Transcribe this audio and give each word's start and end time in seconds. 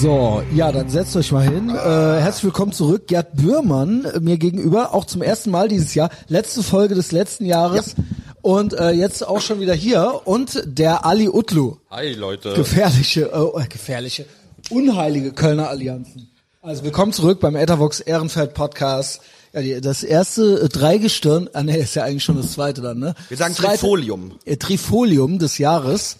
So, 0.00 0.42
ja, 0.54 0.72
dann 0.72 0.88
setzt 0.88 1.14
euch 1.16 1.30
mal 1.30 1.42
hin. 1.44 1.68
Äh, 1.68 1.74
herzlich 1.74 2.44
willkommen 2.44 2.72
zurück. 2.72 3.06
Gerd 3.06 3.36
Bührmann 3.36 4.06
äh, 4.06 4.20
mir 4.20 4.38
gegenüber, 4.38 4.94
auch 4.94 5.04
zum 5.04 5.20
ersten 5.20 5.50
Mal 5.50 5.68
dieses 5.68 5.94
Jahr. 5.94 6.08
Letzte 6.28 6.62
Folge 6.62 6.94
des 6.94 7.12
letzten 7.12 7.44
Jahres. 7.44 7.96
Und 8.40 8.72
äh, 8.72 8.92
jetzt 8.92 9.26
auch 9.26 9.42
schon 9.42 9.60
wieder 9.60 9.74
hier. 9.74 10.22
Und 10.24 10.62
der 10.64 11.04
Ali 11.04 11.28
Utlu. 11.28 11.76
Hi 11.90 12.14
Leute. 12.14 12.54
Gefährliche, 12.54 13.30
äh, 13.32 13.66
gefährliche, 13.68 14.24
unheilige 14.70 15.32
Kölner 15.32 15.68
Allianzen. 15.68 16.30
Also 16.62 16.82
willkommen 16.84 17.12
zurück 17.12 17.40
beim 17.40 17.54
Ethervox 17.54 18.00
Ehrenfeld 18.00 18.54
Podcast. 18.54 19.20
Ja, 19.52 19.60
die, 19.60 19.80
das 19.82 20.02
erste 20.02 20.62
äh, 20.62 20.68
Dreigestirn, 20.68 21.50
ah 21.52 21.62
nee, 21.62 21.76
ist 21.78 21.94
ja 21.94 22.04
eigentlich 22.04 22.24
schon 22.24 22.36
das 22.36 22.52
zweite 22.52 22.80
dann, 22.80 23.00
ne? 23.00 23.14
Wir 23.28 23.36
sagen 23.36 23.54
zweite- 23.54 23.80
Trifolium. 23.80 24.32
Äh, 24.46 24.56
Trifolium 24.56 25.38
des 25.38 25.58
Jahres. 25.58 26.16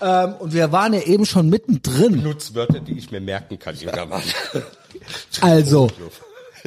Ähm, 0.00 0.34
und 0.38 0.52
wir 0.52 0.72
waren 0.72 0.92
ja 0.94 1.00
eben 1.00 1.26
schon 1.26 1.48
mittendrin. 1.48 2.22
Nutzwörter, 2.22 2.80
die 2.80 2.98
ich 2.98 3.10
mir 3.10 3.20
merken 3.20 3.58
kann, 3.58 3.76
junger 3.76 4.06
Mann. 4.06 4.22
Also, 5.40 5.90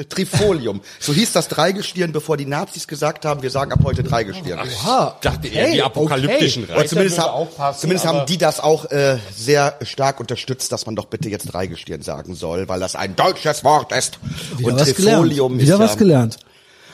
Trifolium. 0.08 0.82
So 1.00 1.14
hieß 1.14 1.34
das 1.34 1.48
Dreigestirn, 1.48 2.12
bevor 2.12 2.38
die 2.38 2.46
Nazis 2.46 2.88
gesagt 2.88 3.26
haben, 3.26 3.42
wir 3.42 3.50
sagen 3.50 3.72
ab 3.72 3.80
heute 3.84 4.04
Dreigestirn. 4.04 4.60
aha, 4.60 5.16
Ich 5.16 5.22
dachte 5.30 5.48
eher 5.48 5.64
okay, 5.64 5.74
die 5.74 5.84
apokalyptischen 5.84 6.64
okay. 6.64 6.74
Reiter 6.74 6.88
zumindest, 6.90 7.20
haben, 7.20 7.76
zumindest 7.78 8.06
haben 8.06 8.26
die 8.28 8.38
das 8.38 8.60
auch 8.60 8.86
äh, 8.92 9.18
sehr 9.36 9.78
stark 9.82 10.20
unterstützt, 10.20 10.72
dass 10.72 10.86
man 10.86 10.96
doch 10.96 11.06
bitte 11.06 11.30
jetzt 11.30 11.52
Dreigestirn 11.52 12.02
sagen 12.02 12.36
soll, 12.36 12.70
weil 12.70 12.80
das 12.80 12.96
ein 12.96 13.16
deutsches 13.16 13.64
Wort 13.64 13.92
ist. 13.92 14.20
Wieder 14.58 14.74
Und 14.74 14.80
was 14.80 14.96
gelernt. 14.96 15.18
Trifolium 15.18 15.60
Wieder 15.60 15.74
ist 15.76 15.80
was 15.80 15.92
ja 15.92 15.98
gelernt. 15.98 16.38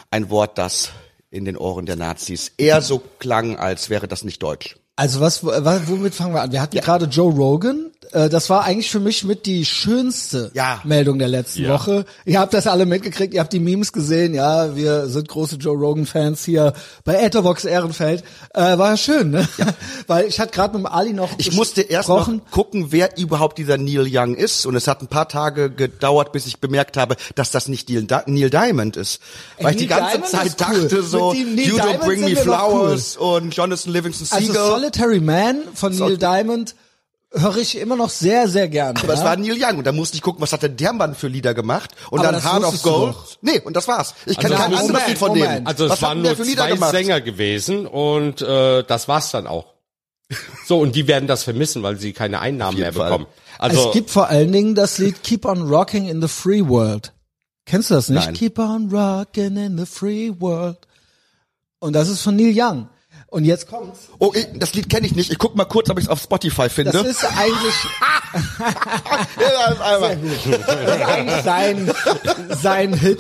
ein 0.10 0.30
Wort, 0.30 0.58
das 0.58 0.90
in 1.30 1.46
den 1.46 1.58
Ohren 1.58 1.86
der 1.86 1.98
Nazis 1.98 2.54
eher 2.58 2.82
so 2.82 3.02
klang, 3.20 3.58
als 3.58 3.90
wäre 3.90 4.08
das 4.08 4.24
nicht 4.24 4.42
deutsch. 4.42 4.78
Also 4.96 5.20
was, 5.20 5.44
wa- 5.44 5.82
womit 5.88 6.16
fangen 6.16 6.34
wir 6.34 6.42
an? 6.42 6.52
Wir 6.52 6.62
hatten 6.62 6.78
gerade 6.80 7.06
Joe 7.06 7.32
Rogan. 7.34 7.92
Äh, 8.12 8.30
Das 8.30 8.50
war 8.50 8.64
eigentlich 8.64 8.90
für 8.92 9.00
mich 9.00 9.24
mit 9.24 9.46
die 9.46 9.66
schönste 9.66 10.52
Ja. 10.54 10.82
Meldung 10.84 11.20
der 11.20 11.28
letzten 11.28 11.64
Ja. 11.64 11.74
Woche. 11.74 12.06
Ihr 12.26 12.40
habt 12.40 12.54
das 12.54 12.68
alle 12.68 12.86
mitgekriegt, 12.86 13.34
ihr 13.34 13.40
habt 13.40 13.54
die 13.54 13.60
Memes 13.60 13.92
gesehen. 13.94 14.34
Ja, 14.34 14.76
wir 14.76 15.08
sind 15.08 15.28
große 15.28 15.56
Joe 15.58 15.76
Rogan-Fans 15.78 16.44
hier 16.44 16.74
bei 17.04 17.16
Ethervox 17.16 17.66
Ehrenfeld. 17.66 18.24
Äh, 18.54 18.78
war 18.78 18.92
ja 18.92 18.98
schön, 18.98 19.32
ne? 19.32 19.48
Weil 20.08 20.26
ich 20.26 20.40
hatte 20.40 20.52
gerade 20.54 20.78
mit 20.78 20.86
dem 20.86 20.92
Ali 20.92 21.14
noch 21.14 21.30
Ich 21.38 21.52
musste 21.54 21.82
erst 21.82 22.10
noch 22.10 22.30
gucken, 22.52 22.88
wer 22.90 23.18
überhaupt 23.18 23.58
dieser 23.58 23.78
Neil 23.78 24.08
Young 24.10 24.36
ist. 24.36 24.66
Und 24.66 24.76
es 24.76 24.88
hat 24.88 25.02
ein 25.02 25.08
paar 25.08 25.28
Tage 25.30 25.70
gedauert, 25.70 26.32
bis 26.32 26.46
ich 26.46 26.60
bemerkt 26.60 26.98
habe, 26.98 27.16
dass 27.36 27.52
das 27.52 27.68
nicht 27.68 27.90
Neil, 27.90 28.06
Neil 28.28 28.50
Diamond 28.50 28.98
ist. 28.98 29.20
Weil 29.60 29.72
ich 29.72 29.78
die 29.78 29.88
ganze 29.88 30.12
Diamond 30.20 30.30
Zeit 30.32 30.46
ist 30.48 30.62
cool. 30.62 30.82
dachte 30.82 31.04
so, 31.04 31.34
You 31.34 31.78
don't 31.78 31.98
bring 32.00 32.22
me 32.22 32.36
flowers 32.36 33.18
und 33.18 33.56
Jonathan 33.56 33.94
Livingston 33.94 34.28
Also 34.32 34.54
Seagull. 34.54 34.68
Solitary 34.70 35.20
Man 35.20 35.58
von 35.74 35.94
Sol- 35.94 36.10
Neil 36.10 36.18
Diamond 36.18 36.76
höre 37.36 37.58
ich 37.58 37.78
immer 37.78 37.96
noch 37.96 38.10
sehr, 38.10 38.48
sehr 38.48 38.68
gerne. 38.70 39.00
aber 39.00 39.14
ja? 39.14 39.20
es 39.20 39.24
war 39.26 39.36
Neil 39.38 39.58
Young 39.60 39.78
und 39.80 39.84
da 39.88 39.92
musste 39.92 40.16
ich 40.16 40.22
gucken, 40.22 40.42
was 40.42 40.52
hat 40.54 40.64
denn 40.64 40.78
der 40.78 40.94
Mann 40.94 41.16
für 41.16 41.28
Lieder 41.28 41.54
gemacht 41.54 41.92
und 42.10 42.20
Aber 42.20 42.32
dann 42.32 42.44
Heart 42.44 42.64
of 42.64 42.82
Gold. 42.82 43.16
Nee, 43.42 43.60
und 43.60 43.76
das 43.76 43.88
war's. 43.88 44.14
Ich 44.26 44.38
kenne 44.38 44.56
Also 44.56 44.70
kein 44.70 44.78
anderes 44.80 45.08
Lied 45.08 45.18
von 45.18 45.30
Moment. 45.30 45.60
dem. 45.60 45.68
Also 45.68 45.86
was 45.90 45.98
es 45.98 46.02
hat 46.02 46.10
waren 46.10 46.22
nur 46.22 46.36
zwei 46.36 46.70
gemacht? 46.72 46.92
Sänger 46.92 47.22
gewesen 47.22 47.86
und 47.88 48.42
äh, 48.42 48.84
das 48.84 49.08
war's 49.08 49.32
dann 49.32 49.48
auch. 49.48 49.74
So, 50.68 50.80
und 50.80 50.96
die 50.96 51.08
werden 51.08 51.28
das 51.28 51.44
vermissen, 51.44 51.84
weil 51.84 51.98
sie 51.98 52.12
keine 52.12 52.40
Einnahmen 52.40 52.80
mehr 52.80 52.92
Fall. 52.92 53.12
bekommen. 53.12 53.28
Also, 53.60 53.78
Also, 53.78 53.90
es 53.90 53.94
gibt 53.94 54.10
vor 54.10 54.28
allen 54.30 54.52
Dingen 54.52 54.74
das 54.74 54.98
Lied 54.98 55.22
Keep 55.22 55.46
on 55.46 55.62
Rocking 55.70 56.08
in 56.08 56.20
the 56.22 56.28
Free 56.28 56.68
World. 56.68 57.12
Kennst 57.68 57.92
du 57.92 57.94
das 57.94 58.10
nicht? 58.10 58.26
Nein. 58.26 58.34
Keep 58.34 58.58
on 58.60 58.90
rocking 58.92 59.56
in 59.58 59.78
the 59.78 59.86
free 59.86 60.32
world. 60.40 60.78
Und 61.80 61.94
das 61.94 62.10
ist 62.10 62.22
von 62.22 62.36
Neil 62.36 62.54
Young. 62.56 62.90
Und 63.36 63.44
jetzt 63.44 63.68
kommt's. 63.68 64.00
Oh, 64.18 64.32
ich, 64.34 64.48
das 64.56 64.74
Lied 64.76 64.88
kenne 64.90 65.06
ich 65.06 65.14
nicht. 65.14 65.30
Ich 65.30 65.38
guck 65.38 65.58
mal 65.58 65.66
kurz, 65.66 65.90
ob 65.90 66.00
ich 66.00 66.06
es 66.06 66.10
auf 66.10 66.22
Spotify 66.22 66.70
finde. 66.70 66.92
Das 66.94 67.06
ist 67.06 67.26
eigentlich, 67.26 67.74
ja, 69.40 69.74
das 69.74 69.74
ist 69.76 69.82
einfach- 69.82 70.66
das 70.78 70.96
ist 70.96 71.06
eigentlich 71.06 71.44
sein, 71.44 71.92
sein 72.62 72.94
Hit. 72.94 73.20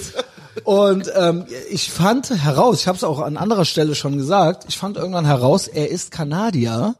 Und 0.64 1.12
ähm, 1.16 1.46
ich 1.70 1.92
fand 1.92 2.30
heraus, 2.30 2.80
ich 2.80 2.88
habe 2.88 2.96
es 2.96 3.04
auch 3.04 3.20
an 3.20 3.36
anderer 3.36 3.66
Stelle 3.66 3.94
schon 3.94 4.18
gesagt, 4.18 4.64
ich 4.70 4.78
fand 4.78 4.96
irgendwann 4.96 5.26
heraus, 5.26 5.68
er 5.68 5.90
ist 5.92 6.12
Kanadier. 6.12 6.96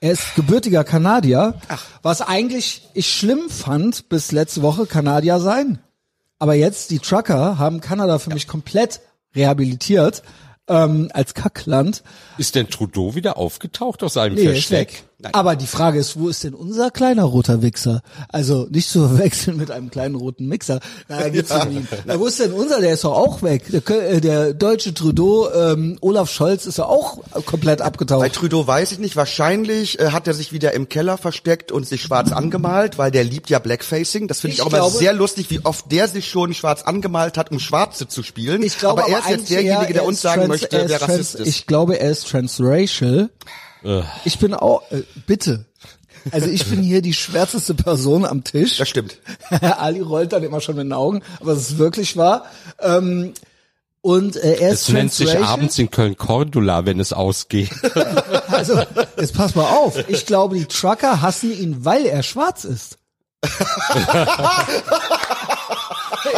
Er 0.00 0.10
ist 0.12 0.34
gebürtiger 0.34 0.82
Kanadier, 0.82 1.54
was 2.02 2.20
eigentlich 2.22 2.88
ich 2.92 3.08
schlimm 3.14 3.48
fand 3.48 4.08
bis 4.08 4.32
letzte 4.32 4.62
Woche 4.62 4.86
Kanadier 4.86 5.38
sein. 5.38 5.78
Aber 6.40 6.54
jetzt 6.54 6.90
die 6.90 6.98
Trucker 6.98 7.56
haben 7.58 7.80
Kanada 7.80 8.18
für 8.18 8.30
mich 8.34 8.48
komplett 8.48 9.00
rehabilitiert 9.36 10.22
ähm, 10.68 11.10
als 11.12 11.34
Kackland. 11.34 12.02
ist 12.38 12.54
denn 12.54 12.68
Trudeau 12.68 13.14
wieder 13.14 13.36
aufgetaucht 13.36 14.02
aus 14.02 14.14
seinem 14.14 14.34
Nee, 14.34 14.44
er 14.44 14.52
ist 14.52 14.66
Versteck? 14.68 15.04
Weg. 15.18 15.30
Aber 15.34 15.56
die 15.56 15.66
Frage 15.66 15.98
ist, 15.98 16.18
wo 16.18 16.28
ist 16.28 16.44
denn 16.44 16.54
unser 16.54 16.90
kleiner 16.90 17.24
roter 17.24 17.62
Wichser? 17.62 18.02
Also 18.28 18.66
nicht 18.70 18.88
zu 18.88 19.06
verwechseln 19.08 19.56
mit 19.56 19.70
einem 19.70 19.90
kleinen 19.90 20.14
roten 20.14 20.46
Mixer. 20.46 20.80
Na, 21.08 21.28
gibt's 21.28 21.50
ja. 21.50 21.66
Na, 22.04 22.18
wo 22.18 22.26
ist 22.26 22.40
denn 22.40 22.52
unser? 22.52 22.80
Der 22.80 22.94
ist 22.94 23.04
doch 23.04 23.16
auch 23.16 23.42
weg. 23.42 23.64
Der, 23.70 24.12
äh, 24.12 24.20
der 24.20 24.54
deutsche 24.54 24.94
Trudeau, 24.94 25.50
ähm, 25.52 25.98
Olaf 26.00 26.30
Scholz, 26.30 26.66
ist 26.66 26.78
ja 26.78 26.86
auch 26.86 27.18
komplett 27.46 27.78
Bei 27.80 27.86
abgetaucht. 27.86 28.32
Trudeau 28.32 28.66
weiß 28.66 28.92
ich 28.92 28.98
nicht. 28.98 29.16
Wahrscheinlich 29.16 29.98
äh, 29.98 30.10
hat 30.10 30.26
er 30.26 30.34
sich 30.34 30.52
wieder 30.52 30.72
im 30.72 30.88
Keller 30.88 31.18
versteckt 31.18 31.72
und 31.72 31.86
sich 31.86 32.02
schwarz 32.02 32.32
angemalt, 32.32 32.98
weil 32.98 33.10
der 33.10 33.24
liebt 33.24 33.50
ja 33.50 33.58
Blackfacing. 33.58 34.28
Das 34.28 34.40
finde 34.40 34.54
ich, 34.54 34.60
Ich 34.60 34.66
auch 34.66 34.72
immer 34.72 34.90
sehr 34.90 35.12
lustig, 35.12 35.50
wie 35.50 35.64
oft 35.64 35.90
der 35.90 36.08
sich 36.08 36.28
schon 36.28 36.54
schwarz 36.54 36.82
angemalt 36.82 37.38
hat, 37.38 37.50
um 37.50 37.58
Schwarze 37.58 38.08
zu 38.08 38.22
spielen. 38.22 38.62
Ich 38.62 38.78
glaube, 38.78 39.04
aber 39.04 39.12
er 39.12 39.18
ist 39.20 39.28
jetzt 39.28 39.50
derjenige, 39.50 39.92
der 39.92 40.02
er 40.02 40.08
uns 40.08 40.20
sagen 40.20 40.48
möchte, 40.48 40.76
er 40.76 40.88
wer 40.88 41.02
Rassist 41.02 41.34
ist. 41.36 41.48
Ich 41.48 41.66
glaube, 41.66 41.98
er 41.98 42.10
ist 42.10 42.28
transracial. 42.28 43.30
Ich 44.24 44.38
bin 44.38 44.54
auch, 44.54 44.90
äh, 44.90 45.02
bitte. 45.26 45.66
Also 46.30 46.48
ich 46.48 46.64
bin 46.66 46.82
hier 46.82 47.02
die 47.02 47.12
schwärzeste 47.12 47.74
Person 47.74 48.24
am 48.24 48.44
Tisch. 48.44 48.78
das 48.78 48.88
stimmt. 48.88 49.18
Ali 49.60 50.00
rollt 50.00 50.32
dann 50.32 50.42
immer 50.42 50.60
schon 50.60 50.76
mit 50.76 50.84
den 50.84 50.92
Augen, 50.92 51.22
aber 51.40 51.52
es 51.52 51.70
ist 51.70 51.78
wirklich 51.78 52.16
wahr. 52.16 52.46
Ähm, 52.80 53.34
und 54.00 54.36
äh, 54.36 54.56
er 54.56 54.70
ist 54.70 54.82
Es 54.82 54.88
nennt 54.90 55.12
sich 55.12 55.36
abends 55.38 55.78
in 55.78 55.90
Köln 55.90 56.16
Cordula, 56.16 56.86
wenn 56.86 57.00
es 57.00 57.12
ausgeht. 57.12 57.70
Also, 58.48 58.80
jetzt 59.18 59.34
pass 59.34 59.56
mal 59.56 59.68
auf. 59.68 60.08
Ich 60.08 60.26
glaube, 60.26 60.56
die 60.56 60.66
Trucker 60.66 61.22
hassen 61.22 61.50
ihn, 61.50 61.84
weil 61.84 62.06
er 62.06 62.22
schwarz 62.22 62.64
ist. 62.64 62.98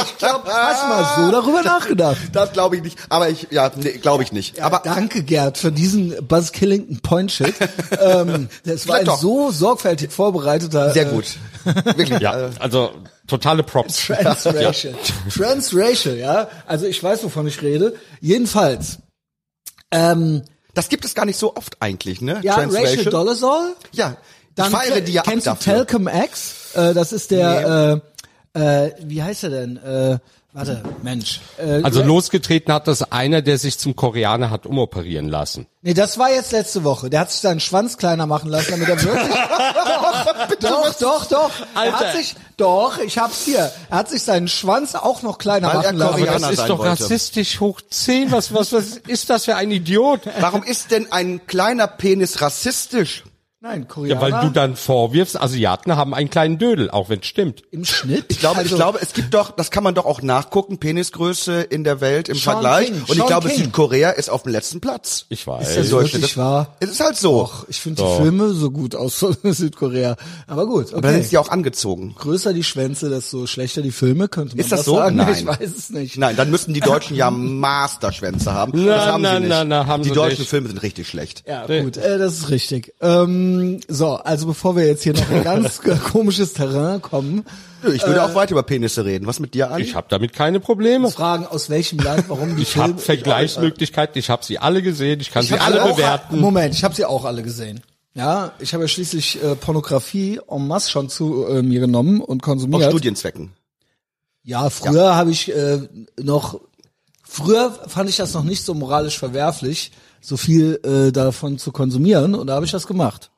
ich 0.05 0.19
glaube, 0.19 0.49
hast 0.53 0.83
du 0.83 0.89
mal 0.89 1.17
so 1.17 1.31
darüber 1.31 1.63
nachgedacht. 1.63 2.17
Das 2.33 2.53
glaube 2.53 2.77
ich 2.77 2.83
nicht. 2.83 2.99
Aber 3.09 3.29
ich, 3.31 3.49
ja, 3.51 3.71
nee, 3.77 3.93
glaube 3.93 4.23
ich 4.23 4.33
nicht. 4.33 4.61
aber 4.61 4.83
Danke, 4.85 5.23
Gerd, 5.23 5.59
für 5.59 5.73
diesen 5.73 6.27
Buzz 6.27 6.53
Killington 6.53 7.01
Point 7.01 7.33
Shit. 7.33 7.55
ähm, 8.01 8.49
das 8.65 8.87
war 8.89 8.97
ein 8.97 9.07
doch. 9.07 9.19
so 9.19 9.51
sorgfältig 9.51 10.11
vorbereiteter. 10.13 10.93
sehr 10.93 11.07
äh, 11.07 11.15
gut. 11.15 11.25
Wirklich. 11.65 12.21
Ja, 12.21 12.51
also 12.59 12.91
totale 13.27 13.63
Props. 13.63 14.07
Transracial. 14.07 14.95
Transracial, 15.35 16.17
ja. 16.17 16.49
Also 16.67 16.87
ich 16.87 17.03
weiß, 17.03 17.25
wovon 17.25 17.47
ich 17.47 17.63
rede. 17.63 17.95
Jedenfalls. 18.21 18.99
Ähm, 19.91 20.43
Das 20.75 20.89
gibt 20.89 21.05
es 21.05 21.15
gar 21.15 21.25
nicht 21.25 21.39
so 21.39 21.57
oft 21.57 21.77
eigentlich, 21.81 22.21
ne? 22.21 22.41
ja, 22.43 22.55
Transracial. 22.55 23.05
Dolezal. 23.07 23.75
Ja. 23.93 24.17
Dann 24.55 24.73
ich 24.73 24.79
feiere 24.79 25.01
die 25.01 25.13
ja 25.13 25.23
ab 25.23 25.29
kennst 25.29 25.47
du 25.47 25.51
dafür. 25.51 25.87
Talcum 25.87 26.09
X? 26.09 26.75
Äh, 26.75 26.95
das 26.95 27.13
ist 27.13 27.31
der, 27.31 28.01
äh, 28.03 28.16
äh, 28.57 28.91
wie 29.05 29.23
heißt 29.23 29.45
er 29.45 29.51
denn? 29.51 29.77
Äh, 29.77 30.19
warte, 30.53 30.83
Mensch. 31.03 31.41
Äh, 31.59 31.83
Also 31.83 32.03
losgetreten 32.03 32.73
hat 32.73 32.89
das 32.89 33.13
einer, 33.13 33.43
der 33.43 33.59
sich 33.59 33.79
zum 33.79 33.95
Koreaner 33.95 34.51
hat 34.51 34.65
umoperieren 34.67 35.29
lassen. 35.29 35.67
Nee, 35.83 35.95
das 35.95 36.19
war 36.19 36.31
jetzt 36.31 36.53
letzte 36.53 36.83
Woche. 36.83 37.11
Der 37.11 37.21
hat 37.21 37.31
sich 37.31 37.41
seinen 37.41 37.61
Schwanz 37.61 37.97
kleiner 37.99 38.27
machen 38.27 38.49
lassen, 38.51 38.71
damit 38.73 38.89
er 38.89 39.03
wirklich. 39.03 39.37
doch, 40.61 40.95
doch, 40.95 41.25
doch. 41.27 41.51
Er 41.75 41.81
Alter. 41.81 41.99
hat 41.99 42.17
sich, 42.17 42.35
doch, 42.57 42.99
ich 42.99 43.19
hab's 43.19 43.45
hier. 43.45 43.71
Er 43.91 43.99
hat 43.99 44.09
sich 44.11 44.23
seinen 44.23 44.49
Schwanz 44.49 44.95
auch 44.95 45.23
noch 45.23 45.39
kleiner 45.39 45.69
Weil 45.69 45.75
er 45.77 45.83
machen 45.93 45.97
lassen. 45.99 46.13
Koreaner 46.15 46.31
Aber 46.37 46.41
das 46.41 46.59
ist 46.59 46.69
doch 46.69 46.79
wollte. 46.79 47.03
rassistisch 47.03 47.61
hoch 47.61 47.81
10. 47.89 48.33
Was, 48.33 48.53
was, 48.55 48.73
was 48.73 48.85
ist 49.07 49.31
das 49.31 49.45
für 49.45 49.57
ein 49.57 49.71
Idiot? 49.71 50.23
Warum 50.41 50.63
ist 50.63 50.91
denn 50.91 51.13
ein 51.13 51.47
kleiner 51.47 51.87
Penis 51.87 52.41
rassistisch? 52.41 53.25
Nein, 53.63 53.81
Ja, 53.81 53.87
Koreaner. 53.87 54.21
weil 54.21 54.33
du 54.43 54.51
dann 54.51 54.77
vorwirfst, 54.77 55.41
Asiaten 55.41 55.97
haben 55.97 56.13
einen 56.13 56.29
kleinen 56.29 56.59
Dödel, 56.59 56.91
auch 56.91 57.09
wenn 57.09 57.21
es 57.21 57.27
stimmt. 57.27 57.63
im 57.71 57.87
Schnitt. 57.87 58.27
Ich 58.29 58.39
glaube, 58.39 58.59
also, 58.59 58.69
ich 58.71 58.77
glaube, 58.77 58.99
es 59.01 59.15
gibt 59.15 59.33
doch, 59.33 59.51
das 59.51 59.71
kann 59.71 59.83
man 59.83 59.95
doch 59.95 60.05
auch 60.05 60.21
nachgucken, 60.21 60.77
Penisgröße 60.79 61.63
in 61.63 61.83
der 61.83 62.03
Welt 62.03 62.29
im 62.29 62.37
Sean 62.37 62.53
Vergleich. 62.53 62.89
King, 62.89 62.97
Und 63.01 63.09
ich 63.09 63.17
Sean 63.17 63.27
glaube, 63.27 63.49
King. 63.49 63.65
Südkorea 63.65 64.11
ist 64.11 64.29
auf 64.29 64.43
dem 64.43 64.53
letzten 64.53 64.83
Platz. 64.83 65.25
Ich 65.31 65.47
weiß. 65.47 65.71
Ist 65.71 65.79
das 65.79 65.91
wirklich 65.91 66.21
Das- 66.21 66.37
wahr? 66.37 66.77
Es 66.81 66.91
ist 66.91 67.01
halt 67.01 67.17
so. 67.17 67.41
Och, 67.41 67.65
ich 67.69 67.81
finde 67.81 68.03
die 68.03 68.23
Filme 68.23 68.51
so 68.51 68.71
gut 68.71 68.95
aus 68.95 69.19
Südkorea. 69.43 70.17
Aber 70.47 70.67
gut, 70.67 70.93
Aber 70.93 71.01
dann 71.01 71.13
okay. 71.13 71.21
sind 71.23 71.31
sie 71.31 71.39
auch 71.39 71.49
angezogen. 71.49 72.15
Größer 72.19 72.53
die 72.53 72.63
Schwänze, 72.63 73.09
desto 73.09 73.47
schlechter 73.47 73.81
die 73.81 73.91
Filme, 73.91 74.29
könnte 74.29 74.55
man 74.55 74.61
Ist 74.61 74.71
das 74.71 74.81
das 74.81 74.87
so? 74.87 74.97
sagen. 74.97 75.17
Nein. 75.17 75.33
Ich 75.35 75.47
weiß 75.47 75.75
es 75.77 75.89
nicht. 75.91 76.19
Nein, 76.19 76.37
dann 76.37 76.51
müssten 76.51 76.75
die 76.75 76.81
Deutschen 76.81 77.17
ja 77.17 77.31
Masterschwänze 77.31 78.53
haben. 78.53 78.73
Na, 78.75 78.97
das 78.97 79.07
haben 79.07 79.23
na, 79.23 79.35
sie 79.37 79.41
nicht. 79.41 79.49
na, 79.49 79.65
na, 79.65 79.87
haben 79.87 80.03
die 80.03 80.11
deutschen 80.11 80.41
nicht. 80.41 80.51
Filme 80.51 80.69
sind 80.69 80.83
richtig 80.83 81.09
schlecht. 81.09 81.43
Ja, 81.49 81.67
gut, 81.67 81.97
äh, 81.97 82.19
das 82.19 82.35
ist 82.35 82.51
richtig. 82.51 82.93
Ähm, 83.01 83.56
so, 83.89 84.15
also 84.17 84.47
bevor 84.47 84.77
wir 84.77 84.87
jetzt 84.87 85.03
hier 85.03 85.13
noch 85.15 85.31
in 85.31 85.43
ganz 85.45 85.81
komisches 86.13 86.53
Terrain 86.53 87.01
kommen, 87.03 87.45
Ich 87.95 88.05
würde 88.07 88.25
auch 88.25 88.35
weiter 88.35 88.53
über 88.53 88.63
Penisse 88.63 89.05
reden. 89.05 89.27
Was 89.27 89.39
mit 89.41 89.55
dir 89.55 89.71
an? 89.71 89.81
Ich 89.81 89.95
habe 89.95 90.07
damit 90.11 90.33
keine 90.33 90.61
Probleme. 90.61 91.11
fragen, 91.11 91.47
aus 91.47 91.69
welchem 91.71 91.99
Land, 91.99 92.25
warum 92.29 92.57
die 92.57 92.63
Ich 92.63 92.77
habe 92.77 92.99
Vergleichsmöglichkeiten, 92.99 94.19
ich 94.19 94.31
habe 94.31 94.45
sie 94.45 94.59
alle 94.59 94.83
gesehen, 94.83 95.21
ich 95.21 95.31
kann 95.31 95.43
Ich 95.43 95.51
sie 95.51 95.59
alle 95.59 95.83
auch- 95.85 95.97
bewerten. 95.97 96.41
Moment, 96.41 96.75
ich 96.75 96.83
habe 96.85 96.95
sie 96.95 97.05
auch 97.05 97.25
alle 97.25 97.43
gesehen. 97.43 97.81
Ja, 98.15 98.53
ich 98.61 98.73
habe 98.73 98.85
ja 98.85 98.89
schließlich 98.89 99.43
äh, 99.45 99.55
Pornografie 99.57 100.41
en 100.49 100.67
masse 100.67 100.91
schon 100.91 101.09
zu 101.11 101.47
äh, 101.47 101.63
mir 101.63 101.81
genommen 101.81 102.21
und 102.23 102.43
Aus 102.43 102.45
konsumiert. 102.47 102.91
Studienzwecken. 102.91 103.53
Ja, 104.43 104.71
früher 104.71 105.15
habe 105.17 105.31
ich 105.33 105.53
äh, 105.55 105.81
noch, 106.23 106.61
früher 107.23 107.71
fand 107.89 108.09
ich 108.09 108.17
das 108.17 108.33
noch 108.33 108.45
nicht 108.45 108.65
so 108.65 108.73
moralisch 108.75 109.19
verwerflich, 109.19 109.93
so 110.23 110.37
viel 110.37 110.81
äh, 110.83 111.13
davon 111.13 111.59
zu 111.59 111.73
konsumieren 111.73 112.35
und 112.35 112.47
da 112.47 112.55
habe 112.55 112.65
ich 112.65 112.73
das 112.73 112.87
gemacht. 112.87 113.31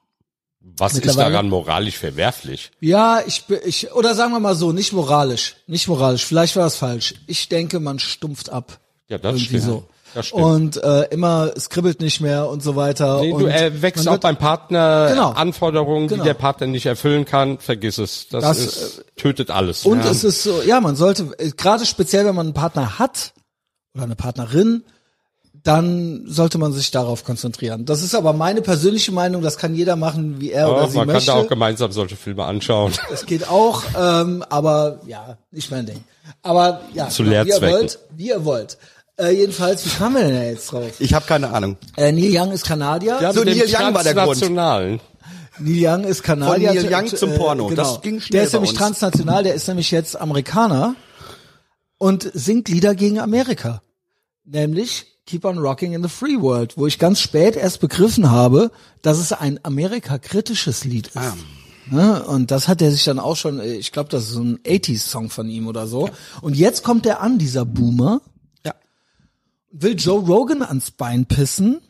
Was 0.77 0.95
ist 0.99 1.17
daran 1.19 1.49
moralisch 1.49 1.97
verwerflich? 1.99 2.71
Ja, 2.81 3.21
ich, 3.27 3.45
bin- 3.45 3.61
ich 3.65 3.93
oder 3.93 4.15
sagen 4.15 4.33
wir 4.33 4.41
mal 4.41 4.55
so, 4.55 4.73
nicht 4.73 4.93
moralisch, 4.93 5.57
nicht 5.67 5.89
moralisch. 5.89 6.25
Vielleicht 6.25 6.57
war 6.57 6.65
das 6.65 6.77
falsch. 6.77 7.15
Ich 7.27 7.49
denke, 7.49 7.81
man 7.81 7.99
stumpft 7.99 8.51
ab. 8.51 8.79
Ja, 9.09 9.19
das 9.19 9.33
Irgendwie 9.37 9.47
stimmt. 9.59 9.63
so. 9.65 9.85
Das 10.15 10.27
stimmt. 10.29 10.43
Und 10.43 10.83
äh, 10.83 11.03
immer, 11.11 11.53
es 11.55 11.69
kribbelt 11.69 12.01
nicht 12.01 12.21
mehr 12.21 12.49
und 12.49 12.63
so 12.63 12.77
weiter. 12.77 13.21
Nee, 13.21 13.33
und 13.33 13.43
du 13.43 13.47
äh, 13.47 13.83
wächst 13.83 14.09
auch 14.09 14.19
beim 14.19 14.37
Partner 14.37 15.09
Genau. 15.11 15.31
Anforderungen, 15.33 16.09
Genau. 16.09 16.23
die 16.23 16.27
der 16.29 16.35
Partner 16.35 16.67
nicht 16.67 16.87
erfüllen 16.87 17.25
kann. 17.25 17.59
Vergiss 17.59 17.99
es. 17.99 18.27
Das, 18.29 18.43
Das, 18.43 18.59
ist, 18.59 19.05
tötet 19.17 19.51
alles. 19.51 19.85
Und 19.85 19.99
ja. 20.05 20.11
es 20.11 20.25
ist 20.25 20.43
so, 20.43 20.63
ja, 20.63 20.81
man 20.81 20.97
sollte, 20.97 21.35
äh, 21.39 21.51
gerade 21.51 21.85
speziell, 21.87 22.25
wenn 22.25 22.35
man 22.35 22.47
einen 22.47 22.55
Partner 22.55 22.99
hat 22.99 23.33
oder 23.95 24.05
eine 24.05 24.17
Partnerin, 24.17 24.83
dann 25.69 26.23
sollte 26.27 26.57
man 26.57 26.73
sich 26.73 26.91
darauf 26.91 27.25
konzentrieren. 27.25 27.85
Das 27.85 28.03
ist 28.03 28.15
aber 28.15 28.33
meine 28.33 28.63
persönliche 28.63 29.13
Meinung, 29.13 29.43
das 29.43 29.59
kann 29.59 29.75
jeder 29.75 29.97
machen, 29.97 30.41
wie 30.41 30.51
er 30.51 30.71
oder 30.71 30.83
Ach, 30.85 30.89
sie 30.91 30.97
man 30.97 31.07
kann 31.09 31.17
möchte. 31.17 31.31
da 31.31 31.37
auch 31.37 31.47
gemeinsam 31.47 31.93
solche 31.93 32.17
Filme 32.17 32.45
anschauen. 32.45 32.93
Das 33.11 33.27
geht 33.27 33.49
auch, 33.51 33.83
ähm, 33.99 34.43
aber 34.49 35.01
ja, 35.07 35.37
nicht 35.51 35.71
mein 35.71 35.85
Ding. 35.85 36.03
Aber 36.43 36.81
ja, 36.95 37.09
Zu 37.11 37.23
genau, 37.25 37.45
wie 37.45 37.49
ihr 37.51 37.61
wollt, 37.61 37.99
wie 38.17 38.29
ihr 38.29 38.45
wollt. 38.47 38.79
Äh, 39.21 39.33
jedenfalls, 39.33 39.85
wie 39.85 39.91
kamen 39.91 40.15
wir 40.17 40.23
denn 40.23 40.35
da 40.37 40.43
jetzt 40.45 40.73
drauf? 40.73 40.93
Ich 41.01 41.13
habe 41.13 41.27
keine 41.27 41.51
Ahnung. 41.51 41.77
Äh, 41.97 42.13
Neil 42.13 42.31
Young 42.35 42.53
ist 42.53 42.65
Kanadier. 42.65 43.19
So, 43.35 43.41
mit 43.45 43.49
dem 43.55 43.59
Neil 43.59 43.69
Young 43.89 43.95
war 43.95 44.03
der 44.05 44.15
Grund. 44.15 44.51
Neil 44.51 45.01
Young 45.61 46.05
ist 46.05 46.23
Kanadier. 46.23 46.69
Von 46.73 46.77
Neil 46.83 46.95
Young 46.95 47.07
Äh, 47.07 47.15
zum 47.15 47.35
Porno. 47.35 47.67
Genau. 47.67 47.83
Das 47.83 48.01
ging 48.01 48.21
schnell 48.21 48.39
Der 48.39 48.45
ist 48.47 48.53
bei 48.53 48.59
nämlich 48.59 48.71
uns. 48.71 48.79
transnational, 48.79 49.43
der 49.43 49.55
ist 49.55 49.69
nämlich 49.69 49.91
jetzt 49.91 50.19
Amerikaner 50.19 50.95
und 51.99 52.31
singt 52.33 52.69
Lieder 52.71 52.95
gegen 52.95 53.19
Amerika. 53.21 53.83
Nämlich 54.45 55.18
Keep 55.29 55.45
on 55.45 55.59
Rocking 55.59 55.93
in 55.93 56.03
the 56.03 56.09
Free 56.09 56.41
World, 56.41 56.79
wo 56.79 56.87
ich 56.87 56.99
ganz 56.99 57.21
spät 57.21 57.55
erst 57.55 57.81
begriffen 57.81 58.31
habe, 58.31 58.71
dass 59.03 59.19
es 59.19 59.31
ein 59.35 59.61
Amerika-kritisches 59.63 60.85
Lied 60.87 61.09
ist. 61.09 61.17
Ah. 61.19 61.37
Ne? 61.91 62.25
Und 62.25 62.51
das 62.51 62.67
hat 62.67 62.81
er 62.81 62.91
sich 62.91 63.05
dann 63.05 63.19
auch 63.19 63.37
schon, 63.37 63.61
äh, 63.61 63.75
ich 63.75 63.93
glaube, 63.93 64.09
das 64.09 64.25
ist 64.25 64.31
so 64.31 64.43
ein 64.43 64.59
80s-Song 64.65 65.29
von 65.29 65.51
ihm 65.51 65.67
oder 65.67 65.87
so. 65.87 66.09
Und 66.41 66.57
jetzt 66.57 66.83
kommt 66.83 67.05
er 67.05 67.21
an, 67.21 67.37
dieser 67.37 67.67
Boomer, 67.67 68.23
Ja. 68.65 68.73
will 69.71 69.97
Joe 69.99 70.25
Rogan 70.25 70.63
ans 70.63 70.93
Bein 70.93 71.27
pissen. 71.27 71.83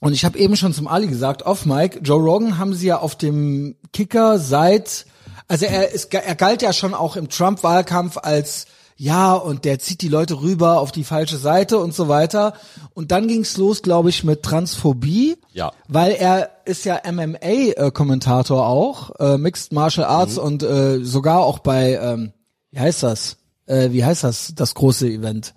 Und 0.00 0.12
ich 0.12 0.26
habe 0.26 0.38
eben 0.38 0.54
schon 0.54 0.74
zum 0.74 0.86
Ali 0.86 1.06
gesagt, 1.06 1.44
off 1.44 1.64
Mike, 1.64 2.00
Joe 2.02 2.20
Rogan 2.20 2.58
haben 2.58 2.74
sie 2.74 2.88
ja 2.88 2.98
auf 2.98 3.16
dem 3.16 3.76
Kicker 3.94 4.38
seit, 4.38 5.06
also 5.48 5.64
er 5.64 5.92
ist, 5.92 6.12
er 6.12 6.34
galt 6.34 6.60
ja 6.60 6.74
schon 6.74 6.92
auch 6.92 7.16
im 7.16 7.30
Trump-Wahlkampf 7.30 8.18
als 8.18 8.66
ja, 9.00 9.32
und 9.32 9.64
der 9.64 9.78
zieht 9.78 10.02
die 10.02 10.08
Leute 10.08 10.42
rüber 10.42 10.78
auf 10.78 10.92
die 10.92 11.04
falsche 11.04 11.38
Seite 11.38 11.78
und 11.78 11.94
so 11.94 12.08
weiter. 12.08 12.52
Und 12.92 13.12
dann 13.12 13.28
ging's 13.28 13.56
los, 13.56 13.80
glaube 13.80 14.10
ich, 14.10 14.24
mit 14.24 14.42
Transphobie. 14.42 15.38
Ja. 15.54 15.72
Weil 15.88 16.12
er 16.12 16.50
ist 16.66 16.84
ja 16.84 17.00
MMA-Kommentator 17.10 18.66
auch, 18.66 19.18
äh, 19.18 19.38
Mixed 19.38 19.72
Martial 19.72 20.06
Arts 20.06 20.36
und 20.36 20.62
äh, 20.62 21.02
sogar 21.02 21.40
auch 21.40 21.60
bei, 21.60 21.94
ähm, 21.94 22.34
wie 22.72 22.80
heißt 22.80 23.02
das? 23.02 23.38
Äh, 23.64 23.90
wie 23.92 24.04
heißt 24.04 24.22
das, 24.22 24.52
das 24.54 24.74
große 24.74 25.08
Event? 25.08 25.54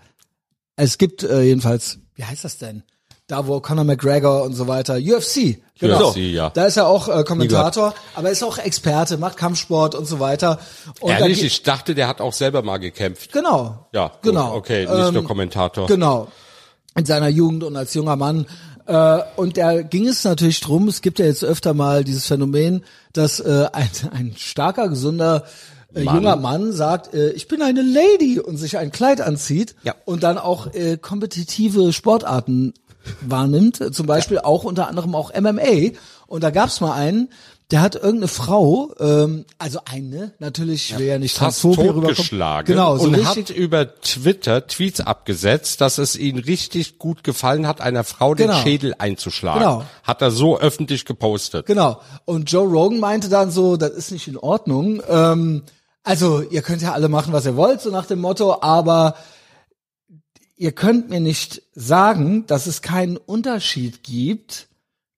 Es 0.78 0.98
gibt 0.98 1.24
äh, 1.24 1.42
jedenfalls, 1.42 2.00
wie 2.16 2.24
heißt 2.24 2.46
das 2.46 2.60
denn? 2.60 2.84
Da 3.28 3.48
wo 3.48 3.62
Conor 3.62 3.86
McGregor 3.86 4.44
und 4.44 4.54
so 4.54 4.68
weiter, 4.68 4.96
UFC, 4.96 5.58
genau. 5.80 6.10
UFC, 6.10 6.18
ja. 6.18 6.50
Da 6.50 6.66
ist 6.66 6.76
er 6.76 6.88
auch 6.88 7.08
äh, 7.08 7.24
Kommentator, 7.24 7.94
aber 8.16 8.30
ist 8.32 8.44
auch 8.44 8.58
Experte, 8.58 9.18
macht 9.18 9.38
Kampfsport 9.38 9.96
und 9.96 10.06
so 10.06 10.20
weiter. 10.20 10.60
Und 11.00 11.12
Ehrlich, 11.12 11.42
ich 11.42 11.64
dachte, 11.64 11.96
der 11.96 12.10
hat 12.10 12.20
auch 12.20 12.34
selber 12.34 12.64
mal 12.64 12.78
gekämpft. 12.80 13.32
Genau. 13.32 13.88
Ja, 13.94 14.08
gut, 14.10 14.22
genau. 14.24 14.54
okay, 14.56 14.86
nicht 14.86 15.08
Ähm, 15.08 15.14
nur 15.14 15.24
Kommentator. 15.24 15.88
Genau. 15.88 16.28
In 16.98 17.06
seiner 17.06 17.30
Jugend 17.30 17.64
und 17.64 17.78
als 17.78 17.94
junger 17.94 18.18
Mann. 18.18 18.46
Äh, 18.88 19.20
und 19.38 19.56
da 19.58 19.82
ging 19.84 20.06
es 20.08 20.26
natürlich 20.26 20.60
drum, 20.60 20.90
es 20.90 21.02
gibt 21.02 21.18
ja 21.20 21.26
jetzt 21.26 21.46
öfter 21.46 21.74
mal 21.74 22.04
dieses 22.04 22.26
Phänomen, 22.26 22.84
dass 23.14 23.40
äh, 23.40 23.68
ein, 23.74 23.90
ein 24.12 24.34
starker, 24.38 24.90
gesunder 24.90 25.46
äh, 25.96 26.04
Mann. 26.04 26.16
junger 26.18 26.36
Mann 26.36 26.74
sagt, 26.74 27.14
äh, 27.14 27.30
ich 27.32 27.48
bin 27.48 27.62
eine 27.62 27.82
Lady 27.82 28.40
und 28.40 28.58
sich 28.58 28.78
ein 28.78 28.92
Kleid 28.92 29.22
anzieht 29.22 29.76
Ja. 29.84 29.96
und 30.06 30.24
dann 30.24 30.38
auch 30.38 30.74
äh, 30.74 30.98
kompetitive 30.98 31.94
Sportarten 31.94 32.74
wahrnimmt, 33.22 33.96
zum 33.96 34.06
Beispiel 34.06 34.40
auch 34.40 34.64
unter 34.64 34.88
anderem 34.88 35.16
auch 35.16 35.32
MMA. 35.34 35.92
Und 36.28 36.44
da 36.44 36.50
gab's 36.50 36.82
mal 36.82 36.94
einen, 36.94 37.30
der 37.72 37.82
hat 37.82 37.96
irgendeine 37.96 38.28
Frau, 38.28 38.94
ähm, 39.00 39.46
also 39.58 39.80
eine, 39.86 40.34
natürlich, 40.38 40.92
ich 40.92 41.00
will 41.00 41.08
ja 41.08 41.18
nicht 41.18 41.36
fast 41.36 41.62
transphob 41.62 41.84
hier 41.84 41.96
rüberkommen. 41.96 42.66
Genau, 42.66 42.98
so 42.98 43.08
und 43.08 43.26
hat 43.26 43.50
über 43.50 44.00
Twitter 44.02 44.68
Tweets 44.68 45.02
abgesetzt, 45.02 45.82
dass 45.82 45.98
es 45.98 46.16
ihm 46.16 46.38
richtig 46.38 47.00
gut 47.00 47.24
gefallen 47.24 47.68
hat, 47.68 47.82
einer 47.82 48.04
Frau 48.04 48.36
den 48.36 48.48
Genau. 48.48 48.60
Schädel 48.62 48.94
einzuschlagen. 48.98 49.62
Genau. 49.62 49.86
Hat 50.04 50.22
er 50.22 50.32
so 50.32 50.60
öffentlich 50.60 51.06
gepostet. 51.06 51.66
Genau. 51.66 52.00
Und 52.26 52.52
Joe 52.52 52.68
Rogan 52.68 53.00
meinte 53.00 53.30
dann 53.30 53.50
so, 53.50 53.76
das 53.78 53.92
ist 53.92 54.12
nicht 54.12 54.28
in 54.28 54.38
Ordnung. 54.38 55.02
Ähm, 55.10 55.64
also 56.04 56.42
ihr 56.42 56.62
könnt 56.62 56.82
ja 56.82 56.92
alle 56.92 57.10
machen, 57.10 57.34
was 57.34 57.46
ihr 57.46 57.56
wollt, 57.56 57.82
so 57.82 57.90
nach 57.90 58.06
dem 58.06 58.20
Motto, 58.20 58.62
aber 58.62 59.16
ihr 60.56 60.72
könnt 60.72 61.10
mir 61.10 61.20
nicht 61.20 61.62
sagen, 61.74 62.46
dass 62.48 62.68
es 62.68 62.82
keinen 62.82 63.18
Unterschied 63.18 64.04
gibt 64.04 64.68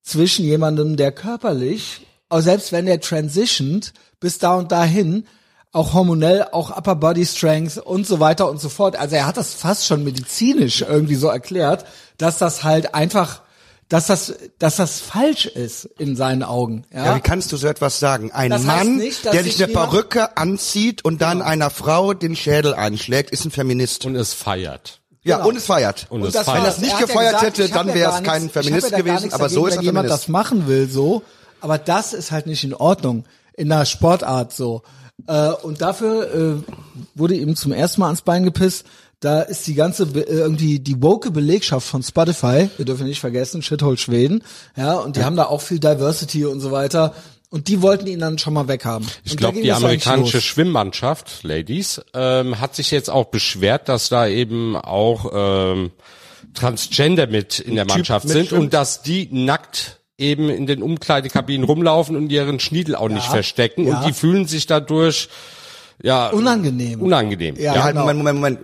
zwischen 0.02 0.46
jemandem, 0.46 0.98
der 0.98 1.12
körperlich, 1.12 2.06
auch 2.30 2.42
selbst 2.42 2.72
wenn 2.72 2.86
der 2.86 3.02
transitioned 3.02 3.94
bis 4.20 4.38
da 4.38 4.56
und 4.56 4.72
dahin, 4.72 5.26
auch 5.72 5.94
hormonell, 5.94 6.48
auch 6.52 6.76
Upper 6.76 6.96
Body 6.96 7.26
Strength 7.26 7.78
und 7.78 8.08
so 8.08 8.20
weiter 8.22 8.50
und 8.50 8.62
so 8.62 8.70
fort. 8.70 8.96
Also 8.96 9.16
er 9.16 9.28
hat 9.28 9.36
das 9.36 9.54
fast 9.54 9.86
schon 9.86 10.06
medizinisch 10.06 10.82
irgendwie 10.82 11.16
so 11.16 11.28
erklärt, 11.28 11.86
dass 12.18 12.38
das 12.38 12.64
halt 12.64 12.96
einfach, 12.96 13.42
dass 13.90 14.08
das, 14.08 14.34
dass 14.58 14.78
das 14.78 15.02
falsch 15.02 15.48
ist 15.48 15.84
in 16.00 16.16
seinen 16.16 16.44
Augen. 16.44 16.86
Ja, 16.94 17.08
Ja, 17.08 17.16
wie 17.18 17.20
kannst 17.20 17.52
du 17.52 17.58
so 17.58 17.68
etwas 17.68 18.00
sagen? 18.00 18.31
Ein 18.31 18.52
Das 18.52 18.64
Mann, 18.64 18.96
nicht, 18.96 19.26
der 19.26 19.44
sich 19.44 19.62
eine 19.62 19.74
Perücke 19.74 20.38
anzieht 20.38 21.04
und 21.04 21.22
dann 21.22 21.42
einer 21.42 21.70
Frau 21.70 22.14
den 22.14 22.38
Schädel 22.38 22.74
einschlägt, 22.74 23.31
ist 23.31 23.44
ein 23.44 23.52
Feminist. 23.52 24.06
Und 24.06 24.16
es 24.16 24.34
feiert. 24.34 25.02
Ja, 25.25 25.38
genau. 25.38 25.50
und 25.50 25.57
es 25.57 25.66
feiert. 25.66 26.06
Und 26.10 26.22
Und 26.22 26.27
es 26.30 26.33
das 26.33 26.45
feiert. 26.45 26.60
Wenn 26.60 26.66
das 26.66 26.80
nicht 26.80 26.92
er 26.92 27.00
hat 27.00 27.07
gefeuert 27.07 27.33
gesagt, 27.39 27.57
hätte, 27.57 27.69
dann 27.74 27.88
ja 27.89 27.94
wäre 27.95 28.12
es 28.16 28.24
kein 28.24 28.42
nichts- 28.44 28.54
Feminist 28.54 28.92
ja 28.92 28.98
gewesen, 28.98 29.33
aber 29.33 29.50
so 29.50 29.56
dagegen, 29.66 29.68
ist 29.69 29.74
er 29.75 29.77
wenn 29.80 29.86
jemand 29.86 30.06
Feminist. 30.07 30.24
das 30.24 30.27
machen 30.30 30.68
will, 30.68 30.89
so. 30.89 31.22
Aber 31.61 31.78
das 31.78 32.14
ist 32.14 32.31
halt 32.31 32.45
nicht 32.47 32.64
in 32.64 32.73
Ordnung 32.73 33.26
in 33.57 33.69
der 33.69 33.85
Sportart 33.85 34.54
so. 34.54 34.83
Äh, 35.28 35.50
und 35.50 35.81
dafür 35.81 36.33
äh, 36.33 36.71
wurde 37.16 37.35
ihm 37.35 37.56
zum 37.56 37.71
ersten 37.71 38.02
Mal 38.02 38.07
ans 38.07 38.21
Bein 38.21 38.44
gepisst. 38.44 38.85
Da 39.21 39.42
ist 39.42 39.66
die 39.66 39.73
ganze 39.73 40.07
Be- 40.07 40.28
äh, 40.28 40.35
irgendwie 40.40 40.78
die 40.80 41.02
woke 41.02 41.31
Belegschaft 41.31 41.88
von 41.88 42.04
Spotify, 42.04 42.69
wir 42.76 42.85
dürfen 42.85 43.07
nicht 43.07 43.21
vergessen, 43.21 43.61
Shithole 43.61 43.97
Schweden, 43.97 44.44
ja, 44.76 44.95
und 44.95 45.16
die 45.16 45.23
haben 45.23 45.38
da 45.38 45.45
auch 45.45 45.61
viel 45.61 45.80
Diversity 45.80 46.45
und 46.45 46.59
so 46.59 46.71
weiter. 46.71 47.14
Und 47.56 47.69
die 47.69 47.81
wollten 47.81 48.06
ihn 48.06 48.19
dann 48.19 48.38
schon 48.38 48.54
mal 48.54 48.68
weghaben. 48.68 49.07
Ich 49.24 49.38
glaube, 49.38 49.62
die 49.62 49.71
amerikanische. 49.71 50.42
Schwimmmannschaft, 50.42 51.44
Ladies, 51.44 52.02
ähm, 52.14 52.59
hat 52.59 52.76
sich 52.76 52.92
jetzt 52.92 53.09
auch 53.09 53.28
beschwert, 53.28 53.88
dass 53.88 54.09
da 54.09 54.28
eben 54.28 54.76
auch 54.76 55.31
ähm, 55.33 55.92
Transgender 56.54 57.28
mit 57.28 57.59
in 57.59 57.76
der 57.76 57.85
Mannschaft 57.85 58.28
sind 58.28 58.52
und 58.52 58.74
dass 58.74 59.04
die 59.04 59.30
nackt 59.31 60.02
eben 60.18 60.50
in 60.50 60.68
den 60.68 60.83
Umkleidekabinen 60.83 61.64
rumlaufen 61.64 62.18
und 62.18 62.30
ihren 62.30 62.59
Schniedel 62.59 62.94
auch 62.94 63.07
nicht 63.07 63.26
verstecken 63.26 63.88
ja. 63.88 64.00
und 64.00 64.06
die 64.06 64.12
fühlen 64.12 64.47
sich 64.47 64.68
dadurch 64.68 65.30
ja 66.04 66.31
Unangenehm. 66.31 67.02
unangenehm. 67.02 67.56
Ja. 67.56 67.62
Ja, 67.62 67.76
Ja, 67.76 67.83
halt, 67.83 67.94
genau. 67.94 68.02
Moment, 68.02 68.18
Moment, 68.18 68.35
Moment. 68.35 68.59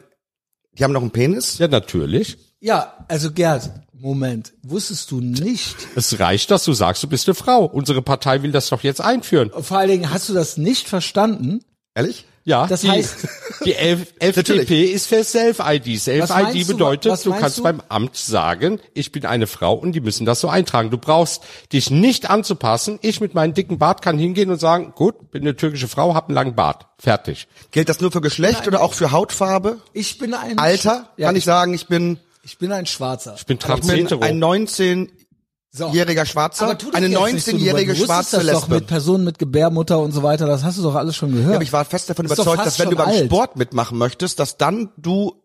Die 0.73 0.83
haben 0.83 0.91
noch 0.91 1.01
einen 1.01 1.11
Penis? 1.11 1.59
ja 1.59 1.69
natürlich. 1.69 2.37
Ja, 2.61 2.93
also 3.07 3.31
Gerd, 3.31 3.71
Moment, 3.93 4.53
wusstest 4.63 5.09
du 5.11 5.19
nicht, 5.19 5.75
Es 5.95 6.19
reicht, 6.19 6.51
dass 6.51 6.63
du 6.63 6.73
sagst, 6.73 7.01
du 7.01 7.07
bist 7.07 7.27
eine 7.27 7.33
Frau. 7.35 7.65
Unsere 7.65 8.01
Partei 8.03 8.43
will 8.43 8.51
das 8.51 8.69
doch 8.69 8.83
jetzt 8.83 9.01
einführen. 9.01 9.49
vor 9.61 9.77
allen 9.79 9.89
Dingen 9.89 10.11
hast 10.13 10.29
du 10.29 10.33
das 10.33 10.57
nicht 10.57 10.87
verstanden, 10.87 11.61
Ehrlich? 11.93 12.25
Ja, 12.43 12.65
Das 12.67 12.81
die, 12.81 12.87
heißt- 12.89 13.27
die 13.65 13.75
F 13.75 14.13
FDP 14.19 14.85
ist 14.85 15.07
für 15.07 15.23
Self-ID. 15.23 15.99
Self-ID 15.99 16.63
du, 16.63 16.67
bedeutet, 16.73 17.25
du 17.25 17.29
meinst 17.29 17.41
kannst 17.41 17.57
du? 17.57 17.63
beim 17.63 17.81
Amt 17.89 18.15
sagen, 18.15 18.79
ich 18.93 19.11
bin 19.11 19.25
eine 19.25 19.45
Frau 19.45 19.73
und 19.75 19.91
die 19.91 19.99
müssen 19.99 20.25
das 20.25 20.39
so 20.39 20.47
eintragen. 20.47 20.89
Du 20.89 20.97
brauchst 20.97 21.43
dich 21.73 21.91
nicht 21.91 22.29
anzupassen. 22.29 22.97
Ich 23.01 23.19
mit 23.21 23.35
meinem 23.35 23.53
dicken 23.53 23.77
Bart 23.77 24.01
kann 24.01 24.17
hingehen 24.17 24.49
und 24.49 24.59
sagen, 24.59 24.93
gut, 24.95 25.31
bin 25.31 25.41
eine 25.43 25.55
türkische 25.55 25.87
Frau, 25.89 26.15
hab 26.15 26.29
einen 26.29 26.35
langen 26.35 26.55
Bart. 26.55 26.87
Fertig. 26.97 27.47
Gilt 27.71 27.89
das 27.89 27.99
nur 27.99 28.11
für 28.11 28.21
Geschlecht 28.21 28.65
oder 28.67 28.81
auch 28.81 28.93
für 28.93 29.11
Hautfarbe? 29.11 29.79
ich 29.93 30.17
bin 30.17 30.33
ein 30.33 30.57
Alter? 30.57 31.09
Ja, 31.17 31.27
Kann 31.27 31.35
ich 31.35 31.43
sagen, 31.43 31.73
ich 31.75 31.87
bin, 31.87 32.17
ich 32.43 32.57
bin 32.57 32.71
ein 32.71 32.85
Schwarzer. 32.85 33.35
Ich 33.37 33.45
bin 33.45 33.57
ich 33.57 33.65
bin 33.65 33.75
trans-hetero. 33.75 34.21
ein 34.21 34.39
19-jähriger 34.43 36.25
So. 36.25 36.25
Schwarzer, 36.25 36.77
eine 36.93 37.07
jetzt 37.07 37.33
nicht 37.33 37.45
so, 37.45 37.51
du- 37.51 37.57
19-jährige 37.57 37.93
du 37.93 37.99
wusstest 37.99 38.05
schwarze 38.05 38.35
das 38.37 38.45
doch 38.47 38.61
Lesbe. 38.63 38.75
mit 38.75 38.87
Personen 38.87 39.23
mit 39.23 39.39
Gebärmutter 39.39 39.99
und 39.99 40.11
so 40.11 40.23
weiter, 40.23 40.45
das 40.47 40.63
hast 40.63 40.77
du 40.77 40.81
doch 40.83 40.95
alles 40.95 41.15
schon 41.15 41.31
gehört. 41.33 41.55
Aber 41.55 41.63
ich 41.63 41.71
war 41.73 41.85
fest 41.85 42.09
davon 42.09 42.25
doch 42.27 42.33
überzeugt, 42.33 42.65
dass 42.65 42.79
wenn 42.79 42.89
du 42.89 42.95
beim 42.97 43.07
alt. 43.09 43.25
Sport 43.25 43.55
mitmachen 43.57 43.97
möchtest, 43.97 44.39
dass 44.39 44.57
dann 44.57 44.89
du 44.97 45.35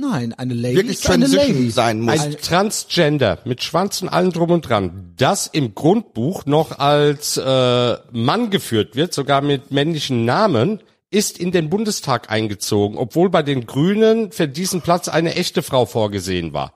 Nein, 0.00 0.32
eine 0.34 0.54
Lady 0.54 0.76
wirklich 0.76 0.98
ist 1.00 1.10
eine 1.10 1.26
Lady. 1.26 1.70
sein 1.72 2.00
muss. 2.02 2.20
Ein 2.20 2.36
Transgender 2.40 3.38
mit 3.44 3.64
Schwanz 3.64 4.00
und 4.00 4.08
allem 4.08 4.32
drum 4.32 4.52
und 4.52 4.60
dran, 4.68 5.12
das 5.16 5.48
im 5.48 5.74
Grundbuch 5.74 6.46
noch 6.46 6.78
als 6.78 7.36
äh, 7.36 7.96
Mann 8.12 8.50
geführt 8.50 8.94
wird, 8.94 9.12
sogar 9.12 9.40
mit 9.40 9.72
männlichen 9.72 10.24
Namen, 10.24 10.80
ist 11.10 11.38
in 11.38 11.52
den 11.52 11.70
Bundestag 11.70 12.30
eingezogen, 12.30 12.98
obwohl 12.98 13.30
bei 13.30 13.42
den 13.42 13.66
Grünen 13.66 14.32
für 14.32 14.48
diesen 14.48 14.82
Platz 14.82 15.08
eine 15.08 15.34
echte 15.34 15.62
Frau 15.62 15.86
vorgesehen 15.86 16.52
war. 16.52 16.74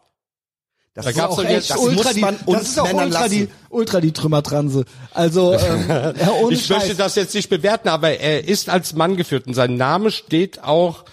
Das 0.94 1.06
Da 1.06 1.10
ist 1.10 1.20
auch 1.20 1.42
echt, 1.42 1.70
das 1.70 1.78
ultra 1.78 2.12
die, 2.12 2.20
das 2.20 2.62
ist 2.62 2.78
auch 2.78 2.92
ultra 2.92 3.28
die, 3.28 3.48
ultra 3.70 4.00
die 4.00 4.12
Trümmertranse. 4.12 4.84
Also, 5.12 5.54
ähm, 5.54 5.84
ja, 5.88 6.32
ohne 6.32 6.54
Ich 6.54 6.68
möchte 6.68 6.94
das 6.94 7.14
jetzt 7.14 7.34
nicht 7.34 7.48
bewerten, 7.48 7.88
aber 7.88 8.18
er 8.18 8.46
ist 8.46 8.68
als 8.68 8.94
Mann 8.94 9.16
geführt 9.16 9.46
und 9.46 9.54
sein 9.54 9.76
Name 9.76 10.10
steht 10.10 10.62
auch 10.62 11.04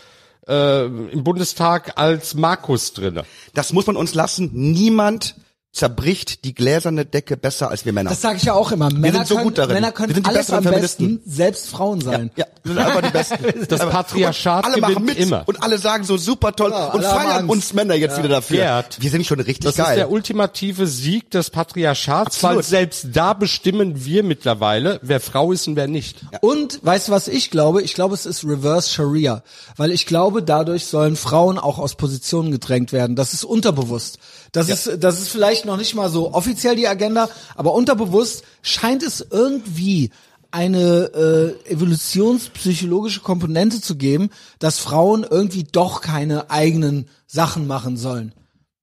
äh, 0.50 0.86
im 0.86 1.24
Bundestag 1.24 1.98
als 1.98 2.36
Markus 2.36 2.92
drinne. 2.92 3.24
Das 3.54 3.72
muss 3.72 3.88
man 3.88 3.96
uns 3.96 4.14
lassen. 4.16 4.50
Niemand 4.54 5.36
zerbricht 5.72 6.44
die 6.46 6.56
gläserne 6.56 7.06
Decke 7.06 7.38
besser 7.38 7.70
als 7.70 7.86
wir 7.86 7.94
Männer. 7.94 8.10
Das 8.10 8.22
sage 8.22 8.38
ich 8.38 8.44
ja 8.44 8.54
auch 8.54 8.72
immer. 8.72 8.92
Männer 8.92 9.20
sind 9.20 9.28
so 9.28 9.36
können, 9.36 9.48
gut 9.48 9.58
darin. 9.60 9.76
Männer 9.76 9.88
Wir 9.88 9.94
können 9.94 10.14
sind 10.16 10.26
die 10.26 10.30
alles 10.30 10.50
am 10.52 10.64
Feministen. 10.64 11.18
besten 11.20 11.32
selbst 11.32 11.70
Frauen 11.70 12.02
sein. 12.02 12.32
ja, 12.36 12.46
wir 12.64 12.74
sind 12.74 12.82
einfach 12.84 13.02
die 13.02 13.12
Besten. 13.12 13.38
Das 13.70 13.80
Patriarchat 13.82 14.66
alle 14.66 14.78
machen 14.78 14.94
gewinnt 14.96 15.06
mit 15.06 15.18
immer. 15.20 15.44
und 15.46 15.62
alle 15.62 15.78
sagen 15.78 16.04
so 16.04 16.18
super 16.18 16.54
toll 16.56 16.72
Ja, 16.72 16.88
und 16.88 17.04
feiern 17.04 17.48
uns 17.50 17.74
Männer 17.74 17.94
jetzt 17.94 18.18
wieder 18.18 18.30
dafür. 18.30 18.58
Gerd, 18.58 18.98
wir 19.00 19.10
sind 19.12 19.26
schon 19.28 19.40
richtig 19.40 19.66
Das 19.66 19.78
ist 19.78 19.86
geil. 19.86 19.96
der 19.96 20.10
ultimative 20.12 20.88
Sieg 20.88 21.30
des 21.32 21.52
Patriarchats, 21.52 22.38
Absolut. 22.38 22.56
weil 22.58 22.64
selbst 22.64 23.08
da 23.14 23.34
bestimmen 23.34 24.06
wir 24.06 24.24
mittlerweile, 24.24 25.00
wer 25.04 25.20
Frau 25.20 25.52
ist 25.52 25.68
und 25.68 25.76
wer 25.76 25.88
nicht. 25.88 26.18
Und 26.42 26.80
weißt 26.84 27.10
du, 27.10 27.12
was 27.12 27.28
ich 27.28 27.52
glaube? 27.52 27.84
Ich 27.84 27.94
glaube, 27.94 28.16
es 28.16 28.26
ist 28.26 28.44
Reverse 28.44 28.90
Sharia, 28.90 29.44
weil 29.78 29.92
ich 29.92 30.08
glaube, 30.08 30.42
dadurch 30.42 30.86
sollen 30.88 31.16
Frauen 31.16 31.60
auch 31.60 31.78
aus 31.78 31.96
Positionen 31.96 32.52
gedrängt 32.52 32.92
werden. 32.92 33.16
Das 33.16 33.34
ist 33.34 33.44
unterbewusst. 33.44 34.18
Das 34.52 34.70
ist, 34.70 35.04
das 35.04 35.20
ist 35.20 35.30
vielleicht 35.30 35.66
noch 35.66 35.78
nicht 35.78 35.96
mal 35.96 36.10
so 36.10 36.34
offiziell 36.34 36.76
die 36.76 36.88
Agenda, 36.88 37.30
aber 37.56 37.74
unterbewusst 37.74 38.44
scheint 38.62 39.04
es 39.04 39.26
irgendwie 39.30 40.12
eine 40.52 41.56
äh, 41.66 41.72
evolutionspsychologische 41.72 43.22
Komponente 43.22 43.82
zu 43.82 43.96
geben, 43.96 44.30
dass 44.58 44.80
Frauen 44.80 45.26
irgendwie 45.30 45.64
doch 45.64 46.02
keine 46.02 46.50
eigenen 46.50 47.08
Sachen 47.28 47.68
machen 47.68 47.98
sollen. 47.98 48.34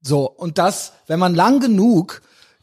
So, 0.01 0.31
und 0.31 0.59
das, 0.59 0.93
wenn 1.09 1.19
man 1.19 1.35
lang 1.35 1.59
genug 1.59 2.23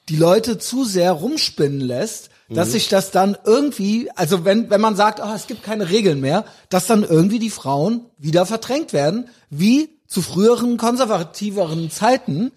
die 0.09 0.15
Leute 0.15 0.57
zu 0.57 0.85
sehr 0.85 1.11
rumspinnen 1.11 1.81
lässt, 1.81 2.29
dass 2.49 2.71
sich 2.71 2.87
das 2.87 3.11
dann 3.11 3.37
irgendwie, 3.45 4.09
also 4.15 4.45
wenn, 4.45 4.69
wenn 4.69 4.81
man 4.81 4.95
sagt, 4.95 5.19
ah, 5.21 5.33
es 5.35 5.47
gibt 5.47 5.63
keine 5.63 5.89
Regeln 5.89 6.19
mehr, 6.19 6.45
dass 6.69 6.87
dann 6.87 7.03
irgendwie 7.03 7.39
die 7.39 7.49
Frauen 7.49 8.05
wieder 8.17 8.45
verdrängt 8.45 8.93
werden, 8.93 9.29
wie 9.49 9.89
zu 10.07 10.21
früheren 10.21 10.77
konservativeren 10.77 11.89
Zeiten, 11.89 12.51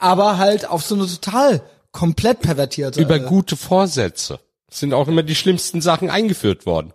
aber 0.00 0.38
halt 0.38 0.68
auf 0.68 0.84
so 0.84 0.94
eine 0.94 1.06
total 1.06 1.62
komplett 1.92 2.40
pervertierte. 2.40 3.00
Über 3.00 3.16
äh, 3.16 3.20
gute 3.20 3.56
Vorsätze 3.56 4.40
sind 4.70 4.94
auch 4.94 5.08
immer 5.08 5.22
die 5.22 5.34
schlimmsten 5.34 5.80
Sachen 5.80 6.10
eingeführt 6.10 6.66
worden. 6.66 6.92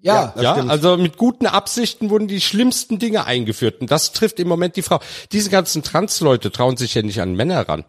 ja, 0.00 0.32
Das 0.34 0.42
ja, 0.42 0.54
stimmt. 0.54 0.70
also 0.70 0.96
mit 0.96 1.16
guten 1.16 1.46
Absichten 1.46 2.10
wurden 2.10 2.28
die 2.28 2.40
schlimmsten 2.40 2.98
Dinge 2.98 3.24
eingeführt 3.24 3.80
und 3.80 3.90
das 3.90 4.12
trifft 4.12 4.40
im 4.40 4.48
Moment 4.48 4.76
die 4.76 4.82
Frau. 4.82 5.00
Diese 5.32 5.50
ganzen 5.50 5.82
Trans-Leute 5.82 6.50
trauen 6.50 6.76
sich 6.76 6.94
ja 6.94 7.02
nicht 7.02 7.20
an 7.20 7.34
Männer 7.34 7.68
ran. 7.68 7.84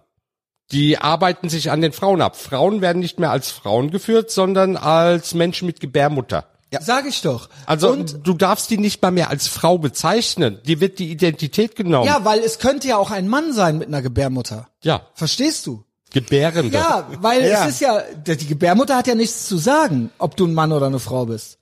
Die 0.72 0.98
arbeiten 0.98 1.48
sich 1.50 1.72
an 1.72 1.82
den 1.82 1.94
Frauen 1.94 2.22
ab. 2.22 2.36
Frauen 2.36 2.82
werden 2.82 3.00
nicht 3.00 3.20
mehr 3.20 3.32
als 3.32 3.50
Frauen 3.50 3.90
geführt, 3.90 4.32
sondern 4.32 4.76
als 4.76 5.34
Menschen 5.34 5.66
mit 5.66 5.80
Gebärmutter. 5.80 6.46
Sag 6.82 7.06
ich 7.08 7.22
doch. 7.22 7.50
Also 7.66 7.90
und 7.92 8.20
du 8.28 8.34
darfst 8.34 8.70
die 8.70 8.78
nicht 8.78 9.02
mal 9.02 9.12
mehr 9.12 9.30
als 9.30 9.48
Frau 9.48 9.78
bezeichnen. 9.78 10.60
Dir 10.66 10.80
wird 10.82 11.00
die 11.00 11.12
Identität 11.12 11.76
genommen. 11.76 12.06
ja, 12.08 12.24
weil 12.26 12.40
es 12.40 12.60
könnte 12.60 12.88
ja 12.88 12.98
auch 12.98 13.12
ein 13.12 13.28
Mann 13.28 13.54
sein 13.54 13.78
mit 13.78 13.88
einer 13.88 14.02
Gebärmutter. 14.02 14.68
ja. 14.84 15.02
Verstehst 15.14 15.66
du? 15.68 15.84
Gebärende. 16.14 16.78
Ja, 16.78 17.08
weil 17.20 17.46
Ja. 17.46 17.64
es 17.66 17.72
ist 17.76 17.82
ja, 17.82 18.02
die 18.26 18.48
Gebärmutter 18.48 18.96
hat 18.96 19.08
ja 19.08 19.16
nichts 19.16 19.48
zu 19.48 19.58
sagen, 19.58 20.10
ob 20.20 20.38
du 20.38 20.46
ein 20.48 20.54
Mann 20.54 20.72
oder 20.72 20.86
eine 20.88 21.00
Frau 21.00 21.26
bist. 21.26 21.58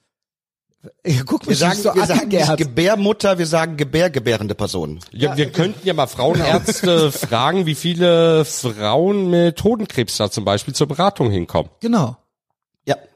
Ja, 1.03 1.23
guck 1.25 1.47
wir 1.47 1.55
sagen, 1.55 1.79
so 1.81 1.95
wir 1.95 2.05
sagen 2.05 2.27
nicht. 2.27 2.57
Gebärmutter, 2.57 3.39
wir 3.39 3.47
sagen 3.47 3.75
gebärgebärende 3.75 4.53
Personen. 4.53 4.99
Ja, 5.11 5.35
wir 5.35 5.51
könnten 5.51 5.79
ja 5.87 5.95
mal 5.95 6.05
Frauenärzte 6.05 7.11
fragen, 7.11 7.65
wie 7.65 7.73
viele 7.73 8.45
Frauen 8.45 9.31
mit 9.31 9.63
Hodenkrebs 9.63 10.17
da 10.17 10.29
zum 10.29 10.45
Beispiel 10.45 10.75
zur 10.75 10.87
Beratung 10.87 11.31
hinkommen. 11.31 11.71
Genau. 11.81 12.17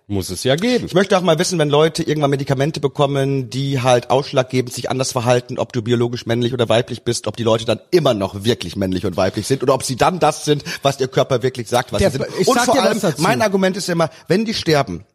Ja. 0.09 0.13
Muss 0.15 0.29
es 0.29 0.43
ja 0.43 0.55
geben. 0.55 0.85
Ich 0.87 0.93
möchte 0.93 1.17
auch 1.17 1.21
mal 1.21 1.37
wissen, 1.39 1.59
wenn 1.59 1.69
Leute 1.69 2.03
irgendwann 2.03 2.31
Medikamente 2.31 2.79
bekommen, 2.79 3.49
die 3.49 3.81
halt 3.81 4.09
ausschlaggebend 4.09 4.73
sich 4.73 4.89
anders 4.89 5.11
verhalten, 5.11 5.59
ob 5.59 5.71
du 5.71 5.81
biologisch 5.81 6.25
männlich 6.25 6.53
oder 6.53 6.67
weiblich 6.67 7.03
bist, 7.03 7.27
ob 7.27 7.37
die 7.37 7.43
Leute 7.43 7.65
dann 7.65 7.79
immer 7.91 8.13
noch 8.13 8.43
wirklich 8.43 8.75
männlich 8.75 9.05
und 9.05 9.17
weiblich 9.17 9.47
sind 9.47 9.61
oder 9.63 9.73
ob 9.73 9.83
sie 9.83 9.95
dann 9.95 10.19
das 10.19 10.45
sind, 10.45 10.63
was 10.81 10.99
ihr 10.99 11.07
Körper 11.07 11.43
wirklich 11.43 11.67
sagt, 11.67 11.93
was 11.93 11.99
Der- 11.99 12.11
sie 12.11 12.17
sind. 12.17 12.27
ich 12.39 12.47
und 12.47 12.55
sag 12.55 12.65
vor 12.65 12.81
allem, 12.81 12.99
mein 13.17 13.41
Argument 13.41 13.77
ist 13.77 13.87
ja 13.87 13.93
immer, 13.93 14.09
wenn 14.27 14.45
die 14.45 14.53
sterben, 14.53 15.05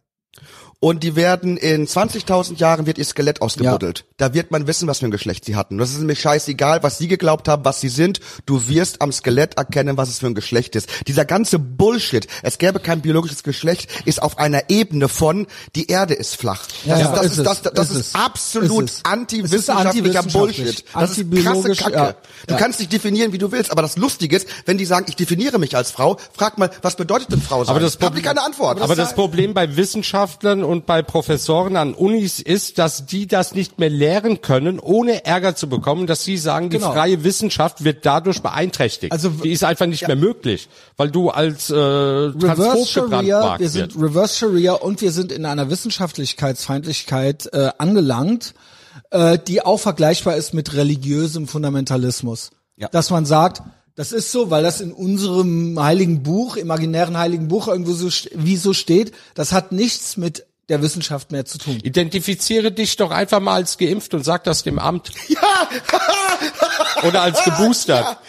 und 0.80 1.02
die 1.02 1.16
werden 1.16 1.56
in 1.56 1.86
20.000 1.86 2.58
Jahren 2.58 2.84
wird 2.84 2.98
ihr 2.98 3.06
Skelett 3.06 3.40
ausgebuddelt. 3.40 4.04
Da 4.16 4.32
wird 4.32 4.52
man 4.52 4.68
wissen, 4.68 4.86
was 4.86 5.00
für 5.00 5.06
ein 5.06 5.10
Geschlecht 5.10 5.44
sie 5.44 5.56
hatten. 5.56 5.76
Das 5.76 5.90
ist 5.90 5.98
nämlich 5.98 6.20
scheißegal, 6.20 6.84
was 6.84 6.98
sie 6.98 7.08
geglaubt 7.08 7.48
haben, 7.48 7.64
was 7.64 7.80
sie 7.80 7.88
sind. 7.88 8.20
Du 8.46 8.68
wirst 8.68 9.02
am 9.02 9.10
Skelett 9.10 9.56
erkennen, 9.56 9.96
was 9.96 10.08
es 10.08 10.20
für 10.20 10.26
ein 10.28 10.36
Geschlecht 10.36 10.76
ist. 10.76 10.88
Dieser 11.08 11.24
ganze 11.24 11.58
Bullshit, 11.58 12.28
es 12.44 12.58
gäbe 12.58 12.78
kein 12.78 13.00
biologisches 13.00 13.42
Geschlecht, 13.42 13.90
ist 14.04 14.22
auf 14.22 14.38
einer 14.38 14.70
Ebene 14.70 15.08
von, 15.08 15.48
die 15.74 15.88
Erde 15.88 16.14
ist 16.14 16.36
flach. 16.36 16.62
Ja, 16.84 16.96
das 16.96 17.02
ja, 17.02 17.10
ist, 17.10 17.16
das 17.16 17.24
ist 17.24 17.38
ist, 17.38 17.44
das, 17.46 17.62
das 17.74 17.90
ist 17.90 17.96
ist, 17.96 18.14
absolut 18.16 18.92
antiwissenschaftlicher 19.02 20.20
antiwissenschaftlich, 20.20 20.32
Bullshit. 20.32 20.84
Das 20.94 21.18
ist 21.18 21.44
krasse 21.44 21.72
Kacke. 21.74 21.96
ja. 21.96 22.14
Du 22.46 22.54
Ja. 22.54 22.60
kannst 22.60 22.78
dich 22.78 22.88
definieren, 22.88 23.32
wie 23.32 23.38
du 23.38 23.50
willst, 23.50 23.72
aber 23.72 23.82
das 23.82 23.96
Lustige 23.96 24.36
ist, 24.36 24.46
wenn 24.66 24.78
die 24.78 24.84
sagen, 24.84 25.06
ich 25.08 25.16
definiere 25.16 25.58
mich 25.58 25.74
als 25.76 25.90
Frau, 25.90 26.18
frag 26.32 26.56
mal, 26.58 26.70
was 26.82 26.94
bedeutet 26.94 27.32
denn 27.32 27.42
Frau 27.42 27.64
sein? 27.64 27.70
Aber 27.74 27.80
das 27.80 27.94
Hab 27.94 28.00
ich 28.02 28.06
Problem- 28.06 28.22
keine 28.22 28.42
Antwort. 28.42 28.80
Aber 28.80 28.94
das 28.94 29.14
Problem 29.16 29.54
bei 29.54 29.74
Wissenschaftlern 29.76 30.62
und 30.62 30.86
bei 30.86 31.02
Professoren 31.02 31.76
an 31.76 31.94
Unis 31.94 32.38
ist, 32.38 32.78
dass 32.78 33.06
die 33.06 33.26
das 33.26 33.54
nicht 33.54 33.80
mehr 33.80 33.90
lehren 34.04 34.40
können, 34.42 34.78
ohne 34.78 35.24
Ärger 35.24 35.56
zu 35.56 35.66
bekommen, 35.68 36.06
dass 36.06 36.24
sie 36.24 36.36
sagen, 36.36 36.68
die 36.68 36.76
Genau. 36.76 36.92
freie 36.92 37.24
Wissenschaft 37.24 37.84
wird 37.84 38.04
dadurch 38.04 38.40
beeinträchtigt. 38.42 39.12
Also- 39.12 39.30
die 39.30 39.52
ist 39.52 39.64
einfach 39.64 39.86
nicht 39.86 40.06
mehr 40.06 40.16
möglich, 40.16 40.68
weil 40.96 41.10
du 41.10 41.30
als 41.30 41.70
äh, 41.70 41.74
Reverse 41.74 42.86
Sharia, 42.86 43.58
wir 43.58 43.68
sind 43.68 43.94
wird. 43.96 44.04
Reverse 44.10 44.36
Sharia 44.38 44.74
und 44.74 45.00
wir 45.00 45.10
sind 45.10 45.32
in 45.32 45.46
einer 45.46 45.70
Wissenschaftlichkeitsfeindlichkeit 45.70 47.48
äh, 47.52 47.70
angelangt, 47.78 48.54
äh, 49.10 49.38
die 49.38 49.64
auch 49.64 49.78
vergleichbar 49.78 50.36
ist 50.36 50.52
mit 50.54 50.74
religiösem 50.74 51.48
Fundamentalismus. 51.48 52.50
Ja. 52.76 52.88
Dass 52.88 53.10
man 53.10 53.24
sagt, 53.24 53.62
das 53.96 54.12
ist 54.12 54.32
so, 54.32 54.50
weil 54.50 54.62
das 54.64 54.80
in 54.80 54.92
unserem 54.92 55.80
heiligen 55.82 56.22
Buch, 56.22 56.56
imaginären 56.56 57.16
heiligen 57.16 57.48
Buch 57.48 57.68
irgendwo 57.68 57.92
so, 57.92 58.08
wie 58.34 58.56
so 58.56 58.72
steht, 58.72 59.12
das 59.34 59.52
hat 59.52 59.72
nichts 59.72 60.16
mit 60.16 60.44
der 60.68 60.80
Wissenschaft 60.82 61.30
mehr 61.32 61.44
zu 61.44 61.58
tun. 61.58 61.78
Identifiziere 61.82 62.72
dich 62.72 62.96
doch 62.96 63.10
einfach 63.10 63.40
mal 63.40 63.54
als 63.54 63.76
geimpft 63.78 64.14
und 64.14 64.24
sag 64.24 64.44
das 64.44 64.62
dem 64.62 64.78
Amt. 64.78 65.10
Ja! 65.28 65.68
Oder 67.08 67.22
als 67.22 67.42
geboostert. 67.44 68.04
Ja. 68.04 68.20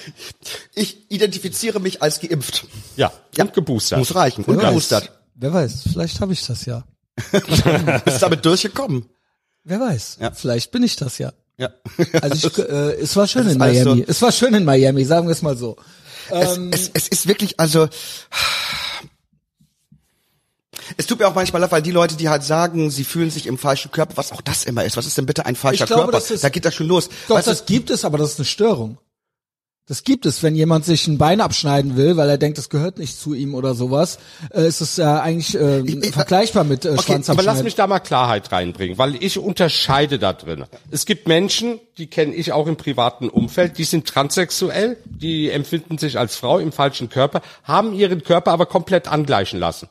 Ich 0.74 1.10
identifiziere 1.12 1.80
mich 1.80 2.02
als 2.02 2.20
geimpft. 2.20 2.66
Ja, 2.98 3.12
und 3.40 3.54
geboostert. 3.54 4.00
Muss 4.00 4.16
reichen. 4.16 4.44
Und 4.46 4.56
Wer 4.58 4.64
weiß, 4.64 4.70
geboostert. 4.70 5.12
wer 5.36 5.54
weiß, 5.54 5.84
vielleicht 5.92 6.20
habe 6.22 6.34
ich 6.34 6.46
das 6.46 6.66
ja. 6.66 6.84
Bist 8.06 8.22
damit 8.22 8.46
durchgekommen. 8.46 9.06
Wer 9.64 9.80
weiß, 9.80 10.18
Ja. 10.22 10.32
vielleicht 10.32 10.72
bin 10.72 10.84
ich 10.84 10.96
das 10.96 11.18
ja. 11.18 11.32
Ja. 11.58 11.70
Also 12.22 12.50
ich, 12.50 12.58
äh, 12.60 12.94
es 13.00 13.16
war 13.16 13.28
schön 13.28 13.48
in 13.50 13.62
alles 13.62 13.84
Miami. 13.86 14.02
so- 14.04 14.06
Es 14.12 14.22
war 14.22 14.32
schön 14.32 14.54
in 14.54 14.66
Miami, 14.66 15.06
sagen 15.06 15.28
wir 15.28 15.32
es 15.32 15.42
mal 15.42 15.56
so. 15.58 15.78
Es, 16.30 16.58
es, 16.72 16.92
es 16.94 17.08
ist 17.08 17.28
wirklich, 17.28 17.60
also, 17.60 17.88
es 20.98 21.06
tut 21.08 21.20
mir 21.20 21.28
auch 21.28 21.36
manchmal 21.36 21.62
leid, 21.62 21.72
weil 21.72 21.82
die 21.82 21.92
Leute, 21.92 22.16
die 22.16 22.30
halt 22.30 22.44
sagen, 22.44 22.90
sie 22.92 23.04
fühlen 23.04 23.30
sich 23.32 23.48
im 23.48 23.58
falschen 23.58 23.92
Körper, 23.92 24.18
was 24.18 24.32
auch 24.32 24.42
das 24.42 24.64
immer 24.66 24.84
ist, 24.84 24.98
was 24.98 25.06
ist 25.06 25.18
denn 25.18 25.26
bitte 25.26 25.46
ein 25.46 25.56
falscher 25.56 25.84
Ich 25.84 25.88
glaube, 25.88 26.04
Körper? 26.04 26.18
das 26.18 26.32
ist- 26.32 26.44
da 26.44 26.50
geht 26.50 26.66
das 26.66 26.76
schon 26.76 26.88
los. 26.88 27.10
Doch, 27.28 27.36
Weißt 27.36 27.48
das 27.48 27.66
gibt 27.66 27.90
es, 27.90 28.06
aber 28.06 28.18
das 28.18 28.32
ist 28.34 28.40
eine 28.40 28.46
Störung. 28.46 28.98
Das 29.88 30.04
gibt 30.04 30.26
es, 30.26 30.42
wenn 30.42 30.56
jemand 30.56 30.84
sich 30.84 31.08
ein 31.08 31.20
Bein 31.20 31.42
abschneiden 31.42 31.96
will, 31.96 32.18
weil 32.18 32.28
er 32.28 32.40
denkt, 32.40 32.58
das 32.58 32.70
gehört 32.70 32.98
nicht 32.98 33.20
zu 33.20 33.36
ihm 33.36 33.54
oder 33.54 33.76
sowas, 33.76 34.18
äh, 34.52 34.68
ist 34.68 34.82
es 34.82 34.98
ja 34.98 35.22
eigentlich 35.22 35.54
äh, 35.54 35.82
ich- 35.82 36.12
vergleichbar 36.12 36.64
mit 36.64 36.86
äh, 36.86 36.88
Okay, 36.88 36.94
Aber 36.98 37.04
Schwanzabschneiden. 37.04 37.46
lass 37.54 37.64
mich 37.64 37.76
da 37.76 37.86
mal 37.86 38.00
Klarheit 38.00 38.52
reinbringen, 38.52 38.98
weil 38.98 39.22
ich 39.24 39.38
unterscheide 39.38 40.18
da 40.18 40.34
drin. 40.34 40.66
Es 40.90 41.06
gibt 41.06 41.28
Menschen, 41.28 41.80
die 42.00 42.08
kenne 42.08 42.34
ich 42.34 42.52
auch 42.52 42.66
im 42.66 42.78
privaten 42.78 43.30
Umfeld, 43.30 43.78
die 43.78 43.84
sind 43.84 44.08
transsexuell, 44.08 44.98
die 45.06 45.52
empfinden 45.52 46.00
sich 46.00 46.18
als 46.18 46.36
Frau 46.36 46.58
im 46.58 46.72
falschen 46.72 47.10
Körper, 47.10 47.44
haben 47.64 47.94
ihren 47.94 48.24
Körper 48.24 48.54
aber 48.54 48.66
komplett 48.66 49.08
angleichen 49.08 49.60
lassen. 49.60 49.88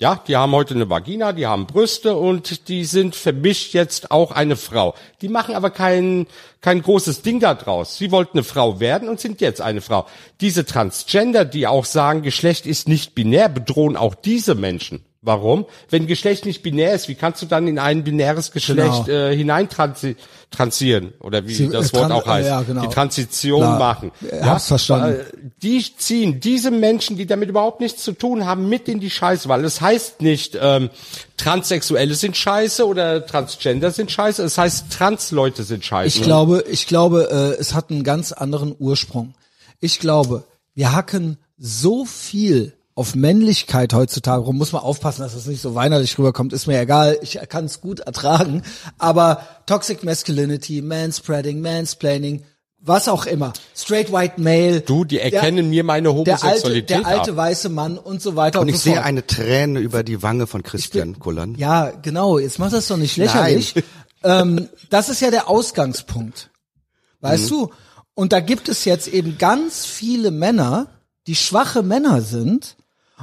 Ja, 0.00 0.18
die 0.26 0.34
haben 0.34 0.52
heute 0.52 0.72
eine 0.72 0.88
Vagina, 0.88 1.34
die 1.34 1.46
haben 1.46 1.66
Brüste 1.66 2.16
und 2.16 2.68
die 2.68 2.86
sind 2.86 3.14
für 3.14 3.34
mich 3.34 3.74
jetzt 3.74 4.10
auch 4.10 4.30
eine 4.30 4.56
Frau. 4.56 4.94
Die 5.20 5.28
machen 5.28 5.54
aber 5.54 5.68
kein, 5.68 6.26
kein 6.62 6.80
großes 6.80 7.20
Ding 7.20 7.38
da 7.38 7.52
draus. 7.52 7.98
Sie 7.98 8.10
wollten 8.10 8.38
eine 8.38 8.42
Frau 8.42 8.80
werden 8.80 9.10
und 9.10 9.20
sind 9.20 9.42
jetzt 9.42 9.60
eine 9.60 9.82
Frau. 9.82 10.06
Diese 10.40 10.64
Transgender, 10.64 11.44
die 11.44 11.66
auch 11.66 11.84
sagen, 11.84 12.22
Geschlecht 12.22 12.64
ist 12.64 12.88
nicht 12.88 13.14
binär, 13.14 13.50
bedrohen 13.50 13.98
auch 13.98 14.14
diese 14.14 14.54
Menschen. 14.54 15.04
Warum? 15.22 15.66
Wenn 15.90 16.06
Geschlecht 16.06 16.46
nicht 16.46 16.62
binär 16.62 16.94
ist, 16.94 17.08
wie 17.08 17.14
kannst 17.14 17.42
du 17.42 17.46
dann 17.46 17.68
in 17.68 17.78
ein 17.78 18.04
binäres 18.04 18.52
Geschlecht 18.52 19.04
Genau. 19.04 19.08
äh, 19.28 19.36
hineintransieren 19.36 21.12
oder 21.20 21.46
wie 21.46 21.54
Sie- 21.54 21.68
das 21.68 21.92
äh, 21.92 21.96
Wort 21.98 22.10
auch 22.10 22.26
heißt, 22.26 22.46
äh, 22.48 22.50
ja, 22.50 22.62
genau. 22.62 22.82
die 22.82 22.88
Transition 22.88 23.60
Klar. 23.60 23.78
machen. 23.78 24.12
Äh, 24.26 24.42
hab's 24.42 24.68
verstanden. 24.68 25.18
weil 25.18 25.50
Die 25.62 25.84
ziehen 25.96 26.40
diese 26.40 26.70
Menschen, 26.70 27.18
die 27.18 27.26
damit 27.26 27.48
überhaupt 27.50 27.80
nichts 27.80 28.02
zu 28.02 28.12
tun 28.12 28.46
haben, 28.46 28.68
mit 28.70 28.88
in 28.88 28.98
die 29.00 29.10
Scheiße, 29.10 29.48
weil 29.48 29.64
es 29.64 29.80
heißt 29.82 30.22
nicht 30.22 30.56
ähm, 30.60 30.88
Transsexuelle 31.36 32.14
sind 32.14 32.36
Scheiße 32.36 32.86
oder 32.86 33.26
Transgender 33.26 33.90
sind 33.90 34.10
Scheiße, 34.10 34.42
es 34.42 34.56
heißt 34.58 34.90
Transleute 34.90 35.64
sind 35.64 35.84
Scheiße. 35.84 36.16
Ich 36.18 36.22
glaube, 36.22 36.64
ich 36.70 36.86
glaube, 36.86 37.28
äh, 37.30 37.60
es 37.60 37.74
hat 37.74 37.90
einen 37.90 38.04
ganz 38.04 38.32
anderen 38.32 38.74
Ursprung. 38.78 39.34
Ich 39.80 39.98
glaube, 40.00 40.44
wir 40.74 40.92
hacken 40.92 41.36
so 41.58 42.04
viel 42.06 42.72
auf 43.00 43.14
Männlichkeit 43.14 43.94
heutzutage 43.94 44.42
rum. 44.42 44.58
Muss 44.58 44.72
man 44.72 44.82
aufpassen, 44.82 45.22
dass 45.22 45.32
es 45.32 45.46
nicht 45.46 45.62
so 45.62 45.74
weinerlich 45.74 46.18
rüberkommt. 46.18 46.52
Ist 46.52 46.66
mir 46.66 46.78
egal. 46.78 47.18
Ich 47.22 47.40
kann 47.48 47.64
es 47.64 47.80
gut 47.80 48.00
ertragen. 48.00 48.60
Aber 48.98 49.40
Toxic 49.64 50.04
Masculinity, 50.04 50.82
Manspreading, 50.82 51.62
Mansplaining, 51.62 52.44
was 52.78 53.08
auch 53.08 53.24
immer. 53.24 53.54
Straight 53.74 54.12
White 54.12 54.38
Male. 54.38 54.82
Du, 54.82 55.06
die 55.06 55.18
erkennen 55.18 55.70
mir 55.70 55.82
meine 55.82 56.12
der 56.24 56.34
alte, 56.34 56.44
Homosexualität 56.44 56.90
der 56.90 57.06
alte 57.06 57.30
ab. 57.30 57.36
weiße 57.38 57.70
Mann 57.70 57.96
und 57.96 58.20
so 58.20 58.36
weiter 58.36 58.60
und, 58.60 58.68
Und 58.68 58.74
ich 58.74 58.76
so 58.76 58.90
sehe 58.90 58.96
fort. 58.96 59.06
eine 59.06 59.26
Träne 59.26 59.80
über 59.80 60.02
die 60.02 60.22
Wange 60.22 60.46
von 60.46 60.62
Christian 60.62 61.18
Kullern. 61.18 61.54
Ja, 61.54 61.92
genau. 62.02 62.38
Jetzt 62.38 62.58
mach 62.58 62.70
das 62.70 62.86
doch 62.86 62.98
nicht 62.98 63.16
lächerlich. 63.16 63.76
ähm, 64.24 64.68
das 64.90 65.08
ist 65.08 65.22
ja 65.22 65.30
der 65.30 65.48
Ausgangspunkt. 65.48 66.50
Weißt 67.22 67.50
du? 67.50 67.70
Und 68.12 68.34
da 68.34 68.40
gibt 68.40 68.68
es 68.68 68.84
jetzt 68.84 69.08
eben 69.08 69.38
ganz 69.38 69.86
viele 69.86 70.30
Männer, 70.30 70.88
die 71.26 71.34
schwache 71.34 71.82
Männer 71.82 72.20
sind 72.20 72.76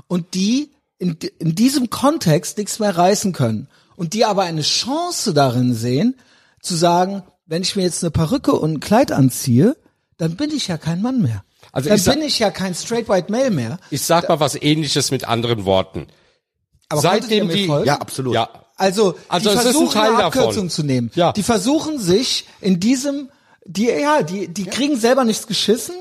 und 0.07 0.33
die 0.33 0.71
in, 0.99 1.17
in 1.39 1.55
diesem 1.55 1.89
Kontext 1.89 2.57
nichts 2.57 2.79
mehr 2.79 2.95
reißen 2.97 3.33
können. 3.33 3.67
Und 3.95 4.13
die 4.13 4.25
aber 4.25 4.43
eine 4.43 4.61
Chance 4.61 5.33
darin 5.33 5.73
sehen, 5.73 6.15
zu 6.61 6.75
sagen, 6.75 7.23
wenn 7.45 7.61
ich 7.63 7.75
mir 7.75 7.83
jetzt 7.83 8.03
eine 8.03 8.11
Perücke 8.11 8.53
und 8.53 8.73
ein 8.73 8.79
Kleid 8.79 9.11
anziehe, 9.11 9.75
dann 10.17 10.35
bin 10.35 10.51
ich 10.51 10.67
ja 10.67 10.77
kein 10.77 11.01
Mann 11.01 11.21
mehr. 11.21 11.43
Also 11.71 11.89
dann 11.89 11.97
ich 11.97 12.03
sag- 12.03 12.15
bin 12.15 12.23
ich 12.23 12.39
ja 12.39 12.51
kein 12.51 12.73
straight 12.75 13.07
white 13.09 13.31
male 13.31 13.51
mehr. 13.51 13.79
Ich 13.89 14.01
sag 14.03 14.29
mal 14.29 14.39
was 14.39 14.55
ähnliches 14.55 15.11
mit 15.11 15.27
anderen 15.27 15.65
Worten. 15.65 16.07
Aber 16.89 17.01
Seitdem 17.01 17.49
die- 17.49 17.67
folgen? 17.67 17.85
Ja, 17.87 17.95
absolut. 17.99 18.33
Ja, 18.33 18.49
Also, 18.75 19.15
Also 19.27 19.49
die 19.49 19.55
es 19.55 19.61
ist 19.61 19.67
ein 19.67 19.73
versuchen 19.73 19.93
Teil 19.93 20.09
eine 20.09 20.17
davon. 20.19 20.39
Abkürzung 20.41 20.69
zu 20.69 20.83
nehmen. 20.83 21.11
Ja. 21.15 21.31
Die 21.33 21.43
versuchen 21.43 21.99
sich 21.99 22.45
in 22.61 22.79
diesem, 22.79 23.29
die 23.65 23.85
ja, 23.87 24.21
die 24.21 24.47
die 24.47 24.65
kriegen 24.65 24.97
selber 24.99 25.23
nichts 25.25 25.47
geschissen 25.47 25.95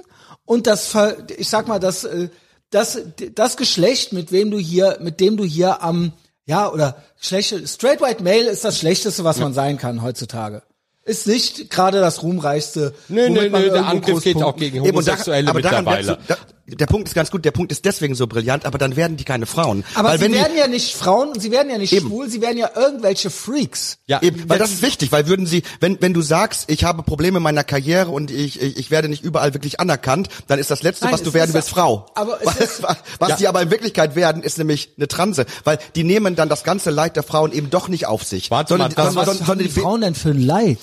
und 0.45 0.67
das, 0.67 0.87
ver- 0.89 1.17
ich 1.37 1.49
sag 1.49 1.67
mal, 1.69 1.79
das 1.81 2.05
äh, 2.05 2.29
das 2.71 2.99
das 3.35 3.57
Geschlecht, 3.57 4.13
mit 4.13 4.33
wem 4.33 4.51
du 4.51 4.59
hier, 4.59 4.99
mit 5.01 5.21
dem 5.21 5.37
du 5.37 5.45
hier 5.45 5.83
am 5.83 6.13
ja 6.47 6.71
oder 6.71 7.03
schlechte 7.21 7.67
straight 7.67 8.01
white 8.01 8.23
male 8.23 8.49
ist 8.51 8.65
das 8.65 8.79
schlechteste, 8.79 9.25
was 9.25 9.39
man 9.39 9.53
sein 9.55 9.79
kann 9.79 10.03
heutzutage. 10.03 10.63
Ist 11.05 11.27
nicht 11.29 11.71
gerade 11.71 12.01
das 12.01 12.23
ruhmreichste. 12.25 12.93
Nö, 13.09 13.29
nö, 13.31 13.49
nö, 13.49 13.71
der 13.71 13.87
Angriff 13.87 14.25
geht 14.25 14.43
auch 14.43 14.57
gegen 14.57 14.79
Eben, 14.79 14.85
da- 14.87 14.91
Homosexuelle 14.91 15.49
aber 15.51 15.63
daran 15.63 15.85
mittlerweile. 15.85 16.19
da, 16.27 16.37
der 16.69 16.87
Punkt 16.87 17.07
ist 17.07 17.15
ganz 17.15 17.31
gut, 17.31 17.45
der 17.45 17.53
Punkt 17.53 17.71
ist 17.71 17.85
deswegen 17.85 18.15
so 18.15 18.27
brillant, 18.27 18.67
aber 18.67 18.77
dann 18.79 18.97
werden 18.97 19.17
die 19.17 19.25
keine 19.25 19.47
Frauen. 19.47 19.85
Aber 19.95 20.09
weil 20.09 20.19
sie 20.19 20.25
wenn 20.25 20.33
werden 20.35 20.53
die, 20.55 20.59
ja 20.61 20.67
nicht 20.67 20.95
Frauen 20.97 21.29
und 21.29 21.41
sie 21.41 21.51
werden 21.53 21.71
ja 21.71 21.79
nicht 21.79 21.93
Eben. 21.93 22.09
schwul, 22.09 22.29
sie 22.29 22.41
werden 22.41 22.59
ja 22.59 22.71
irgendwelche 22.75 23.31
Freaks. 23.31 23.99
Ja, 24.07 24.21
Eben, 24.23 24.49
weil 24.49 24.59
das 24.59 24.71
ist 24.73 24.83
wichtig, 24.83 25.13
weil 25.13 25.29
würden 25.29 25.47
sie, 25.47 25.63
wenn 25.81 26.01
wenn 26.03 26.13
du 26.13 26.23
sagst, 26.23 26.65
ich 26.71 26.85
habe 26.85 27.03
Probleme 27.05 27.37
in 27.39 27.43
meiner 27.43 27.63
Karriere 27.65 28.11
und 28.11 28.31
ich 28.31 28.61
ich, 28.61 28.77
ich 28.79 28.91
werde 28.91 29.09
nicht 29.09 29.23
überall 29.23 29.55
wirklich 29.55 29.79
anerkannt, 29.81 30.29
dann 30.49 30.59
ist 30.59 30.71
das 30.71 30.83
letzte, 30.83 31.05
Nein, 31.05 31.15
was 31.15 31.23
du 31.23 31.35
werden 31.35 31.55
willst, 31.55 31.69
Frau. 31.71 32.07
aber 32.15 32.41
es 32.41 32.47
was 32.47 32.57
ist- 32.59 32.83
was 33.19 33.29
Ja. 33.29 33.37
die 33.37 33.49
aber 33.49 33.63
in 33.63 33.71
Wirklichkeit 33.71 34.17
werden, 34.17 34.43
ist 34.43 34.59
nämlich 34.59 34.91
eine 34.97 35.07
Transe, 35.09 35.47
weil 35.65 35.79
die 35.95 36.03
nehmen 36.05 36.35
dann 36.37 36.49
das 36.49 36.65
ganze 36.65 36.91
Leid 36.91 37.17
der 37.17 37.23
Frauen 37.23 37.53
eben 37.53 37.71
doch 37.71 37.89
nicht 37.89 38.07
auf 38.07 38.25
sich, 38.25 38.51
Warte 38.51 38.71
sondern, 38.71 38.89
mal, 38.91 38.95
das- 38.95 39.15
sondern, 39.15 39.29
Was 39.29 39.39
sondern, 39.39 39.47
haben 39.49 39.59
die 39.61 39.69
Frauen 39.81 40.01
denn 40.01 40.15
für 40.15 40.31
ein 40.31 40.41
Leid? 40.41 40.79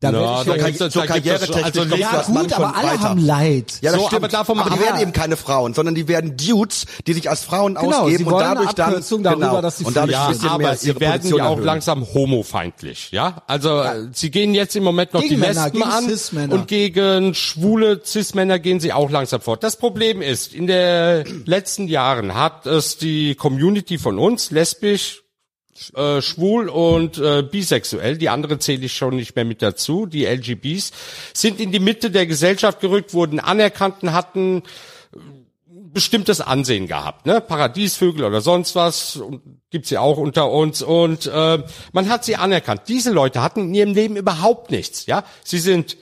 Da 0.00 0.12
werd 0.12 0.22
Ja, 0.22 0.28
da 0.30 0.36
ja- 0.38 0.44
so 0.44 0.50
da 0.50 0.66
gibt 0.68 0.80
es- 0.80 0.94
karrieretechnisch 1.08 1.64
also 1.64 1.84
du 1.84 1.96
ja, 1.96 2.22
gut, 2.22 2.52
aber 2.52 2.76
alle 2.76 2.86
weiter. 2.90 3.00
haben 3.00 3.18
Leid. 3.26 3.72
Ja, 3.80 3.90
das 3.90 4.00
So, 4.00 4.06
stimmt. 4.06 4.22
aber 4.22 4.28
davon 4.28 4.58
aber 4.60 4.70
die 4.70 4.78
werden 4.80 5.00
eben 5.00 5.12
keine 5.12 5.36
Frauen, 5.36 5.74
sondern 5.74 5.96
die 5.96 6.06
werden 6.06 6.36
Dudes, 6.36 6.86
die 7.08 7.14
sich 7.14 7.28
als 7.28 7.42
Frauen 7.42 7.74
Genau, 7.74 8.02
ausgeben 8.02 8.18
sie 8.18 8.24
und 8.24 8.38
dadurch 8.38 8.72
dann 8.74 8.92
darüber, 9.02 9.34
genau, 9.34 9.60
dass 9.60 9.78
sie 9.78 9.84
und 9.84 9.96
dadurch 9.96 10.12
Ja, 10.12 10.32
aber 10.50 10.58
mehr 10.58 10.76
sie 10.76 11.00
werden 11.00 11.12
Position 11.16 11.38
ja 11.40 11.46
auch 11.46 11.50
erhöhen. 11.50 11.64
langsam 11.64 12.06
homofeindlich, 12.14 13.10
ja? 13.10 13.42
Also 13.48 13.80
äh, 13.80 14.06
sie 14.12 14.30
gehen 14.30 14.54
jetzt 14.54 14.76
im 14.76 14.84
Moment 14.84 15.14
noch 15.14 15.20
Gegen 15.20 15.34
die 15.34 15.40
Männer, 15.40 15.64
Lesben 15.64 15.82
an 16.38 16.50
und 16.52 16.68
gegen 16.68 17.34
schwule 17.34 18.00
Cis-Männer 18.04 18.60
gehen 18.60 18.78
sie 18.78 18.92
auch 18.92 19.10
langsam 19.10 19.40
fort. 19.40 19.64
Das 19.64 19.76
Problem 19.76 20.22
ist, 20.22 20.54
in 20.54 20.68
den 20.68 21.42
letzten 21.44 21.88
Jahren 21.88 22.34
hat 22.36 22.66
es 22.66 22.98
die 22.98 23.34
Community 23.34 23.98
von 23.98 24.18
uns, 24.20 24.52
lesbisch, 24.52 25.22
äh, 25.94 26.20
schwul 26.22 26.68
und 26.68 27.18
äh, 27.18 27.42
bisexuell, 27.42 28.16
die 28.18 28.28
andere 28.28 28.58
zähle 28.58 28.86
ich 28.86 28.94
schon 28.94 29.16
nicht 29.16 29.34
mehr 29.36 29.44
mit 29.44 29.62
dazu, 29.62 30.06
die 30.06 30.24
LGBs, 30.26 30.92
sind 31.34 31.60
in 31.60 31.72
die 31.72 31.80
Mitte 31.80 32.10
der 32.10 32.26
Gesellschaft 32.26 32.80
gerückt, 32.80 33.14
wurden 33.14 33.40
anerkannt 33.40 34.02
und 34.02 34.12
hatten 34.12 34.62
bestimmtes 35.92 36.40
Ansehen 36.40 36.86
gehabt, 36.86 37.26
ne? 37.26 37.40
Paradiesvögel 37.40 38.24
oder 38.24 38.40
sonst 38.40 38.74
was 38.74 39.20
gibt's 39.70 39.90
ja 39.90 40.00
auch 40.00 40.18
unter 40.18 40.50
uns 40.50 40.82
und 40.82 41.26
äh, 41.26 41.62
man 41.92 42.08
hat 42.08 42.24
sie 42.24 42.36
anerkannt. 42.36 42.82
Diese 42.88 43.10
Leute 43.10 43.42
hatten 43.42 43.60
in 43.62 43.74
ihrem 43.74 43.94
Leben 43.94 44.16
überhaupt 44.16 44.70
nichts, 44.70 45.06
ja? 45.06 45.24
Sie 45.44 45.58
sind 45.58 45.96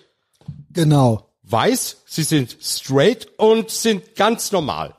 Genau. 0.73 1.31
weiß, 1.45 1.99
sie 2.07 2.23
sind 2.25 2.57
straight 2.61 3.29
und 3.39 3.71
sind 3.71 4.15
ganz 4.17 4.53
normal. 4.53 4.95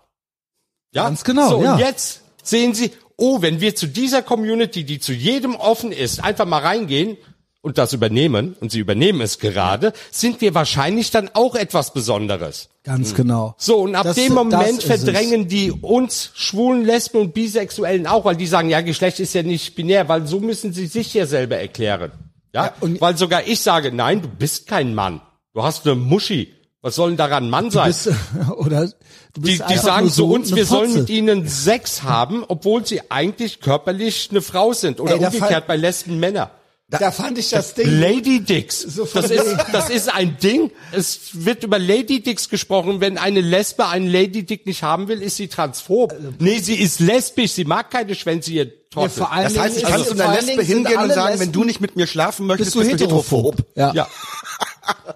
Ja? 0.92 1.04
Ganz 1.04 1.24
genau, 1.24 1.50
So, 1.50 1.64
ja. 1.64 1.74
und 1.74 1.80
jetzt 1.80 2.22
sehen 2.44 2.74
sie, 2.74 2.92
oh, 3.18 3.42
wenn 3.42 3.60
wir 3.62 3.76
zu 3.76 3.88
dieser 3.88 4.22
Community, 4.22 4.84
die 4.84 5.00
zu 5.00 5.12
jedem 5.14 5.56
offen 5.56 5.92
ist, 5.92 6.24
einfach 6.24 6.46
mal 6.46 6.60
reingehen 6.62 7.18
und 7.62 7.78
das 7.78 7.92
übernehmen, 7.92 8.56
und 8.62 8.72
sie 8.72 8.80
übernehmen 8.80 9.20
es 9.22 9.40
gerade, 9.40 9.92
sind 10.12 10.40
wir 10.40 10.54
wahrscheinlich 10.54 11.12
dann 11.12 11.30
auch 11.34 11.56
etwas 11.56 11.92
Besonderes. 11.94 12.70
Ganz 12.84 13.14
genau. 13.16 13.56
So, 13.58 13.80
und 13.80 13.96
ab 13.96 14.04
Das- 14.06 14.16
dem 14.16 14.34
Moment 14.34 14.84
ist 14.84 14.90
es. 14.90 15.04
verdrängen 15.04 15.48
die 15.50 15.72
uns 15.72 16.32
schwulen, 16.36 16.86
Lesben 16.86 17.18
und 17.20 17.34
Bisexuellen 17.34 18.08
auch, 18.08 18.24
weil 18.24 18.38
die 18.38 18.48
sagen, 18.48 18.70
ja, 18.70 18.80
Geschlecht 18.82 19.20
ist 19.20 19.34
ja 19.34 19.44
nicht 19.44 19.76
binär, 19.76 20.08
weil 20.08 20.26
so 20.28 20.40
müssen 20.40 20.72
sie 20.72 20.86
sich 20.88 21.14
ja 21.14 21.26
selber 21.26 21.58
erklären. 21.58 22.12
Ja, 22.54 22.74
und- 22.80 23.02
weil 23.02 23.18
sogar 23.18 23.46
ich 23.46 23.60
sage, 23.60 23.92
nein, 23.92 24.22
du 24.22 24.30
bist 24.30 24.68
kein 24.68 24.96
Mann. 24.96 25.20
Du 25.54 25.64
hast 25.64 25.86
eine 25.86 25.96
Muschi. 25.96 26.54
Was 26.88 26.96
soll 26.96 27.10
denn 27.10 27.18
daran 27.18 27.50
Mann 27.50 27.70
sein? 27.70 27.88
Bist, 27.90 28.10
oder 28.58 28.86
du 28.86 28.92
die, 29.36 29.42
bist 29.42 29.60
die 29.60 29.64
einfach 29.64 29.84
sagen 29.84 30.06
nur 30.06 30.12
zu 30.14 30.16
so 30.22 30.28
uns, 30.34 30.56
wir 30.56 30.66
sollen 30.66 30.94
mit 30.94 31.10
ihnen 31.10 31.46
Sex 31.46 32.04
haben, 32.04 32.46
obwohl 32.48 32.86
sie 32.86 33.12
eigentlich 33.12 33.60
körperlich 33.60 34.30
eine 34.32 34.42
Frau 34.42 34.72
sind. 34.72 35.02
Oder 35.02 35.16
Ey, 35.16 35.20
da 35.20 35.28
umgekehrt 35.28 35.68
bei 35.68 35.76
Lesben 35.76 36.18
Männer. 36.22 36.52
Da 36.90 37.12
fand 37.12 37.38
ich 37.38 37.50
das 37.50 37.74
Ding. 37.74 38.00
Lady 38.00 38.40
Dicks. 38.40 38.80
So 38.80 39.04
das 39.14 39.30
ist, 39.30 39.58
das 39.74 39.90
ist 39.90 40.08
ein 40.14 40.38
Ding. 40.42 40.72
Es 40.94 41.20
wird 41.34 41.66
über 41.66 41.78
Lady 41.78 42.22
Dicks 42.24 42.48
gesprochen. 42.48 43.02
Wenn 43.02 43.18
eine 43.18 43.42
Lesbe 43.42 43.86
einen 43.90 44.08
Lady 44.08 44.46
Dick 44.46 44.66
nicht 44.66 44.84
haben 44.84 45.10
will, 45.10 45.22
ist 45.22 45.36
sie 45.36 45.50
transphob. 45.50 46.16
Nee, 46.40 46.60
sie 46.60 46.76
ist 46.76 47.02
lesbisch. 47.02 47.52
Sie 47.52 47.66
mag 47.66 47.92
keine 47.92 48.16
Schwänze, 48.16 48.52
ihr 48.52 48.90
Trottel. 48.90 49.10
vor 49.10 49.34
allem- 49.34 49.54
Das 49.54 49.62
heißt, 49.62 49.78
ich 49.80 49.86
Also, 49.86 50.06
kann 50.06 50.18
zu 50.18 50.24
einer 50.24 50.42
Lesbe 50.42 50.64
hingehen 50.64 50.98
und 51.02 51.10
sagen, 51.12 51.34
wenn 51.34 51.40
Lesben- 51.40 51.52
du 51.52 51.64
nicht 51.66 51.82
mit 51.82 51.98
mir 51.98 52.08
schlafen 52.08 52.46
möchtest, 52.48 52.78
Bist 52.78 52.86
du 52.90 52.90
heterophob? 52.90 53.58
Ja. 53.76 53.92
ja. 53.94 54.08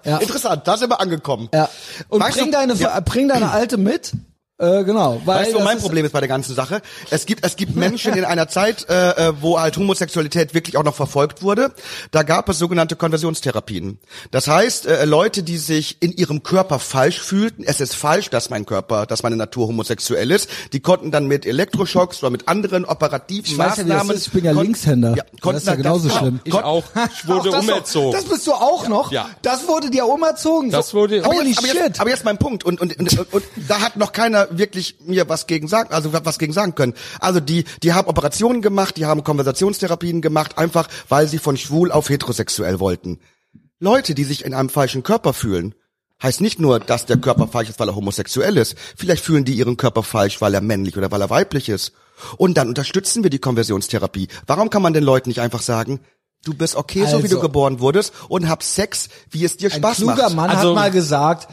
Ja. 0.04 0.18
Interessant, 0.18 0.66
da 0.66 0.76
sind 0.76 0.90
wir 0.90 1.00
angekommen. 1.00 1.48
ja. 1.54 1.68
Und 2.08 2.20
Weißt 2.20 2.36
bring 2.36 2.46
du- 2.46 2.52
deine, 2.52 2.74
ja. 2.74 2.98
bring 3.00 3.28
deine 3.28 3.50
alte 3.50 3.76
mit. 3.76 4.12
Äh, 4.62 4.84
genau. 4.84 5.20
Weil 5.24 5.40
Weißt 5.46 5.54
du, 5.54 5.58
mein 5.60 5.76
ist- 5.78 5.82
Problem 5.82 6.04
ist 6.06 6.12
bei 6.12 6.20
der 6.20 6.28
ganzen 6.28 6.54
Sache? 6.54 6.80
Es 7.10 7.26
gibt, 7.26 7.44
es 7.44 7.56
gibt 7.56 7.74
Menschen 7.74 8.14
in 8.14 8.24
einer 8.24 8.46
Zeit, 8.48 8.88
äh, 8.88 9.10
äh, 9.28 9.32
wo 9.40 9.58
halt 9.60 9.76
Homosexualität 9.76 10.54
wirklich 10.54 10.76
auch 10.76 10.84
noch 10.84 10.94
verfolgt 10.94 11.42
wurde. 11.42 11.72
Da 12.12 12.22
gab 12.22 12.48
es 12.48 12.58
sogenannte 12.60 12.94
Konversionstherapien. 12.94 13.98
Das 14.30 14.46
heißt, 14.46 14.86
äh, 14.86 15.04
Leute, 15.04 15.42
die 15.42 15.58
sich 15.58 15.96
in 16.00 16.12
ihrem 16.12 16.44
Körper 16.44 16.78
falsch 16.78 17.20
fühlten, 17.20 17.64
es 17.64 17.80
ist 17.80 17.96
falsch, 17.96 18.30
dass 18.30 18.50
mein 18.50 18.64
Körper, 18.64 19.04
dass 19.06 19.24
meine 19.24 19.34
Natur 19.36 19.66
homosexuell 19.66 20.30
ist, 20.30 20.48
die 20.72 20.78
konnten 20.80 21.10
dann 21.10 21.26
mit 21.26 21.44
Elektroschocks 21.44 22.22
oder 22.22 22.30
mit 22.30 22.46
anderen 22.48 22.84
operativen 22.84 23.50
Ich 23.52 23.58
weiß 23.58 23.78
ja, 23.78 23.82
das 23.82 23.86
Maßnahmen. 23.86 24.16
ist. 24.16 24.26
Ich 24.28 24.32
bin 24.32 24.44
ja 24.44 24.52
Linkshänder. 24.52 25.16
Ja, 25.16 25.24
Das 25.42 25.56
ist 25.62 25.66
ja 25.66 25.74
genauso 25.74 26.08
das- 26.08 26.18
schlimm. 26.18 26.40
Ich 26.44 26.54
auch. 26.54 26.84
Ich 27.14 27.26
wurde 27.28 27.48
Ach, 27.50 27.54
das 27.56 27.64
umerzogen. 27.64 28.12
Das 28.12 28.24
bist 28.24 28.46
du 28.46 28.52
auch 28.52 28.86
noch? 28.88 29.10
Ja. 29.10 29.28
Das 29.42 29.66
wurde 29.66 29.90
dir 29.90 30.06
umerzogen. 30.06 30.70
Das 30.70 30.94
wurde- 30.94 31.24
Aber 31.24 31.34
Holy 31.34 31.48
jetzt, 31.48 31.58
aber, 31.58 31.66
shit. 31.68 31.76
jetzt, 31.76 32.00
aber 32.00 32.10
jetzt 32.10 32.24
mein 32.24 32.38
Punkt 32.38 32.64
und, 32.64 32.80
und, 32.80 32.96
und, 32.98 33.18
und, 33.18 33.32
und 33.34 33.44
da 33.68 33.80
hat 33.80 33.96
noch 33.96 34.12
keiner 34.12 34.46
wirklich 34.58 34.96
mir 35.06 35.28
was 35.28 35.46
gegen 35.46 35.68
sagen, 35.68 35.92
also 35.92 36.12
was 36.12 36.38
gegen 36.38 36.52
sagen 36.52 36.74
können. 36.74 36.94
Also 37.20 37.40
die, 37.40 37.64
die 37.82 37.92
haben 37.92 38.08
Operationen 38.08 38.62
gemacht, 38.62 38.96
die 38.96 39.06
haben 39.06 39.24
Konversationstherapien 39.24 40.20
gemacht, 40.20 40.58
einfach 40.58 40.88
weil 41.08 41.28
sie 41.28 41.38
von 41.38 41.56
schwul 41.56 41.90
auf 41.92 42.08
heterosexuell 42.08 42.80
wollten. 42.80 43.20
Leute, 43.78 44.14
die 44.14 44.24
sich 44.24 44.44
in 44.44 44.54
einem 44.54 44.68
falschen 44.68 45.02
Körper 45.02 45.32
fühlen, 45.32 45.74
heißt 46.22 46.40
nicht 46.40 46.60
nur, 46.60 46.78
dass 46.78 47.04
der 47.06 47.16
Körper 47.16 47.48
falsch 47.48 47.68
ist, 47.70 47.80
weil 47.80 47.88
er 47.88 47.96
homosexuell 47.96 48.56
ist. 48.56 48.76
Vielleicht 48.96 49.24
fühlen 49.24 49.44
die 49.44 49.54
ihren 49.54 49.76
Körper 49.76 50.02
falsch, 50.04 50.40
weil 50.40 50.54
er 50.54 50.60
männlich 50.60 50.96
oder 50.96 51.10
weil 51.10 51.20
er 51.20 51.30
weiblich 51.30 51.68
ist. 51.68 51.92
Und 52.36 52.56
dann 52.56 52.68
unterstützen 52.68 53.24
wir 53.24 53.30
die 53.30 53.40
Konversionstherapie. 53.40 54.28
Warum 54.46 54.70
kann 54.70 54.82
man 54.82 54.92
den 54.92 55.02
Leuten 55.02 55.30
nicht 55.30 55.40
einfach 55.40 55.62
sagen, 55.62 55.98
du 56.44 56.54
bist 56.54 56.76
okay, 56.76 57.00
so 57.06 57.18
wie 57.18 57.22
Also- 57.24 57.36
du 57.36 57.40
geboren 57.40 57.80
wurdest 57.80 58.12
und 58.28 58.48
hab 58.48 58.62
Sex, 58.62 59.08
wie 59.30 59.44
es 59.44 59.56
dir 59.56 59.72
Ein 59.72 59.78
Spaß 59.78 59.96
kluger 59.96 60.14
macht? 60.24 60.36
Mann 60.36 60.50
Also- 60.50 60.68
hat 60.68 60.74
mal 60.76 60.90
gesagt, 60.92 61.48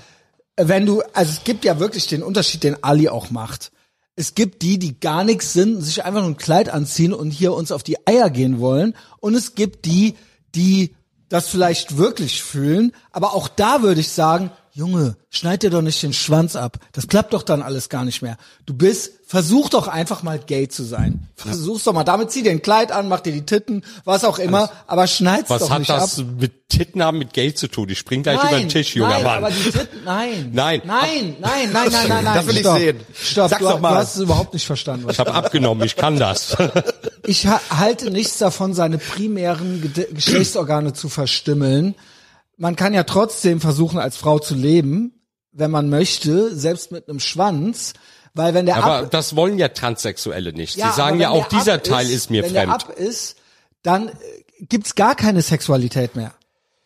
wenn 0.68 0.86
du, 0.86 1.02
also 1.14 1.32
es 1.32 1.44
gibt 1.44 1.66
ja 1.66 1.80
wirklich 1.80 2.08
den 2.08 2.24
Unterschied, 2.24 2.64
den 2.64 2.84
Ali 2.84 3.10
auch 3.10 3.30
macht. 3.32 3.72
Es 4.16 4.36
gibt 4.36 4.62
die, 4.62 4.78
die 4.78 5.00
gar 5.00 5.24
nichts 5.24 5.54
sind, 5.54 5.82
sich 5.82 6.04
einfach 6.04 6.22
nur 6.22 6.32
ein 6.32 6.38
Kleid 6.38 6.70
anziehen 6.70 7.14
und 7.14 7.32
hier 7.32 7.54
uns 7.54 7.72
auf 7.72 7.84
die 7.84 8.06
Eier 8.06 8.30
gehen 8.30 8.60
wollen. 8.60 8.96
Und 9.22 9.34
es 9.36 9.56
gibt 9.56 9.86
die, 9.86 10.16
die 10.56 10.94
das 11.30 11.48
vielleicht 11.48 11.98
wirklich 11.98 12.44
fühlen. 12.44 12.92
Aber 13.12 13.34
auch 13.34 13.48
da 13.48 13.82
würde 13.82 14.02
ich 14.02 14.10
sagen, 14.10 14.52
Junge, 14.72 15.16
schneid 15.30 15.64
dir 15.64 15.70
doch 15.70 15.82
nicht 15.82 16.04
den 16.04 16.14
Schwanz 16.14 16.56
ab. 16.56 16.80
Das 16.92 17.08
klappt 17.08 17.34
doch 17.34 17.44
dann 17.44 17.62
alles 17.62 17.90
gar 17.90 18.04
nicht 18.04 18.22
mehr. 18.22 18.38
Du 18.66 18.74
bist, 18.74 19.19
versuch 19.30 19.70
doch 19.70 19.88
einfach 19.88 20.24
mal 20.24 20.40
gay 20.40 20.68
zu 20.70 20.82
sein. 20.84 21.28
Versuch's 21.36 21.84
doch 21.84 21.94
mal. 21.94 22.04
Damit 22.04 22.32
zieh 22.32 22.42
dir 22.42 22.50
ein 22.50 22.64
Kleid 22.64 22.92
an, 22.92 23.08
mach 23.08 23.20
dir 23.20 23.32
die 23.32 23.46
Titten, 23.46 23.86
was 24.04 24.26
auch 24.26 24.40
immer, 24.40 24.72
aber 24.88 25.06
schneid's 25.06 25.52
Was 25.52 25.62
doch 25.62 25.70
hat 25.70 25.80
nicht 25.80 25.92
das 25.92 26.18
ab. 26.18 26.26
mit 26.40 26.68
Titten 26.68 27.04
haben 27.04 27.20
mit 27.20 27.34
Geld 27.34 27.56
zu 27.60 27.68
tun? 27.68 27.88
Ich 27.90 28.00
spring 28.00 28.24
gleich 28.24 28.44
über 28.44 28.58
den 28.58 28.70
Tisch, 28.70 28.96
junger 28.96 29.12
nein, 29.12 29.24
Mann. 29.24 29.38
aber 29.44 29.52
die 29.52 29.70
Titten, 29.70 30.00
nein. 30.04 30.50
Nein. 30.54 30.82
Nein, 30.84 31.36
nein, 31.40 31.70
nein, 31.72 31.72
nein, 31.72 31.92
nein, 31.92 32.24
nein. 32.24 32.36
Das 32.38 32.48
will 32.48 32.56
ich 32.56 32.62
Stopp. 32.62 32.78
sehen. 32.80 33.00
Stopp, 33.14 33.50
Sag's 33.52 33.62
du, 33.62 33.70
doch 33.70 33.80
mal. 33.80 33.90
du 33.92 33.96
hast 33.98 34.16
es 34.16 34.22
überhaupt 34.24 34.54
nicht 34.56 34.66
verstanden. 34.66 35.06
Was 35.06 35.14
Ich 35.14 35.20
habe 35.20 35.34
abgenommen, 35.36 35.84
ich 35.86 35.96
kann 35.96 36.18
das. 36.18 36.58
ich 37.28 37.46
ha 37.46 37.62
halte 37.70 38.10
nichts 38.10 38.40
davon, 38.40 38.74
seine 38.74 38.98
primären 38.98 39.94
Geschlechtsorgane 40.12 40.94
zu 40.94 41.08
verstümmeln. 41.08 41.94
Man 42.58 42.76
kann 42.76 42.96
ja 42.96 43.04
trotzdem 43.04 43.62
versuchen, 43.62 44.00
als 44.00 44.18
Frau 44.18 44.40
zu 44.40 44.56
leben, 44.56 45.14
wenn 45.52 45.70
man 45.70 45.88
möchte, 45.90 46.56
selbst 46.56 46.92
mit 46.92 47.08
einem 47.08 47.20
Schwanz, 47.20 47.94
weil 48.34 48.54
wenn 48.54 48.66
der 48.66 48.78
Aber 48.78 48.98
ab, 49.06 49.12
das 49.12 49.36
wollen 49.36 49.58
ja 49.58 49.70
Transsexuelle 49.70 50.54
nicht. 50.54 50.76
Sie 50.76 50.84
aber 50.84 50.94
sagen 50.94 51.14
wenn 51.16 51.22
ja 51.22 51.30
auch, 51.30 51.48
dieser 51.48 51.82
Teil 51.84 52.10
ist 52.10 52.30
mir 52.30 52.44
wenn 52.44 52.52
fremd. 52.52 52.68
der 52.68 52.76
ab 52.76 52.90
ist, 52.98 53.36
dann 53.84 54.10
äh, 54.10 54.12
gibt's 54.62 54.96
gar 54.96 55.16
keine 55.16 55.42
Sexualität 55.42 56.16
mehr, 56.16 56.34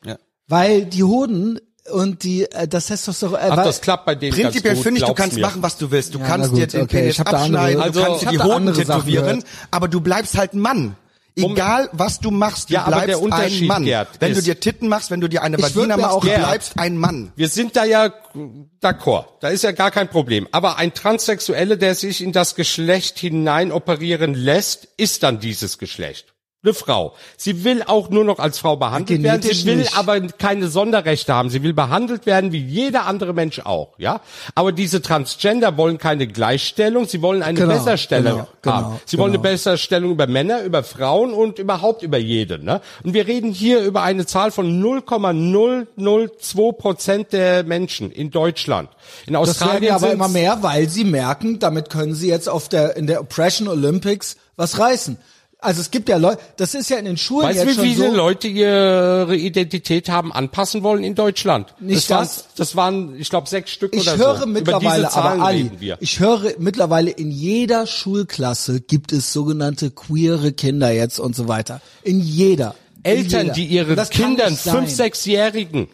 Ja. 0.05 0.17
weil 0.47 0.85
die 0.85 1.03
Hoden 1.03 1.59
und 1.91 2.23
die 2.23 2.43
äh, 2.51 2.67
das 2.67 2.85
Testosteron. 2.87 3.35
Äh, 3.35 3.39
Ach, 3.49 3.57
weil, 3.57 3.65
das 3.65 3.81
klappt 3.81 4.05
bei 4.05 4.15
denen 4.15 4.33
Prinzipiell 4.33 4.73
ganz 4.75 4.77
gut, 4.77 4.83
finde 4.83 5.01
ich, 5.01 5.05
du 5.05 5.13
kannst 5.13 5.35
mir. 5.35 5.41
machen, 5.41 5.61
was 5.63 5.77
du 5.77 5.91
willst. 5.91 6.13
Du 6.15 6.19
Ja, 6.19 6.25
kannst 6.25 6.51
na 6.51 6.55
dir 6.59 6.65
gut, 6.65 6.73
den 6.73 6.81
okay, 6.83 6.97
Penis 6.99 7.13
ich 7.15 7.19
hab 7.19 7.29
da 7.29 7.37
abschneiden, 7.39 7.81
andere- 7.81 7.91
du 7.91 7.99
Also, 7.99 8.03
kannst 8.11 8.23
ich 8.23 8.29
dir 8.29 8.37
die 8.37 8.43
Hoden 8.43 8.73
tätowieren, 8.73 9.43
aber 9.71 9.87
du 9.89 9.99
bleibst 9.99 10.37
halt 10.37 10.53
ein 10.53 10.59
Mann. 10.59 10.95
Egal, 11.35 11.89
was 11.93 12.19
du 12.19 12.29
machst, 12.29 12.69
du 12.69 12.75
Ja, 12.75 12.83
bleibst 12.87 13.23
ein 13.31 13.65
Mann. 13.67 13.85
Gerd, 13.85 14.07
wenn 14.19 14.33
du 14.33 14.37
ist- 14.37 14.45
dir 14.45 14.59
Titten 14.59 14.87
machst, 14.87 15.09
wenn 15.09 15.19
du 15.19 15.27
dir 15.27 15.41
eine 15.41 15.59
Vagina 15.59 15.97
machst, 15.97 16.17
du 16.17 16.27
Gerd. 16.27 16.39
bleibst 16.43 16.73
ein 16.77 16.97
Mann. 16.97 17.31
Wir 17.35 17.47
sind 17.49 17.75
da 17.75 17.85
ja 17.85 18.13
d'accord. 18.81 19.25
Da 19.41 19.49
ist 19.49 19.63
ja 19.63 19.71
gar 19.71 19.89
kein 19.91 20.09
Problem. 20.09 20.47
Aber 20.51 20.77
ein 20.77 20.93
Transsexuelle, 20.93 21.77
der 21.77 21.95
sich 21.95 22.21
in 22.21 22.31
das 22.33 22.55
Geschlecht 22.55 23.17
hinein 23.19 23.71
operieren 23.71 24.33
lässt, 24.35 24.87
ist 24.97 25.23
dann 25.23 25.39
dieses 25.39 25.77
Geschlecht. 25.77 26.32
Eine 26.63 26.73
Frau. 26.73 27.13
Sie 27.35 27.65
will 27.65 27.83
auch 27.85 28.09
nur 28.09 28.23
noch 28.23 28.39
als 28.39 28.57
Frau 28.57 28.77
behandelt 28.77 29.21
werden. 29.21 29.41
Sie 29.41 29.65
will 29.65 29.75
nicht. 29.77 29.97
aber 29.97 30.21
keine 30.21 30.69
Sonderrechte 30.69 31.33
haben. 31.33 31.49
Sie 31.49 31.61
will 31.61 31.73
behandelt 31.73 32.25
werden 32.25 32.53
wie 32.53 32.63
jeder 32.63 33.05
andere 33.05 33.33
Mensch 33.33 33.59
auch, 33.59 33.99
ja? 33.99 34.21
Aber 34.55 34.71
diese 34.71 35.01
Transgender 35.01 35.75
wollen 35.75 35.97
keine 35.97 36.25
Gleichstellung. 36.25 37.05
Sie 37.05 37.21
wollen 37.21 37.43
eine 37.43 37.59
Genau, 37.59 37.73
Besserstellung 37.73 38.33
genau, 38.33 38.47
genau, 38.61 38.75
haben. 38.75 38.99
Sie 39.05 39.17
wollen 39.17 39.31
eine 39.31 39.39
genau. 39.39 39.51
Besserstellung 39.51 40.11
über 40.11 40.27
Männer, 40.27 40.63
über 40.63 40.83
Frauen 40.83 41.33
und 41.33 41.59
überhaupt 41.59 42.01
über 42.01 42.17
jeden, 42.17 42.63
ne? 42.63 42.79
Und 43.03 43.13
wir 43.13 43.27
reden 43.27 43.51
hier 43.51 43.81
über 43.81 44.03
eine 44.03 44.25
Zahl 44.25 44.51
von 44.51 44.79
0,002 44.79 46.71
Prozent 46.77 47.33
der 47.33 47.63
Menschen 47.65 48.09
in 48.09 48.31
Deutschland. 48.31 48.89
In 49.25 49.33
das 49.33 49.49
Australien 49.49 49.83
ja 49.83 49.95
aber 49.95 50.11
immer 50.13 50.29
mehr, 50.29 50.59
weil 50.61 50.87
sie 50.87 51.03
merken, 51.03 51.59
damit 51.59 51.89
können 51.89 52.15
sie 52.15 52.29
jetzt 52.29 52.47
auf 52.47 52.69
der 52.69 52.95
in 52.95 53.07
der 53.07 53.19
Oppression 53.19 53.67
Olympics 53.67 54.37
was 54.55 54.79
reißen. 54.79 55.17
Also 55.63 55.81
es 55.81 55.91
gibt 55.91 56.09
ja 56.09 56.17
Leute, 56.17 56.41
das 56.57 56.75
ist 56.75 56.89
ja 56.89 56.97
in 56.97 57.05
den 57.05 57.17
Schulen 57.17 57.47
Weißt 57.47 57.63
du, 57.63 57.67
jetzt 57.67 57.71
wie 57.71 57.75
schon 57.75 57.93
viele 57.95 58.09
so. 58.09 58.15
Leute 58.15 58.47
ihre 58.47 59.35
Identität 59.35 60.09
haben 60.09 60.33
anpassen 60.33 60.83
wollen 60.83 61.03
in 61.03 61.15
Deutschland? 61.15 61.73
Nicht 61.79 62.09
das, 62.09 62.09
waren, 62.09 62.23
das. 62.23 62.47
das 62.55 62.75
waren, 62.75 63.19
ich 63.19 63.29
glaube, 63.29 63.47
sechs 63.47 63.71
Stück 63.71 63.95
Ich 63.95 64.01
oder 64.01 64.17
höre 64.17 64.39
so. 64.41 64.45
mittlerweile, 64.45 65.13
aber 65.13 65.43
Ali, 65.43 65.71
ich 65.99 66.19
höre 66.19 66.53
mittlerweile 66.59 67.11
in 67.11 67.31
jeder 67.31 67.87
Schulklasse 67.87 68.81
gibt 68.81 69.13
es 69.13 69.31
sogenannte 69.33 69.91
queere 69.91 70.51
Kinder 70.51 70.91
jetzt 70.91 71.19
und 71.19 71.35
so 71.35 71.47
weiter. 71.47 71.81
In 72.03 72.19
jeder. 72.19 72.75
Eltern, 73.03 73.41
jeder. 73.41 73.53
die 73.53 73.65
ihren 73.65 74.09
Kindern, 74.09 74.55
fünf, 74.55 74.89
sechsjährigen 74.89 75.87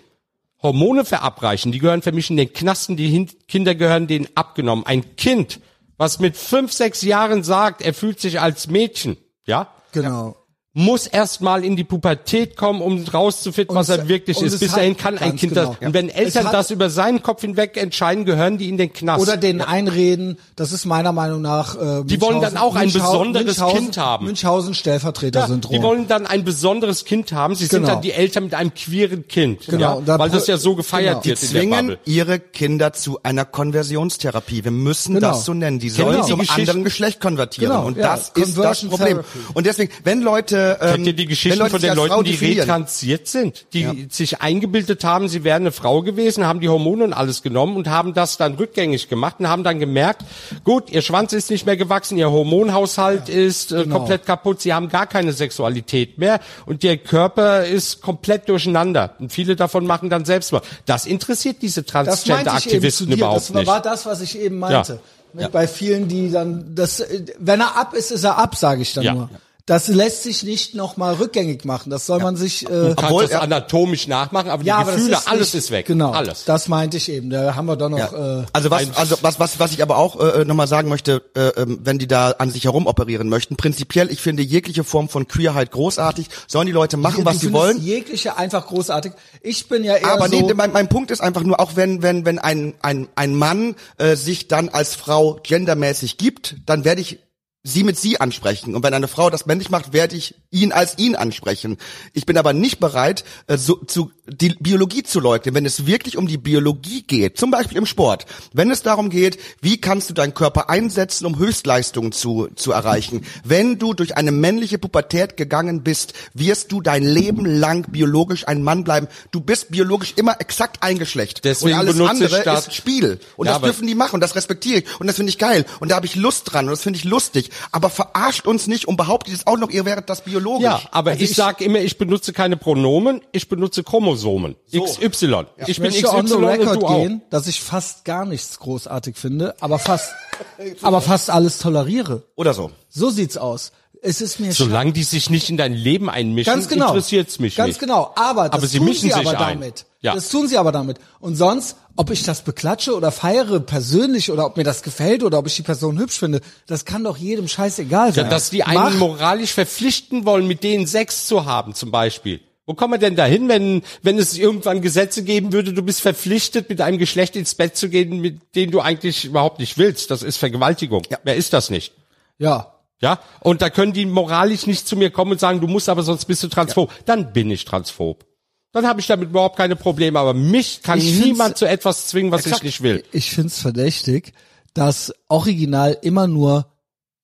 Hormone 0.62 1.06
verabreichen, 1.06 1.72
die 1.72 1.80
gehören 1.80 2.02
für 2.02 2.12
mich 2.12 2.30
in 2.30 2.38
den 2.38 2.52
Knasten, 2.52 2.98
die 2.98 3.26
Kinder 3.48 3.76
gehören 3.76 4.08
denen 4.08 4.28
abgenommen. 4.36 4.86
Ein 4.86 5.16
Kind, 5.16 5.60
was 5.98 6.20
mit 6.20 6.36
fünf, 6.36 6.74
sechs 6.74 7.02
Jahren 7.02 7.44
sagt, 7.44 7.82
er 7.82 7.94
fühlt 7.94 8.20
sich 8.20 8.40
als 8.42 8.68
Mädchen, 8.68 9.18
ja, 9.46 9.68
Genau. 9.92 10.36
Muss 10.80 11.08
erst 11.08 11.42
mal 11.42 11.66
in 11.66 11.76
die 11.76 11.84
Pubertät 11.84 12.56
kommen, 12.56 12.82
um 12.82 13.04
rauszufinden, 13.04 13.76
was 13.76 13.90
er 13.90 14.08
wirklich 14.08 14.42
ist. 14.42 14.60
Bis 14.60 14.72
dahin 14.72 14.96
kann 14.96 15.18
ein 15.18 15.36
Kind 15.36 15.54
genau. 15.54 15.76
das. 15.80 15.88
Und 15.88 15.94
wenn 15.94 16.10
Eltern 16.10 16.48
das 16.52 16.72
über 16.72 16.90
seinen 16.90 17.22
Kopf 17.22 17.42
hinweg 17.42 17.76
entscheiden, 17.76 18.24
gehören 18.24 18.58
die 18.58 18.70
in 18.70 18.78
den 18.78 18.94
Knast. 18.94 19.22
Oder 19.22 19.36
denen 19.36 19.62
einreden, 19.62 20.38
das 20.56 20.72
ist 20.72 20.86
meiner 20.86 21.12
Meinung 21.12 21.42
nach. 21.42 21.76
Äh, 21.76 22.04
Die 22.06 22.22
wollen 22.22 22.40
dann 22.42 22.56
auch 22.58 22.76
ein 22.76 22.92
besonderes 22.92 23.58
Münchhausen- 23.58 23.78
Kind 23.80 23.98
haben. 23.98 24.26
Münchhausen 24.26 24.72
ja, 24.72 24.76
Stellvertreter-Syndrom. 24.76 25.74
die 25.76 25.82
wollen 25.82 26.08
dann 26.08 26.26
ein 26.26 26.44
besonderes 26.46 27.04
Kind 27.04 27.32
haben. 27.34 27.56
Sie 27.56 27.66
sind 27.66 27.82
Genau. 27.82 27.94
dann 27.96 28.02
die 28.02 28.14
Eltern 28.14 28.46
mit 28.46 28.54
einem 28.54 28.74
queeren 28.74 29.28
Kind. 29.28 29.66
Genau, 29.68 30.02
Ja, 30.06 30.18
weil 30.20 30.30
das 30.30 30.48
ja 30.48 30.58
so 30.58 30.76
gefeiert 30.76 31.24
genau. 31.24 31.26
wird 31.26 31.44
in 31.44 31.50
der 31.52 31.62
Zwingen 31.62 31.88
Bubble. 31.88 32.00
ihre 32.06 32.40
Kinder 32.40 32.94
zu 32.94 33.20
einer 33.24 33.44
Konversionstherapie. 33.46 34.64
Wir 34.64 34.72
müssen 34.72 35.16
Genau. 35.16 35.30
das 35.30 35.46
so 35.46 35.54
nennen. 35.54 35.80
Die 35.80 35.90
sollen 35.90 36.24
Sie 36.24 36.34
die 36.36 36.46
zum 36.46 36.56
anderen 36.58 36.84
Geschlecht 36.84 37.20
konvertieren. 37.20 37.72
Genau, 37.72 37.86
und 37.88 37.98
ja, 37.98 38.16
das 38.16 38.30
ist 38.30 38.58
das 38.58 38.86
Problem. 38.86 39.18
Therapy. 39.18 39.40
Und 39.54 39.66
deswegen, 39.66 39.92
wenn 40.04 40.22
Leute, 40.22 40.69
ähm, 40.82 40.92
Kennt 40.96 41.08
ihr 41.08 41.14
die 41.14 41.24
wenn 41.24 41.30
Geschichten 41.30 41.60
Leute 41.60 41.72
von 41.72 41.82
den 41.82 41.94
Frau 41.96 42.06
Leuten, 42.06 42.24
die 42.24 42.32
definieren, 42.32 42.60
retransiert 42.62 43.28
sind, 43.28 43.66
die 43.74 44.08
sich 44.10 44.42
eingebildet 44.42 45.04
haben, 45.04 45.28
sie 45.28 45.44
wären 45.44 45.64
eine 45.64 45.72
Frau 45.72 46.02
gewesen, 46.02 46.46
haben 46.46 46.60
die 46.60 46.70
Hormone 46.70 47.04
und 47.04 47.14
alles 47.14 47.42
genommen 47.42 47.76
und 47.76 47.88
haben 47.88 48.14
das 48.14 48.38
dann 48.38 48.56
rückgängig 48.56 49.10
gemacht 49.10 49.36
und 49.40 49.48
haben 49.48 49.64
dann 49.64 49.80
gemerkt, 49.80 50.24
gut, 50.64 50.90
ihr 50.92 51.02
Schwanz 51.02 51.34
ist 51.34 51.50
nicht 51.50 51.66
mehr 51.66 51.78
gewachsen, 51.78 52.18
ihr 52.18 52.32
Hormonhaushalt 52.32 53.30
ist 53.30 53.72
äh, 53.72 53.84
genau. 53.84 53.98
komplett 53.98 54.26
kaputt, 54.26 54.62
sie 54.62 54.74
haben 54.74 54.90
gar 54.90 55.08
keine 55.08 55.34
Sexualität 55.34 56.18
mehr 56.18 56.40
und 56.66 56.84
ihr 56.84 56.98
Körper 56.98 57.66
ist 57.66 58.02
komplett 58.02 58.50
durcheinander. 58.50 59.16
Und 59.20 59.32
viele 59.32 59.56
davon 59.56 59.86
machen 59.86 60.10
dann 60.10 60.26
Selbstmord. 60.26 60.66
Das 60.86 61.06
interessiert 61.06 61.58
diese 61.62 61.84
das 61.84 61.92
Transgender-Aktivisten 61.92 63.12
überhaupt 63.12 63.42
Das 63.42 63.54
war, 63.54 63.62
nicht. 63.62 63.68
war 63.68 63.82
das, 63.82 64.06
was 64.06 64.22
ich 64.22 64.38
eben 64.40 64.60
meinte. 64.60 65.00
Mit, 65.34 65.52
Bei 65.52 65.68
vielen, 65.68 66.08
die 66.08 66.32
dann 66.32 66.74
das, 66.74 67.02
äh, 67.02 67.26
wenn 67.38 67.62
er 67.62 67.78
ab 67.78 67.94
ist, 67.94 68.12
ist 68.12 68.24
er 68.24 68.38
ab, 68.38 68.56
sage 68.56 68.82
ich 68.82 68.94
dann 68.94 69.04
Ja. 69.04 69.14
nur. 69.14 69.30
Das 69.70 69.88
lässt 69.88 70.24
sich 70.24 70.42
nicht 70.42 70.74
nochmal 70.74 71.14
rückgängig 71.14 71.64
machen. 71.64 71.92
Das 71.92 72.08
soll 72.08 72.20
man 72.20 72.36
sich. 72.36 72.66
Äh, 72.66 72.70
Du 72.70 72.96
kannst 72.96 73.22
das 73.22 73.32
ja. 73.32 73.42
anatomisch 73.42 74.08
nachmachen, 74.08 74.50
aber 74.50 74.64
ja, 74.64 74.78
die 74.78 74.82
aber 74.82 74.96
Gefühle, 74.96 75.16
ist 75.18 75.28
alles 75.28 75.54
nicht, 75.54 75.64
ist 75.64 75.70
weg. 75.72 75.86
Genau, 75.86 76.10
Alles. 76.12 76.44
das 76.46 76.68
meinte 76.70 76.98
ich 76.98 77.08
eben. 77.08 77.30
Da 77.30 77.56
haben 77.56 77.68
wir 77.68 77.76
doch 77.76 77.90
noch. 77.90 78.00
Ja. 78.00 78.40
Äh, 78.40 78.46
Also 78.52 78.72
was, 78.72 78.98
also 78.98 79.18
was, 79.22 79.40
was, 79.40 79.60
was 79.60 79.72
ich 79.72 79.84
aber 79.84 79.98
auch 79.98 80.20
äh, 80.20 80.44
nochmal 80.44 80.68
sagen 80.68 80.90
möchte, 80.90 81.22
äh, 81.36 81.50
ähm, 81.62 81.82
wenn 81.84 82.00
die 82.00 82.08
da 82.08 82.32
an 82.40 82.50
sich 82.50 82.64
herum 82.64 82.88
operieren 82.88 83.30
möchten, 83.30 83.58
prinzipiell, 83.58 84.10
ich 84.12 84.22
finde 84.22 84.42
jegliche 84.42 84.84
Form 84.84 85.08
von 85.08 85.28
Queerheit 85.28 85.70
großartig, 85.70 86.30
sollen 86.48 86.66
die 86.66 86.74
Leute 86.74 86.98
machen, 86.98 87.24
was 87.24 87.34
du 87.36 87.40
sie 87.42 87.46
findest 87.48 87.64
wollen. 87.64 87.80
Jegliche 87.80 88.38
einfach 88.38 88.66
großartig. 88.66 89.12
Ich 89.44 89.68
bin 89.68 89.84
ja 89.84 89.98
eher 89.98 90.14
Aber 90.14 90.30
so. 90.30 90.36
nee, 90.36 90.52
mein, 90.56 90.72
mein 90.72 90.90
Punkt 90.90 91.12
ist 91.12 91.22
einfach 91.22 91.44
nur, 91.44 91.60
auch 91.60 91.76
wenn 91.76 92.02
wenn 92.02 92.26
wenn 92.26 92.40
ein 92.40 92.74
ein 92.82 93.08
ein 93.14 93.36
Mann 93.36 93.76
äh, 94.00 94.16
sich 94.16 94.48
dann 94.48 94.70
als 94.70 94.96
Frau 94.96 95.40
gendermäßig 95.44 96.18
gibt, 96.18 96.56
dann 96.66 96.86
werde 96.86 97.02
ich 97.02 97.20
sie 97.64 97.84
mit 97.84 97.98
sie 97.98 98.22
ansprechen. 98.22 98.74
Und 98.74 98.84
wenn 98.84 98.94
eine 98.94 99.10
Frau 99.10 99.30
das 99.30 99.46
männlich 99.46 99.70
macht, 99.70 99.92
werde 99.92 100.16
ich 100.16 100.36
ihn 100.50 100.72
als 100.72 100.98
ihn 100.98 101.16
ansprechen. 101.16 101.78
Ich 102.14 102.26
bin 102.26 102.38
aber 102.38 102.54
nicht 102.54 102.80
bereit, 102.80 103.26
äh, 103.48 103.58
so, 103.58 103.76
zu, 103.76 104.12
die 104.28 104.56
Biologie 104.60 105.04
zu 105.04 105.20
leugnen, 105.20 105.54
wenn 105.56 105.66
es 105.66 105.86
wirklich 105.86 106.16
um 106.16 106.28
die 106.28 106.38
Biologie 106.38 107.04
geht, 107.04 107.38
zum 107.38 107.52
Beispiel 107.52 107.78
im 107.78 107.86
Sport. 107.86 108.26
Wenn 108.54 108.72
es 108.72 108.82
darum 108.82 109.10
geht, 109.10 109.40
wie 109.62 109.80
kannst 109.82 110.10
du 110.10 110.14
deinen 110.14 110.34
Körper 110.34 110.70
einsetzen, 110.70 111.26
um 111.26 111.38
Höchstleistungen 111.38 112.14
zu, 112.14 112.48
zu 112.56 112.72
erreichen. 112.72 113.26
Wenn 113.44 113.78
du 113.78 113.94
durch 113.94 114.16
eine 114.16 114.32
männliche 114.32 114.78
Pubertät 114.78 115.36
gegangen 115.36 115.84
bist, 115.84 116.14
wirst 116.34 116.72
du 116.72 116.80
dein 116.82 117.04
Leben 117.04 117.46
lang 117.46 117.92
biologisch 117.92 118.48
ein 118.48 118.64
Mann 118.64 118.86
bleiben. 118.86 119.08
Du 119.32 119.42
bist 119.42 119.70
biologisch 119.70 120.14
immer 120.16 120.40
exakt 120.40 120.82
ein 120.82 120.98
Geschlecht. 120.98 121.44
Deswegen 121.44 121.74
und 121.74 121.80
alles 121.80 122.00
andere 122.00 122.58
ist 122.58 122.74
Spiel. 122.74 123.20
Und 123.36 123.48
Ja, 123.48 123.54
das 123.54 123.64
dürfen 123.64 123.86
die 123.86 123.96
machen 123.96 124.16
und 124.16 124.22
das 124.22 124.36
respektiere 124.36 124.80
ich 124.80 125.00
und 125.00 125.08
das 125.08 125.18
finde 125.18 125.30
ich 125.30 125.38
geil 125.38 125.66
und 125.82 125.92
da 125.92 125.96
habe 125.96 126.06
ich 126.06 126.16
Lust 126.16 126.52
dran 126.52 126.66
und 126.66 126.72
das 126.72 126.82
finde 126.82 126.98
ich 126.98 127.04
lustig. 127.04 127.49
Aber 127.72 127.90
verarscht 127.90 128.48
uns 128.48 128.68
nicht 128.68 128.88
und 128.88 128.98
behauptet 128.98 129.34
jetzt 129.34 129.48
auch 129.48 129.58
noch, 129.58 129.70
ihr 129.70 129.86
wäret 129.86 130.10
das 130.10 130.22
biologisch. 130.24 130.64
Ja, 130.64 130.82
aber 130.92 131.12
Also 131.12 131.24
ich, 131.24 131.32
ich- 131.32 131.36
sage 131.36 131.64
immer, 131.64 131.80
ich 131.80 131.98
benutze 131.98 132.34
keine 132.34 132.58
Pronomen, 132.58 133.22
ich 133.32 133.50
benutze 133.50 133.84
Chromosomen. 133.84 134.56
XY. 134.72 135.46
Ich, 135.58 135.70
Ich 135.70 135.78
bin 135.82 135.92
möchte 135.92 136.10
on 136.10 136.28
the 136.28 136.34
XY 136.34 136.36
und 136.36 136.46
record 136.46 136.88
gehen, 136.88 137.22
dass 137.30 137.48
ich 137.48 137.62
fast 137.62 138.06
gar 138.06 138.26
nichts 138.26 138.60
großartig 138.60 139.18
finde, 139.18 139.56
aber 139.60 139.80
fast, 139.80 140.12
aber 140.82 141.02
fast 141.02 141.30
alles 141.30 141.58
toleriere. 141.60 142.24
Oder 142.36 142.54
so. 142.54 142.72
So 142.90 143.10
sieht's 143.10 143.38
aus. 143.38 143.72
Es 144.02 144.22
ist 144.22 144.40
mir 144.40 144.54
Solange 144.54 144.94
die 144.94 145.04
sich 145.04 145.30
nicht 145.30 145.50
in 145.50 145.58
dein 145.58 145.74
Leben 145.74 146.10
einmischen, 146.10 146.54
Ganz 146.54 146.70
genau. 146.70 146.88
interessiert's 146.88 147.38
mich 147.40 147.56
Ganz 147.58 147.68
nicht. 147.68 147.80
genau. 147.80 148.14
Aber 148.16 148.46
das 148.48 148.54
Aber 148.60 148.68
sie 148.68 148.78
tun 148.78 148.88
mischen 148.88 149.10
sie 149.10 149.12
sich 149.12 149.28
aber 149.28 149.38
ein. 149.46 149.60
damit. 149.60 149.86
Ja. 150.02 150.16
Das 150.16 150.30
tun 150.30 150.48
sie 150.48 150.58
aber 150.58 150.72
damit. 150.72 150.98
Und 151.20 151.36
sonst, 151.36 151.76
ob 151.98 152.10
ich 152.10 152.24
das 152.24 152.44
beklatsche 152.44 152.96
oder 152.96 153.12
feiere 153.12 153.60
persönlich 153.60 154.32
oder 154.32 154.46
ob 154.46 154.56
mir 154.56 154.64
das 154.64 154.82
gefällt 154.82 155.24
oder 155.24 155.40
ob 155.40 155.48
ich 155.48 155.56
die 155.58 155.62
Person 155.62 156.00
hübsch 156.00 156.20
finde, 156.20 156.40
das 156.68 156.86
kann 156.86 157.04
doch 157.04 157.18
jedem 157.18 157.48
scheißegal 157.50 158.08
Ja, 158.10 158.14
sein. 158.14 158.30
dass 158.30 158.50
die 158.50 158.60
Mach- 158.60 158.68
einen 158.88 158.98
moralisch 158.98 159.52
verpflichten 159.54 160.26
wollen, 160.26 160.48
mit 160.48 160.64
denen 160.64 160.88
Sex 160.88 161.28
zu 161.28 161.44
haben, 161.46 161.74
zum 161.74 161.92
Beispiel. 161.92 162.40
Wo 162.66 162.76
kommen 162.76 162.94
wir 162.94 162.98
denn 163.00 163.16
dahin, 163.16 163.50
wenn, 163.50 163.82
wenn 164.04 164.18
es 164.20 164.38
irgendwann 164.38 164.82
Gesetze 164.82 165.24
geben 165.24 165.52
würde, 165.52 165.74
du 165.74 165.82
bist 165.82 166.02
verpflichtet, 166.02 166.70
mit 166.70 166.80
einem 166.82 167.00
Geschlecht 167.00 167.36
ins 167.36 167.56
Bett 167.56 167.76
zu 167.76 167.90
gehen, 167.90 168.22
mit 168.22 168.56
dem 168.56 168.70
du 168.72 168.80
eigentlich 168.80 169.26
überhaupt 169.26 169.60
nicht 169.60 169.78
willst? 169.78 170.12
Das 170.12 170.22
ist 170.24 170.38
Vergewaltigung. 170.38 171.02
Ja. 171.10 171.18
Wer 171.24 171.36
ist 171.36 171.52
das 171.52 171.70
nicht? 171.72 171.94
Ja. 172.38 172.76
Ja, 173.02 173.20
und 173.40 173.62
da 173.62 173.70
können 173.70 173.94
die 173.94 174.06
moralisch 174.06 174.68
nicht 174.68 174.88
zu 174.88 174.96
mir 174.98 175.10
kommen 175.10 175.32
und 175.32 175.40
sagen, 175.40 175.62
du 175.62 175.68
musst 175.68 175.90
aber 175.90 176.04
sonst 176.04 176.26
bist 176.26 176.44
du 176.44 176.48
transphob. 176.48 176.92
Dann 177.06 177.34
bin 177.34 177.50
ich 177.50 177.66
transphob. 177.66 178.26
Dann 178.72 178.86
habe 178.86 179.00
ich 179.00 179.08
damit 179.08 179.30
überhaupt 179.30 179.58
keine 179.58 179.76
Probleme, 179.76 180.20
aber 180.20 180.34
mich 180.34 180.84
kann 180.84 181.00
Ich 181.00 181.20
niemand 181.20 181.58
zu 181.58 181.66
etwas 181.66 182.08
zwingen, 182.08 182.32
was 182.32 182.42
ich 182.42 182.48
Exakt. 182.48 182.64
nicht 182.66 182.82
will. 182.82 183.04
Ich 183.12 183.32
find's 183.32 183.60
verdächtig, 183.60 184.34
dass 184.74 185.14
original 185.28 185.98
immer 186.02 186.28
nur 186.28 186.72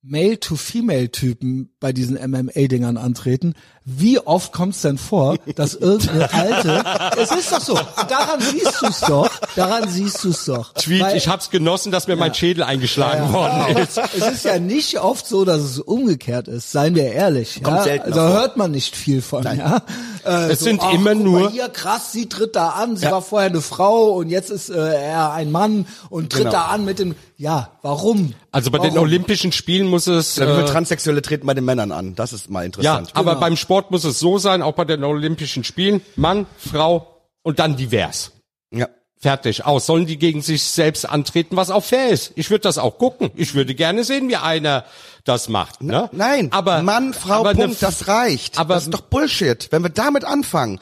Male-to-Female-Typen 0.01 1.75
bei 1.86 1.93
diesen 1.93 2.15
MMA-Dingern 2.17 2.98
antreten. 2.98 3.54
Wie 3.88 4.17
oft 4.19 4.52
kommt's 4.52 4.82
denn 4.82 4.98
vor, 4.98 5.36
dass 5.56 5.76
irgendeine 5.76 6.34
alte, 6.34 6.84
es 7.21 7.30
ist 7.30 7.52
doch 7.52 7.62
so, 7.62 7.76
daran 8.10 8.39
siehst 8.41 8.82
du's 8.82 9.00
doch, 9.02 9.30
daran 9.56 9.88
siehst 9.88 10.24
du's 10.24 10.45
doch. 10.45 10.74
Tweet, 10.74 11.04
Weil- 11.04 11.15
ich 11.17 11.28
hab's 11.28 11.52
genossen, 11.52 11.91
dass 11.91 12.08
mir 12.08 12.15
mein 12.15 12.34
Schädel 12.34 12.63
eingeschlagen 12.63 13.32
worden 13.32 13.78
ist. 13.78 14.00
es 14.00 14.28
ist 14.34 14.45
ja 14.45 14.58
nicht 14.58 15.00
oft 15.00 15.28
so, 15.28 15.45
dass 15.45 15.62
es 15.62 15.78
umgekehrt 15.80 16.48
ist, 16.48 16.71
seien 16.71 16.95
wir 16.95 17.12
ehrlich. 17.12 17.62
Kommt 17.62 17.86
ja? 17.86 18.00
Da 18.00 18.12
vor. 18.12 18.30
hört 18.30 18.58
man 18.58 18.71
nicht 18.71 18.95
viel 18.95 19.21
von. 19.21 19.43
Ja? 19.43 19.84
Äh, 20.26 20.52
Es 20.54 20.62
sind 20.62 20.82
ach, 20.84 20.91
immer 20.91 21.13
nur- 21.13 21.41
Mal 21.41 21.52
hier 21.52 21.69
krass, 21.69 22.12
sie 22.12 22.28
tritt 22.28 22.56
da 22.56 22.69
an, 22.69 22.98
sie 22.98 23.06
war 23.06 23.21
vorher 23.21 23.52
eine 23.52 23.62
Frau 23.62 24.13
und 24.13 24.30
jetzt 24.30 24.50
ist 24.50 24.71
äh, 24.71 24.76
er 24.95 25.34
ein 25.34 25.52
Mann 25.52 25.86
und 26.10 26.32
tritt 26.32 26.45
Genau. 26.45 26.52
da 26.54 26.62
an 26.69 26.86
mit 26.86 26.98
dem. 26.98 27.13
Ja, 27.38 27.69
warum? 27.84 28.34
Also 28.52 28.71
bei 28.71 28.78
den 28.80 28.93
Warum? 28.95 29.04
Olympischen 29.10 29.52
Spielen 29.52 29.88
muss 29.88 30.08
es, 30.08 30.38
äh, 30.39 30.65
Transsexuelle 30.65 31.21
treten 31.21 31.45
bei 31.45 31.54
den 31.54 31.65
Männern 31.76 31.92
an? 31.92 32.16
Das 32.16 32.34
ist 32.34 32.50
mal 32.50 32.62
ja, 32.62 32.66
interessant. 32.68 33.12
aber 33.14 33.32
Genau. 33.32 33.42
beim 33.42 33.58
Sport 33.58 33.92
muss 33.92 34.04
es 34.04 34.20
so 34.20 34.38
sein, 34.38 34.62
auch 34.62 34.74
bei 34.74 34.86
den 34.86 35.04
Olympischen 35.04 35.64
Spielen, 35.64 36.02
Mann, 36.16 36.46
Frau 36.58 37.22
und 37.44 37.60
dann 37.60 37.76
divers. 37.76 38.32
ja. 38.72 38.88
Fertig, 39.18 39.66
aus. 39.66 39.88
Sollen 39.88 40.06
die 40.06 40.18
gegen 40.20 40.42
sich 40.44 40.62
selbst 40.62 41.10
antreten, 41.10 41.56
was 41.56 41.72
auch 41.72 41.84
fair 41.84 42.10
ist. 42.10 42.34
Ich 42.36 42.52
würde 42.52 42.62
das 42.64 42.78
auch 42.78 43.00
gucken. 43.00 43.32
Ich 43.36 43.56
würde 43.56 43.74
gerne 43.74 44.04
sehen, 44.04 44.30
wie 44.30 44.36
einer 44.36 44.84
das 45.24 45.50
macht. 45.50 45.82
Ne? 45.82 46.10
Nein, 46.12 46.52
aber 46.52 46.84
Mann, 46.84 47.14
Frau, 47.14 47.40
aber 47.40 47.54
Punkt, 47.56 47.70
ne, 47.70 47.76
das 47.80 48.08
reicht. 48.08 48.60
aber- 48.60 48.76
das 48.76 48.84
ist 48.84 48.94
doch 48.94 49.02
Bullshit. 49.02 49.68
Wenn 49.72 49.82
wir 49.82 49.90
damit 49.90 50.26
anfangen, 50.26 50.80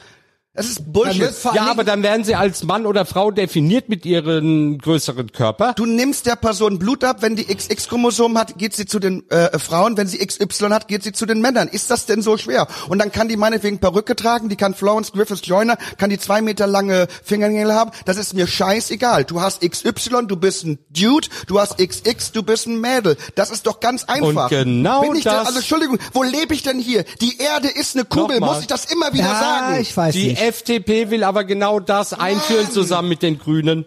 es 0.56 0.68
ist 0.68 0.92
Bullshit. 0.92 1.32
Ja, 1.52 1.66
aber 1.70 1.82
dann 1.82 2.02
werden 2.04 2.24
sie 2.24 2.36
als 2.36 2.62
Mann 2.62 2.86
oder 2.86 3.04
Frau 3.04 3.32
definiert 3.32 3.88
mit 3.88 4.06
ihren 4.06 4.78
größeren 4.78 5.32
Körper. 5.32 5.72
Du 5.74 5.84
nimmst 5.84 6.26
der 6.26 6.36
Person 6.36 6.78
Blut 6.78 7.02
ab, 7.02 7.18
wenn 7.22 7.34
die 7.34 7.44
XX-Chromosom 7.44 8.38
hat, 8.38 8.56
geht 8.56 8.72
sie 8.74 8.86
zu 8.86 9.00
den 9.00 9.28
äh, 9.30 9.58
Frauen, 9.58 9.96
wenn 9.96 10.06
sie 10.06 10.24
XY 10.24 10.66
hat, 10.70 10.86
geht 10.86 11.02
sie 11.02 11.12
zu 11.12 11.26
den 11.26 11.40
Männern. 11.40 11.66
Ist 11.66 11.90
das 11.90 12.06
denn 12.06 12.22
so 12.22 12.36
schwer? 12.36 12.68
Und 12.88 13.00
dann 13.00 13.10
kann 13.10 13.28
die 13.28 13.36
meinetwegen 13.36 13.78
Perücke 13.80 14.14
tragen, 14.14 14.48
die 14.48 14.54
kann 14.54 14.74
Florence 14.74 15.10
Griffiths 15.12 15.44
Joyner, 15.44 15.76
kann 15.98 16.10
die 16.10 16.18
zwei 16.18 16.40
Meter 16.40 16.68
lange 16.68 17.08
Fingernägel 17.24 17.74
haben. 17.74 17.90
Das 18.04 18.16
ist 18.16 18.32
mir 18.34 18.46
scheißegal. 18.46 19.24
Du 19.24 19.40
hast 19.40 19.60
XY, 19.68 20.26
du 20.28 20.36
bist 20.36 20.64
ein 20.64 20.78
Dude, 20.90 21.28
du 21.48 21.58
hast 21.58 21.78
XX, 21.78 22.30
du 22.30 22.44
bist 22.44 22.66
ein 22.68 22.80
Mädel. 22.80 23.16
Das 23.34 23.50
ist 23.50 23.66
doch 23.66 23.80
ganz 23.80 24.04
einfach. 24.04 24.50
Und 24.50 24.50
genau 24.50 25.00
Bin 25.02 25.16
ich 25.16 25.24
denn, 25.24 25.32
das- 25.32 25.46
also 25.48 25.58
Entschuldigung, 25.58 25.98
wo 26.12 26.22
lebe 26.22 26.54
ich 26.54 26.62
denn 26.62 26.78
hier? 26.78 27.04
Die 27.20 27.38
Erde 27.38 27.68
ist 27.68 27.96
eine 27.96 28.04
Kugel, 28.04 28.38
Nochmal. 28.38 28.54
muss 28.54 28.60
ich 28.60 28.68
das 28.68 28.84
immer 28.84 29.12
wieder 29.12 29.24
ja, 29.24 29.40
sagen? 29.40 29.80
ich 29.80 29.96
weiß 29.96 30.14
Die 30.14 30.28
nicht. 30.28 30.43
FDP 30.46 31.10
will 31.10 31.24
aber 31.24 31.44
genau 31.44 31.80
das 31.80 32.12
einführen 32.12 32.70
zusammen 32.70 33.08
mit 33.08 33.22
den 33.22 33.38
Grünen. 33.38 33.86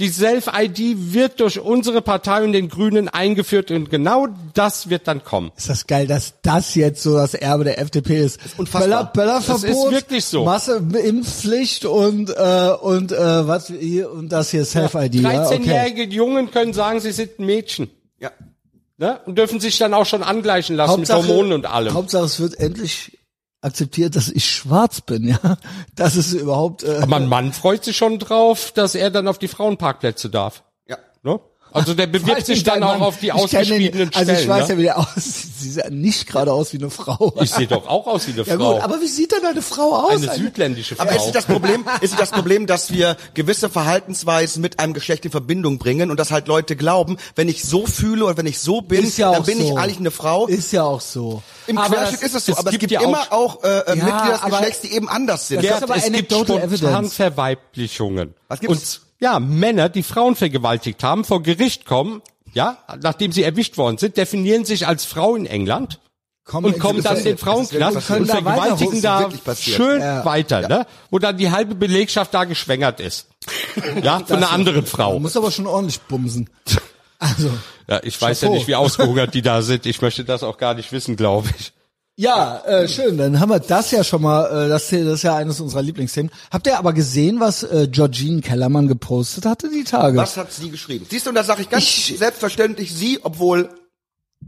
Die 0.00 0.08
Self-ID 0.08 1.12
wird 1.14 1.38
durch 1.38 1.60
unsere 1.60 2.02
Partei 2.02 2.42
und 2.42 2.52
den 2.52 2.68
Grünen 2.68 3.08
eingeführt 3.08 3.70
und 3.70 3.90
genau 3.90 4.26
das 4.52 4.90
wird 4.90 5.06
dann 5.06 5.22
kommen. 5.22 5.52
Ist 5.56 5.68
das 5.68 5.86
geil, 5.86 6.08
dass 6.08 6.34
das 6.42 6.74
jetzt 6.74 7.00
so 7.00 7.14
das 7.14 7.34
Erbe 7.34 7.62
der 7.62 7.78
FDP 7.78 8.24
ist. 8.24 8.40
unfassbar. 8.56 8.82
Böller, 8.82 9.04
Böllerverbot, 9.04 9.62
Das 9.62 9.70
ist 9.70 9.90
wirklich 9.92 10.24
so. 10.24 10.44
Masseimpfpflicht 10.44 11.84
und 11.84 12.30
äh, 12.30 12.70
und 12.80 13.12
äh, 13.12 13.46
was 13.46 13.68
hier 13.68 14.10
und 14.10 14.30
das 14.30 14.50
hier 14.50 14.64
Self-ID. 14.64 15.14
Ja, 15.14 15.46
okay. 15.46 15.58
13-jährige 15.58 16.04
Jungen 16.06 16.50
können 16.50 16.72
sagen, 16.72 16.98
sie 16.98 17.12
sind 17.12 17.38
ein 17.38 17.46
Mädchen. 17.46 17.88
Ja. 18.18 18.32
Ne? 18.96 19.20
Und 19.26 19.38
dürfen 19.38 19.60
sich 19.60 19.78
dann 19.78 19.94
auch 19.94 20.06
schon 20.06 20.24
angleichen 20.24 20.74
lassen 20.74 21.00
mit 21.00 21.12
Hormonen 21.12 21.52
und 21.52 21.66
allem. 21.66 21.94
Hauptsache 21.94 22.24
es 22.24 22.40
wird 22.40 22.58
endlich 22.58 23.16
akzeptiert, 23.64 24.16
dass 24.16 24.28
ich 24.28 24.50
schwarz 24.50 25.00
bin, 25.00 25.28
ja. 25.28 25.58
Das 25.94 26.16
ist 26.16 26.32
überhaupt. 26.32 26.82
Äh, 26.82 27.00
Aber 27.02 27.16
ein 27.16 27.28
Mann 27.28 27.52
freut 27.52 27.84
sich 27.84 27.96
schon 27.96 28.18
drauf, 28.18 28.72
dass 28.72 28.94
er 28.94 29.10
dann 29.10 29.28
auf 29.28 29.38
die 29.38 29.48
Frauenparkplätze 29.48 30.30
darf. 30.30 30.64
Ja. 30.86 30.98
Ne? 31.22 31.40
Also 31.74 31.92
der 31.92 32.06
bewirbt 32.06 32.46
sich 32.46 32.62
dann 32.62 32.82
auch 32.82 32.92
Mann, 32.98 33.02
auf 33.02 33.18
die 33.18 33.32
ausgeschriebenen 33.32 34.10
den, 34.10 34.14
Also 34.18 34.32
ich 34.32 34.38
Stellen. 34.38 34.50
weiß 34.50 34.68
ne? 34.68 34.74
ja, 34.74 34.78
wie 34.78 34.82
der 34.84 34.98
aussieht. 34.98 35.24
Sie 35.58 35.70
sieht 35.70 35.84
ja 35.84 35.90
nicht 35.90 36.26
gerade 36.26 36.52
aus 36.52 36.72
wie 36.72 36.78
eine 36.78 36.88
Frau. 36.88 37.34
Ich 37.42 37.50
sehe 37.50 37.66
doch 37.66 37.86
auch 37.88 38.06
aus 38.06 38.26
wie 38.28 38.32
eine 38.32 38.42
ja 38.46 38.56
Frau. 38.56 38.74
gut, 38.74 38.82
aber 38.82 39.00
wie 39.00 39.06
sieht 39.08 39.32
denn 39.32 39.44
eine 39.44 39.60
Frau 39.60 39.92
aus? 40.06 40.22
eine 40.22 40.32
südländische 40.34 40.94
Frau. 40.96 41.02
Aber 41.02 41.16
ist 41.16 41.22
nicht 41.24 41.34
das 41.34 41.46
Problem, 41.46 41.84
ist 42.00 42.10
nicht 42.12 42.20
das 42.20 42.30
Problem, 42.30 42.66
dass 42.66 42.92
wir 42.92 43.16
gewisse 43.34 43.68
Verhaltensweisen 43.68 44.62
mit 44.62 44.78
einem 44.78 44.92
Geschlecht 44.94 45.24
in 45.24 45.30
Verbindung 45.30 45.78
bringen 45.78 46.10
und 46.10 46.20
dass 46.20 46.30
halt 46.30 46.46
Leute 46.48 46.76
glauben, 46.76 47.16
wenn 47.34 47.48
ich 47.48 47.64
so 47.64 47.86
fühle 47.86 48.24
oder 48.26 48.36
wenn 48.36 48.46
ich 48.46 48.60
so 48.60 48.80
bin, 48.80 49.02
Ist 49.04 49.18
ja 49.18 49.32
dann 49.32 49.42
auch 49.42 49.46
bin 49.46 49.58
so. 49.58 49.64
ich 49.64 49.76
eigentlich 49.78 49.98
eine 49.98 50.10
Frau. 50.12 50.46
Ist 50.46 50.72
ja 50.72 50.84
auch 50.84 51.00
so. 51.00 51.42
Im 51.66 51.78
Aber 51.78 51.96
Querschnitt 51.96 52.20
das- 52.22 52.28
ist 52.28 52.34
es 52.36 52.46
so, 52.46 52.52
es 52.52 52.58
aber 52.58 52.68
es 52.68 52.72
gibt 52.72 52.80
gibt 52.82 52.92
ja 52.92 53.00
immer 53.02 53.26
auch 53.32 53.64
äh, 53.64 53.68
äh, 53.68 53.82
Ja, 53.98 54.04
Mitglieder 54.04 54.38
des 54.44 54.50
Geschlechts, 54.50 54.80
die 54.82 54.92
eben 54.92 55.08
anders 55.08 55.48
sind. 55.48 55.56
Das 55.58 55.64
ist 55.64 55.70
Gerd, 55.70 55.82
aber 55.82 55.96
es 55.96 56.12
gibt 56.12 56.32
spontan 56.32 56.58
evidence. 56.62 57.14
Verweiblichungen. 57.14 58.34
Was 58.48 58.60
gibt's? 58.60 58.96
Und 58.98 59.03
ja, 59.20 59.40
Männer, 59.40 59.88
die 59.88 60.02
Frauen 60.02 60.36
vergewaltigt 60.36 61.02
haben, 61.02 61.24
vor 61.24 61.42
Gericht 61.42 61.86
kommen, 61.86 62.22
ja, 62.52 62.78
nachdem 63.02 63.32
sie 63.32 63.42
erwischt 63.42 63.76
worden 63.76 63.98
sind, 63.98 64.16
definieren 64.16 64.64
sich 64.64 64.86
als 64.86 65.04
Frau 65.04 65.34
in 65.34 65.46
England 65.46 65.98
Kommen 66.44 66.74
und 66.74 66.78
kommen 66.78 67.02
dann 67.02 67.16
in 67.16 67.24
den 67.24 67.38
Frauenknast 67.38 68.10
und 68.10 68.28
da 68.28 68.34
vergewaltigen 68.34 69.00
da 69.00 69.30
passiert. 69.42 69.76
schön 69.76 70.00
Ja. 70.02 70.24
weiter, 70.26 70.68
ne? 70.68 70.86
Wo 71.10 71.18
dann 71.18 71.38
die 71.38 71.50
halbe 71.50 71.74
Belegschaft 71.74 72.34
da 72.34 72.44
geschwängert 72.44 73.00
ist. 73.00 73.28
Ja, 74.02 74.18
von 74.26 74.36
einer 74.36 74.50
anderen 74.50 74.84
Frau. 74.84 75.18
Muss 75.18 75.38
aber 75.38 75.50
schon 75.50 75.66
ordentlich 75.66 76.00
bumsen. 76.02 76.50
Also. 77.20 77.48
Ja, 77.88 78.00
ich 78.02 78.20
weiß 78.20 78.42
ja 78.42 78.48
Chapeau. 78.48 78.58
nicht, 78.58 78.68
wie 78.68 78.74
ausgehungert 78.74 79.32
die 79.32 79.40
da 79.40 79.62
sind. 79.62 79.86
Ich 79.86 80.02
möchte 80.02 80.24
das 80.24 80.42
auch 80.42 80.58
gar 80.58 80.74
nicht 80.74 80.92
wissen, 80.92 81.16
glaube 81.16 81.48
ich. 81.58 81.72
Ja, 82.16 82.62
äh, 82.64 82.86
schön. 82.86 83.18
Dann 83.18 83.40
haben 83.40 83.48
wir 83.48 83.58
das 83.58 83.90
ja 83.90 84.04
schon 84.04 84.22
mal. 84.22 84.66
Äh, 84.66 84.68
das, 84.68 84.88
das 84.90 85.00
ist 85.00 85.22
ja 85.22 85.34
eines 85.34 85.60
unserer 85.60 85.82
Lieblingsthemen. 85.82 86.30
Habt 86.52 86.66
ihr 86.68 86.78
aber 86.78 86.92
gesehen, 86.92 87.40
was 87.40 87.64
äh, 87.64 87.88
Georgine 87.90 88.40
Kellermann 88.40 88.86
gepostet 88.86 89.46
hatte 89.46 89.68
die 89.68 89.82
Tage? 89.82 90.16
Was 90.16 90.36
hat 90.36 90.52
sie 90.52 90.70
geschrieben? 90.70 91.06
Siehst 91.10 91.26
du, 91.26 91.30
und 91.30 91.34
da 91.34 91.42
sage 91.42 91.62
ich 91.62 91.70
ganz 91.70 92.06
selbstverständlich 92.06 92.94
sie, 92.94 93.18
obwohl 93.22 93.68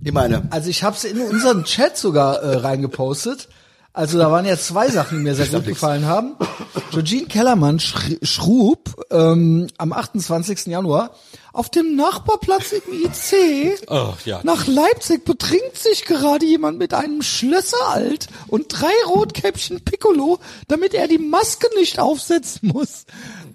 ich 0.04 0.12
meine, 0.12 0.46
Also 0.50 0.68
ich 0.68 0.82
habe 0.82 0.96
es 0.96 1.04
in 1.04 1.20
unseren 1.20 1.64
Chat 1.64 1.96
sogar 1.96 2.42
äh, 2.42 2.56
reingepostet. 2.58 3.48
Also 3.96 4.18
da 4.18 4.30
waren 4.30 4.44
ja 4.44 4.58
zwei 4.58 4.90
Sachen, 4.90 5.16
die 5.16 5.24
mir 5.24 5.34
sehr 5.34 5.46
gut 5.46 5.64
gefallen 5.64 6.04
haben. 6.04 6.36
Georgine 6.90 7.28
Kellermann 7.28 7.80
schrub 7.80 9.06
ähm, 9.10 9.68
am 9.78 9.92
28. 9.94 10.66
Januar 10.66 11.12
auf 11.54 11.70
dem 11.70 11.96
Nachbarplatz 11.96 12.72
im 12.72 12.82
IC 12.92 13.80
Oh, 13.88 14.12
ja. 14.26 14.40
nach 14.42 14.66
Leipzig 14.66 15.24
betrinkt 15.24 15.78
sich 15.78 16.04
gerade 16.04 16.44
jemand 16.44 16.76
mit 16.78 16.92
einem 16.92 17.22
Schlösseralt 17.22 18.26
und 18.48 18.66
drei 18.68 18.92
Rotkäppchen 19.06 19.80
Piccolo, 19.82 20.40
damit 20.68 20.92
er 20.92 21.08
die 21.08 21.16
Maske 21.16 21.66
nicht 21.78 21.98
aufsetzen 21.98 22.72
muss. 22.74 23.06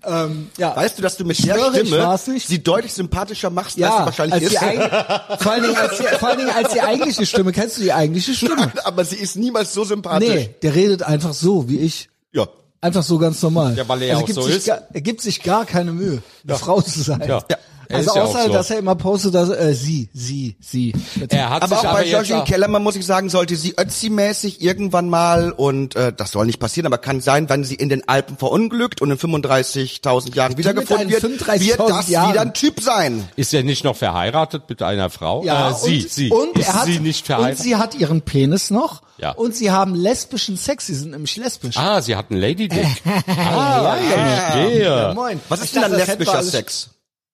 Ähm, 0.04 0.50
ja, 0.58 0.76
weißt 0.76 0.98
du, 0.98 1.04
dass 1.04 1.16
du 1.18 1.26
mit 1.26 1.38
der 1.38 1.54
schwöre, 1.54 1.80
ich 1.80 1.88
Stimme 1.88 2.40
sie 2.40 2.64
deutlich 2.64 2.92
sympathischer 2.94 3.52
machst, 3.52 3.76
als 3.76 3.76
sie 3.76 3.82
ja, 3.82 4.06
wahrscheinlich 4.06 4.34
als 4.34 4.54
ist. 4.54 4.60
vor 5.44 5.52
allen 5.52 5.64
Dingen 5.64 5.78
als 5.78 5.98
die, 5.98 6.04
vor 6.04 6.30
allen 6.30 6.38
Dingen 6.40 6.50
als 6.50 6.74
die 6.74 6.82
eigentliche 6.82 7.26
Stimme. 7.26 7.52
Kennst 7.52 7.78
du 7.78 7.82
die 7.84 7.94
eigentliche 7.94 8.34
Stimme? 8.34 8.72
aber 8.84 9.06
sie 9.06 9.18
ist 9.18 9.36
niemals 9.36 9.74
so 9.74 9.84
sympathisch. 9.84 10.28
Nee, 10.28 10.56
der 10.64 10.74
redet 10.74 11.04
einfach 11.04 11.34
so 11.34 11.70
wie 11.70 11.80
ich. 11.80 12.10
Ja. 12.32 12.48
Einfach 12.80 13.04
so 13.04 13.20
ganz 13.20 13.42
normal. 13.44 13.78
Ja, 13.78 13.88
weil 13.88 14.02
er 14.02 14.08
ja 14.08 14.18
auch 14.18 14.26
gibt 14.26 14.36
so 14.36 14.42
sich 14.42 14.58
ist. 14.58 14.68
Gar, 14.68 14.82
er 14.92 15.02
gibt 15.02 15.22
sich 15.22 15.44
gar 15.44 15.66
keine 15.66 15.92
Mühe, 15.92 16.24
eine 16.48 16.58
Frau 16.58 16.82
zu 16.82 17.00
sein. 17.02 17.22
Ja. 17.28 17.44
Ja. 17.48 17.58
Er 17.92 17.98
Also 17.98 18.10
ist 18.12 18.16
ja 18.16 18.24
auch 18.24 18.30
außer, 18.30 18.46
so. 18.48 18.54
dass 18.54 18.70
er 18.72 18.80
immer 18.80 18.96
postet, 18.96 19.36
dass 19.36 19.50
äh, 19.50 19.74
sie, 19.74 20.10
sie, 20.14 20.56
sie. 20.60 20.94
Er 21.30 21.50
hat 21.50 21.64
Aber 21.64 21.76
sich 21.76 21.88
auch 21.88 21.92
aber 21.94 22.04
bei 22.04 22.36
auch, 22.36 22.46
Kellermann 22.46 22.84
muss 22.84 22.96
ich 22.96 23.06
sagen, 23.06 23.30
sollte 23.30 23.56
sie 23.56 23.74
Ötzi-mäßig 23.78 24.62
irgendwann 24.62 25.10
mal, 25.10 25.52
und 25.52 25.96
äh, 25.96 26.14
das 26.16 26.32
soll 26.32 26.46
nicht 26.46 26.60
passieren, 26.60 26.86
aber 26.88 26.98
kann 26.98 27.22
sein, 27.22 27.50
wenn 27.50 27.64
sie 27.64 27.76
in 27.76 27.90
den 27.90 28.08
Alpen 28.08 28.38
verunglückt 28.38 29.02
und 29.02 29.12
in 29.12 29.18
35.000 29.18 30.36
Jahren 30.36 30.58
wiedergefunden 30.58 31.10
wird, 31.10 31.24
wird 31.24 31.42
35.000 31.42 31.88
das 31.90 32.08
Jahren. 32.10 32.30
wieder 32.32 32.42
ein 32.42 32.54
Typ 32.54 32.82
sein. 32.82 33.28
ist 33.36 33.54
er 33.54 33.64
nicht 33.64 33.84
noch 33.84 33.96
verheiratet 33.96 34.64
mit 34.70 34.82
einer 34.82 35.10
Frau? 35.10 35.44
Ja, 35.44 35.72
äh, 35.72 35.74
sie, 35.74 36.02
und, 36.02 36.10
sie. 36.10 36.30
Und 36.32 36.58
ist 36.58 36.68
er 36.68 36.74
hat, 36.74 36.86
sie 36.86 37.00
nicht 37.00 37.22
und 37.22 37.26
verheiratet? 37.28 37.60
sie 37.60 37.76
hat 37.76 37.96
ihren 37.96 38.22
Penis 38.22 38.72
noch. 38.72 39.02
Ja. 39.18 39.32
Und 39.32 39.56
sie 39.56 39.70
haben 39.70 39.94
lesbischen 39.94 40.58
Sex. 40.58 40.88
Sie 40.88 40.96
sind 40.96 41.12
nämlich 41.12 41.36
lesbisch. 41.38 41.78
ah, 41.78 42.02
sie 42.02 42.16
hat 42.16 42.32
einen 42.32 42.40
Lady 42.42 42.68
Dick. 42.68 42.88
ah, 43.28 43.96
ich 44.02 44.08
verstehe. 44.10 45.12
moin. 45.14 45.40
Was 45.50 45.60
Ich 45.60 45.66
ist 45.66 45.76
denn 45.76 45.82
dann 45.84 45.96
lesbischer 45.96 46.34
alles- 46.36 46.52
Sex? 46.52 46.90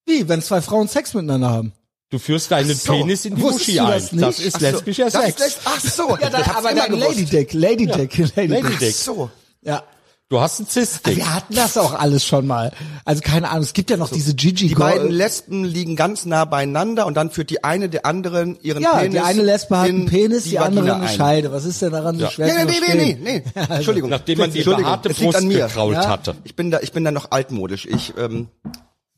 Wie, 0.08 0.28
wenn 0.28 0.42
zwei 0.42 0.62
Frauen 0.62 0.88
Sex 0.88 1.14
miteinander 1.14 1.50
haben? 1.52 1.74
Du 2.10 2.18
führst 2.20 2.50
deinen 2.52 2.74
so. 2.74 2.94
Penis 2.94 3.26
in 3.26 3.36
die 3.36 3.42
Muschi 3.42 3.80
ein. 3.82 3.88
das 3.92 4.12
nicht? 4.14 4.24
Das 4.24 4.40
ist 4.40 4.56
Ach 4.56 4.60
so, 4.62 4.66
lesbischer 4.68 5.10
das 5.10 5.24
Sex. 5.26 5.42
ist. 5.46 5.60
Ach 5.66 5.80
so, 5.82 6.18
Ja, 6.22 6.30
dann, 6.30 6.44
aber 6.44 6.74
dann. 6.74 6.94
Lady 6.98 7.26
Dick, 7.26 7.54
Lady 7.54 7.86
Dick, 7.86 8.18
Lady, 8.36 8.48
Lady 8.54 8.68
Dick. 8.70 8.80
Dick. 8.80 8.96
So. 8.96 9.30
Ja. 9.62 9.84
Du 10.30 10.42
hast 10.42 10.60
einen 10.60 10.68
Zystik. 10.68 11.16
Wir 11.16 11.34
hatten 11.34 11.56
das 11.56 11.78
auch 11.78 11.94
alles 11.94 12.26
schon 12.26 12.48
mal. 12.48 12.74
Also 13.06 13.22
keine 13.22 13.50
Ahnung, 13.50 13.64
es 13.64 13.72
gibt 13.72 13.90
ja 13.90 13.96
noch 13.96 14.10
diese 14.10 14.36
Gigi 14.36 14.68
Die 14.70 14.76
beiden 14.76 15.10
Lesben 15.10 15.64
liegen 15.64 15.96
ganz 15.96 16.26
nah 16.26 16.44
beieinander 16.44 17.06
und 17.06 17.14
dann 17.16 17.32
führt 17.32 17.50
die 17.50 17.64
eine 17.64 17.88
der 17.88 18.06
anderen 18.06 18.58
ihren 18.62 18.84
Ja, 18.84 18.98
Penis 18.98 19.12
die 19.14 19.20
eine 19.22 19.42
Lesbe 19.42 19.78
hat 19.80 19.88
in 19.88 19.96
einen 19.96 20.06
Penis, 20.08 20.44
die, 20.44 20.60
andere 20.60 20.82
Vagina 20.86 20.96
eine 20.98 21.08
ein. 21.08 21.16
Scheide. 21.16 21.52
Was 21.54 21.64
ist 21.64 21.82
denn 21.82 21.92
daran 21.94 22.18
so 22.18 22.26
Ja. 22.26 22.32
schwer 22.32 22.46
Nee, 22.48 22.54
nee, 22.56 22.64
nee, 22.66 22.74
verstehen? 22.74 23.20
nee, 23.24 23.44
nee. 23.56 23.62
Entschuldigung. 23.76 24.10
Nachdem 24.10 24.38
man 24.40 24.52
die 24.52 24.64
behaarte 24.64 25.10
Brust 25.12 25.38
an 25.38 25.48
mir. 25.48 25.68
gekrault 25.68 25.96
Ja. 25.96 26.08
hatte. 26.10 26.36
Ich 26.44 26.56
bin 26.58 26.72
da, 26.72 26.80
ich 26.82 26.92
bin 26.92 27.06
da 27.06 27.12
noch 27.12 27.32
altmodisch. 27.32 27.86
Ich 27.86 28.14
ähm, 28.18 28.48
Ja, 28.66 28.72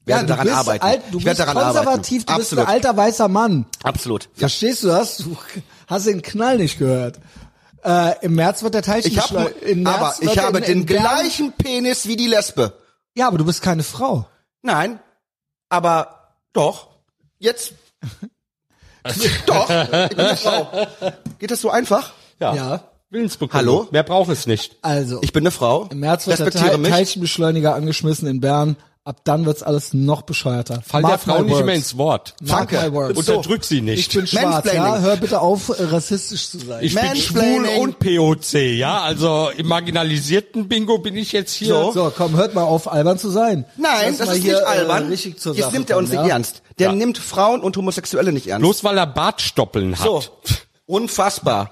werde 0.09 0.25
du 0.25 0.27
daran 0.27 0.45
bist 0.47 0.57
arbeiten. 0.57 0.85
alt, 0.85 1.01
du 1.11 1.17
ich 1.19 1.25
werde 1.25 1.37
bist 1.37 1.47
daran 1.55 1.63
konservativ, 1.63 2.21
arbeiten. 2.23 2.25
du 2.27 2.35
bist 2.37 2.51
Absolut. 2.53 2.65
ein 2.67 2.73
alter 2.73 2.97
weißer 2.97 3.27
Mann. 3.27 3.65
Absolut. 3.83 4.29
Verstehst 4.35 4.83
du 4.83 4.87
das? 4.87 5.17
Du 5.17 5.37
hast 5.87 6.07
den 6.07 6.21
Knall 6.21 6.57
nicht 6.57 6.77
gehört. 6.79 7.19
Äh, 7.83 8.25
Im 8.25 8.35
März 8.35 8.61
wird 8.63 8.73
der 8.73 8.81
Teich 8.81 9.05
Ich 9.05 9.15
März 9.15 9.31
aber 9.31 10.15
ich 10.19 10.37
habe 10.37 10.57
in- 10.57 10.63
den 10.65 10.77
in 10.81 10.85
Bern- 10.85 11.01
gleichen 11.03 11.53
Penis 11.53 12.07
wie 12.07 12.17
die 12.17 12.27
Lesbe. 12.27 12.73
Ja, 13.15 13.27
aber 13.27 13.37
du 13.37 13.45
bist 13.45 13.61
keine 13.61 13.83
Frau. 13.83 14.27
Nein, 14.61 14.99
aber 15.69 16.33
doch. 16.51 16.89
Jetzt. 17.37 17.73
doch. 19.45 19.69
Ich 19.69 20.09
bin 20.09 20.19
eine 20.19 20.35
Frau. 20.37 20.67
Geht 21.39 21.51
das 21.51 21.61
so 21.61 21.69
einfach? 21.69 22.11
Ja. 22.39 22.53
Ja. 22.53 22.83
Willensbekundung. 23.11 23.57
Hallo? 23.59 23.87
Mehr 23.91 24.03
braucht 24.03 24.29
es 24.29 24.45
nicht. 24.45 24.75
Also, 24.83 25.19
Ich 25.23 25.33
bin 25.33 25.41
eine 25.43 25.51
Frau. 25.51 25.87
im 25.89 25.99
März 25.99 26.27
wird 26.27 26.37
der 26.39 26.45
Respektiere 26.47 26.75
Te 26.75 26.77
mich. 26.79 26.91
Teilchenbeschleuniger 26.91 27.73
angeschmissen 27.73 28.27
in 28.27 28.39
Bern. 28.39 28.75
Ab 29.09 29.21
dann 29.23 29.47
wird's 29.47 29.63
alles 29.63 29.91
noch 29.95 30.21
bescheuerter. 30.21 30.83
Fall 30.87 31.01
der 31.01 31.09
Mark 31.09 31.21
Frau 31.21 31.39
my 31.39 31.45
nicht 31.45 31.53
words. 31.65 31.75
ins 31.77 31.97
Wort. 31.97 32.35
Mark 32.43 32.69
Danke. 32.69 32.87
my 32.91 32.93
words. 32.95 33.17
Unterdrück 33.17 33.63
sie 33.63 33.77
Ich 33.77 33.81
nicht. 33.81 34.13
bin 34.13 34.27
schwarz, 34.27 34.71
ja. 34.71 34.99
Hör 34.99 35.15
bitte 35.15 35.41
auf, 35.41 35.69
äh, 35.69 35.83
rassistisch 35.85 36.51
zu 36.51 36.59
sein. 36.59 36.83
Ich 36.83 36.93
bin 36.93 37.15
schwul 37.15 37.65
und 37.79 37.97
POC, 37.97 38.53
ja. 38.77 39.01
Also 39.01 39.49
im 39.57 39.65
marginalisierten 39.65 40.67
Bingo 40.67 40.99
bin 40.99 41.15
ich 41.17 41.31
jetzt 41.31 41.53
hier. 41.55 41.69
So. 41.69 41.91
so, 41.91 42.13
komm, 42.15 42.35
hört 42.37 42.53
mal 42.53 42.61
auf, 42.61 42.87
albern 42.91 43.17
zu 43.17 43.31
sein. 43.31 43.65
Nein, 43.77 44.15
Lass 44.19 44.27
das 44.27 44.37
ist 44.37 44.43
hier, 44.43 44.53
nicht 44.53 44.61
äh, 44.61 44.65
albern. 44.65 45.07
richtig 45.07 45.39
zur 45.39 45.55
Jetzt 45.55 45.63
Sache 45.63 45.73
nimmt 45.73 45.89
er 45.89 45.97
uns 45.97 46.11
nicht 46.11 46.21
ja? 46.21 46.27
ernst. 46.27 46.61
Der 46.77 46.89
Ja. 46.89 46.93
nimmt 46.93 47.17
Frauen 47.17 47.61
und 47.61 47.75
Homosexuelle 47.77 48.31
nicht 48.31 48.45
ernst. 48.45 48.61
Bloß 48.61 48.83
weil 48.83 48.99
er 48.99 49.07
Bartstoppeln 49.07 49.97
hat. 49.97 50.05
So. 50.05 50.23
Unfassbar. 50.85 51.71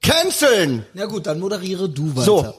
Canceln! 0.00 0.86
Ja 0.94 1.04
gut, 1.04 1.26
dann 1.26 1.40
moderiere 1.40 1.90
du 1.90 2.16
weiter. 2.16 2.24
So. 2.24 2.54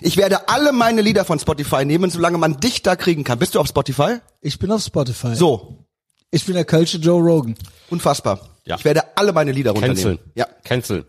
Ich 0.00 0.16
werde 0.16 0.48
alle 0.48 0.72
meine 0.72 1.02
Lieder 1.02 1.24
von 1.24 1.38
Spotify 1.38 1.84
nehmen, 1.84 2.10
solange 2.10 2.38
man 2.38 2.58
dich 2.60 2.82
da 2.82 2.96
kriegen 2.96 3.24
kann. 3.24 3.38
Bist 3.38 3.54
du 3.54 3.60
auf 3.60 3.68
Spotify? 3.68 4.18
Ich 4.40 4.58
bin 4.58 4.70
auf 4.70 4.82
Spotify. 4.82 5.34
So. 5.34 5.86
Ich 6.30 6.44
bin 6.44 6.54
der 6.54 6.64
Kölsche 6.64 6.98
Joe 6.98 7.22
Rogan. 7.22 7.54
Unfassbar. 7.90 8.40
Ja. 8.64 8.76
Ich 8.76 8.84
werde 8.84 9.16
alle 9.16 9.32
meine 9.32 9.52
Lieder 9.52 9.70
runternehmen. 9.70 9.96
Canceln. 9.96 10.18
Ja. 10.34 10.46
Canceln. 10.64 11.04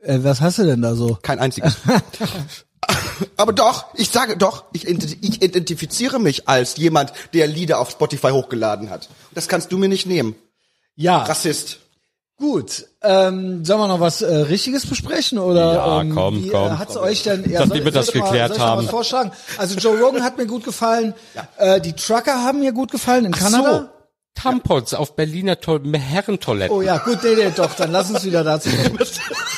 Äh, 0.00 0.18
was 0.22 0.40
hast 0.40 0.58
du 0.58 0.64
denn 0.64 0.82
da 0.82 0.94
so? 0.94 1.18
Kein 1.22 1.38
einziges. 1.38 1.76
Aber 3.36 3.52
doch, 3.52 3.86
ich 3.94 4.10
sage 4.10 4.36
doch, 4.36 4.64
ich, 4.72 4.86
ich 4.86 5.42
identifiziere 5.42 6.18
mich 6.20 6.48
als 6.48 6.76
jemand, 6.76 7.12
der 7.34 7.46
Lieder 7.46 7.78
auf 7.78 7.90
Spotify 7.90 8.30
hochgeladen 8.30 8.90
hat. 8.90 9.08
Das 9.32 9.48
kannst 9.48 9.72
du 9.72 9.78
mir 9.78 9.88
nicht 9.88 10.06
nehmen. 10.06 10.36
Ja, 10.94 11.22
Rassist. 11.22 11.80
Gut. 12.38 12.86
Ähm, 13.02 13.64
sollen 13.64 13.80
wir 13.80 13.88
noch 13.88 14.00
was 14.00 14.22
äh, 14.22 14.34
Richtiges 14.34 14.86
besprechen 14.86 15.38
oder? 15.38 15.74
Ja, 15.74 16.00
ähm, 16.00 16.14
komm, 16.14 16.42
wie, 16.44 16.48
komm. 16.48 16.68
Äh, 16.72 16.76
hat's 16.78 16.96
euch 16.96 17.22
denn? 17.22 17.48
Ja, 17.50 17.66
Nachdem 17.66 17.84
wir 17.84 17.92
das 17.92 18.08
ich 18.08 18.14
mal- 18.14 18.22
geklärt 18.24 18.48
soll 18.48 18.56
ich 18.56 18.62
mal 18.62 18.68
haben. 18.76 18.88
Vorschlagen? 18.88 19.32
Also 19.58 19.76
Joe 19.76 19.98
Rogan 20.00 20.22
hat 20.22 20.36
mir 20.38 20.46
gut 20.46 20.64
gefallen. 20.64 21.14
Äh, 21.58 21.80
die 21.80 21.92
Trucker 21.92 22.42
haben 22.42 22.60
mir 22.60 22.72
gut 22.72 22.90
gefallen 22.90 23.24
in 23.26 23.32
Kanada. 23.32 23.92
Tampons 24.34 24.94
auf 24.94 25.16
Berliner 25.16 25.58
to 25.58 25.80
Herrentoiletten. 25.92 26.76
Oh 26.76 26.80
ja, 26.80 26.98
gut, 26.98 27.18
nee, 27.24 27.34
nee, 27.34 27.50
doch, 27.56 27.74
dann 27.74 27.90
lass 27.90 28.08
uns 28.08 28.24
wieder 28.24 28.44
dazu 28.44 28.68
kommen. 28.70 28.98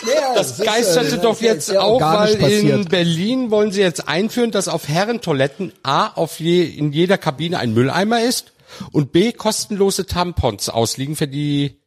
Nee, 0.02 0.12
Das 0.34 0.52
ist, 0.52 0.60
äh, 0.60 0.64
geisterte 0.64 1.10
das 1.16 1.20
doch 1.20 1.34
ist 1.34 1.40
ja 1.42 1.52
jetzt 1.52 1.66
sehr 1.66 1.84
auch, 1.84 2.00
weil 2.00 2.32
in 2.32 2.40
passiert. 2.40 2.88
Berlin 2.88 3.50
wollen 3.50 3.70
sie 3.70 3.82
jetzt 3.82 4.08
einführen, 4.08 4.50
dass 4.50 4.66
auf 4.68 4.88
Herrentoiletten 4.88 5.74
A 5.82 6.06
auf 6.06 6.40
je, 6.40 6.64
in 6.64 6.92
jeder 6.92 7.18
Kabine 7.18 7.58
ein 7.58 7.74
Mülleimer 7.74 8.22
ist 8.22 8.52
und 8.92 9.12
B 9.12 9.32
kostenlose 9.32 10.06
Tampons 10.06 10.70
ausliegen 10.70 11.16
für 11.16 11.28
die 11.28 11.79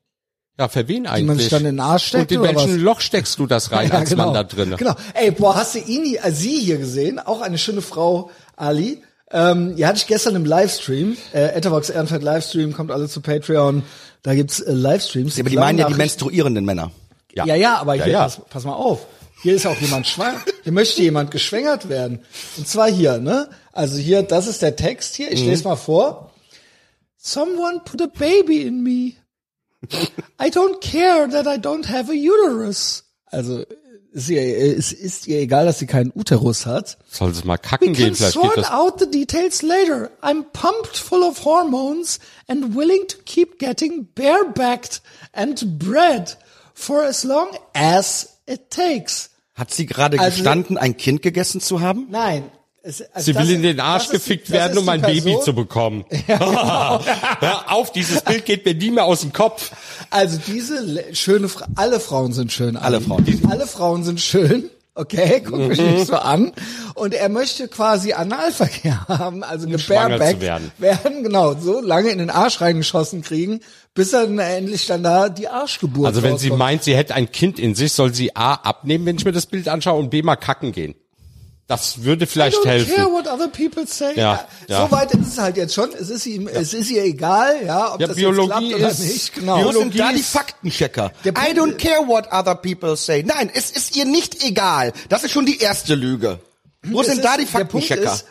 ja 0.60 0.68
für 0.68 0.88
wen 0.88 1.08
eigentlich? 1.08 1.28
man 1.28 1.38
sich 1.38 1.50
dann 1.50 1.62
in 1.66 1.76
den 1.76 1.80
Arsch 1.80 2.08
steckt, 2.08 2.32
Und 2.32 2.36
in 2.36 2.40
oder 2.42 2.56
welchen 2.56 2.76
was? 2.76 2.82
Loch 2.82 3.00
steckst 3.02 3.40
du 3.40 3.48
das 3.48 3.72
rein 3.72 3.90
Ja, 3.92 3.96
als 4.00 4.16
Mann 4.16 4.34
da 4.34 4.44
drinne? 4.44 4.76
Genau. 4.78 4.96
Ey, 5.14 5.32
boah, 5.32 5.56
hast 5.56 5.76
du 5.76 5.80
ihn, 5.80 6.16
äh, 6.16 6.32
sie 6.32 6.60
hier 6.60 6.78
gesehen? 6.78 7.20
Auch 7.20 7.42
eine 7.42 7.58
schöne 7.58 7.82
Frau, 7.82 8.30
Ali. 8.56 9.02
Ähm, 9.32 9.76
die 9.76 9.86
hatte 9.88 9.98
ich 9.98 10.06
gestern 10.08 10.36
im 10.36 10.46
Livestream. 10.46 11.18
Äh, 11.34 11.56
Etavox 11.56 11.90
Ehrenfeld 11.90 12.22
Livestream, 12.22 12.74
kommt 12.74 12.92
alle 12.92 13.08
zu 13.10 13.22
Patreon. 13.22 13.82
Da 14.22 14.36
gibt's 14.36 14.60
äh, 14.60 14.72
Livestreams. 14.72 15.40
Aber 15.40 15.50
die 15.50 15.58
meinen 15.58 15.80
ja 15.80 15.88
die 15.88 15.96
menstruierenden 15.96 16.66
Männer. 16.66 16.92
Ja, 17.34 17.46
ja, 17.48 17.56
ja 17.56 17.78
aber 17.78 17.96
Ja, 17.96 18.04
hier, 18.04 18.14
ja. 18.14 18.24
Pass, 18.24 18.42
pass 18.50 18.64
mal 18.64 18.74
auf. 18.74 19.08
Hier 19.42 19.56
ist 19.56 19.66
auch 19.66 19.78
jemand 19.82 20.08
schwanger. 20.08 20.40
Hier 20.64 20.72
möchte 20.72 21.02
jemand 21.02 21.32
geschwängert 21.32 21.90
werden. 21.90 22.20
Und 22.58 22.68
zwar 22.68 22.90
hier, 22.90 23.18
ne? 23.18 23.50
Also 23.74 23.98
hier, 23.98 24.22
das 24.24 24.48
ist 24.48 24.62
der 24.62 24.76
Text 24.76 25.16
hier. 25.16 25.32
Ich 25.32 25.42
Mhm. 25.42 25.50
lese 25.50 25.64
mal 25.66 25.76
vor. 25.76 26.32
Someone 27.18 27.82
put 27.84 28.02
a 28.02 28.08
baby 28.08 28.62
in 28.62 28.84
me. 28.84 29.14
I 30.40 30.50
don't 30.50 30.82
care 30.82 31.28
that 31.30 31.46
I 31.48 31.58
don't 31.60 31.88
have 31.90 32.10
a 32.10 32.16
uterus. 32.16 33.04
Also, 33.32 33.64
ist 34.12 34.30
ihr, 34.30 34.42
es 34.78 34.92
ist 34.92 35.28
ihr 35.28 35.40
egal, 35.40 35.66
dass 35.66 35.80
sie 35.80 35.88
keinen 35.88 36.12
Uterus 36.16 36.66
hat. 36.68 36.98
Soll 37.10 37.34
sie 37.34 37.44
mal 37.46 37.58
We 37.58 37.62
kacken 37.62 37.94
gehen, 37.94 38.06
can 38.08 38.16
vielleicht 38.16 38.34
sort 38.34 38.56
geht 38.56 38.64
das. 38.66 38.72
out 38.72 39.00
the 39.00 39.10
details 39.10 39.62
later. 39.64 40.12
I'm 40.22 40.44
pumped 40.54 40.96
full 40.98 41.24
of 41.24 41.44
hormones 41.44 42.20
and 42.48 42.76
willing 42.76 43.08
to 43.08 43.18
keep 43.26 43.58
getting 43.60 44.08
barebacked 44.16 45.02
and 45.34 45.80
bred 45.80 46.38
for 46.76 47.04
as 47.04 47.24
long 47.24 47.48
as 47.74 48.38
it 48.46 48.70
takes. 48.70 49.32
Hat 49.56 49.72
sie 49.74 49.86
gerade 49.88 50.20
Also- 50.20 50.38
gestanden, 50.38 50.78
ein 50.78 50.96
Kind 50.98 51.22
gegessen 51.24 51.60
zu 51.62 51.82
haben? 51.82 52.08
Nein. 52.10 52.52
Es, 52.86 53.02
also 53.14 53.26
Sie 53.26 53.34
das 53.34 53.48
will 53.48 53.56
in 53.56 53.62
den 53.62 53.80
Arsch 53.80 54.04
das 54.04 54.12
die- 54.12 54.18
gefickt 54.18 54.48
das 54.50 54.54
werden, 54.54 54.78
um 54.78 54.84
die 54.86 54.92
ein 54.92 55.02
Baby 55.02 55.22
Person- 55.22 55.42
zu 55.44 55.54
bekommen. 55.56 56.06
Hör 56.28 57.72
auf, 57.72 57.92
dieses 57.94 58.22
Bild 58.22 58.46
geht 58.46 58.66
mir 58.66 58.74
nie 58.76 58.92
mehr 58.92 59.06
aus 59.06 59.22
dem 59.22 59.32
Kopf. 59.34 59.72
Also 60.10 60.38
diese 60.48 61.16
schöne 61.16 61.48
Fra 61.50 61.66
alle 61.76 62.00
Frauen 62.00 62.34
sind 62.34 62.52
schön. 62.52 62.76
Alle 62.76 62.98
Ali. 62.98 63.06
Frauen. 63.06 63.26
Alle 63.50 63.68
Frauen 63.68 64.04
sind 64.04 64.20
schön. 64.20 64.70
Okay, 64.96 65.42
guck 65.46 65.58
mich 65.58 65.80
Mhm. 65.80 65.92
nicht 65.94 66.08
so 66.08 66.16
an. 66.18 66.52
Und 66.94 67.14
er 67.16 67.30
möchte 67.30 67.68
quasi 67.68 68.14
Analverkehr 68.14 69.08
haben, 69.08 69.44
also 69.44 69.66
eine 69.66 69.80
schwanger 69.80 70.20
Bareback 70.20 70.42
werden. 70.42 70.72
werden, 70.78 71.24
genau, 71.24 71.56
so 71.56 71.82
lange 71.82 72.10
in 72.10 72.20
den 72.20 72.30
Arsch 72.30 72.62
reingeschossen 72.62 73.24
kriegen, 73.24 73.62
bis 73.96 74.14
er 74.14 74.28
dann 74.28 74.38
endlich 74.40 74.86
dann 74.86 75.02
da 75.02 75.30
die 75.30 75.48
Arschgeburt 75.48 76.06
Also 76.06 76.22
wenn 76.22 76.38
sie 76.38 76.50
rauskommt. 76.50 76.60
meint, 76.60 76.84
sie 76.84 76.96
hätte 76.96 77.16
ein 77.16 77.32
Kind 77.32 77.58
in 77.58 77.74
sich, 77.74 77.94
soll 77.94 78.14
sie 78.14 78.36
A 78.36 78.54
abnehmen, 78.54 79.06
wenn 79.08 79.16
ich 79.16 79.26
mir 79.26 79.32
das 79.32 79.48
Bild 79.48 79.68
anschaue, 79.68 79.98
und 80.00 80.10
B 80.12 80.22
mal 80.22 80.36
kacken 80.36 80.72
gehen. 80.74 80.94
Das 81.68 82.04
würde 82.04 82.26
I 82.26 82.28
vielleicht 82.28 82.58
don't 82.58 82.68
helfen. 82.68 82.94
care 82.96 83.08
what 83.12 83.26
other 83.28 83.48
people 83.48 83.88
say. 83.88 84.14
Ja, 84.16 84.46
ja. 84.68 84.86
So 84.86 84.92
weit 84.92 85.12
ist 85.14 85.28
es 85.28 85.38
halt 85.38 85.56
jetzt 85.56 85.74
schon. 85.74 85.90
Es 85.94 86.10
ist 86.10 86.26
ihm, 86.26 86.48
es 86.48 86.74
ist 86.74 86.92
ihr 86.92 87.04
egal, 87.04 87.66
ja, 87.66 87.94
ob 87.94 88.02
Ja, 88.02 88.08
das 88.08 88.18
Biologie 88.18 88.70
jetzt 88.70 88.70
klappt 88.70 88.76
oder 88.82 88.90
ist- 88.92 89.00
nicht. 89.00 89.34
Genau. 89.36 89.54
Wo 89.56 89.58
Biologie 89.70 89.80
sind 89.92 90.00
da 90.00 90.12
die 90.14 90.24
Faktenchecker? 90.24 91.12
Der 91.24 91.32
I 91.34 91.54
don't 91.58 91.78
care 91.78 92.06
what 92.08 92.28
other 92.34 92.56
people 92.56 92.98
say. 92.98 93.24
Nein, 93.24 93.50
es 93.54 93.72
ist 93.72 93.96
ihr 93.96 94.04
nicht 94.06 94.44
egal. 94.44 94.92
Das 95.10 95.24
ist 95.24 95.32
schon 95.32 95.46
die 95.46 95.58
erste 95.60 95.96
Lüge. 95.96 96.40
Wo 96.84 97.00
Es 97.02 97.08
sind 97.08 97.20
ist- 97.20 97.26
da 97.26 97.38
die 97.38 97.46
der 97.46 97.52
Punkt 97.64 97.88
Faktenchecker? 97.88 98.14
Ist, 98.14 98.26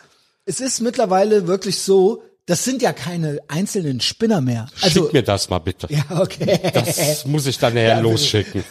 es 0.45 0.59
ist 0.61 0.81
mittlerweile 0.81 1.47
wirklich 1.47 1.79
so, 1.81 2.21
das 2.45 2.63
sind 2.65 2.81
ja 2.81 2.91
keine 2.91 3.39
einzelnen 3.47 4.01
Spinner 4.01 4.41
mehr. 4.41 4.67
Also, 4.81 5.03
Schick 5.05 5.13
mir 5.13 5.23
das 5.23 5.49
mal 5.49 5.59
bitte. 5.59 5.87
ja, 5.89 6.03
okay. 6.19 6.59
Das 6.73 7.25
muss 7.25 7.45
ich 7.45 7.57
dann 7.57 7.73
nachher 7.73 7.95
bitte. 7.97 8.09
losschicken. 8.09 8.63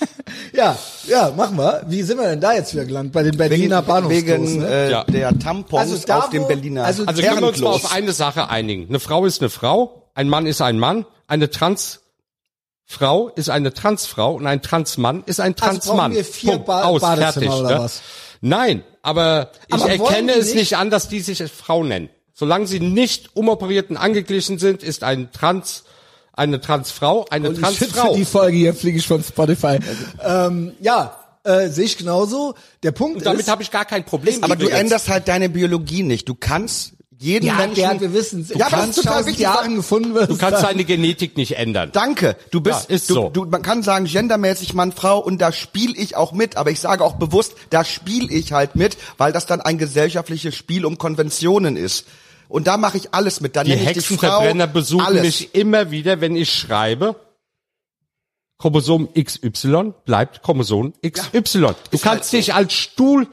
ja, 0.54 0.78
ja, 1.06 1.30
machen 1.36 1.56
wir. 1.58 1.82
Wie 1.88 2.02
sind 2.02 2.18
wir 2.18 2.26
denn 2.28 2.40
da 2.40 2.54
jetzt 2.54 2.72
wieder 2.72 2.84
gelandet? 2.86 3.12
Bei 3.12 3.22
den 3.22 3.36
Berliner 3.36 3.82
Bahnhofsklos, 3.82 4.26
wegen 4.26 4.58
ne? 4.60 4.68
äh, 4.68 4.90
Ja. 4.90 5.04
der 5.04 5.38
Tampons 5.38 5.80
Also 5.80 5.98
da, 6.06 6.20
auf 6.20 6.30
dem 6.30 6.46
Berliner 6.46 6.84
also- 6.84 7.04
Also 7.04 7.20
können 7.22 7.40
wir 7.40 7.48
uns 7.48 7.58
mal 7.60 7.70
auf 7.70 7.92
eine 7.92 8.12
Sache 8.12 8.48
einigen. 8.48 8.88
Eine 8.88 9.00
Frau 9.00 9.26
ist 9.26 9.40
eine 9.42 9.50
Frau, 9.50 10.10
ein 10.14 10.28
Mann 10.28 10.46
ist 10.46 10.62
ein 10.62 10.78
Mann, 10.78 11.04
eine 11.26 11.50
Transfrau 11.50 13.28
ist 13.36 13.50
eine 13.50 13.74
Transfrau 13.74 14.34
und 14.34 14.46
ein 14.46 14.62
Transmann 14.62 15.22
ist 15.26 15.40
ein 15.40 15.52
Also 15.54 15.64
brauchen 15.66 15.80
Transmann. 15.80 16.14
wir 16.14 16.24
vier 16.24 16.52
Punkt, 16.52 16.66
Ba- 16.66 16.84
aus, 16.84 17.02
Badezimmer 17.02 17.32
fertig. 17.32 17.50
oder 17.60 17.74
ne? 17.76 17.78
was? 17.84 18.00
Nein, 18.40 18.84
aber 19.02 19.50
ich 19.66 19.74
Aber 19.74 19.84
wollen 19.84 20.00
erkenne 20.00 20.32
es 20.32 20.46
nicht- 20.46 20.54
nicht 20.56 20.76
an, 20.76 20.90
dass 20.90 21.08
die 21.08 21.20
sich 21.20 21.42
Frau 21.52 21.84
nennen. 21.84 22.08
Solange 22.38 22.68
sie 22.68 22.78
nicht 22.78 23.30
umoperiert 23.34 23.90
und 23.90 23.96
angeglichen 23.96 24.60
sind, 24.60 24.84
ist 24.84 25.02
ein 25.02 25.32
Trans 25.32 25.82
eine 26.32 26.60
Transfrau 26.60 27.26
eine 27.30 27.48
Holy 27.48 27.56
shit, 27.56 27.66
für 27.66 27.88
Transfrau. 27.88 28.14
die 28.14 28.24
Folge 28.24 28.56
hier 28.56 28.74
fliege 28.74 28.96
ich 28.98 29.08
von 29.08 29.24
Spotify. 29.24 29.80
ähm, 30.24 30.72
ja, 30.78 31.18
äh, 31.42 31.66
sehe 31.68 31.86
ich 31.86 31.98
genauso. 31.98 32.54
Der 32.84 32.92
Punkt 32.92 33.16
Und 33.16 33.26
damit 33.26 33.40
ist, 33.40 33.48
habe 33.48 33.64
ich 33.64 33.72
gar 33.72 33.84
kein 33.84 34.04
Problem. 34.04 34.44
Aber 34.44 34.54
du 34.54 34.68
änderst 34.68 35.08
halt 35.08 35.26
deine 35.26 35.48
Biologie 35.48 36.04
nicht. 36.04 36.28
Du 36.28 36.36
kannst 36.36 36.92
jeden 37.18 37.46
ja, 37.46 37.54
Menschen... 37.54 37.74
der, 37.74 38.00
wir 38.00 38.12
wissen, 38.12 38.48
Ja, 38.54 38.66
aber 38.66 38.76
das 38.76 38.84
kannst 38.84 39.04
tausend 39.04 39.26
wichtig. 39.26 39.42
Jahren 39.42 39.74
gefunden 39.74 40.14
wird. 40.14 40.30
Du 40.30 40.36
kannst 40.36 40.62
deine 40.62 40.84
Genetik 40.84 41.36
nicht 41.36 41.56
ändern. 41.56 41.90
Danke. 41.92 42.36
Du 42.52 42.60
bist, 42.60 42.88
Ja, 42.88 42.94
ist 42.94 43.10
du, 43.10 43.14
so. 43.14 43.28
du, 43.30 43.46
man 43.46 43.62
kann 43.62 43.82
sagen 43.82 44.04
gendermäßig 44.04 44.74
Mann, 44.74 44.92
Frau 44.92 45.18
und 45.18 45.38
da 45.40 45.50
spiele 45.50 45.94
ich 45.96 46.14
auch 46.14 46.30
mit, 46.30 46.56
aber 46.56 46.70
ich 46.70 46.78
sage 46.78 47.02
auch 47.02 47.16
bewusst, 47.16 47.54
da 47.70 47.84
spiele 47.84 48.32
ich 48.32 48.52
halt 48.52 48.76
mit, 48.76 48.96
weil 49.16 49.32
das 49.32 49.46
dann 49.46 49.60
ein 49.60 49.76
gesellschaftliches 49.76 50.54
Spiel 50.54 50.84
um 50.84 50.98
Konventionen 50.98 51.76
ist. 51.76 52.06
Und 52.48 52.66
da 52.66 52.76
mache 52.76 52.96
ich 52.96 53.14
alles 53.14 53.40
mit. 53.40 53.56
Da 53.56 53.64
Die 53.64 53.70
dich 53.72 53.80
Frau, 53.80 53.88
Hexenverbrenner 53.88 54.66
besuchen 54.66 55.04
alles. 55.04 55.22
mich 55.22 55.54
immer 55.54 55.90
wieder, 55.90 56.20
wenn 56.20 56.34
ich 56.36 56.52
schreibe. 56.52 57.16
Chromosom 58.58 59.08
XY 59.14 59.92
bleibt 60.04 60.42
Chromosom 60.42 60.92
XY. 61.06 61.60
du 61.60 61.74
kannst 61.92 62.04
halt 62.04 62.24
so. 62.24 62.36
dich 62.36 62.54
als 62.54 62.72
Stuhl 62.72 63.28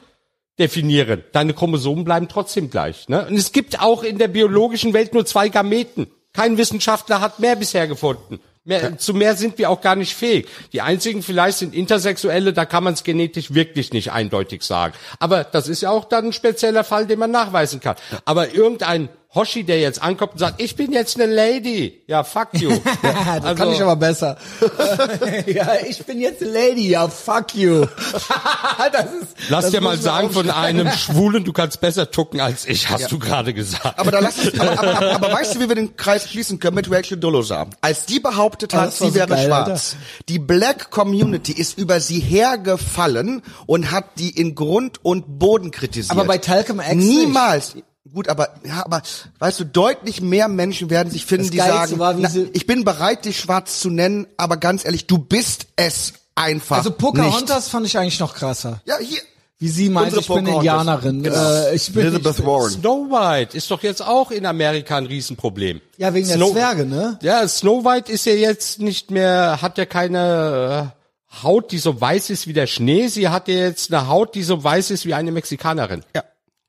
definieren. 0.60 1.24
Deine 1.32 1.54
Chromosomen 1.54 2.04
bleiben 2.04 2.28
trotzdem 2.28 2.70
gleich. 2.70 3.10
Ne? 3.10 3.26
Und 3.26 3.36
es 3.36 3.52
gibt 3.52 3.82
auch 3.82 4.04
in 4.04 4.20
der 4.20 4.28
biologischen 4.28 4.94
Welt 4.94 5.14
nur 5.14 5.26
zwei 5.26 5.50
Gameten. 5.50 6.08
Kein 6.34 6.58
Wissenschaftler 6.58 7.22
hat 7.22 7.40
mehr 7.40 7.56
bisher 7.56 7.88
gefunden. 7.88 8.40
Mehr, 8.68 8.98
Zu 8.98 9.14
mehr 9.14 9.36
sind 9.36 9.60
wir 9.60 9.70
auch 9.70 9.80
gar 9.80 9.96
nicht 9.96 10.16
fähig. 10.16 10.48
Die 10.74 10.82
einzigen 10.82 11.22
vielleicht 11.22 11.60
sind 11.60 11.76
Intersexuelle, 11.76 12.52
da 12.52 12.66
kann 12.66 12.84
man 12.84 12.94
es 12.96 13.04
genetisch 13.04 13.54
wirklich 13.54 13.94
nicht 13.94 14.12
eindeutig 14.12 14.64
sagen. 14.64 14.96
Aber 15.20 15.44
das 15.44 15.68
ist 15.68 15.82
ja 15.82 15.92
auch 15.92 16.06
dann 16.06 16.26
ein 16.26 16.34
spezieller 16.34 16.84
Fall, 16.84 17.06
den 17.06 17.20
man 17.20 17.30
nachweisen 17.30 17.80
kann. 17.80 17.96
Aber 18.26 18.56
irgendein 18.56 19.10
Hoshi, 19.36 19.66
der 19.66 19.80
jetzt 19.82 20.02
ankommt 20.02 20.34
und 20.34 20.40
sagt, 20.40 20.62
ich 20.62 20.76
bin 20.78 20.94
jetzt 20.94 21.20
eine 21.20 21.32
Lady. 21.32 22.02
Ja, 22.08 22.24
fuck 22.24 22.50
you. 22.54 22.70
das 23.02 23.44
Also- 23.44 23.56
kann 23.56 23.74
ich 23.74 23.82
aber 23.82 23.98
besser. 23.98 24.38
ja, 25.46 25.74
ich 25.88 26.04
bin 26.06 26.20
jetzt 26.20 26.42
eine 26.42 26.52
Lady. 26.52 26.88
Ja, 26.90 27.10
fuck 27.10 27.54
you. 27.54 27.86
das 28.92 29.06
ist, 29.06 29.36
Lass 29.50 29.66
das 29.66 29.72
dir 29.72 29.82
mal 29.82 29.98
sagen 29.98 30.32
von 30.32 30.50
einem 30.50 30.90
Schwulen, 30.92 31.44
du 31.44 31.52
kannst 31.52 31.82
besser 31.82 32.10
tucken 32.10 32.40
als 32.40 32.66
ich, 32.66 32.90
hast 32.90 33.12
du 33.12 33.20
gerade 33.20 33.54
gesagt. 33.54 34.00
Aber, 34.00 34.12
da 34.12 34.20
lass 34.20 34.40
uns, 34.40 34.60
aber, 34.60 34.72
aber, 34.72 34.98
aber, 34.98 35.12
aber 35.16 35.32
weißt 35.34 35.56
du, 35.56 35.60
wie 35.60 35.68
wir 35.68 35.76
den 35.76 35.98
Kreis 35.98 36.30
schließen 36.30 36.60
können 36.60 36.76
mit 36.76 36.90
Rachel 36.90 37.18
Dolezal? 37.18 37.68
Als 37.82 38.06
die 38.06 38.20
behauptet 38.20 38.74
hat, 38.74 38.94
sie 38.94 39.08
so 39.08 39.16
wäre 39.16 39.28
geil, 39.28 39.48
schwarz, 39.48 39.98
die 40.30 40.40
Black 40.40 40.92
Community 40.92 41.52
ist 41.52 41.78
über 41.78 42.00
sie 42.00 42.20
hergefallen 42.20 43.42
und 43.66 43.92
hat 43.92 44.06
die 44.18 44.30
in 44.30 44.56
Grund 44.56 45.04
und 45.04 45.40
Boden 45.40 45.72
kritisiert. 45.72 46.12
Aber 46.12 46.26
bei 46.26 46.38
Talcum 46.38 46.80
X 46.80 46.94
Niemals. 46.96 47.76
Gut, 48.14 48.30
aber, 48.30 48.50
ja, 48.66 48.86
aber, 48.86 49.02
weißt 49.40 49.60
du, 49.62 49.66
deutlich 49.66 50.22
mehr 50.22 50.48
Menschen 50.48 50.90
werden 50.90 51.12
sich 51.12 51.26
finden, 51.26 51.46
Das 51.46 51.52
die 51.52 51.58
Geilste 51.58 51.98
sagen, 51.98 52.00
war, 52.00 52.14
na, 52.14 52.30
ich 52.54 52.66
bin 52.68 52.84
bereit, 52.86 53.26
dich 53.26 53.40
schwarz 53.40 53.80
zu 53.80 53.90
nennen, 53.90 54.28
aber 54.38 54.58
ganz 54.58 54.86
ehrlich, 54.86 55.08
du 55.08 55.18
bist 55.18 55.68
es 55.76 56.14
einfach 56.36 56.78
Also 56.78 56.90
nicht. 56.90 57.00
Pocahontas 57.00 57.68
fand 57.70 57.86
ich 57.88 57.98
eigentlich 57.98 58.20
noch 58.20 58.34
krasser. 58.36 58.82
Ja, 58.86 58.98
hier. 59.00 59.20
Wie 59.58 59.70
sie 59.70 59.90
meint, 59.90 60.08
Unsere 60.08 60.22
ich 60.22 60.28
bin 60.28 60.36
Pocahontas. 60.46 60.58
Indianerin. 60.82 61.24
Genau. 61.24 61.36
Äh, 61.38 61.76
ich 61.76 61.92
bin, 61.94 62.02
Elizabeth 62.06 62.32
ich 62.32 62.38
bin, 62.38 62.46
Warren. 62.46 62.72
Snow 62.72 63.10
White 63.10 63.58
ist 63.58 63.72
doch 63.72 63.82
jetzt 63.84 64.02
auch 64.06 64.30
in 64.32 64.46
Amerika 64.46 64.98
ein 64.98 65.06
Riesenproblem. 65.06 65.80
Ja, 65.98 66.14
wegen 66.14 66.28
der 66.28 66.36
Snow- 66.36 66.52
Zwerge, 66.52 66.86
ne? 66.86 67.18
Ja, 67.22 67.48
Snow 67.48 67.86
White 67.86 68.12
ist 68.12 68.26
ja 68.26 68.34
jetzt 68.34 68.80
nicht 68.82 69.12
mehr, 69.12 69.62
hat 69.62 69.78
ja 69.78 69.86
keine 69.86 70.92
äh, 70.94 71.42
Haut, 71.44 71.72
die 71.72 71.78
so 71.80 72.00
weiß 72.00 72.30
ist 72.32 72.48
wie 72.48 72.54
der 72.54 72.68
Schnee. 72.68 73.08
Sie 73.08 73.30
hat 73.30 73.48
ja 73.48 73.56
jetzt 73.56 73.94
eine 73.94 74.08
Haut, 74.10 74.36
die 74.36 74.44
so 74.44 74.62
weiß 74.62 74.92
ist 74.92 75.06
wie 75.06 75.14
eine 75.14 75.32
Mexikanerin. 75.32 76.04
Ja. 76.14 76.24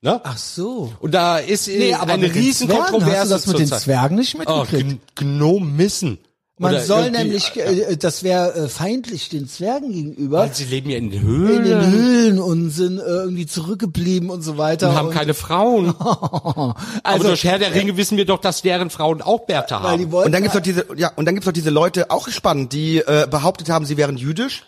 Ne? 0.07 0.21
Ach 0.23 0.39
so. 0.39 0.93
Und 1.01 1.15
da 1.15 1.39
ist 1.39 1.67
Nee, 1.67 1.91
äh, 1.91 1.95
aber 1.95 2.13
eine 2.13 2.33
riesen 2.33 2.69
Zwergen, 2.69 2.83
hast 2.85 2.91
du 2.91 2.99
Kontroverse 2.99 3.31
das 3.31 3.47
mit 3.49 3.59
den. 3.59 3.67
Zwergen 3.67 4.17
nicht 4.17 4.37
Oh, 4.37 4.39
mitgekriegt? 4.61 5.01
Gn 5.17 5.39
Gnomissen. 5.39 6.19
Man 6.59 6.73
Oder 6.73 6.85
soll 6.85 7.11
nämlich, 7.11 7.57
äh, 7.57 7.97
das 7.97 8.23
wäre 8.23 8.55
äh, 8.55 8.69
feindlich 8.69 9.29
den 9.31 9.49
Zwergen 9.49 9.93
gegenüber, 9.93 10.39
Weil 10.39 10.55
sie 10.55 10.65
leben 10.65 10.89
ja 10.91 10.97
in 10.97 11.11
den 11.11 11.21
in 11.21 11.27
Höhlen 11.27 11.65
den 11.65 11.91
Höhlen 11.91 12.39
und 12.39 12.71
sind 12.71 12.99
äh, 12.99 13.03
irgendwie 13.03 13.47
zurückgeblieben 13.47 14.31
und 14.31 14.43
so 14.43 14.57
weiter. 14.57 14.91
und 14.91 14.97
haben 14.97 15.11
keine 15.11 15.35
Frauen. 15.35 15.89
Aber 15.99 16.77
also, 17.03 17.27
durch 17.27 17.43
Herr 17.43 17.59
der 17.59 17.75
Ringe 17.75 17.97
wissen 17.97 18.17
wir 18.17 18.27
doch, 18.27 18.41
dass 18.41 18.63
deren 18.63 18.91
Frauen 18.91 19.23
auch 19.23 19.41
Bärte 19.41 19.75
weil 19.83 19.99
haben. 19.99 20.05
Und 20.15 20.31
dann 20.33 20.43
gibt's 20.43 20.55
noch 20.55 20.63
diese, 20.63 20.87
ja, 20.97 21.11
und 21.17 21.25
dann 21.25 21.35
gibt's 21.35 21.47
noch 21.47 21.53
diese 21.53 21.71
Leute, 21.71 22.13
auch 22.13 22.29
spannend, 22.29 22.73
die 22.73 22.99
äh, 22.99 23.27
behauptet 23.29 23.69
haben, 23.71 23.85
sie 23.85 23.97
wären 23.97 24.17
jüdisch. 24.17 24.63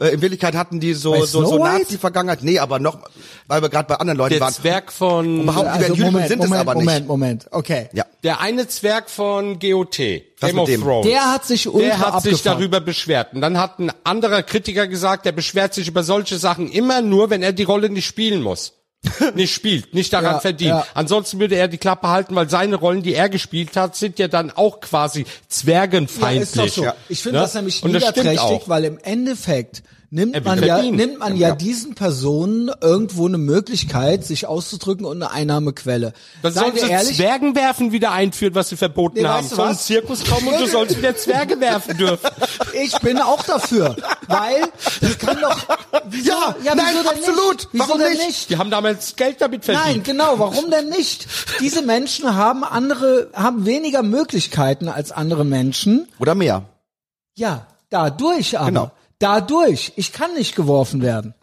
Äh, 0.00 0.08
in 0.08 0.22
Wirklichkeit 0.22 0.54
hatten 0.54 0.80
die 0.80 0.94
so 0.94 1.24
so, 1.24 1.44
so? 1.44 1.62
Nazi-Vergangenheit. 1.62 2.42
Nee, 2.42 2.58
aber 2.58 2.78
noch, 2.78 2.98
weil 3.46 3.60
wir 3.60 3.68
gerade 3.68 3.86
bei 3.86 3.96
anderen 3.96 4.18
Leuten 4.18 4.34
der 4.34 4.40
waren. 4.40 4.52
Zwerg 4.54 4.90
von, 4.90 5.42
die 5.42 5.48
also 5.48 5.92
und 5.92 6.00
Moment, 6.00 6.28
sind 6.28 6.38
Moment, 6.38 6.54
es 6.54 6.60
aber 6.60 6.74
nicht. 6.74 6.84
Moment, 6.84 7.06
Moment, 7.08 7.46
okay. 7.50 7.88
Ja. 7.92 8.06
der 8.22 8.40
eine 8.40 8.66
Zwerg 8.66 9.10
von 9.10 9.58
GOT, 9.58 9.98
Was 10.40 10.50
Game 10.50 10.58
of 10.58 10.68
dem? 10.68 10.82
Thrones. 10.82 11.06
Der 11.06 11.30
hat 11.30 11.44
sich 11.44 11.68
ultra 11.68 11.80
Der 11.80 11.98
hat 11.98 12.22
sich 12.22 12.42
darüber 12.42 12.80
beschwert. 12.80 13.34
Und 13.34 13.42
dann 13.42 13.58
hat 13.58 13.78
ein 13.78 13.92
anderer 14.04 14.42
Kritiker 14.42 14.86
gesagt, 14.86 15.26
der 15.26 15.32
beschwert 15.32 15.74
sich 15.74 15.88
über 15.88 16.02
solche 16.02 16.38
Sachen 16.38 16.70
immer 16.70 17.02
nur, 17.02 17.28
wenn 17.28 17.42
er 17.42 17.52
die 17.52 17.64
Rolle 17.64 17.90
nicht 17.90 18.06
spielen 18.06 18.42
muss. 18.42 18.79
nicht 19.34 19.54
spielt, 19.54 19.94
nicht 19.94 20.12
daran 20.12 20.34
Ja, 20.34 20.40
verdient. 20.40 20.70
ja. 20.70 20.86
Ansonsten 20.94 21.40
würde 21.40 21.54
er 21.56 21.68
die 21.68 21.78
Klappe 21.78 22.08
halten, 22.08 22.34
weil 22.34 22.50
seine 22.50 22.76
Rollen, 22.76 23.02
die 23.02 23.14
er 23.14 23.28
gespielt 23.28 23.76
hat, 23.76 23.96
sind 23.96 24.18
ja 24.18 24.28
dann 24.28 24.50
auch 24.50 24.80
quasi 24.80 25.20
Ja, 25.22 25.26
zwergenfeindlich. 25.48 26.52
doch 26.54 26.68
so. 26.68 26.84
Ja. 26.84 26.94
Ich 27.08 27.22
finde 27.22 27.38
Ne? 27.38 27.42
das 27.44 27.54
nämlich 27.54 27.82
niederträchtig, 27.84 28.62
weil 28.68 28.84
im 28.84 28.98
Endeffekt 28.98 29.82
nimmt 30.10 30.34
Er 30.34 30.42
man 30.42 30.62
ja, 30.62 30.74
verdienen. 30.76 30.96
nimmt 30.96 31.18
man 31.20 31.36
ja, 31.36 31.54
diesen 31.54 31.94
Personen 31.94 32.70
irgendwo 32.80 33.26
eine 33.26 33.38
Möglichkeit, 33.38 34.24
sich 34.24 34.46
auszudrücken 34.46 35.06
und 35.06 35.22
eine 35.22 35.30
Einnahmequelle. 35.30 36.12
Dann 36.42 36.52
Seien 36.52 36.72
sie 36.76 36.88
ehrlich, 36.88 37.16
Zwergenwerfen 37.16 37.92
wieder 37.92 38.12
einführen, 38.12 38.54
was 38.54 38.68
sie 38.70 38.76
verboten 38.76 39.18
Nee, 39.18 39.24
haben. 39.24 39.44
weißt 39.44 39.52
du 39.52 39.56
was? 39.58 39.86
Zirkus 39.86 40.24
kommen 40.24 40.48
und 40.48 40.60
du 40.60 40.66
sollst 40.66 40.98
wieder 40.98 41.16
Zwerge 41.16 41.60
werfen 41.60 41.96
dürfen. 41.96 42.28
ich 42.72 42.98
bin 43.00 43.18
auch 43.18 43.42
dafür, 43.44 43.96
weil 44.26 44.62
das 45.00 45.18
kann 45.18 45.38
doch, 45.40 45.56
wieso, 46.08 46.30
Ja, 46.30 46.56
ja, 46.64 46.74
nein, 46.74 46.86
wieso 46.92 47.02
denn 47.08 47.18
absolut. 47.18 47.56
Nicht? 47.56 47.68
Wieso 47.72 47.84
Warum 47.88 47.98
denn 48.00 48.12
nicht? 48.12 48.26
nicht? 48.26 48.50
Die 48.50 48.56
haben 48.58 48.70
damals 48.70 49.16
Geld 49.16 49.40
damit 49.40 49.64
verdient. 49.64 49.86
Nein, 49.86 50.02
genau. 50.02 50.38
Warum 50.38 50.70
denn 50.70 50.88
nicht? 50.88 51.26
Diese 51.60 51.82
Menschen 51.82 52.34
haben 52.34 52.64
andere, 52.64 53.30
haben 53.32 53.64
weniger 53.66 54.02
Möglichkeiten 54.02 54.88
als 54.88 55.12
andere 55.12 55.44
Menschen. 55.44 56.08
Oder 56.18 56.34
mehr. 56.34 56.64
Ja, 57.36 57.66
dadurch 57.90 58.58
aber. 58.58 58.66
Genau. 58.68 58.90
Dadurch. 59.20 59.92
Ich 59.96 60.12
kann 60.12 60.34
nicht 60.34 60.56
geworfen 60.56 61.02
werden. 61.02 61.34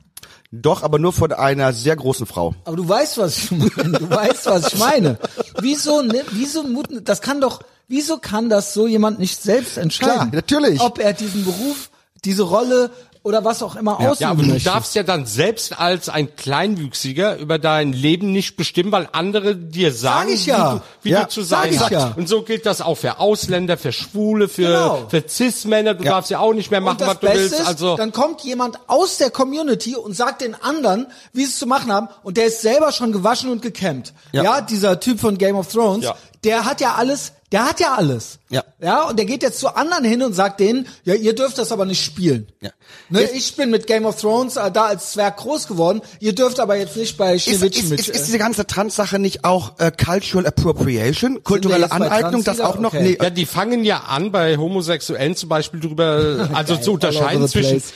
Doch, 0.52 0.82
aber 0.84 0.98
nur 0.98 1.14
von 1.14 1.32
einer 1.32 1.74
sehr 1.74 1.96
großen 1.96 2.26
Frau. 2.26 2.56
Aber 2.66 2.76
du 2.76 2.88
weißt, 2.88 3.18
was 3.18 3.38
ich 3.38 3.52
meine. 3.52 4.00
Du 4.00 4.10
weißt, 4.10 4.46
was 4.48 4.74
ich 4.74 4.80
meine. 4.80 5.18
Wieso, 5.62 6.02
ne, 6.02 6.24
wieso 6.32 6.64
muten, 6.64 7.04
das 7.04 7.22
kann 7.22 7.40
doch, 7.40 7.62
wieso 7.88 8.18
kann 8.18 8.50
das 8.50 8.74
so 8.74 8.88
jemand 8.88 9.20
nicht 9.20 9.42
selbst 9.42 9.78
entscheiden? 9.78 10.14
Klar, 10.14 10.30
natürlich. 10.32 10.82
Ob 10.82 11.00
er 11.00 11.14
diesen 11.14 11.44
Beruf, 11.46 11.90
diese 12.24 12.44
Rolle 12.44 12.92
oder 13.28 13.44
was 13.44 13.62
auch 13.62 13.76
immer 13.76 13.98
ausüben 14.00 14.16
Ja, 14.20 14.30
aber 14.32 14.44
du 14.44 14.50
möchte. 14.50 14.70
darfst 14.70 14.96
ja 14.96 15.04
dann 15.04 15.26
selbst 15.26 15.78
als 15.80 16.10
ein 16.10 16.36
Kleinwüchsiger 16.36 17.38
über 17.38 17.60
dein 17.60 17.94
Leben 17.94 18.32
nicht 18.32 18.56
bestimmen, 18.56 18.92
weil 18.92 19.08
andere 19.12 19.56
dir 19.56 19.92
sagen, 19.94 20.30
ich 20.34 20.46
ja. 20.46 20.76
wie, 20.76 20.78
du, 20.78 20.84
wie 21.04 21.10
Ja, 21.12 21.24
du 21.24 21.30
zu 21.30 21.42
sag 21.42 21.64
sein 21.64 21.74
ich 21.74 21.80
hast. 21.80 21.92
ja. 21.92 22.14
Und 22.16 22.28
so 22.30 22.42
gilt 22.44 22.66
das 22.66 22.82
auch 22.82 22.96
für 22.96 23.20
Ausländer, 23.20 23.78
für 23.78 23.92
Schwule, 23.92 24.48
für, 24.48 24.62
Genau. 24.64 25.06
für 25.10 25.24
Cis-Männer. 25.28 25.94
Du 25.96 26.04
darfst 26.04 26.32
ja 26.32 26.40
auch 26.40 26.54
nicht 26.54 26.72
mehr 26.72 26.82
machen, 26.82 26.94
und 26.94 27.02
das 27.02 27.08
was 27.10 27.20
du 27.20 27.28
Beste 27.28 27.42
willst. 27.42 27.60
ist, 27.62 27.68
Also 27.68 27.98
dann 27.98 28.12
kommt 28.12 28.42
jemand 28.42 28.80
aus 28.88 29.18
der 29.18 29.30
Community 29.32 29.96
und 29.96 30.16
sagt 30.16 30.42
den 30.42 30.56
anderen, 30.56 31.08
wie 31.34 31.44
sie 31.46 31.52
es 31.52 31.60
zu 31.60 31.68
machen 31.68 31.92
haben, 31.92 32.08
und 32.24 32.38
der 32.38 32.46
ist 32.46 32.62
selber 32.62 32.92
schon 32.92 33.12
gewaschen 33.12 33.50
und 33.52 33.62
gekämmt. 33.62 34.14
Ja, 34.32 34.44
Ja. 34.44 34.62
dieser 34.62 35.00
Typ 35.00 35.20
von 35.20 35.38
Game 35.38 35.56
of 35.56 35.72
Thrones, 35.72 36.06
Ja. 36.06 36.16
der 36.44 36.66
hat 36.66 36.82
ja 36.82 36.96
alles, 36.96 37.34
der 37.52 37.66
hat 37.66 37.80
ja 37.80 37.94
alles. 37.94 38.40
Ja. 38.50 38.64
Ja, 38.82 39.08
und 39.08 39.18
der 39.18 39.26
geht 39.26 39.42
jetzt 39.42 39.60
zu 39.60 39.74
anderen 39.74 40.04
hin 40.04 40.22
und 40.22 40.34
sagt 40.34 40.60
denen, 40.60 40.86
ja, 41.04 41.14
ihr 41.14 41.34
dürft 41.34 41.58
das 41.58 41.72
aber 41.72 41.86
nicht 41.86 42.04
spielen. 42.04 42.52
Ja. 42.62 42.72
Ne, 43.10 43.24
ich 43.24 43.56
bin 43.56 43.70
mit 43.70 43.88
Game 43.88 44.06
of 44.06 44.20
Thrones 44.20 44.58
äh, 44.58 44.70
da 44.70 44.86
als 44.88 45.14
Zwerg 45.14 45.38
groß 45.38 45.68
geworden, 45.68 46.02
ihr 46.20 46.36
dürft 46.36 46.60
aber 46.60 46.76
jetzt 46.76 46.98
nicht 46.98 47.18
bei 47.18 47.36
Ist, 47.36 47.44
Schneewittchen 47.46 47.86
ist, 47.86 47.90
mit. 47.92 48.00
ist, 48.02 48.10
äh, 48.10 48.14
ist 48.14 48.28
diese 48.28 48.38
ganze 48.38 48.68
Trans-Sache 48.68 49.18
nicht 49.18 49.46
auch 49.46 49.80
äh, 49.80 49.92
Cultural 49.92 50.46
Appropriation? 50.46 51.42
Kulturelle 51.44 51.84
jetzt 51.84 51.94
Aneignung, 51.94 52.44
das 52.44 52.60
auch 52.60 52.80
noch? 52.80 52.94
Okay. 52.94 53.04
Nee, 53.04 53.18
ja, 53.22 53.30
die 53.30 53.46
fangen 53.46 53.86
ja 53.86 54.00
an, 54.02 54.32
bei 54.34 54.58
Homosexuellen 54.58 55.36
zum 55.38 55.48
Beispiel 55.48 55.80
drüber, 55.80 56.50
also 56.54 56.76
Geil, 56.76 56.84
zu 56.84 56.92
unterscheiden 56.94 57.48
zwischen 57.48 57.82
place. 57.82 57.94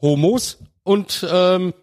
Cis-Homos 0.00 0.58
und 0.84 1.26
ähm, 1.28 1.74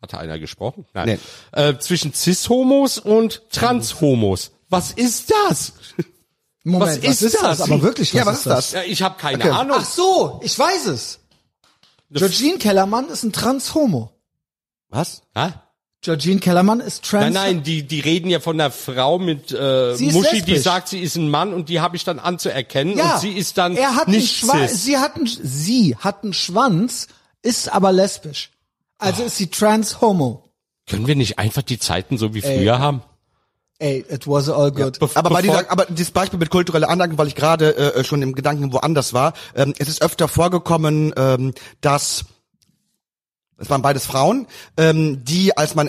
hatte 0.00 0.18
einer 0.18 0.38
gesprochen? 0.38 0.86
Nein. 0.94 1.18
Äh, 1.50 1.74
zwischen 1.78 2.12
Cis-Homos 2.14 2.98
und 2.98 3.42
Trans-Homos. 3.50 4.52
Was 4.68 4.92
ist 4.92 5.30
das? 5.48 5.72
Moment, 6.64 7.06
was 7.06 7.22
ist 7.22 7.34
das? 7.40 7.60
Aber 7.60 7.80
wirklich, 7.82 8.12
was 8.12 8.18
Ja, 8.18 8.26
was 8.26 8.38
ist 8.38 8.46
das? 8.46 8.72
Ja, 8.72 8.82
ich 8.82 9.02
habe 9.02 9.16
keine 9.18 9.38
Okay. 9.44 9.50
Ahnung. 9.50 9.76
Ach 9.80 9.84
so, 9.84 10.40
ich 10.42 10.58
weiß 10.58 10.86
es. 10.86 11.20
Georgine 12.10 12.58
Kellermann 12.58 13.08
ist 13.08 13.22
ein 13.22 13.32
Trans-Homo. 13.32 14.10
was? 14.88 15.22
Hä? 15.34 15.52
Georgine 16.02 16.38
Kellermann 16.38 16.78
ist 16.80 17.04
trans. 17.04 17.24
Nein, 17.24 17.56
nein, 17.56 17.62
die, 17.64 17.82
die 17.82 17.98
reden 18.00 18.30
ja 18.30 18.38
von 18.38 18.60
einer 18.60 18.70
Frau 18.70 19.18
mit 19.18 19.50
äh, 19.50 19.94
ist 19.94 20.00
Muschi, 20.12 20.42
die 20.42 20.56
sagt, 20.58 20.88
sie 20.88 21.00
ist 21.00 21.16
ein 21.16 21.28
Mann 21.28 21.52
und 21.52 21.68
die 21.68 21.80
habe 21.80 21.96
ich 21.96 22.04
dann 22.04 22.20
anzuerkennen 22.20 22.96
Ja, 22.96 23.14
und 23.14 23.20
sie 23.20 23.32
ist 23.32 23.58
dann 23.58 23.76
er 23.76 23.96
hat 23.96 24.06
nicht 24.06 24.42
einen 24.44 24.50
Schwa- 24.52 24.68
cis. 24.68 24.84
Sie 24.84 24.98
hat 24.98 25.16
einen, 25.16 25.26
sie 25.26 25.96
hat 25.96 26.22
einen 26.22 26.32
Schwanz, 26.32 27.08
ist 27.42 27.72
aber 27.72 27.90
lesbisch. 27.92 28.50
Also 28.98 29.24
ist 29.24 29.36
sie 29.36 29.48
trans-homo. 29.48 30.44
Können 30.88 31.08
wir 31.08 31.16
nicht 31.16 31.38
einfach 31.40 31.62
die 31.62 31.78
Zeiten 31.80 32.18
so 32.18 32.34
wie 32.34 32.40
früher 32.42 32.78
haben? 32.78 33.02
Ey, 33.78 34.04
it 34.08 34.26
was 34.26 34.48
all 34.48 34.70
good. 34.72 34.96
Bef- 34.98 35.16
Aber 35.16 35.28
bei 35.30 35.42
dieser, 35.42 35.70
aber 35.70 35.84
dieses 35.86 36.10
Beispiel 36.10 36.38
mit 36.38 36.48
kultureller 36.50 36.88
Aneignung, 36.88 37.18
weil 37.18 37.26
ich 37.26 37.34
gerade 37.34 37.76
äh, 37.76 38.04
schon 38.04 38.22
im 38.22 38.34
Gedanken 38.34 38.72
woanders 38.72 39.12
war, 39.12 39.34
ähm, 39.54 39.74
es 39.78 39.88
ist 39.88 40.00
öfter 40.02 40.28
vorgekommen, 40.28 41.12
ähm, 41.16 41.52
dass 41.82 42.24
es 43.58 43.70
waren 43.70 43.82
beides 43.82 44.04
Frauen, 44.06 44.46
ähm, 44.76 45.24
die, 45.24 45.56
als 45.56 45.74
man 45.74 45.88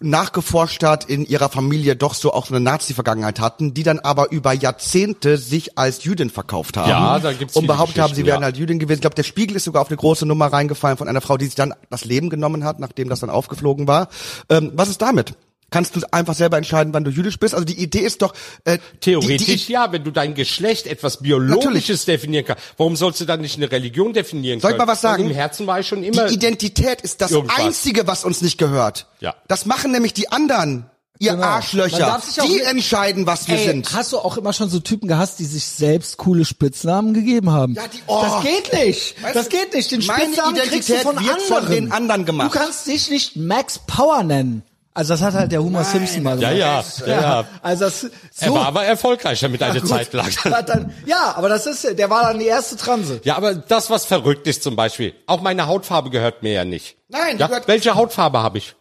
nachgeforscht 0.00 0.82
hat, 0.84 1.04
in 1.04 1.24
ihrer 1.26 1.48
Familie 1.48 1.96
doch 1.96 2.14
so 2.14 2.32
auch 2.32 2.46
so 2.46 2.54
eine 2.54 2.62
Nazi-Vergangenheit 2.62 3.40
hatten, 3.40 3.74
die 3.74 3.82
dann 3.82 3.98
aber 3.98 4.30
über 4.30 4.52
Jahrzehnte 4.52 5.38
sich 5.38 5.78
als 5.78 6.04
Jüdin 6.04 6.30
verkauft 6.30 6.76
haben. 6.76 6.90
Ja, 6.90 7.18
da 7.18 7.32
gibt's 7.32 7.56
Und 7.56 7.66
behauptet 7.66 7.98
haben, 8.02 8.14
sie 8.14 8.26
wären 8.26 8.40
ja. 8.40 8.44
halt 8.46 8.56
Jüdin 8.58 8.78
gewesen. 8.78 8.98
Ich 8.98 9.00
glaube, 9.02 9.16
der 9.16 9.22
Spiegel 9.22 9.56
ist 9.56 9.64
sogar 9.64 9.82
auf 9.82 9.88
eine 9.88 9.96
große 9.96 10.26
Nummer 10.26 10.46
reingefallen 10.46 10.98
von 10.98 11.08
einer 11.08 11.20
Frau, 11.20 11.36
die 11.36 11.46
sich 11.46 11.54
dann 11.54 11.74
das 11.90 12.04
Leben 12.04 12.30
genommen 12.30 12.64
hat, 12.64 12.78
nachdem 12.78 13.08
das 13.08 13.20
dann 13.20 13.30
aufgeflogen 13.30 13.86
war. 13.86 14.08
Ähm, 14.50 14.72
was 14.74 14.88
ist 14.88 15.02
damit? 15.02 15.34
Kannst 15.70 15.94
du 15.96 16.00
einfach 16.12 16.34
selber 16.34 16.56
entscheiden, 16.56 16.94
wann 16.94 17.04
du 17.04 17.10
jüdisch 17.10 17.38
bist? 17.38 17.52
Also 17.54 17.64
die 17.66 17.78
Idee 17.78 18.00
ist 18.00 18.22
doch 18.22 18.32
äh, 18.64 18.78
Theoretisch 19.00 19.46
Die, 19.46 19.56
die, 19.66 19.72
ja, 19.72 19.92
wenn 19.92 20.02
du 20.02 20.10
dein 20.10 20.34
Geschlecht 20.34 20.86
etwas 20.86 21.18
Biologisches 21.22 22.06
definieren 22.06 22.46
kannst. 22.46 22.62
Warum 22.78 22.96
sollst 22.96 23.20
du 23.20 23.26
dann 23.26 23.42
nicht 23.42 23.56
eine 23.58 23.70
Religion 23.70 24.12
definieren 24.14 24.60
Soll 24.60 24.70
ich 24.70 24.76
können? 24.78 24.86
mal 24.86 24.92
was 24.92 25.00
sagen? 25.02 25.24
Und 25.24 25.30
Im 25.30 25.36
Herzen 25.36 25.66
war 25.66 25.80
ich 25.80 25.86
schon 25.86 26.02
immer. 26.02 26.26
die 26.26 26.34
Identität 26.34 27.02
ist 27.02 27.20
das 27.20 27.32
irgendwas. 27.32 27.58
Einzige, 27.58 28.06
was 28.06 28.24
uns 28.24 28.40
nicht 28.40 28.56
gehört. 28.56 29.06
Ja. 29.20 29.34
Das 29.46 29.66
machen 29.66 29.90
nämlich 29.92 30.14
die 30.14 30.30
anderen, 30.32 30.86
ihr 31.18 31.32
Genau. 31.32 31.44
Arschlöcher. 31.44 32.18
Die 32.46 32.60
entscheiden, 32.62 33.26
was 33.26 33.46
wir 33.48 33.56
Ey, 33.58 33.66
sind. 33.66 33.92
hast 33.92 34.12
du 34.12 34.18
auch 34.18 34.38
immer 34.38 34.54
schon 34.54 34.70
so 34.70 34.80
Typen 34.80 35.06
gehasst, 35.06 35.38
die 35.38 35.44
sich 35.44 35.64
selbst 35.64 36.16
coole 36.16 36.46
Spitznamen 36.46 37.12
gegeben 37.12 37.50
haben? 37.50 37.74
Ja, 37.74 37.82
die- 37.88 37.98
oh. 38.06 38.22
Das 38.22 38.42
geht 38.42 38.72
nicht. 38.72 39.22
Weißt 39.22 39.36
das 39.36 39.48
geht 39.50 39.74
nicht. 39.74 39.90
Den 39.90 40.00
Spitznamen 40.00 40.54
kriegst 40.54 40.88
du 40.88 40.94
Identität 40.94 41.00
von 41.02 41.16
wird 41.16 41.30
anderen. 41.34 41.62
von 41.64 41.70
den 41.74 41.92
anderen 41.92 42.24
gemacht. 42.24 42.54
Du 42.54 42.58
kannst 42.58 42.86
dich 42.86 43.10
nicht 43.10 43.36
Max 43.36 43.80
Power 43.86 44.22
nennen. 44.22 44.62
Also 44.94 45.14
das 45.14 45.22
hat 45.22 45.34
halt 45.34 45.52
der 45.52 45.62
Homer 45.62 45.84
Simpson 45.84 46.24
mal 46.24 46.40
ja, 46.40 46.50
gemacht. 46.50 47.00
ja, 47.00 47.06
ja, 47.06 47.20
ja. 47.20 47.44
Also 47.62 47.84
das, 47.84 48.00
so, 48.00 48.08
Er 48.40 48.52
war 48.54 48.66
aber 48.66 48.84
erfolgreicher 48.84 49.48
mit 49.48 49.62
einer 49.62 49.80
Gut. 49.80 49.88
Zeit 49.88 50.12
lang. 50.12 50.28
Dann, 50.66 50.92
ja, 51.06 51.34
aber 51.36 51.48
das 51.48 51.66
ist, 51.66 51.96
der 51.96 52.10
war 52.10 52.24
dann 52.24 52.40
die 52.40 52.46
erste 52.46 52.76
Transe. 52.76 53.20
Ja, 53.22 53.36
aber 53.36 53.54
das, 53.54 53.90
was 53.90 54.06
verrückt 54.06 54.46
ist 54.48 54.62
zum 54.64 54.74
Beispiel, 54.74 55.14
auch 55.26 55.40
meine 55.40 55.66
Hautfarbe 55.68 56.10
gehört 56.10 56.42
mir 56.42 56.52
ja 56.52 56.64
nicht. 56.64 56.96
Nein, 57.08 57.38
ja? 57.38 57.46
gehört- 57.46 57.68
Welche 57.68 57.94
Hautfarbe 57.94 58.42
habe 58.42 58.58
ich? 58.58 58.74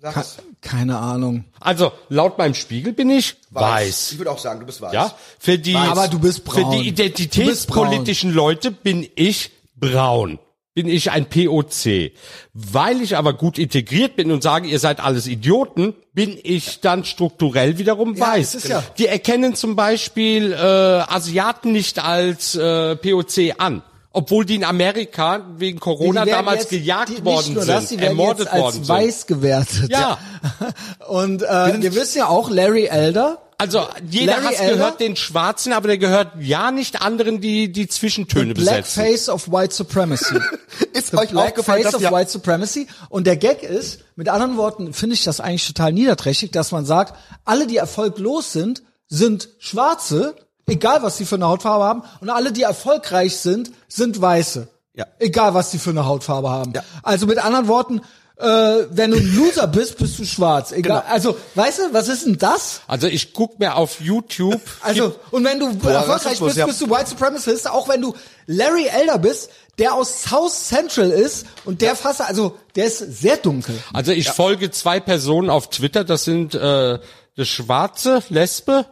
Es. 0.00 0.38
Keine 0.60 0.98
Ahnung. 0.98 1.44
Also, 1.60 1.92
laut 2.08 2.38
meinem 2.38 2.54
Spiegel 2.54 2.92
bin 2.92 3.10
ich 3.10 3.36
weiß. 3.50 4.12
Ich 4.12 4.18
würde 4.18 4.30
auch 4.32 4.38
sagen, 4.38 4.60
du 4.60 4.66
bist 4.66 4.80
weiß. 4.80 4.92
Ja, 4.92 5.12
für 5.38 5.58
die, 5.58 5.74
Aber 5.76 6.08
du 6.08 6.18
bist 6.18 6.44
braun. 6.44 6.72
Für 6.72 6.78
die 6.78 6.88
identitätspolitischen 6.88 8.32
Leute 8.32 8.70
bin 8.70 9.08
ich 9.14 9.50
braun. 9.76 10.38
Bin 10.78 10.86
ich 10.88 11.10
ein 11.10 11.24
POC. 11.28 12.12
Weil 12.54 13.02
ich 13.02 13.16
aber 13.16 13.32
gut 13.32 13.58
integriert 13.58 14.14
bin 14.14 14.30
und 14.30 14.44
sage, 14.44 14.68
ihr 14.68 14.78
seid 14.78 15.00
alles 15.00 15.26
Idioten, 15.26 15.92
bin 16.14 16.38
ich 16.40 16.78
dann 16.80 17.02
strukturell 17.04 17.78
wiederum 17.78 18.14
Ja, 18.14 18.28
weiß. 18.28 18.62
ja- 18.68 18.84
Die 18.96 19.08
erkennen 19.08 19.56
zum 19.56 19.74
Beispiel 19.74 20.52
äh, 20.52 20.56
Asiaten 20.56 21.72
nicht 21.72 21.98
als 21.98 22.54
äh, 22.54 22.94
POC 22.94 23.54
an. 23.58 23.82
Obwohl 24.12 24.44
die 24.44 24.54
in 24.54 24.62
Amerika 24.64 25.44
wegen 25.56 25.80
Corona 25.80 26.24
damals 26.24 26.60
jetzt- 26.60 26.70
gejagt 26.70 27.08
die, 27.08 27.24
worden 27.24 27.54
sind, 27.56 27.68
das, 27.68 27.88
die 27.88 27.96
ermordet 27.98 28.44
jetzt 28.44 28.52
als 28.52 28.62
worden 28.62 28.74
sind. 28.84 28.88
weiß 28.88 29.26
gewertet. 29.26 29.90
Ja. 29.90 30.16
Und 31.08 31.42
äh, 31.42 31.82
wir 31.82 31.92
wissen 31.96 32.18
ja 32.18 32.28
auch, 32.28 32.50
Larry 32.50 32.84
Elder, 32.86 33.38
Also 33.60 33.88
jeder 34.08 34.34
Larry 34.34 34.54
Hass 34.54 34.60
Elder? 34.60 34.76
gehört 34.76 35.00
den 35.00 35.16
Schwarzen, 35.16 35.72
aber 35.72 35.88
der 35.88 35.98
gehört 35.98 36.28
ja 36.40 36.70
nicht 36.70 37.02
anderen, 37.02 37.40
die 37.40 37.72
die 37.72 37.88
Zwischentöne 37.88 38.54
besetzen. 38.54 39.02
Blackface 39.02 39.28
of 39.28 39.50
White 39.50 39.74
Supremacy. 39.74 40.36
Ist 40.92 41.12
euch 41.12 41.34
aufgefallen, 41.34 41.82
Blackface 41.82 42.00
dass 42.00 42.04
of 42.04 42.12
White 42.12 42.30
Supremacy. 42.30 42.86
Und 43.08 43.26
der 43.26 43.36
Gag 43.36 43.64
ist, 43.64 44.04
mit 44.14 44.28
anderen 44.28 44.56
Worten 44.56 44.92
finde 44.92 45.14
ich 45.14 45.24
das 45.24 45.40
eigentlich 45.40 45.66
total 45.66 45.92
niederträchtig, 45.92 46.52
dass 46.52 46.70
man 46.70 46.86
sagt, 46.86 47.14
alle, 47.44 47.66
die 47.66 47.78
erfolglos 47.78 48.52
sind, 48.52 48.82
sind 49.08 49.48
Schwarze, 49.58 50.36
egal 50.68 51.02
was 51.02 51.16
sie 51.16 51.24
für 51.24 51.34
eine 51.34 51.46
Hautfarbe 51.46 51.84
haben, 51.84 52.02
und 52.20 52.30
alle, 52.30 52.52
die 52.52 52.62
erfolgreich 52.62 53.38
sind, 53.38 53.72
sind 53.88 54.20
Weiße. 54.20 54.68
Ja. 54.94 55.06
Egal 55.18 55.54
was 55.54 55.72
sie 55.72 55.78
für 55.78 55.90
eine 55.90 56.06
Hautfarbe 56.06 56.50
haben. 56.50 56.72
Ja. 56.74 56.82
Also 57.02 57.26
mit 57.26 57.38
anderen 57.38 57.66
Worten, 57.68 58.02
äh, 58.38 58.86
wenn 58.90 59.10
du 59.10 59.16
ein 59.16 59.34
Loser 59.34 59.66
bist, 59.66 59.98
bist 59.98 60.18
du 60.18 60.24
schwarz. 60.24 60.70
Egal. 60.72 61.02
Genau. 61.02 61.12
Also, 61.12 61.36
weißt 61.54 61.78
du, 61.78 61.82
was 61.92 62.08
ist 62.08 62.26
denn 62.26 62.38
das? 62.38 62.82
Also 62.86 63.08
ich 63.08 63.32
guck 63.32 63.58
mir 63.58 63.74
auf 63.74 64.00
YouTube. 64.00 64.60
Also, 64.80 65.16
und 65.30 65.44
wenn 65.44 65.58
du 65.58 65.66
erfolgreich 65.66 66.08
Rassismus, 66.08 66.48
bist, 66.48 66.56
ja. 66.58 66.66
bist 66.66 66.80
du 66.80 66.88
White 66.88 67.10
Supremacist, 67.10 67.68
auch 67.68 67.88
wenn 67.88 68.00
du 68.00 68.14
Larry 68.46 68.86
Elder 68.86 69.18
bist, 69.18 69.50
der 69.78 69.94
aus 69.94 70.22
South 70.22 70.54
Central 70.54 71.10
ist 71.10 71.46
und 71.64 71.82
der 71.82 71.96
fast, 71.96 72.20
also 72.20 72.56
der 72.76 72.86
ist 72.86 72.98
sehr 72.98 73.36
dunkel. 73.36 73.76
Also 73.92 74.12
ich 74.12 74.28
folge 74.30 74.70
zwei 74.70 75.00
Personen 75.00 75.50
auf 75.50 75.70
Twitter. 75.70 76.04
Das 76.04 76.24
sind 76.24 76.54
äh, 76.54 76.98
der 77.36 77.44
Schwarze 77.44 78.22
Lesbe 78.28 78.86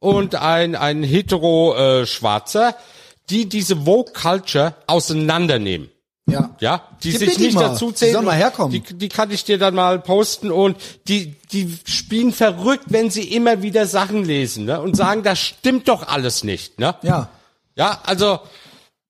und 0.00 0.34
ein 0.34 0.74
ein 0.74 1.02
hetero 1.02 1.76
äh, 1.76 2.06
Schwarzer, 2.06 2.76
die 3.30 3.48
diese 3.48 3.86
Woke 3.86 4.12
Culture 4.12 4.74
auseinandernehmen. 4.86 5.91
Ja. 6.26 6.50
Ja, 6.60 6.88
die 7.02 7.10
Gib 7.10 7.18
sich 7.18 7.36
die 7.36 7.42
nicht 7.46 7.54
mal. 7.54 7.68
dazu 7.70 7.88
Die 7.88 7.94
zählen. 7.96 8.12
sollen 8.12 8.24
mal 8.26 8.36
herkommen. 8.36 8.70
Die, 8.70 8.80
die 8.94 9.08
kann 9.08 9.30
ich 9.32 9.44
dir 9.44 9.58
dann 9.58 9.74
mal 9.74 9.98
posten 9.98 10.52
und 10.52 10.76
die, 11.08 11.34
die 11.52 11.76
spielen 11.84 12.32
verrückt, 12.32 12.84
wenn 12.86 13.10
sie 13.10 13.24
immer 13.34 13.62
wieder 13.62 13.86
Sachen 13.86 14.24
lesen 14.24 14.66
ne? 14.66 14.80
und 14.80 14.96
sagen, 14.96 15.24
das 15.24 15.40
stimmt 15.40 15.88
doch 15.88 16.06
alles 16.06 16.44
nicht. 16.44 16.78
Ne? 16.78 16.94
Ja. 17.02 17.28
Ja, 17.74 18.00
also 18.04 18.38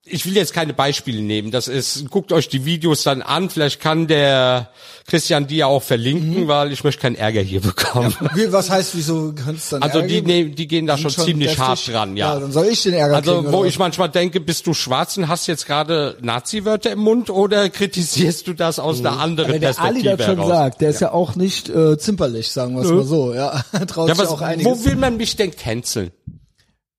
ich 0.05 0.27
will 0.27 0.35
jetzt 0.35 0.53
keine 0.53 0.73
Beispiele 0.73 1.23
nehmen. 1.23 1.53
Das 1.53 1.69
ist, 1.69 2.11
guckt 2.11 2.33
euch 2.33 2.49
die 2.49 2.65
Videos 2.65 3.05
dann 3.05 3.23
an. 3.23 3.51
Vielleicht 3.51 3.79
kann 3.81 4.09
der 4.09 4.71
Christian 5.07 5.47
die 5.47 5.59
ja 5.59 5.67
auch 5.67 5.83
verlinken, 5.83 6.49
weil 6.49 6.73
ich 6.73 6.83
möchte 6.83 7.01
keinen 7.03 7.15
Ärger 7.15 7.41
hier 7.41 7.61
bekommen. 7.61 8.13
Wie, 8.35 8.53
was 8.53 8.69
heißt, 8.69 8.97
wieso 8.97 9.33
könnte 9.33 9.53
es 9.59 9.69
dann 9.69 9.81
Also 9.81 9.99
Ärger 10.01 10.09
die, 10.09 10.23
nehmen, 10.23 10.55
die 10.57 10.67
gehen 10.67 10.87
da 10.89 10.99
schon, 10.99 11.13
Schon 11.13 11.27
ziemlich 11.27 11.57
hart 11.57 11.87
dran, 11.87 12.17
ja. 12.17 12.35
Ja, 12.35 12.41
dann 12.41 12.51
soll 12.51 12.67
ich 12.67 12.83
den 12.83 12.95
Ärger 12.95 13.15
also 13.15 13.43
kriegen, 13.43 13.53
wo 13.53 13.65
ich 13.65 13.79
manchmal 13.79 14.09
denke, 14.09 14.41
bist 14.41 14.67
du 14.67 14.75
schwarz 14.75 15.17
und 15.19 15.29
hast 15.29 15.47
jetzt 15.47 15.67
gerade 15.67 16.17
Nazi-Wörter 16.21 16.91
im 16.91 16.99
Mund 16.99 17.31
oder 17.31 17.71
kritisierst 17.71 18.49
du 18.49 18.55
das 18.55 18.81
aus 18.81 18.99
einer 18.99 19.21
anderen 19.21 19.53
Wenn 19.53 19.61
der 19.61 19.79
Ali 19.79 20.03
Perspektive 20.03 20.17
das 20.17 20.27
schon 20.27 20.37
heraus? 20.37 20.49
sagt, 20.51 20.81
der 20.81 20.91
ist 20.91 21.01
ja 21.01 21.13
auch 21.13 21.37
nicht 21.37 21.69
äh, 21.69 21.97
zimperlich, 21.97 22.51
sagen 22.51 22.75
wir 22.75 22.83
es 22.83 22.91
mal 22.91 23.05
so. 23.05 23.35
Ja, 23.35 23.65
traut 23.87 24.09
Ja, 24.09 24.19
was, 24.19 24.29
auch 24.29 24.41
einiges. 24.41 24.67
wo 24.67 24.85
will 24.85 24.97
man 24.97 25.17
mich 25.17 25.37
denn 25.37 25.55
canceln? 25.55 26.11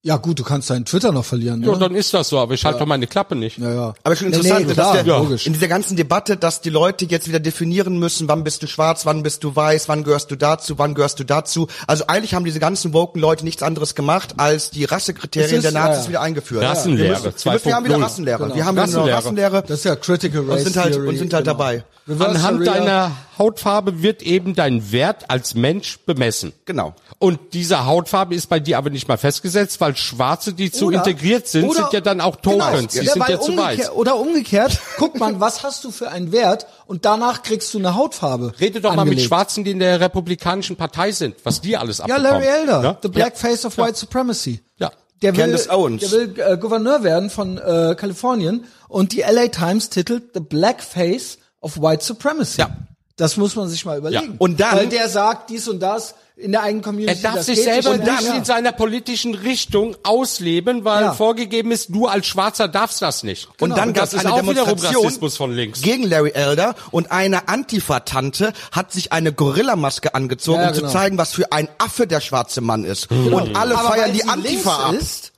Ja 0.05 0.17
gut, 0.17 0.37
du 0.37 0.43
kannst 0.43 0.69
deinen 0.69 0.83
Twitter 0.83 1.13
noch 1.13 1.23
verlieren. 1.23 1.63
Ja, 1.63 1.71
ne? 1.71 1.77
dann 1.77 1.95
ist 1.95 2.13
das 2.13 2.27
so, 2.27 2.37
aber 2.37 2.53
ich 2.53 2.65
halte 2.65 2.79
doch 2.79 2.85
meine 2.85 3.07
Klappe 3.07 3.37
nicht. 3.37 3.57
ja, 3.57 3.73
ja. 3.73 3.93
Aber 4.03 4.15
schon 4.17 4.27
Nee, 4.29 4.35
interessant, 4.35 4.67
nee, 4.67 4.73
dass 4.73 4.75
klar, 4.75 4.93
der, 5.01 5.03
logisch. 5.05 5.47
in 5.47 5.53
dieser 5.53 5.69
ganzen 5.69 5.95
Debatte, 5.95 6.35
dass 6.35 6.59
die 6.59 6.69
Leute 6.69 7.05
jetzt 7.05 7.29
wieder 7.29 7.39
definieren 7.39 7.97
müssen, 7.99 8.27
wann 8.27 8.43
bist 8.43 8.61
du 8.61 8.67
schwarz, 8.67 9.05
wann 9.05 9.23
bist 9.23 9.45
du 9.45 9.55
weiß, 9.55 9.87
wann 9.87 10.03
gehörst 10.03 10.29
du 10.29 10.35
dazu, 10.35 10.77
wann 10.77 10.93
gehörst 10.93 11.21
du 11.21 11.23
dazu. 11.23 11.67
Also 11.87 12.05
eigentlich 12.07 12.33
haben 12.33 12.43
diese 12.43 12.59
ganzen 12.59 12.91
woken 12.91 13.21
Leute 13.21 13.45
nichts 13.45 13.63
anderes 13.63 13.95
gemacht, 13.95 14.33
als 14.37 14.71
die 14.71 14.83
Rassekriterien 14.83 15.57
ist, 15.57 15.63
der 15.63 15.71
Nazis 15.71 15.95
ja, 15.99 16.03
ja. 16.03 16.09
wieder 16.09 16.21
eingeführt. 16.21 16.63
Rassenlehre, 16.65 17.23
Wir, 17.23 17.31
müssen, 17.31 17.45
wir, 17.45 17.51
müssen, 17.53 17.65
wir 17.65 17.75
haben 17.75 17.85
wieder 17.85 17.95
2.0. 17.95 18.01
Rassenlehre. 18.03 18.43
Genau. 18.43 18.55
Wir 18.55 18.65
haben 18.65 18.75
wieder 18.75 18.83
eine 18.83 18.91
Rassenlehre. 19.13 19.53
Rassenlehre 19.53 19.63
Das 19.65 19.77
ist 19.79 19.85
ja 19.85 19.95
Critical 19.95 20.41
Race 20.41 20.49
und 20.49 20.73
sind 20.73 20.83
halt, 20.83 20.93
Theory, 20.95 21.07
und 21.07 21.17
sind 21.17 21.33
halt 21.33 21.45
genau. 21.45 21.57
dabei. 21.57 21.83
Reverse 22.09 22.31
Anhand 22.31 22.65
Sharia. 22.65 22.79
deiner 22.81 23.11
Hautfarbe 23.39 24.01
wird 24.01 24.21
eben 24.21 24.53
dein 24.55 24.91
Wert 24.91 25.29
als 25.29 25.55
Mensch 25.55 25.99
bemessen. 26.05 26.51
Genau. 26.65 26.93
Und 27.23 27.39
diese 27.53 27.85
Hautfarbe 27.85 28.35
ist 28.35 28.49
bei 28.49 28.59
dir 28.59 28.77
aber 28.77 28.89
nicht 28.89 29.07
mal 29.07 29.17
festgesetzt, 29.17 29.79
weil 29.79 29.95
Schwarze, 29.95 30.51
die 30.51 30.71
zu 30.71 30.87
Oder- 30.87 30.97
integriert 30.97 31.47
sind, 31.47 31.63
oder- 31.63 31.83
sind 31.83 31.93
ja 31.93 32.01
dann 32.01 32.19
auch 32.19 32.41
Genau. 32.41 32.69
Tokens. 32.69 32.91
Die 32.91 32.99
Ja, 33.05 33.13
sind 33.13 33.29
ja 33.29 33.39
zu 33.39 33.55
weiß. 33.55 33.77
umgekehrt- 33.77 33.95
Oder 33.95 34.15
umgekehrt, 34.17 34.79
guck 34.97 35.17
mal, 35.17 35.39
was 35.39 35.63
hast 35.63 35.85
du 35.85 35.91
für 35.91 36.09
einen 36.09 36.33
Wert 36.33 36.67
und 36.85 37.05
danach 37.05 37.41
kriegst 37.41 37.73
du 37.73 37.77
eine 37.79 37.95
Hautfarbe. 37.95 38.51
Rede 38.59 38.81
doch 38.81 38.89
mal 38.89 39.05
mit 39.05 39.11
angelegt. 39.13 39.27
Schwarzen, 39.29 39.63
die 39.63 39.71
in 39.71 39.79
der 39.79 40.01
republikanischen 40.01 40.75
Partei 40.75 41.13
sind, 41.13 41.35
was 41.45 41.61
die 41.61 41.77
alles 41.77 41.99
Ja, 41.99 42.03
abbekommen. 42.03 42.29
Larry 42.29 42.45
Elder, 42.45 42.83
Ja? 42.83 42.97
the 43.01 43.07
black 43.07 43.37
face 43.37 43.63
of 43.65 43.77
white 43.77 43.95
supremacy. 43.97 44.59
Ja. 44.77 44.91
Der 45.21 45.37
will, 45.37 45.55
der 45.55 46.11
will 46.11 46.35
äh, 46.41 46.57
Gouverneur 46.57 47.03
werden 47.03 47.29
von 47.29 47.57
äh, 47.57 47.95
Kalifornien 47.97 48.65
und 48.89 49.13
die 49.13 49.21
LA 49.21 49.47
Times 49.47 49.89
titelt 49.89 50.31
The 50.33 50.41
Black 50.41 50.83
Face 50.83 51.37
of 51.61 51.81
White 51.81 52.03
Supremacy. 52.03 52.59
Ja. 52.59 52.69
Das 53.15 53.37
muss 53.37 53.55
man 53.55 53.69
sich 53.69 53.85
mal 53.85 53.97
überlegen. 53.99 54.35
Und 54.39 54.59
dann- 54.59 54.75
Weil 54.75 54.87
der 54.87 55.07
sagt 55.07 55.49
dies 55.51 55.67
und 55.67 55.79
das 55.79 56.15
in 56.35 56.51
der 56.51 56.63
eigenen 56.63 56.81
Er 56.81 56.85
Community. 56.87 57.21
darf 57.21 57.35
das 57.35 57.45
sich 57.45 57.61
selber 57.61 57.95
nicht. 57.95 58.07
Ja. 58.23 58.33
in 58.33 58.43
seiner 58.43 58.71
politischen 58.71 59.35
Richtung 59.35 59.95
ausleben, 60.01 60.83
weil 60.83 61.03
Ja. 61.03 61.13
vorgegeben 61.13 61.71
ist, 61.71 61.93
du 61.93 62.07
als 62.07 62.25
Schwarzer 62.25 62.67
darfst 62.67 63.03
das 63.03 63.21
nicht. 63.21 63.47
Und 63.61 63.77
dann 63.77 63.93
gab 63.93 64.05
es 64.05 64.15
eine 64.15 64.33
Demonstration 64.33 65.03
Rassismus 65.05 65.37
von 65.37 65.51
links. 65.53 65.83
gegen 65.83 66.09
Larry 66.09 66.31
Elder 66.31 66.73
und 66.89 67.11
eine 67.11 67.47
Antifa-Tante 67.49 68.51
hat 68.71 68.91
sich 68.91 69.11
eine 69.11 69.31
Gorillamaske 69.31 70.15
angezogen, 70.15 70.61
Ja, 70.61 70.69
um 70.69 70.73
genau. 70.73 70.87
zu 70.87 70.93
zeigen, 70.93 71.19
was 71.19 71.33
für 71.33 71.51
ein 71.51 71.67
Affe 71.77 72.07
der 72.07 72.19
schwarze 72.19 72.61
Mann 72.61 72.83
ist. 72.83 73.11
Und 73.11 73.55
alle 73.55 73.77
Aber 73.77 73.89
feiern 73.89 74.11
die 74.13 74.23
Antifa 74.27 74.89
ab. 74.89 74.95
ist 74.95 75.32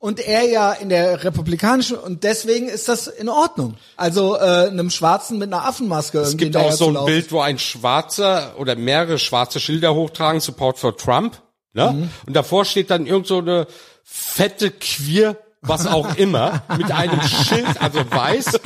und 0.00 0.18
er 0.18 0.48
ja 0.48 0.72
in 0.72 0.88
der 0.88 1.24
republikanischen 1.24 1.98
und 1.98 2.24
deswegen 2.24 2.68
ist 2.68 2.88
das 2.88 3.06
in 3.06 3.28
Ordnung. 3.28 3.76
Also 3.96 4.34
äh, 4.34 4.68
einem 4.68 4.88
Schwarzen 4.90 5.38
mit 5.38 5.52
einer 5.52 5.66
Affenmaske 5.66 6.18
Es 6.18 6.30
irgendwie 6.30 6.46
gibt 6.46 6.56
auch 6.56 6.72
so 6.72 6.88
ein. 6.88 7.04
Bild, 7.04 7.30
wo 7.30 7.40
ein 7.40 7.58
Schwarzer 7.58 8.54
oder 8.56 8.76
mehrere 8.76 9.18
schwarze 9.18 9.60
Schilder 9.60 9.94
hochtragen, 9.94 10.40
Support 10.40 10.78
for 10.78 10.96
Trump. 10.96 11.42
Ne? 11.74 11.92
Mhm. 11.92 12.10
Und 12.26 12.34
davor 12.34 12.64
steht 12.64 12.90
dann 12.90 13.06
irgend 13.06 13.26
so 13.26 13.38
eine 13.38 13.66
fette 14.02 14.70
Queer, 14.70 15.36
was 15.60 15.86
auch 15.86 16.14
immer, 16.16 16.62
mit 16.78 16.90
einem 16.90 17.20
Schild, 17.20 17.80
also 17.80 18.00
weiß. 18.10 18.58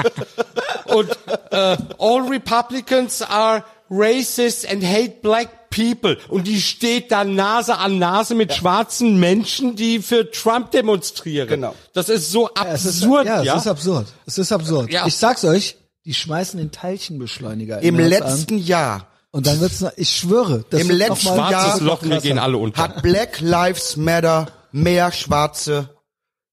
Und 0.85 1.11
äh, 1.51 1.77
all 1.99 2.29
Republicans 2.31 3.23
are 3.23 3.65
racist 3.91 4.69
and 4.71 4.83
hate 4.85 5.21
black 5.23 5.71
people. 5.71 6.17
Und 6.29 6.47
die 6.47 6.61
steht 6.61 7.11
dann 7.13 7.35
Nase 7.35 7.77
an 7.79 7.99
Nase 7.99 8.35
mit 8.35 8.53
schwarzen 8.55 9.19
Menschen, 9.19 9.77
die 9.77 10.01
für 10.01 10.31
Trump 10.31 10.71
demonstrieren. 10.71 11.49
Genau. 11.49 11.75
Das 11.93 12.09
ist 12.09 12.31
so 12.31 12.49
Ja, 12.57 12.67
es 12.73 12.85
ist, 12.85 13.03
absurd, 13.03 13.27
ja, 13.27 13.43
ja. 13.43 13.55
es 13.57 13.63
ist 13.63 13.67
absurd. 13.69 14.07
Es 14.27 14.39
ist 14.39 14.53
absurd. 14.53 14.91
Ja. 14.93 15.07
Ich 15.07 15.17
sag's 15.17 15.45
euch, 15.45 15.77
die 16.05 16.15
schmeißen 16.15 16.59
den 16.59 16.71
Teilchenbeschleuniger 16.71 17.81
Im 17.83 17.99
letzten 17.99 18.59
Jahr 18.59 18.95
an 18.95 19.03
und 19.33 19.47
dann 19.49 19.61
wird's, 19.61 19.81
noch- 19.81 19.93
ich 19.97 20.11
schwöre, 20.11 20.65
das 20.71 20.81
Im 20.81 20.91
letzten 20.91 21.29
noch 21.29 21.37
mal 21.37 21.51
Jahr- 21.51 21.81
Loch, 21.81 22.03
wir 22.03 22.21
gehen 22.21 22.39
alle 22.39 22.57
unter. 22.57 22.81
hat 22.83 23.03
Black 23.03 23.41
Lives 23.41 23.97
Matter 23.97 24.47
mehr 24.71 25.11
schwarze 25.13 25.89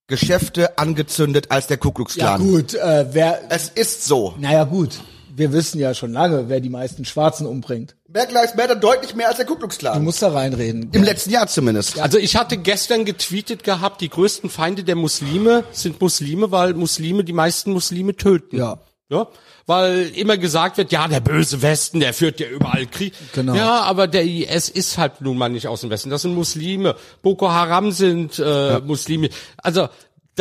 Geschäfte 0.07 0.77
angezündet 0.77 1.51
als 1.51 1.67
der 1.67 1.77
Ku 1.77 1.91
Klux 1.91 2.15
Ja 2.15 2.35
Klan. 2.35 2.41
gut, 2.49 2.73
äh, 2.73 3.05
wer, 3.11 3.41
Es 3.49 3.69
ist 3.69 4.05
so. 4.05 4.33
naja 4.39 4.63
gut, 4.65 4.99
wir 5.35 5.53
wissen 5.53 5.79
ja 5.79 5.93
schon 5.93 6.11
lange, 6.13 6.49
wer 6.49 6.59
die 6.59 6.69
meisten 6.69 7.05
Schwarzen 7.05 7.45
umbringt. 7.47 7.95
Black 8.07 8.31
Lives 8.31 8.55
Matter 8.55 8.75
deutlich 8.75 9.15
mehr 9.15 9.27
als 9.29 9.37
der 9.37 9.45
Ku 9.45 9.55
Klux 9.55 9.77
Du 9.77 9.81
Klan. 9.81 10.03
musst 10.03 10.21
da 10.21 10.29
reinreden. 10.29 10.89
Im 10.91 11.03
letzten 11.03 11.31
Jahr 11.31 11.47
zumindest. 11.47 11.99
Also 11.99 12.17
ich 12.17 12.35
hatte 12.35 12.57
gestern 12.57 13.05
getweetet 13.05 13.63
gehabt, 13.63 14.01
die 14.01 14.09
größten 14.09 14.49
Feinde 14.49 14.83
der 14.83 14.95
Muslime 14.95 15.63
sind 15.71 15.99
Muslime, 16.01 16.51
weil 16.51 16.73
Muslime 16.73 17.23
die 17.23 17.33
meisten 17.33 17.71
Muslime 17.71 18.15
töten. 18.15 18.57
Ja. 18.57 18.79
Ja, 19.09 19.27
weil 19.65 20.09
immer 20.15 20.37
gesagt 20.37 20.77
wird, 20.77 20.93
ja, 20.93 21.05
der 21.05 21.19
böse 21.19 21.61
Westen, 21.61 21.99
der 21.99 22.13
führt 22.13 22.39
ja 22.39 22.47
überall 22.47 22.85
Krieg. 22.87 23.13
Genau. 23.33 23.53
Ja, 23.55 23.81
aber 23.81 24.07
der 24.07 24.23
IS 24.23 24.69
ist 24.69 24.97
halt 24.97 25.19
nun 25.19 25.37
mal 25.37 25.49
nicht 25.49 25.67
aus 25.67 25.81
dem 25.81 25.89
Westen. 25.89 26.09
Das 26.09 26.21
sind 26.21 26.33
Muslime. 26.33 26.95
Boko 27.21 27.49
Haram 27.51 27.91
sind 27.91 28.39
äh, 28.39 28.79
Muslime. 28.79 29.27
Also 29.57 29.89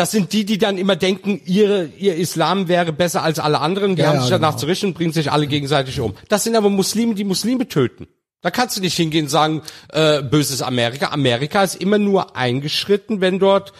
das 0.00 0.12
sind 0.12 0.32
die, 0.32 0.46
die 0.46 0.56
dann 0.56 0.78
immer 0.78 0.96
denken, 0.96 1.42
ihre, 1.44 1.90
ihr 1.98 2.16
Islam 2.16 2.68
wäre 2.68 2.90
besser 2.90 3.22
als 3.22 3.38
alle 3.38 3.60
anderen. 3.60 3.96
Die 3.96 4.02
Ja, 4.02 4.08
haben 4.08 4.14
ja, 4.14 4.20
sich 4.22 4.30
danach 4.30 4.52
genau. 4.52 4.60
zu 4.60 4.66
richten 4.66 4.86
und 4.86 4.94
bringen 4.94 5.12
sich 5.12 5.30
alle 5.30 5.46
gegenseitig 5.46 6.00
um. 6.00 6.14
Das 6.30 6.42
sind 6.42 6.56
aber 6.56 6.70
Muslime, 6.70 7.14
die 7.14 7.24
Muslime 7.24 7.68
töten. 7.68 8.08
Da 8.40 8.50
kannst 8.50 8.78
du 8.78 8.80
nicht 8.80 8.96
hingehen 8.96 9.26
und 9.26 9.28
sagen, 9.28 9.60
äh, 9.92 10.22
böses 10.22 10.62
Amerika. 10.62 11.08
Amerika 11.08 11.62
ist 11.62 11.74
immer 11.74 11.98
nur 11.98 12.34
eingeschritten, 12.34 13.20
wenn 13.20 13.38
dort 13.38 13.74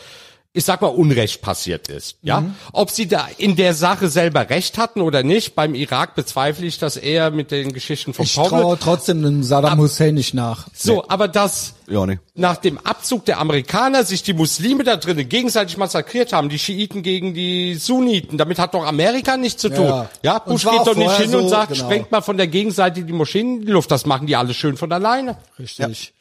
ich 0.53 0.65
sag 0.65 0.81
mal, 0.83 0.89
Unrecht 0.89 1.43
passiert 1.43 1.87
ist. 1.89 2.17
Ja, 2.23 2.41
Mhm. 2.41 2.55
ob 2.73 2.91
sie 2.91 3.07
da 3.07 3.29
in 3.39 3.55
der 3.55 3.73
Sache 3.73 4.09
selber 4.09 4.51
Recht 4.51 4.79
hatten 4.79 5.01
oder 5.01 5.23
nicht, 5.23 5.55
beim 5.55 5.75
Irak 5.77 6.17
bezweifle 6.17 6.67
ich 6.67 6.79
das 6.81 6.97
eher 6.97 7.31
mit 7.31 7.53
den 7.53 7.73
Geschichten 7.73 8.13
von 8.13 8.25
Ich 8.25 8.35
Paul. 8.35 8.49
traue 8.49 8.79
trotzdem 8.79 9.23
dem 9.23 9.45
Saddam 9.45 9.79
Hussein 9.79 10.15
nicht 10.15 10.35
nach. 10.35 10.67
So, 10.75 11.09
aber 11.09 11.29
dass 11.29 11.75
Ja, 11.89 12.05
nee. 12.05 12.19
nach 12.35 12.57
dem 12.57 12.79
Abzug 12.79 13.25
der 13.27 13.39
Amerikaner 13.39 14.03
sich 14.03 14.25
die 14.25 14.33
Muslime 14.33 14.83
da 14.83 14.97
drinnen 14.97 15.29
gegenseitig 15.29 15.77
massakriert 15.77 16.33
haben, 16.33 16.49
die 16.49 16.59
Schiiten 16.59 17.03
gegen 17.05 17.33
die 17.33 17.75
Sunniten, 17.77 18.37
damit 18.37 18.59
hat 18.59 18.75
doch 18.75 18.85
Amerika 18.85 19.37
nichts 19.37 19.63
zu 19.63 19.69
tun. 19.69 19.87
Ja. 19.87 20.11
Ja, 20.25 20.37
Und 20.39 20.53
Bush 20.55 20.65
geht 20.65 20.85
doch 20.85 20.97
nicht 20.97 21.17
hin 21.17 21.33
und 21.37 21.43
so, 21.45 21.49
sagt, 21.49 21.73
genau. 21.75 21.85
sprengt 21.85 22.11
mal 22.11 22.23
von 22.23 22.37
der 22.37 22.49
Gegenseite 22.49 23.03
die 23.05 23.13
Moscheen 23.13 23.61
in 23.61 23.67
die 23.67 23.73
Luft. 23.73 23.91
Das 23.93 24.05
machen 24.05 24.27
die 24.27 24.35
alle 24.35 24.53
schön 24.55 24.77
von 24.77 24.91
alleine. 24.91 25.37
Richtig. 25.61 26.13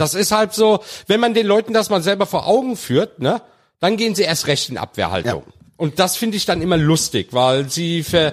Das 0.00 0.14
ist 0.14 0.32
halt 0.32 0.54
so, 0.54 0.82
wenn 1.06 1.20
man 1.20 1.34
den 1.34 1.46
Leuten 1.46 1.72
das 1.72 1.90
mal 1.90 2.02
selber 2.02 2.26
vor 2.26 2.46
Augen 2.46 2.76
führt, 2.76 3.20
ne, 3.20 3.42
dann 3.80 3.96
gehen 3.96 4.14
sie 4.14 4.22
erst 4.22 4.46
recht 4.46 4.68
in 4.70 4.78
Abwehrhaltung. 4.78 5.42
Und 5.76 5.98
das 5.98 6.16
finde 6.16 6.36
ich 6.36 6.46
dann 6.46 6.62
immer 6.62 6.76
lustig, 6.76 7.28
weil 7.32 7.68
sie 7.70 8.02
ver 8.02 8.32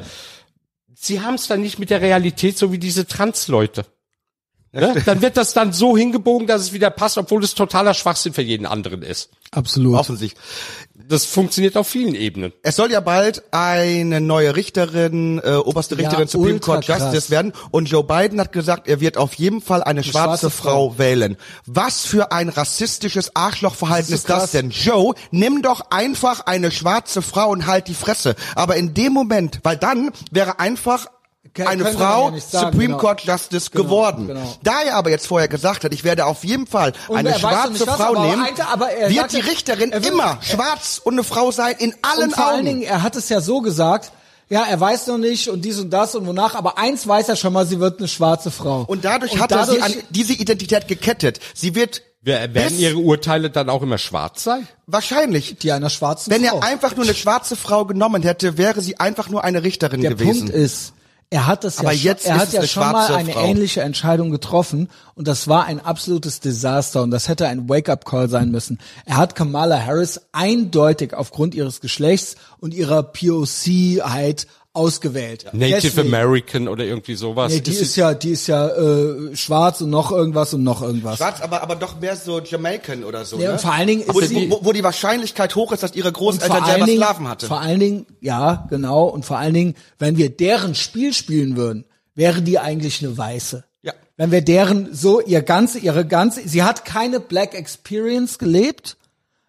sie 0.96 1.22
haben 1.22 1.36
es 1.36 1.48
dann 1.48 1.62
nicht 1.62 1.78
mit 1.78 1.90
der 1.90 2.02
Realität, 2.02 2.58
so 2.58 2.72
wie 2.72 2.80
diese 2.80 3.06
Trans-Leute. 3.06 3.86
Ne? 4.74 5.02
Dann 5.06 5.22
wird 5.22 5.38
das 5.38 5.54
dann 5.54 5.72
so 5.74 5.96
hingebogen, 5.98 6.46
dass 6.46 6.62
es 6.62 6.74
wieder 6.74 6.90
passt, 6.90 7.18
obwohl 7.18 7.44
es 7.44 7.56
totaler 7.56 7.94
Schwachsinn 7.94 8.34
für 8.34 8.42
jeden 8.42 8.66
anderen 8.66 9.02
ist. 9.02 9.30
Absolut. 9.52 9.96
Offensichtlich. 9.98 10.42
Das 10.94 11.24
funktioniert 11.24 11.78
auf 11.78 11.88
vielen 11.88 12.16
Ebenen. 12.16 12.52
Es 12.64 12.76
soll 12.76 12.92
ja 12.92 13.00
bald 13.00 13.44
eine 13.52 14.20
neue 14.20 14.58
Richterin, 14.58 15.40
äh, 15.42 15.56
oberste 15.56 15.96
Ja, 15.96 16.02
Richterin 16.02 16.28
Supreme 16.28 16.56
ultra 16.56 16.74
Court 16.74 16.86
krass. 16.86 17.02
Justice 17.14 17.30
werden. 17.32 17.54
Und 17.72 17.90
Joe 17.90 18.04
Biden 18.04 18.42
hat 18.42 18.52
gesagt, 18.52 18.90
er 18.90 19.00
wird 19.00 19.18
auf 19.18 19.36
jeden 19.36 19.62
Fall 19.62 19.82
eine, 19.84 20.04
schwarze, 20.04 20.28
schwarze 20.28 20.50
Frau, 20.50 20.90
Frau. 20.90 20.98
wählen. 20.98 21.38
Was 21.66 22.06
für 22.06 22.34
ein 22.34 22.50
rassistisches 22.50 23.36
Arschlochverhalten 23.38 24.12
Das 24.12 24.20
ist, 24.20 24.26
ist 24.26 24.28
so 24.28 24.34
das 24.34 24.42
krass. 24.44 24.52
denn? 24.52 24.70
Joe, 24.72 25.14
nimm 25.32 25.62
doch 25.62 25.92
einfach 25.92 26.42
eine 26.46 26.72
schwarze 26.72 27.22
Frau 27.22 27.50
und 27.52 27.68
halt 27.68 27.88
die 27.88 27.94
Fresse. 27.94 28.36
Aber 28.56 28.76
in 28.76 28.94
dem 28.94 29.14
Moment, 29.14 29.62
weil 29.64 29.78
dann 29.78 30.12
wäre 30.32 30.60
einfach 30.60 31.08
Eine 31.66 31.86
Frau 31.86 32.30
ja 32.32 32.40
sagen, 32.40 32.66
Supreme 32.74 32.86
genau. 32.88 32.98
Court 32.98 33.22
Justice 33.22 33.70
Genau, 33.72 33.84
geworden. 33.86 34.28
genau. 34.28 34.58
Da 34.64 34.82
er 34.84 34.96
aber 34.96 35.10
jetzt 35.10 35.26
vorher 35.26 35.48
gesagt 35.48 35.84
hat, 35.84 35.94
ich 35.94 36.04
werde 36.04 36.26
auf 36.26 36.44
jeden 36.44 36.68
Fall 36.68 36.94
Und 37.08 37.18
eine 37.18 37.34
schwarze 37.40 37.72
nicht 37.72 37.88
was, 37.88 37.96
Frau 37.96 38.16
aber 38.16 38.28
nehmen, 38.28 38.46
aber 38.72 38.92
er 38.92 39.10
wird 39.10 39.20
sagte, 39.32 39.36
die 39.42 39.50
Richterin 39.50 39.92
er 39.92 40.04
will- 40.04 40.12
immer 40.12 40.38
schwarz 40.42 41.02
und 41.04 41.14
eine 41.16 41.24
Frau 41.24 41.52
sein 41.52 41.76
in 41.80 41.96
allen 42.02 42.26
Und 42.30 42.36
vor 42.36 42.46
Augen. 42.46 42.56
allen 42.58 42.66
Dingen, 42.66 42.82
er 42.84 43.02
hat 43.02 43.16
es 43.16 43.30
ja 43.30 43.42
so 43.42 43.62
gesagt, 43.62 44.12
ja, 44.50 44.64
er 44.64 44.80
weiß 44.80 45.08
noch 45.08 45.18
nicht 45.18 45.50
und 45.50 45.66
dies 45.66 45.80
und 45.80 45.90
das 45.90 46.16
und 46.16 46.26
wonach, 46.28 46.56
aber 46.56 46.78
eins 46.78 47.06
weiß 47.08 47.28
er 47.30 47.36
schon 47.36 47.52
mal, 47.54 47.66
sie 47.66 47.80
wird 47.80 48.00
eine 48.00 48.08
schwarze 48.08 48.52
Frau. 48.52 48.84
Und 48.88 49.04
dadurch 49.04 49.40
hat 49.40 49.52
er 49.52 49.66
sie 49.66 49.82
an 49.82 49.94
diese 50.10 50.34
Identität 50.34 50.88
gekettet. 50.88 51.40
Sie 51.54 51.74
wird 51.76 52.02
Wer- 52.22 52.54
Werden 52.54 52.70
bis- 52.72 52.80
ihre 52.80 52.98
Urteile 52.98 53.50
dann 53.50 53.70
auch 53.70 53.82
immer 53.82 53.98
schwarz 53.98 54.44
sein? 54.44 54.68
wahrscheinlich. 54.86 55.58
die 55.60 55.72
einer 55.72 55.90
schwarzen 55.90 56.32
Wenn 56.32 56.44
Frau. 56.44 56.58
er 56.60 56.64
einfach 56.64 56.96
nur 56.96 57.06
eine 57.06 57.14
schwarze 57.14 57.56
Frau 57.56 57.86
genommen 57.86 58.22
hätte, 58.24 58.58
wäre 58.58 58.82
sie 58.82 59.00
einfach 59.00 59.30
nur 59.30 59.44
eine 59.44 59.64
Richterin 59.64 60.02
Der 60.02 60.12
gewesen. 60.12 60.48
Punkt 60.48 60.54
ist, 60.54 60.94
er 61.30 61.46
hat 61.46 61.66
das 61.66 61.80
Aber 61.80 61.92
ja 61.92 62.12
jetzt 62.12 62.24
schon, 62.24 62.32
er 62.32 62.40
hat 62.40 62.54
ja 62.54 62.66
schon 62.66 62.84
mal 62.92 63.14
eine 63.14 63.34
Frau. 63.34 63.46
ähnliche 63.46 63.82
Entscheidung 63.82 64.32
getroffen 64.32 64.90
und 65.14 65.28
das 65.28 65.48
war 65.50 65.66
ein 65.66 65.82
absolutes 65.82 66.40
Desaster 66.40 67.04
und 67.04 67.12
das 67.12 67.28
hätte 67.28 67.48
ein 67.48 67.68
Wake-up-Call 67.68 68.30
sein 68.30 68.50
müssen. 68.50 68.80
Er 69.06 69.18
hat 69.18 69.36
Kamala 69.36 69.86
Harris 69.86 70.22
eindeutig 70.32 71.14
aufgrund 71.14 71.54
ihres 71.54 71.82
Geschlechts 71.82 72.36
und 72.60 72.74
ihrer 72.74 73.04
POC-Heit 73.04 74.48
ausgewählt. 74.78 75.46
Native 75.52 75.82
Deswegen- 75.82 76.08
American 76.16 76.68
oder 76.70 76.86
irgendwie 76.86 77.16
sowas. 77.16 77.52
Nee, 77.52 77.60
die 77.60 77.72
Das 77.72 77.82
ist 77.82 77.96
ja, 77.98 78.14
die 78.14 78.30
ist 78.30 78.48
ja 78.48 78.68
äh, 78.70 79.36
schwarz 79.36 79.82
und 79.82 79.90
noch 79.90 80.12
irgendwas 80.12 80.54
und 80.54 80.64
noch 80.64 80.82
irgendwas. 80.82 81.18
Schwarz, 81.18 81.42
aber, 81.42 81.62
aber 81.62 81.76
doch 81.76 82.00
mehr 82.00 82.16
so 82.16 82.40
Jamaican 82.40 83.04
oder 83.04 83.26
so. 83.26 83.38
Ja, 83.38 83.48
ne? 83.48 83.52
und 83.54 83.62
vor 83.62 83.74
allen 83.74 83.88
Dingen 83.88 84.04
wo, 84.08 84.20
ist 84.20 84.30
die, 84.32 84.36
sie- 84.42 84.52
wo, 84.52 84.60
wo 84.64 84.72
die 84.72 84.84
Wahrscheinlichkeit 84.84 85.56
hoch 85.56 85.72
ist, 85.74 85.84
dass 85.84 85.96
ihre 85.96 86.12
Großeltern 86.14 86.64
selber 86.66 86.88
Sklaven 86.88 87.28
hatten. 87.28 87.48
vor 87.48 87.60
allen 87.60 87.80
Dingen, 87.80 88.06
ja, 88.22 88.66
genau. 88.70 89.06
Und 89.06 89.26
vor 89.26 89.38
allen 89.38 89.54
Dingen, 89.54 89.76
wenn 90.00 90.16
wir 90.18 90.30
deren 90.30 90.76
Spiel 90.76 91.14
spielen 91.14 91.58
würden, 91.58 91.84
wäre 92.16 92.42
die 92.42 92.60
eigentlich 92.60 93.04
eine 93.04 93.18
Weiße. 93.18 93.64
Ja. 93.82 93.94
Wenn 94.16 94.32
wir 94.32 94.42
deren 94.42 94.94
so 94.94 95.22
ihr 95.22 95.42
ganze, 95.42 95.80
ihre 95.80 96.06
ganze, 96.06 96.48
sie 96.48 96.64
hat 96.64 96.86
keine 96.86 97.20
Black 97.20 97.54
Experience 97.54 98.38
gelebt. 98.40 98.98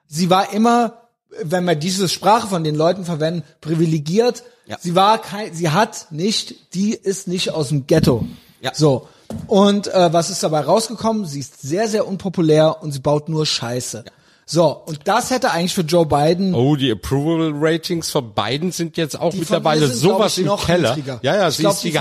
Sie 0.06 0.30
war 0.30 0.52
immer, 0.52 1.08
wenn 1.42 1.64
wir 1.64 1.74
diese 1.74 2.08
Sprache 2.08 2.48
von 2.48 2.64
den 2.64 2.74
Leuten 2.74 3.04
verwenden, 3.04 3.42
privilegiert. 3.60 4.44
Ja. 4.68 4.76
Sie 4.80 4.94
war 4.94 5.18
kein, 5.20 5.52
sie 5.54 5.70
hat 5.70 6.06
nicht, 6.10 6.74
die 6.74 6.92
ist 6.94 7.26
nicht 7.26 7.50
aus 7.52 7.68
dem 7.70 7.86
Ghetto. 7.86 8.24
Ja. 8.60 8.72
So. 8.74 9.08
Und 9.46 9.86
äh, 9.88 10.12
was 10.12 10.30
ist 10.30 10.42
dabei 10.42 10.60
rausgekommen? 10.60 11.26
Sie 11.26 11.40
ist 11.40 11.60
sehr, 11.60 11.88
sehr 11.88 12.06
unpopulär 12.06 12.82
und 12.82 12.92
sie 12.92 13.00
baut 13.00 13.28
nur 13.28 13.44
Scheiße. 13.46 14.04
So, 14.50 14.68
und 14.86 15.00
das 15.04 15.30
hätte 15.30 15.50
eigentlich 15.50 15.74
für 15.74 15.82
Joe 15.82 16.06
Biden 16.06 16.54
Oh, 16.54 16.74
die 16.74 16.90
Approval 16.90 17.52
Ratings 17.54 18.10
von 18.10 18.32
Biden 18.32 18.72
sind 18.72 18.96
jetzt 18.96 19.20
auch 19.20 19.34
mittlerweile 19.34 19.86
sind, 19.88 19.96
sowas 19.96 20.32
ich, 20.38 20.38
im 20.44 20.46
noch 20.46 20.64
Keller. 20.64 20.96
niedriger. 20.96 21.18
Ja, 21.22 21.36
ja, 21.36 21.48
Ich 21.48 21.56
sie 21.56 21.62
glaub, 21.62 21.74
ist 21.74 21.84
die 21.84 21.92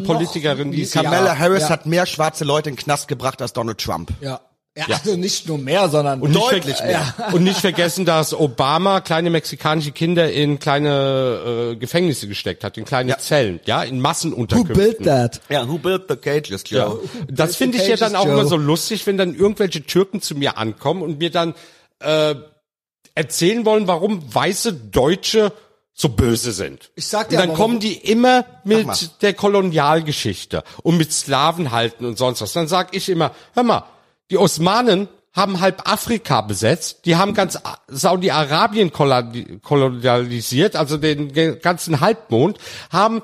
Politikerin, 0.00 0.72
die. 0.72 0.86
Kamala 0.86 1.38
Harris 1.38 1.62
Ja. 1.64 1.68
hat 1.70 1.86
mehr 1.86 2.04
schwarze 2.06 2.42
Leute 2.42 2.70
in 2.70 2.74
den 2.74 2.82
Knast 2.82 3.06
gebracht 3.06 3.40
als 3.40 3.52
Donald 3.52 3.78
Trump. 3.78 4.10
Ja. 4.20 4.40
Ja, 4.76 4.86
also 4.88 5.14
nicht 5.16 5.46
nur 5.46 5.56
mehr, 5.58 5.88
sondern 5.88 6.20
Und 6.20 6.30
nicht, 6.32 6.42
Deutlich 6.50 6.80
mehr. 6.82 7.14
und 7.32 7.44
nicht 7.44 7.60
vergessen, 7.60 8.04
dass 8.04 8.34
Obama 8.34 9.00
kleine 9.00 9.30
mexikanische 9.30 9.92
Kinder 9.92 10.32
in 10.32 10.58
kleine 10.58 11.70
äh, 11.74 11.76
Gefängnisse 11.76 12.26
gesteckt 12.26 12.64
hat, 12.64 12.76
in 12.76 12.84
kleine 12.84 13.16
Zellen, 13.18 13.60
ja, 13.66 13.84
in 13.84 13.98
Who 13.98 14.02
Massenunterkünften. 14.02 14.74
built 14.76 15.04
that? 15.04 15.40
Ja, 15.48 15.68
who 15.68 15.78
built 15.78 16.06
the 16.08 16.16
cages, 16.16 16.64
Ja. 16.70 16.86
Joe? 16.88 17.00
Das 17.30 17.54
finde 17.54 17.78
ich 17.78 17.86
ja 17.86 17.96
dann 17.96 18.16
auch 18.16 18.24
Joe. 18.24 18.32
immer 18.34 18.46
so 18.46 18.56
lustig, 18.56 19.06
wenn 19.06 19.16
dann 19.16 19.36
irgendwelche 19.36 19.84
Türken 19.84 20.20
zu 20.20 20.34
mir 20.34 20.58
ankommen 20.58 21.02
und 21.02 21.20
mir 21.20 21.30
dann 21.30 21.54
äh, 22.00 22.34
erzählen 23.14 23.64
wollen, 23.64 23.86
warum 23.86 24.34
weiße 24.34 24.72
Deutsche 24.72 25.52
so 25.92 26.08
böse 26.08 26.50
sind. 26.50 26.90
Ich 26.96 27.06
sag 27.06 27.26
und 27.26 27.32
dir 27.32 27.38
dann 27.38 27.50
aber, 27.50 27.56
kommen 27.58 27.78
die 27.78 27.92
immer 27.94 28.44
mit 28.64 29.22
der 29.22 29.34
Kolonialgeschichte 29.34 30.64
und 30.82 30.96
mit 30.96 31.12
Sklavenhalten 31.12 32.04
und 32.06 32.18
sonst 32.18 32.40
was. 32.40 32.52
Dann 32.52 32.66
sag 32.66 32.96
ich 32.96 33.08
immer, 33.08 33.30
hör 33.54 33.62
mal, 33.62 33.84
die 34.30 34.38
Osmanen 34.38 35.08
haben 35.32 35.60
halb 35.60 35.88
Afrika 35.90 36.42
besetzt, 36.42 37.06
die 37.06 37.16
haben 37.16 37.34
ganz 37.34 37.58
Saudi-Arabien 37.88 38.90
koloni- 38.90 39.60
kolonialisiert, 39.60 40.76
also 40.76 40.96
den 40.96 41.32
ganzen 41.60 42.00
Halbmond, 42.00 42.58
haben 42.90 43.22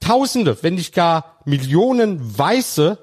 Tausende, 0.00 0.62
wenn 0.62 0.74
nicht 0.74 0.94
gar 0.94 1.40
Millionen 1.44 2.38
Weiße 2.38 2.98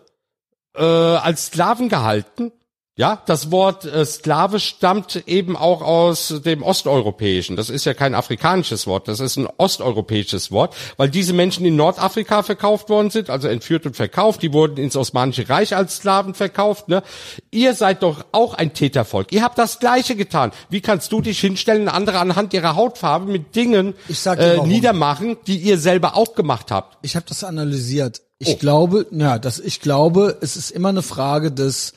äh, 0.76 0.82
als 0.82 1.48
Sklaven 1.48 1.90
gehalten. 1.90 2.52
Ja, 2.98 3.22
das 3.26 3.52
Wort 3.52 3.84
äh, 3.84 4.06
Sklave 4.06 4.62
stammt 4.62 5.28
eben 5.28 5.58
auch 5.58 5.82
aus 5.82 6.34
dem 6.46 6.64
Osteuropäischen. 6.64 7.58
Das 7.58 7.70
ist 7.70 7.84
ja 7.84 7.94
kein 7.94 8.16
afrikanisches 8.16 8.88
Wort, 8.88 9.10
das 9.10 9.20
ist 9.20 9.36
ein 9.36 9.50
osteuropäisches 9.58 10.50
Wort, 10.50 10.74
weil 10.96 11.10
diese 11.10 11.34
Menschen 11.34 11.66
in 11.66 11.76
Nordafrika 11.76 12.42
verkauft 12.42 12.88
worden 12.88 13.10
sind, 13.10 13.30
also 13.30 13.50
entführt 13.50 13.86
und 13.86 13.98
verkauft. 13.98 14.42
Die 14.44 14.54
wurden 14.54 14.78
ins 14.78 14.96
Osmanische 14.96 15.50
Reich 15.50 15.76
als 15.76 15.98
Sklaven 15.98 16.36
verkauft. 16.36 16.88
Ne? 16.88 17.04
Ihr 17.52 17.74
seid 17.74 18.02
doch 18.02 18.24
auch 18.32 18.54
ein 18.54 18.74
Tätervolk. 18.74 19.34
Ihr 19.34 19.44
habt 19.44 19.58
das 19.58 19.80
Gleiche 19.80 20.16
getan. 20.16 20.54
Wie 20.70 20.80
kannst 20.80 21.12
du 21.12 21.20
dich 21.20 21.42
hinstellen, 21.42 21.90
andere 21.90 22.20
anhand 22.20 22.54
ihrer 22.54 22.78
Hautfarbe 22.78 23.30
mit 23.30 23.58
Dingen 23.58 23.94
äh, 24.26 24.62
niedermachen, 24.66 25.36
die 25.48 25.58
ihr 25.58 25.78
selber 25.80 26.16
auch 26.16 26.34
gemacht 26.34 26.72
habt? 26.72 26.98
Ich 27.02 27.18
habe 27.18 27.26
das 27.28 27.44
analysiert. 27.44 28.22
Ich 28.40 28.54
Oh. 28.54 28.56
glaube, 28.58 29.06
ja, 29.12 29.38
das, 29.38 29.60
ich 29.60 29.82
glaube, 29.82 30.38
es 30.40 30.56
ist 30.56 30.72
immer 30.72 30.90
eine 30.90 31.02
Frage 31.02 31.52
des, 31.52 31.94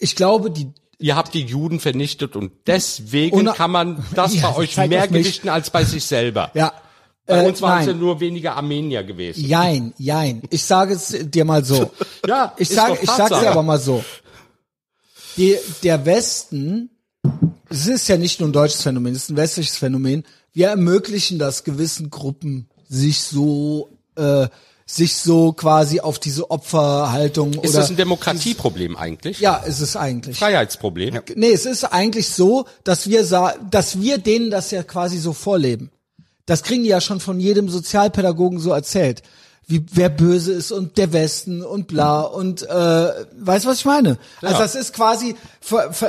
ich 0.00 0.16
glaube, 0.16 0.50
die, 0.50 0.68
Ihr 0.98 1.16
habt 1.16 1.32
die 1.32 1.44
Juden 1.46 1.80
vernichtet 1.80 2.36
und 2.36 2.52
deswegen 2.66 3.34
Una- 3.36 3.52
kann 3.54 3.70
man 3.70 4.04
das 4.14 4.34
Ja, 4.34 4.50
bei 4.50 4.56
euch 4.56 4.76
mehr 4.76 5.08
gewichten 5.08 5.48
als 5.48 5.70
bei 5.70 5.82
sich 5.84 6.04
selber. 6.04 6.50
ja, 6.52 6.74
Bei 7.24 7.42
äh, 7.44 7.48
uns 7.48 7.62
waren 7.62 7.80
es 7.80 7.86
ja 7.86 7.94
nur 7.94 8.20
weniger 8.20 8.54
Armenier 8.56 9.02
gewesen. 9.02 9.42
jein, 9.46 9.94
jein. 9.96 10.42
Ich 10.50 10.62
sage 10.64 10.92
es 10.94 11.16
dir 11.22 11.44
mal 11.46 11.64
so. 11.64 11.90
Ja, 12.26 12.52
Ich 12.58 12.68
sage, 12.68 12.98
ich 13.00 13.06
sag's 13.08 13.16
Tatsache. 13.30 13.44
dir 13.44 13.50
aber 13.52 13.62
mal 13.62 13.78
so. 13.80 14.04
Die, 15.38 15.56
der 15.82 16.04
Westen, 16.04 16.90
es 17.70 17.86
ist 17.86 18.08
ja 18.08 18.18
nicht 18.18 18.40
nur 18.40 18.48
ein 18.48 18.52
deutsches 18.52 18.82
Phänomen, 18.82 19.14
es 19.14 19.22
ist 19.24 19.30
ein 19.30 19.36
westliches 19.36 19.76
Phänomen. 19.76 20.24
Wir 20.52 20.68
ermöglichen 20.68 21.38
das 21.38 21.64
gewissen 21.64 22.10
Gruppen, 22.10 22.68
sich 22.88 23.20
so, 23.20 23.96
äh, 24.16 24.48
sich 24.94 25.16
so 25.16 25.52
quasi 25.52 26.00
auf 26.00 26.18
diese 26.18 26.50
Opferhaltung 26.50 27.52
Ist 27.52 27.58
oder 27.70 27.80
das 27.80 27.90
ein 27.90 27.96
Demokratieproblem 27.96 28.96
eigentlich? 28.96 29.38
ja, 29.38 29.56
ist 29.56 29.80
es 29.80 29.96
eigentlich. 29.96 30.38
Freiheitsproblem? 30.38 31.20
Nee, 31.36 31.52
es 31.52 31.64
ist 31.66 31.84
eigentlich 31.84 32.28
so, 32.30 32.66
dass 32.82 33.08
wir 33.08 33.24
dass 33.70 34.00
wir 34.00 34.18
denen 34.18 34.50
das 34.50 34.70
ja 34.70 34.82
quasi 34.82 35.18
so 35.18 35.32
vorleben. 35.32 35.90
Das 36.46 36.64
kriegen 36.64 36.82
die 36.82 36.88
ja 36.88 37.00
schon 37.00 37.20
von 37.20 37.38
jedem 37.38 37.68
Sozialpädagogen 37.68 38.58
so 38.58 38.72
erzählt. 38.72 39.22
Wie 39.66 39.84
wer 39.92 40.08
böse 40.08 40.52
ist 40.52 40.72
und 40.72 40.98
der 40.98 41.12
Westen 41.12 41.62
und 41.62 41.86
bla 41.86 42.22
und 42.22 42.62
äh, 42.62 43.12
weißt 43.38 43.66
was 43.66 43.78
ich 43.78 43.84
meine? 43.84 44.18
Also 44.42 44.58
das 44.58 44.74
ist 44.74 44.92
quasi 44.92 45.36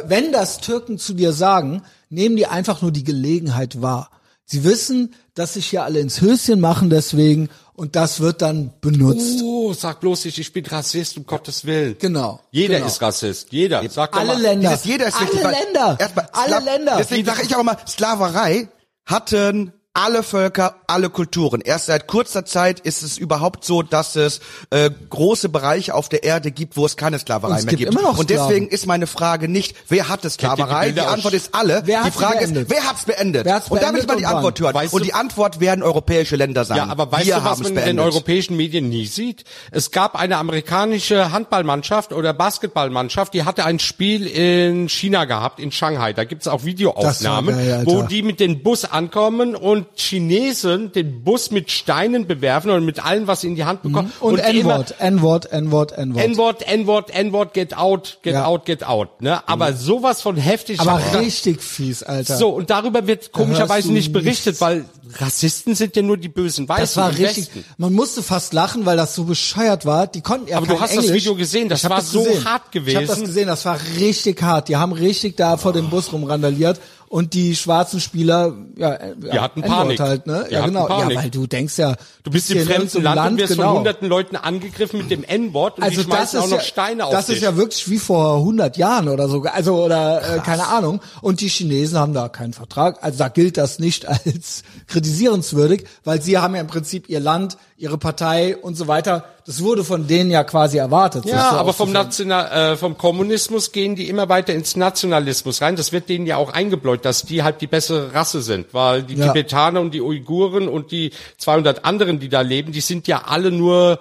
wenn 0.07 0.31
das 0.31 0.57
Türken 0.59 0.97
zu 0.97 1.13
dir 1.13 1.33
sagen, 1.33 1.83
nehmen 2.09 2.35
die 2.35 2.47
einfach 2.47 2.81
nur 2.81 2.91
die 2.91 3.03
Gelegenheit 3.03 3.81
wahr. 3.83 4.09
Sie 4.51 4.65
wissen, 4.65 5.13
dass 5.33 5.53
sich 5.53 5.67
hier 5.67 5.85
alle 5.85 6.01
ins 6.01 6.19
Höschen 6.19 6.59
machen 6.59 6.89
deswegen 6.89 7.47
und 7.71 7.95
das 7.95 8.19
wird 8.19 8.41
dann 8.41 8.73
benutzt. 8.81 9.39
Oh, 9.41 9.71
sag 9.71 10.01
bloß 10.01 10.25
nicht, 10.25 10.37
ich 10.39 10.51
bin 10.51 10.65
Rassist, 10.65 11.15
um 11.15 11.25
Gottes 11.25 11.63
Willen. 11.63 11.95
Genau. 11.97 12.41
Jeder 12.51 12.75
genau. 12.75 12.87
ist 12.87 13.01
Rassist. 13.01 13.53
Jeder. 13.53 13.81
Sag 13.89 14.11
doch 14.11 14.19
Alle 14.19 14.33
mal. 14.33 14.41
Länder. 14.41 14.71
Dieses 14.71 14.83
jeder 14.83 15.07
ist 15.07 15.15
alle 15.15 15.31
richtig, 15.31 15.41
Länder. 15.41 15.97
Erstmal, 15.97 16.29
alle 16.33 16.65
Länder. 16.65 16.95
Deswegen 16.97 17.25
sage 17.25 17.43
ich 17.43 17.55
auch 17.55 17.61
immer, 17.61 17.77
Sklaverei 17.87 18.67
hatten 19.05 19.71
alle 19.93 20.23
Völker, 20.23 20.75
alle 20.87 21.09
Kulturen. 21.09 21.59
Erst 21.59 21.87
seit 21.87 22.07
kurzer 22.07 22.45
Zeit 22.45 22.79
ist 22.79 23.03
es 23.03 23.17
überhaupt 23.17 23.65
so, 23.65 23.81
dass 23.81 24.15
es 24.15 24.39
äh, 24.69 24.89
große 25.09 25.49
Bereiche 25.49 25.93
auf 25.95 26.07
der 26.07 26.23
Erde 26.23 26.51
gibt, 26.51 26.77
wo 26.77 26.85
es 26.85 26.95
keine 26.95 27.19
Sklaverei 27.19 27.51
Und 27.53 27.59
es 27.59 27.65
mehr 27.65 27.75
gibt 27.75 27.89
gibt. 27.89 27.91
immer 27.99 28.09
noch 28.09 28.17
Und 28.17 28.29
deswegen 28.29 28.69
ist 28.69 28.85
meine 28.85 29.05
Frage 29.05 29.49
nicht, 29.49 29.75
wer 29.89 30.07
hatte 30.07 30.29
Sklaverei? 30.29 30.85
Bilder 30.87 31.01
Die 31.01 31.07
aus- 31.07 31.13
Antwort 31.15 31.33
ist 31.33 31.53
alle. 31.53 31.81
Wer 31.85 31.99
die 31.99 32.05
hat 32.05 32.13
Frage 32.13 32.37
beendet? 32.37 32.63
ist, 32.63 32.69
wer 32.71 32.83
hat's 32.89 33.03
beendet? 33.03 33.45
Wer 33.45 33.55
hat's 33.55 33.69
und 33.69 33.81
da 33.81 33.91
will 33.93 33.99
ich 33.99 34.07
beendet 34.07 34.07
mal 34.07 34.15
die 34.17 34.23
und 34.25 34.31
Antwort 34.37 34.59
hören. 34.61 34.73
Weißt 34.75 34.93
und 34.93 34.99
du- 35.01 35.05
die 35.05 35.13
Antwort 35.13 35.59
werden 35.59 35.83
europäische 35.83 36.35
Länder 36.37 36.63
sein. 36.63 36.77
Ja, 36.77 36.87
aber 36.87 37.11
weißt 37.11 37.25
Wir 37.25 37.35
du, 37.35 37.43
was 37.43 37.59
man 37.59 37.67
in 37.71 37.75
den 37.75 37.83
beendet. 37.83 38.05
europäischen 38.05 38.55
Medien 38.55 38.87
nie 38.87 39.07
sieht? 39.07 39.43
Es 39.71 39.91
gab 39.91 40.15
eine 40.15 40.37
amerikanische 40.37 41.33
Handballmannschaft 41.33 42.13
oder 42.13 42.33
Basketballmannschaft, 42.33 43.33
die 43.33 43.43
hatte 43.43 43.65
ein 43.65 43.79
Spiel 43.79 44.25
in 44.25 44.87
China 44.87 45.25
gehabt, 45.25 45.59
in 45.59 45.73
Shanghai. 45.73 46.13
Da 46.13 46.23
gibt's 46.23 46.47
auch 46.47 46.63
Videoaufnahmen, 46.63 47.55
geil, 47.57 47.81
wo 47.85 48.03
die 48.03 48.21
mit 48.23 48.39
dem 48.39 48.63
Bus 48.63 48.85
ankommen 48.85 49.53
und 49.55 49.80
Chinesen 49.95 50.91
den 50.91 51.23
Bus 51.23 51.51
mit 51.51 51.71
Steinen 51.71 52.27
bewerfen 52.27 52.69
oder 52.71 52.81
mit 52.81 53.03
allem, 53.03 53.27
was 53.27 53.41
sie 53.41 53.47
in 53.47 53.55
die 53.55 53.65
Hand 53.65 53.81
bekommen. 53.83 54.11
und 54.19 54.37
die 54.37 54.59
immer- 54.59 54.75
N-Wort, 54.75 54.95
N-Wort, 54.99 55.51
N-Wort, 55.51 55.91
N-Wort. 55.97 56.23
N-Wort, 56.25 56.61
N-Wort, 56.67 57.09
N-Wort, 57.11 57.53
get 57.53 57.77
out, 57.77 58.19
get 58.23 58.33
Ja. 58.33 58.45
out, 58.45 58.65
get 58.65 58.83
out. 58.83 59.21
Ne? 59.21 59.47
Aber 59.47 59.73
sowas 59.73 60.21
von 60.21 60.37
heftig. 60.37 60.79
Aber 60.79 60.97
gedacht, 60.97 61.15
richtig 61.19 61.61
fies, 61.61 62.03
Alter. 62.03 62.37
So, 62.37 62.49
und 62.49 62.69
darüber 62.69 63.07
wird 63.07 63.31
komischerweise 63.31 63.91
nicht 63.91 64.11
berichtet, 64.13 64.47
nichts. 64.47 64.61
weil 64.61 64.85
Rassisten 65.17 65.75
sind 65.75 65.95
ja 65.95 66.01
nur 66.01 66.17
die 66.17 66.29
bösen 66.29 66.69
Weißen 66.69 66.81
das 66.83 66.97
war 66.97 67.09
richtig. 67.09 67.47
Westen. 67.55 67.65
Man 67.77 67.93
musste 67.93 68.23
fast 68.23 68.53
lachen, 68.53 68.85
weil 68.85 68.95
das 68.97 69.13
so 69.15 69.25
bescheuert 69.25 69.85
war. 69.85 70.07
Die 70.07 70.21
konnten 70.21 70.47
ja 70.47 70.57
Aber 70.57 70.67
du 70.67 70.79
hast 70.79 70.95
das 70.95 71.03
Englisch. 71.05 71.21
Video 71.23 71.35
gesehen, 71.35 71.67
das 71.69 71.87
war 71.89 72.01
so 72.01 72.23
gesehen. 72.23 72.45
hart 72.45 72.63
Ich 72.73 72.79
habe 72.95 73.05
das 73.05 73.15
gewesen. 73.15 73.25
gesehen, 73.25 73.47
das 73.47 73.65
war 73.65 73.77
richtig 73.99 74.41
hart. 74.41 74.69
Die 74.69 74.77
haben 74.77 74.93
richtig 74.93 75.35
da 75.37 75.57
vor 75.57 75.73
dem 75.73 75.89
Bus 75.89 76.11
rumrandaliert 76.13 76.79
und 77.11 77.33
die 77.33 77.57
schwarzen 77.57 77.99
Spieler, 77.99 78.55
ja, 78.77 78.93
äh, 78.93 79.15
ja 79.21 79.31
Die 79.33 79.39
hatten 79.41 79.61
Panik. 79.63 79.99
Halt, 79.99 80.27
ne? 80.27 80.45
Die 80.49 80.53
ja, 80.53 80.65
genau. 80.65 80.85
Panik. 80.85 81.17
Ja, 81.17 81.23
weil 81.23 81.29
du 81.29 81.45
denkst 81.45 81.77
ja, 81.77 81.97
Du 82.23 82.31
bist 82.31 82.47
hier 82.47 82.61
im 82.61 82.65
fremden 82.65 82.83
irgendeinem 82.87 83.15
Land, 83.15 83.31
und 83.31 83.37
wirst 83.39 83.53
genau. 83.53 83.67
von 83.67 83.77
hunderten 83.79 84.07
Leuten 84.07 84.35
angegriffen 84.37 84.99
mit 84.99 85.11
dem 85.11 85.25
N-Wort 85.25 85.77
und 85.77 85.83
Also 85.83 86.03
die 86.03 86.07
das 86.07 86.15
schmeißen 86.15 86.39
ist 86.39 86.45
auch 86.45 86.49
noch 86.49 86.57
ja, 86.59 86.63
Steine 86.63 87.05
auf 87.05 87.11
das 87.11 87.25
dich. 87.25 87.35
ist 87.35 87.41
ja 87.43 87.57
wirklich 87.57 87.89
wie 87.89 87.99
vor 87.99 88.37
100 88.37 88.77
Jahren 88.77 89.09
oder 89.09 89.27
so, 89.27 89.41
also 89.43 89.83
oder 89.83 90.37
äh, 90.37 90.39
keine 90.39 90.67
Ahnung. 90.67 91.01
Und 91.21 91.41
die 91.41 91.49
Chinesen 91.49 91.97
haben 91.97 92.13
da 92.13 92.29
keinen 92.29 92.53
Vertrag, 92.53 93.03
also 93.03 93.17
da 93.17 93.27
gilt 93.27 93.57
das 93.57 93.77
nicht 93.79 94.07
als 94.07 94.63
kritisierenswürdig, 94.87 95.83
weil 96.05 96.21
sie 96.21 96.37
haben 96.37 96.55
ja 96.55 96.61
im 96.61 96.67
Prinzip 96.67 97.09
ihr 97.09 97.19
Land, 97.19 97.57
ihre 97.81 97.97
Partei 97.97 98.55
und 98.55 98.75
so 98.75 98.87
weiter. 98.87 99.25
Das 99.45 99.63
wurde 99.63 99.83
von 99.83 100.05
denen 100.07 100.29
ja 100.29 100.43
quasi 100.43 100.77
erwartet. 100.77 101.25
ja, 101.25 101.49
so 101.51 101.57
aber 101.57 101.73
vom. 101.73 101.91
National, 101.91 102.73
äh, 102.73 102.77
vom 102.77 102.97
Kommunismus 102.97 103.71
gehen 103.71 103.95
die 103.95 104.07
immer 104.07 104.29
weiter 104.29 104.53
ins 104.53 104.75
Nationalismus 104.75 105.61
rein. 105.61 105.75
Das 105.75 105.91
wird 105.91 106.07
denen 106.07 106.27
ja 106.27 106.37
auch 106.37 106.53
eingebläut, 106.53 107.03
dass 107.05 107.23
die 107.23 107.41
halt 107.43 107.59
die 107.61 107.67
bessere 107.67 108.13
Rasse 108.13 108.41
sind, 108.41 108.73
weil 108.73 109.03
die 109.03 109.15
Ja. 109.15 109.27
Tibetaner 109.27 109.81
und 109.81 109.93
die 109.93 110.01
Uiguren 110.01 110.67
und 110.67 110.91
die 110.91 111.11
200 111.39 111.83
anderen, 111.83 112.19
die 112.19 112.29
da 112.29 112.41
leben, 112.41 112.71
die 112.71 112.81
sind 112.81 113.07
ja 113.07 113.23
alle 113.25 113.51
nur 113.51 113.99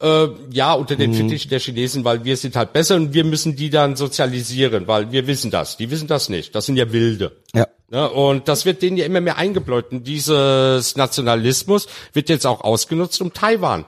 äh, 0.00 0.28
ja 0.50 0.72
unter 0.72 0.96
den 0.96 1.14
Fittichen 1.14 1.48
der 1.50 1.60
Chinesen, 1.60 2.04
weil 2.04 2.24
wir 2.24 2.36
sind 2.36 2.56
halt 2.56 2.72
besser 2.72 2.96
und 2.96 3.14
wir 3.14 3.24
müssen 3.24 3.56
die 3.56 3.70
dann 3.70 3.96
sozialisieren, 3.96 4.86
weil 4.86 5.12
wir 5.12 5.26
wissen 5.26 5.50
das. 5.50 5.76
Die 5.76 5.90
wissen 5.90 6.08
das 6.08 6.28
nicht. 6.28 6.54
Das 6.54 6.66
sind 6.66 6.76
ja 6.76 6.92
Wilde. 6.92 7.32
Ja. 7.54 7.66
Ne, 7.90 8.10
und 8.10 8.48
das 8.48 8.64
wird 8.64 8.82
denen 8.82 8.96
ja 8.96 9.04
immer 9.04 9.20
mehr 9.20 9.36
eingebläut. 9.36 9.92
Und 9.92 10.06
dieses 10.06 10.96
Nationalismus 10.96 11.86
wird 12.12 12.28
jetzt 12.28 12.46
auch 12.46 12.62
ausgenutzt, 12.62 13.20
um 13.20 13.32
Taiwan, 13.32 13.84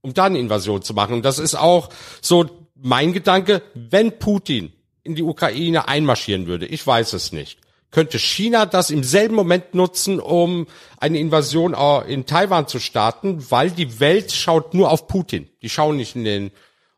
um 0.00 0.14
da 0.14 0.24
eine 0.24 0.38
Invasion 0.38 0.82
zu 0.82 0.94
machen. 0.94 1.14
Und 1.14 1.24
das 1.24 1.38
ist 1.38 1.54
auch 1.54 1.90
so 2.20 2.48
mein 2.74 3.12
Gedanke, 3.12 3.62
wenn 3.74 4.18
Putin 4.18 4.72
in 5.02 5.14
die 5.14 5.22
Ukraine 5.22 5.86
einmarschieren 5.86 6.46
würde, 6.46 6.66
ich 6.66 6.86
weiß 6.86 7.12
es 7.12 7.32
nicht, 7.32 7.58
könnte 7.94 8.18
China 8.18 8.66
das 8.66 8.90
im 8.90 9.04
selben 9.04 9.36
Moment 9.36 9.74
nutzen, 9.74 10.18
um 10.18 10.66
eine 10.98 11.18
Invasion 11.18 11.74
auch 11.74 12.04
in 12.04 12.26
Taiwan 12.26 12.66
zu 12.66 12.80
starten, 12.80 13.50
weil 13.50 13.70
die 13.70 14.00
Welt 14.00 14.32
schaut 14.32 14.74
nur 14.74 14.90
auf 14.90 15.06
Putin. 15.06 15.48
Die 15.62 15.70
schauen 15.70 15.96
nicht 15.96 16.16
in 16.16 16.24
den 16.24 16.50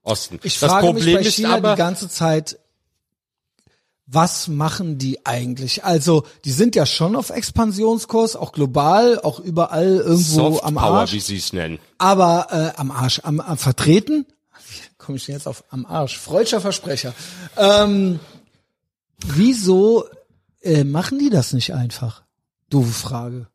Osten. 0.03 0.40
Ich 0.42 0.59
das 0.59 0.70
frage 0.70 0.86
Problem 0.86 1.05
mich 1.05 1.14
bei 1.14 1.20
ist 1.20 1.36
China 1.36 1.57
aber, 1.57 1.74
die 1.74 1.78
ganze 1.78 2.09
Zeit, 2.09 2.59
was 4.07 4.49
machen 4.49 4.97
die 4.97 5.26
eigentlich? 5.26 5.84
Also, 5.84 6.24
die 6.47 6.53
sind 6.53 6.74
ja 6.76 6.86
schon 6.86 7.14
auf 7.14 7.28
Expansionskurs, 7.28 8.34
auch 8.34 8.53
global, 8.53 9.20
auch 9.20 9.38
überall 9.38 9.97
irgendwo 9.99 10.51
Soft 10.51 10.64
am 10.64 10.76
Power, 10.76 11.01
Arsch. 11.01 11.12
wie 11.12 11.20
sie 11.20 11.36
es 11.36 11.53
nennen. 11.53 11.78
aber 11.99 12.47
äh, 12.51 12.80
am 12.80 12.90
Arsch, 12.90 13.20
am, 13.22 13.40
am 13.40 13.59
Vertreten, 13.59 14.24
wie 14.70 14.80
komme 14.97 15.18
ich 15.18 15.26
denn 15.26 15.34
jetzt 15.34 15.47
auf 15.47 15.62
am 15.70 15.84
Arsch? 15.84 16.16
Freudscher 16.16 16.62
Versprecher. 16.62 17.12
Ähm, 17.59 18.18
wieso 19.18 20.07
äh, 20.66 20.84
machen 20.84 21.18
die 21.18 21.30
das 21.30 21.52
nicht 21.52 21.74
einfach? 21.74 22.22
Doofe 22.68 22.92
Frage. 22.92 23.46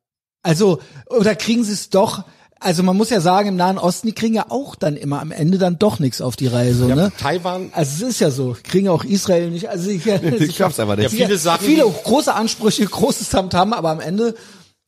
Also, 0.43 0.79
oder 1.07 1.35
kriegen 1.35 1.63
sie 1.63 1.73
es 1.73 1.89
doch, 1.89 2.23
also 2.59 2.83
man 2.83 2.95
muss 2.95 3.09
ja 3.09 3.21
sagen, 3.21 3.49
im 3.49 3.55
Nahen 3.55 3.77
Osten, 3.77 4.07
die 4.07 4.13
kriegen 4.13 4.35
ja 4.35 4.45
auch 4.49 4.75
dann 4.75 4.95
immer 4.95 5.19
am 5.19 5.31
Ende 5.31 5.57
dann 5.57 5.79
doch 5.79 5.99
nichts 5.99 6.21
auf 6.21 6.35
die 6.35 6.47
Reihe, 6.47 6.73
so, 6.73 6.87
ne? 6.87 7.11
Taiwan 7.17 7.71
Also 7.73 8.05
es 8.05 8.13
ist 8.13 8.19
ja 8.19 8.31
so, 8.31 8.55
kriegen 8.63 8.87
auch 8.87 9.03
Israel 9.03 9.49
nicht, 9.49 9.69
also 9.69 9.89
ich, 9.89 10.05
ich 10.39 10.55
schaff's 10.55 10.79
aber 10.79 10.95
nicht. 10.95 11.11
Ja, 11.11 11.25
viele 11.25 11.37
Sachen, 11.37 11.65
viele 11.65 11.83
große 11.83 12.33
Ansprüche, 12.33 12.85
großes 12.87 13.29
Tamtam, 13.29 13.73
aber 13.73 13.89
am 13.89 13.99
Ende 13.99 14.35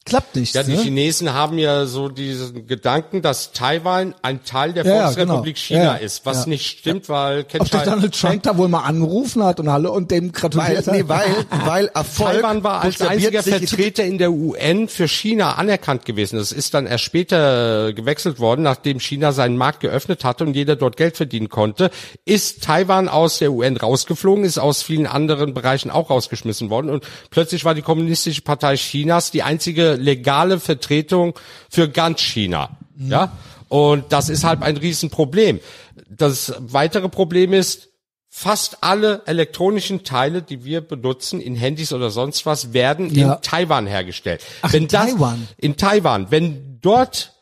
klappt 0.05 0.35
nichts. 0.35 0.53
Ja, 0.53 0.63
die 0.63 0.73
ne? 0.75 0.81
Chinesen 0.81 1.33
haben 1.33 1.57
ja 1.57 1.85
so 1.85 2.09
diesen 2.09 2.67
Gedanken, 2.67 3.21
dass 3.21 3.51
Taiwan 3.53 4.13
ein 4.21 4.43
Teil 4.43 4.73
der 4.73 4.85
Ja, 4.85 4.95
ja, 4.95 5.01
Volksrepublik 5.11 5.55
genau. 5.55 5.65
China 5.65 5.83
Ja, 5.83 5.93
ist, 5.95 6.25
was 6.25 6.43
Ja. 6.43 6.49
nicht 6.49 6.79
stimmt, 6.79 7.07
weil 7.09 7.43
kennt 7.45 7.61
Ob 7.61 7.69
China- 7.69 7.85
Donald 7.85 8.19
Trump 8.19 8.43
da 8.43 8.57
wohl 8.57 8.67
mal 8.67 8.81
angerufen 8.83 9.43
hat 9.43 9.59
und 9.59 9.69
hallo 9.71 9.93
und 9.93 10.11
dem 10.11 10.25
Weil, 10.25 10.31
gratuliert 10.31 10.87
hat. 10.87 10.93
nee, 10.93 11.03
weil, 11.07 11.45
weil 11.65 11.85
Erfolg 11.93 12.33
Taiwan 12.33 12.63
war 12.63 12.81
als 12.81 13.01
einziger 13.01 13.43
Vertreter 13.43 14.03
in 14.03 14.17
der 14.17 14.31
UN 14.31 14.87
für 14.87 15.07
China 15.07 15.53
anerkannt 15.55 16.05
gewesen. 16.05 16.37
Das 16.37 16.51
ist 16.51 16.73
dann 16.73 16.85
erst 16.85 17.03
später 17.05 17.87
äh, 17.89 17.93
gewechselt 17.93 18.39
worden, 18.39 18.63
nachdem 18.63 18.99
China 18.99 19.31
seinen 19.31 19.57
Markt 19.57 19.79
geöffnet 19.79 20.23
hatte 20.25 20.43
und 20.43 20.53
jeder 20.55 20.75
dort 20.75 20.97
Geld 20.97 21.15
verdienen 21.17 21.49
konnte. 21.49 21.91
Ist 22.25 22.63
Taiwan 22.63 23.07
aus 23.07 23.39
der 23.39 23.51
UN 23.51 23.77
rausgeflogen, 23.77 24.43
ist 24.43 24.57
aus 24.57 24.83
vielen 24.83 25.07
anderen 25.07 25.53
Bereichen 25.53 25.89
auch 25.91 26.09
rausgeschmissen 26.09 26.69
worden 26.69 26.89
und 26.89 27.05
plötzlich 27.29 27.63
war 27.65 27.73
die 27.73 27.81
Kommunistische 27.81 28.41
Partei 28.41 28.75
Chinas 28.75 29.31
die 29.31 29.43
einzige 29.43 29.92
legale 29.95 30.59
Vertretung 30.59 31.33
für 31.69 31.89
ganz 31.89 32.21
China. 32.21 32.77
Ja? 32.97 33.31
Und 33.69 34.11
das 34.11 34.29
ist 34.29 34.43
halt 34.43 34.61
ein 34.61 34.77
Riesenproblem. 34.77 35.59
Das 36.09 36.53
weitere 36.59 37.09
Problem 37.09 37.53
ist, 37.53 37.89
Fast 38.35 38.83
alle 38.83 39.21
elektronischen 39.27 40.03
Teile, 40.03 40.41
die 40.41 40.65
wir 40.65 40.81
benutzen 40.81 41.39
in 41.39 41.55
Handys 41.55 41.93
oder 41.93 42.09
sonst 42.09 42.47
was, 42.47 42.73
werden 42.73 43.13
Ja. 43.13 43.35
in 43.35 43.41
Taiwan 43.43 43.85
hergestellt. 43.85 44.41
Ach, 44.63 44.73
wenn 44.73 44.81
in 44.83 44.87
das, 44.87 45.11
Taiwan? 45.11 45.47
In 45.57 45.77
Taiwan. 45.77 46.31
Wenn 46.31 46.79
dort 46.81 47.33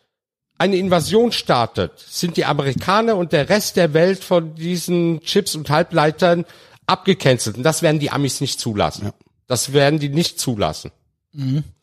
eine 0.58 0.76
Invasion 0.76 1.32
startet, 1.32 1.94
sind 2.10 2.36
die 2.36 2.44
Amerikaner 2.44 3.16
und 3.16 3.32
der 3.32 3.48
Rest 3.48 3.78
der 3.78 3.94
Welt 3.94 4.22
von 4.22 4.54
diesen 4.56 5.22
Chips 5.22 5.56
und 5.56 5.70
Halbleitern 5.70 6.44
abgecancelt. 6.88 7.56
Und 7.56 7.64
das 7.64 7.82
werden 7.84 8.02
die 8.02 8.12
Amis 8.12 8.42
nicht 8.42 8.60
zulassen. 8.60 9.12
Das 9.48 9.72
werden 9.72 9.98
die 9.98 10.10
nicht 10.10 10.42
zulassen. 10.42 10.92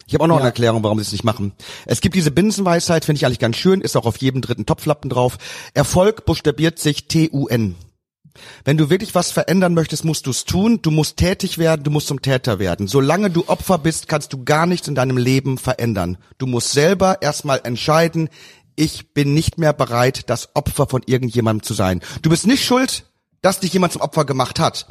Ich 0.09 0.15
habe 0.15 0.25
auch 0.25 0.29
noch 0.29 0.39
eine 0.39 0.47
Erklärung, 0.47 0.83
warum 0.83 0.99
sie 0.99 1.03
es 1.03 1.13
nicht 1.13 1.23
machen. 1.23 1.53
Es 1.85 2.01
gibt 2.01 2.15
diese 2.15 2.31
Binsenweisheit, 2.31 3.05
finde 3.05 3.19
ich 3.19 3.27
eigentlich 3.27 3.39
ganz 3.39 3.57
schön, 3.57 3.83
ist 3.83 3.95
auch 3.95 4.07
auf 4.07 4.17
jedem 4.17 4.41
dritten 4.41 4.65
Topflappen 4.65 5.11
drauf. 5.11 5.37
Erfolg 5.75 6.25
buchstabiert 6.25 6.79
sich 6.79 7.09
T-U-N. 7.09 7.75
Wenn 8.65 8.79
du 8.79 8.89
wirklich 8.89 9.15
was 9.15 9.33
verändern 9.33 9.75
möchtest, 9.75 10.07
musst 10.07 10.27
du 10.27 10.31
es 10.31 10.47
tun. 10.47 10.81
Du 10.81 10.91
musst 10.91 11.19
tätig 11.19 11.59
werden, 11.59 11.83
du 11.85 11.91
musst 11.91 12.07
zum 12.07 12.23
Täter 12.23 12.59
werden. 12.59 12.87
Solange 12.87 13.29
du 13.29 13.49
Opfer 13.49 13.77
bist, 13.77 14.09
kannst 14.09 14.33
du 14.33 14.45
gar 14.45 14.65
nichts 14.65 14.89
in 14.89 14.95
deinem 14.95 15.19
Leben 15.19 15.59
verändern. 15.59 16.17
Du 16.39 16.47
musst 16.47 16.73
selber 16.73 17.21
erstmal 17.21 17.61
entscheiden, 17.65 18.31
ich 18.77 19.13
bin 19.13 19.35
nicht 19.35 19.59
mehr 19.59 19.75
bereit, 19.75 20.31
das 20.31 20.55
Opfer 20.55 20.87
von 20.87 21.03
irgendjemandem 21.05 21.65
zu 21.65 21.75
sein. 21.75 22.01
Du 22.23 22.31
bist 22.31 22.47
nicht 22.47 22.65
schuld, 22.65 23.05
dass 23.43 23.61
dich 23.61 23.75
jemand 23.75 23.93
zum 23.93 24.01
Opfer 24.01 24.25
gemacht 24.25 24.59
hat. 24.59 24.87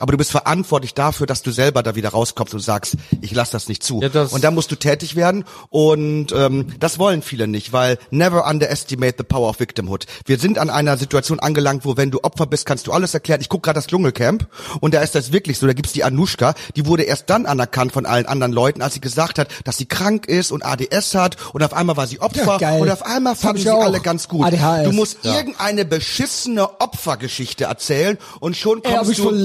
Aber 0.00 0.12
du 0.12 0.18
bist 0.18 0.30
verantwortlich 0.32 0.94
dafür, 0.94 1.26
dass 1.26 1.42
du 1.42 1.50
selber 1.52 1.82
da 1.82 1.94
wieder 1.94 2.08
rauskommst 2.08 2.54
und 2.54 2.60
sagst, 2.60 2.96
ich 3.20 3.32
lass 3.32 3.50
das 3.50 3.68
nicht 3.68 3.82
zu. 3.82 4.00
Ja, 4.02 4.08
das- 4.08 4.32
und 4.32 4.42
da 4.42 4.50
musst 4.50 4.70
du 4.72 4.76
tätig 4.76 5.14
werden. 5.14 5.44
Und 5.68 6.32
ähm, 6.32 6.66
das 6.80 6.98
wollen 6.98 7.22
viele 7.22 7.46
nicht, 7.46 7.72
weil 7.72 7.98
never 8.10 8.46
underestimate 8.48 9.14
the 9.18 9.24
power 9.24 9.48
of 9.48 9.60
victimhood. 9.60 10.06
Wir 10.24 10.38
sind 10.38 10.58
an 10.58 10.70
einer 10.70 10.96
Situation 10.96 11.38
angelangt, 11.38 11.84
wo 11.84 11.96
wenn 11.96 12.10
du 12.10 12.24
Opfer 12.24 12.46
bist, 12.46 12.66
kannst 12.66 12.86
du 12.86 12.92
alles 12.92 13.14
erklären. 13.14 13.40
Ich 13.40 13.48
guck 13.48 13.62
gerade 13.62 13.76
das 13.78 13.86
Dschungelcamp 13.86 14.48
und 14.80 14.94
da 14.94 15.00
ist 15.02 15.14
das 15.14 15.32
wirklich 15.32 15.58
so. 15.58 15.66
Da 15.66 15.72
gibt's 15.74 15.92
die 15.92 16.02
Anushka, 16.02 16.54
die 16.76 16.86
wurde 16.86 17.02
erst 17.04 17.30
dann 17.30 17.46
anerkannt 17.46 17.92
von 17.92 18.06
allen 18.06 18.26
anderen 18.26 18.52
Leuten, 18.52 18.82
als 18.82 18.94
sie 18.94 19.00
gesagt 19.00 19.38
hat, 19.38 19.48
dass 19.64 19.76
sie 19.76 19.86
krank 19.86 20.26
ist 20.26 20.50
und 20.50 20.64
ADS 20.64 21.14
hat 21.14 21.36
und 21.52 21.62
auf 21.62 21.74
einmal 21.74 21.96
war 21.96 22.06
sie 22.06 22.20
Opfer 22.20 22.58
Ja, 22.60 22.72
und 22.76 22.90
auf 22.90 23.04
einmal 23.04 23.36
fanden 23.36 23.62
sie 23.62 23.70
auch. 23.70 23.84
alle 23.84 24.00
ganz 24.00 24.28
gut. 24.28 24.46
ADHS. 24.46 24.84
Du 24.84 24.92
musst 24.92 25.18
irgendeine 25.24 25.84
beschissene 25.84 26.80
Opfergeschichte 26.80 27.64
erzählen 27.64 28.18
und 28.40 28.56
schon 28.56 28.82
Ey, 28.82 28.94
kommst 28.94 29.10
ich 29.12 29.18
du 29.18 29.24
schon 29.24 29.36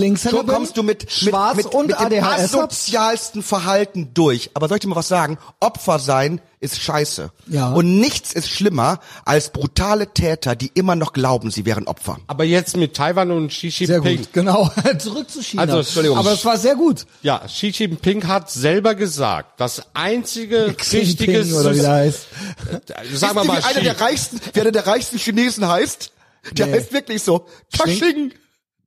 kommst 0.46 0.78
du 0.78 0.84
mit 0.84 1.12
Schwarz 1.12 1.56
mit, 1.58 1.66
mit, 1.66 1.74
und 1.76 1.88
mit 1.88 2.00
dem 2.00 2.24
ADHS 2.24 2.56
asozialsten 2.56 3.44
Verhalten 3.44 4.12
durch. 4.14 4.50
Aber 4.54 4.68
soll 4.68 4.78
ich 4.78 4.82
dir 4.82 4.88
mal 4.88 4.96
was 4.96 5.08
sagen? 5.08 5.38
Opfer 5.60 6.00
sein 6.00 6.42
ist 6.60 6.82
scheiße. 6.82 7.32
Ja. 7.48 7.70
Und 7.74 8.00
nichts 8.00 8.34
ist 8.34 8.50
schlimmer 8.50 9.00
als 9.24 9.52
brutale 9.52 10.14
Täter, 10.14 10.56
die 10.56 10.72
immer 10.74 10.96
noch 10.96 11.14
glauben, 11.14 11.52
sie 11.52 11.64
wären 11.66 11.86
Opfer. 11.88 12.18
Aber 12.28 12.44
jetzt 12.44 12.76
mit 12.76 12.96
Taiwan 12.96 13.30
und 13.32 13.50
Xi 13.50 13.70
Sehr 13.70 13.88
Jinping. 13.98 14.18
gut, 14.18 14.34
genau. 14.34 14.72
Zurück 14.98 15.30
zu 15.30 15.44
China. 15.44 15.62
Also, 15.64 15.78
Entschuldigung. 15.80 16.18
Aber 16.18 16.32
es 16.32 16.44
war 16.44 16.58
sehr 16.58 16.76
gut. 16.76 17.06
Ja, 17.22 17.40
Xi 17.46 17.68
Jinping 17.68 18.28
hat 18.28 18.50
selber 18.50 18.96
gesagt, 18.96 19.60
das 19.60 19.84
einzige 19.94 20.68
richtige, 20.92 21.42
oder 21.56 21.76
wie 21.76 21.80
der 21.82 21.92
heißt. 21.92 22.28
sagen 23.14 23.36
wir 23.36 23.44
mal, 23.44 23.60
wie 23.60 23.64
einer 23.64 23.82
der 23.82 24.02
reichsten, 24.02 24.40
einer 24.60 24.72
der 24.72 24.88
reichsten 24.88 25.18
Chinesen 25.20 25.68
heißt? 25.68 26.12
Der 26.54 26.68
Nee. 26.68 26.74
heißt 26.74 26.94
wirklich 26.94 27.22
so. 27.24 27.48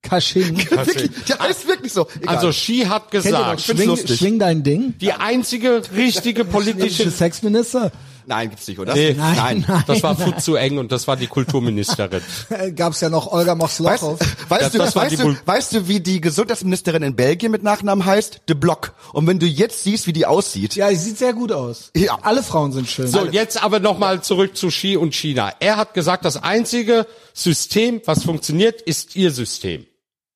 Kasching. 0.03 0.57
Kasching. 0.57 0.87
Wirklich, 0.87 1.25
der 1.29 1.39
heißt 1.41 1.67
wirklich 1.67 1.93
so. 1.93 2.07
Egal. 2.21 2.37
also 2.37 2.51
Xi 2.51 2.87
hat 2.89 3.11
gesagt, 3.11 3.61
schwing, 3.61 3.97
schwing 4.07 4.39
dein 4.39 4.63
Ding. 4.63 4.95
die 4.99 5.13
einzige 5.13 5.83
richtige 5.97 6.45
politische, 6.47 7.11
Sexminister. 7.11 7.91
Nein, 8.31 8.51
gibt's 8.51 8.69
nicht, 8.69 8.79
oder? 8.79 8.93
nee, 8.93 9.15
Nein, 9.17 9.65
nein. 9.67 9.85
das 9.87 10.03
war 10.03 10.15
viel 10.15 10.37
zu 10.37 10.55
eng 10.55 10.77
und 10.77 10.93
das 10.93 11.09
war 11.09 11.17
die 11.17 11.29
Kulturministerin. 11.29 12.21
Gab's 12.77 13.01
ja 13.01 13.09
noch 13.09 13.33
Olga 13.33 13.53
Weißt, 13.53 13.81
Moxlochow. 13.81 14.19
weißt, 14.51 14.75
Das- 14.75 14.93
du, 14.93 15.01
weißt, 15.01 15.19
du, 15.21 15.37
weißt 15.47 15.73
du, 15.73 15.89
wie 15.89 16.01
die 16.01 16.21
Gesundheitsministerin 16.21 17.03
in 17.03 17.17
Belgien 17.17 17.51
mit 17.51 17.63
Nachnamen 17.63 18.05
heißt? 18.05 18.43
De 18.47 18.55
Block. 18.55 18.93
Und 19.15 19.27
wenn 19.27 19.39
du 19.39 19.47
jetzt 19.47 19.83
siehst, 19.83 20.07
wie 20.07 20.13
die 20.13 20.27
aussieht, 20.27 20.75
Ja, 20.77 20.91
sie 20.91 20.97
sieht 20.97 21.17
sehr 21.17 21.33
gut 21.33 21.53
aus. 21.53 21.91
Ja. 21.97 22.19
Alle 22.21 22.43
Frauen 22.43 22.73
sind 22.73 22.87
schön. 22.87 23.07
So, 23.07 23.25
jetzt 23.25 23.63
aber 23.63 23.81
nochmal 23.81 24.23
zurück 24.23 24.59
zu 24.59 24.69
Xi 24.69 24.99
und 24.99 25.15
China. 25.15 25.51
Er 25.61 25.79
hat 25.79 25.95
gesagt, 25.95 26.27
das 26.27 26.37
einzige 26.43 27.07
System, 27.43 28.03
was 28.05 28.25
funktioniert, 28.25 28.83
ist 28.83 29.17
ihr 29.17 29.31
System. 29.31 29.87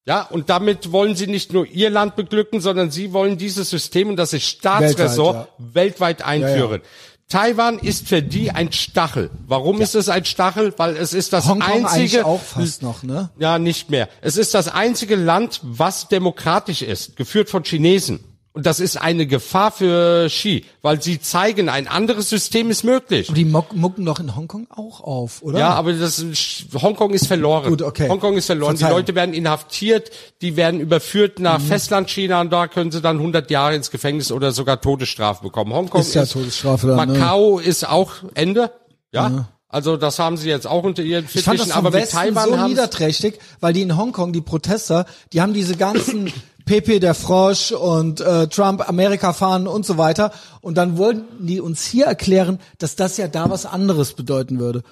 Ja, 0.04 0.22
und 0.22 0.50
damit 0.50 0.90
wollen 0.90 1.14
sie 1.14 1.28
nicht 1.28 1.52
nur 1.52 1.66
ihr 1.66 1.88
Land 1.88 2.16
beglücken, 2.16 2.60
sondern 2.60 2.90
sie 2.90 3.12
wollen 3.12 3.38
dieses 3.38 3.70
System, 3.70 4.08
und 4.08 4.16
das 4.16 4.32
ist 4.32 4.44
Staatsressort, 4.44 5.48
weltweit, 5.58 6.22
einführen. 6.22 6.82
Taiwan 7.28 7.78
ist 7.78 8.08
für 8.08 8.20
die 8.20 8.50
ein 8.50 8.72
Stachel. 8.72 9.30
Warum 9.46 9.80
ist 9.80 9.94
es 9.94 10.08
ein 10.08 10.24
Stachel? 10.24 10.74
Weil 10.76 10.96
es 10.96 11.14
ist 11.14 11.32
das 11.32 11.48
Hongkong 11.48 11.86
einzige, 11.86 12.26
auch 12.26 12.42
fast 12.42 12.82
noch, 12.82 13.02
ne? 13.04 13.30
ja, 13.38 13.58
nicht 13.58 13.90
mehr. 13.90 14.08
Es 14.20 14.36
ist 14.36 14.54
das 14.54 14.68
einzige 14.68 15.16
Land, 15.16 15.60
was 15.62 16.08
demokratisch 16.08 16.82
ist, 16.82 17.16
geführt 17.16 17.48
von 17.48 17.62
Chinesen. 17.62 18.20
Und 18.54 18.66
das 18.66 18.80
ist 18.80 18.98
eine 19.00 19.26
Gefahr 19.26 19.70
für 19.72 20.26
Xi, 20.28 20.64
weil 20.82 21.00
sie 21.00 21.18
zeigen, 21.20 21.70
ein 21.70 21.88
anderes 21.88 22.28
System 22.28 22.68
ist 22.70 22.84
möglich. 22.84 23.30
Und 23.30 23.36
die 23.38 23.46
muck- 23.46 23.72
mucken 23.74 24.04
doch 24.04 24.20
in 24.20 24.36
Hongkong 24.36 24.66
auch 24.70 25.00
auf, 25.00 25.40
oder? 25.40 25.58
Ja, 25.58 25.70
aber 25.70 25.94
das 25.94 26.18
ist, 26.18 26.66
Hongkong 26.74 27.14
ist 27.14 27.26
verloren. 27.28 27.70
Gut, 27.70 27.80
okay. 27.80 28.10
Hongkong 28.10 28.36
ist 28.36 28.44
verloren. 28.46 28.76
Verzeihung. 28.76 28.96
Die 28.98 29.00
Leute 29.00 29.14
werden 29.14 29.34
inhaftiert, 29.34 30.10
die 30.42 30.56
werden 30.56 30.80
überführt 30.80 31.38
nach 31.38 31.60
Mhm. 31.60 31.66
Festlandchina 31.66 32.42
und 32.42 32.52
da 32.52 32.68
können 32.68 32.90
sie 32.92 33.00
dann 33.00 33.16
100 33.18 33.50
Jahre 33.50 33.74
ins 33.74 33.90
Gefängnis 33.90 34.30
oder 34.30 34.52
sogar 34.52 34.82
Todesstrafe 34.82 35.42
bekommen. 35.44 35.72
Hongkong 35.72 36.02
Ist 36.02 36.12
ja 36.14 36.26
Todesstrafe 36.26 36.88
dann, 36.88 37.08
ne? 37.10 37.18
Macau 37.18 37.58
ist 37.58 37.88
auch 37.88 38.12
Ende. 38.34 38.70
Ja. 39.12 39.48
Also 39.68 39.96
das 39.96 40.18
haben 40.18 40.36
sie 40.36 40.50
jetzt 40.50 40.66
auch 40.66 40.82
unter 40.84 41.02
ihren 41.02 41.24
Ich 41.24 41.30
fand 41.42 41.58
das 41.58 41.68
Fittichen, 41.68 41.72
aber 41.72 41.90
mit 41.92 42.02
Westen 42.02 42.16
Taiwan 42.18 42.50
so 42.50 42.66
niederträchtig, 42.68 43.38
weil 43.60 43.72
die 43.72 43.80
in 43.80 43.96
Hongkong, 43.96 44.34
die 44.34 44.42
Protester, 44.42 45.06
die 45.32 45.40
haben 45.40 45.54
diese 45.54 45.76
ganzen 45.76 46.30
Pepe 46.64 47.00
der 47.00 47.14
Frosch 47.14 47.72
und 47.72 48.20
äh, 48.20 48.48
Trump 48.48 48.88
Amerika 48.88 49.32
fahren 49.32 49.66
und 49.66 49.84
so 49.86 49.98
weiter. 49.98 50.32
Und 50.60 50.76
dann 50.76 50.96
wollten 50.98 51.46
die 51.46 51.60
uns 51.60 51.84
hier 51.86 52.06
erklären, 52.06 52.58
dass 52.78 52.96
das 52.96 53.16
ja 53.16 53.28
da 53.28 53.50
was 53.50 53.66
anderes 53.66 54.14
bedeuten 54.14 54.58
würde. 54.58 54.82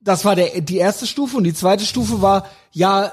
Das 0.00 0.24
war 0.24 0.34
der, 0.36 0.60
die 0.60 0.78
erste 0.78 1.06
Stufe 1.06 1.36
und 1.36 1.44
die 1.44 1.54
zweite 1.54 1.84
Stufe 1.84 2.22
war, 2.22 2.46
ja, 2.72 3.12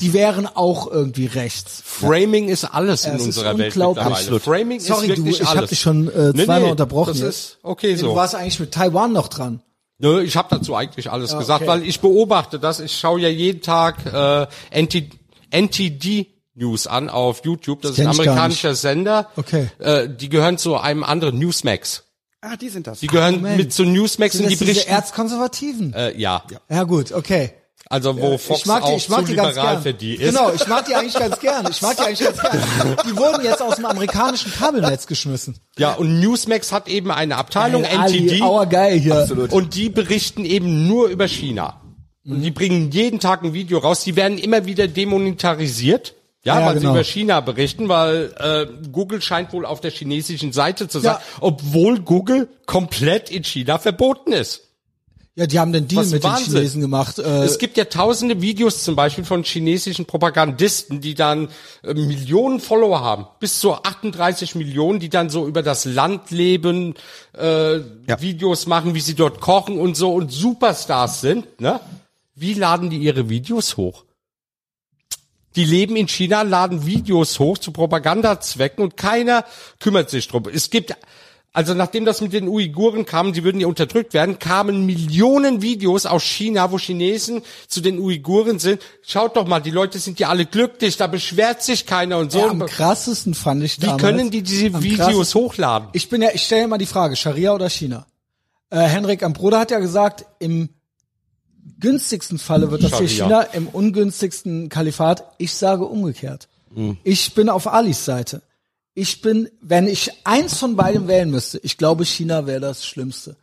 die 0.00 0.12
wären 0.12 0.46
auch 0.46 0.90
irgendwie 0.90 1.26
rechts. 1.26 1.82
Framing 1.84 2.48
ist 2.48 2.64
alles 2.64 3.04
in 3.04 3.12
es 3.14 3.20
ist 3.20 3.26
unserer 3.28 3.56
Welt 3.56 3.74
unglaublich. 3.76 4.04
mittlerweile. 4.04 4.40
Framing 4.40 4.80
Sorry, 4.80 5.06
ist 5.08 5.18
du, 5.18 5.24
wirklich 5.24 5.40
ich 5.40 5.46
alles. 5.46 5.56
habe 5.56 5.66
dich 5.68 5.80
schon 5.80 6.08
äh, 6.08 6.32
Nee, 6.34 6.44
zweimal 6.44 6.62
nee, 6.62 6.70
unterbrochen. 6.72 7.10
Das 7.12 7.20
ist 7.20 7.58
okay 7.62 7.92
Du 7.94 8.00
so. 8.00 8.16
warst 8.16 8.34
eigentlich 8.34 8.58
mit 8.58 8.72
Taiwan 8.72 9.12
noch 9.12 9.28
dran. 9.28 9.62
Nö, 9.98 10.20
ich 10.20 10.36
habe 10.36 10.48
dazu 10.50 10.74
eigentlich 10.74 11.10
alles 11.10 11.36
gesagt, 11.38 11.62
okay. 11.62 11.70
weil 11.70 11.86
ich 11.86 12.00
beobachte 12.00 12.58
das. 12.58 12.80
Ich 12.80 12.98
schaue 12.98 13.20
ja 13.20 13.28
jeden 13.28 13.62
Tag 13.62 14.04
äh, 14.12 14.82
NT, 14.82 15.04
NTD 15.52 16.31
News 16.54 16.86
an 16.86 17.08
auf 17.08 17.44
YouTube. 17.44 17.82
Das, 17.82 17.92
ist 17.92 18.00
ein 18.00 18.08
amerikanischer 18.08 18.74
Sender. 18.74 19.28
Okay. 19.36 19.68
Äh, 19.78 20.08
die 20.08 20.28
gehören 20.28 20.58
zu 20.58 20.76
einem 20.76 21.04
anderen 21.04 21.38
Newsmax. 21.38 22.04
ah, 22.42 22.56
die 22.56 22.68
sind 22.68 22.86
das. 22.86 23.00
Die 23.00 23.06
gehören 23.06 23.36
Moment. 23.36 23.56
mit 23.56 23.72
zu 23.72 23.84
Newsmax 23.84 24.34
Sind 24.34 24.44
und 24.44 24.52
das 24.52 24.58
die 24.58 24.64
diese 24.64 24.74
berichten. 24.74 24.92
Erzkonservativen? 24.92 25.94
Äh, 25.94 26.18
ja. 26.18 26.42
Ja 26.68 26.82
gut, 26.84 27.12
okay. 27.12 27.52
Also 27.88 28.18
wo 28.18 28.38
Fox 28.38 28.60
ich 28.60 28.66
mag 28.66 28.84
die, 28.84 28.90
auch 28.90 28.96
ich 28.96 29.08
mag 29.10 29.20
zu 29.20 29.26
die 29.26 29.34
ganz 29.34 29.48
liberal 29.50 29.74
gern. 29.74 29.82
für 29.82 29.92
die 29.92 30.14
ist. 30.14 30.34
Genau, 30.34 30.52
ich 30.52 30.66
mag 30.66 30.86
die 30.86 30.94
eigentlich 30.94 31.14
ganz 31.14 31.38
gern. 31.40 31.68
Ich 31.70 31.82
mag 31.82 31.96
die 31.96 32.02
eigentlich 32.02 32.20
ganz 32.20 32.40
gern. 32.40 32.96
Die 33.06 33.16
wurden 33.16 33.44
jetzt 33.44 33.60
aus 33.60 33.76
dem 33.76 33.84
amerikanischen 33.84 34.50
Kabelnetz 34.52 35.06
geschmissen. 35.06 35.58
Ja, 35.76 35.92
und 35.94 36.20
Newsmax 36.20 36.72
hat 36.72 36.88
eben 36.88 37.10
eine 37.10 37.36
Abteilung 37.36 37.84
Ali, 37.84 38.20
NTD. 38.22 38.42
Aua 38.42 38.64
geil 38.64 38.98
hier. 38.98 39.18
Absolut. 39.18 39.52
Und 39.52 39.74
die 39.74 39.90
berichten 39.90 40.44
eben 40.44 40.88
nur 40.88 41.08
über 41.08 41.28
China. 41.28 41.82
Und 42.24 42.40
die 42.40 42.50
bringen 42.50 42.90
jeden 42.92 43.20
Tag 43.20 43.42
ein 43.42 43.52
Video 43.52 43.78
raus. 43.78 44.04
Die 44.04 44.16
werden 44.16 44.38
immer 44.38 44.64
wieder 44.64 44.88
demonetarisiert. 44.88 46.14
Ja, 46.44 46.58
Ja, 46.60 46.66
weil 46.66 46.74
genau. 46.74 46.88
sie 46.92 46.98
über 46.98 47.04
China 47.04 47.40
berichten, 47.40 47.88
weil 47.88 48.34
äh, 48.38 48.88
Google 48.90 49.22
scheint 49.22 49.52
wohl 49.52 49.64
auf 49.64 49.80
der 49.80 49.90
chinesischen 49.92 50.52
Seite 50.52 50.88
zu 50.88 50.98
sein, 51.00 51.12
Ja. 51.14 51.22
obwohl 51.40 52.00
Google 52.00 52.48
komplett 52.66 53.30
in 53.30 53.44
China 53.44 53.78
verboten 53.78 54.32
ist. 54.32 54.62
Ja, 55.34 55.46
die 55.46 55.58
haben 55.58 55.72
den 55.72 55.88
Deal 55.88 56.02
Was 56.02 56.10
mit 56.10 56.24
Wahnsinn. 56.24 56.46
den 56.52 56.54
Chinesen 56.56 56.80
gemacht. 56.82 57.18
Äh, 57.18 57.44
Es 57.44 57.56
gibt 57.58 57.78
ja 57.78 57.86
tausende 57.86 58.42
Videos 58.42 58.84
zum 58.84 58.96
Beispiel 58.96 59.24
von 59.24 59.44
chinesischen 59.44 60.04
Propagandisten, 60.04 61.00
die 61.00 61.14
dann 61.14 61.48
äh, 61.82 61.94
Millionen 61.94 62.60
Follower 62.60 63.00
haben, 63.00 63.26
bis 63.40 63.58
zu 63.58 63.72
38 63.72 64.56
Millionen, 64.56 65.00
die 65.00 65.08
dann 65.08 65.30
so 65.30 65.46
über 65.46 65.62
das 65.62 65.86
Land 65.86 66.30
leben, 66.32 66.96
äh, 67.32 67.78
Videos 68.18 68.66
machen, 68.66 68.94
wie 68.94 69.00
sie 69.00 69.14
dort 69.14 69.40
kochen 69.40 69.78
und 69.78 69.96
so 69.96 70.12
und 70.12 70.30
Superstars 70.30 71.22
sind. 71.22 71.60
Ne? 71.62 71.80
Wie 72.34 72.52
laden 72.52 72.90
die 72.90 72.98
ihre 72.98 73.30
Videos 73.30 73.78
hoch? 73.78 74.04
Die 75.56 75.64
leben 75.64 75.96
in 75.96 76.08
China, 76.08 76.42
laden 76.42 76.86
Videos 76.86 77.38
hoch 77.38 77.58
zu 77.58 77.72
Propagandazwecken 77.72 78.82
und 78.82 78.96
keiner 78.96 79.44
kümmert 79.80 80.10
sich 80.10 80.28
drum. 80.28 80.44
Es 80.52 80.70
gibt, 80.70 80.94
also 81.52 81.74
nachdem 81.74 82.06
das 82.06 82.22
mit 82.22 82.32
den 82.32 82.48
Uiguren 82.48 83.04
kam, 83.04 83.34
die 83.34 83.44
würden 83.44 83.60
ja 83.60 83.66
unterdrückt 83.66 84.14
werden, 84.14 84.38
kamen 84.38 84.86
Millionen 84.86 85.60
Videos 85.60 86.06
aus 86.06 86.22
China, 86.22 86.72
wo 86.72 86.78
Chinesen 86.78 87.42
zu 87.68 87.82
den 87.82 87.98
Uiguren 87.98 88.58
sind. 88.58 88.80
Schaut 89.02 89.36
doch 89.36 89.46
mal, 89.46 89.60
die 89.60 89.70
Leute 89.70 89.98
sind 89.98 90.18
ja 90.18 90.30
alle 90.30 90.46
glücklich, 90.46 90.96
da 90.96 91.06
beschwert 91.06 91.62
sich 91.62 91.84
keiner 91.84 92.18
und 92.18 92.32
so. 92.32 92.38
ja, 92.38 92.48
am 92.48 92.64
krassesten 92.64 93.34
fand 93.34 93.62
ich 93.62 93.76
Wie 93.78 93.86
damals. 93.86 94.02
können 94.02 94.30
die 94.30 94.42
diese 94.42 94.82
Videos 94.82 95.34
hochladen? 95.34 95.88
Ich 95.92 96.08
bin 96.08 96.22
ja, 96.22 96.30
ich 96.32 96.44
stelle 96.44 96.66
mal 96.68 96.78
die 96.78 96.86
Frage, 96.86 97.16
Scharia 97.16 97.52
oder 97.54 97.68
China? 97.68 98.06
Äh, 98.70 98.80
Henrik 98.80 99.22
Ambroder 99.22 99.60
hat 99.60 99.70
ja 99.70 99.80
gesagt, 99.80 100.24
im 100.38 100.70
günstigsten 101.80 102.38
Falle 102.38 102.70
wird 102.70 102.82
das 102.82 102.98
hier 102.98 103.08
Scharia. 103.08 103.42
China, 103.42 103.54
im 103.54 103.68
ungünstigsten 103.68 104.68
Kalifat. 104.68 105.24
Ich 105.38 105.54
sage 105.54 105.84
umgekehrt. 105.84 106.48
Mhm. 106.74 106.98
Ich 107.04 107.34
bin 107.34 107.48
auf 107.48 107.66
Alis 107.66 108.04
Seite. 108.04 108.42
Ich 108.94 109.22
bin, 109.22 109.48
wenn 109.60 109.86
ich 109.86 110.10
eins 110.24 110.58
von 110.58 110.76
beidem 110.76 111.08
wählen 111.08 111.30
müsste, 111.30 111.58
ich 111.58 111.78
glaube, 111.78 112.04
China 112.04 112.46
wäre 112.46 112.60
das 112.60 112.84
Schlimmste. 112.84 113.36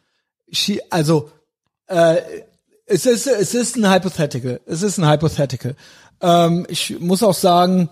Chi 0.51 0.81
also, 0.89 1.31
äh, 1.87 2.17
es 2.85 3.05
ist, 3.05 3.27
es 3.27 3.53
ist 3.53 3.75
ein 3.75 3.91
Hypothetical. 3.91 4.61
Es 4.65 4.81
ist 4.81 4.97
ein 4.97 5.09
Hypothetical. 5.09 5.75
Ähm, 6.21 6.65
ich 6.69 6.99
muss 6.99 7.23
auch 7.23 7.33
sagen, 7.33 7.89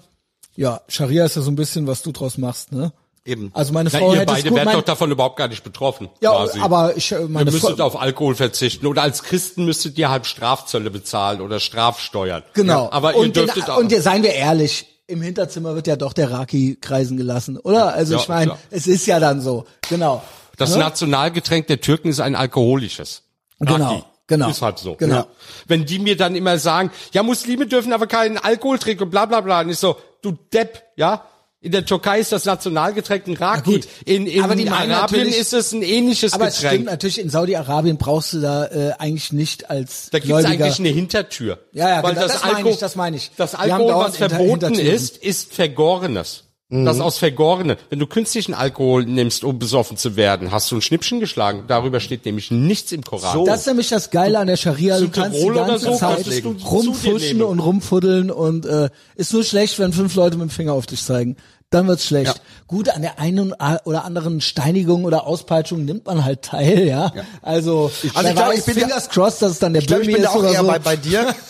ja, 0.56 0.82
Scharia 0.88 1.26
ist 1.26 1.36
ja 1.36 1.42
so 1.42 1.52
ein 1.52 1.56
bisschen, 1.56 1.88
was 1.88 2.02
du 2.02 2.12
draus 2.12 2.38
machst, 2.38 2.72
ne? 2.72 2.92
Eben. 3.28 3.52
Also 3.54 3.74
meine 3.74 3.90
Na, 3.92 4.00
Frau 4.00 4.14
ihr 4.14 4.22
hätte 4.22 4.34
beide 4.34 4.50
gut, 4.50 4.58
werdet 4.58 4.74
doch 4.74 4.82
davon 4.84 5.12
überhaupt 5.12 5.36
gar 5.36 5.50
nicht 5.50 5.64
betroffen. 5.64 6.08
ja, 6.22 6.32
quasi. 6.32 6.60
aber 6.62 6.96
ich, 6.96 7.12
äh, 7.12 7.20
Ihr 7.20 7.28
meine 7.28 7.52
Frau, 7.52 7.68
müsstet 7.68 7.82
auf 7.82 8.00
Alkohol 8.00 8.36
verzichten 8.36 8.88
oder 8.88 9.02
als 9.02 9.22
Christen 9.24 9.66
müsstet 9.66 9.98
ihr 9.98 10.10
halt 10.10 10.26
Strafzölle 10.26 10.90
bezahlen 10.90 11.42
oder 11.42 11.60
Strafsteuern. 11.60 12.44
Genau. 12.54 12.86
Ja, 12.86 12.92
aber 12.94 13.16
und 13.16 13.28
ihr 13.28 13.34
dürftet 13.34 13.68
den, 13.68 13.70
auch. 13.74 13.78
Und 13.78 13.92
seien 13.92 14.24
wir 14.24 14.34
ehrlich, 14.34 14.86
im 15.08 15.22
Hinterzimmer 15.22 15.76
wird 15.76 15.88
ja 15.88 15.98
doch 15.98 16.14
der 16.14 16.32
Raki 16.32 16.78
kreisen 16.80 17.18
gelassen, 17.18 17.58
oder? 17.58 17.94
Also 17.94 18.16
Ja, 18.16 18.22
ich 18.22 18.28
meine, 18.30 18.52
ja. 18.52 18.58
es 18.72 18.88
ist 18.88 19.06
ja 19.08 19.20
dann 19.20 19.42
so. 19.42 19.66
Genau. 19.90 20.24
Das 20.58 20.72
Ne? 20.72 20.80
Nationalgetränk 20.80 21.68
der 21.68 21.82
Türken 21.82 22.08
ist 22.08 22.20
ein 22.22 22.36
alkoholisches. 22.36 23.24
Genau, 23.60 23.86
Raki. 23.90 24.04
genau. 24.28 24.50
Ist 24.50 24.62
halt 24.62 24.80
so. 24.80 24.96
Genau. 24.96 25.16
Ja. 25.16 25.28
Wenn 25.68 25.86
die 25.86 26.00
mir 26.00 26.16
dann 26.16 26.36
immer 26.36 26.58
sagen, 26.60 26.92
ja, 27.12 27.24
Muslime 27.24 27.68
dürfen 27.68 27.92
aber 27.94 28.08
keinen 28.08 28.38
Alkohol 28.38 28.80
trinken 28.80 29.04
und 29.04 29.10
bla 29.10 29.26
bla 29.26 29.42
bla, 29.42 29.62
und 29.62 29.70
ich 29.70 29.78
so, 29.80 29.98
du 30.22 30.32
Depp, 30.54 30.82
ja. 30.96 31.26
In 31.68 31.74
der 31.74 31.86
Türkei 31.86 32.20
ist 32.22 32.32
das 32.32 32.46
Nationalgetränk 32.46 33.28
ein 33.28 33.34
Raki. 33.36 33.72
gut. 33.74 33.88
in 34.06 34.26
in 34.26 34.42
Aber 34.42 34.56
die 34.56 34.70
Arabien 34.70 35.28
ist 35.28 35.54
es 35.54 35.74
ein 35.74 35.82
ähnliches 35.82 36.32
Aber 36.32 36.48
es 36.48 36.60
stimmt 36.60 36.72
Getränk. 36.72 36.86
natürlich, 36.86 37.20
in 37.20 37.30
Saudi-Arabien 37.30 37.98
brauchst 37.98 38.32
du 38.32 38.40
da 38.40 38.68
äh, 38.68 38.94
eigentlich 39.00 39.34
nicht 39.34 39.70
als 39.70 40.10
Da 40.10 40.20
gibt's 40.20 40.28
Gläubiger. 40.28 40.64
eigentlich 40.64 40.80
eine 40.80 40.88
Hintertür. 40.88 41.60
Ja, 41.74 41.90
ja, 41.90 42.04
Weil 42.04 42.14
genau, 42.14 42.26
das, 42.26 42.32
das 42.36 42.42
meine 42.44 42.56
Alkohol, 42.56 42.74
ich, 42.74 42.80
das 42.80 42.96
meine 42.96 43.18
ich. 43.18 43.32
Das 43.36 43.54
Alkohol, 43.56 43.94
was 43.96 44.16
verboten 44.16 44.76
ist, 44.76 45.18
ist 45.18 45.54
Vergorenes. 45.54 46.46
Mhm. 46.70 46.84
Das 46.84 47.00
aus 47.00 47.18
Vergorenen. 47.18 47.78
Wenn 47.90 48.00
du 48.00 48.08
künstlichen 48.08 48.54
Alkohol 48.54 49.06
nimmst, 49.06 49.46
um 49.46 49.58
besoffen 49.58 49.96
zu 49.96 50.18
werden, 50.18 50.52
hast 50.52 50.70
du 50.70 50.76
ein 50.76 50.82
Schnippchen 50.82 51.22
geschlagen. 51.22 51.64
Darüber 51.70 52.02
steht 52.02 52.26
nämlich 52.26 52.52
nichts 52.52 52.92
im 52.92 53.04
Koran. 53.04 53.46
Das 53.46 53.62
ist 53.62 53.68
nämlich 53.68 53.88
das 53.88 54.12
Geile 54.12 54.40
an 54.40 54.48
der 54.48 54.58
Scharia. 54.58 55.00
Du 55.00 55.08
kannst 55.10 55.42
die 55.42 55.48
ganze 55.48 55.86
so 55.86 55.96
Zeit 55.96 56.26
rumfuschen 56.70 57.42
und 57.42 57.60
rumfuddeln 57.60 58.32
und 58.32 58.66
äh, 58.66 58.90
ist 59.16 59.32
nur 59.32 59.46
schlecht, 59.46 59.80
wenn 59.80 59.94
fünf 59.94 60.16
Leute 60.16 60.36
mit 60.36 60.50
dem 60.50 60.50
Finger 60.50 60.74
auf 60.74 60.86
dich 60.86 61.02
zeigen. 61.02 61.38
Dann 61.70 61.88
wird's 61.88 62.06
schlecht. 62.06 62.42
Gut, 62.68 62.88
an 62.90 63.02
der 63.02 63.20
einen 63.20 63.52
oder 63.52 64.06
anderen 64.06 64.40
Steinigung 64.40 65.04
oder 65.04 65.28
Auspeitschung 65.28 65.84
nimmt 65.84 66.06
man 66.06 66.24
halt 66.24 66.42
teil, 66.44 66.88
ja. 66.88 67.12
Also, 67.42 67.92
Also 68.14 68.14
wer 68.14 68.30
ich 68.30 68.36
glaube, 68.36 68.56
ich 68.56 68.64
bin 68.64 68.76
fingers 68.76 69.10
crossed, 69.10 69.42
dass 69.42 69.52
es 69.52 69.60
dann 69.60 69.74
der 69.74 69.82
Ich 69.82 69.88
glaube, 69.88 70.04
ich 70.04 70.14
bin 70.14 70.24
da 70.24 70.30
auch 70.30 70.44
eher 70.44 70.62
so. 70.62 70.68
bei, 70.68 70.80
bei 70.80 70.96
dir. 70.96 71.34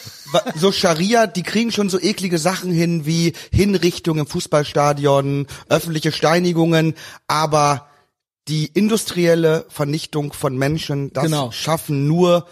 So 0.58 0.74
Scharia, 0.74 1.26
die 1.26 1.42
kriegen 1.42 1.72
schon 1.72 1.88
so 1.90 1.98
eklige 2.02 2.38
Sachen 2.38 2.70
hin 2.70 3.06
wie 3.06 3.32
Hinrichtungen 3.50 4.26
im 4.26 4.28
Fußballstadion, 4.28 5.48
öffentliche 5.70 6.12
Steinigungen, 6.12 6.96
aber 7.28 7.88
die 8.50 8.66
industrielle 8.66 9.64
Vernichtung 9.70 10.34
von 10.34 10.58
Menschen, 10.58 11.14
das 11.14 11.24
Genau. 11.24 11.52
schaffen 11.52 12.08
nur 12.08 12.46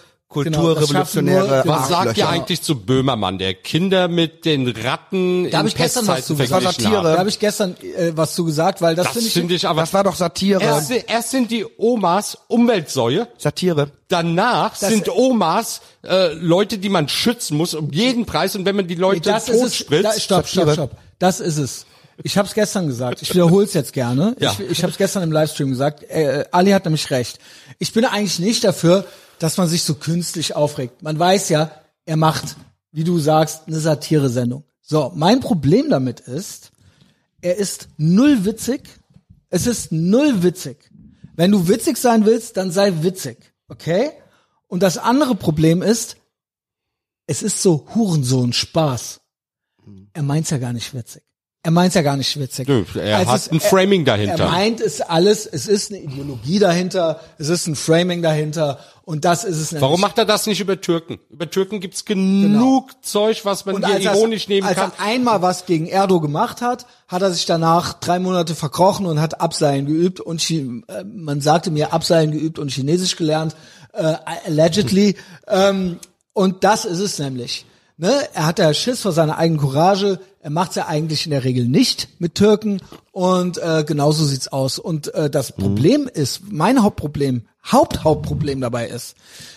kulturrevolutionäre 0.43 1.41
Genau, 1.45 1.55
das 1.55 1.67
Was 1.67 1.87
sagt 1.89 2.17
ihr 2.17 2.29
eigentlich 2.29 2.61
zu 2.61 2.79
Böhmermann, 2.79 3.37
der 3.37 3.53
Kinder 3.53 4.07
mit 4.07 4.45
den 4.45 4.67
Ratten 4.67 5.49
Da 5.49 5.59
hab 5.59 5.63
in 5.65 5.67
ich 5.69 5.75
gestern 5.75 6.07
was 6.07 6.15
Pestzeiten 6.17 6.37
zu 6.37 6.55
gesagt. 6.57 6.81
Satire. 6.81 7.03
da 7.03 7.17
habe 7.17 7.29
ich 7.29 7.39
gestern 7.39 7.75
äh, 7.81 8.11
was 8.15 8.35
zu 8.35 8.45
gesagt, 8.45 8.81
weil 8.81 8.95
das, 8.95 9.05
Das 9.05 9.13
finde 9.13 9.27
ich, 9.27 9.33
finde 9.33 9.53
ich 9.55 9.67
aber... 9.67 9.81
Das 9.81 9.93
war 9.93 10.03
doch 10.03 10.15
Satire. 10.15 10.61
erst, 10.61 10.91
erst 10.91 11.31
sind 11.31 11.51
die 11.51 11.65
Omas 11.77 12.37
Umweltsäue, 12.47 13.27
Satire. 13.37 13.91
danach 14.07 14.75
sind 14.75 15.09
Omas 15.09 15.81
äh, 16.03 16.33
Leute, 16.33 16.77
die 16.77 16.89
man 16.89 17.07
schützen 17.07 17.57
muss 17.57 17.73
um 17.73 17.91
jeden 17.91 18.25
Preis 18.25 18.55
und 18.55 18.65
wenn 18.65 18.75
man 18.75 18.87
die 18.87 18.95
Leute 18.95 19.21
das 19.29 19.49
ist 19.49 19.59
tot 19.59 19.67
es. 19.67 19.75
spritzt, 19.75 20.03
Da, 20.05 20.19
stopp, 20.19 20.47
stopp, 20.47 20.71
stopp. 20.73 20.91
Das 21.19 21.39
ist 21.39 21.57
es. 21.57 21.85
Ich 22.23 22.37
habe 22.37 22.47
es 22.47 22.53
gestern 22.53 22.87
gesagt. 22.87 23.21
Ich 23.21 23.33
wiederhole 23.33 23.65
es 23.65 23.73
jetzt 23.73 23.91
gerne. 23.91 24.35
Ja. 24.39 24.51
Ich, 24.53 24.71
ich 24.71 24.83
habe 24.83 24.91
es 24.91 24.97
gestern 24.97 25.23
im 25.23 25.31
Livestream 25.33 25.69
gesagt. 25.69 26.03
Äh, 26.03 26.45
Ali 26.51 26.71
hat 26.71 26.85
nämlich 26.85 27.09
recht. 27.11 27.39
Ich 27.77 27.91
bin 27.91 28.05
eigentlich 28.05 28.39
nicht 28.39 28.63
dafür, 28.63 29.05
dass 29.45 29.57
man 29.57 29.67
sich 29.67 29.83
so 29.83 29.93
künstlich 29.93 30.55
aufregt. 30.55 31.03
Man 31.03 31.19
weiß 31.19 31.49
ja, 31.49 31.69
er 32.05 32.17
macht, 32.17 32.55
wie 32.91 33.03
du 33.03 33.19
sagst, 33.19 33.67
eine 33.67 33.79
Satire-Sendung. 33.79 34.63
So, 34.81 35.11
mein 35.13 35.39
Problem 35.39 35.87
damit 35.91 36.19
ist, 36.19 36.71
er 37.41 37.55
ist 37.57 37.89
null 37.97 38.43
witzig. 38.43 38.89
Es 39.51 39.67
ist 39.67 39.91
null 39.91 40.41
witzig. 40.41 40.89
Wenn 41.35 41.51
du 41.51 41.67
witzig 41.67 41.97
sein 41.97 42.25
willst, 42.25 42.57
dann 42.57 42.71
sei 42.71 43.03
witzig. 43.03 43.53
Okay? 43.67 44.09
Und 44.67 44.81
das 44.81 44.97
andere 44.97 45.35
Problem 45.35 45.83
ist, 45.83 46.17
es 47.27 47.43
ist 47.43 47.61
so 47.61 47.85
Hurensohn 47.93 48.51
Spaß. 48.51 49.21
Er 50.13 50.23
meint's 50.23 50.49
ja 50.49 50.57
gar 50.57 50.73
nicht 50.73 50.95
witzig. 50.95 51.21
Er 51.65 51.71
meint's 51.71 51.95
ja 51.95 52.03
gar 52.03 52.15
nicht 52.15 52.39
witzig. 52.39 52.67
Nö, 52.67 52.83
er 52.93 53.21
Es 53.21 53.27
hat 53.27 53.35
ist- 53.37 53.51
ein 53.51 53.59
Framing 53.59 54.05
dahinter. 54.05 54.43
Er 54.43 54.51
meint 54.51 54.79
es 54.79 55.01
alles, 55.01 55.47
es 55.47 55.67
ist 55.67 55.91
eine 55.91 55.99
Ideologie 55.99 56.59
dahinter, 56.59 57.19
es 57.39 57.49
ist 57.49 57.65
ein 57.65 57.75
Framing 57.75 58.21
dahinter 58.21 58.77
und 59.03 59.25
das 59.25 59.43
ist 59.43 59.57
es 59.57 59.71
nämlich. 59.71 59.81
Warum 59.81 59.99
macht 59.99 60.19
er 60.19 60.25
das 60.25 60.45
nicht 60.45 60.59
über 60.61 60.79
Türken? 60.79 61.17
Über 61.31 61.49
Türken 61.49 61.79
gibt's 61.79 62.05
genug 62.05 62.91
Zeug, 63.03 63.45
was 63.45 63.65
man 63.65 63.75
Genau. 63.77 63.87
und 63.87 63.91
hier 63.99 64.09
als, 64.11 64.15
er- 64.15 64.21
ironisch 64.21 64.47
nehmen 64.47 64.67
als 64.67 64.77
kann. 64.77 64.91
er 64.95 65.03
einmal 65.05 65.41
was 65.41 65.65
gegen 65.65 65.87
Erdo 65.87 66.19
gemacht 66.21 66.61
hat, 66.61 66.85
hat 67.07 67.23
er 67.23 67.31
sich 67.31 67.47
danach 67.47 67.93
drei 67.93 68.19
Monate 68.19 68.53
verkrochen 68.53 69.07
und 69.07 69.19
hat 69.19 69.41
Abseilen 69.41 69.87
geübt 69.87 70.19
und 70.19 70.47
äh, 70.51 70.63
man 71.03 71.41
sagte 71.41 71.71
mir 71.71 71.93
Abseilen 71.93 72.29
geübt 72.31 72.59
und 72.59 72.69
Chinesisch 72.69 73.15
gelernt, 73.15 73.55
äh, 73.93 74.13
allegedly. 74.45 75.15
ähm, 75.47 75.97
und 76.33 76.63
das 76.63 76.85
ist 76.85 76.99
es 76.99 77.17
nämlich. 77.17 77.65
Ne? 77.97 78.11
Er 78.33 78.45
hat 78.45 78.59
ja 78.59 78.73
Schiss 78.73 79.01
vor 79.01 79.13
seiner 79.13 79.37
eigenen 79.37 79.61
Courage. 79.61 80.19
Er 80.41 80.49
macht's 80.49 80.75
ja 80.75 80.87
eigentlich 80.87 81.25
in 81.25 81.31
der 81.31 81.43
Regel 81.43 81.67
nicht 81.67 82.09
mit 82.19 82.35
Türken 82.35 82.81
und 83.11 83.57
äh, 83.57 83.83
genauso 83.87 84.25
sieht's 84.25 84.49
aus. 84.49 84.79
Und 84.79 85.13
äh, 85.13 85.29
das 85.29 85.55
Mhm. 85.57 85.61
Problem 85.61 86.09
ist, 86.13 86.41
mein 86.51 86.83
Hauptproblem, 86.83 87.47
Haupthauptproblem 87.65 88.59
dabei 88.61 88.87
ist, 88.87 89.15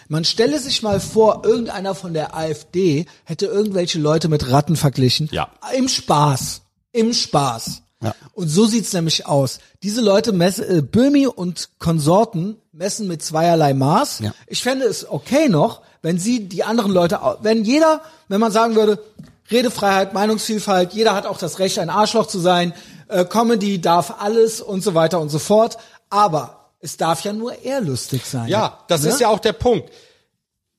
man 0.09 0.25
stelle 0.25 0.59
sich 0.61 0.83
mal 0.83 1.01
vor, 1.01 1.43
irgendeiner 1.45 1.95
von 1.95 2.15
der 2.15 2.37
AfD 2.37 3.07
hätte 3.25 3.47
irgendwelche 3.47 3.99
Leute 3.99 4.29
mit 4.29 4.51
Ratten 4.51 4.77
verglichen. 4.77 5.29
Ja. 5.33 5.49
Im 5.77 5.89
Spaß. 5.89 6.63
Im 6.93 7.13
Spaß. 7.13 7.83
Ja. 8.01 8.15
Und 8.33 8.49
so 8.49 8.65
sieht's 8.67 8.93
nämlich 8.93 9.27
aus. 9.27 9.59
Diese 9.83 10.01
Leute 10.01 10.31
messen, 10.33 10.65
äh, 10.79 10.83
Böhmi 10.83 11.27
und 11.27 11.71
Konsorten 11.81 12.57
messen 12.73 13.09
mit 13.09 13.23
zweierlei 13.23 13.75
Maß. 13.75 14.21
Ja. 14.21 14.33
Ich 14.47 14.63
fände 14.63 14.85
es 14.87 15.11
okay 15.11 15.49
noch, 15.49 15.83
wenn 16.03 16.19
sie 16.19 16.49
die 16.49 16.65
anderen 16.65 16.93
Leute, 16.93 17.21
wenn 17.43 17.65
jeder, 17.65 18.01
wenn 18.29 18.41
man 18.41 18.53
sagen 18.53 18.75
würde, 18.77 19.03
Redefreiheit, 19.51 20.13
Meinungsvielfalt, 20.13 20.93
jeder 20.93 21.15
hat 21.15 21.27
auch 21.27 21.39
das 21.39 21.59
Recht, 21.59 21.79
ein 21.79 21.91
Arschloch 21.91 22.27
zu 22.27 22.39
sein, 22.39 22.75
äh, 23.09 23.25
Comedy 23.25 23.81
darf 23.81 24.15
alles 24.21 24.61
und 24.61 24.83
so 24.83 24.95
weiter 24.95 25.21
und 25.21 25.31
so 25.31 25.39
fort. 25.39 25.79
Aber 26.11 26.71
es 26.81 26.97
darf 26.97 27.25
ja 27.25 27.33
nur 27.33 27.65
er 27.65 27.81
lustig 27.81 28.25
sein. 28.27 28.49
Ja, 28.49 28.79
das 28.89 29.03
Ne? 29.03 29.09
ist 29.09 29.21
ja 29.21 29.29
auch 29.29 29.39
der 29.41 29.55
Punkt. 29.55 29.91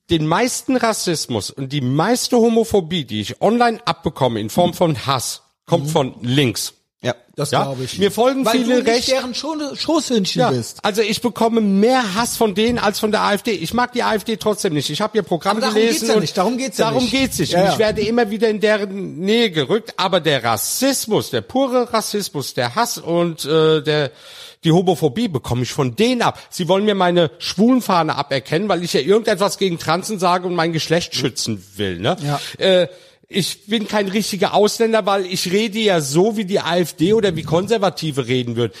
Den 0.08 0.26
meisten 0.26 0.76
Rassismus 0.76 1.50
und 1.50 1.72
die 1.72 1.80
meiste 1.80 2.36
Homophobie, 2.36 3.04
die 3.04 3.20
ich 3.20 3.40
online 3.42 3.80
abbekomme 3.84 4.40
in 4.40 4.50
Form 4.50 4.74
von 4.74 5.06
Hass, 5.06 5.42
kommt 5.66 5.86
Mhm. 5.86 5.90
von 5.90 6.14
links. 6.22 6.72
Ja. 7.02 7.14
Das 7.34 7.50
Ja? 7.50 7.62
glaube 7.62 7.84
ich. 7.84 7.98
Mir 7.98 8.10
folgen 8.10 8.44
Weil 8.44 8.52
viele 8.52 8.64
du 8.66 8.82
nicht 8.82 8.86
recht- 8.86 9.10
deren 9.10 9.32
Scho- 9.32 9.74
Schoßhündchen 9.74 10.40
Ja, 10.40 10.50
bist. 10.50 10.78
also 10.82 11.00
ich 11.00 11.22
bekomme 11.22 11.62
mehr 11.62 12.14
Hass 12.14 12.36
von 12.36 12.54
denen 12.54 12.78
als 12.78 12.98
von 12.98 13.10
der 13.10 13.22
AfD. 13.22 13.52
Ich 13.52 13.72
mag 13.72 13.92
die 13.92 14.02
AfD 14.02 14.36
trotzdem 14.36 14.74
nicht. 14.74 14.90
Ich 14.90 15.00
habe 15.00 15.16
ihr 15.16 15.22
Programm 15.22 15.52
Aber 15.52 15.60
darum 15.62 15.76
gelesen. 15.76 15.94
geht's 16.00 16.08
ja 16.08 16.14
und 16.14 16.20
nicht. 16.20 16.36
Darum 16.36 16.58
geht's 16.58 16.76
ja 16.78 16.84
darum 16.86 17.02
nicht. 17.02 17.12
geht's 17.12 17.38
nicht. 17.38 17.52
Ja, 17.52 17.64
ja. 17.64 17.72
ich 17.72 17.78
werde 17.78 18.02
immer 18.02 18.30
wieder 18.30 18.48
in 18.50 18.60
deren 18.60 19.18
Nähe 19.20 19.50
gerückt. 19.50 19.94
Aber 19.96 20.20
der 20.20 20.44
Rassismus, 20.44 21.30
der 21.30 21.40
pure 21.40 21.90
Rassismus, 21.90 22.52
der 22.52 22.74
Hass 22.74 22.98
und 22.98 23.46
äh, 23.46 23.80
der 23.82 24.10
die 24.62 24.72
Homophobie 24.72 25.28
bekomme 25.28 25.62
ich 25.62 25.72
von 25.72 25.96
denen 25.96 26.20
ab. 26.20 26.38
Sie 26.50 26.68
wollen 26.68 26.84
mir 26.84 26.94
meine 26.94 27.30
Schwulenfahne 27.38 28.14
aberkennen, 28.14 28.68
weil 28.68 28.84
ich 28.84 28.92
ja 28.92 29.00
irgendetwas 29.00 29.56
gegen 29.56 29.78
Transen 29.78 30.18
sage 30.18 30.46
und 30.46 30.54
mein 30.54 30.74
Geschlecht 30.74 31.14
schützen 31.14 31.64
will. 31.76 31.98
Ne? 31.98 32.16
Ja. 32.22 32.38
Äh, 32.58 32.88
ich 33.32 33.66
bin 33.66 33.86
kein 33.86 34.08
richtiger 34.08 34.54
Ausländer, 34.54 35.06
weil 35.06 35.24
ich 35.24 35.52
rede 35.52 35.78
ja 35.78 36.00
so, 36.00 36.36
wie 36.36 36.44
die 36.44 36.58
AfD 36.58 37.12
oder 37.12 37.36
wie 37.36 37.44
Konservative 37.44 38.26
reden 38.26 38.56
würden. 38.56 38.72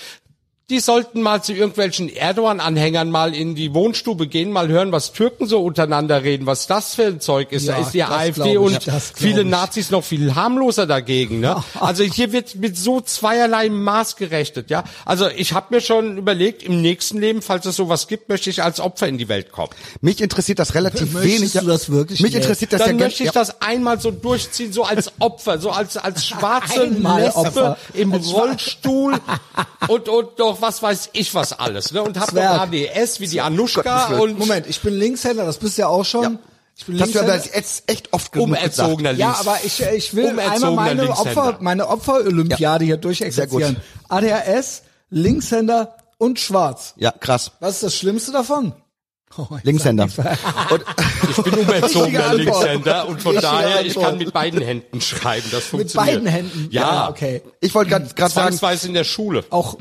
Die 0.70 0.78
sollten 0.78 1.20
mal 1.20 1.42
zu 1.42 1.52
irgendwelchen 1.52 2.08
Erdogan-Anhängern 2.08 3.10
mal 3.10 3.34
in 3.34 3.56
die 3.56 3.74
Wohnstube 3.74 4.28
gehen, 4.28 4.52
mal 4.52 4.68
hören, 4.68 4.92
was 4.92 5.12
Türken 5.12 5.46
so 5.46 5.64
untereinander 5.64 6.22
reden, 6.22 6.46
was 6.46 6.68
das 6.68 6.94
für 6.94 7.06
ein 7.06 7.20
Zeug 7.20 7.50
ist. 7.50 7.66
Ja, 7.66 7.74
da 7.74 7.80
ist 7.80 7.90
die 7.92 8.04
AfD 8.04 8.52
ich, 8.52 8.58
und 8.58 8.78
viele 9.16 9.42
ich. 9.42 9.48
Nazis 9.48 9.90
noch 9.90 10.04
viel 10.04 10.36
harmloser 10.36 10.86
dagegen. 10.86 11.40
Ne? 11.40 11.56
Also 11.80 12.04
hier 12.04 12.30
wird 12.32 12.54
mit 12.54 12.76
so 12.76 13.00
zweierlei 13.00 13.68
Maß 13.68 14.14
gerechnet. 14.14 14.70
Ja, 14.70 14.84
Also 15.04 15.28
ich 15.28 15.54
habe 15.54 15.74
mir 15.74 15.80
schon 15.80 16.18
überlegt, 16.18 16.62
im 16.62 16.80
nächsten 16.82 17.18
Leben, 17.18 17.42
falls 17.42 17.66
es 17.66 17.74
sowas 17.74 18.06
gibt, 18.06 18.28
möchte 18.28 18.48
ich 18.50 18.62
als 18.62 18.78
Opfer 18.78 19.08
in 19.08 19.18
die 19.18 19.28
Welt 19.28 19.50
kommen. 19.50 19.70
Mich 20.00 20.20
interessiert 20.20 20.60
das 20.60 20.74
relativ 20.76 21.12
Möchtest 21.14 21.40
wenig. 21.40 21.52
du 21.52 21.66
das 21.66 21.90
wirklich? 21.90 22.20
Mich 22.20 22.34
interessiert 22.36 22.72
das 22.72 22.82
Dann 22.82 22.96
ja 22.96 23.06
möchte 23.06 23.24
ich 23.24 23.28
ja. 23.28 23.32
das 23.32 23.60
einmal 23.60 23.98
so 24.00 24.12
durchziehen, 24.12 24.72
so 24.72 24.84
als 24.84 25.10
Opfer, 25.18 25.58
so 25.58 25.70
als 25.70 25.96
als 25.96 26.24
schwarze 26.28 26.82
Einmal 26.82 27.22
Lesbe 27.22 27.38
Opfer. 27.40 27.76
im 27.94 28.12
Rollstuhl 28.12 29.14
und 29.88 30.08
und 30.08 30.28
doch 30.38 30.59
was 30.60 30.82
weiß 30.82 31.10
ich 31.12 31.34
was 31.34 31.52
alles, 31.58 31.92
ne? 31.92 32.02
Und 32.02 32.18
hab 32.18 32.32
noch 32.32 32.32
Zwerg. 32.32 32.60
ADS 32.60 33.20
wie 33.20 33.28
die 33.28 33.36
Willen. 34.10 34.20
und 34.20 34.38
Moment, 34.38 34.66
ich 34.66 34.80
bin 34.80 34.94
Linkshänder, 34.94 35.44
das 35.44 35.58
bist 35.58 35.76
du 35.78 35.82
ja 35.82 35.88
auch 35.88 36.04
schon. 36.04 36.22
Ja. 36.22 36.38
Ich 36.76 36.86
bin 36.86 36.96
Das 36.98 37.08
Linkshänder. 37.08 37.34
jetzt 37.54 37.82
echt 37.90 38.12
oft 38.12 38.32
genug 38.32 38.48
gesagt. 38.48 38.78
umerzogener 38.78 39.10
Ja, 39.12 39.26
Links. 39.28 39.40
aber 39.40 39.58
ich, 39.64 39.82
äh, 39.84 39.96
ich 39.96 40.14
will 40.14 40.38
einmal 40.40 40.72
meine 40.72 41.04
Linkshänder. 41.04 41.46
Opfer, 41.48 41.56
meine 41.60 41.88
Opfer-Olympiade 41.88 42.84
hier 42.84 42.96
durchexerzieren. 42.96 43.76
ADHS, 44.08 44.82
Linkshänder 45.10 45.96
und 46.18 46.40
Schwarz. 46.40 46.94
Ja, 46.96 47.10
krass. 47.12 47.52
Was 47.60 47.74
ist 47.74 47.82
das 47.82 47.96
Schlimmste 47.96 48.32
davon? 48.32 48.72
Oh, 49.36 49.46
Linkshänder. 49.62 50.04
Und, 50.04 50.84
ich 51.30 51.42
bin 51.42 51.54
umerzogener. 51.54 52.34
Linkshänder 52.34 53.08
und 53.08 53.22
von 53.22 53.36
Richtige 53.36 53.52
daher 53.52 53.86
ich 53.86 53.94
kann 53.94 54.18
mit 54.18 54.32
beiden 54.32 54.60
Händen 54.60 55.00
schreiben, 55.00 55.46
das 55.52 55.72
Mit 55.72 55.92
funktioniert. 55.92 56.14
beiden 56.14 56.26
Händen. 56.26 56.68
Ja, 56.70 57.08
okay. 57.08 57.42
ich 57.60 57.72
wollte 57.74 57.90
gerade 57.90 58.06
sagen, 58.08 58.32
Zwangsweise 58.32 58.88
in 58.88 58.94
der 58.94 59.04
Schule. 59.04 59.44
Auch 59.50 59.78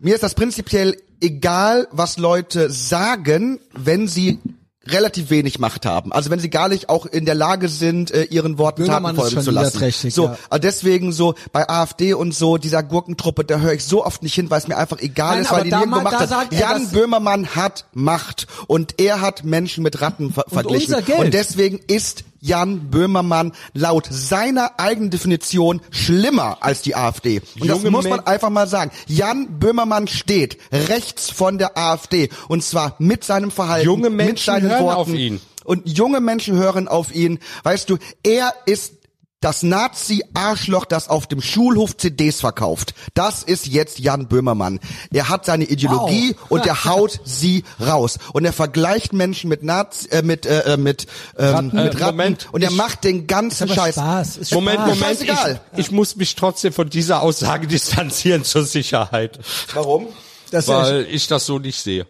mir 0.00 0.14
ist 0.14 0.22
das 0.22 0.34
prinzipiell 0.34 0.96
egal, 1.20 1.88
was 1.92 2.18
Leute 2.18 2.70
sagen, 2.70 3.60
wenn 3.72 4.06
sie 4.06 4.38
relativ 4.86 5.28
wenig 5.30 5.58
Macht 5.58 5.84
haben. 5.84 6.10
Also 6.12 6.30
wenn 6.30 6.38
sie 6.38 6.48
gar 6.48 6.68
nicht 6.68 6.88
auch 6.88 7.04
in 7.04 7.26
der 7.26 7.34
Lage 7.34 7.68
sind, 7.68 8.10
äh, 8.12 8.24
ihren 8.24 8.56
Worten 8.56 8.86
Taten 8.86 9.14
folgen 9.14 9.42
zu 9.42 9.50
lassen. 9.50 9.90
So, 10.10 10.26
ja. 10.26 10.38
also 10.48 10.60
deswegen 10.60 11.12
so 11.12 11.34
bei 11.52 11.68
AfD 11.68 12.14
und 12.14 12.32
so 12.34 12.56
dieser 12.56 12.82
Gurkentruppe, 12.82 13.44
da 13.44 13.58
höre 13.58 13.74
ich 13.74 13.84
so 13.84 14.04
oft 14.04 14.22
nicht 14.22 14.34
hin, 14.34 14.48
weil 14.48 14.58
es 14.58 14.68
mir 14.68 14.78
einfach 14.78 14.98
egal 15.00 15.34
Nein, 15.34 15.42
ist, 15.42 15.52
weil 15.52 15.64
die 15.64 15.70
nirgendwo 15.70 15.96
mal- 15.96 16.02
Macht 16.04 16.14
da 16.14 16.20
hat. 16.20 16.28
sagt 16.30 16.54
Jan 16.54 16.88
Böhmermann 16.90 17.54
hat 17.54 17.84
Macht 17.92 18.46
und 18.68 18.94
er 18.98 19.20
hat 19.20 19.44
Menschen 19.44 19.82
mit 19.82 20.00
Ratten 20.00 20.32
ver 20.32 20.44
verglichen. 20.48 20.94
unser 20.94 21.02
Geld. 21.06 21.18
Und 21.20 21.34
deswegen 21.34 21.78
ist 21.86 22.24
Jan 22.40 22.90
Böhmermann 22.90 23.52
laut 23.74 24.08
seiner 24.10 24.78
eigenen 24.78 25.10
Definition 25.10 25.80
schlimmer 25.90 26.58
als 26.60 26.82
die 26.82 26.96
AfD. 26.96 27.40
Und 27.60 27.68
das 27.68 27.78
Junge 27.78 27.90
muss 27.90 28.08
man 28.08 28.20
einfach 28.20 28.50
mal 28.50 28.66
sagen. 28.66 28.90
Jan 29.06 29.58
Böhmermann 29.58 30.08
steht 30.08 30.58
rechts 30.72 31.30
von 31.30 31.58
der 31.58 31.76
AfD 31.76 32.30
und 32.48 32.62
zwar 32.64 32.96
mit 32.98 33.24
seinem 33.24 33.50
Verhalten, 33.50 33.86
Junge 33.86 34.10
mit 34.10 34.26
Menschen 34.26 34.46
seinen 34.46 34.70
hören 34.70 34.84
Worten. 34.84 34.98
auf 34.98 35.08
ihn. 35.14 35.40
Und 35.64 35.86
junge 35.88 36.20
Menschen 36.20 36.56
hören 36.56 36.88
auf 36.88 37.14
ihn. 37.14 37.38
Weißt 37.62 37.90
du, 37.90 37.98
er 38.22 38.54
ist 38.66 38.94
das 39.40 39.62
Nazi-Arschloch, 39.62 40.84
das 40.84 41.08
auf 41.08 41.26
dem 41.26 41.40
Schulhof 41.40 41.96
CDs 41.96 42.40
verkauft. 42.40 42.94
Das 43.14 43.42
ist 43.42 43.66
jetzt 43.66 43.98
Jan 43.98 44.28
Böhmermann. 44.28 44.80
Er 45.12 45.30
hat 45.30 45.46
seine 45.46 45.64
Ideologie 45.64 46.36
und 46.50 46.66
er 46.66 46.84
haut 46.84 47.20
sie 47.24 47.64
raus. 47.80 48.18
Und 48.34 48.44
er 48.44 48.52
vergleicht 48.52 49.14
Menschen 49.14 49.48
mit 49.48 49.62
Nazi, 49.62 50.08
äh, 50.10 50.20
mit, 50.22 50.44
äh, 50.44 50.74
äh, 50.74 50.76
mit, 50.76 51.06
ähm, 51.38 51.70
mit 51.72 51.94
Ratten. 52.00 52.16
Moment, 52.16 52.48
und 52.52 52.62
er 52.62 52.70
ich- 52.70 52.76
macht 52.76 53.04
den 53.04 53.26
ganzen 53.26 53.68
Scheiß. 53.68 53.94
Spaß, 53.94 54.36
ist 54.36 54.52
Moment, 54.52 54.76
Spaß. 54.80 54.88
Moment, 54.88 55.00
Scheißegal. 55.06 55.60
ich, 55.72 55.78
ich 55.78 55.90
muss 55.90 56.16
mich 56.16 56.34
trotzdem 56.34 56.72
von 56.74 56.90
dieser 56.90 57.22
Aussage 57.22 57.66
distanzieren 57.66 58.44
zur 58.44 58.64
Sicherheit, 58.64 59.38
Warum? 59.72 60.08
Das 60.50 60.68
weil 60.68 61.06
ich 61.10 61.28
das 61.28 61.46
so 61.46 61.58
nicht 61.58 61.80
sehe. 61.80 62.06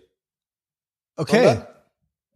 okay. 1.16 1.60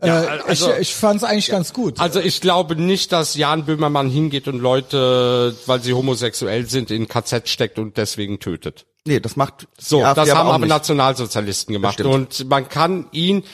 Ja, 0.03 0.23
äh, 0.23 0.27
also- 0.47 0.73
ich 0.73 0.79
ich 0.81 0.95
fand 0.95 1.19
es 1.23 1.25
eigentlich 1.25 1.49
ganz 1.51 1.73
gut. 1.73 2.01
Also 2.01 2.21
ich 2.21 2.41
glaube 2.41 2.77
nicht, 2.77 3.13
dass 3.13 3.35
Jan 3.37 3.65
Böhmermann 3.65 4.11
hingeht 4.11 4.49
und 4.49 4.59
Leute, 4.59 5.55
weil 5.67 5.81
sie 5.83 5.95
homosexuell 5.95 6.67
sind, 6.67 6.91
in 6.91 7.09
KZ 7.09 7.49
steckt 7.49 7.79
und 7.79 7.97
deswegen 7.97 8.39
tötet. 8.41 8.87
Nee, 9.07 9.21
das 9.21 9.37
macht 9.37 9.67
So, 9.79 9.99
die 9.99 10.05
AfD 10.05 10.21
das 10.23 10.35
haben 10.35 10.49
auch 10.49 10.55
aber 10.55 10.59
nicht. 10.65 10.71
Nationalsozialisten 10.71 11.73
gemacht 11.75 12.01
und 12.01 12.49
man 12.49 12.69
kann 12.69 13.07
ihn 13.13 13.45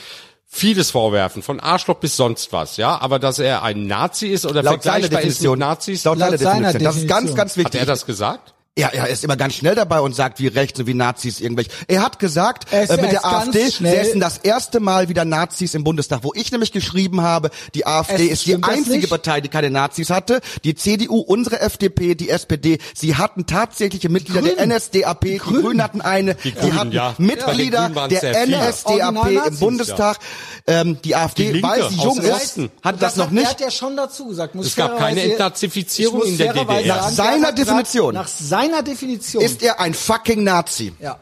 vieles 0.47 0.91
vorwerfen, 0.91 1.43
von 1.43 1.59
Arschloch 1.59 1.95
bis 1.99 2.17
sonst 2.17 2.51
was, 2.51 2.75
ja, 2.77 2.99
aber 2.99 3.19
dass 3.19 3.39
er 3.39 3.63
ein 3.63 3.85
Nazi 3.87 4.27
ist 4.27 4.45
oder 4.45 4.63
Laut 4.63 4.83
seiner 4.83 4.93
vergleichbar 4.99 5.21
ist 5.21 5.27
Definition. 5.39 5.59
mit 5.59 5.67
Nazis, 5.67 6.03
Laut 6.03 6.17
Laut 6.17 6.39
seiner 6.39 6.73
Definition. 6.73 6.83
Das 6.83 6.95
ist 6.97 7.07
ganz, 7.07 7.35
ganz 7.35 7.51
hat 7.51 7.57
wichtig. 7.57 7.79
er 7.79 7.85
das 7.85 8.05
gesagt? 8.05 8.53
Ja, 8.79 8.87
er 8.87 9.09
ist 9.09 9.21
immer 9.25 9.35
ganz 9.35 9.55
schnell 9.55 9.75
dabei 9.75 9.99
und 9.99 10.15
sagt, 10.15 10.39
wie 10.39 10.47
rechts 10.47 10.79
und 10.79 10.87
wie 10.87 10.93
Nazis 10.93 11.41
irgendwelche. 11.41 11.69
Er 11.89 12.01
hat 12.01 12.19
gesagt, 12.19 12.71
Er 12.71 12.83
ist- 12.83 12.89
äh, 12.89 13.01
mit 13.01 13.11
der 13.11 13.25
AfD 13.25 13.67
säßen 13.67 14.17
das 14.21 14.37
erste 14.37 14.79
Mal 14.79 15.09
wieder 15.09 15.25
Nazis 15.25 15.73
im 15.73 15.83
Bundestag, 15.83 16.19
wo 16.23 16.31
ich 16.33 16.53
nämlich 16.53 16.71
geschrieben 16.71 17.19
habe, 17.19 17.49
die 17.75 17.85
AfD 17.85 18.27
Es 18.27 18.31
ist 18.39 18.45
die 18.45 18.61
das 18.61 18.69
einzige? 18.69 19.09
Partei, 19.09 19.41
die 19.41 19.49
keine 19.49 19.71
Nazis 19.71 20.09
hatte. 20.09 20.39
Die 20.63 20.73
CDU, 20.73 21.17
unsere 21.19 21.59
FDP, 21.59 22.15
die 22.15 22.29
SPD, 22.29 22.77
sie 22.95 23.17
hatten 23.17 23.45
tatsächliche 23.45 24.07
Mitglieder 24.07 24.41
der 24.41 24.55
Grünen. 24.55 24.69
NSDAP, 24.77 25.19
die 25.25 25.37
Grünen, 25.39 25.83
hatten 25.83 25.99
eine, 25.99 26.35
die, 26.35 26.53
Grünen, 26.53 26.79
hatten 26.79 26.91
ja. 26.93 27.13
Mitglieder 27.17 27.81
Grünen 27.89 27.95
waren 27.95 28.09
der. 28.09 28.47
NSDAP 28.47 29.47
im 29.47 29.59
Bundestag. 29.59 30.17
Ähm, 30.65 30.97
die 31.03 31.13
AfD, 31.17 31.47
Die 31.47 31.51
Linke 31.53 31.67
weil 31.67 31.89
sie 31.89 31.95
jung 31.97 32.19
ist, 32.19 32.57
hat 32.81 33.01
das 33.01 33.17
noch 33.17 33.25
hat, 33.25 33.31
nicht. 33.33 33.43
Er 33.43 33.49
hat 33.49 33.59
ja 33.59 33.71
schon 33.71 33.97
dazu 33.97 34.27
gesagt. 34.27 34.55
Muss 34.55 34.67
Es 34.67 34.77
gab 34.77 34.97
keine 34.97 35.23
Entnazifizierung 35.23 36.23
in 36.23 36.37
der 36.37 36.53
DDR. 36.53 36.85
Nach 36.95 37.09
seiner 37.09 37.51
Definition. 37.51 38.13
Nach 38.13 38.29
seiner 38.29 38.60
Definition. 38.83 39.43
Ist 39.43 39.61
er 39.63 39.79
ein 39.79 39.93
fucking 39.93 40.43
Nazi? 40.43 40.93
ja. 40.99 41.19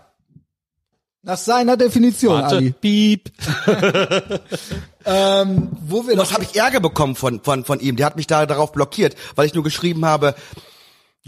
Nach 1.22 1.38
seiner 1.38 1.76
Definition, 1.76 2.42
Warte, 2.42 2.56
Ali. 2.56 2.72
piep. 2.72 3.30
Ähm, 5.06 5.70
wo 5.82 6.06
wir 6.06 6.16
das 6.16 6.34
habe 6.34 6.44
ich 6.44 6.56
Ärger 6.56 6.82
bekommen 6.82 7.16
von, 7.16 7.42
von, 7.42 7.64
von 7.64 7.80
ihm. 7.80 7.96
Der 7.96 8.06
hat 8.06 8.16
mich 8.16 8.28
da 8.28 8.46
darauf 8.46 8.74
blockiert, 8.74 9.16
weil 9.36 9.48
ich 9.48 9.54
nur 9.54 9.64
geschrieben 9.64 10.06
habe, 10.06 10.36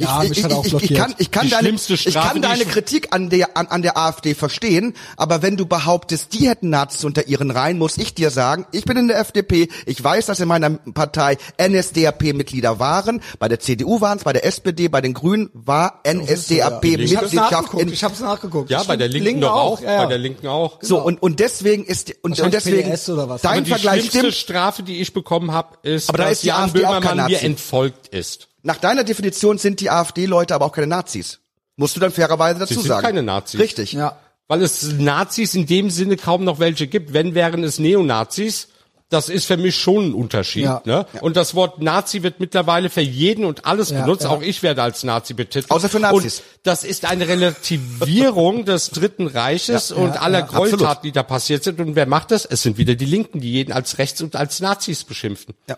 Ja, 0.02 0.24
ich, 0.24 0.30
mich 0.30 0.38
ich, 0.40 0.44
hat 0.44 0.54
auch 0.54 0.66
ich, 0.66 0.74
ich, 0.74 0.94
kann, 0.94 1.14
ich 1.18 1.32
kann 1.32 1.46
Die 1.46 1.52
deine, 1.52 1.64
schlimmste 1.64 1.94
ich 1.94 2.14
kann 2.14 2.42
deine 2.42 2.64
ich- 2.64 2.70
Kritik 2.70 3.08
an 3.14 3.30
der, 3.30 3.58
an, 3.58 3.68
an 3.68 3.82
der 3.82 3.98
AfD 3.98 4.34
verstehen, 4.34 4.94
aber 5.18 5.42
wenn 5.42 5.58
du 5.58 5.66
behauptest, 5.66 6.34
die 6.34 6.50
hätten 6.50 6.70
Nazis 6.70 7.04
unter 7.04 7.28
ihren 7.28 7.52
Reihen, 7.52 7.78
muss 7.78 7.98
ich 7.98 8.14
dir 8.14 8.30
sagen, 8.32 8.66
ich 8.72 8.86
bin 8.86 8.98
in 8.98 9.08
der 9.08 9.20
FDP, 9.20 9.70
ich 9.86 10.04
weiß, 10.04 10.26
dass 10.28 10.40
in 10.40 10.48
meiner 10.48 10.70
Partei 10.72 11.38
NSDAP-Mitglieder 11.60 12.80
waren, 12.80 13.22
bei 13.40 13.48
der 13.48 13.60
CDU 13.60 14.02
waren 14.02 14.18
es, 14.18 14.24
bei 14.24 14.34
der 14.34 14.46
SPD, 14.46 14.88
bei 14.88 15.02
den 15.02 15.14
Grünen 15.14 15.50
war 15.54 16.02
NSDAP-Mitgliedschaft 16.08 17.34
nachgeguckt. 17.34 17.84
in, 17.84 17.94
Ich 17.94 18.04
hab's 18.04 18.20
nachgeguckt. 18.20 18.70
Ja, 18.70 18.84
bei 18.84 18.98
der 18.98 19.10
find 19.12 19.24
Linken 19.26 19.42
doch 19.42 19.52
auch, 19.54 19.82
Ja, 19.82 19.94
ja. 19.94 20.02
bei 20.04 20.10
der 20.10 20.18
Linken 20.18 20.48
auch. 20.48 20.80
so, 20.82 21.00
und, 21.02 21.22
und 21.22 21.40
deswegen 21.40 21.86
ist, 21.86 22.14
und, 22.22 22.40
und 22.40 22.54
deswegen, 22.54 22.84
PDS 22.90 23.10
oder 23.10 23.30
was. 23.30 23.42
dein 23.42 23.52
Aber 23.52 23.62
die 23.62 23.70
Vergleich 23.72 24.00
schlimmste 24.02 24.20
stimmt, 24.20 24.34
Strafe, 24.36 24.84
die 24.84 25.02
ich 25.02 25.14
bekommen 25.14 25.52
habe, 25.52 25.78
ist, 25.84 26.10
Aber 26.10 26.18
da 26.20 26.24
dass 26.26 26.34
ist 26.34 26.44
die 26.44 26.48
Jan 26.48 26.64
AfD 26.64 26.86
auch 26.86 26.92
kein 26.94 27.02
Böhmermann 27.02 27.26
mir 27.28 27.34
Nazi. 27.34 27.46
entfolgt 27.46 28.08
ist. 28.10 28.48
Nach 28.64 28.78
deiner 28.78 29.04
Definition 29.04 29.58
sind 29.58 29.80
die 29.80 29.90
AfD-Leute 29.90 30.54
aber 30.56 30.66
auch 30.66 30.72
keine 30.72 30.88
Nazis. 30.88 31.40
Musst 31.78 31.96
du 31.96 32.00
dann 32.00 32.12
fairerweise 32.12 32.60
dazu 32.60 32.76
sind 32.76 32.88
sagen. 32.88 33.04
keine 33.04 33.24
Nazis. 33.24 33.60
Richtig. 33.60 33.94
Ja. 33.94 34.18
Weil 34.48 34.62
es 34.62 34.84
Nazis 34.84 35.56
in 35.56 35.66
dem 35.66 35.90
Sinne 35.90 36.18
kaum 36.18 36.44
noch 36.44 36.60
welche 36.60 36.88
gibt. 36.88 37.14
Wenn 37.14 37.34
wären 37.36 37.64
es 37.64 37.80
Neonazis. 37.80 38.68
Das 39.10 39.28
ist 39.28 39.44
für 39.44 39.58
mich 39.58 39.76
schon 39.76 40.12
ein 40.12 40.14
Unterschied. 40.14 40.64
Ja. 40.64 40.82
Ne? 40.86 41.06
Und 41.20 41.36
das 41.36 41.54
Wort 41.54 41.82
Nazi 41.82 42.24
wird 42.24 42.40
mittlerweile 42.40 42.90
für 42.90 43.02
jeden 43.02 43.44
und 43.44 43.66
alles 43.66 43.90
Ja, 43.90 44.02
benutzt. 44.04 44.24
ja. 44.24 44.30
Auch 44.30 44.42
ich 44.42 44.64
werde 44.64 44.84
als 44.84 45.04
Nazi 45.04 45.34
betitelt. 45.34 45.70
Außer 45.70 45.90
für 45.90 46.00
Nazis. 46.00 46.40
Und 46.40 46.46
das 46.64 46.86
ist 46.86 47.04
eine 47.04 47.28
Relativierung 47.28 48.64
des 48.66 48.90
Dritten 48.92 49.28
Reiches 49.28 49.92
und 49.92 50.22
aller 50.22 50.40
ja, 50.40 50.46
Gräueltaten, 50.46 50.86
absolut. 50.86 51.04
die 51.04 51.12
da 51.12 51.24
passiert 51.24 51.64
sind. 51.66 51.82
Und 51.82 51.96
wer 51.96 52.06
macht 52.06 52.32
das? 52.32 52.46
Es 52.46 52.62
sind 52.62 52.78
wieder 52.78 52.96
die 52.96 53.06
Linken, 53.06 53.42
die 53.42 53.52
jeden 53.52 53.74
als 53.74 53.98
rechts 53.98 54.22
und 54.22 54.38
als 54.38 54.62
Nazis 54.62 55.04
beschimpfen. 55.04 55.56
Ja. 55.68 55.78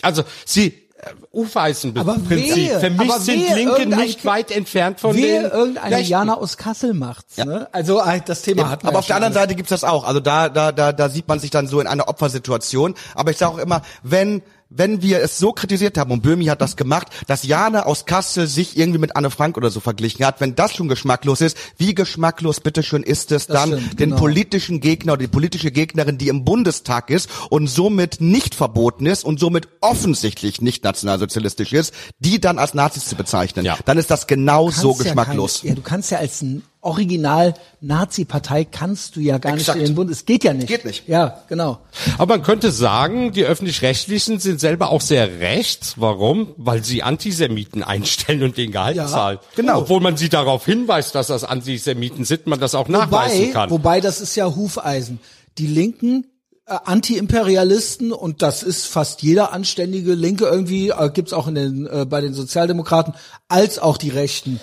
Also 0.00 0.24
sie 0.46 0.88
äh, 1.02 1.08
Aber 1.10 1.18
Ufeisenprinzip. 1.32 2.56
wehe, 2.56 2.80
Für 2.80 2.90
mich 2.90 3.12
sind 3.14 3.54
Linke 3.54 3.72
irgendein- 3.76 4.00
nicht 4.00 4.24
weit 4.24 4.50
entfernt 4.50 5.00
von 5.00 5.14
Wehe, 5.16 5.42
den 5.42 5.50
irgendeine 5.50 5.96
Rechten. 5.96 6.10
Jana 6.12 6.34
aus 6.34 6.56
Kassel 6.56 6.94
macht's. 6.94 7.36
Ne? 7.38 7.68
Also 7.72 8.00
äh, 8.00 8.20
das 8.24 8.42
Thema 8.42 8.68
hatten 8.70 8.82
wir 8.84 8.88
Aber 8.88 8.94
ja 8.96 8.98
auf 9.00 9.06
der 9.06 9.16
anderen. 9.16 9.32
Seite 9.34 9.54
gibt's 9.54 9.70
das 9.70 9.84
auch. 9.84 10.04
Also 10.04 10.20
da, 10.20 10.48
da, 10.48 10.72
da, 10.72 10.92
da 10.92 11.08
sieht 11.08 11.28
man 11.28 11.38
sich 11.38 11.50
dann 11.50 11.66
so 11.66 11.80
in 11.80 11.86
einer 11.86 12.08
Opfersituation. 12.08 12.94
Aber 13.14 13.30
ich 13.30 13.38
sage 13.38 13.52
auch 13.54 13.58
immer, 13.58 13.82
wenn 14.02 14.42
wenn 14.70 15.02
wir 15.02 15.20
es 15.20 15.38
so 15.38 15.52
kritisiert 15.52 15.98
haben, 15.98 16.12
und 16.12 16.22
Böhmi 16.22 16.46
hat 16.46 16.60
das 16.60 16.76
gemacht, 16.76 17.08
dass 17.26 17.42
Jana 17.42 17.84
aus 17.84 18.06
Kassel 18.06 18.46
sich 18.46 18.76
irgendwie 18.78 19.00
mit 19.00 19.16
Anne 19.16 19.30
Frank 19.30 19.56
oder 19.56 19.70
so 19.70 19.80
verglichen 19.80 20.24
hat, 20.24 20.40
wenn 20.40 20.54
das 20.54 20.74
schon 20.74 20.88
geschmacklos 20.88 21.40
ist, 21.40 21.56
wie 21.76 21.94
geschmacklos 21.94 22.60
bitteschön 22.60 23.02
ist 23.02 23.32
es 23.32 23.48
dann, 23.48 23.70
stimmt, 23.70 24.00
den 24.00 24.10
genau. 24.10 24.16
politischen 24.16 24.80
Gegner 24.80 25.14
oder 25.14 25.22
die 25.22 25.28
politische 25.28 25.72
Gegnerin, 25.72 26.18
die 26.18 26.28
im 26.28 26.44
Bundestag 26.44 27.10
ist 27.10 27.28
und 27.50 27.66
somit 27.66 28.20
nicht 28.20 28.54
verboten 28.54 29.06
ist 29.06 29.24
und 29.24 29.40
somit 29.40 29.68
offensichtlich 29.80 30.62
nicht 30.62 30.84
nationalsozialistisch 30.84 31.72
ist, 31.72 31.92
die 32.20 32.40
dann 32.40 32.58
als 32.58 32.72
Nazis 32.74 33.06
zu 33.06 33.16
bezeichnen. 33.16 33.64
Ja. 33.64 33.76
Dann 33.84 33.98
ist 33.98 34.10
das 34.10 34.28
genau 34.28 34.70
so 34.70 34.92
ja 34.92 35.02
geschmacklos. 35.02 35.60
Keine, 35.60 35.70
ja, 35.70 35.74
du 35.74 35.82
kannst 35.82 36.10
ja 36.12 36.18
als 36.18 36.42
ein 36.42 36.62
Original 36.82 37.54
Nazi-Partei 37.80 38.64
kannst 38.64 39.16
du 39.16 39.20
ja 39.20 39.38
gar 39.38 39.54
Exakt. 39.54 39.78
nicht 39.78 39.88
in 39.88 39.92
den 39.92 39.96
Bund. 39.96 40.10
Es 40.10 40.24
geht 40.24 40.44
ja 40.44 40.54
nicht. 40.54 40.68
Geht 40.68 40.84
nicht. 40.86 41.06
Ja, 41.08 41.42
genau. 41.48 41.78
Aber 42.16 42.36
man 42.36 42.42
könnte 42.42 42.70
sagen, 42.72 43.32
die 43.32 43.44
öffentlich-rechtlichen 43.44 44.38
sind 44.40 44.60
selber 44.60 44.90
auch 44.90 45.02
sehr 45.02 45.40
rechts. 45.40 45.94
Warum? 45.98 46.54
Weil 46.56 46.82
sie 46.82 47.02
Antisemiten 47.02 47.82
einstellen 47.82 48.42
und 48.42 48.56
den 48.56 48.72
Gehalt 48.72 48.96
Ja, 48.96 49.06
zahlen. 49.06 49.38
genau. 49.56 49.80
Obwohl 49.80 50.00
man 50.00 50.16
sie 50.16 50.28
darauf 50.30 50.64
hinweist, 50.64 51.14
dass 51.14 51.26
das 51.26 51.44
Antisemiten 51.44 52.24
sind, 52.24 52.46
man 52.46 52.58
das 52.60 52.74
auch 52.74 52.88
nachweisen 52.88 53.40
Wobei, 53.40 53.52
kann. 53.52 53.70
wobei 53.70 54.00
das 54.00 54.20
ist 54.22 54.34
ja 54.36 54.54
Hufeisen. 54.56 55.20
Die 55.58 55.66
Linken 55.66 56.24
äh, 56.66 56.76
Anti-Imperialisten 56.84 58.12
und 58.12 58.42
das 58.42 58.62
ist 58.62 58.86
fast 58.86 59.22
jeder 59.22 59.52
anständige 59.52 60.14
Linke 60.14 60.46
irgendwie, 60.46 60.90
äh, 60.90 61.10
gibt's 61.12 61.32
auch 61.32 61.46
in 61.46 61.54
den, 61.54 61.86
äh, 61.86 62.06
bei 62.08 62.20
den 62.20 62.32
Sozialdemokraten, 62.34 63.14
als 63.48 63.78
auch 63.78 63.96
die 63.98 64.10
Rechten 64.10 64.60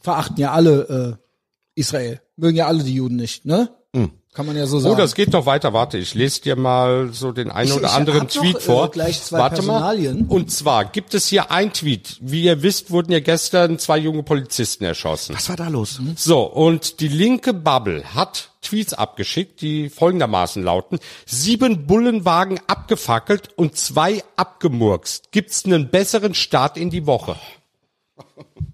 verachten 0.00 0.38
ja 0.40 0.52
alle 0.52 1.16
äh, 1.18 1.24
Israel. 1.80 2.20
Mögen 2.36 2.56
ja 2.56 2.66
alle 2.66 2.84
die 2.84 2.94
Juden 2.94 3.16
nicht, 3.16 3.44
ne? 3.44 3.70
Kann 4.32 4.46
man 4.46 4.56
ja 4.56 4.64
so 4.66 4.78
sagen. 4.78 4.94
Oh, 4.94 4.96
das 4.96 5.16
geht 5.16 5.34
doch 5.34 5.44
weiter. 5.46 5.72
Warte, 5.72 5.98
ich 5.98 6.14
lese 6.14 6.42
dir 6.42 6.54
mal 6.54 7.08
so 7.12 7.32
den 7.32 7.50
einen 7.50 7.68
Ich- 7.68 7.74
oder 7.74 7.88
ich 7.88 7.92
anderen 7.94 8.20
hab 8.20 8.28
noch, 8.36 8.40
Tweet 8.42 8.56
äh, 8.58 8.60
vor. 8.60 8.88
gleich 8.92 9.20
zwei 9.20 9.38
Warte 9.38 9.56
Personalien. 9.56 10.28
mal. 10.28 10.32
Und 10.36 10.52
zwar 10.52 10.84
gibt 10.84 11.14
es 11.14 11.26
hier 11.26 11.50
ein 11.50 11.72
Tweet. 11.72 12.16
Wie 12.20 12.44
ihr 12.44 12.62
wisst, 12.62 12.92
wurden 12.92 13.10
ja 13.10 13.18
gestern 13.18 13.80
zwei 13.80 13.98
junge 13.98 14.22
Polizisten 14.22 14.84
erschossen. 14.84 15.34
Was 15.34 15.48
war 15.48 15.56
da 15.56 15.66
los? 15.66 16.00
So, 16.14 16.42
und 16.44 17.00
die 17.00 17.08
linke 17.08 17.52
Bubble 17.52 18.04
hat 18.14 18.50
Tweets 18.62 18.94
abgeschickt, 18.94 19.62
die 19.62 19.88
folgendermaßen 19.88 20.62
lauten. 20.62 21.00
Sieben 21.26 21.88
Bullenwagen 21.88 22.60
abgefackelt 22.68 23.48
und 23.56 23.76
zwei 23.76 24.22
abgemurkst. 24.36 25.32
Gibt's 25.32 25.64
einen 25.64 25.90
besseren 25.90 26.34
Start 26.34 26.76
in 26.76 26.90
die 26.90 27.06
Woche? 27.06 27.34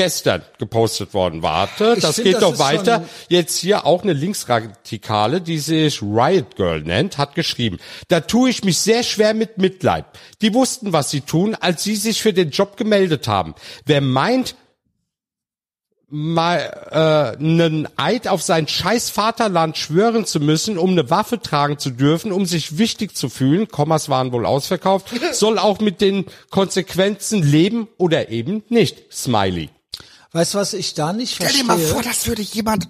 Gestern 0.00 0.42
gepostet 0.58 1.12
worden. 1.12 1.42
Warte, 1.42 1.92
Ich 1.94 2.02
das 2.02 2.14
find, 2.14 2.24
geht 2.24 2.34
das 2.36 2.40
doch 2.40 2.58
weiter. 2.58 3.04
Jetzt 3.28 3.58
hier 3.58 3.84
auch 3.84 4.02
eine 4.02 4.14
Linksradikale, 4.14 5.42
die 5.42 5.58
sich 5.58 6.00
Riot 6.00 6.56
Girl 6.56 6.80
nennt, 6.80 7.18
hat 7.18 7.34
geschrieben, 7.34 7.76
da 8.08 8.20
tue 8.20 8.48
ich 8.48 8.64
mich 8.64 8.78
sehr 8.78 9.02
schwer 9.02 9.34
mit 9.34 9.58
Mitleid. 9.58 10.06
Die 10.40 10.54
wussten, 10.54 10.94
was 10.94 11.10
sie 11.10 11.20
tun, 11.20 11.54
als 11.54 11.84
sie 11.84 11.96
sich 11.96 12.22
für 12.22 12.32
den 12.32 12.48
Job 12.48 12.78
gemeldet 12.78 13.28
haben. 13.28 13.54
Wer 13.84 14.00
meint, 14.00 14.54
mal 16.08 17.36
äh, 17.38 17.38
einen 17.38 17.86
Eid 17.96 18.26
auf 18.26 18.40
sein 18.40 18.68
scheiß 18.68 19.10
Vaterland 19.10 19.76
schwören 19.76 20.24
zu 20.24 20.40
müssen, 20.40 20.78
um 20.78 20.92
eine 20.92 21.10
Waffe 21.10 21.40
tragen 21.40 21.78
zu 21.78 21.90
dürfen, 21.90 22.32
um 22.32 22.46
sich 22.46 22.78
wichtig 22.78 23.14
zu 23.14 23.28
fühlen, 23.28 23.68
Kommas 23.68 24.08
waren 24.08 24.32
wohl 24.32 24.46
ausverkauft, 24.46 25.08
soll 25.32 25.58
auch 25.58 25.78
mit 25.78 26.00
den 26.00 26.24
Konsequenzen 26.48 27.42
leben 27.42 27.86
oder 27.98 28.30
eben 28.30 28.62
nicht. 28.70 29.12
Smiley. 29.12 29.68
Weißt 30.32 30.54
du, 30.54 30.58
was 30.58 30.72
ich 30.74 30.94
da 30.94 31.12
nicht 31.12 31.34
Stell 31.34 31.48
dir 31.48 31.64
verstehe? 31.64 31.86
mal 31.86 31.92
vor, 31.94 32.02
das 32.02 32.26
würde 32.26 32.42
jemand 32.42 32.88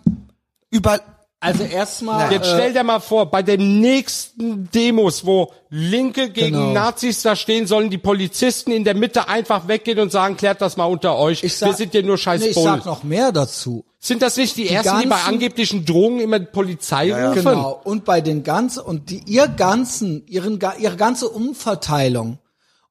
über 0.71 1.01
Also 1.43 1.65
erstmal. 1.65 2.31
Jetzt 2.33 2.49
stell 2.49 2.73
dir 2.75 2.85
mal 2.85 3.01
vor, 3.01 3.31
bei 3.31 3.43
den 3.43 3.81
nächsten 3.81 4.69
Demos, 4.71 5.25
wo 5.25 5.51
Linke 5.71 6.29
gegen 6.31 6.57
Genau. 6.59 6.73
Nazis 6.73 7.23
da 7.23 7.35
stehen, 7.35 7.67
sollen 7.67 7.89
die 7.89 7.97
Polizisten 7.99 8.73
in 8.73 8.85
der 8.85 8.95
Mitte 8.95 9.27
einfach 9.29 9.67
weggehen 9.67 9.99
und 10.01 10.13
sagen, 10.13 10.37
klärt 10.37 10.61
das 10.61 10.77
mal 10.77 10.85
unter 10.85 11.17
euch. 11.17 11.43
ich 11.43 11.57
sag, 11.57 11.69
Wir 11.71 11.75
sind 11.77 11.93
hier 11.93 12.03
nur 12.03 12.19
scheiß 12.19 12.43
nee, 12.43 12.49
ich 12.49 12.57
sag 12.57 12.85
noch 12.85 13.05
mehr 13.05 13.33
dazu. 13.33 13.85
Sind 13.99 14.21
das 14.23 14.37
nicht 14.37 14.57
die, 14.57 14.69
ersten, 14.69 14.99
die 15.01 15.07
bei 15.07 15.17
ganzen- 15.17 15.29
angeblichen 15.35 15.85
Drohungen 15.87 16.21
immer 16.21 16.39
die 16.41 16.47
Polizei 16.47 17.13
rufen? 17.15 17.43
Genau. 17.45 17.81
Und 17.85 18.05
bei 18.05 18.21
den 18.21 18.43
ganzen, 18.45 18.81
und 18.81 19.09
die, 19.11 19.23
ihr 19.27 19.49
ganzen, 19.49 20.27
ihren, 20.27 20.59
ihre 20.79 20.97
ganze 20.97 21.29
Umverteilung 21.29 22.39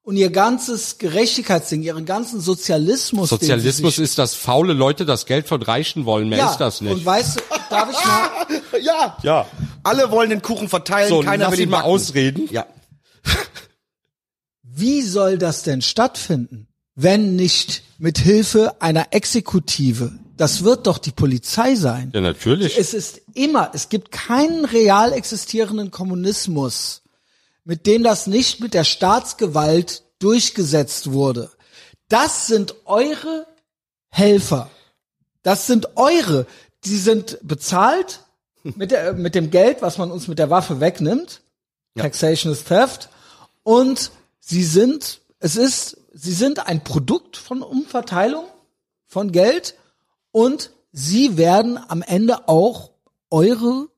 und 0.09 0.17
ihr 0.17 0.31
ganzes 0.31 0.97
Gerechtigkeitsding, 0.97 1.83
ihren 1.83 2.03
ganzen 2.03 2.41
Sozialismus. 2.41 3.29
Sozialismus 3.29 3.99
ist, 3.99 4.17
dass 4.17 4.33
faule 4.33 4.73
Leute 4.73 5.05
das 5.05 5.27
Geld 5.27 5.47
von 5.47 5.61
Reichen 5.61 6.05
wollen. 6.05 6.29
Mehr 6.29 6.39
ja, 6.39 6.49
ist 6.49 6.57
das 6.57 6.81
nicht. 6.81 6.91
Und 6.91 7.05
weißt 7.05 7.35
du, 7.39 7.41
darf 7.69 7.91
ich 7.91 8.07
mal, 8.07 8.81
Ja. 8.81 9.17
ja. 9.21 9.45
Alle 9.83 10.09
wollen 10.09 10.31
den 10.31 10.41
Kuchen 10.41 10.67
verteilen, 10.67 11.09
So, 11.09 11.19
keiner 11.19 11.43
lass 11.43 11.51
will 11.51 11.59
ihn 11.59 11.63
ihn 11.65 11.69
mal 11.69 11.77
backen. 11.81 11.89
ausreden. 11.91 12.49
Ja. 12.49 12.65
wie 14.63 15.03
soll 15.03 15.37
das 15.37 15.61
denn 15.61 15.83
stattfinden, 15.83 16.67
wenn 16.95 17.35
nicht 17.35 17.83
mit 17.99 18.17
Hilfe 18.17 18.81
einer 18.81 19.09
Exekutive? 19.11 20.13
Das 20.37 20.63
wird 20.63 20.87
doch 20.87 20.97
die 20.97 21.11
Polizei 21.11 21.75
sein. 21.75 22.09
Ja, 22.15 22.21
natürlich. 22.21 22.79
Es 22.79 22.95
ist 22.95 23.21
immer, 23.35 23.69
es 23.75 23.89
gibt 23.89 24.11
keinen 24.11 24.65
real 24.65 25.13
existierenden 25.13 25.91
Kommunismus, 25.91 27.03
mit 27.69 27.85
dem 27.85 28.01
das 28.01 28.25
nicht 28.25 28.61
mit 28.61 28.73
der 28.73 28.83
Staatsgewalt 28.83 30.01
durchgesetzt 30.17 31.11
wurde. 31.11 31.51
Das 32.07 32.47
sind 32.47 32.73
eure 32.85 33.45
Helfer. 34.09 34.71
Das 35.43 35.67
sind 35.67 35.95
eure. 35.95 36.47
Die 36.85 36.97
sind 36.97 37.37
bezahlt 37.43 38.21
mit, 38.63 38.89
der, 38.89 39.13
mit 39.13 39.35
dem 39.35 39.51
Geld, 39.51 39.83
was 39.83 39.99
man 39.99 40.09
uns 40.09 40.27
mit 40.27 40.39
der 40.39 40.49
Waffe 40.49 40.79
wegnimmt. 40.79 41.41
Taxation 41.95 42.51
is 42.51 42.63
Theft. 42.63 43.09
Und 43.61 44.09
sie 44.39 44.63
sind, 44.63 45.21
es 45.37 45.55
ist, 45.55 45.97
sie 46.11 46.33
sind 46.33 46.65
ein 46.65 46.83
Produkt 46.83 47.37
von 47.37 47.61
Umverteilung 47.61 48.45
von 49.05 49.31
Geld 49.31 49.75
und 50.31 50.71
sie 50.91 51.37
werden 51.37 51.77
am 51.87 52.01
Ende 52.01 52.47
auch 52.47 52.89
eure 53.29 53.88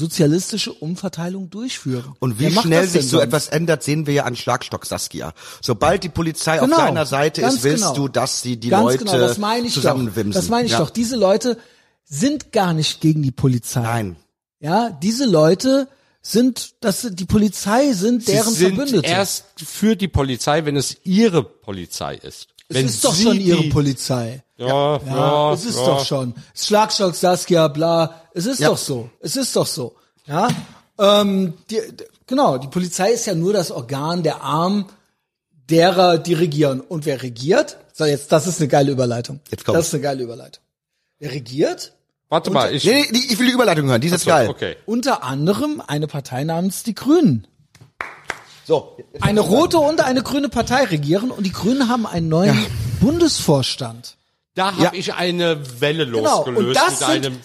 sozialistische 0.00 0.72
Umverteilung 0.72 1.50
durchführen. 1.50 2.14
Und 2.18 2.38
wie 2.40 2.50
schnell 2.50 2.88
sich 2.88 3.04
so 3.04 3.18
sonst? 3.18 3.24
etwas 3.24 3.48
ändert, 3.48 3.82
sehen 3.82 4.06
wir 4.06 4.14
ja 4.14 4.24
an 4.24 4.34
Schlagstock 4.34 4.86
Saskia. 4.86 5.32
Sobald 5.60 6.02
die 6.02 6.08
Polizei 6.08 6.58
Genau, 6.58 6.76
auf 6.76 6.82
deiner 6.82 7.06
Seite 7.06 7.42
ist, 7.42 7.62
willst 7.62 7.84
genau. 7.84 7.94
du, 7.94 8.08
dass 8.08 8.42
sie 8.42 8.56
die 8.56 8.70
Ganz 8.70 8.82
Leute 8.84 8.98
genau, 9.04 9.18
das 9.18 9.38
meine 9.38 9.66
ich 9.68 9.74
zusammenwimsen. 9.74 10.32
doch. 10.32 10.40
Das 10.40 10.48
meine 10.48 10.66
ich 10.66 10.72
ja. 10.72 10.78
doch. 10.78 10.90
Diese 10.90 11.16
Leute 11.16 11.58
sind 12.04 12.50
gar 12.50 12.72
nicht 12.72 13.00
gegen 13.00 13.22
die 13.22 13.30
Polizei. 13.30 13.82
Nein. 13.82 14.16
Ja, 14.58 14.90
diese 14.90 15.26
Leute 15.26 15.86
sind, 16.22 16.74
das 16.80 17.02
sind, 17.02 17.20
die 17.20 17.24
Polizei 17.24 17.92
sind 17.92 18.26
deren 18.28 18.48
Sie 18.50 18.54
sind 18.64 18.74
Verbündete. 18.76 19.06
erst 19.06 19.44
für 19.56 19.96
die 19.96 20.08
Polizei, 20.08 20.64
wenn 20.64 20.76
es 20.76 20.96
ihre 21.04 21.42
Polizei 21.44 22.16
ist. 22.16 22.48
Es 22.70 22.76
wenn 22.76 22.86
ist 22.86 23.04
doch 23.04 23.12
Sie 23.14 23.24
schon 23.24 23.40
ihre 23.40 23.64
Polizei. 23.64 24.42
Ja, 24.56 24.96
ja, 24.96 25.00
Ja, 25.06 25.52
es 25.52 25.64
ist 25.66 25.76
ja. 25.76 25.84
doch 25.86 26.04
schon. 26.04 26.34
Schlagstock, 26.54 27.14
Saskia, 27.14 27.68
bla. 27.68 28.22
Es 28.32 28.46
ist 28.46 28.60
Ja. 28.60 28.68
doch 28.70 28.78
so. 28.78 29.10
Es 29.20 29.36
ist 29.36 29.54
doch 29.56 29.66
so. 29.66 29.94
Ja. 30.26 30.48
Ähm, 30.98 31.54
die, 31.70 31.80
genau, 32.26 32.58
die 32.58 32.68
Polizei 32.68 33.12
ist 33.12 33.26
ja 33.26 33.34
nur 33.34 33.52
das 33.52 33.70
Organ 33.70 34.22
der 34.22 34.42
Arm 34.42 34.86
derer, 35.68 36.18
die 36.18 36.34
regieren. 36.34 36.80
Und 36.80 37.06
wer 37.06 37.22
regiert? 37.22 37.76
So, 37.92 38.04
jetzt, 38.04 38.32
das 38.32 38.46
ist 38.46 38.60
eine 38.60 38.68
geile 38.68 38.92
Überleitung. 38.92 39.40
Jetzt 39.50 39.64
kommt's. 39.64 39.78
Das 39.78 39.86
ist 39.88 39.94
eine 39.94 40.02
geile 40.02 40.22
Überleitung. 40.22 40.62
Wer 41.18 41.32
regiert? 41.32 41.92
Warte 42.28 42.50
mal, 42.50 42.72
ich. 42.74 42.84
Nee, 42.84 43.06
nee, 43.10 43.18
ich 43.28 43.38
will 43.38 43.46
die 43.48 43.52
Überleitung 43.52 43.88
hören, 43.88 44.00
die 44.00 44.06
ist 44.06 44.12
jetzt 44.12 44.24
So, 44.24 44.30
geil. 44.30 44.48
okay. 44.48 44.76
Unter 44.86 45.24
anderem 45.24 45.82
eine 45.86 46.06
Partei 46.06 46.44
namens 46.44 46.82
die 46.84 46.94
Grünen. 46.94 47.46
So, 48.70 48.96
Eine 49.20 49.40
rote 49.40 49.78
und 49.80 50.00
eine 50.00 50.22
grüne 50.22 50.48
Partei 50.48 50.84
regieren 50.84 51.32
und 51.32 51.42
die 51.44 51.50
Grünen 51.50 51.88
haben 51.88 52.06
einen 52.06 52.28
neuen 52.28 52.56
Bundesvorstand. 53.00 54.14
Da 54.54 54.72
habe 54.76 54.82
Ja. 54.84 54.92
ich 54.94 55.12
eine 55.14 55.58
Welle 55.80 56.06
Genau. 56.06 56.36
losgelöst 56.44 56.68
Und 56.68 56.74
das 56.76 57.00
mit 57.00 57.08
einem. 57.26 57.36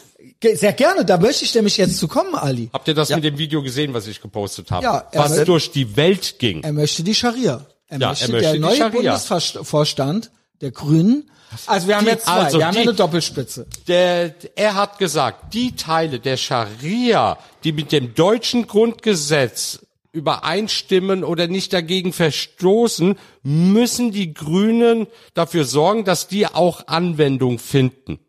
Sehr 0.53 0.73
gerne, 0.73 1.03
da 1.03 1.17
möchte 1.17 1.43
ich 1.43 1.55
nämlich 1.55 1.77
jetzt 1.77 1.97
zu 1.97 2.07
kommen, 2.07 2.35
Ali. 2.35 2.69
Habt 2.71 2.87
ihr 2.87 2.93
das 2.93 3.09
Ja. 3.09 3.15
mit 3.15 3.25
dem 3.25 3.39
Video 3.39 3.63
gesehen, 3.63 3.91
was 3.95 4.05
ich 4.05 4.21
gepostet 4.21 4.69
habe? 4.69 4.83
Ja, 4.83 5.07
er 5.11 5.19
was 5.23 5.43
durch 5.45 5.71
die 5.71 5.95
Welt 5.97 6.37
ging. 6.37 6.61
Er 6.63 6.73
möchte 6.73 7.01
die 7.01 7.15
Scharia. 7.15 7.65
Er 7.87 7.99
Ja, 7.99 8.09
möchte 8.09 8.25
er 8.25 8.29
möchte 8.29 8.43
der 8.43 8.53
die 8.53 8.59
neue 8.59 8.77
Scharia. 8.77 8.91
Bundesvorstand 9.17 10.29
der 10.61 10.69
Grünen. 10.69 11.31
Also 11.65 11.87
wir 11.87 11.95
haben 11.97 12.05
Die- 12.05 12.11
jetzt 12.11 12.25
zwei, 12.25 12.33
also 12.33 12.59
wir 12.59 12.67
haben 12.67 12.75
ja 12.75 12.81
die- 12.83 12.87
eine 12.89 12.95
Doppelspitze. 12.97 13.65
Der, 13.87 14.35
er 14.55 14.75
hat 14.75 14.99
gesagt, 14.99 15.55
die 15.55 15.75
Teile 15.75 16.19
der 16.19 16.37
Scharia, 16.37 17.39
die 17.63 17.71
mit 17.71 17.91
dem 17.91 18.13
deutschen 18.13 18.67
Grundgesetz 18.67 19.79
übereinstimmen 20.15 21.23
oder 21.23 21.47
nicht 21.47 21.73
dagegen 21.73 22.13
verstoßen, 22.13 23.17
müssen 23.43 24.11
die 24.11 24.33
Grünen 24.33 25.07
dafür 25.33 25.65
sorgen, 25.65 26.05
dass 26.05 26.27
die 26.27 26.47
auch 26.47 26.87
Anwendung 26.87 27.59
finden. 27.59 28.19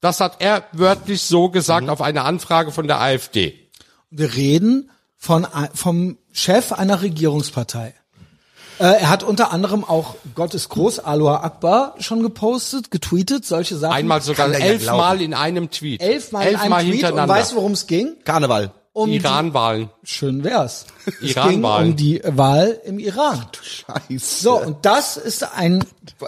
Das 0.00 0.20
hat 0.20 0.36
er 0.40 0.64
wörtlich 0.72 1.22
so 1.22 1.48
gesagt 1.48 1.88
auf 1.88 2.00
eine 2.00 2.22
Anfrage 2.22 2.70
von 2.70 2.86
der 2.86 3.00
AfD. 3.00 3.58
Wir 4.10 4.34
reden 4.34 4.90
von 5.16 5.46
vom 5.74 6.18
Chef 6.32 6.72
einer 6.72 7.02
Regierungspartei. 7.02 7.94
Äh, 8.78 8.84
er 8.84 9.08
hat 9.08 9.22
unter 9.22 9.52
anderem 9.52 9.84
auch 9.84 10.16
Gott 10.34 10.54
ist 10.54 10.68
groß, 10.68 10.98
Aloha 10.98 11.42
Akbar 11.42 11.94
schon 11.98 12.22
gepostet, 12.22 12.90
getweetet, 12.90 13.46
solche 13.46 13.76
Sachen. 13.76 13.94
Einmal 13.94 14.20
sogar 14.20 14.48
der 14.50 14.60
ja 14.60 14.66
elfmal 14.66 15.22
in 15.22 15.32
einem 15.32 15.70
Tweet. 15.70 16.02
elfmal 16.02 16.46
in 16.46 16.56
einem 16.56 16.72
Tweet 16.74 16.84
und 16.84 16.92
hintereinander. 16.92 17.34
weißt 17.34 17.52
du, 17.52 17.56
worum 17.56 17.72
es 17.72 17.86
ging? 17.86 18.16
Karneval. 18.24 18.72
Um 18.96 19.10
Iran-Wahlen. 19.10 19.90
schön 20.04 20.42
wär's. 20.42 20.86
Es 21.04 21.32
Iran-Wahlen. 21.32 21.96
ging 21.96 22.22
um 22.22 22.32
die 22.32 22.38
Wahl 22.38 22.80
im 22.86 22.98
Iran. 22.98 23.46
Scheiße. 23.60 24.42
So, 24.42 24.58
und 24.58 24.86
das 24.86 25.18
ist 25.18 25.42
ein, 25.54 25.84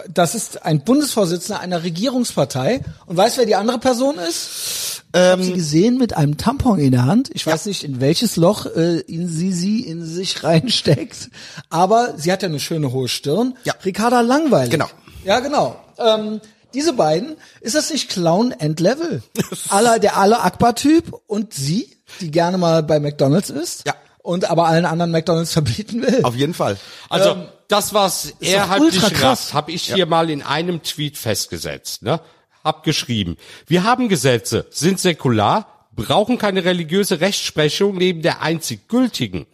das 0.07 0.35
ist 0.35 0.63
ein 0.63 0.83
Bundesvorsitzender 0.83 1.61
einer 1.61 1.81
Regierungspartei. 1.81 2.81
Und 3.07 3.17
weißt 3.17 3.37
du, 3.37 3.39
wer 3.39 3.47
die 3.47 3.55
andere 3.55 3.79
Person 3.79 4.19
ist? 4.19 5.01
Ich 5.11 5.19
habe 5.19 5.43
sie 5.43 5.53
gesehen 5.53 5.97
mit 5.97 6.15
einem 6.15 6.37
Tampon 6.37 6.77
in 6.77 6.91
der 6.91 7.05
Hand. 7.05 7.31
Ich 7.33 7.47
weiß 7.47 7.65
nicht, 7.65 7.83
in 7.83 8.01
welches 8.01 8.35
Loch 8.35 8.67
äh, 8.67 8.99
in 8.99 9.27
sie 9.27 9.51
sie 9.51 9.79
in 9.81 10.05
sich 10.05 10.43
reinsteckt. 10.43 11.31
Aber 11.71 12.13
sie 12.17 12.31
hat 12.31 12.43
ja 12.43 12.49
eine 12.49 12.59
schöne 12.59 12.91
hohe 12.91 13.07
Stirn. 13.07 13.57
Ja. 13.63 13.73
Ricarda 13.83 14.21
Langweilig. 14.21 14.69
Genau. 14.69 14.89
Ja, 15.25 15.39
genau. 15.39 15.75
Ähm, 15.97 16.39
diese 16.75 16.93
beiden, 16.93 17.35
ist 17.61 17.73
das 17.73 17.89
nicht 17.89 18.11
Clown 18.11 18.51
Endlevel? 18.51 19.23
aller, 19.69 19.97
der 19.97 20.17
alle 20.17 20.41
Akbar-Typ 20.43 21.19
und 21.25 21.51
sie, 21.51 21.89
die 22.21 22.31
gerne 22.31 22.57
mal 22.57 22.83
bei 22.83 22.99
McDonalds 22.99 23.49
ist. 23.49 23.87
Ja. 23.87 23.95
Und 24.21 24.49
aber 24.49 24.67
allen 24.67 24.85
anderen 24.85 25.11
McDonalds 25.11 25.53
verbieten 25.53 26.01
will. 26.01 26.23
Auf 26.23 26.35
jeden 26.35 26.53
Fall. 26.53 26.77
Also 27.09 27.47
das, 27.67 27.93
was 27.93 28.33
er 28.39 28.69
halt 28.69 28.81
ultra 28.81 29.07
nicht 29.07 29.19
krass. 29.19 29.53
habe 29.53 29.71
ich 29.71 29.93
hier 29.93 30.05
mal 30.05 30.29
in 30.29 30.41
einem 30.41 30.83
Tweet 30.83 31.17
festgesetzt. 31.17 32.03
Ne? 32.03 32.19
Hab 32.63 32.83
geschrieben, 32.83 33.37
wir 33.67 33.83
haben 33.83 34.09
Gesetze, 34.09 34.65
sind 34.71 34.99
säkular, 34.99 35.87
brauchen 35.95 36.37
keine 36.37 36.65
religiöse 36.65 37.21
Rechtsprechung 37.21 37.95
neben 37.95 38.21
der 38.21 38.41
einzig 38.41 38.87
gültigen. 38.87 39.45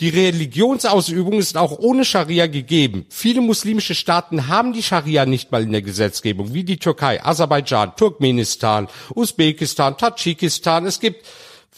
Die 0.00 0.10
Religionsausübung 0.10 1.40
ist 1.40 1.56
auch 1.56 1.76
ohne 1.76 2.04
Scharia 2.04 2.46
gegeben. 2.46 3.06
Viele 3.08 3.40
muslimische 3.40 3.96
Staaten 3.96 4.46
haben 4.46 4.72
die 4.72 4.84
Scharia 4.84 5.26
nicht 5.26 5.50
mal 5.50 5.64
in 5.64 5.72
der 5.72 5.82
Gesetzgebung, 5.82 6.54
wie 6.54 6.62
die 6.62 6.76
Türkei, 6.76 7.24
Aserbaidschan, 7.24 7.96
Turkmenistan, 7.96 8.86
Usbekistan, 9.12 9.98
Tadschikistan. 9.98 10.86
Es 10.86 11.00
gibt 11.00 11.26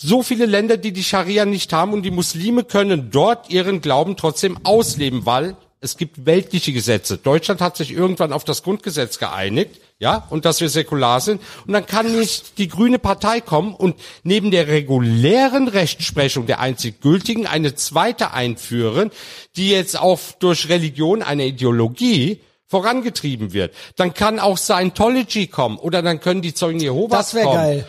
so 0.03 0.23
viele 0.23 0.47
Länder, 0.47 0.79
die 0.79 0.93
die 0.93 1.05
Scharia 1.05 1.45
nicht 1.45 1.73
haben 1.73 1.93
und 1.93 2.03
die 2.03 2.11
Muslime 2.11 2.65
können 2.65 3.11
dort 3.11 3.51
ihren 3.51 3.83
Glauben 3.83 4.17
trotzdem 4.17 4.59
ausleben, 4.65 5.27
weil 5.27 5.57
es 5.83 5.97
gibt 5.97 6.25
weltliche 6.25 6.73
Gesetze. 6.73 7.19
Deutschland 7.19 7.61
hat 7.61 7.77
sich 7.77 7.93
irgendwann 7.93 8.33
auf 8.33 8.45
das 8.45 8.63
Grundgesetz 8.63 9.19
geeinigt, 9.19 9.81
ja, 9.99 10.27
und 10.31 10.47
dass 10.47 10.63
wir 10.63 10.71
säkular 10.71 11.21
sind. 11.21 11.43
Und 11.67 11.75
dann 11.75 11.85
kann 11.85 12.19
nicht 12.19 12.57
die 12.57 12.69
grüne 12.69 12.99
Partei 12.99 13.41
kommen 13.43 13.75
und 13.75 13.97
neben 14.23 14.51
der 14.51 14.69
regulären 14.69 15.69
Rechtsprechung 15.69 16.47
der 16.47 16.61
einzig 16.61 17.03
gültigen 17.03 17.47
eine 17.47 17.75
zweite 17.75 18.33
einführen, 18.33 19.11
die 19.57 19.71
jetzt 19.71 19.99
auch 19.99 20.19
durch 20.39 20.71
Religion, 20.71 21.23
eine 21.23 21.47
Ideologie, 21.47 22.41
vorangetrieben 22.67 23.53
wird. 23.53 23.75
Dann 23.97 24.15
kann 24.15 24.39
auch 24.39 24.57
Scientology 24.57 25.49
kommen 25.49 25.77
oder 25.77 26.03
dann 26.03 26.21
können 26.21 26.41
die 26.41 26.55
Zeugen 26.55 26.79
Jehovas 26.79 27.33
Das 27.33 27.35
wäre 27.35 27.45
kommen. 27.45 27.57
geil. 27.57 27.87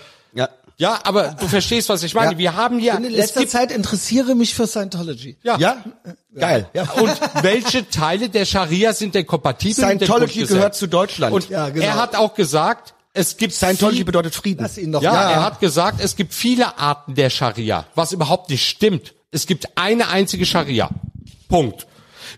Ja. 0.82 0.94
Ja, 0.94 0.99
aber 1.03 1.36
du 1.40 1.48
verstehst, 1.48 1.90
was 1.90 2.02
ich 2.02 2.14
meine. 2.16 2.32
Ja. 2.34 2.38
Wir 2.40 2.56
haben 2.56 2.80
hier, 2.80 2.95
in 2.95 3.03
letzter 3.03 3.41
gibt, 3.41 3.52
Zeit 3.52 3.72
interessiere 3.72 4.34
mich 4.34 4.56
für 4.56 4.66
Scientology. 4.66 5.38
ja. 5.44 5.58
Ja? 5.60 5.84
Geil. 6.36 6.68
Ja. 6.74 6.90
Und 6.95 7.12
welche 7.44 7.88
Teile 7.90 8.30
der 8.30 8.45
Scharia 8.45 8.94
sind 8.94 9.14
denn 9.14 9.28
kompatibel 9.28 9.86
mit 9.86 10.02
dem 10.02 10.06
Scientology 10.08 10.45
gehört 10.45 10.76
zu 10.76 10.88
Deutschland. 10.88 11.34
Und 11.34 11.49
Ja, 11.49 11.70
genau. 11.70 11.86
er 11.86 11.95
hat 11.95 12.16
auch 12.16 12.34
gesagt, 12.34 12.94
es 13.14 13.38
gibt 13.38 13.53
Scientology 13.53 13.98
viel- 13.98 14.06
bedeutet 14.06 14.34
Frieden. 14.34 14.62
Lass 14.64 14.78
ihn 14.78 14.91
doch 14.91 15.02
ja, 15.03 15.12
mal. 15.12 15.32
er 15.32 15.44
hat 15.44 15.60
gesagt, 15.60 16.02
es 16.02 16.16
gibt 16.16 16.34
viele 16.34 16.80
Arten 16.80 17.14
der 17.16 17.30
Scharia, 17.30 17.86
was 17.95 18.12
überhaupt 18.12 18.49
nicht 18.49 18.68
stimmt. 18.68 19.14
Es 19.32 19.45
gibt 19.45 19.68
eine 19.78 20.08
einzige 20.08 20.45
Scharia. 20.45 20.90
Punkt. 21.48 21.86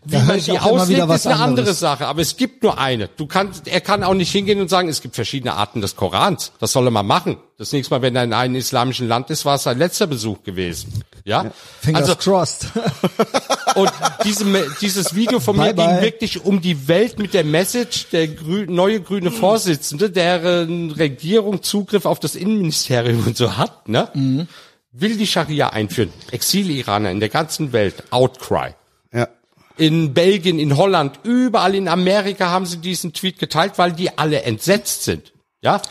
Wie 0.06 0.18
man 0.18 0.40
die 0.40 0.60
auslegt, 0.60 1.10
ist 1.10 1.26
eine 1.28 1.36
andere 1.36 1.44
anderes. 1.44 1.80
Sache. 1.80 2.08
Aber 2.08 2.22
es 2.22 2.36
gibt 2.38 2.64
nur 2.64 2.78
eine. 2.78 3.08
Du 3.16 3.26
kannst, 3.26 3.68
er 3.68 3.82
kann 3.82 4.04
auch 4.04 4.14
nicht 4.14 4.32
hingehen 4.32 4.60
und 4.62 4.70
sagen, 4.70 4.90
es 4.90 5.02
gibt 5.02 5.16
verschiedene 5.16 5.54
Arten 5.54 5.82
des 5.82 5.96
Korans. 5.96 6.52
Das 6.60 6.72
soll 6.74 6.88
er 6.88 6.92
mal 6.92 7.04
machen. 7.04 7.38
Das 7.58 7.72
nächste 7.72 7.94
Mal, 7.94 8.02
wenn 8.02 8.16
er 8.16 8.24
in 8.24 8.34
einem 8.34 8.56
islamischen 8.56 9.08
Land 9.08 9.30
ist, 9.30 9.46
war 9.46 9.56
es 9.56 9.64
sein 9.64 9.78
letzter 9.78 10.08
Besuch 10.08 10.44
gewesen. 10.44 11.04
Ja. 11.24 11.52
Fingers 11.82 12.04
Also, 12.10 12.16
crossed. 12.18 12.68
und 13.76 13.92
diese, 14.26 14.44
Me- 14.46 14.66
dieses 14.82 15.16
Video 15.16 15.40
von 15.40 15.56
mir 15.56 15.74
Bye, 15.74 15.74
bye. 15.74 15.88
ging 15.96 16.02
wirklich 16.02 16.44
um 16.44 16.62
die 16.62 16.88
Welt 16.88 17.18
mit 17.20 17.34
der 17.34 17.44
Message, 17.46 18.08
der 18.12 18.28
grü 18.28 18.66
neue 18.68 19.00
grüne 19.02 19.32
Vorsitzende, 19.32 20.10
deren 20.10 20.92
Regierung 20.92 21.64
Zugriff 21.64 22.06
auf 22.06 22.20
das 22.20 22.36
Innenministerium 22.36 23.26
und 23.26 23.38
so 23.38 23.56
hat, 23.58 23.88
ne? 23.88 24.10
Mhm. 24.14 24.48
will 24.92 25.16
die 25.18 25.28
Scharia 25.28 25.70
einführen. 25.70 26.12
Exil-Iraner 26.32 27.12
in 27.12 27.20
der 27.22 27.30
ganzen 27.30 27.72
Welt, 27.72 28.04
Outcry. 28.12 28.72
In 29.78 30.14
Belgien, 30.14 30.60
in 30.60 30.78
Holland, 30.78 31.20
überall 31.24 31.74
in 31.74 31.88
Amerika 31.88 32.50
haben 32.50 32.66
sie 32.66 32.78
diesen 32.78 33.14
Tweet 33.14 33.40
geteilt, 33.40 33.74
weil 33.78 33.94
die 33.94 34.18
alle 34.18 34.44
entsetzt 34.44 35.04
sind. 35.04 35.34
Ja, 35.62 35.82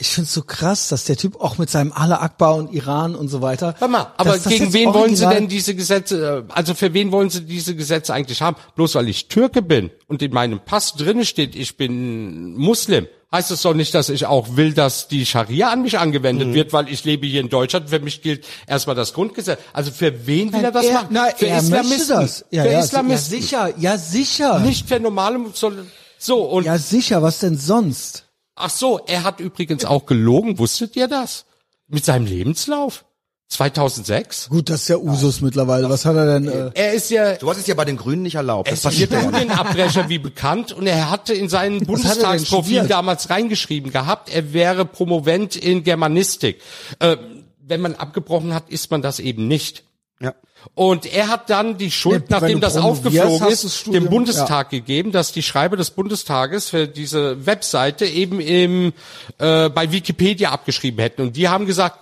Ich 0.00 0.10
find's 0.10 0.32
so 0.32 0.42
krass, 0.42 0.86
dass 0.88 1.04
der 1.04 1.16
Typ 1.16 1.40
auch 1.40 1.58
mit 1.58 1.70
seinem 1.70 1.90
Allah 1.90 2.20
Akbar 2.20 2.54
und 2.54 2.72
Iran 2.72 3.16
und 3.16 3.26
so 3.28 3.42
weiter. 3.42 3.74
Hör 3.80 3.88
mal, 3.88 4.12
aber 4.16 4.38
gegen 4.38 4.72
wen 4.72 4.94
wollen 4.94 5.16
Sie 5.16 5.26
denn 5.26 5.48
diese 5.48 5.74
Gesetze, 5.74 6.44
äh, 6.48 6.52
also 6.52 6.74
für 6.74 6.94
wen 6.94 7.10
wollen 7.10 7.30
Sie 7.30 7.40
diese 7.40 7.74
Gesetze 7.74 8.14
eigentlich 8.14 8.40
haben? 8.40 8.56
Bloß 8.76 8.94
weil 8.94 9.08
ich 9.08 9.26
Türke 9.26 9.60
bin 9.60 9.90
und 10.06 10.22
in 10.22 10.32
meinem 10.32 10.60
Pass 10.60 10.94
drinne 10.94 11.24
steht, 11.24 11.56
ich 11.56 11.76
bin 11.76 12.54
Muslim, 12.54 13.08
heißt 13.32 13.50
es 13.50 13.62
doch 13.62 13.74
nicht, 13.74 13.92
dass 13.92 14.08
ich 14.08 14.24
auch 14.26 14.56
will, 14.56 14.72
dass 14.72 15.08
die 15.08 15.26
Scharia 15.26 15.70
an 15.70 15.82
mich 15.82 15.94
Mhm. 15.94 15.98
angewendet 15.98 16.54
wird, 16.54 16.72
weil 16.72 16.88
ich 16.88 17.02
lebe 17.02 17.26
hier 17.26 17.40
in 17.40 17.48
Deutschland, 17.48 17.90
für 17.90 17.98
mich 17.98 18.22
gilt 18.22 18.46
erstmal 18.68 18.94
das 18.94 19.12
Grundgesetz. 19.14 19.58
Also 19.72 19.90
für 19.90 20.28
wen 20.28 20.52
will 20.52 20.62
er 20.62 20.70
das 20.70 20.86
er, 20.86 20.92
machen? 20.94 21.08
Na, 21.10 21.26
für 21.36 21.46
er 21.48 21.58
Islamisten. 21.58 22.08
das. 22.16 22.44
Ja, 22.52 22.62
für 22.62 22.70
ja, 22.70 22.78
Islamisten. 22.78 23.34
Ja, 23.34 23.40
sicher, 23.42 23.74
ja, 23.78 23.98
sicher. 23.98 24.58
Nicht 24.60 24.88
für 24.88 25.00
normale, 25.00 25.40
sondern 25.54 25.90
so 26.18 26.42
und 26.44 26.66
Ja, 26.66 26.78
sicher, 26.78 27.20
was 27.20 27.40
denn 27.40 27.58
sonst? 27.58 28.26
Ach 28.58 28.70
so, 28.70 29.00
er 29.06 29.22
hat 29.24 29.40
übrigens 29.40 29.84
auch 29.84 30.06
gelogen, 30.06 30.58
wusstet 30.58 30.96
ihr 30.96 31.08
das? 31.08 31.46
Mit 31.86 32.04
seinem 32.04 32.26
Lebenslauf? 32.26 33.04
2006? 33.48 34.50
Gut, 34.50 34.68
das 34.68 34.82
ist 34.82 34.88
ja 34.88 34.96
Usus 34.98 35.40
mittlerweile. 35.40 35.88
Was 35.88 36.04
hat 36.04 36.16
er 36.16 36.26
denn? 36.38 36.48
Äh, 36.48 36.70
Er 36.74 36.92
ist 36.92 37.10
ja 37.10 37.38
Sowas 37.40 37.56
ist 37.56 37.66
ja 37.66 37.74
bei 37.74 37.86
den 37.86 37.96
Grünen 37.96 38.22
nicht 38.22 38.34
erlaubt. 38.34 38.68
Er 38.68 38.74
ist 38.74 38.82
passiert 38.82 39.10
ja 39.10 39.22
nicht. 39.22 39.28
Studienabbrecher 39.30 40.08
wie 40.10 40.18
bekannt 40.18 40.72
und 40.72 40.86
er 40.86 41.10
hatte 41.10 41.32
in 41.32 41.48
denn 41.48 41.84
Bundestagsprofil 41.86 42.86
damals 42.88 43.30
reingeschrieben 43.30 43.90
gehabt, 43.90 44.28
er 44.28 44.52
wäre 44.52 44.84
Promovent 44.84 45.56
in 45.56 45.82
Germanistik. 45.82 46.60
Äh, 46.98 47.16
wenn 47.60 47.80
man 47.80 47.94
abgebrochen 47.94 48.52
hat, 48.52 48.68
ist 48.68 48.90
man 48.90 49.00
das 49.00 49.18
eben 49.18 49.48
nicht. 49.48 49.84
Ja. 50.20 50.34
Und 50.74 51.12
er 51.12 51.28
hat 51.28 51.50
dann 51.50 51.76
die 51.76 51.90
Schuld, 51.90 52.24
wenn 52.28 52.40
nachdem 52.40 52.60
das 52.60 52.76
aufgeflogen 52.76 53.48
ist, 53.48 53.74
Studium- 53.74 54.04
dem 54.04 54.10
Bundestag 54.10 54.70
gegeben, 54.70 55.12
dass 55.12 55.32
die 55.32 55.42
Schreiber 55.42 55.76
des 55.76 55.90
Bundestages 55.90 56.68
für 56.68 56.86
diese 56.86 57.46
Webseite 57.46 58.06
eben 58.06 58.40
im 58.40 58.92
äh, 59.38 59.68
bei 59.68 59.90
Wikipedia 59.90 60.50
abgeschrieben 60.50 61.00
hätten. 61.00 61.22
Und 61.22 61.36
die 61.36 61.48
haben 61.48 61.66
gesagt, 61.66 61.98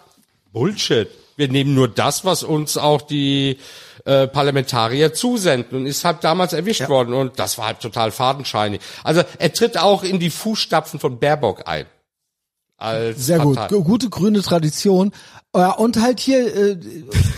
Bullshit. 0.52 1.08
Wir 1.38 1.48
nehmen 1.48 1.74
nur 1.74 1.88
das, 1.88 2.24
was 2.24 2.42
uns 2.42 2.78
auch 2.78 3.02
die 3.02 3.58
äh, 4.06 4.26
Parlamentarier 4.26 5.12
zusenden 5.12 5.80
und 5.80 5.86
ist 5.86 6.04
halt 6.04 6.24
damals 6.24 6.54
erwischt 6.54 6.88
worden 6.88 7.12
und 7.12 7.38
das 7.38 7.58
war 7.58 7.66
halt 7.66 7.80
total 7.80 8.10
fadenscheinig. 8.10 8.80
Also 9.04 9.22
er 9.38 9.52
tritt 9.52 9.76
auch 9.76 10.02
in 10.02 10.18
die 10.18 10.30
Fußstapfen 10.30 10.98
von 10.98 11.18
Baerbock 11.18 11.64
ein. 11.66 11.84
Als 12.78 13.24
sehr 13.24 13.38
gut, 13.38 13.56
Partei. 13.56 13.74
Gu- 13.74 13.84
gute 13.84 14.10
grüne 14.10 14.42
Tradition. 14.42 15.12
Ja, 15.54 15.70
und 15.70 15.98
halt 16.02 16.20
hier 16.20 16.54
äh, 16.54 16.76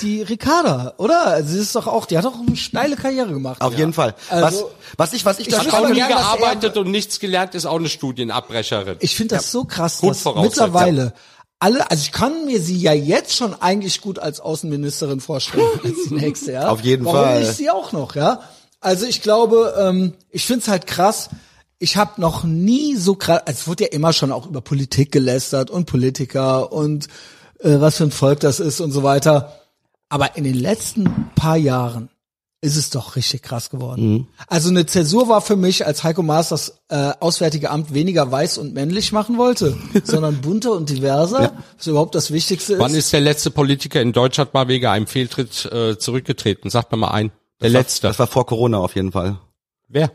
die 0.03 0.23
Ricarda, 0.23 0.95
oder? 0.97 1.29
Also 1.29 1.53
sie 1.55 1.61
ist 1.61 1.77
doch 1.77 1.87
auch, 1.87 2.07
die 2.07 2.19
hat 2.19 2.25
doch 2.25 2.35
eine 2.45 2.57
steile 2.57 2.97
Karriere 2.97 3.33
gemacht. 3.33 3.61
Auf 3.61 3.79
jeden 3.79 3.93
Fall. 3.93 4.17
Was, 4.31 4.43
Also- 4.43 4.71
was 4.97 5.13
ich, 5.13 5.25
was 5.25 5.39
ich 5.39 5.47
Ich 5.49 5.55
da 5.55 5.63
Ich 5.63 5.73
aber 5.73 5.91
nie 5.91 6.01
er- 6.01 6.09
gearbeitet 6.09 6.77
und 6.77 6.91
nichts 6.91 7.21
gelernt, 7.21 7.55
ist 7.55 7.67
auch 7.67 7.77
eine 7.79 7.89
Studienabbrecherin. 7.89 8.97
Ich 8.99 9.15
finde 9.15 9.37
das 9.37 9.53
so 9.53 9.65
krass, 9.65 10.01
dass 10.01 10.25
mittlerweile 10.25 11.13
alle, 11.61 11.89
also 11.91 12.03
ich 12.03 12.11
kann 12.13 12.45
mir 12.47 12.61
sie 12.61 12.77
ja 12.79 12.93
jetzt 12.93 13.35
schon 13.37 13.55
eigentlich 13.61 14.01
gut 14.01 14.19
als 14.19 14.41
Außenministerin 14.41 15.21
vorstellen, 15.21 15.65
als 15.85 15.95
die 16.09 16.15
nächste, 16.15 16.53
ja. 16.53 16.69
Auf 16.71 16.81
jeden 16.81 17.05
Warum 17.05 17.19
Fall. 17.21 17.41
nicht 17.41 17.57
sie 17.57 17.71
auch 17.71 17.93
noch, 17.93 18.17
ja? 18.17 18.41
Also 18.81 19.07
ich 19.07 19.23
glaube, 19.23 19.75
ähm, 19.79 20.15
ich 20.31 20.45
finde 20.47 20.63
es 20.63 20.69
halt 20.69 20.87
krass. 20.89 21.31
Ich 21.79 21.97
habe 21.97 22.21
noch 22.21 22.45
nie 22.45 22.97
so 22.97 23.15
krass, 23.15 23.43
also 23.47 23.59
es 23.61 23.69
wurde 23.69 23.85
ja 23.85 23.91
immer 23.91 24.13
schon 24.13 24.33
auch 24.33 24.47
über 24.47 24.61
Politik 24.61 25.13
gelästert 25.13 25.71
und 25.71 25.87
Politiker 25.87 26.73
und 26.73 27.07
äh, 27.61 27.81
was 27.81 27.97
für 27.97 28.05
ein 28.05 28.11
Volk 28.11 28.41
das 28.41 28.61
ist 28.61 28.81
und 28.81 28.91
so 28.91 29.03
weiter. 29.03 29.61
Aber 30.09 30.37
in 30.37 30.45
den 30.45 30.55
letzten 30.55 31.31
paar 31.35 31.57
Jahren 31.57 32.09
ist 32.61 32.77
es 32.77 32.91
doch 32.91 33.15
richtig 33.15 33.43
krass 33.43 33.71
geworden. 33.71 34.13
Mhm. 34.13 34.27
Also 34.49 34.71
eine 34.71 34.85
Zäsur 34.87 35.29
war 35.29 35.41
für 35.41 35.55
mich, 35.55 35.87
als 35.87 36.03
Heiko 36.03 36.23
Maas 36.23 36.49
das 36.49 36.81
äh, 36.89 37.13
Auswärtige 37.21 37.71
Amt 37.71 37.95
weniger 37.95 38.31
weiß 38.31 38.59
und 38.59 38.75
männlich 38.75 39.13
machen 39.13 39.39
wollte, 39.39 39.77
sondern 40.05 40.41
bunter 40.41 40.73
und 40.73 40.91
diverser, 40.91 41.53
was 41.77 41.87
überhaupt 41.87 42.17
das 42.17 42.33
Wichtigste 42.33 42.75
ist. 42.75 42.81
Wann 42.81 42.95
ist 42.95 43.13
der 43.13 43.21
letzte 43.21 43.53
Politiker 43.53 44.03
in 44.03 44.13
Deutschland 44.13 44.55
mal 44.55 44.67
wegen 44.67 44.87
einem 44.87 45.07
Fehltritt 45.07 45.67
äh, 45.67 45.99
zurückgetreten? 45.99 46.71
Sagt 46.71 46.91
mir 46.91 46.99
mal 46.99 47.13
ein. 47.13 47.31
Der 47.61 47.71
letzte. 47.71 48.09
Das 48.09 48.19
war 48.19 48.27
vor 48.27 48.47
Corona 48.47 48.79
auf 48.79 48.95
jeden 48.97 49.13
Fall. 49.13 49.39
Wer? 49.89 50.11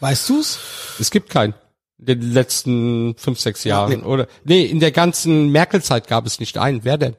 Weißt 0.00 0.28
du's? 0.28 0.58
Es 0.98 1.10
gibt 1.10 1.30
keinen. 1.30 1.54
In 1.98 2.06
den 2.06 2.32
letzten 2.32 3.16
fünf, 3.16 3.40
sechs 3.40 3.64
Jahren, 3.64 4.00
nee. 4.00 4.06
oder? 4.06 4.28
Nee, 4.44 4.64
in 4.64 4.78
der 4.78 4.92
ganzen 4.92 5.48
Merkel-Zeit 5.50 6.06
gab 6.06 6.26
es 6.26 6.38
nicht 6.38 6.56
einen. 6.56 6.84
Wer 6.84 6.96
denn? 6.96 7.16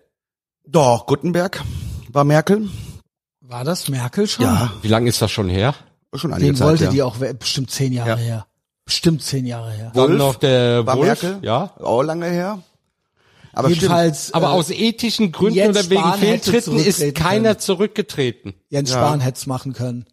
Doch, 0.65 1.05
Gutenberg 1.05 1.61
war 2.09 2.23
Merkel. 2.23 2.69
War 3.41 3.63
das 3.65 3.89
Merkel 3.89 4.27
schon? 4.27 4.45
Ja, 4.45 4.71
Wie 4.81 4.87
lange 4.87 5.09
ist 5.09 5.21
das 5.21 5.31
schon 5.31 5.49
her? 5.49 5.75
schon 6.15 6.31
einige 6.33 6.51
Den 6.51 6.55
Zeit, 6.55 6.67
wollte 6.67 6.83
ja. 6.85 6.89
die 6.91 7.03
auch 7.03 7.19
we- 7.19 7.33
bestimmt 7.33 7.71
zehn 7.71 7.91
Jahre 7.93 8.09
Ja. 8.11 8.15
her. 8.17 8.45
Bestimmt 8.85 9.21
zehn 9.21 9.45
Jahre 9.45 9.71
her. 9.71 9.91
Dann 9.93 10.09
Wolf 10.11 10.17
noch 10.17 10.35
der 10.35 10.85
war 10.85 10.97
Wolf, 10.97 11.21
Merkel. 11.21 11.39
ja. 11.41 11.73
Auch 11.79 12.01
lange 12.01 12.27
her. 12.27 12.59
Aber 13.53 13.69
Jedenfalls, 13.69 14.33
Aber 14.33 14.47
äh, 14.47 14.51
aus 14.51 14.69
ethischen 14.69 15.31
Gründen 15.31 15.55
Jens 15.55 15.77
oder 15.77 15.89
wegen 15.89 16.13
Fehltritten 16.13 16.77
ist 16.77 17.15
keiner 17.15 17.49
können. 17.49 17.59
zurückgetreten. 17.59 18.53
Jens 18.69 18.91
Spahn 18.91 19.19
hätte 19.19 19.37
es 19.37 19.45
machen 19.47 19.73
können. 19.73 20.05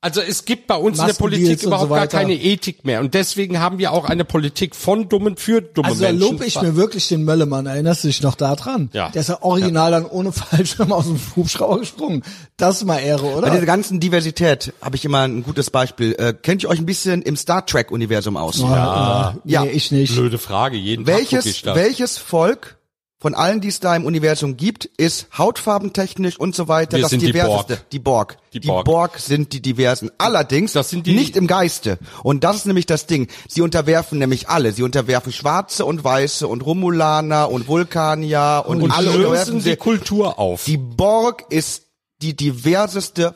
Also 0.00 0.20
es 0.20 0.44
gibt 0.44 0.68
bei 0.68 0.76
uns 0.76 1.00
in 1.00 1.06
der 1.06 1.14
Politik 1.14 1.60
überhaupt 1.64 1.88
so 1.88 1.94
gar 1.94 2.06
keine 2.06 2.34
Ethik 2.34 2.84
mehr. 2.84 3.00
Und 3.00 3.14
deswegen 3.14 3.58
haben 3.58 3.78
wir 3.78 3.90
auch 3.90 4.04
eine 4.04 4.24
Politik 4.24 4.76
von 4.76 5.08
Dummen 5.08 5.36
für 5.36 5.60
dumme 5.60 5.88
Also 5.88 6.04
da 6.04 6.12
Menschen. 6.12 6.30
lob 6.38 6.46
ich 6.46 6.62
mir 6.62 6.76
wirklich 6.76 7.08
den 7.08 7.24
Möllemann. 7.24 7.66
Erinnerst 7.66 8.04
du 8.04 8.08
dich 8.08 8.22
noch 8.22 8.36
da 8.36 8.54
dran? 8.54 8.90
Ja. 8.92 9.08
Der 9.08 9.22
ist 9.22 9.28
ja 9.28 9.42
original 9.42 9.90
dann 9.90 10.06
ohne 10.06 10.30
Fallschirm 10.38 10.92
aus 10.92 11.06
dem 11.06 11.18
Hubschrauber 11.34 11.80
gesprungen. 11.80 12.22
Das 12.56 12.76
ist 12.76 12.84
mal 12.84 12.98
Ehre, 12.98 13.22
Bei 13.26 13.34
oder? 13.34 13.50
dieser 13.50 13.66
ganzen 13.66 13.98
Diversität 13.98 14.72
habe 14.80 14.94
ich 14.94 15.04
immer 15.04 15.22
ein 15.22 15.42
gutes 15.42 15.70
Beispiel. 15.70 16.14
Äh, 16.16 16.32
kennt 16.32 16.62
ihr 16.62 16.68
euch 16.68 16.78
ein 16.78 16.86
bisschen 16.86 17.22
im 17.22 17.36
Star 17.36 17.66
Trek 17.66 17.90
Universum 17.90 18.36
aus? 18.36 18.60
ja. 18.60 19.34
Ja. 19.44 19.64
Nee, 19.64 19.70
ich 19.70 19.90
nicht. 19.90 20.14
Blöde 20.14 20.38
Frage. 20.38 20.76
Jeden 20.76 21.06
Tag 21.06 21.14
guck 21.16 21.24
ich 21.24 21.32
Welches, 21.32 21.62
das. 21.62 21.74
welches 21.76 22.18
Volk 22.18 22.77
von 23.20 23.34
allen, 23.34 23.60
die 23.60 23.66
es 23.68 23.80
da 23.80 23.96
im 23.96 24.04
Universum 24.04 24.56
gibt, 24.56 24.84
ist 24.84 25.26
hautfarbentechnisch 25.36 26.38
und 26.38 26.54
so 26.54 26.68
weiter 26.68 26.96
Wir 26.98 27.02
das 27.02 27.10
sind 27.10 27.20
die 27.22 27.26
diverseste? 27.26 27.74
Borg. 27.74 27.88
Die 27.90 27.98
Borg. 27.98 28.36
Die 28.52 28.60
Borg. 28.60 29.18
sind 29.18 29.52
die 29.52 29.60
diversen. 29.60 30.10
Allerdings 30.18 30.72
Das 30.72 30.90
sind 30.90 31.04
die- 31.06 31.14
nicht 31.16 31.36
im 31.36 31.48
Geiste. 31.48 31.98
Und 32.22 32.44
das 32.44 32.56
ist 32.56 32.66
nämlich 32.66 32.86
das 32.86 33.06
Ding. 33.06 33.26
Sie 33.48 33.60
unterwerfen 33.60 34.18
nämlich 34.20 34.48
alle. 34.48 34.72
Sie 34.72 34.84
unterwerfen 34.84 35.32
Schwarze 35.32 35.84
und 35.84 36.04
Weiße 36.04 36.46
und 36.46 36.64
Romulaner 36.64 37.50
und 37.50 37.66
Vulkanier 37.66 38.62
und, 38.66 38.82
und 38.82 38.92
alle 38.92 39.06
lösen 39.06 39.18
unterwerfen 39.24 39.54
die 39.56 39.60
sie. 39.70 39.76
Kultur 39.76 40.38
auf. 40.38 40.64
Die 40.64 40.76
Borg 40.76 41.44
ist 41.50 41.82
die 42.22 42.36
diverseste 42.36 43.34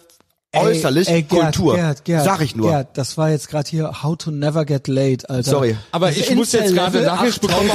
Ey, 0.54 0.66
äußerlich 0.66 1.08
ey, 1.08 1.22
Gerd, 1.22 1.56
Kultur. 1.56 1.74
Gerd, 1.76 2.04
Gerd, 2.04 2.24
Sag 2.24 2.40
ich 2.42 2.54
nur. 2.54 2.68
Gerd, 2.70 2.98
das 2.98 3.16
war 3.16 3.30
jetzt 3.30 3.48
gerade 3.48 3.68
hier 3.70 4.02
How 4.02 4.16
to 4.18 4.30
Never 4.30 4.64
Get 4.66 4.86
Late, 4.86 5.28
Alter. 5.30 5.50
Sorry. 5.50 5.76
Aber 5.92 6.08
Das 6.08 6.18
ich 6.18 6.34
muss 6.34 6.52
jetzt 6.52 6.74
gerade 6.74 7.00
Nachricht 7.00 7.40
bekommen. 7.40 7.70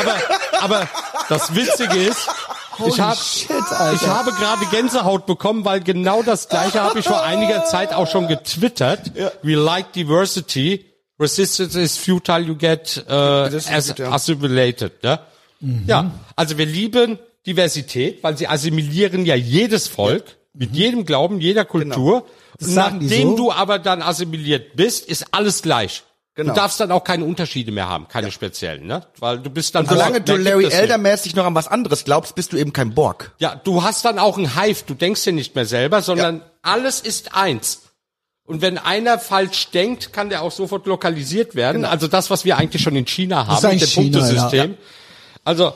Aber, 0.00 0.14
aber 0.60 0.88
das 1.28 1.54
Witzige 1.54 1.96
ist, 1.96 2.28
Holy 2.78 2.90
ich 2.90 3.00
habe 3.00 3.16
shit, 3.16 3.50
ich 3.94 4.06
habe 4.06 4.32
gerade 4.32 4.66
Gänsehaut 4.70 5.26
bekommen, 5.26 5.64
weil 5.64 5.80
genau 5.80 6.22
das 6.22 6.48
gleiche 6.48 6.82
habe 6.82 6.98
ich 6.98 7.04
vor 7.04 7.22
einiger 7.22 7.64
Zeit 7.64 7.92
auch 7.92 8.10
schon 8.10 8.28
getwittert. 8.28 9.12
We 9.42 9.54
like 9.54 9.92
diversity. 9.92 10.86
Resistance 11.18 11.78
is 11.78 11.98
futile, 11.98 12.40
you 12.40 12.56
get 12.56 13.04
uh, 13.10 13.46
ist 13.54 13.70
as 13.70 13.94
ja. 13.98 14.10
assimilated. 14.10 15.02
Ne? 15.02 15.20
Ja, 15.86 16.12
also 16.34 16.56
wir 16.56 16.64
lieben 16.64 17.18
Diversität, 17.46 18.22
weil 18.22 18.38
sie 18.38 18.48
assimilieren 18.48 19.26
ja 19.26 19.34
jedes 19.34 19.86
Volk 19.86 20.36
mit 20.54 20.74
jedem 20.74 21.04
Glauben, 21.04 21.40
jeder 21.40 21.66
Kultur. 21.66 22.26
Das 22.58 22.70
sagen 22.70 23.00
die 23.00 23.06
Nachdem 23.06 23.30
so. 23.30 23.36
du 23.36 23.52
aber 23.52 23.78
dann 23.78 24.02
assimiliert 24.02 24.76
bist, 24.76 25.06
ist 25.06 25.26
alles 25.32 25.62
gleich. 25.62 26.02
Genau. 26.36 26.54
Du 26.54 26.60
darfst 26.60 26.78
dann 26.78 26.92
auch 26.92 27.02
keine 27.02 27.24
Unterschiede 27.24 27.72
mehr 27.72 27.88
haben, 27.88 28.06
keine 28.08 28.30
speziellen, 28.30 28.86
ne? 28.86 29.04
Weil 29.18 29.40
du 29.40 29.50
bist 29.50 29.74
dann 29.74 29.84
Solange 29.86 30.20
Borg, 30.20 30.26
du 30.26 30.36
Larry. 30.36 30.66
Elder-mäßig 30.66 31.34
noch 31.34 31.44
an 31.44 31.54
was 31.56 31.66
anderes 31.66 32.04
glaubst, 32.04 32.34
bist 32.36 32.52
du 32.52 32.56
eben 32.56 32.72
kein 32.72 32.94
Borg. 32.94 33.32
Ja, 33.38 33.56
du 33.56 33.82
hast 33.82 34.04
dann 34.04 34.18
auch 34.18 34.38
ein 34.38 34.54
Hive, 34.60 34.84
du 34.86 34.94
denkst 34.94 35.24
dir 35.24 35.32
nicht 35.32 35.54
mehr 35.56 35.66
selber, 35.66 36.02
sondern 36.02 36.42
alles 36.62 37.00
ist 37.00 37.34
eins. 37.34 37.82
Und 38.44 38.62
wenn 38.62 38.78
einer 38.78 39.18
falsch 39.18 39.70
denkt, 39.70 40.12
kann 40.12 40.28
der 40.30 40.42
auch 40.42 40.52
sofort 40.52 40.86
lokalisiert 40.86 41.54
werden. 41.56 41.84
Also 41.84 42.06
das, 42.08 42.30
was 42.30 42.44
wir 42.44 42.56
eigentlich 42.58 42.82
schon 42.82 42.96
in 42.96 43.06
China 43.06 43.46
haben, 43.46 43.60
Genau. 43.60 43.72
ist 43.74 43.80
mit 43.80 43.82
dem 43.82 43.88
China, 43.88 44.18
Punktesystem. 44.18 44.76
Also 45.44 45.74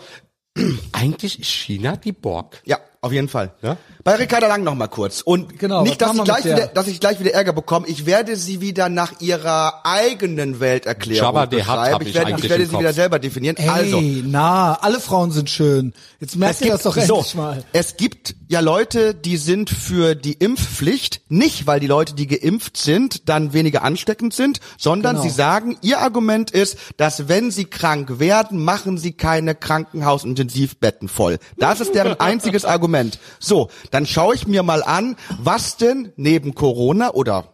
eigentlich 0.92 1.40
ist 1.40 1.50
China 1.50 1.96
die 1.96 2.12
Borg. 2.12 2.62
Ja, 2.64 2.78
Auf 3.04 3.12
jeden 3.12 3.28
Fall. 3.28 3.50
Ja? 3.60 3.76
Bei 4.02 4.14
Ricarda 4.14 4.46
Lang 4.48 4.64
noch 4.64 4.74
mal 4.74 4.86
kurz. 4.88 5.20
Und 5.20 5.58
Genau, 5.58 5.82
nicht, 5.82 6.00
dass 6.00 6.14
ich, 6.16 6.24
gleich 6.24 6.44
wieder, 6.44 6.66
dass 6.68 6.86
ich 6.88 7.00
gleich 7.00 7.20
wieder 7.20 7.32
Ärger 7.34 7.52
bekomme. 7.52 7.86
Ich 7.86 8.06
werde 8.06 8.34
sie 8.36 8.62
wieder 8.62 8.88
nach 8.88 9.20
ihrer 9.20 9.82
eigenen 9.84 10.58
Welterklärung 10.58 11.26
Jabba 11.26 11.44
beschreiben. 11.46 12.00
Ich 12.02 12.08
ich 12.08 12.14
werde, 12.14 12.30
ich 12.38 12.48
werde 12.48 12.64
sie 12.64 12.70
Kopf. 12.70 12.80
wieder 12.80 12.92
selber 12.94 13.18
definieren. 13.18 13.56
Ey, 13.58 13.68
also, 13.68 14.00
na, 14.00 14.74
alle 14.80 15.00
Frauen 15.00 15.32
sind 15.32 15.50
schön. 15.50 15.92
Jetzt 16.18 16.36
merkt 16.36 16.62
ihr 16.62 16.72
das 16.72 16.82
doch 16.84 16.96
endlich 16.96 17.26
so, 17.26 17.36
mal. 17.36 17.62
Es 17.74 17.98
gibt 17.98 18.34
ja 18.48 18.60
Leute, 18.60 19.14
die 19.14 19.36
sind 19.36 19.68
für 19.68 20.14
die 20.14 20.32
Impfpflicht, 20.32 21.20
nicht 21.28 21.66
weil 21.66 21.78
die 21.80 21.86
Leute, 21.86 22.14
die 22.14 22.26
geimpft 22.26 22.78
sind, 22.78 23.28
dann 23.28 23.52
weniger 23.52 23.82
ansteckend 23.82 24.32
sind, 24.32 24.60
sondern 24.78 25.16
Genau. 25.16 25.28
sie 25.28 25.30
sagen, 25.30 25.76
ihr 25.82 25.98
Argument 26.00 26.50
ist, 26.50 26.78
dass 26.96 27.28
wenn 27.28 27.50
sie 27.50 27.66
krank 27.66 28.18
werden, 28.18 28.64
machen 28.64 28.96
sie 28.96 29.12
keine 29.12 29.54
Krankenhausintensivbetten 29.54 31.08
voll. 31.08 31.38
Das 31.58 31.80
ist 31.80 31.94
deren 31.94 32.18
einziges 32.20 32.64
Argument. 32.64 32.93
So, 33.40 33.68
dann 33.90 34.06
schaue 34.06 34.34
ich 34.34 34.46
mir 34.46 34.62
mal 34.62 34.82
an, 34.82 35.16
was 35.38 35.76
denn 35.76 36.12
neben 36.16 36.54
Corona 36.54 37.10
oder 37.12 37.48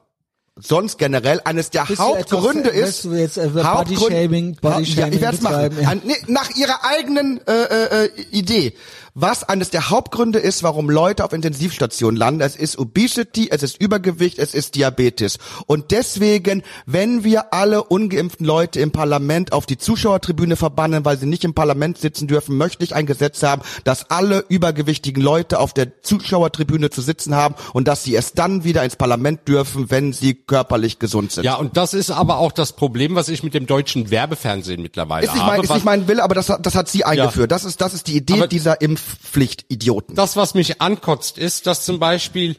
sonst 0.56 0.98
generell 0.98 1.40
eines 1.44 1.70
der 1.70 1.84
Bist 1.86 2.00
Hauptgründe 2.00 2.72
etwas- 2.72 3.04
ist. 3.04 3.12
jetzt, 3.14 3.36
äh, 3.38 3.48
Hauptgrund- 3.62 4.12
Bodyshaming- 4.12 4.60
Bodyshaming 4.60 4.96
ja, 4.98 5.06
ich 5.08 5.20
werde 5.20 5.36
es 5.36 5.42
machen. 5.42 5.86
An, 5.86 6.02
nee, 6.04 6.14
nach 6.26 6.50
ihrer 6.56 6.84
eigenen 6.84 7.40
äh, 7.46 7.52
äh, 7.52 8.04
äh, 8.06 8.10
Idee. 8.30 8.74
Was 9.14 9.42
eines 9.44 9.70
der 9.70 9.90
Hauptgründe 9.90 10.38
ist, 10.38 10.62
warum 10.62 10.88
Leute 10.88 11.24
auf 11.24 11.32
Intensivstationen 11.32 12.16
landen, 12.16 12.40
es 12.42 12.54
ist 12.54 12.78
Obesity, 12.78 13.48
es 13.50 13.62
ist 13.62 13.80
Übergewicht, 13.80 14.38
es 14.38 14.54
ist 14.54 14.76
Diabetes. 14.76 15.38
Und 15.66 15.90
deswegen, 15.90 16.62
wenn 16.86 17.24
wir 17.24 17.52
alle 17.52 17.82
ungeimpften 17.82 18.46
Leute 18.46 18.78
im 18.80 18.92
Parlament 18.92 19.52
auf 19.52 19.66
die 19.66 19.78
Zuschauertribüne 19.78 20.54
verbannen, 20.56 21.04
weil 21.04 21.18
sie 21.18 21.26
nicht 21.26 21.44
im 21.44 21.54
Parlament 21.54 21.98
sitzen 21.98 22.28
dürfen, 22.28 22.56
möchte 22.56 22.84
ich 22.84 22.94
ein 22.94 23.06
Gesetz 23.06 23.42
haben, 23.42 23.62
dass 23.84 24.10
alle 24.10 24.44
übergewichtigen 24.48 25.22
Leute 25.22 25.58
auf 25.58 25.74
der 25.74 26.02
Zuschauertribüne 26.02 26.90
zu 26.90 27.00
sitzen 27.02 27.34
haben 27.34 27.54
und 27.72 27.88
dass 27.88 28.04
sie 28.04 28.14
es 28.14 28.32
dann 28.34 28.62
wieder 28.64 28.84
ins 28.84 28.96
Parlament 28.96 29.48
dürfen, 29.48 29.90
wenn 29.90 30.12
sie 30.12 30.34
körperlich 30.34 30.98
gesund 31.00 31.32
sind. 31.32 31.44
Ja, 31.44 31.56
und 31.56 31.76
das 31.76 31.94
ist 31.94 32.10
aber 32.10 32.38
auch 32.38 32.52
das 32.52 32.72
Problem, 32.72 33.14
was 33.16 33.28
ich 33.28 33.42
mit 33.42 33.54
dem 33.54 33.66
deutschen 33.66 34.10
Werbefernsehen 34.10 34.80
mittlerweile 34.82 35.26
Ist 35.26 35.34
habe. 35.34 35.46
mein, 35.52 35.60
ist 35.62 35.74
nicht 35.74 35.84
mein 35.84 36.06
Wille, 36.08 36.22
aber 36.22 36.34
das, 36.36 36.48
hat- 36.48 36.64
das 36.64 36.74
hat 36.76 36.88
sie 36.88 37.04
eingeführt. 37.04 37.50
Das 37.50 37.64
ist, 37.64 37.80
das 37.80 37.92
ist 37.94 38.06
die 38.06 38.16
Idee 38.16 38.34
Aber- 38.34 38.46
dieser 38.46 38.80
Impfpflicht-Idioten. 39.10 40.14
das, 40.14 40.36
was 40.36 40.54
mich 40.54 40.80
ankotzt, 40.80 41.38
ist, 41.38 41.66
dass 41.66 41.84
zum 41.84 41.98
Beispiel 41.98 42.56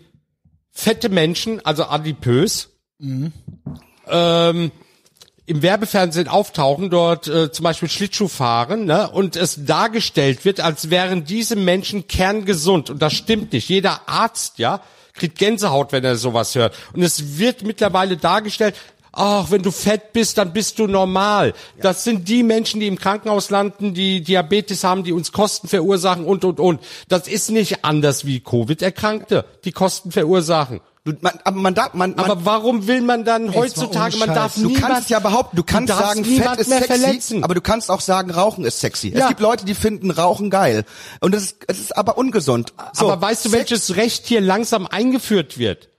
fette 0.72 1.10
Menschen, 1.10 1.64
also 1.66 1.86
adipös, 1.86 2.70
ähm, 4.08 4.72
im 5.46 5.62
Werbefernsehen 5.62 6.28
auftauchen, 6.28 6.90
dort 6.90 7.28
äh, 7.28 7.52
zum 7.52 7.64
Beispiel 7.64 7.90
Schlittschuh 7.90 8.28
fahren, 8.28 8.86
ne, 8.86 9.10
und 9.10 9.36
es 9.36 9.66
dargestellt 9.66 10.46
wird, 10.46 10.60
als 10.62 10.90
wären 10.90 11.26
diese 11.26 11.56
Menschen 11.56 12.08
kerngesund. 12.08 12.90
Und 12.90 13.02
das 13.02 13.14
stimmt 13.14 13.52
nicht. 13.52 13.68
Jeder 13.68 14.08
Arzt, 14.08 14.60
ja, 14.60 14.82
kriegt 15.14 15.38
Gänsehaut, 15.38 15.92
wenn 15.92 16.06
er 16.06 16.16
sowas 16.16 16.56
hört. 16.56 16.76
Und 16.94 17.02
es 17.02 17.38
wird 17.38 17.64
mittlerweile 17.64 18.16
dargestellt, 18.18 18.76
ach, 19.14 19.52
wenn 19.52 19.62
du 19.62 19.72
fett 19.72 20.14
bist, 20.14 20.38
dann 20.38 20.54
bist 20.54 20.80
du 20.80 20.88
normal. 20.88 21.54
Das 21.82 22.04
sind 22.04 22.28
die 22.30 22.44
Menschen, 22.44 22.80
die 22.80 22.88
im 22.88 22.98
Krankenhaus 22.98 23.50
landen, 23.50 23.94
die 23.94 24.22
Diabetes 24.22 24.84
haben, 24.84 25.04
die 25.04 25.14
uns 25.14 25.32
Kosten 25.32 25.68
verursachen 25.68 26.26
und, 26.26 26.46
und, 26.46 26.60
und. 26.60 26.80
Das 27.10 27.28
ist 27.28 27.52
nicht 27.52 27.84
anders 27.86 28.26
wie 28.26 28.40
Covid-Erkrankte, 28.40 29.46
die 29.66 29.72
Kosten 29.72 30.12
verursachen. 30.12 30.82
Du, 31.04 31.14
man, 31.22 31.34
aber 31.44 31.58
man 31.60 31.74
darf, 31.74 31.96
man, 31.96 32.12
man 32.16 32.20
Aber 32.30 32.46
warum 32.46 32.86
will 32.86 33.02
man 33.02 33.26
dann 33.26 33.56
heutzutage, 33.56 34.18
man 34.18 34.36
darf 34.36 34.54
du 34.54 34.68
niemand, 34.68 34.86
kannst 34.86 35.10
ja 35.10 35.20
behaupten, 35.20 35.56
du 35.56 35.64
kannst 35.64 35.90
darfst 35.90 36.06
sagen, 36.06 36.24
Fett 36.24 36.60
ist 36.60 36.70
sexy, 36.70 36.86
verletzen. 36.88 37.44
aber 37.44 37.56
du 37.56 37.62
kannst 37.62 37.90
auch 37.90 38.02
sagen, 38.02 38.30
Rauchen 38.30 38.66
ist 38.66 38.80
sexy. 38.82 39.10
Es 39.12 39.20
Ja. 39.22 39.28
gibt 39.28 39.40
Leute, 39.40 39.66
die 39.66 39.74
finden 39.74 40.12
Rauchen 40.12 40.52
geil. 40.52 40.86
Und 41.20 41.34
es 41.34 41.44
ist, 41.46 41.56
es 41.68 41.80
ist 41.80 41.98
aber 41.98 42.20
ungesund. 42.20 42.74
So, 42.94 43.10
aber 43.12 43.20
weißt 43.20 43.44
du, 43.46 43.50
Sex- 43.50 43.60
welches 43.72 43.96
Recht 43.96 44.28
hier 44.28 44.42
langsam 44.42 44.86
eingeführt 44.86 45.58
wird? 45.58 45.90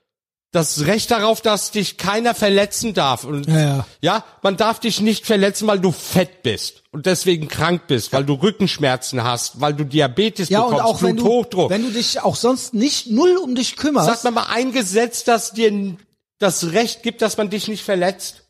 Das 0.52 0.84
Recht 0.86 1.10
darauf, 1.10 1.40
dass 1.40 1.70
dich 1.70 1.96
keiner 1.96 2.34
verletzen 2.34 2.92
darf. 2.92 3.24
Und 3.24 3.46
Ja, 3.48 3.58
ja. 3.60 3.86
ja, 4.02 4.24
man 4.42 4.56
darf 4.58 4.80
dich 4.80 5.00
nicht 5.00 5.24
verletzen, 5.26 5.66
weil 5.66 5.80
du 5.80 5.92
fett 5.92 6.42
bist 6.42 6.82
und 6.92 7.06
deswegen 7.06 7.48
krank 7.48 7.86
bist, 7.86 8.12
weil 8.12 8.24
du 8.24 8.34
Rückenschmerzen 8.34 9.24
hast, 9.24 9.60
weil 9.62 9.72
du 9.72 9.84
Diabetes 9.84 10.50
Ja, 10.50 10.60
und 10.60 10.72
bekommst, 10.76 10.84
auch 10.94 11.02
wenn 11.02 11.16
du, 11.16 11.24
Bluthochdruck. 11.24 11.70
wenn 11.70 11.82
du 11.82 11.90
dich 11.90 12.20
auch 12.20 12.36
sonst 12.36 12.74
nicht 12.74 13.10
null 13.10 13.38
um 13.42 13.54
dich 13.54 13.76
kümmerst. 13.76 14.06
Sag 14.06 14.24
mir 14.24 14.30
mal 14.30 14.46
ein 14.50 14.72
Gesetz, 14.72 15.24
das 15.24 15.52
dir 15.52 15.96
das 16.38 16.72
Recht 16.72 17.02
gibt, 17.02 17.22
dass 17.22 17.38
man 17.38 17.48
dich 17.48 17.68
nicht 17.68 17.82
verletzt. 17.82 18.42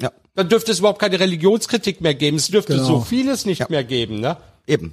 Ja, 0.00 0.12
Dann 0.34 0.50
dürfte 0.50 0.70
es 0.70 0.80
überhaupt 0.80 1.00
keine 1.00 1.18
Religionskritik 1.18 2.02
mehr 2.02 2.14
geben. 2.14 2.36
Es 2.36 2.48
dürfte 2.48 2.74
Genau. 2.74 2.86
so 2.86 3.00
vieles 3.00 3.46
nicht 3.46 3.70
mehr 3.70 3.84
geben, 3.84 4.20
ne? 4.20 4.36
eben. 4.66 4.92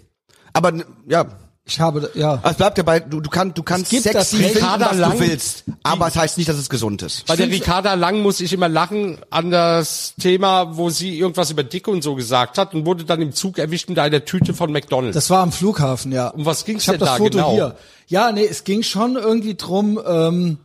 Aber 0.53 0.71
ja, 1.07 1.25
ich 1.67 1.79
habe, 1.79 2.11
ja. 2.13 2.39
es 2.43 2.57
bleibt 2.57 2.77
dabei, 2.77 2.99
du, 2.99 3.21
du, 3.21 3.29
kannst, 3.29 3.57
du 3.57 3.63
kannst 3.63 3.89
gibt 3.89 4.05
das 4.05 4.29
sexy 4.29 4.43
Recht. 4.43 4.57
finden, 4.59 4.79
was 4.79 4.97
Lang- 4.97 5.11
du 5.13 5.19
willst. 5.19 5.63
Aber 5.81 6.07
es 6.07 6.15
heißt 6.15 6.37
nicht, 6.37 6.47
dass 6.47 6.57
es 6.57 6.69
gesund 6.69 7.01
ist. 7.01 7.25
Bei 7.25 7.35
der 7.35 7.49
Ricarda 7.49 7.95
Lang 7.95 8.21
muss 8.21 8.39
ich 8.39 8.53
immer 8.53 8.69
lachen 8.69 9.17
an 9.31 9.49
das 9.49 10.13
Thema, 10.19 10.77
wo 10.77 10.91
sie 10.91 11.17
irgendwas 11.17 11.49
über 11.49 11.63
Dicke 11.63 11.89
und 11.89 12.03
so 12.03 12.13
gesagt 12.13 12.59
hat 12.59 12.75
und 12.75 12.85
wurde 12.85 13.03
dann 13.03 13.19
im 13.21 13.33
Zug 13.33 13.57
erwischt 13.57 13.89
mit 13.89 13.97
einer 13.97 14.23
Tüte 14.25 14.53
von 14.53 14.71
McDonalds. 14.71 15.15
Das 15.15 15.31
war 15.31 15.41
am 15.41 15.51
Flughafen, 15.51 16.11
ja. 16.11 16.27
um 16.29 16.45
was 16.45 16.65
ging's 16.65 16.83
Ich 16.83 16.87
habe 16.89 16.99
denn 16.99 17.07
das 17.07 17.15
da 17.15 17.17
Foto 17.17 17.37
genau? 17.37 17.51
hier. 17.53 17.75
Ja, 18.07 18.31
nee, 18.31 18.45
es 18.45 18.63
ging 18.63 18.83
schon 18.83 19.15
irgendwie 19.15 19.55
drum, 19.55 19.99
ähm, 20.05 20.59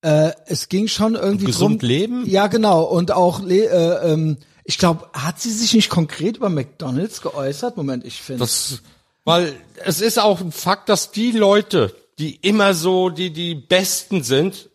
äh, 0.00 0.32
es 0.46 0.70
ging 0.70 0.88
schon 0.88 1.16
irgendwie 1.16 1.44
Gesund 1.46 1.82
drum. 1.82 1.88
leben? 1.88 2.26
Ja, 2.26 2.46
genau. 2.46 2.82
Und 2.84 3.12
auch, 3.12 3.40
le- 3.40 3.66
äh, 3.68 4.12
ähm, 4.12 4.38
ich 4.64 4.78
glaube, 4.78 5.06
hat 5.12 5.38
sie 5.40 5.50
sich 5.50 5.74
nicht 5.74 5.90
konkret 5.90 6.38
über 6.38 6.48
McDonalds 6.48 7.20
geäußert? 7.20 7.76
Moment, 7.76 8.06
ich 8.06 8.22
finde. 8.22 8.40
Das, 8.40 8.78
weil 9.24 9.54
es 9.84 10.00
ist 10.00 10.18
auch 10.18 10.40
ein 10.40 10.52
Fakt, 10.52 10.88
dass 10.88 11.10
die 11.10 11.32
Leute, 11.32 11.94
die 12.18 12.36
immer 12.36 12.74
so 12.74 13.08
die 13.10 13.32
die 13.32 13.54
Besten 13.54 14.22
sind, 14.22 14.70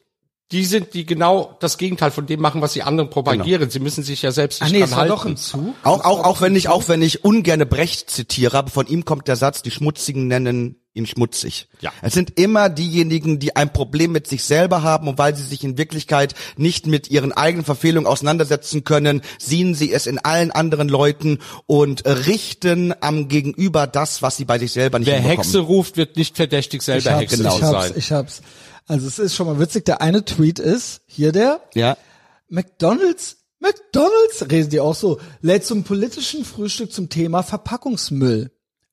die 0.51 0.65
sind, 0.65 0.95
die 0.95 1.05
genau 1.05 1.55
das 1.59 1.77
Gegenteil 1.77 2.09
von 2.09 2.25
dem 2.25 2.41
machen, 2.41 2.61
was 2.61 2.73
die 2.73 2.81
anderen 2.81 3.11
propagieren. 3.11 3.69
Sie 3.69 3.79
müssen 3.79 4.03
sich 4.03 4.23
ja 4.23 4.31
selbst 4.31 4.61
Ach 4.61 4.65
nicht 4.65 4.73
nee, 4.73 4.79
dran 4.79 4.89
es 4.89 4.91
war 4.91 4.99
halten. 5.01 5.35
doch 5.35 5.41
Zug. 5.41 5.75
Auch, 5.83 6.03
auch, 6.03 6.23
auch 6.23 6.41
wenn 6.41 6.55
ich, 6.55 6.69
auch 6.69 6.87
wenn 6.87 7.03
ich 7.03 7.23
ungerne 7.23 7.67
Brecht 7.67 8.09
zitiere, 8.09 8.57
aber 8.57 8.71
von 8.71 8.87
ihm 8.87 9.05
kommt 9.05 9.27
der 9.27 9.35
Satz, 9.35 9.61
die 9.61 9.69
Schmutzigen 9.71 10.27
nennen 10.27 10.78
ihn 10.93 11.05
schmutzig. 11.05 11.67
Ja. 11.81 11.91
Es 12.01 12.13
sind 12.13 12.37
immer 12.39 12.69
diejenigen, 12.69 13.39
die 13.39 13.55
ein 13.55 13.71
Problem 13.71 14.11
mit 14.11 14.27
sich 14.27 14.43
selber 14.43 14.81
haben 14.81 15.07
und 15.07 15.17
weil 15.17 15.35
sie 15.35 15.43
sich 15.43 15.63
in 15.63 15.77
Wirklichkeit 15.77 16.33
nicht 16.57 16.87
mit 16.87 17.09
ihren 17.11 17.31
eigenen 17.31 17.63
Verfehlungen 17.63 18.07
auseinandersetzen 18.07 18.83
können, 18.83 19.21
sehen 19.37 19.75
sie 19.75 19.93
es 19.93 20.07
in 20.07 20.17
allen 20.19 20.51
anderen 20.51 20.89
Leuten 20.89 21.39
und 21.67 22.05
richten 22.05 22.93
am 23.01 23.27
Gegenüber 23.27 23.87
das, 23.87 24.21
was 24.21 24.37
sie 24.37 24.45
bei 24.45 24.57
sich 24.59 24.71
selber 24.71 24.99
nicht 24.99 25.07
Wer 25.07 25.15
hinbekommen. 25.19 25.43
Hexe 25.43 25.59
ruft, 25.59 25.95
wird 25.97 26.17
nicht 26.17 26.35
verdächtig, 26.35 26.79
Ich 26.79 26.85
selber 26.85 27.11
hab's, 27.11 27.21
Hexe 27.21 27.37
genau 27.37 27.55
ich 27.57 27.63
hab's, 27.63 27.87
sein. 27.87 27.93
ich 27.95 28.11
hab's. 28.11 28.41
Also 28.87 29.07
es 29.07 29.19
ist 29.19 29.35
schon 29.35 29.45
mal 29.45 29.59
witzig. 29.59 29.85
Der 29.85 30.01
eine 30.01 30.25
Tweet 30.25 30.57
ist, 30.59 31.01
hier 31.05 31.31
der, 31.31 31.61
Ja. 31.75 31.95
McDonalds, 32.49 33.37
McDonalds, 33.59 34.49
reden 34.49 34.69
die 34.71 34.79
auch 34.79 34.95
so, 34.95 35.19
lädt 35.41 35.65
zum 35.65 35.83
politischen 35.83 36.43
Frühstück 36.43 36.91
zum 36.91 37.09
Thema 37.09 37.43
Verpackungsmüll. 37.43 38.51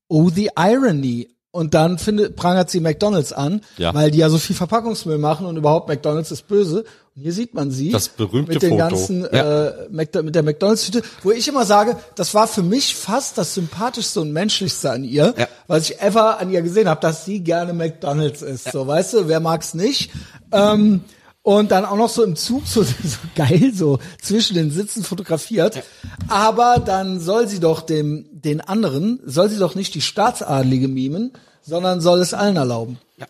Oh, 0.09 0.28
the 0.28 0.51
irony. 0.59 1.28
Und 1.52 1.73
dann 1.73 1.97
findet, 1.98 2.36
prangert 2.36 2.68
sie 2.68 2.81
McDonalds 2.81 3.32
an, 3.32 3.62
Ja. 3.78 3.94
weil 3.94 4.10
die 4.10 4.18
ja 4.18 4.28
so 4.28 4.36
viel 4.36 4.55
Verpackungsmüll 4.55 5.16
machen 5.16 5.47
und 5.47 5.56
überhaupt 5.56 5.89
McDonalds 5.89 6.31
ist 6.31 6.47
böse. 6.48 6.85
Und 7.14 7.23
hier 7.23 7.32
sieht 7.32 7.55
man 7.55 7.70
sie. 7.70 7.90
Das 7.93 8.09
berühmte 8.09 8.52
mit 8.52 8.62
den 8.62 8.70
Foto. 8.73 8.77
ganzen, 8.89 9.24
äh, 9.24 9.73
Mc- 9.90 10.20
mit 10.23 10.35
der 10.35 10.43
McDonalds-Tüte, 10.43 11.01
wo 11.23 11.31
ich 11.31 11.48
immer 11.48 11.64
sage, 11.64 11.97
das 12.14 12.35
war 12.35 12.47
für 12.47 12.62
mich 12.62 12.94
fast 12.94 13.39
das 13.39 13.55
sympathischste 13.55 14.20
und 14.20 14.32
menschlichste 14.32 14.90
an 14.90 15.02
ihr, 15.02 15.32
Ja. 15.39 15.48
was 15.66 15.89
ich 15.89 15.98
ever 16.02 16.39
an 16.40 16.51
ihr 16.52 16.60
gesehen 16.60 16.90
habe, 16.90 17.01
dass 17.01 17.24
sie 17.24 17.40
gerne 17.40 17.73
McDonalds 17.73 18.43
isst. 18.43 18.70
So, 18.70 18.86
weißt 18.86 19.14
du, 19.14 19.28
wer 19.28 19.40
mag's 19.40 19.73
nicht? 19.73 20.10
Ähm, 20.52 21.05
und 21.47 21.70
dann 21.70 21.85
auch 21.85 21.97
noch 21.97 22.09
so 22.09 22.24
im 22.24 22.35
Zug 22.35 22.66
so, 22.66 22.82
so 22.82 23.18
geil 23.36 23.70
so 23.73 24.01
zwischen 24.20 24.56
den 24.56 24.73
Sitzen 24.73 25.05
fotografiert. 25.05 25.81
Aber 26.27 26.82
dann 26.85 27.20
soll 27.20 27.47
sie 27.47 27.60
doch 27.60 27.82
dem 27.82 28.27
den 28.32 28.60
anderen 28.60 29.20
soll 29.24 29.48
sie 29.48 29.59
doch 29.59 29.77
nicht 29.77 29.94
die 29.94 30.01
Staatsadlige 30.01 30.89
mimen, 30.89 31.32
sondern 31.62 32.01
soll 32.01 32.18
es 32.20 32.35
allen 32.35 32.56
erlauben. 32.56 32.98
Ja, 33.16 33.27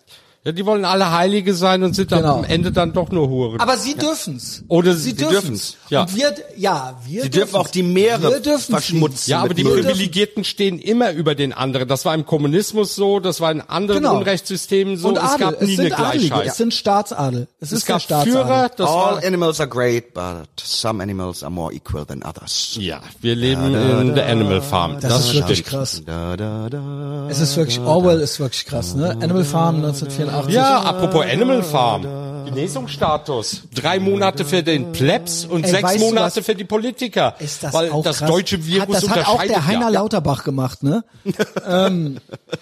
die 0.52 0.64
wollen 0.66 0.84
alle 0.84 1.10
Heilige 1.12 1.54
sein 1.54 1.82
und 1.82 1.94
sind 1.94 2.12
dann 2.12 2.20
Genau. 2.22 2.36
am 2.38 2.44
Ende 2.44 2.72
dann 2.72 2.92
doch 2.92 3.10
nur 3.10 3.28
Huren. 3.28 3.60
Aber 3.60 3.76
sie 3.76 3.94
dürfen's. 3.94 4.62
Oder 4.68 4.94
sie 4.94 5.10
sie 5.10 5.14
dürfen's. 5.16 5.42
dürfen's. 5.42 5.76
Ja. 5.90 6.02
Und 6.02 6.14
wir 6.16 6.34
ja, 6.56 6.98
wir 7.06 7.22
Sie 7.22 7.30
dürfen 7.30 7.56
auch 7.56 7.68
die 7.68 7.82
Meere 7.82 8.40
verschmutzen. 8.58 9.30
Ja, 9.30 9.42
aber 9.42 9.54
die 9.54 9.64
Müll. 9.64 9.74
dürfen- 9.76 9.90
Privilegierten 9.92 10.44
stehen 10.44 10.78
immer 10.78 11.12
über 11.12 11.34
den 11.34 11.52
anderen. 11.52 11.88
Das 11.88 12.04
war 12.04 12.14
im 12.14 12.26
Kommunismus 12.26 12.94
so, 12.94 13.20
das 13.20 13.40
war 13.40 13.50
in 13.52 13.60
anderen 13.60 14.02
Genau. 14.02 14.16
Unrechtssystemen 14.18 14.96
so. 14.96 15.08
Und 15.08 15.16
es 15.16 15.22
Adel, 15.22 15.38
gab 15.38 15.62
nie 15.62 15.72
es 15.74 15.80
eine 15.80 15.88
Gleichheit. 15.90 16.46
es 16.46 16.56
sind 16.56 16.74
Staatsadel. 16.74 17.48
Es, 17.60 17.72
Es 17.72 17.78
ist 17.78 17.86
gab 17.86 18.00
Staatsadel. 18.02 18.32
Führer, 18.32 18.70
das 18.76 18.88
All 18.88 18.94
war, 19.16 19.24
animals 19.24 19.60
are 19.60 19.68
great, 19.68 20.14
but 20.14 20.46
some 20.62 21.02
animals 21.02 21.42
are 21.42 21.50
more 21.52 21.72
equal 21.72 22.04
than 22.06 22.22
others. 22.22 22.76
ja, 22.80 23.00
wir 23.20 23.34
leben 23.34 23.74
in 23.74 24.14
der 24.14 24.26
Animal 24.28 24.60
Farm. 24.62 24.94
Das, 25.00 25.02
Das, 25.10 25.20
ist 25.20 25.28
stimmt. 25.30 25.42
wirklich 25.44 25.64
krass. 25.64 26.02
Da, 26.04 26.36
da, 26.36 26.68
da. 26.70 27.28
Es 27.30 27.40
ist 27.40 27.56
wirklich, 27.56 27.80
Orwell 27.80 28.20
ist 28.20 28.38
wirklich 28.40 28.64
krass, 28.66 28.94
ne? 28.94 29.10
Animal 29.20 29.44
Farm 29.44 29.76
1984. 29.76 30.35
Ja, 30.48 30.80
apropos 30.82 31.24
Animal 31.24 31.62
Farm. 31.62 32.06
Genesungsstatus. 32.46 33.62
Drei 33.74 33.98
Monate 33.98 34.44
für 34.44 34.62
den 34.62 34.92
Plebs 34.92 35.44
und 35.44 35.64
Ey, 35.64 35.70
sechs 35.70 35.82
weißt 35.82 35.96
du 36.00 36.04
Monate 36.06 36.36
was? 36.38 36.46
für 36.46 36.54
die 36.54 36.64
Politiker. 36.64 37.34
Ist 37.40 37.62
das 37.64 37.72
weil 37.74 37.90
auch 37.90 38.04
das 38.04 38.18
krass? 38.18 38.28
deutsche 38.30 38.64
Virus 38.64 38.96
hat, 38.96 39.02
Das 39.02 39.08
hat 39.10 39.26
auch 39.28 39.42
der 39.42 39.66
Heiner 39.66 39.80
ja. 39.82 39.88
Lauterbach 39.88 40.44
gemacht, 40.44 40.82
ne? 40.82 41.04
ähm, 41.68 42.18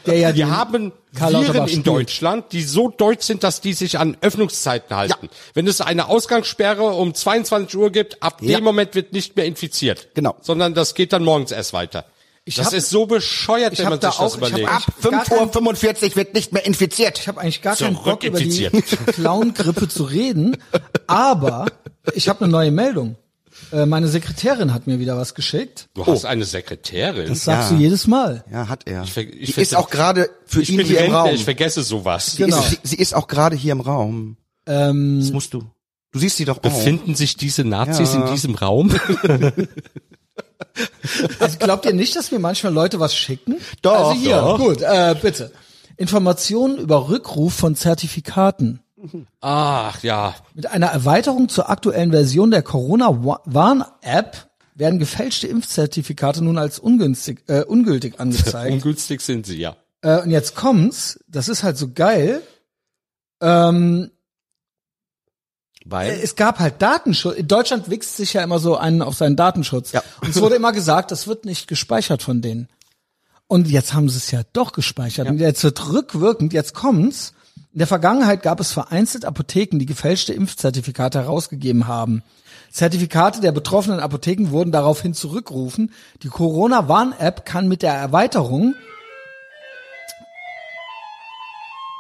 der 0.06 0.16
ja 0.18 0.34
Wir 0.34 0.50
haben 0.56 0.92
Karl 1.14 1.34
Viren 1.34 1.62
in 1.64 1.68
spielt. 1.68 1.86
Deutschland, 1.86 2.44
die 2.52 2.62
so 2.62 2.88
deutsch 2.88 3.24
sind, 3.26 3.44
dass 3.44 3.60
die 3.60 3.72
sich 3.74 3.98
an 3.98 4.16
Öffnungszeiten 4.20 4.96
halten. 4.96 5.28
Wenn 5.52 5.66
es 5.66 5.80
eine 5.80 6.08
Ausgangssperre 6.08 6.82
um 6.84 7.14
22 7.14 7.76
Uhr 7.78 7.90
gibt, 7.90 8.22
ab 8.22 8.38
Ja. 8.40 8.56
dem 8.56 8.64
Moment 8.64 8.94
wird 8.94 9.12
nicht 9.12 9.36
mehr 9.36 9.44
infiziert. 9.44 10.08
Genau. 10.14 10.34
Sondern 10.40 10.74
das 10.74 10.94
geht 10.94 11.12
dann 11.12 11.24
morgens 11.24 11.52
erst 11.52 11.72
weiter. 11.72 12.04
Ich 12.46 12.56
das 12.56 12.66
hab- 12.66 12.72
ist 12.74 12.90
so 12.90 13.06
bescheuert, 13.06 13.72
ich 13.72 13.78
wenn 13.78 13.88
man 13.88 14.00
da 14.00 14.10
sich 14.10 14.20
das 14.20 14.32
auch- 14.34 14.36
ich 14.36 14.42
hab 14.42 14.48
überlegt. 14.50 14.68
ab- 14.70 14.82
Ab 14.86 15.26
5.45 15.28 16.10
Uhr 16.10 16.16
wird 16.16 16.34
nicht 16.34 16.52
mehr 16.52 16.64
infiziert. 16.66 17.18
Ich 17.18 17.26
habe 17.28 17.40
eigentlich 17.40 17.62
gar 17.62 17.74
keinen 17.74 17.94
Bock 17.96 18.22
über 18.22 18.38
die. 18.38 18.68
Clown-Grippe 19.06 19.88
zu 19.88 20.04
reden, 20.04 20.56
aber 21.06 21.66
ich 22.14 22.28
habe 22.28 22.44
eine 22.44 22.52
neue 22.52 22.70
Meldung. 22.70 23.16
Äh, 23.72 23.86
meine 23.86 24.08
Sekretärin 24.08 24.74
hat 24.74 24.86
mir 24.86 24.98
wieder 24.98 25.16
was 25.16 25.34
geschickt. 25.34 25.88
Du 25.94 26.04
hast 26.06 26.24
eine 26.26 26.44
Sekretärin. 26.44 27.28
Das 27.28 27.44
sagst 27.44 27.70
Ja. 27.70 27.76
du 27.76 27.82
jedes 27.82 28.06
Mal. 28.06 28.44
Ja, 28.52 28.68
hat 28.68 28.86
er. 28.86 29.04
ver- 29.06 29.22
ich 29.22 29.46
die 29.46 29.52
ver- 29.54 29.62
ist 29.62 29.74
auch 29.74 29.88
gerade 29.88 30.28
für 30.44 30.60
ich 30.60 30.70
ihn 30.70 30.76
bin 30.76 30.86
hier 30.86 30.96
im 30.98 31.02
Rentner, 31.04 31.18
Raum. 31.20 31.30
ich 31.34 31.44
vergesse 31.44 31.82
sowas. 31.82 32.32
Sie, 32.32 32.42
Genau. 32.42 32.58
ist, 32.58 32.70
sie, 32.70 32.78
sie 32.82 32.96
ist 32.96 33.14
auch 33.14 33.26
gerade 33.26 33.56
hier 33.56 33.72
im 33.72 33.80
Raum. 33.80 34.36
Ähm, 34.66 35.20
Das 35.20 35.30
musst 35.32 35.54
du. 35.54 35.64
Du 36.12 36.18
siehst 36.18 36.36
sie 36.36 36.44
doch 36.44 36.58
auch. 36.58 36.62
Befinden 36.62 37.14
sich 37.14 37.36
diese 37.36 37.64
Nazis 37.64 38.12
Ja. 38.12 38.26
in 38.26 38.32
diesem 38.32 38.54
Raum? 38.54 38.92
also 41.38 41.58
glaubt 41.58 41.84
ihr 41.86 41.92
nicht, 41.94 42.16
dass 42.16 42.30
mir 42.30 42.38
manchmal 42.38 42.72
Leute 42.72 43.00
was 43.00 43.14
schicken? 43.14 43.56
Doch, 43.82 44.08
Also 44.10 44.20
hier, 44.20 44.36
doch. 44.36 44.58
gut, 44.58 44.82
äh, 44.82 45.14
bitte. 45.20 45.52
Informationen 45.96 46.78
über 46.78 47.08
Rückruf 47.08 47.54
von 47.54 47.76
Zertifikaten. 47.76 48.80
Ach 49.40 50.02
ja, 50.02 50.34
Mit 50.54 50.70
einer 50.70 50.86
Erweiterung 50.86 51.48
zur 51.48 51.68
aktuellen 51.68 52.10
Version 52.10 52.50
der 52.50 52.62
Corona-Warn-App 52.62 54.48
werden 54.74 54.98
gefälschte 54.98 55.46
Impfzertifikate 55.46 56.42
nun 56.42 56.58
als 56.58 56.78
ungünstig, 56.78 57.44
äh, 57.48 57.62
ungültig 57.62 58.18
angezeigt. 58.18 58.72
ungünstig 58.72 59.20
sind 59.20 59.46
sie 59.46 59.58
ja. 59.58 59.76
Äh, 60.00 60.22
und 60.22 60.30
jetzt 60.30 60.56
kommt's, 60.56 61.20
das 61.28 61.48
ist 61.48 61.62
halt 61.62 61.76
so 61.76 61.88
geil. 61.92 62.42
Ähm, 63.40 64.10
Weil 65.84 66.18
es 66.22 66.34
gab 66.34 66.60
halt 66.60 66.80
Datenschutz. 66.80 67.36
In 67.36 67.46
Deutschland 67.46 67.90
wichst 67.90 68.16
sich 68.16 68.32
ja 68.32 68.42
immer 68.42 68.58
so 68.58 68.76
einen 68.76 69.02
auf 69.02 69.14
seinen 69.14 69.36
Datenschutz. 69.36 69.92
Ja. 69.92 70.02
Und 70.22 70.30
es 70.30 70.40
wurde 70.40 70.54
immer 70.54 70.72
gesagt, 70.72 71.10
das 71.10 71.26
wird 71.26 71.44
nicht 71.44 71.68
gespeichert 71.68 72.22
von 72.22 72.40
denen. 72.40 72.68
Und 73.46 73.68
jetzt 73.68 73.92
haben 73.92 74.08
sie 74.08 74.16
es 74.16 74.30
ja 74.30 74.40
doch 74.54 74.72
gespeichert. 74.72 75.28
Und 75.28 75.38
jetzt 75.38 75.62
wird 75.62 75.92
rückwirkend, 75.92 76.54
jetzt 76.54 76.74
kommt's. 76.74 77.34
In 77.72 77.78
der 77.78 77.86
Vergangenheit 77.86 78.42
gab 78.42 78.60
es 78.60 78.72
vereinzelt 78.72 79.24
Apotheken, 79.24 79.78
die 79.78 79.86
gefälschte 79.86 80.32
Impfzertifikate 80.32 81.18
herausgegeben 81.18 81.86
haben. 81.86 82.22
Zertifikate 82.70 83.40
der 83.40 83.52
betroffenen 83.52 84.00
Apotheken 84.00 84.50
wurden 84.50 84.72
daraufhin 84.72 85.12
zurückgerufen. 85.12 85.92
Die 86.22 86.28
Corona-Warn-App 86.28 87.44
kann 87.44 87.68
mit 87.68 87.82
der 87.82 87.94
Erweiterung 87.94 88.74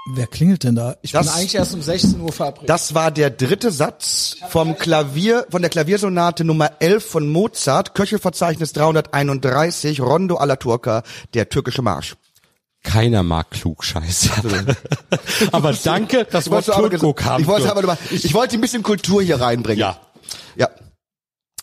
Wer 0.06 0.26
klingelt 0.26 0.64
denn 0.64 0.74
da? 0.74 0.96
Ich 1.00 1.12
Das- 1.12 1.26
bin 1.26 1.34
eigentlich 1.34 1.54
erst 1.54 1.72
um 1.74 1.80
16 1.80 2.20
Uhr 2.20 2.30
verabredet. 2.32 2.68
das 2.68 2.94
war 2.94 3.10
der 3.10 3.30
dritte 3.30 3.70
Satz 3.70 4.36
vom 4.50 4.76
Klavier, 4.76 5.46
von 5.50 5.62
der 5.62 5.70
Klaviersonate 5.70 6.44
Nummer 6.44 6.72
11 6.80 7.04
von 7.06 7.28
Mozart, 7.30 7.94
Köchelverzeichnis 7.94 8.74
331, 8.74 10.00
Rondo 10.00 10.36
alla 10.36 10.56
Turca, 10.56 11.02
der 11.32 11.48
türkische 11.48 11.80
Marsch. 11.80 12.16
Keiner 12.82 13.22
mag 13.22 13.50
Klugscheißer. 13.50 14.42
aber 15.52 15.72
danke, 15.72 16.26
das 16.30 16.50
Wort 16.50 16.66
Turco 16.66 17.14
kam. 17.14 17.40
ich 17.40 17.46
wollte 17.46 17.74
aber 17.74 17.96
ich 18.10 18.34
wollte 18.34 18.58
ein 18.58 18.60
bisschen 18.60 18.82
Kultur 18.82 19.22
hier 19.22 19.40
reinbringen. 19.40 19.80
Ja. 19.80 19.96
Ja. 20.54 20.68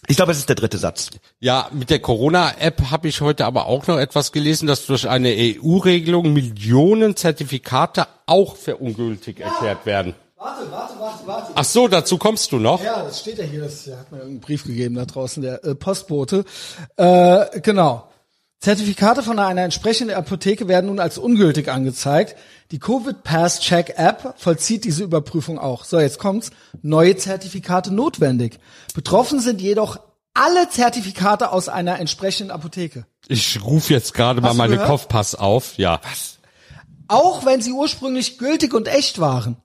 Ich 0.08 0.16
glaube, 0.16 0.32
es 0.32 0.40
ist 0.40 0.50
der 0.50 0.56
dritte 0.56 0.80
Satz. 0.80 1.12
Ja, 1.40 1.70
mit 1.72 1.90
der 1.92 2.00
Corona-App 2.00 2.90
habe 2.90 3.08
ich 3.08 3.22
heute 3.22 3.46
aber 3.46 3.68
auch 3.68 3.86
noch 3.86 3.98
etwas 3.98 4.32
gelesen, 4.32 4.68
dass 4.68 4.88
durch 4.88 5.08
eine 5.08 5.30
EU-Regelung 5.30 6.34
Millionen 6.34 7.16
Zertifikate 7.16 8.08
auch 8.26 8.56
für 8.56 8.78
ungültig 8.78 9.40
erklärt 9.40 9.86
werden. 9.86 10.16
Warte, 10.38 10.72
warte, 10.72 10.94
warte, 11.00 11.28
warte. 11.28 11.52
Ach 11.54 11.64
so, 11.64 11.88
dazu 11.88 12.18
kommst 12.18 12.52
du 12.52 12.58
noch. 12.58 12.84
Ja, 12.84 13.04
das 13.04 13.20
steht 13.20 13.38
ja 13.38 13.44
hier, 13.44 13.62
das 13.62 13.86
hat 13.86 14.12
mir 14.12 14.18
irgendeinen 14.18 14.40
Brief 14.40 14.64
gegeben 14.64 14.96
da 14.96 15.06
draußen, 15.06 15.44
der 15.44 15.64
äh, 15.64 15.76
Postbote. 15.76 16.46
Äh, 16.98 17.60
genau. 17.62 18.11
Zertifikate 18.62 19.24
von 19.24 19.40
einer 19.40 19.64
entsprechenden 19.64 20.16
Apotheke 20.16 20.68
werden 20.68 20.86
nun 20.86 21.00
als 21.00 21.18
ungültig 21.18 21.68
angezeigt. 21.68 22.36
Die 22.70 22.78
Covid 22.78 23.24
Pass 23.24 23.60
Check 23.60 23.98
App 23.98 24.36
vollzieht 24.38 24.86
diese 24.86 25.04
Überprüfung 25.04 25.58
auch. 25.58 25.84
So, 25.84 26.00
jetzt 26.00 26.20
kommt's. 26.20 26.52
Neue 26.84 27.18
Zertifikate 27.18 27.92
notwendig. 27.92 28.60
Betroffen 28.94 29.40
sind 29.40 29.62
jedoch 29.62 30.00
alle 30.36 30.70
Zertifikate 30.70 31.52
aus 31.52 31.70
einer 31.70 32.00
entsprechenden 32.00 32.52
Apotheke. 32.52 33.08
Ich 33.28 33.64
rufe 33.64 33.94
jetzt 33.94 34.14
gerade 34.14 34.42
mal 34.42 34.50
Hast 34.50 34.54
du 34.54 34.58
meine 34.60 34.74
gehört? 34.74 34.90
Kopfpass 34.90 35.34
auf. 35.34 35.76
Ja. 35.78 36.00
Auch 37.08 37.46
wenn 37.46 37.62
sie 37.62 37.72
ursprünglich 37.72 38.38
gültig 38.38 38.76
und 38.76 38.88
echt 38.88 39.20
waren. 39.20 39.58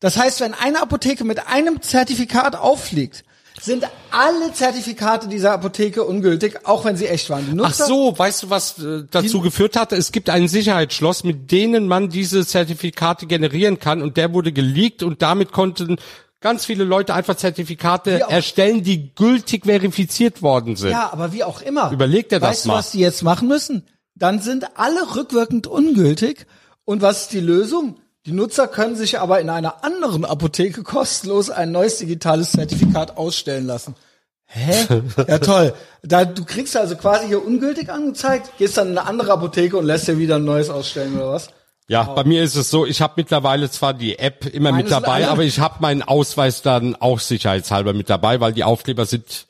Das 0.00 0.16
heißt, 0.16 0.40
wenn 0.40 0.52
eine 0.52 0.82
Apotheke 0.82 1.22
mit 1.22 1.46
einem 1.46 1.80
Zertifikat 1.80 2.56
auffliegt, 2.56 3.22
sind 3.62 3.84
alle 4.10 4.52
Zertifikate 4.52 5.28
dieser 5.28 5.52
Apotheke 5.52 6.04
ungültig, 6.04 6.66
auch 6.66 6.84
wenn 6.84 6.96
sie 6.96 7.06
echt 7.06 7.30
waren. 7.30 7.54
Die 7.56 7.60
Ach 7.62 7.72
so, 7.72 8.18
weißt 8.18 8.42
du, 8.44 8.50
was 8.50 8.78
äh, 8.78 9.04
dazu 9.10 9.40
geführt 9.40 9.76
hatte? 9.76 9.94
Es 9.96 10.10
gibt 10.10 10.28
ein 10.30 10.48
Sicherheitsschloss, 10.48 11.22
mit 11.22 11.52
denen 11.52 11.86
man 11.86 12.08
diese 12.08 12.44
Zertifikate 12.44 13.26
generieren 13.26 13.78
kann 13.78 14.02
und 14.02 14.16
der 14.16 14.32
wurde 14.34 14.52
geleakt 14.52 15.02
und 15.04 15.22
damit 15.22 15.52
konnten 15.52 15.96
ganz 16.40 16.64
viele 16.64 16.82
Leute 16.82 17.14
einfach 17.14 17.36
Zertifikate 17.36 18.18
Wie 18.18 18.24
auch- 18.24 18.30
erstellen, 18.30 18.82
die 18.82 19.14
gültig 19.14 19.64
verifiziert 19.64 20.42
worden 20.42 20.74
sind. 20.74 20.90
Ja, 20.90 21.12
aber 21.12 21.32
wie 21.32 21.44
auch 21.44 21.62
immer. 21.62 21.92
Überleg 21.92 22.28
dir 22.28 22.40
das 22.40 22.48
weißt 22.50 22.66
mal. 22.66 22.72
du, 22.74 22.78
was 22.80 22.90
die 22.90 22.98
jetzt 22.98 23.22
machen 23.22 23.46
müssen? 23.46 23.86
Dann 24.16 24.40
sind 24.40 24.66
alle 24.76 25.14
rückwirkend 25.14 25.68
ungültig. 25.68 26.46
Und 26.84 27.00
was 27.00 27.22
ist 27.22 27.32
die 27.32 27.40
Lösung? 27.40 28.00
Die 28.24 28.32
Nutzer 28.32 28.68
können 28.68 28.94
sich 28.94 29.18
aber 29.18 29.40
in 29.40 29.50
einer 29.50 29.84
anderen 29.84 30.24
Apotheke 30.24 30.84
kostenlos 30.84 31.50
ein 31.50 31.72
neues 31.72 31.98
digitales 31.98 32.52
Zertifikat 32.52 33.16
ausstellen 33.16 33.66
lassen. 33.66 33.96
Hä? 34.46 35.02
Ja 35.28 35.38
toll. 35.38 35.74
Da, 36.02 36.24
du 36.24 36.44
kriegst 36.44 36.76
also 36.76 36.94
quasi 36.96 37.26
hier 37.26 37.44
ungültig 37.44 37.90
angezeigt, 37.90 38.52
gehst 38.58 38.76
dann 38.76 38.90
in 38.90 38.98
eine 38.98 39.08
andere 39.08 39.32
Apotheke 39.32 39.76
und 39.76 39.86
lässt 39.86 40.06
dir 40.06 40.18
wieder 40.18 40.36
ein 40.36 40.44
neues 40.44 40.70
ausstellen 40.70 41.16
oder 41.16 41.32
was? 41.32 41.48
Ja, 41.88 42.04
bei 42.04 42.22
mir 42.22 42.44
ist 42.44 42.54
es 42.54 42.70
so, 42.70 42.86
ich 42.86 43.02
habe 43.02 43.14
mittlerweile 43.16 43.68
zwar 43.70 43.92
die 43.92 44.18
App 44.18 44.46
immer 44.46 44.70
Meine 44.70 44.84
mit 44.84 44.92
dabei, 44.92 45.26
aber 45.26 45.42
ich 45.42 45.58
habe 45.58 45.76
meinen 45.80 46.02
Ausweis 46.02 46.62
dann 46.62 46.94
auch 46.94 47.18
sicherheitshalber 47.18 47.92
mit 47.92 48.08
dabei, 48.08 48.40
weil 48.40 48.52
die 48.52 48.62
Aufkleber 48.62 49.04
sind 49.04 49.46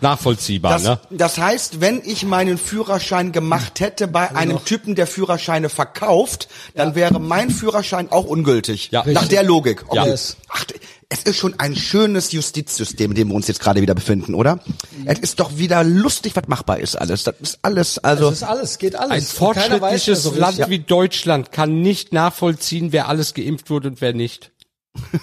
nachvollziehbar. 0.00 0.72
Das, 0.72 0.84
ne? 0.84 0.98
das 1.10 1.38
heißt, 1.38 1.80
wenn 1.80 2.02
ich 2.04 2.24
meinen 2.24 2.58
Führerschein 2.58 3.32
gemacht 3.32 3.80
hätte 3.80 4.08
bei 4.08 4.34
einem 4.34 4.64
Typen, 4.64 4.94
der 4.94 5.06
Führerscheine 5.06 5.68
verkauft, 5.68 6.48
dann 6.74 6.94
wäre 6.94 7.18
mein 7.20 7.50
Führerschein 7.50 8.10
auch 8.10 8.24
ungültig. 8.24 8.90
Ja. 8.90 9.00
Nach 9.00 9.06
Richtig. 9.06 9.28
der 9.30 9.42
Logik. 9.42 9.84
Ja. 9.92 10.06
Yes. 10.06 10.36
Ach, 10.48 10.64
es 11.08 11.22
ist 11.22 11.36
schon 11.36 11.54
ein 11.58 11.76
schönes 11.76 12.32
Justizsystem, 12.32 13.12
in 13.12 13.14
dem 13.14 13.28
wir 13.28 13.34
uns 13.34 13.46
jetzt 13.46 13.60
gerade 13.60 13.80
wieder 13.80 13.94
befinden, 13.94 14.34
oder? 14.34 14.58
Es 15.04 15.20
ist 15.20 15.38
doch 15.38 15.56
wieder 15.56 15.84
lustig, 15.84 16.34
was 16.34 16.48
machbar 16.48 16.80
ist 16.80 16.96
alles. 16.96 17.22
Das 17.22 17.36
ist 17.40 17.58
alles, 17.62 17.98
also. 17.98 18.30
Das 18.30 18.38
ist 18.38 18.42
alles, 18.42 18.78
geht 18.78 18.96
alles. 18.96 19.10
Ein 19.10 19.20
weiß 19.20 19.32
fortschrittliches 19.32 20.22
so 20.22 20.34
Land 20.34 20.58
richtig. 20.58 20.68
wie 20.68 20.78
Deutschland 20.80 21.52
kann 21.52 21.80
nicht 21.80 22.12
nachvollziehen, 22.12 22.90
wer 22.90 23.08
alles 23.08 23.34
geimpft 23.34 23.70
wurde 23.70 23.88
und 23.88 24.00
wer 24.00 24.14
nicht. 24.14 24.50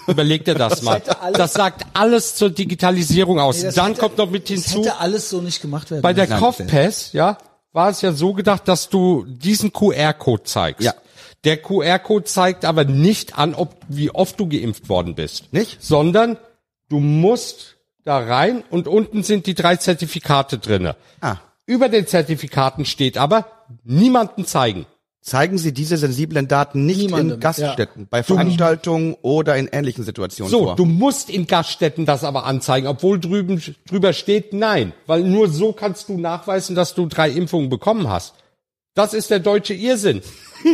Überleg 0.06 0.44
dir 0.44 0.54
das 0.54 0.82
mal. 0.82 1.02
alles- 1.20 1.38
Das 1.38 1.52
sagt 1.52 1.86
alles 1.94 2.36
zur 2.36 2.50
Digitalisierung 2.50 3.38
aus. 3.40 3.58
Nee, 3.58 3.64
das 3.64 3.74
Dann 3.74 3.88
hätte- 3.88 4.00
kommt 4.00 4.18
noch 4.18 4.30
mit 4.30 4.44
Das 4.44 4.48
hinzu, 4.50 4.80
hätte 4.80 4.98
alles 4.98 5.30
so 5.30 5.40
nicht 5.40 5.60
gemacht 5.62 5.90
werden. 5.90 6.02
bei 6.02 6.12
der 6.12 6.26
Kopfpass, 6.28 7.12
ja, 7.12 7.38
war 7.72 7.90
es 7.90 8.00
ja 8.02 8.12
so 8.12 8.32
gedacht, 8.32 8.68
dass 8.68 8.88
du 8.88 9.24
diesen 9.26 9.72
QR-Code 9.72 10.44
zeigst. 10.44 10.82
Ja. 10.82 10.94
Der 11.44 11.58
QR-Code 11.58 12.24
zeigt 12.24 12.64
aber 12.64 12.84
nicht 12.84 13.36
an, 13.36 13.54
ob, 13.54 13.76
wie 13.88 14.10
oft 14.10 14.38
du 14.40 14.48
geimpft 14.48 14.88
worden 14.88 15.14
bist. 15.14 15.52
Nicht? 15.52 15.82
Sondern 15.82 16.38
du 16.88 17.00
musst 17.00 17.76
da 18.04 18.18
rein 18.18 18.62
und 18.70 18.88
unten 18.88 19.22
sind 19.22 19.46
die 19.46 19.54
drei 19.54 19.76
Zertifikate 19.76 20.58
drinne. 20.58 20.96
Ah. 21.20 21.36
Über 21.66 21.88
den 21.88 22.06
Zertifikaten 22.06 22.84
steht 22.84 23.16
aber 23.18 23.46
niemanden 23.82 24.46
zeigen. 24.46 24.86
Zeigen 25.24 25.56
Sie 25.56 25.72
diese 25.72 25.96
sensiblen 25.96 26.48
Daten 26.48 26.84
nicht 26.84 26.98
Niemandem, 26.98 27.36
in 27.36 27.40
Gaststätten, 27.40 28.06
bei 28.10 28.22
Veranstaltungen 28.22 29.16
oder 29.22 29.56
in 29.56 29.68
ähnlichen 29.68 30.04
Situationen 30.04 30.50
So, 30.50 30.64
vor. 30.64 30.76
du 30.76 30.84
musst 30.84 31.30
in 31.30 31.46
Gaststätten 31.46 32.04
das 32.04 32.24
aber 32.24 32.44
anzeigen, 32.44 32.86
obwohl 32.86 33.18
drüben 33.18 33.62
drüber 33.88 34.12
steht 34.12 34.52
nein, 34.52 34.92
weil 35.06 35.22
nur 35.22 35.48
so 35.48 35.72
kannst 35.72 36.10
du 36.10 36.18
nachweisen, 36.18 36.76
dass 36.76 36.94
du 36.94 37.06
drei 37.06 37.30
Impfungen 37.30 37.70
bekommen 37.70 38.10
hast. 38.10 38.34
Das 38.92 39.14
ist 39.14 39.30
der 39.30 39.40
deutsche 39.40 39.74
Irrsinn. 39.74 40.22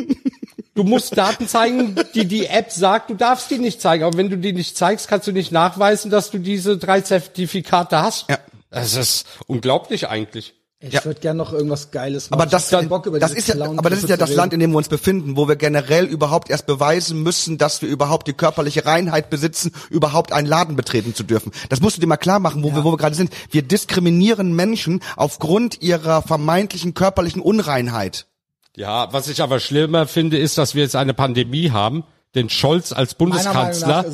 Du 0.77 0.85
musst 0.85 1.19
Daten 1.19 1.49
zeigen, 1.49 1.97
die 2.15 2.27
die 2.27 2.47
App 2.47 2.71
sagt, 2.71 3.11
du 3.11 3.15
darfst 3.15 3.51
die 3.51 3.59
nicht 3.59 3.83
zeigen. 3.83 4.05
Aber 4.05 4.17
wenn 4.17 4.31
du 4.31 4.39
die 4.39 4.53
nicht 4.53 4.79
zeigst, 4.79 5.09
kannst 5.09 5.27
du 5.27 5.33
nicht 5.33 5.51
nachweisen, 5.51 6.11
dass 6.13 6.31
du 6.31 6.39
diese 6.39 6.79
drei 6.79 7.01
Zertifikate 7.01 8.01
hast. 8.01 8.31
Ja. 8.31 8.39
Das 8.71 8.95
ist 8.95 9.27
unglaublich 9.47 10.09
eigentlich. 10.09 10.55
Ich 10.83 10.95
Ja. 10.95 11.05
würde 11.05 11.21
gerne 11.21 11.37
noch 11.37 11.53
irgendwas 11.53 11.91
Geiles 11.91 12.31
machen. 12.31 12.41
Aber 12.41 12.51
das, 12.51 12.71
keinen 12.71 12.89
Bock, 12.89 13.05
über 13.05 13.19
das 13.19 13.33
ist 13.33 13.49
ja, 13.49 13.55
aber 13.63 13.91
das 13.91 13.99
ist 13.99 14.09
ja 14.09 14.17
das. 14.17 14.35
Land, 14.35 14.55
in 14.55 14.61
dem 14.61 14.71
wir 14.71 14.79
uns 14.79 14.89
befinden, 14.89 15.37
wo 15.37 15.47
wir 15.47 15.57
generell 15.57 16.07
überhaupt 16.07 16.49
erst 16.49 16.65
beweisen 16.67 17.23
müssen, 17.23 17.59
dass 17.59 17.83
wir 17.83 17.89
überhaupt 17.91 18.27
die 18.27 18.33
körperliche 18.33 18.87
Reinheit 18.87 19.29
besitzen, 19.29 19.73
überhaupt 19.91 20.33
einen 20.33 20.47
Laden 20.47 20.77
betreten 20.77 21.15
zu 21.15 21.23
dürfen. 21.23 21.53
Das 21.69 21.83
musst 21.83 21.99
du 21.99 22.01
dir 22.01 22.07
mal 22.07 22.17
klar 22.17 22.39
machen, 22.41 22.63
wo 22.63 22.75
wir, 22.75 22.83
wo 22.83 22.93
wir 22.93 22.97
gerade 22.97 23.15
sind. 23.15 23.31
Wir 23.51 23.61
diskriminieren 23.61 24.55
Menschen 24.57 25.03
aufgrund 25.17 25.83
ihrer 25.83 26.23
vermeintlichen 26.23 26.95
körperlichen 26.95 27.43
Unreinheit. 27.43 28.27
Ja, 28.75 29.13
was 29.13 29.29
ich 29.29 29.43
aber 29.43 29.61
schlimmer 29.61 30.07
finde, 30.07 30.39
ist, 30.39 30.57
dass 30.57 30.75
wir 30.75 30.83
jetzt 30.83 30.97
eine 30.97 31.13
Pandemie 31.13 31.73
haben. 31.73 32.05
Den 32.35 32.49
Scholz 32.49 32.93
als 32.93 33.15
Bundeskanzler, 33.17 34.05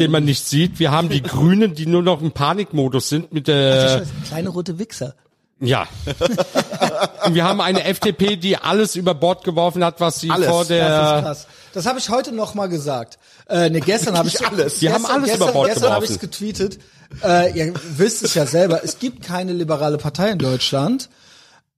den 0.00 0.10
man 0.10 0.24
nicht 0.24 0.46
sieht. 0.46 0.78
Wir 0.80 0.90
haben 0.90 1.10
die 1.10 1.22
Grünen, 1.22 1.74
die 1.74 1.86
nur 1.86 2.02
noch 2.02 2.22
im 2.22 2.32
Panikmodus 2.32 3.08
sind 3.10 3.32
mit 3.32 3.46
der, 3.46 3.98
Scheiße, 4.00 4.10
Kleine 4.26 4.48
rote 4.48 4.78
Wichser. 4.78 5.14
Ja. 5.60 5.86
Und 7.24 7.34
wir 7.34 7.44
haben 7.44 7.60
eine 7.60 7.84
FDP, 7.84 8.36
die 8.36 8.56
alles 8.56 8.96
über 8.96 9.14
Bord 9.14 9.44
geworfen 9.44 9.84
hat, 9.84 10.00
was 10.00 10.20
sie 10.20 10.30
Alles. 10.30 10.48
vor 10.48 10.60
Das 10.60 10.64
ist 10.64 10.70
der, 10.70 11.20
krass. 11.22 11.46
Das 11.72 11.86
habe 11.86 11.98
ich 11.98 12.08
heute 12.10 12.32
noch 12.32 12.54
mal 12.54 12.68
gesagt. 12.68 13.18
Äh, 13.48 13.70
ne, 13.70 13.80
gestern 13.80 14.16
habe 14.16 14.28
ich 14.28 14.46
alles. 14.46 14.80
Gestern, 14.80 14.94
haben 14.94 15.06
alles 15.06 15.30
gestern, 15.30 15.42
über 15.48 15.52
Bord 15.52 15.68
Gestern 15.68 15.92
habe 15.92 16.04
ich 16.04 16.10
geworfen. 16.20 16.28
es 16.32 16.38
getweetet. 16.38 16.78
Äh, 17.24 17.58
ihr 17.58 17.74
wisst 17.96 18.22
es 18.22 18.34
ja 18.34 18.46
selber. 18.46 18.84
Es 18.84 18.98
gibt 18.98 19.24
keine 19.24 19.52
liberale 19.52 19.98
Partei 19.98 20.30
in 20.30 20.38
Deutschland. 20.38 21.08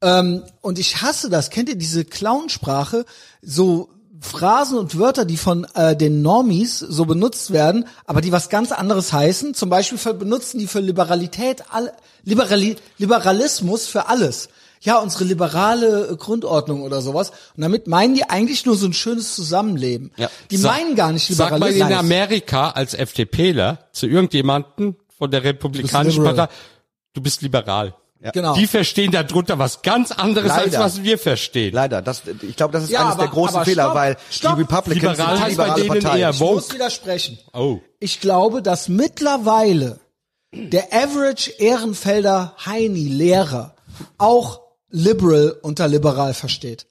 Ähm, 0.02 0.42
und 0.60 0.78
ich 0.78 1.02
hasse 1.02 1.30
das. 1.30 1.50
Kennt 1.50 1.68
ihr 1.68 1.76
diese 1.76 2.04
Clownsprache? 2.04 3.04
So 3.42 3.90
Phrasen 4.20 4.76
und 4.78 4.98
Wörter, 4.98 5.24
die 5.24 5.36
von 5.38 5.66
äh, 5.74 5.96
den 5.96 6.20
Normies 6.22 6.78
so 6.78 7.06
benutzt 7.06 7.52
werden, 7.52 7.86
aber 8.06 8.20
die 8.20 8.32
was 8.32 8.48
ganz 8.50 8.70
anderes 8.70 9.12
heißen. 9.12 9.54
Zum 9.54 9.70
Beispiel 9.70 9.98
für, 9.98 10.12
benutzen 10.14 10.58
die 10.58 10.66
für 10.66 10.80
Liberalität, 10.80 11.64
all, 11.70 11.92
Liberali, 12.24 12.76
Liberalismus 12.98 13.86
für 13.86 14.08
alles. 14.08 14.48
Ja, 14.82 14.98
unsere 14.98 15.24
liberale 15.24 16.08
äh, 16.12 16.16
Grundordnung 16.16 16.82
oder 16.82 17.02
sowas. 17.02 17.30
Und 17.56 17.62
damit 17.62 17.86
meinen 17.86 18.14
die 18.14 18.24
eigentlich 18.24 18.64
nur 18.66 18.76
so 18.76 18.86
ein 18.86 18.92
schönes 18.94 19.34
Zusammenleben. 19.34 20.10
Ja. 20.16 20.30
Die 20.50 20.56
Sag- 20.56 20.72
meinen 20.72 20.94
gar 20.94 21.12
nicht 21.12 21.26
Sag 21.34 21.58
mal 21.58 21.66
in 21.68 21.74
Liberalismus. 21.74 21.98
Amerika 22.00 22.70
als 22.70 22.94
FDPler 22.94 23.78
zu 23.92 24.06
irgendjemanden 24.06 24.96
von 25.18 25.30
der 25.30 25.44
Republikanischen. 25.44 26.24
Partei, 26.24 26.48
du 27.12 27.20
bist 27.20 27.42
liberal. 27.42 27.94
Genau. 28.34 28.54
Die 28.54 28.66
verstehen 28.66 29.10
darunter 29.12 29.58
was 29.58 29.80
ganz 29.80 30.12
anderes, 30.12 30.48
Leider. 30.48 30.62
als 30.82 30.96
was 30.96 31.02
wir 31.02 31.16
verstehen. 31.18 31.72
Leider, 31.72 32.02
das, 32.02 32.22
ich 32.42 32.54
glaube, 32.54 32.72
das 32.72 32.84
ist 32.84 32.90
Ja, 32.90 33.00
eines 33.00 33.14
aber- 33.14 33.22
der 33.22 33.30
großen 33.32 33.64
Fehler, 33.64 33.84
stopp, 33.84 33.94
weil 33.94 34.16
stopp. 34.30 34.54
die 34.56 34.60
Republicans 34.62 35.18
Liberal 35.18 35.36
sind 35.36 35.44
die 35.46 35.50
liberale 35.52 35.82
denen 35.82 36.02
Partei. 36.02 36.18
eher 36.20 36.30
Ich 36.30 36.40
muss 36.40 36.74
widersprechen. 36.74 37.38
Oh. 37.54 37.78
Ich 37.98 38.20
glaube, 38.20 38.60
dass 38.60 38.88
mittlerweile 38.90 40.00
der 40.52 40.92
Average 40.92 41.50
Ehrenfelder 41.58 42.54
Heini 42.66 43.08
Lehrer 43.08 43.74
auch 44.18 44.60
liberal 44.90 45.56
unter 45.62 45.88
liberal 45.88 46.34
versteht. 46.34 46.86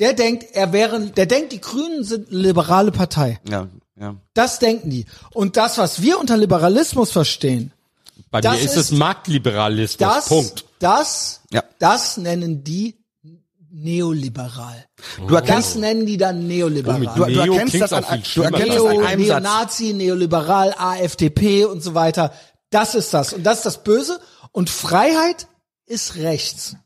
Der 0.00 0.14
denkt, 0.14 0.46
er 0.52 0.72
wäre, 0.72 0.98
der 1.00 1.26
denkt, 1.26 1.52
die 1.52 1.60
Grünen 1.60 2.02
sind 2.02 2.30
eine 2.30 2.38
liberale 2.38 2.90
Partei. 2.90 3.38
Ja, 3.48 3.68
ja. 4.00 4.16
Das 4.34 4.58
denken 4.58 4.90
die. 4.90 5.06
Und 5.32 5.56
das, 5.56 5.78
was 5.78 6.02
wir 6.02 6.18
unter 6.18 6.36
Liberalismus 6.36 7.12
verstehen, 7.12 7.72
Bei 8.30 8.40
Das 8.40 8.54
mir 8.56 8.60
ist, 8.64 8.76
ist- 8.76 8.90
es 8.92 8.98
Marktliberalismus. 8.98 9.98
das, 9.98 10.26
Punkt. 10.28 10.64
Das, 10.82 11.40
Ja. 11.50 11.62
das 11.78 12.16
nennen 12.16 12.64
die 12.64 12.98
neoliberal. 13.70 14.84
Du 15.26 15.34
erkennst, 15.34 15.70
Das 15.70 15.74
nennen 15.76 16.06
die 16.06 16.16
dann 16.16 16.46
neoliberal. 16.46 17.00
du, 17.00 17.24
du 17.24 17.30
Neo 17.30 17.54
erkennst 17.54 17.80
das 17.80 17.92
an, 17.92 18.04
du 18.34 18.42
erkennst 18.42 18.68
das 18.68 18.76
Neo, 18.76 19.00
an 19.00 19.06
einem 19.06 19.26
Satz. 19.26 19.42
Neonazi, 19.42 19.92
Neoliberal, 19.94 20.74
AfDP 20.76 21.64
und 21.64 21.82
so 21.82 21.94
weiter. 21.94 22.32
Das 22.70 22.94
ist 22.94 23.12
das. 23.14 23.32
Und 23.32 23.44
das 23.44 23.58
ist 23.58 23.66
das 23.66 23.82
Böse. 23.84 24.20
Und 24.52 24.70
Freiheit 24.70 25.46
ist 25.86 26.16
rechts. 26.16 26.76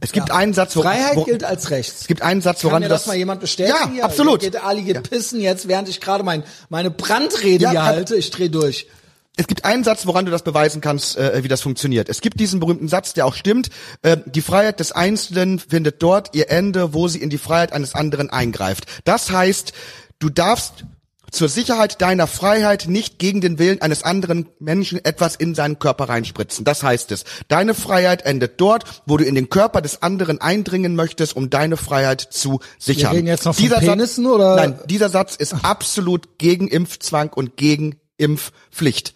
Es 0.00 0.10
gibt 0.10 0.32
einen 0.32 0.52
Satz, 0.54 0.74
wo, 0.76 0.82
Freiheit 0.82 1.16
wo, 1.16 1.24
gilt 1.24 1.44
als 1.44 1.70
rechts. 1.70 2.00
es 2.02 2.06
gibt 2.08 2.20
einen 2.20 2.40
Satz, 2.40 2.60
Kann 2.62 2.70
woran 2.70 2.82
mir 2.82 2.88
du 2.88 2.94
das, 2.94 3.02
das, 3.02 3.06
mal 3.06 3.16
jemand 3.16 3.40
bestätigen? 3.40 3.96
Ja, 3.96 4.04
absolut. 4.04 4.40
Geht, 4.40 4.56
Ali 4.62 4.82
geht 4.82 5.08
pissen 5.08 5.40
jetzt, 5.40 5.68
während 5.68 5.88
ich 5.88 6.00
gerade 6.00 6.24
mein, 6.24 6.42
meine 6.68 6.90
Brandrede 6.90 7.64
Ja, 7.64 7.70
hier 7.70 7.78
kann- 7.78 7.86
halte. 7.88 8.16
Ich 8.16 8.30
dreh 8.32 8.48
durch. 8.48 8.88
Es 9.36 9.48
gibt 9.48 9.64
einen 9.64 9.82
Satz, 9.82 10.06
woran 10.06 10.24
du 10.24 10.30
das 10.30 10.42
beweisen 10.42 10.80
kannst, 10.80 11.16
äh, 11.16 11.42
wie 11.42 11.48
das 11.48 11.60
funktioniert. 11.60 12.08
Es 12.08 12.20
gibt 12.20 12.38
diesen 12.38 12.60
berühmten 12.60 12.86
Satz, 12.86 13.14
der 13.14 13.26
auch 13.26 13.34
stimmt. 13.34 13.68
Äh, 14.02 14.18
die 14.26 14.42
Freiheit 14.42 14.78
des 14.78 14.92
Einzelnen 14.92 15.58
findet 15.58 16.02
dort 16.02 16.34
ihr 16.34 16.50
Ende, 16.50 16.94
wo 16.94 17.08
sie 17.08 17.20
in 17.20 17.30
die 17.30 17.38
Freiheit 17.38 17.72
eines 17.72 17.94
anderen 17.94 18.30
eingreift. 18.30 18.86
Das 19.04 19.32
heißt, 19.32 19.72
du 20.20 20.28
darfst 20.28 20.84
zur 21.32 21.48
Sicherheit 21.48 22.00
deiner 22.00 22.28
Freiheit 22.28 22.86
nicht 22.86 23.18
gegen 23.18 23.40
den 23.40 23.58
Willen 23.58 23.82
eines 23.82 24.04
anderen 24.04 24.46
Menschen 24.60 25.04
etwas 25.04 25.34
in 25.34 25.56
seinen 25.56 25.80
Körper 25.80 26.08
reinspritzen. 26.08 26.64
Das 26.64 26.84
heißt 26.84 27.10
es. 27.10 27.24
Deine 27.48 27.74
Freiheit 27.74 28.24
endet 28.24 28.60
dort, 28.60 29.02
wo 29.04 29.16
du 29.16 29.24
in 29.24 29.34
den 29.34 29.50
Körper 29.50 29.82
des 29.82 30.00
anderen 30.00 30.40
eindringen 30.40 30.94
möchtest, 30.94 31.34
um 31.34 31.50
deine 31.50 31.76
Freiheit 31.76 32.20
zu 32.20 32.60
sichern. 32.78 33.16
reden 33.16 33.26
jetzt 33.26 33.44
noch 33.44 33.54
von 33.54 33.64
Dieser 33.64 33.80
Penissen, 33.80 34.24
Satz, 34.24 34.32
oder? 34.32 34.56
Nein, 34.56 34.78
dieser 34.86 35.08
Satz 35.08 35.34
ist 35.34 35.56
absolut 35.64 36.38
gegen 36.38 36.68
Impfzwang 36.68 37.32
und 37.32 37.56
gegen 37.56 37.96
Impfpflicht. 38.16 39.14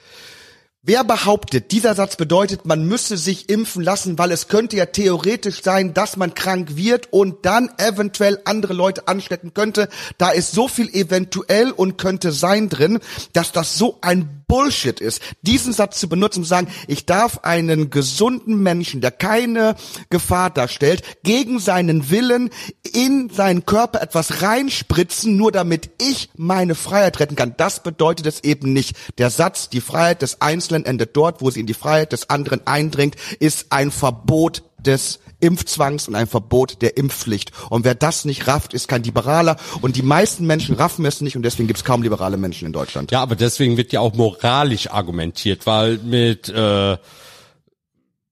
Wer 0.82 1.04
behauptet, 1.04 1.72
dieser 1.72 1.94
Satz 1.94 2.16
bedeutet, 2.16 2.64
man 2.64 2.86
müsse 2.86 3.18
sich 3.18 3.50
impfen 3.50 3.82
lassen, 3.82 4.16
weil 4.16 4.30
es 4.32 4.48
könnte 4.48 4.76
ja 4.76 4.86
theoretisch 4.86 5.62
sein, 5.62 5.92
dass 5.92 6.16
man 6.16 6.34
krank 6.34 6.76
wird 6.76 7.12
und 7.12 7.44
dann 7.44 7.68
eventuell 7.76 8.40
andere 8.44 8.72
Leute 8.72 9.06
anstecken 9.06 9.52
könnte, 9.52 9.88
da 10.16 10.30
ist 10.30 10.52
so 10.52 10.66
viel 10.66 10.88
eventuell 10.94 11.72
und 11.72 11.98
könnte 11.98 12.32
sein 12.32 12.68
drin, 12.68 13.00
dass 13.34 13.52
das 13.52 13.76
so 13.76 13.98
ein 14.00 14.37
Bullshit 14.48 14.98
ist, 14.98 15.20
diesen 15.42 15.72
Satz 15.72 16.00
zu 16.00 16.08
benutzen 16.08 16.40
und 16.40 16.44
zu 16.44 16.48
sagen, 16.48 16.68
ich 16.88 17.06
darf 17.06 17.40
einen 17.44 17.90
gesunden 17.90 18.60
Menschen, 18.62 19.00
der 19.00 19.10
keine 19.10 19.76
Gefahr 20.10 20.50
darstellt, 20.50 21.02
gegen 21.22 21.60
seinen 21.60 22.10
Willen 22.10 22.50
in 22.92 23.30
seinen 23.30 23.66
Körper 23.66 24.00
etwas 24.00 24.42
reinspritzen, 24.42 25.36
nur 25.36 25.52
damit 25.52 25.90
ich 26.00 26.30
meine 26.36 26.74
Freiheit 26.74 27.20
retten 27.20 27.36
kann. 27.36 27.54
Das 27.56 27.82
bedeutet 27.82 28.26
es 28.26 28.42
eben 28.42 28.72
nicht. 28.72 28.96
Der 29.18 29.30
Satz, 29.30 29.68
die 29.68 29.82
Freiheit 29.82 30.22
des 30.22 30.40
Einzelnen 30.40 30.86
endet 30.86 31.16
dort, 31.16 31.42
wo 31.42 31.50
sie 31.50 31.60
in 31.60 31.66
die 31.66 31.74
Freiheit 31.74 32.12
des 32.12 32.30
anderen 32.30 32.66
eindringt, 32.66 33.16
ist 33.38 33.66
ein 33.70 33.90
Verbot 33.90 34.62
des 34.78 35.20
Impfzwangs 35.40 36.08
und 36.08 36.14
ein 36.14 36.26
Verbot 36.26 36.82
der 36.82 36.96
Impfpflicht. 36.96 37.52
Und 37.70 37.84
wer 37.84 37.94
das 37.94 38.24
nicht 38.24 38.46
rafft, 38.46 38.74
ist 38.74 38.88
kein 38.88 39.02
Liberaler. 39.02 39.56
Und 39.80 39.96
die 39.96 40.02
meisten 40.02 40.46
Menschen 40.46 40.74
raffen 40.74 41.04
es 41.04 41.20
nicht 41.20 41.36
und 41.36 41.42
deswegen 41.42 41.66
gibt 41.66 41.78
es 41.78 41.84
kaum 41.84 42.02
liberale 42.02 42.36
Menschen 42.36 42.66
in 42.66 42.72
Deutschland. 42.72 43.10
Ja, 43.10 43.20
aber 43.20 43.36
deswegen 43.36 43.76
wird 43.76 43.92
ja 43.92 44.00
auch 44.00 44.14
moralisch 44.14 44.90
argumentiert, 44.90 45.66
weil 45.66 45.98
mit 45.98 46.48
äh, 46.48 46.96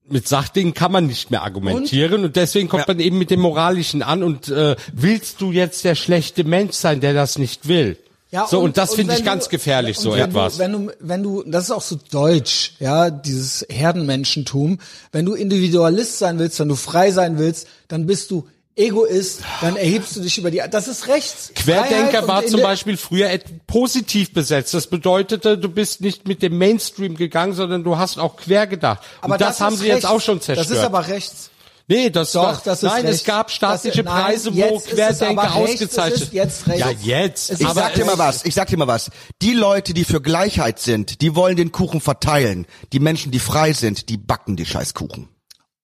mit 0.08 0.28
Sachdingen 0.28 0.74
kann 0.74 0.92
man 0.92 1.06
nicht 1.06 1.30
mehr 1.30 1.42
argumentieren 1.42 2.24
und, 2.24 2.36
deswegen 2.36 2.68
kommt 2.68 2.86
man 2.86 3.00
eben 3.00 3.18
mit 3.18 3.30
dem 3.30 3.40
Moralischen 3.40 4.02
an 4.02 4.22
und 4.22 4.48
äh, 4.48 4.76
willst 4.92 5.40
du 5.40 5.50
jetzt 5.50 5.84
der 5.84 5.96
schlechte 5.96 6.44
Mensch 6.44 6.74
sein, 6.74 7.00
der 7.00 7.12
das 7.12 7.38
nicht 7.38 7.66
will? 7.66 7.98
So 8.48 8.60
und, 8.60 8.76
das 8.76 8.94
finde 8.94 9.14
ich 9.14 9.24
ganz 9.24 9.44
du- 9.44 9.50
gefährlich, 9.50 9.98
und 9.98 10.02
so 10.02 10.12
wenn 10.12 10.20
etwas. 10.20 10.54
Du, 10.54 10.58
wenn 10.58 10.72
du, 10.72 10.92
wenn 11.00 11.22
du, 11.22 11.42
das 11.44 11.64
ist 11.64 11.70
auch 11.70 11.82
so 11.82 11.98
deutsch, 12.10 12.72
ja, 12.80 13.10
dieses 13.10 13.64
Herdenmenschentum. 13.70 14.78
Wenn 15.12 15.24
du 15.24 15.34
Individualist 15.34 16.18
sein 16.18 16.38
willst, 16.38 16.58
wenn 16.58 16.68
du 16.68 16.74
frei 16.76 17.12
sein 17.12 17.38
willst, 17.38 17.68
dann 17.88 18.06
bist 18.06 18.30
du 18.30 18.48
Egoist, 18.78 19.40
dann 19.62 19.76
erhebst 19.76 20.16
du 20.16 20.20
dich 20.20 20.36
über 20.36 20.50
die, 20.50 20.62
das 20.70 20.86
ist 20.86 21.08
rechts. 21.08 21.50
Querdenker 21.54 22.28
war 22.28 22.42
und 22.42 22.50
zum 22.50 22.60
Beispiel 22.60 22.98
früher 22.98 23.30
positiv 23.66 24.34
besetzt. 24.34 24.74
Das 24.74 24.88
bedeutete, 24.88 25.56
du 25.56 25.70
bist 25.70 26.02
nicht 26.02 26.28
mit 26.28 26.42
dem 26.42 26.58
Mainstream 26.58 27.16
gegangen, 27.16 27.54
sondern 27.54 27.84
du 27.84 27.96
hast 27.96 28.18
auch 28.18 28.36
quer 28.36 28.66
gedacht. 28.66 29.02
Und 29.22 29.40
das, 29.40 29.60
haben 29.60 29.74
ist 29.74 29.80
sie 29.80 29.86
jetzt 29.86 29.94
rechts. 30.04 30.08
auch 30.10 30.20
schon 30.20 30.42
zerstört. 30.42 30.70
Das 30.70 30.76
ist 30.76 30.84
aber 30.84 31.08
rechts. 31.08 31.48
Nee, 31.88 32.10
das 32.10 32.32
Doch, 32.32 32.60
das 32.60 32.82
ist 32.82 32.88
nein, 32.88 33.02
rechts. 33.06 33.20
es 33.20 33.24
gab 33.24 33.50
staatliche 33.50 34.02
Das 34.02 34.12
ist- 34.12 34.18
nein, 34.18 34.24
Preise, 34.24 34.56
wo 34.56 34.78
Querdenker 34.80 35.54
ausgezeichnet. 35.54 36.20
ist 36.22 36.32
jetzt 36.32 36.66
rechts. 36.66 36.80
Ja, 36.80 36.90
jetzt. 36.90 37.50
Es 37.50 37.60
Ich 37.60 37.66
Aber 37.66 37.74
sag 37.74 37.94
dir 37.94 38.00
es- 38.02 38.06
mal 38.06 38.18
was, 38.18 38.44
ich 38.44 38.54
sag 38.54 38.68
dir 38.68 38.76
mal 38.76 38.86
was. 38.88 39.10
Die 39.42 39.52
Leute, 39.54 39.94
die 39.94 40.04
für 40.04 40.20
Gleichheit 40.20 40.78
sind, 40.80 41.20
die 41.20 41.34
wollen 41.36 41.56
den 41.56 41.72
Kuchen 41.72 42.00
verteilen. 42.00 42.66
Die 42.92 43.00
Menschen, 43.00 43.32
die 43.32 43.38
frei 43.38 43.72
sind, 43.72 44.08
die 44.08 44.16
backen 44.16 44.56
die 44.56 44.66
Scheißkuchen. 44.66 45.28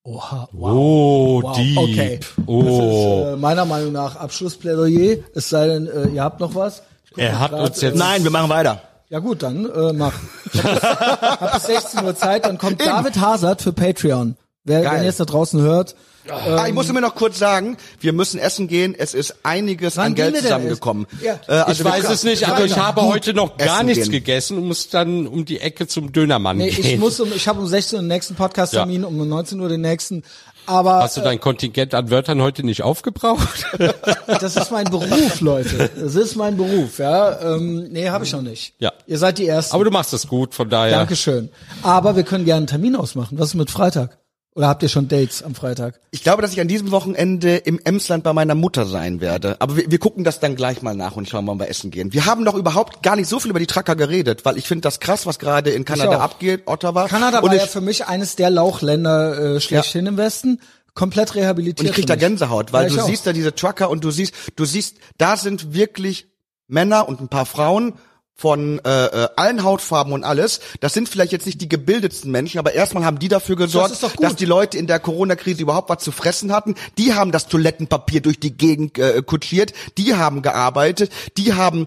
Oha, 0.05 0.49
Oh, 0.53 1.43
wow. 1.45 1.57
Dieb. 1.57 1.79
Okay. 1.79 2.20
Oh. 2.47 2.62
Das 2.62 3.29
ist 3.29 3.35
äh, 3.35 3.37
meiner 3.37 3.65
Meinung 3.65 3.93
nach 3.93 4.16
Abschlussplädoyer. 4.16 5.19
Es 5.35 5.49
sei 5.49 5.69
denn, 5.69 5.87
äh, 5.87 6.09
ihr 6.09 6.24
habt 6.24 6.41
noch 6.41 6.55
was. 6.57 6.83
Er 7.16 7.39
hat 7.39 7.53
grad, 7.53 7.61
uns 7.69 7.81
jetzt- 7.81 7.95
Äh, 7.95 7.99
Nein, 7.99 8.24
wir 8.24 8.31
machen 8.33 8.49
weiter. 8.51 8.83
ja 9.11 9.20
gut, 9.20 9.43
dann 9.45 9.65
äh, 9.70 9.93
mach. 9.93 10.15
Ich 10.53 10.61
hab 10.65 11.53
bis 11.55 11.65
16 11.66 12.05
Uhr 12.05 12.16
Zeit, 12.16 12.47
dann 12.47 12.59
kommt 12.59 12.81
David 12.85 13.20
Hazard 13.20 13.62
für 13.62 13.73
Patreon. 13.73 14.37
Wer, 14.65 14.83
Geil. 14.83 14.97
wenn 14.99 15.03
ihr 15.05 15.09
es 15.09 15.17
da 15.17 15.25
draußen 15.25 15.61
hört. 15.61 15.95
ah, 16.31 16.67
ich 16.69 16.73
muss 16.75 16.91
mir 16.93 17.01
noch 17.01 17.17
kurz 17.17 17.37
sagen, 17.37 17.77
wir 17.99 18.13
müssen 18.13 18.39
essen 18.39 18.69
gehen. 18.69 18.95
Es 18.97 19.13
ist 19.13 19.35
einiges 19.43 19.97
Wann 19.97 20.07
an 20.07 20.15
Geld 20.15 20.37
zusammengekommen. 20.37 21.07
Ja. 21.21 21.41
Äh, 21.49 21.53
also 21.63 21.83
ich 21.83 21.85
weiß 21.91 22.09
es 22.11 22.23
nicht, 22.23 22.47
aber 22.49 22.65
ich 22.65 22.77
habe 22.79 23.03
heute 23.03 23.35
noch 23.35 23.57
gar 23.57 23.79
essen 23.79 23.87
nichts 23.87 24.05
gehen. 24.05 24.13
gegessen 24.13 24.59
und 24.59 24.69
muss 24.69 24.89
dann 24.89 25.27
um 25.27 25.45
die 25.45 25.59
Ecke 25.61 25.89
zum 25.89 26.13
Dönermann 26.13 26.59
Nee, 26.59 26.71
gehen. 26.71 26.85
ich 26.95 26.99
muss 26.99 27.19
um, 27.19 27.33
ich 27.35 27.49
habe 27.49 27.59
um 27.61 27.67
16 27.67 27.97
Uhr 27.97 28.03
den 28.05 28.09
nächsten 28.09 28.37
Podcast-Termin, 28.37 29.05
um 29.05 29.29
19 29.29 29.59
Uhr 29.61 29.69
den 29.69 29.81
nächsten. 29.81 30.23
Aber 30.65 31.03
Hast 31.03 31.17
du 31.17 31.23
dein 31.23 31.41
Kontingent 31.41 31.93
an 31.93 32.09
Wörtern 32.13 32.41
heute 32.41 32.63
nicht 32.65 32.83
aufgebraucht? 32.85 33.67
das 34.29 34.55
ist 34.55 34.71
mein 34.71 34.85
Beruf, 34.85 35.41
Leute. 35.41 35.91
Das 36.01 36.15
ist 36.15 36.37
mein 36.37 36.57
Beruf, 36.57 37.01
ja. 37.01 37.57
Ähm, 37.57 37.89
nee, 37.91 38.09
habe 38.11 38.25
ich 38.25 38.33
noch 38.33 38.43
nicht. 38.43 38.75
Ja. 38.79 38.93
Ihr 39.09 39.19
seid 39.19 39.39
die 39.39 39.49
Ersten. 39.49 39.75
aber 39.75 39.85
du 39.85 39.91
machst 39.91 40.13
es 40.13 40.29
gut, 40.29 40.55
von 40.55 40.71
daher. 40.71 40.99
Dankeschön. 40.99 41.49
Aber 41.83 42.15
wir 42.15 42.23
können 42.23 42.45
gerne 42.45 42.59
einen 42.59 42.67
Termin 42.69 42.95
ausmachen. 42.95 43.41
Was 43.41 43.49
ist 43.49 43.55
mit 43.57 43.73
Freitag? 43.73 44.19
Oder 44.55 44.69
habt 44.69 44.83
ihr 44.83 44.91
schon 44.91 45.09
Dates 45.09 45.43
am 45.43 45.55
Freitag? 45.55 45.99
Ich 46.11 46.23
glaube, 46.23 46.43
dass 46.43 46.53
ich 46.53 46.61
an 46.61 46.69
diesem 46.69 46.91
Wochenende 46.91 47.57
im 47.57 47.81
Emsland 47.83 48.23
bei 48.23 48.35
meiner 48.35 48.55
Mutter 48.55 48.85
sein 48.85 49.23
werde. 49.23 49.57
Aber 49.61 49.79
wir, 49.79 49.91
wir 49.91 49.99
gucken 49.99 50.24
das 50.24 50.41
dann 50.41 50.57
gleich 50.57 50.83
mal 50.83 50.95
nach 50.95 51.16
und 51.16 51.27
schauen, 51.27 51.47
wann 51.47 51.59
wir 51.59 51.69
essen 51.69 51.91
gehen. 51.91 52.12
Wir 52.12 52.27
haben 52.27 52.45
doch 52.45 52.55
überhaupt 52.55 53.03
gar 53.03 53.16
nicht 53.16 53.29
so 53.29 53.41
viel 53.41 53.51
über 53.51 53.61
die 53.61 53.66
Trucker 53.66 53.97
geredet, 53.97 54.45
weil 54.45 54.59
ich 54.59 54.66
finde 54.69 54.83
das 54.83 55.01
krass, 55.01 55.24
was 55.24 55.39
gerade 55.39 55.70
in 55.70 55.87
Kanada 55.87 56.19
abgeht, 56.20 56.65
Ottawa. 56.66 57.09
Kanada 57.09 57.39
und 57.39 57.49
war 57.49 57.57
ja 57.57 57.66
für 57.66 57.81
mich 57.81 58.07
eines 58.07 58.37
der 58.37 58.51
Lauchländer 58.51 59.57
äh, 59.57 59.61
schlechthin 59.61 60.05
im 60.05 60.19
Westen. 60.19 60.61
Komplett 60.93 61.35
rehabilitiert. 61.35 61.81
und 61.81 61.87
ich 61.87 61.93
krieg 61.93 62.07
da. 62.07 62.16
Gänsehaut, 62.16 62.74
weil 62.74 62.91
Ja, 62.91 62.97
du 62.97 63.01
auch. 63.03 63.07
siehst 63.07 63.27
da 63.27 63.33
diese 63.33 63.55
Trucker 63.55 63.89
und 63.89 64.05
du 64.05 64.11
siehst, 64.11 64.35
du 64.57 64.66
siehst, 64.66 64.99
da 65.16 65.39
sind 65.39 65.73
wirklich 65.73 66.27
Männer 66.69 67.09
und 67.09 67.23
ein 67.23 67.29
paar 67.29 67.47
Frauen 67.47 67.95
von 68.43 68.81
äh, 68.85 69.05
äh, 69.05 69.28
allen 69.36 69.62
Hautfarben 69.62 70.12
und 70.12 70.24
alles. 70.24 70.59
Das 70.81 70.93
sind 70.93 71.09
vielleicht 71.09 71.31
jetzt 71.31 71.47
nicht 71.47 71.60
die 71.60 71.69
gebildetsten 71.69 72.28
Menschen, 72.28 72.59
aber 72.59 72.73
erstmal 72.73 73.05
haben 73.05 73.20
die 73.20 73.28
dafür 73.28 73.55
gesorgt, 73.55 74.01
gut. 74.01 74.20
dass 74.20 74.35
die 74.35 74.47
Leute 74.47 74.78
in 74.78 74.89
der 74.89 74.98
Corona-Krise 74.98 75.62
überhaupt 75.62 75.89
was 75.90 76.02
zu 76.02 76.10
fressen 76.10 76.51
hatten. 76.51 76.74
Die 76.98 77.14
haben 77.14 77.31
das 77.31 77.47
Toilettenpapier 77.47 78.20
durch 78.20 78.40
die 78.40 78.51
Gegend 78.56 78.98
äh, 78.98 79.23
kutschiert. 79.24 79.74
Die 79.97 80.16
haben 80.16 80.43
gearbeitet. 80.43 81.12
Die 81.36 81.55
haben 81.55 81.86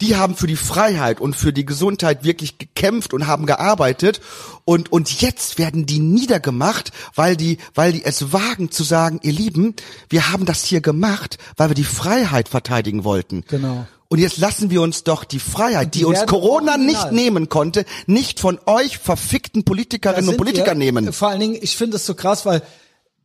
die 0.00 0.14
haben 0.14 0.36
für 0.36 0.46
die 0.46 0.54
Freiheit 0.54 1.20
und 1.20 1.34
für 1.34 1.52
die 1.52 1.66
Gesundheit 1.66 2.22
wirklich 2.22 2.58
gekämpft 2.58 3.12
und 3.12 3.26
haben 3.26 3.46
gearbeitet 3.46 4.20
und 4.64 4.92
und 4.92 5.20
jetzt 5.20 5.58
werden 5.58 5.84
die 5.84 5.98
niedergemacht, 5.98 6.92
weil 7.16 7.36
die 7.36 7.58
weil 7.74 7.90
die 7.90 8.04
es 8.04 8.32
wagen 8.32 8.70
zu 8.70 8.84
sagen, 8.84 9.18
ihr 9.24 9.32
Lieben, 9.32 9.74
wir 10.08 10.30
haben 10.30 10.44
das 10.44 10.62
hier 10.62 10.80
gemacht, 10.80 11.38
weil 11.56 11.70
wir 11.70 11.74
die 11.74 11.82
Freiheit 11.82 12.48
verteidigen 12.48 13.02
wollten. 13.02 13.42
Genau. 13.48 13.88
Und 14.10 14.18
jetzt 14.18 14.38
lassen 14.38 14.70
wir 14.70 14.80
uns 14.80 15.04
doch 15.04 15.24
die 15.24 15.38
Freiheit, 15.38 15.94
die, 15.94 16.00
die 16.00 16.04
uns 16.06 16.24
Corona 16.24 16.72
original. 16.72 16.78
nicht 16.78 17.12
nehmen 17.12 17.48
konnte, 17.50 17.84
nicht 18.06 18.40
von 18.40 18.58
euch 18.64 18.96
verfickten 18.96 19.64
Politikerinnen 19.64 20.24
und 20.24 20.30
sind 20.30 20.38
Politiker 20.38 20.68
wir, 20.68 20.74
nehmen. 20.76 21.12
Vor 21.12 21.28
allen 21.28 21.40
Dingen, 21.40 21.58
ich 21.60 21.76
finde 21.76 21.96
es 21.96 22.06
so 22.06 22.14
krass, 22.14 22.46
weil 22.46 22.62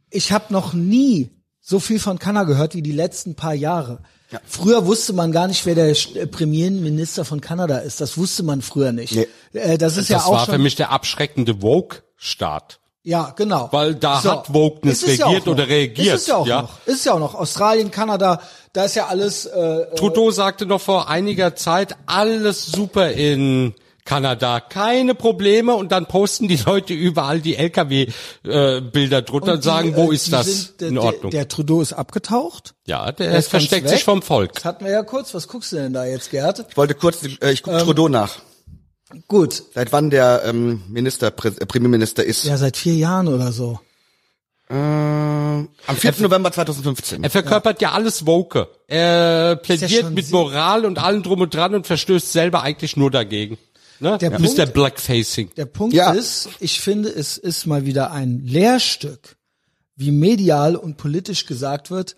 ich 0.10 0.34
habe 0.34 0.52
noch 0.52 0.74
nie 0.74 1.32
so 1.62 1.80
viel 1.80 2.00
von 2.00 2.20
Kanada 2.20 2.46
gehört 2.46 2.76
wie 2.76 2.82
die 2.82 2.92
letzten 2.92 3.36
paar 3.36 3.54
Jahre. 3.54 4.04
Früher 4.46 4.86
wusste 4.86 5.14
man 5.14 5.32
gar 5.32 5.48
nicht, 5.48 5.66
wer 5.66 5.76
der 5.76 5.90
äh, 5.90 6.28
Premierminister 6.28 7.24
von 7.24 7.40
Kanada 7.40 7.78
ist. 7.78 8.02
Das 8.02 8.18
wusste 8.18 8.44
man 8.44 8.62
früher 8.62 8.92
nicht. 8.92 9.16
Nee. 9.16 9.28
Äh, 9.54 9.78
das 9.78 9.94
ist 9.98 10.10
Das 10.10 10.22
ja 10.24 10.26
auch 10.26 10.34
war 10.34 10.46
schon, 10.46 10.56
für 10.56 10.60
mich 10.60 10.76
der 10.76 10.92
abschreckende 10.92 11.62
Woke-Staat. 11.62 12.80
Ja, 13.06 13.34
genau. 13.36 13.68
Weil 13.72 13.96
da 13.96 14.24
hat 14.24 14.54
Wokeness 14.54 15.02
ja 15.02 15.08
regiert 15.28 15.42
auch 15.42 15.46
noch. 15.48 15.54
oder 15.54 15.68
reagiert, 15.68 16.16
Ist 16.16 16.22
es 16.22 16.28
ja 16.28 16.38
auch 16.38 16.48
ja. 16.48 16.62
noch. 16.62 16.78
Ist 16.86 16.96
es 17.00 17.04
ja 17.04 17.14
auch 17.14 17.20
noch. 17.20 17.36
Australien, 17.36 17.92
Kanada, 17.92 18.40
da 18.72 18.86
ist 18.86 18.96
ja 18.96 19.08
alles. 19.08 19.46
Äh, 19.46 19.94
Trudeau 19.96 20.32
sagte 20.32 20.66
noch 20.66 20.80
vor 20.80 21.10
einiger 21.10 21.56
Zeit, 21.56 21.96
alles 22.06 22.66
super 22.66 23.12
in 23.12 23.74
Kanada, 24.06 24.60
keine 24.60 25.16
Probleme 25.16 25.76
und 25.76 25.92
dann 25.92 26.06
posten 26.08 26.48
die 26.48 26.58
Leute 26.58 26.94
überall 26.94 27.40
die 27.40 27.56
LKW-Bilder 27.56 29.22
drunter 29.22 29.54
und, 29.54 29.64
die, 29.64 29.68
sagen, 29.68 29.96
wo 29.96 30.12
äh, 30.12 30.16
ist 30.16 30.32
das 30.32 30.46
sind, 30.46 30.82
äh, 30.82 30.88
in 30.88 30.98
Ordnung? 30.98 31.32
Der, 31.32 31.42
der 31.42 31.48
Trudeau 31.48 31.82
ist 31.82 31.94
abgetaucht. 31.94 32.74
ja, 32.86 33.12
der, 33.12 33.30
Der 33.30 33.40
ist 33.40 33.50
versteckt 33.50 33.88
sich 33.90 34.04
vom 34.04 34.22
Volk. 34.22 34.54
Das 34.56 34.66
hatten 34.66 34.86
wir 34.86 34.92
ja 34.92 35.04
kurz. 35.04 35.34
Was 35.34 35.48
guckst 35.48 35.72
du 35.72 35.78
denn 35.78 35.94
da 35.94 36.06
jetzt, 36.06 36.32
Gerd? 36.32 36.66
Ich 36.70 36.78
wollte 36.78 36.96
kurz, 36.96 37.24
äh, 37.24 37.52
ich 37.52 37.64
gucke 37.64 37.78
Ähm, 37.78 37.84
Trudeau 37.84 38.10
nach. 38.10 38.40
Gut. 39.28 39.64
Seit 39.74 39.92
wann 39.92 40.10
der 40.10 40.44
ähm, 40.46 40.82
Minister, 40.90 41.30
Prä- 41.30 41.60
äh, 41.60 41.66
Premierminister 41.66 42.24
ist? 42.24 42.44
Ja, 42.46 42.58
seit 42.58 42.78
vier 42.78 42.96
Jahren 42.96 43.28
oder 43.28 43.52
so. 43.52 43.80
Äh, 44.70 44.74
am 44.76 45.68
4. 45.98 46.14
November 46.20 46.52
2015. 46.52 47.24
Er 47.24 47.30
verkörpert 47.30 47.82
ja, 47.82 47.92
alles 47.92 48.26
Woke. 48.26 48.68
Er 48.88 49.56
plädiert 49.58 49.92
schon 49.92 50.14
mit 50.14 50.32
Moral 50.32 50.86
und 50.86 50.98
allem 51.00 51.22
drum 51.24 51.42
und 51.42 51.54
dran 51.54 51.76
und 51.76 51.86
verstößt 51.88 52.32
selber 52.32 52.64
eigentlich 52.64 52.96
nur 52.98 53.12
dagegen. 53.12 53.58
Ne? 54.00 54.18
Der 54.18 54.32
Mr. 54.32 54.38
Punkt- 54.40 54.74
Blackfacing. 54.74 55.52
Der 55.56 55.66
Punkt 55.66 55.94
Ja. 55.94 56.12
ist, 56.12 56.50
ich 56.60 56.80
finde, 56.82 57.10
es 57.10 57.38
ist 57.38 57.66
mal 57.68 57.86
wieder 57.86 58.12
ein 58.12 58.42
Lehrstück, 58.46 59.36
wie 59.96 60.12
medial 60.12 60.76
und 60.76 60.98
politisch 60.98 61.46
gesagt 61.46 61.92
wird, 61.92 62.16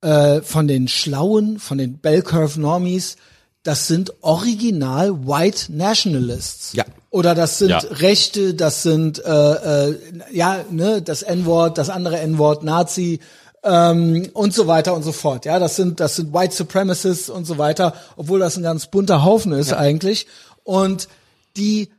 äh, 0.00 0.40
von 0.42 0.66
den 0.66 0.88
Schlauen, 0.88 1.58
von 1.58 1.78
den 1.78 1.98
Bell 1.98 2.22
Curve 2.22 2.60
Normies, 2.60 3.16
das 3.64 3.88
sind 3.88 4.12
original 4.20 5.26
White 5.26 5.72
Nationalists. 5.72 6.74
Ja. 6.74 6.84
Oder 7.10 7.34
das 7.34 7.58
sind 7.58 7.70
Ja. 7.70 7.78
Rechte, 7.78 8.54
das 8.54 8.82
sind 8.82 9.24
äh, 9.24 9.88
äh, 9.88 9.98
ja 10.30 10.64
ne 10.70 11.02
das 11.02 11.22
N-Wort, 11.22 11.78
das 11.78 11.88
andere 11.88 12.18
N-Wort, 12.20 12.62
Nazi 12.62 13.20
ähm, 13.62 14.28
und 14.34 14.52
so 14.52 14.66
weiter 14.66 14.94
und 14.94 15.02
so 15.02 15.12
fort. 15.12 15.46
Ja, 15.46 15.58
das 15.58 15.76
sind 15.76 15.98
das 15.98 16.16
sind 16.16 16.34
White 16.34 16.54
Supremacists 16.54 17.30
und 17.30 17.46
so 17.46 17.56
weiter, 17.56 17.94
obwohl 18.16 18.38
das 18.38 18.56
ein 18.56 18.62
ganz 18.62 18.86
bunter 18.86 19.24
Haufen 19.24 19.52
ist 19.52 19.72
eigentlich 19.72 20.26
und 20.62 21.08
die 21.56 21.90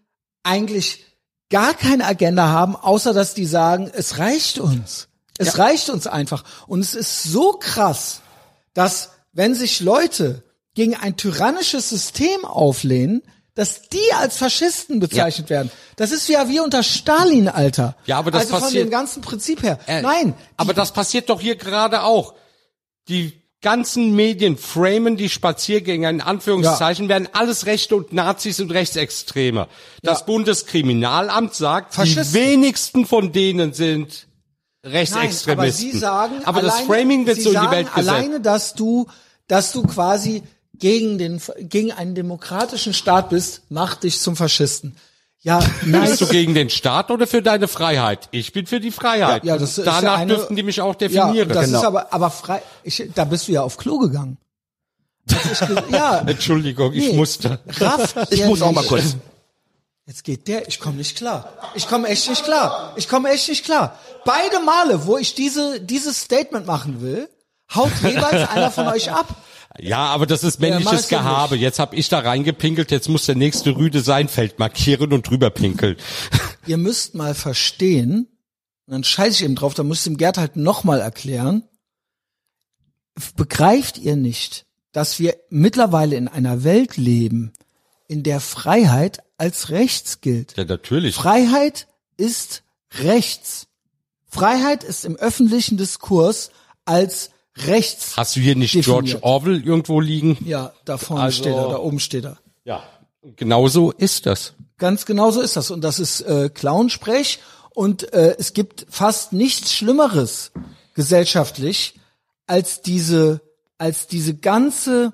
eigentlich 0.44 1.04
gar 1.50 1.74
keine 1.74 2.06
Agenda 2.06 2.50
haben, 2.50 2.76
außer 2.76 3.14
dass 3.14 3.34
die 3.34 3.46
sagen, 3.46 3.90
es 3.92 4.20
reicht 4.20 4.60
uns. 4.60 5.08
Es 5.38 5.58
reicht 5.58 5.90
uns 5.90 6.08
einfach. 6.08 6.44
Und 6.68 6.80
es 6.80 6.96
ist 6.96 7.24
so 7.24 7.54
krass, 7.54 8.22
dass 8.74 9.10
wenn 9.34 9.54
sich 9.54 9.82
Leute 9.82 10.45
gegen 10.76 10.96
ein 10.96 11.18
tyrannisches 11.18 11.90
System 11.90 12.46
auflehnen, 12.46 13.22
dass 13.56 13.88
die 13.90 14.14
als 14.20 14.38
Faschisten 14.38 15.00
bezeichnet 15.00 15.50
werden. 15.50 15.72
Das 15.96 16.12
ist 16.12 16.28
ja 16.28 16.50
wie 16.50 16.60
unter 16.60 16.84
Stalin, 16.84 17.48
Alter. 17.48 17.96
Ja, 18.06 18.18
aber 18.18 18.30
das 18.30 18.42
also 18.44 18.54
von 18.56 18.62
passiert- 18.64 18.84
dem 18.88 18.92
ganzen 18.92 19.22
Prinzip 19.22 19.64
her. 19.64 19.80
Äh, 19.88 20.02
Nein, 20.02 20.34
Aber 20.58 20.74
das 20.74 20.92
passiert 20.92 21.30
doch 21.30 21.40
hier 21.40 21.56
gerade 21.56 22.04
auch. 22.04 22.34
Die 23.08 23.42
ganzen 23.62 24.14
Medien 24.14 24.58
framen 24.58 25.16
die 25.16 25.30
Spaziergänger 25.30 26.10
in 26.10 26.22
Anführungszeichen, 26.22 27.08
werden 27.10 27.30
alles 27.32 27.66
Rechte 27.66 27.96
und 27.96 28.12
Nazis 28.14 28.60
und 28.60 28.72
Rechtsextreme. 28.72 29.68
Das 30.04 30.20
Ja. 30.20 30.26
Bundeskriminalamt 30.26 31.54
sagt, 31.54 31.94
Faschisten. 31.96 32.26
die 32.26 32.34
wenigsten 32.34 33.06
von 33.06 33.32
denen 33.32 33.74
sind 33.74 34.28
Nein, 34.84 34.92
Rechtsextremisten. 34.92 35.58
aber 35.58 35.94
Sie 35.94 35.98
sagen, 35.98 36.36
aber 36.44 36.60
alleine, 36.60 36.78
das 36.78 36.82
Framing 36.86 37.26
wird 37.26 37.38
Sie 37.38 37.44
so 37.44 37.52
in 37.54 37.62
die 37.62 37.72
Welt 37.72 37.88
gesetzt. 37.94 38.10
alleine, 38.10 38.42
dass 38.42 38.76
du, 38.76 39.08
dass 39.48 39.72
du 39.72 39.84
quasi 39.84 40.44
gegen 40.80 41.18
den, 41.18 41.42
gegen 41.60 41.92
einen 41.92 42.16
demokratischen 42.16 42.94
Staat 42.94 43.30
bist, 43.30 43.62
macht 43.70 44.04
dich 44.04 44.20
zum 44.20 44.36
Faschisten. 44.36 44.96
Ja, 45.42 45.60
nice. 45.86 46.10
Bist 46.12 46.22
du 46.22 46.28
gegen 46.28 46.56
den 46.56 46.70
Staat 46.72 47.12
oder 47.12 47.28
für 47.28 47.42
deine 47.44 47.68
Freiheit? 47.68 48.30
Ich 48.32 48.52
bin 48.52 48.66
für 48.66 48.80
die 48.80 48.90
Freiheit. 48.90 49.44
Ja, 49.44 49.58
das 49.60 49.78
ist 49.78 49.86
Danach 49.86 50.02
ja 50.02 50.16
eine- 50.16 50.34
dürften 50.36 50.56
die 50.56 50.64
mich 50.64 50.82
auch 50.82 50.94
Ja, 50.94 51.08
definieren. 51.08 51.50
das 51.50 51.66
Genau. 51.66 51.80
ist 51.80 51.86
aber, 51.86 52.12
aber 52.12 52.32
frei, 52.32 52.64
ich, 52.84 53.04
da 53.14 53.26
bist 53.26 53.48
du 53.48 53.52
ja 53.52 53.62
auf 53.62 53.78
Klo 53.78 54.00
gegangen. 54.00 54.38
Ich 55.28 55.60
ja, 55.92 56.20
Entschuldigung, 56.26 56.94
ich 56.94 57.12
Nee. 57.12 57.14
musste. 57.18 57.60
rafft 57.80 58.16
Ich 58.32 58.44
muss 58.46 58.62
auch 58.64 58.72
mal 58.72 58.84
kurz. 58.86 59.16
Jetzt 60.08 60.24
geht 60.24 60.48
der, 60.48 60.68
ich 60.68 60.80
komme 60.80 60.98
nicht 60.98 61.16
klar. 61.18 61.52
Ich 61.74 61.88
komme 61.88 62.08
echt 62.08 62.30
nicht 62.30 62.44
klar. 62.44 62.94
Ich 62.96 63.08
komme 63.08 63.30
echt 63.30 63.48
nicht 63.50 63.66
klar. 63.66 63.98
Beide 64.24 64.60
Male, 64.62 65.06
wo 65.08 65.18
ich 65.18 65.34
diese, 65.36 65.80
dieses 65.82 66.22
Statement 66.22 66.66
machen 66.68 67.02
will, 67.02 67.28
haut 67.74 67.92
jeweils 68.04 68.50
einer 68.52 68.70
von 68.72 68.88
euch 68.88 69.12
ab. 69.12 69.28
Ja, 69.80 70.06
aber 70.08 70.26
das 70.26 70.44
ist 70.44 70.60
männliches 70.60 71.02
es 71.02 71.10
ja 71.10 71.20
Gehabe. 71.20 71.56
Jetzt 71.56 71.80
hab 71.80 71.94
ich 71.94 72.10
da 72.10 72.20
reingepinkelt, 72.20 72.92
jetzt 72.92 73.10
muss 73.10 73.26
der 73.26 73.36
nächste 73.36 73.76
Rüde 73.76 74.02
sein 74.02 74.30
Feld 74.30 74.60
markieren 74.60 75.14
und 75.14 75.30
drüber 75.30 75.50
pinkeln. 75.50 75.98
Ihr 76.66 76.78
müsst 76.78 77.16
mal 77.16 77.34
verstehen, 77.36 78.28
und 78.88 78.94
dann 78.94 79.04
scheiße 79.04 79.32
ich 79.32 79.44
eben 79.44 79.56
drauf, 79.56 79.74
da 79.74 79.84
muss 79.84 80.00
ich 80.00 80.04
dem 80.06 80.18
Gerd 80.18 80.38
halt 80.38 80.56
nochmal 80.56 81.02
erklären, 81.02 81.64
begreift 83.36 83.98
ihr 83.98 84.16
nicht, 84.16 84.66
dass 84.92 85.20
wir 85.20 85.36
mittlerweile 85.50 86.16
in 86.16 86.28
einer 86.28 86.64
Welt 86.64 86.98
leben, 86.98 87.54
in 88.08 88.24
der 88.24 88.40
Freiheit 88.40 89.20
als 89.38 89.70
rechts 89.70 90.22
gilt. 90.22 90.56
Ja, 90.58 90.66
natürlich. 90.66 91.16
Freiheit 91.16 91.88
ist 92.18 92.64
rechts. 93.00 93.68
Freiheit 94.28 94.84
ist 94.84 95.06
im 95.06 95.16
öffentlichen 95.16 95.78
Diskurs 95.78 96.52
als 96.86 97.32
rechts. 97.58 98.18
Hast 98.18 98.36
du 98.36 98.40
hier 98.40 98.56
nicht 98.56 98.74
definiert. 98.76 99.06
George 99.06 99.24
Orwell 99.24 99.64
irgendwo 99.66 100.00
liegen? 100.00 100.38
Ja, 100.46 100.74
da 100.86 100.98
vorne 100.98 101.24
Also- 101.24 101.38
steht 101.44 101.54
er, 101.56 101.70
da 101.70 101.78
oben 101.78 102.00
steht 102.00 102.26
er. 102.26 102.38
Ja. 102.64 102.84
Genauso 103.38 103.92
ist 103.92 104.26
das. 104.26 104.54
Ganz 104.78 105.06
genau 105.06 105.32
so 105.32 105.42
ist 105.42 105.56
das. 105.56 105.72
Und 105.72 105.82
das 105.82 106.00
ist 106.00 106.22
äh, 106.22 106.50
Clownsprech. 106.50 107.40
Und 107.74 108.14
äh, 108.14 108.36
es 108.38 108.54
gibt 108.54 108.86
fast 108.90 109.34
nichts 109.34 109.74
Schlimmeres 109.74 110.52
gesellschaftlich 110.94 112.00
als 112.48 112.82
diese, 112.82 113.42
als 113.78 114.08
diese 114.08 114.36
ganze 114.36 115.12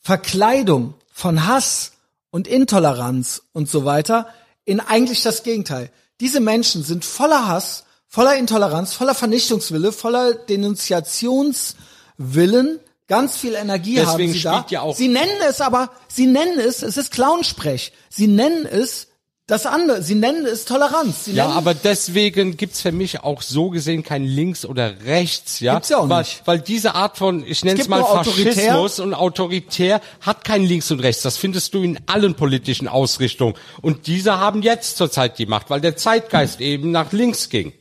Verkleidung 0.00 0.94
von 1.12 1.46
Hass 1.46 1.92
und 2.30 2.48
Intoleranz 2.48 3.42
und 3.52 3.68
so 3.68 3.84
weiter 3.84 4.26
in 4.64 4.80
eigentlich 4.80 5.22
das 5.22 5.42
Gegenteil. 5.42 5.90
Diese 6.20 6.40
Menschen 6.40 6.82
sind 6.84 7.04
voller 7.04 7.48
Hass, 7.48 7.84
voller 8.12 8.36
Intoleranz, 8.36 8.92
voller 8.92 9.14
Vernichtungswille, 9.14 9.90
voller 9.90 10.34
Denunziationswillen. 10.34 12.78
Ganz 13.08 13.36
viel 13.36 13.54
Energie 13.54 13.96
Deswegen 13.96 14.28
haben 14.28 14.32
sie 14.34 14.42
da. 14.42 14.66
ja 14.68 14.82
auch- 14.82 14.94
sie 14.96 15.08
nennen 15.08 15.40
es 15.48 15.60
aber, 15.60 15.90
sie 16.08 16.26
nennen 16.26 16.58
es, 16.60 16.82
es 16.82 16.96
ist 16.96 17.10
Clownsprech. 17.10 17.92
Sie 18.10 18.28
nennen 18.28 18.64
es 18.66 19.08
Das 19.48 19.66
andere, 19.66 20.02
sie 20.02 20.14
nennen 20.14 20.46
es 20.46 20.66
Toleranz. 20.66 21.24
Sie 21.24 21.32
Ja, 21.32 21.48
aber 21.48 21.74
deswegen 21.74 22.56
gibt's 22.56 22.80
für 22.80 22.92
mich 22.92 23.24
auch 23.24 23.42
so 23.42 23.70
gesehen 23.70 24.04
kein 24.04 24.24
Links 24.24 24.64
oder 24.64 24.94
Rechts, 25.04 25.58
ja. 25.58 25.74
Gibt's 25.74 25.88
ja 25.88 25.98
auch 25.98 26.08
weil, 26.08 26.20
nicht. 26.20 26.42
Weil 26.44 26.60
diese 26.60 26.94
Art 26.94 27.18
von, 27.18 27.44
ich 27.44 27.64
nenne 27.64 27.80
es 27.80 27.88
mal 27.88 28.02
autoritär. 28.02 28.52
Faschismus 28.54 29.00
und 29.00 29.14
autoritär 29.14 30.00
hat 30.20 30.44
kein 30.44 30.62
Links 30.62 30.92
und 30.92 31.00
Rechts. 31.00 31.22
Das 31.22 31.38
findest 31.38 31.74
du 31.74 31.82
in 31.82 31.98
allen 32.06 32.36
politischen 32.36 32.86
Ausrichtungen. 32.86 33.54
Und 33.82 34.06
diese 34.06 34.38
haben 34.38 34.62
jetzt 34.62 34.96
zurzeit 34.96 35.38
die 35.38 35.46
Macht, 35.46 35.70
weil 35.70 35.80
der 35.80 35.96
Zeitgeist 35.96 36.60
eben 36.60 36.92
nach 36.92 37.10
links 37.12 37.48
ging. 37.48 37.72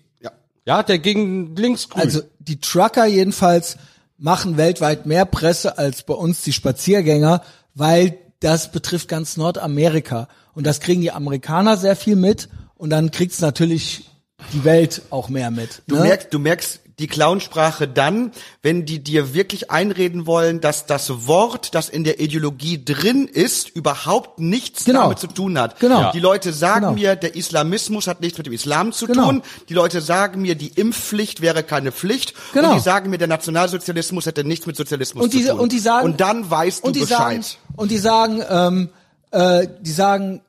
Ja. 0.66 0.84
Der 0.84 1.00
ging 1.00 1.56
links 1.56 1.90
grün. 1.90 2.02
also 2.02 2.22
die 2.40 2.60
Trucker 2.60 3.06
jedenfalls 3.06 3.78
machen 4.18 4.58
weltweit 4.58 5.06
mehr 5.06 5.26
Presse 5.26 5.78
als 5.78 6.04
bei 6.04 6.14
uns 6.14 6.42
die 6.42 6.54
Spaziergänger, 6.54 7.42
weil 7.74 8.18
das 8.40 8.72
betrifft 8.72 9.08
ganz 9.08 9.38
Nordamerika. 9.38 10.28
Und 10.54 10.68
das 10.68 10.80
kriegen 10.80 11.02
die 11.02 11.12
Amerikaner 11.12 11.78
sehr 11.78 11.96
viel 11.96 12.16
mit. 12.16 12.50
Und 12.76 12.90
dann 12.90 13.12
kriegt's 13.12 13.40
natürlich 13.40 14.10
die 14.54 14.64
Welt 14.64 15.04
auch 15.10 15.30
mehr 15.30 15.52
mit. 15.52 15.84
Du 15.88 15.96
ne? 15.96 16.02
merkst, 16.02 16.34
du 16.34 16.40
merkst 16.40 16.81
die 17.00 17.08
Clownsprache 17.08 17.88
dann, 17.88 18.32
wenn 18.62 18.86
die 18.86 19.04
dir 19.04 19.34
wirklich 19.34 19.72
einreden 19.72 20.26
wollen, 20.28 20.62
dass 20.62 20.86
das 20.86 21.26
Wort, 21.28 21.74
das 21.74 21.90
in 21.90 22.04
der 22.04 22.20
Ideologie 22.20 22.84
drin 22.84 23.28
ist, 23.28 23.70
überhaupt 23.70 24.40
nichts 24.40 24.86
Genau. 24.86 25.04
damit 25.04 25.20
zu 25.20 25.28
tun 25.28 25.58
hat. 25.60 25.80
Genau. 25.80 26.12
Die 26.12 26.20
Leute 26.20 26.54
sagen 26.54 26.82
Genau. 26.82 26.94
mir, 26.94 27.16
der 27.16 27.36
Islamismus 27.36 28.08
hat 28.08 28.22
nichts 28.22 28.38
mit 28.38 28.48
dem 28.48 28.54
Islam 28.54 28.92
zu 28.92 29.08
Genau. 29.08 29.26
tun. 29.26 29.42
Die 29.70 29.74
Leute 29.74 30.02
sagen 30.02 30.42
mir, 30.42 30.56
die 30.56 30.68
Impfpflicht 30.70 31.42
wäre 31.42 31.64
keine 31.64 31.92
Pflicht. 31.92 32.34
Genau. 32.54 32.70
Und 32.72 32.76
die 32.76 32.82
sagen 32.84 33.10
mir, 33.10 33.18
der 33.18 33.28
Nationalsozialismus 33.28 34.26
hätte 34.26 34.44
nichts 34.44 34.66
mit 34.66 34.76
Sozialismus 34.76 35.24
und 35.24 35.32
zu 35.32 35.38
die, 35.38 35.46
tun. 35.46 35.60
und 35.60 35.72
die 35.72 35.80
sagen 35.80 36.06
und 36.06 36.20
dann 36.22 36.50
weißt 36.52 36.86
du 36.86 36.92
Bescheid. 36.92 37.08
Sagen, 37.44 37.46
und 37.78 37.90
die 37.92 37.98
sagen, 37.98 38.44
ähm, 38.50 38.90
äh, 39.32 39.68
die 39.80 39.92
sagen 39.92 40.42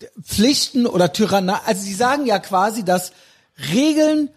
äh, 0.00 0.06
Pflichten 0.22 0.86
oder 0.86 1.12
Tyrannei. 1.12 1.58
Also 1.66 1.84
die 1.84 1.94
sagen 1.94 2.26
ja 2.26 2.38
quasi, 2.38 2.84
dass 2.84 3.12
Regeln, 3.72 4.30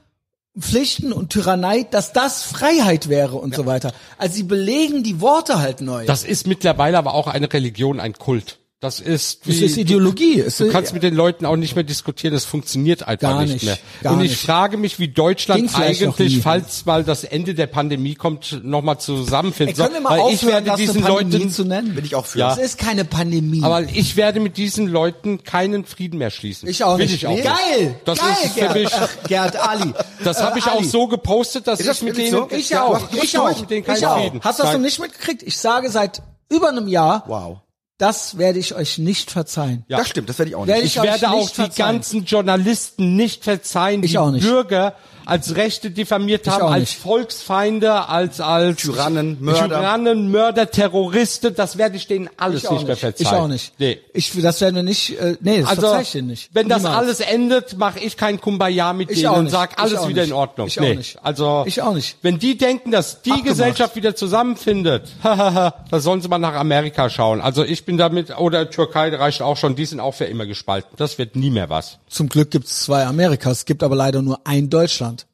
Pflichten 0.57 1.11
und 1.11 1.31
Tyrannei, 1.31 1.83
dass 1.83 2.13
das 2.13 2.43
Freiheit 2.43 3.09
wäre 3.09 3.35
und 3.35 3.55
so 3.55 3.65
weiter. 3.65 3.93
Also 4.17 4.35
sie 4.35 4.43
belegen 4.43 5.03
die 5.03 5.19
Worte 5.19 5.59
halt 5.59 5.81
neu. 5.81 6.05
das 6.05 6.23
ist 6.23 6.47
mittlerweile 6.47 6.97
aber 6.97 7.13
auch 7.13 7.27
eine 7.27 7.51
Religion, 7.51 7.99
ein 7.99 8.13
Kult. 8.13 8.59
Das 8.81 8.99
ist, 8.99 9.47
Das 9.47 9.55
wie, 9.55 9.65
ist 9.65 9.77
Ideologie. 9.77 10.41
Es 10.41 10.57
Du 10.57 10.65
ist- 10.65 10.71
kannst 10.73 10.93
mit 10.93 11.01
den 11.01 11.15
Leuten 11.15 11.45
auch 11.45 11.55
nicht 11.55 11.75
mehr 11.75 11.85
diskutieren, 11.85 12.33
das 12.33 12.43
funktioniert 12.43 13.07
einfach 13.07 13.29
Gar 13.29 13.41
nicht, 13.43 13.53
nicht, 13.53 13.65
mehr. 13.65 13.77
gar 14.03 14.13
und 14.13 14.21
ich 14.21 14.31
nicht. 14.31 14.41
frage 14.41 14.75
mich, 14.77 14.99
wie 14.99 15.07
Deutschland 15.07 15.73
eigentlich, 15.79 16.41
falls 16.41 16.85
mal 16.85 17.05
das 17.05 17.23
Ende 17.23 17.55
der 17.55 17.67
Pandemie 17.67 18.15
kommt, 18.15 18.63
nochmal 18.65 18.99
zusammenfinden 18.99 19.77
mal 20.03 20.03
Weil 20.03 20.17
ich 20.17 20.23
aufhören, 20.39 20.51
werde 20.53 20.67
das 20.67 20.75
diesen 20.77 21.01
Leuten, 21.03 21.49
zu 21.49 21.63
nennen? 21.63 21.95
Bin 21.95 22.03
ich 22.03 22.15
auch 22.15 22.25
für. 22.25 22.39
Ja. 22.39 22.51
Es 22.51 22.57
ist 22.59 22.77
keine 22.77 23.05
Pandemie. 23.05 23.63
aber 23.63 23.81
ich 23.83 24.17
werde 24.17 24.41
mit 24.41 24.57
diesen 24.57 24.87
Leuten 24.87 25.43
keinen 25.43 25.85
Frieden 25.85 26.17
mehr 26.19 26.29
schließen. 26.29 26.67
ich 26.67 26.83
auch 26.83 26.97
Will 26.97 27.05
nicht. 27.05 27.15
Ich 27.15 27.27
auch. 27.27 27.35
Geil! 27.41 27.95
Das 28.03 28.19
geil, 28.19 28.27
ist 28.43 28.53
für 28.53 28.59
Gerd. 28.59 28.73
mich, 28.75 28.91
Ach, 28.93 29.09
Gerd 29.27 29.55
Ali. 29.55 29.93
das 30.23 30.37
Äh, 30.39 30.43
habe 30.43 30.59
ich 30.59 30.65
auch 30.65 30.79
Ali. 30.79 30.85
so 30.85 31.07
gepostet, 31.07 31.65
dass 31.67 31.79
das 31.79 31.97
ich 31.97 32.03
mit 32.03 32.17
denen, 32.17 32.29
so? 32.31 32.47
Ich 32.51 32.75
auch. 32.77 32.99
ich 33.13 33.23
Ich 33.23 33.37
auch. 33.39 33.45
auch. 33.49 33.71
Ich 33.71 34.05
auch. 34.05 34.33
Hast 34.41 34.59
du 34.59 34.63
das 34.63 34.73
noch 34.73 34.79
nicht 34.81 34.99
mitgekriegt? 34.99 35.43
Ich 35.43 35.57
sage 35.57 35.89
seit 35.89 36.21
über 36.49 36.69
einem 36.69 36.87
Jahr, 36.89 37.23
Wow. 37.27 37.57
Das 37.97 38.37
werde 38.37 38.59
ich 38.59 38.75
euch 38.75 38.97
nicht 38.97 39.31
verzeihen. 39.31 39.85
Ja. 39.87 39.99
Das 39.99 40.09
stimmt, 40.09 40.27
das 40.29 40.37
werde 40.39 40.49
ich 40.49 40.55
auch 40.55 40.67
Werde 40.67 40.81
nicht. 40.81 40.95
Ich 40.95 40.99
euch 41.01 41.07
werde 41.07 41.29
auch 41.31 41.37
nicht 41.39 41.51
die 41.51 41.61
verzeihen. 41.61 41.93
ganzen 41.95 42.25
Journalisten 42.25 43.15
nicht 43.15 43.43
verzeihen, 43.43 44.03
Ich 44.03 44.11
die 44.11 44.17
auch 44.17 44.31
nicht. 44.31 44.43
Bürger 44.45 44.95
als 45.27 45.55
Rechte 45.55 45.89
diffamiert 45.89 46.45
Ich 46.45 46.53
haben, 46.53 46.61
auch 46.61 46.71
als 46.71 46.81
nicht. 46.81 46.99
Volksfeinde, 46.99 48.07
als 48.09 48.39
als 48.41 48.79
Tyrannen, 48.81 49.37
Mörder. 49.41 49.79
Tyrannen, 49.79 50.29
Mörder, 50.29 50.69
Terroristen. 50.69 51.55
Das 51.55 51.79
werde 51.79 51.95
ich 51.95 52.05
denen 52.05 52.29
alles 52.37 52.61
Ich 52.63 52.67
auch 52.69 52.73
nicht 52.73 52.83
mehr 52.83 52.91
nicht. 52.91 52.99
verzeihen. 52.99 53.27
Ich 53.27 53.33
auch 53.33 53.47
nicht. 53.47 53.73
Nee. 53.79 53.99
Ich, 54.13 54.31
das 54.39 54.61
werden 54.61 54.75
wir 54.75 54.83
nicht, 54.83 55.17
äh, 55.19 55.35
nee, 55.41 55.61
das 55.61 55.69
Also, 55.71 55.81
verzeih 55.81 56.01
ich 56.03 56.11
dir 56.11 56.21
nicht. 56.21 56.49
wenn 56.53 56.69
das 56.69 56.83
Niemals. 56.83 56.97
alles 56.97 57.19
endet, 57.21 57.75
mache 57.77 57.99
ich 58.01 58.17
kein 58.17 58.39
Kumbaya 58.39 58.93
mit 58.93 59.09
Ich 59.09 59.21
denen 59.21 59.29
auch 59.29 59.37
und 59.37 59.43
nicht. 59.45 59.51
sag 59.53 59.71
Ich 59.71 59.79
alles 59.79 59.97
auch 59.97 60.07
wieder 60.09 60.21
nicht. 60.21 60.29
in 60.29 60.35
Ordnung. 60.35 60.67
Ich 60.67 60.79
auch 60.79 60.83
nee. 60.83 60.95
nicht. 60.95 61.17
Also 61.23 61.63
Ich 61.65 61.81
auch 61.81 61.93
nicht. 61.95 62.17
Wenn 62.21 62.37
die 62.37 62.55
denken, 62.55 62.91
dass 62.91 63.23
die 63.23 63.31
Abgemacht. 63.31 63.49
Gesellschaft 63.49 63.95
wieder 63.95 64.15
zusammenfindet, 64.15 65.09
da 65.23 65.73
sollen 65.93 66.21
sie 66.21 66.27
mal 66.27 66.37
nach 66.37 66.53
Amerika 66.53 67.09
schauen. 67.09 67.41
Also 67.41 67.63
ich 67.63 67.84
bin 67.85 67.97
damit 67.97 68.37
oder 68.37 68.69
Türkei 68.69 69.13
reicht 69.15 69.41
auch 69.41 69.57
schon. 69.57 69.75
Die 69.75 69.85
sind 69.85 69.99
auch 69.99 70.13
für 70.13 70.25
immer 70.25 70.45
gespalten. 70.45 70.91
Das 70.97 71.17
wird 71.17 71.35
nie 71.35 71.49
mehr 71.49 71.69
was. 71.69 71.99
Zum 72.07 72.29
Glück 72.29 72.51
gibt 72.51 72.65
es 72.65 72.83
zwei 72.83 73.05
Amerikas, 73.05 73.59
es 73.59 73.65
gibt 73.65 73.83
aber 73.83 73.95
leider 73.95 74.21
nur 74.21 74.39
ein 74.45 74.69
Deutschland. 74.69 75.27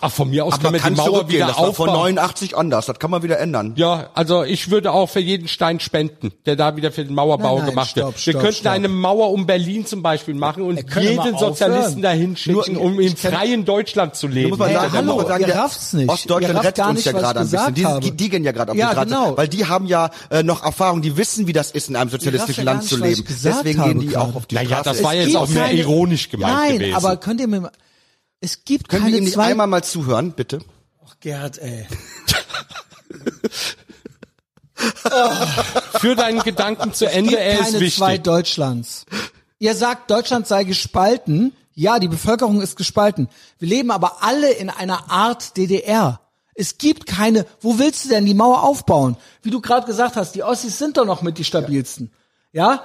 Ach, 0.00 0.12
von 0.12 0.30
mir 0.30 0.44
aus 0.44 0.54
Aber 0.54 0.62
können 0.62 0.74
wir 0.74 0.80
kann 0.80 0.94
die 0.94 1.00
Mauer 1.00 1.28
wieder 1.28 1.46
das 1.48 1.56
war 1.58 1.74
von 1.74 1.88
aufbauen. 1.88 2.14
89 2.14 2.56
anders, 2.56 2.86
das 2.86 3.00
kann 3.00 3.10
man 3.10 3.24
wieder 3.24 3.40
ändern. 3.40 3.72
Ja, 3.76 4.10
also 4.14 4.44
ich 4.44 4.70
würde 4.70 4.92
auch 4.92 5.08
für 5.08 5.18
jeden 5.18 5.48
Stein 5.48 5.80
spenden, 5.80 6.30
der 6.46 6.54
da 6.54 6.76
wieder 6.76 6.92
für 6.92 7.04
den 7.04 7.14
Mauerbau 7.16 7.56
Nein, 7.56 7.58
nein, 7.64 7.70
gemacht 7.70 7.90
stopp, 7.90 8.04
wird. 8.04 8.20
stopp, 8.20 8.34
Wir 8.34 8.40
könnten 8.40 8.56
stopp. 8.60 8.72
eine 8.72 8.86
Mauer 8.88 9.30
um 9.32 9.44
Berlin 9.44 9.84
zum 9.84 10.00
Beispiel 10.02 10.34
machen 10.34 10.62
und 10.62 10.80
jeden 11.00 11.36
Sozialisten 11.36 12.00
dahin 12.00 12.36
schicken, 12.36 12.74
Nur- 12.74 12.80
um 12.82 13.00
im 13.00 13.16
freien 13.16 13.64
Deutschland 13.64 14.14
zu 14.14 14.28
leben. 14.28 14.50
muss 14.50 14.58
man 14.60 14.68
Hey, 14.68 14.76
sagen, 14.76 14.92
hallo, 14.92 15.14
muss 15.14 15.22
man 15.24 15.26
sagen, 15.32 15.44
ihr 15.48 15.54
rafft's 15.56 15.92
nicht. 15.94 16.08
Ostdeutschland 16.08 16.54
rafft 16.58 16.66
rettet 16.68 16.86
uns 16.86 17.04
ja 17.04 17.12
gerade 17.12 17.40
ein 17.40 17.50
bisschen. 17.50 17.74
Die, 17.74 17.86
die, 18.02 18.16
die 18.16 18.28
gehen 18.28 18.44
ja 18.44 18.52
gerade 18.52 18.70
auf 18.72 18.78
Ja, 18.78 18.90
die 18.90 18.94
Draht, 18.94 19.08
genau. 19.08 19.36
weil 19.36 19.48
die 19.48 19.66
haben 19.66 19.86
ja 19.86 20.10
äh, 20.30 20.44
noch 20.44 20.62
Erfahrung, 20.64 21.02
die 21.02 21.16
wissen, 21.16 21.48
wie 21.48 21.52
das 21.52 21.72
ist, 21.72 21.88
in 21.88 21.96
einem 21.96 22.08
sozialistischen 22.10 22.64
Land 22.64 22.84
zu 22.84 22.98
leben. 22.98 23.24
Deswegen 23.42 23.82
gehen 23.82 23.98
die 24.00 24.16
auch 24.16 24.36
auf 24.36 24.46
die 24.46 24.54
Naja, 24.54 24.78
Straße. 24.78 24.90
das 24.90 25.02
war 25.02 25.14
jetzt 25.14 25.34
auch 25.36 25.48
mehr 25.48 25.72
ironisch 25.72 26.28
gemeint 26.30 26.54
Nein, 26.56 26.78
gewesen. 26.78 26.94
aber 26.94 27.16
könnt 27.16 27.40
ihr 27.40 27.48
mir 27.48 27.62
mal, 27.62 27.70
es 28.42 28.64
gibt 28.64 28.88
Können 28.88 29.04
wir 29.04 29.10
keine 29.10 29.18
ihm 29.18 29.24
nicht 29.24 29.34
zwei, 29.34 29.52
einmal 29.52 29.68
mal 29.68 29.84
zuhören, 29.84 30.32
bitte? 30.32 30.58
Ach, 31.06 31.14
Gerd, 31.20 31.58
ey. 31.58 31.86
Für 36.00 36.16
deinen 36.16 36.40
Gedanken 36.40 36.92
zu 36.92 37.06
Es 37.06 37.12
Ende, 37.12 37.30
gibt 37.30 37.40
er 37.40 37.52
ist 37.52 37.72
keine 37.72 37.90
zwei 37.90 38.08
wichtig. 38.14 38.24
Deutschlands. 38.24 39.06
Ihr 39.60 39.76
sagt, 39.76 40.10
Deutschland 40.10 40.48
sei 40.48 40.64
gespalten. 40.64 41.54
Ja, 41.74 42.00
die 42.00 42.08
Bevölkerung 42.08 42.60
ist 42.60 42.76
gespalten. 42.76 43.28
Wir 43.60 43.68
leben 43.68 43.92
aber 43.92 44.24
alle 44.24 44.50
in 44.50 44.70
einer 44.70 45.08
Art 45.10 45.56
DDR. 45.56 46.20
Es 46.54 46.78
gibt 46.78 47.06
keine, 47.06 47.46
wo 47.60 47.78
willst 47.78 48.04
du 48.04 48.08
denn 48.08 48.26
die 48.26 48.34
Mauer 48.34 48.64
aufbauen? 48.64 49.16
Wie 49.42 49.50
du 49.50 49.60
gerade 49.60 49.86
gesagt 49.86 50.16
hast, 50.16 50.34
die 50.34 50.42
Ossis 50.42 50.78
sind 50.78 50.96
doch 50.96 51.06
noch 51.06 51.22
mit 51.22 51.38
die 51.38 51.44
stabilsten. 51.44 52.10
Ja? 52.52 52.82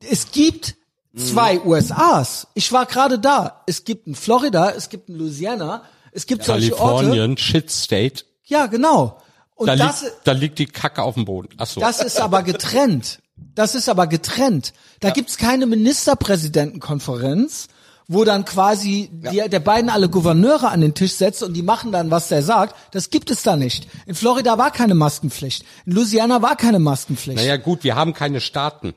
Es 0.00 0.30
gibt 0.30 0.76
zwei 1.18 1.60
USAs. 1.60 2.48
Ich 2.54 2.72
war 2.72 2.86
gerade 2.86 3.18
da. 3.18 3.62
Es 3.66 3.84
gibt 3.84 4.06
in 4.06 4.14
Florida, 4.14 4.70
es 4.70 4.88
gibt 4.88 5.08
in 5.08 5.16
Louisiana, 5.16 5.82
es 6.12 6.26
gibt 6.26 6.44
solche 6.44 6.78
Orte. 6.78 7.06
Kalifornien, 7.06 7.36
Shit 7.36 7.70
State. 7.70 8.24
Ja, 8.44 8.66
genau. 8.66 9.18
Und 9.54 9.66
Da 9.66 9.76
das, 9.76 10.02
liegt, 10.02 10.14
da 10.24 10.32
liegt 10.32 10.58
die 10.58 10.66
Kacke 10.66 11.02
auf 11.02 11.14
dem 11.14 11.24
Boden. 11.24 11.48
Ach 11.58 11.66
so. 11.66 11.80
das 11.80 12.00
ist 12.00 12.20
aber 12.20 12.42
getrennt. 12.42 13.20
Das 13.54 13.74
ist 13.74 13.88
aber 13.88 14.06
getrennt. 14.06 14.72
Da 15.00 15.10
gibt's 15.10 15.36
keine 15.36 15.66
Ministerpräsidentenkonferenz, 15.66 17.68
wo 18.06 18.24
dann 18.24 18.44
quasi 18.44 19.10
die, 19.12 19.48
der 19.48 19.60
beiden 19.60 19.90
alle 19.90 20.08
Gouverneure 20.08 20.70
an 20.70 20.80
den 20.80 20.94
Tisch 20.94 21.12
setzt 21.12 21.42
und 21.42 21.54
die 21.54 21.62
machen 21.62 21.92
dann, 21.92 22.10
was 22.10 22.28
der 22.28 22.42
sagt. 22.42 22.74
Das 22.92 23.10
gibt 23.10 23.30
es 23.30 23.42
da 23.42 23.56
nicht. 23.56 23.88
In 24.06 24.14
Florida 24.14 24.58
war 24.58 24.70
keine 24.70 24.94
Maskenpflicht. 24.94 25.64
In 25.86 25.92
Louisiana 25.92 26.40
war 26.40 26.56
keine 26.56 26.78
Maskenpflicht. 26.78 27.38
naja, 27.38 27.56
gut, 27.56 27.84
wir 27.84 27.96
haben 27.96 28.14
keine 28.14 28.40
Staaten. 28.40 28.94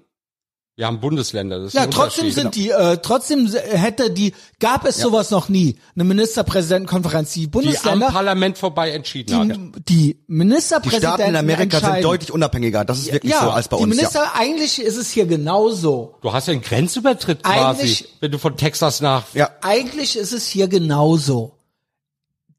Wir 0.82 0.88
haben 0.88 1.00
Bundesländer. 1.00 1.60
Das 1.60 1.68
ist 1.68 1.74
ja, 1.76 1.86
trotzdem 1.86 2.32
sind 2.32 2.56
die, 2.56 2.72
äh, 2.72 2.98
trotzdem 3.04 3.46
hätte 3.48 4.10
die, 4.10 4.34
gab 4.60 4.84
es 4.88 4.98
sowas 4.98 5.30
noch 5.30 5.48
nie, 5.48 5.78
eine 5.94 6.04
Ministerpräsidentenkonferenz. 6.06 7.34
Die 7.34 7.42
die 7.42 7.46
am 7.46 7.52
Bundesländer, 7.52 8.08
Parlament 8.08 8.58
vorbei 8.58 8.90
entschieden 8.90 9.36
haben. 9.36 9.74
die, 9.74 9.82
die 9.84 9.84
Die 10.14 10.20
Ministerpräsidenten 10.26 11.08
Staaten 11.18 11.30
in 11.30 11.36
Amerika 11.36 11.80
sind 11.80 12.04
deutlich 12.04 12.32
unabhängiger. 12.32 12.84
Das 12.84 12.98
ist 12.98 13.14
wirklich 13.14 13.32
ja, 13.32 13.42
so 13.44 13.52
als 13.52 13.68
bei 13.68 13.78
die 13.78 13.84
uns. 13.84 13.96
Minister, 13.96 14.24
Ja. 14.24 14.32
eigentlich 14.34 14.82
ist 14.82 14.98
es 14.98 15.12
hier 15.12 15.28
genauso. 15.28 16.16
Du 16.24 16.34
hast 16.34 16.48
ja 16.48 16.54
einen 16.54 16.64
Grenzübertritt 16.64 17.44
quasi, 17.44 17.60
Eigentlich- 17.82 18.10
wenn 18.20 18.32
du 18.32 18.40
von 18.40 18.58
Texas 18.58 19.02
nach 19.02 19.26
ja. 19.36 19.52
Eigentlich 19.62 20.16
ist 20.18 20.32
es 20.34 20.48
hier 20.48 20.68
genauso. 20.68 21.60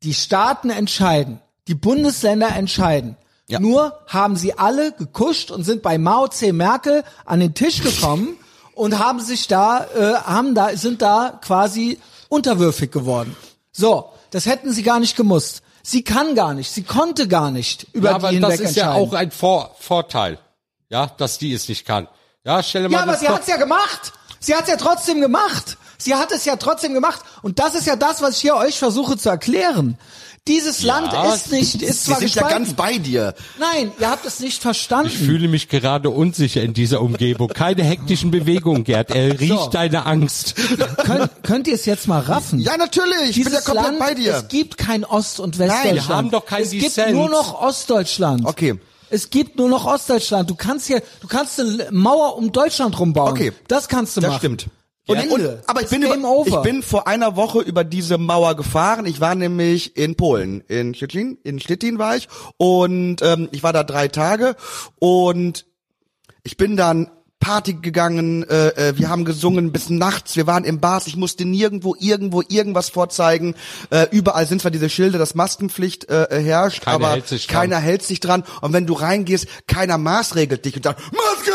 Die 0.04 0.14
Staaten 0.14 0.70
entscheiden, 0.70 1.40
die 1.66 1.74
Bundesländer 1.74 2.54
entscheiden. 2.54 3.16
Ja. 3.48 3.60
Nur 3.60 3.98
haben 4.06 4.36
sie 4.36 4.58
alle 4.58 4.92
gekuscht 4.92 5.50
und 5.50 5.64
sind 5.64 5.82
bei 5.82 5.98
Mao 5.98 6.28
C. 6.28 6.52
Merkel 6.52 7.04
an 7.24 7.40
den 7.40 7.54
Tisch 7.54 7.82
gekommen 7.82 8.38
und 8.74 8.98
haben 8.98 9.20
sich 9.20 9.48
da, 9.48 9.86
äh, 9.94 10.14
haben 10.22 10.54
da, 10.54 10.76
sind 10.76 11.02
da 11.02 11.38
quasi 11.44 11.98
unterwürfig 12.28 12.90
geworden. 12.90 13.36
So, 13.72 14.10
das 14.30 14.46
hätten 14.46 14.72
sie 14.72 14.82
gar 14.82 15.00
nicht 15.00 15.16
gemusst. 15.16 15.62
Sie 15.82 16.04
kann 16.04 16.34
gar 16.34 16.54
nicht, 16.54 16.70
sie 16.70 16.84
konnte 16.84 17.26
gar 17.26 17.50
nicht 17.50 17.88
über 17.92 18.10
ja, 18.10 18.14
aber 18.14 18.28
die 18.30 18.36
hinweg 18.36 18.60
das 18.60 18.70
ist 18.70 18.76
ja 18.76 18.92
auch 18.92 19.12
ein 19.12 19.32
Vor 19.32 19.74
Vorteil, 19.78 20.38
ja, 20.88 21.06
dass 21.06 21.38
die 21.38 21.52
es 21.52 21.68
nicht 21.68 21.84
kann. 21.84 22.06
Ja, 22.44 22.62
stell 22.62 22.82
dir 22.82 22.88
mal 22.88 22.98
Ja, 22.98 23.02
aber 23.02 23.16
sie 23.16 23.28
hat's 23.28 23.48
ja 23.48 23.56
gemacht. 23.56 24.12
Sie 24.38 24.54
hat's 24.54 24.68
ja 24.68 24.76
trotzdem 24.76 25.20
gemacht. 25.20 25.76
Sie 25.98 26.14
hat 26.14 26.32
es 26.32 26.44
ja 26.44 26.56
trotzdem 26.56 26.94
gemacht. 26.94 27.22
Und 27.42 27.58
das 27.58 27.74
ist 27.74 27.86
ja 27.86 27.96
das, 27.96 28.22
was 28.22 28.36
ich 28.36 28.40
hier 28.40 28.56
euch 28.56 28.78
versuche 28.78 29.16
zu 29.16 29.28
erklären. 29.28 29.98
Dieses 30.48 30.82
Land 30.82 31.12
ist 31.34 31.52
nicht, 31.52 31.82
ist 31.82 32.04
Sie 32.04 32.10
zwar 32.10 32.18
sind 32.18 32.34
ja 32.34 32.48
ganz 32.48 32.72
bei 32.74 32.98
dir. 32.98 33.32
Nein, 33.60 33.92
ihr 34.00 34.10
habt 34.10 34.26
es 34.26 34.40
nicht 34.40 34.60
verstanden. 34.60 35.06
Ich 35.06 35.16
fühle 35.18 35.46
mich 35.46 35.68
gerade 35.68 36.10
unsicher 36.10 36.62
in 36.62 36.74
dieser 36.74 37.00
Umgebung. 37.00 37.46
Keine 37.48 37.84
hektischen 37.84 38.32
Bewegungen, 38.32 38.82
Gerd. 38.82 39.12
Er 39.12 39.38
riecht 39.38 39.52
So. 39.56 39.68
deine 39.70 40.04
Angst. 40.04 40.56
könnt, 41.04 41.30
könnt 41.44 41.68
ihr 41.68 41.74
es 41.74 41.86
jetzt 41.86 42.08
mal 42.08 42.18
raffen? 42.18 42.58
Ja, 42.58 42.76
natürlich. 42.76 43.36
Ich 43.38 43.44
bin 43.44 43.52
ja 43.52 43.60
Dieses 43.60 43.64
komplett 43.66 43.86
Land, 43.86 43.98
bei 44.00 44.14
dir. 44.14 44.34
Es 44.34 44.48
gibt 44.48 44.78
kein 44.78 45.04
Ost- 45.04 45.38
und 45.38 45.60
Westdeutschland. 45.60 46.08
wir 46.08 46.16
haben 46.16 46.30
doch 46.32 46.44
kein 46.44 46.62
Es 46.64 46.70
gibt 46.72 46.82
Dissens. 46.86 47.12
nur 47.12 47.28
noch 47.30 47.60
Ostdeutschland. 47.62 48.44
Okay. 48.44 48.74
Es 49.10 49.30
gibt 49.30 49.58
nur 49.58 49.68
noch 49.68 49.84
Ostdeutschland. 49.86 50.50
Du 50.50 50.56
kannst 50.56 50.88
hier, 50.88 51.02
du 51.20 51.28
kannst 51.28 51.60
eine 51.60 51.86
Mauer 51.92 52.36
um 52.36 52.50
Deutschland 52.50 52.98
rumbauen. 52.98 53.30
Okay. 53.30 53.52
Das 53.68 53.88
kannst 53.88 54.16
du 54.16 54.20
Das 54.20 54.30
machen. 54.30 54.38
stimmt. 54.40 54.66
Und, 55.08 55.16
Und, 55.18 55.24
Ende. 55.24 55.50
und, 55.56 55.68
aber 55.68 55.82
ich 55.82 55.88
bin, 55.88 56.02
über, 56.02 56.28
over. 56.28 56.48
ich 56.48 56.62
bin 56.62 56.82
vor 56.82 57.08
einer 57.08 57.34
Woche 57.34 57.60
über 57.60 57.82
diese 57.82 58.18
Mauer 58.18 58.54
gefahren. 58.54 59.04
Ich 59.04 59.20
war 59.20 59.34
nämlich 59.34 59.96
in 59.96 60.14
Polen, 60.14 60.60
in 60.68 60.94
Stettin, 60.94 61.38
in 61.42 61.58
Stettin 61.58 61.98
war 61.98 62.16
ich 62.16 62.28
und 62.56 63.16
ähm, 63.20 63.48
ich 63.50 63.62
war 63.64 63.72
da 63.72 63.82
drei 63.82 64.06
Tage 64.08 64.54
und 65.00 65.66
ich 66.44 66.56
bin 66.56 66.76
dann 66.76 67.10
Party 67.40 67.74
gegangen, 67.74 68.48
äh, 68.48 68.68
äh, 68.68 68.98
wir 68.98 69.08
haben 69.08 69.24
gesungen 69.24 69.72
bis 69.72 69.90
nachts, 69.90 70.36
wir 70.36 70.46
waren 70.46 70.62
im 70.62 70.78
Bars, 70.78 71.08
ich 71.08 71.16
musste 71.16 71.44
nirgendwo 71.44 71.96
irgendwo 71.98 72.40
irgendwas 72.48 72.88
vorzeigen. 72.88 73.56
Äh, 73.90 74.06
überall 74.12 74.46
sind 74.46 74.60
zwar 74.60 74.70
diese 74.70 74.88
Schilder, 74.88 75.18
dass 75.18 75.34
Maskenpflicht 75.34 76.08
äh, 76.08 76.26
äh, 76.26 76.40
herrscht, 76.40 76.84
Keiner 76.84 76.94
aber 76.94 77.10
hält 77.10 77.26
sich 77.26 77.48
dran. 77.48 77.60
keiner 77.62 77.78
hält 77.80 78.04
sich 78.04 78.20
dran. 78.20 78.44
Und 78.60 78.72
wenn 78.72 78.86
du 78.86 78.92
reingehst, 78.92 79.48
keiner 79.66 79.98
maßregelt 79.98 80.64
dich 80.64 80.76
und 80.76 80.84
sagt, 80.84 81.00
Maske! 81.12 81.51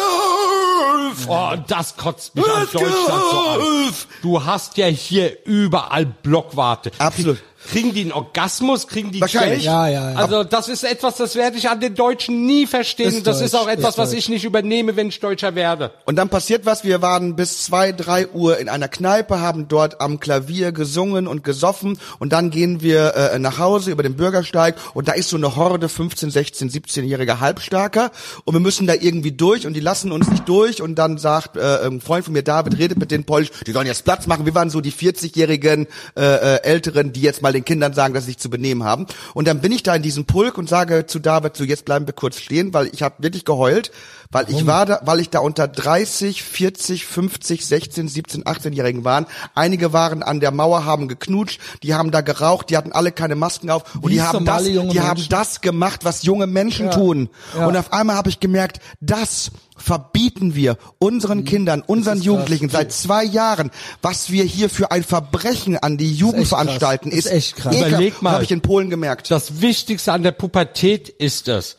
Oh, 1.28 1.54
das 1.68 1.98
kotzt 1.98 2.36
mich 2.36 2.46
an 2.46 2.68
Deutschland 2.72 2.94
so 3.32 3.40
an. 3.40 3.94
Du 4.22 4.46
hast 4.46 4.78
ja 4.78 4.88
hier 4.88 5.46
überall 5.46 6.06
Blockwarte. 6.06 6.92
Absolut. 6.98 7.38
Kriegen 7.66 7.94
die 7.94 8.02
einen 8.02 8.12
Orgasmus? 8.12 8.88
Kriegen 8.88 9.12
die 9.12 9.20
Wahrscheinlich. 9.20 9.64
Ja, 9.64 9.88
ja, 9.88 10.12
ja. 10.12 10.18
Also 10.18 10.44
das 10.44 10.70
ist 10.70 10.84
etwas, 10.84 11.18
das 11.18 11.36
werde 11.36 11.58
ich 11.58 11.70
an 11.70 11.80
den 11.80 11.96
Deutschen 11.96 12.46
nie 12.46 12.68
verstehen. 12.68 13.10
Ist 13.10 13.28
das 13.28 13.42
ist 13.42 13.54
deutsch, 13.54 13.64
auch 13.64 13.68
etwas, 13.68 13.94
ist 13.94 13.98
was 13.98 14.10
deutsch. 14.12 14.20
ich 14.20 14.30
nicht 14.30 14.46
übernehme, 14.46 14.96
wenn 14.96 15.10
ich 15.10 15.20
Deutscher 15.20 15.56
werde. 15.56 15.92
Und 16.06 16.16
dann 16.18 16.30
passiert 16.30 16.66
was, 16.66 16.84
wir 16.84 17.02
waren 17.02 17.36
bis 17.36 17.64
zwei, 17.64 17.92
drei 17.92 18.28
Uhr 18.28 18.60
in 18.60 18.70
einer 18.70 18.88
Kneipe, 18.88 19.40
haben 19.42 19.68
dort 19.68 20.02
am 20.02 20.20
Klavier 20.20 20.72
gesungen 20.72 21.28
und 21.28 21.44
gesoffen 21.44 22.00
und 22.20 22.32
dann 22.32 22.52
gehen 22.52 22.82
wir 22.82 23.16
äh, 23.16 23.40
nach 23.40 23.58
Hause 23.58 23.92
über 23.92 24.04
den 24.04 24.16
Bürgersteig 24.16 24.76
und 24.94 25.08
da 25.08 25.14
ist 25.14 25.30
so 25.30 25.38
eine 25.38 25.56
Horde 25.56 25.90
15, 25.90 26.30
16, 26.30 26.70
17-jähriger 26.70 27.40
Halbstarker 27.40 28.12
und 28.46 28.54
wir 28.54 28.62
müssen 28.62 28.88
da 28.88 28.94
irgendwie 28.94 29.32
durch 29.32 29.66
und 29.66 29.74
die 29.74 29.80
lassen 29.80 30.12
uns 30.12 30.30
nicht 30.30 30.48
durch 30.48 30.82
und 30.82 30.96
dann 30.96 31.18
sagt 31.18 31.58
äh, 31.58 31.86
ein 31.86 32.02
Freund 32.02 32.24
von 32.26 32.34
mir, 32.34 32.44
David, 32.44 32.78
redet 32.78 33.00
mit 33.00 33.12
den 33.12 33.26
Polnisch, 33.26 33.50
die 33.66 33.72
sollen 33.72 33.88
jetzt 33.88 34.06
Platz 34.06 34.28
machen. 34.28 34.46
Wir 34.46 34.56
waren 34.56 34.70
so 34.70 34.80
die 34.80 34.92
40-jährigen 34.92 35.88
äh, 36.16 36.22
äh, 36.22 36.64
Älteren, 36.64 37.14
die 37.14 37.22
jetzt 37.22 37.42
mal 37.42 37.47
den 37.54 37.66
Kindern 37.66 37.94
sagen, 37.94 38.14
dass 38.14 38.26
sie 38.26 38.32
sich 38.32 38.40
zu 38.40 38.50
benehmen 38.50 38.84
haben. 38.84 39.06
Und 39.34 39.48
dann 39.48 39.62
bin 39.62 39.72
ich 39.72 39.84
da 39.84 39.96
in 39.96 40.02
diesem 40.02 40.26
Pulk 40.26 40.58
und 40.58 40.70
sage 40.70 41.06
zu 41.06 41.20
David, 41.20 41.56
so 41.56 41.64
jetzt 41.64 41.86
bleiben 41.86 42.08
wir 42.08 42.14
kurz 42.14 42.40
stehen, 42.40 42.74
weil 42.74 42.88
ich 42.94 43.02
habe 43.02 43.16
wirklich 43.20 43.46
geheult, 43.46 43.92
weil 44.32 44.50
ich 44.50 44.66
war 44.66 44.86
da, 44.86 45.00
weil 45.04 45.20
ich 45.20 45.30
da 45.30 45.40
unter 45.40 45.68
30, 45.68 46.44
40, 46.44 47.06
50, 47.06 47.66
16, 47.66 48.08
17, 48.08 48.44
18-Jährigen 48.44 49.04
waren. 49.04 49.26
Einige 49.56 49.94
waren 49.94 50.24
an 50.24 50.40
der 50.40 50.52
Mauer, 50.52 50.86
haben 50.86 51.08
geknutscht, 51.08 51.60
die 51.84 51.94
haben 51.94 52.12
da 52.12 52.22
geraucht, 52.22 52.70
die 52.70 52.78
hatten 52.78 52.92
alle 52.92 53.12
keine 53.12 53.36
Masken 53.36 53.70
auf 53.70 53.96
und 53.96 54.10
Wie 54.10 54.16
die 54.16 54.22
haben 54.22 54.46
das, 54.46 54.64
die 54.64 54.78
haben 54.80 54.90
Menschen. 54.90 55.30
das 55.30 55.62
gemacht, 55.62 56.04
was 56.04 56.24
junge 56.24 56.48
Menschen 56.48 56.92
tun. 56.92 57.30
Ja. 57.56 57.68
Und 57.68 57.78
auf 57.78 57.94
einmal 57.94 58.16
habe 58.16 58.30
ich 58.30 58.40
gemerkt, 58.40 58.80
das 59.00 59.52
verbieten 59.78 60.56
wir 60.56 60.78
unseren 61.00 61.46
Kindern, 61.46 61.82
unseren 61.86 62.22
Jugendlichen 62.22 62.70
seit 62.70 62.92
zwei 62.92 63.24
Jahren, 63.24 63.70
was 64.02 64.32
wir 64.32 64.44
hier 64.44 64.70
für 64.70 64.92
ein 64.92 65.04
Verbrechen 65.04 65.78
an 65.78 65.98
die 65.98 66.14
Jugend 66.14 66.40
krass. 66.40 66.50
veranstalten, 66.50 67.12
Ist 67.12 67.28
ist, 67.28 67.32
echt 67.32 67.56
krass. 67.58 67.76
Überleg 67.76 68.22
mal. 68.22 68.34
Habe 68.34 68.44
ich 68.44 68.52
in 68.52 68.62
Polen 68.62 68.90
gemerkt. 68.90 69.30
Das 69.30 69.62
Wichtigste 69.62 70.12
an 70.14 70.24
der 70.24 70.32
Pubertät 70.32 71.10
ist 71.10 71.48
es, 71.48 71.78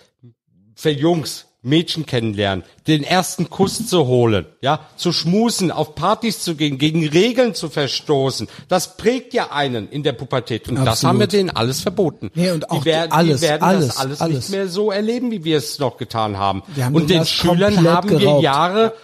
für 0.74 0.90
Jungs 0.90 1.47
Mädchen 1.68 2.06
kennenlernen, 2.06 2.64
den 2.86 3.04
ersten 3.04 3.50
Kuss 3.50 3.86
zu 3.86 4.06
holen, 4.06 4.46
ja, 4.60 4.80
zu 4.96 5.12
schmusen, 5.12 5.70
auf 5.70 5.94
Partys 5.94 6.40
zu 6.40 6.54
gehen, 6.54 6.78
gegen 6.78 7.06
Regeln 7.06 7.54
zu 7.54 7.68
verstoßen. 7.68 8.48
Das 8.68 8.96
prägt 8.96 9.34
ja 9.34 9.52
einen 9.52 9.88
in 9.88 10.02
der 10.02 10.12
Pubertät 10.12 10.68
und 10.68 10.76
das 10.76 10.86
Absolut. 10.86 11.08
haben 11.08 11.20
wir 11.20 11.26
denen 11.26 11.50
alles 11.50 11.80
verboten. 11.80 12.30
Nee, 12.34 12.50
und 12.50 12.70
auch 12.70 12.80
die 12.80 12.86
werden, 12.86 13.12
alles, 13.12 13.40
die 13.40 13.46
werden 13.46 13.62
alles, 13.62 13.86
das 13.88 13.96
alles, 13.98 14.20
alles. 14.20 14.36
nicht 14.36 14.50
mehr 14.50 14.68
so 14.68 14.90
erleben, 14.90 15.30
wie 15.30 15.44
wir 15.44 15.58
es 15.58 15.78
noch 15.78 15.96
getan 15.96 16.38
haben. 16.38 16.62
Wir 16.74 16.86
haben 16.86 16.94
und 16.94 17.10
den 17.10 17.18
das 17.18 17.30
Schülern 17.30 17.86
haben 17.88 18.10
wir 18.10 18.18
geraubt. 18.18 18.42
Jahre 18.42 18.94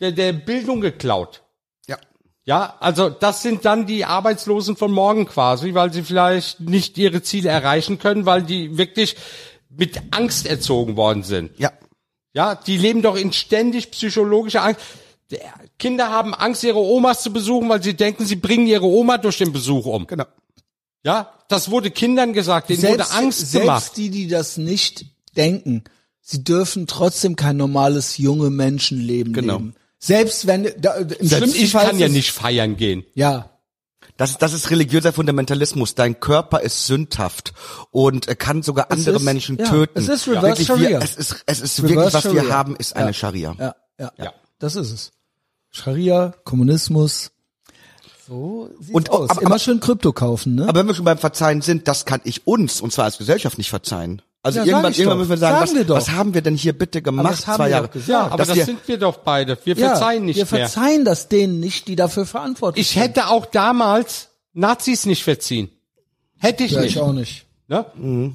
der, 0.00 0.12
der 0.12 0.32
Bildung 0.32 0.80
geklaut. 0.80 1.42
Ja. 1.86 1.96
Ja, 2.44 2.76
also 2.80 3.08
das 3.08 3.42
sind 3.42 3.64
dann 3.64 3.86
die 3.86 4.04
Arbeitslosen 4.04 4.76
von 4.76 4.92
morgen 4.92 5.26
quasi, 5.26 5.74
weil 5.74 5.92
sie 5.92 6.02
vielleicht 6.02 6.60
nicht 6.60 6.98
ihre 6.98 7.22
Ziele 7.22 7.48
erreichen 7.48 7.98
können, 7.98 8.26
weil 8.26 8.42
die 8.42 8.78
wirklich 8.78 9.16
mit 9.76 10.00
Angst 10.10 10.46
erzogen 10.46 10.96
worden 10.96 11.22
sind. 11.22 11.50
Ja. 11.58 11.72
Ja, 12.34 12.54
die 12.54 12.76
leben 12.76 13.02
doch 13.02 13.16
in 13.16 13.32
ständig 13.32 13.90
psychologischer 13.90 14.62
Angst. 14.62 14.80
Der- 15.30 15.40
Kinder 15.78 16.10
haben 16.10 16.34
Angst, 16.34 16.62
ihre 16.64 16.78
Omas 16.78 17.22
zu 17.22 17.32
besuchen, 17.32 17.68
weil 17.68 17.82
sie 17.82 17.94
denken, 17.94 18.24
sie 18.26 18.36
bringen 18.36 18.66
ihre 18.66 18.86
Oma 18.86 19.18
durch 19.18 19.38
den 19.38 19.52
Besuch 19.52 19.86
um. 19.86 20.06
Genau. 20.06 20.24
Ja, 21.02 21.32
das 21.48 21.70
wurde 21.70 21.90
Kindern 21.90 22.32
gesagt, 22.32 22.68
denen 22.68 22.82
wurde 22.82 23.10
Angst 23.12 23.50
selbst 23.50 23.60
gemacht. 23.66 23.92
die, 23.96 24.10
die 24.10 24.28
das 24.28 24.56
nicht 24.56 25.06
denken, 25.36 25.84
sie 26.20 26.42
dürfen 26.44 26.86
trotzdem 26.86 27.36
kein 27.36 27.56
normales 27.56 28.18
junge 28.18 28.50
Menschenleben 28.50 29.32
Genau. 29.32 29.54
leben. 29.58 29.74
Selbst 29.98 30.46
wenn 30.46 30.70
da, 30.78 30.94
im 30.94 31.26
Selbst 31.26 31.56
ich 31.56 31.72
kann 31.72 31.98
ja 31.98 32.08
nicht 32.08 32.30
feiern 32.32 32.76
gehen. 32.76 33.04
Ja, 33.14 33.50
Das, 34.16 34.38
das 34.38 34.52
ist 34.54 34.70
religiöser 34.70 35.12
Fundamentalismus. 35.12 35.94
Dein 35.94 36.18
Körper 36.20 36.60
ist 36.60 36.86
sündhaft 36.86 37.52
und 37.90 38.28
äh, 38.28 38.34
kann 38.34 38.62
sogar 38.62 38.90
andere 38.90 39.16
ist- 39.16 39.22
Menschen 39.22 39.58
ja, 39.58 39.66
töten. 39.68 39.98
es 39.98 40.08
ist 40.08 40.26
Reverse 40.26 40.42
Wirklich, 40.46 40.68
wir, 40.68 40.76
Scharia. 40.76 40.98
es 41.00 41.16
ist, 41.16 41.42
es 41.46 41.60
ist 41.60 41.78
Reverse 41.82 41.94
wirklich, 41.96 42.14
was 42.14 42.24
wir 42.32 42.40
Scharia. 42.42 42.54
haben, 42.54 42.76
ist 42.76 42.96
eine 42.96 43.06
Ja. 43.08 43.12
Scharia. 43.12 43.54
ja, 43.58 43.74
ja, 43.98 44.12
Ja. 44.16 44.32
Das 44.58 44.74
ist 44.76 44.90
es. 44.90 45.12
Scharia, 45.70 46.32
Kommunismus. 46.44 47.30
So 48.26 48.70
sieht's 48.80 48.90
Und- 48.94 49.10
aus. 49.10 49.30
aber- 49.30 49.42
Immer 49.42 49.58
schön 49.58 49.80
Krypto 49.80 50.12
kaufen, 50.12 50.54
ne? 50.56 50.68
Aber 50.68 50.80
wenn 50.80 50.86
wir 50.86 50.94
schon 50.94 51.04
beim 51.04 51.18
Verzeihen 51.18 51.60
sind, 51.62 51.86
das 51.86 52.06
kann 52.06 52.20
ich 52.24 52.46
uns, 52.46 52.80
und 52.80 52.92
zwar 52.92 53.04
als 53.04 53.18
Gesellschaft, 53.18 53.58
nicht 53.58 53.70
verzeihen. 53.70 54.22
Also 54.46 54.60
Ja, 54.60 54.64
irgendwann, 54.66 54.92
ich 54.92 54.98
irgendwann 55.00 55.18
müssen 55.18 55.30
wir 55.30 55.36
sagen, 55.38 55.58
Sagen 55.66 55.74
wir 55.74 55.80
was, 55.80 55.86
doch. 55.88 55.96
was 55.96 56.10
haben 56.16 56.32
wir 56.34 56.40
denn 56.42 56.54
hier 56.54 56.72
bitte 56.72 57.02
gemacht, 57.02 57.30
das 57.32 57.46
haben 57.46 57.56
zwei 57.56 57.64
wir 57.64 57.70
Jahre? 57.70 57.90
Ja, 58.06 58.28
aber 58.28 58.44
das 58.44 58.54
wir- 58.54 58.64
sind 58.64 58.78
wir 58.86 58.96
doch 58.98 59.16
beide. 59.18 59.58
Wir 59.64 59.74
ja, 59.76 59.88
verzeihen 59.88 60.24
nicht 60.26 60.36
wir 60.36 60.44
mehr. 60.58 60.68
verzeihen 60.68 61.04
das 61.04 61.28
denen 61.28 61.58
nicht, 61.60 61.88
die 61.88 61.96
dafür 61.96 62.26
verantwortlich 62.26 62.86
Ich 62.86 62.92
sind. 62.92 63.02
hätte 63.02 63.28
auch 63.28 63.46
damals 63.46 64.28
Nazis 64.52 65.04
nicht 65.06 65.24
verziehen. 65.24 65.68
Hätte 66.38 66.64
ich 66.64 66.72
ja, 66.72 66.80
nicht. 66.82 66.96
ich 66.96 67.00
auch 67.00 67.12
nicht. 67.12 67.45
Ne? 67.68 67.84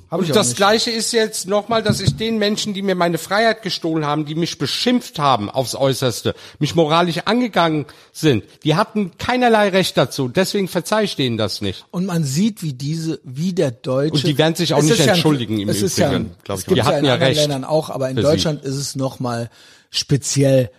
Hab 0.09 0.19
Und 0.19 0.35
das 0.35 0.49
nicht. 0.49 0.57
Gleiche 0.57 0.91
ist 0.91 1.13
jetzt 1.13 1.47
nochmal, 1.47 1.81
dass 1.81 2.01
ich 2.01 2.17
den 2.17 2.37
Menschen, 2.37 2.73
die 2.73 2.81
mir 2.81 2.95
meine 2.95 3.17
Freiheit 3.17 3.61
gestohlen 3.61 4.05
haben, 4.05 4.25
die 4.25 4.35
mich 4.35 4.57
beschimpft 4.57 5.19
haben 5.19 5.49
aufs 5.49 5.73
Äußerste, 5.73 6.35
mich 6.59 6.75
moralisch 6.75 7.19
angegangen 7.23 7.85
sind, 8.11 8.43
die 8.65 8.75
hatten 8.75 9.11
keinerlei 9.17 9.69
Recht 9.69 9.95
dazu. 9.95 10.27
Deswegen 10.27 10.67
verzeih 10.67 11.03
ich 11.03 11.15
denen 11.15 11.37
das 11.37 11.61
nicht. 11.61 11.85
Und 11.91 12.07
man 12.07 12.25
sieht, 12.25 12.61
wie 12.61 12.73
diese, 12.73 13.21
wie 13.23 13.53
der 13.53 13.71
Deutsche. 13.71 14.15
Und 14.15 14.27
die 14.27 14.37
werden 14.37 14.55
sich 14.55 14.73
auch 14.73 14.79
Es 14.79 14.85
nicht 14.85 14.99
ist 14.99 15.05
ja 15.05 15.13
entschuldigen 15.13 15.59
im 15.59 15.69
es 15.69 15.81
ist 15.81 15.97
ja, 15.97 16.09
Übrigen, 16.09 16.35
glaub 16.43 16.43
glaub 16.43 16.57
es 16.57 16.61
ich. 16.63 16.67
gibt 16.67 16.75
Die 16.75 16.79
ja 16.79 16.85
hatten 16.85 16.99
in 16.99 17.05
ja 17.05 17.13
anderen 17.13 17.27
recht 17.29 17.41
Ländern 17.41 17.63
auch, 17.63 17.89
aber 17.89 18.09
in 18.09 18.17
für 18.17 18.23
sie. 18.23 18.27
Deutschland 18.27 18.63
ist 18.65 18.75
es 18.75 18.95
nochmal 18.97 19.49
speziell. 19.89 20.71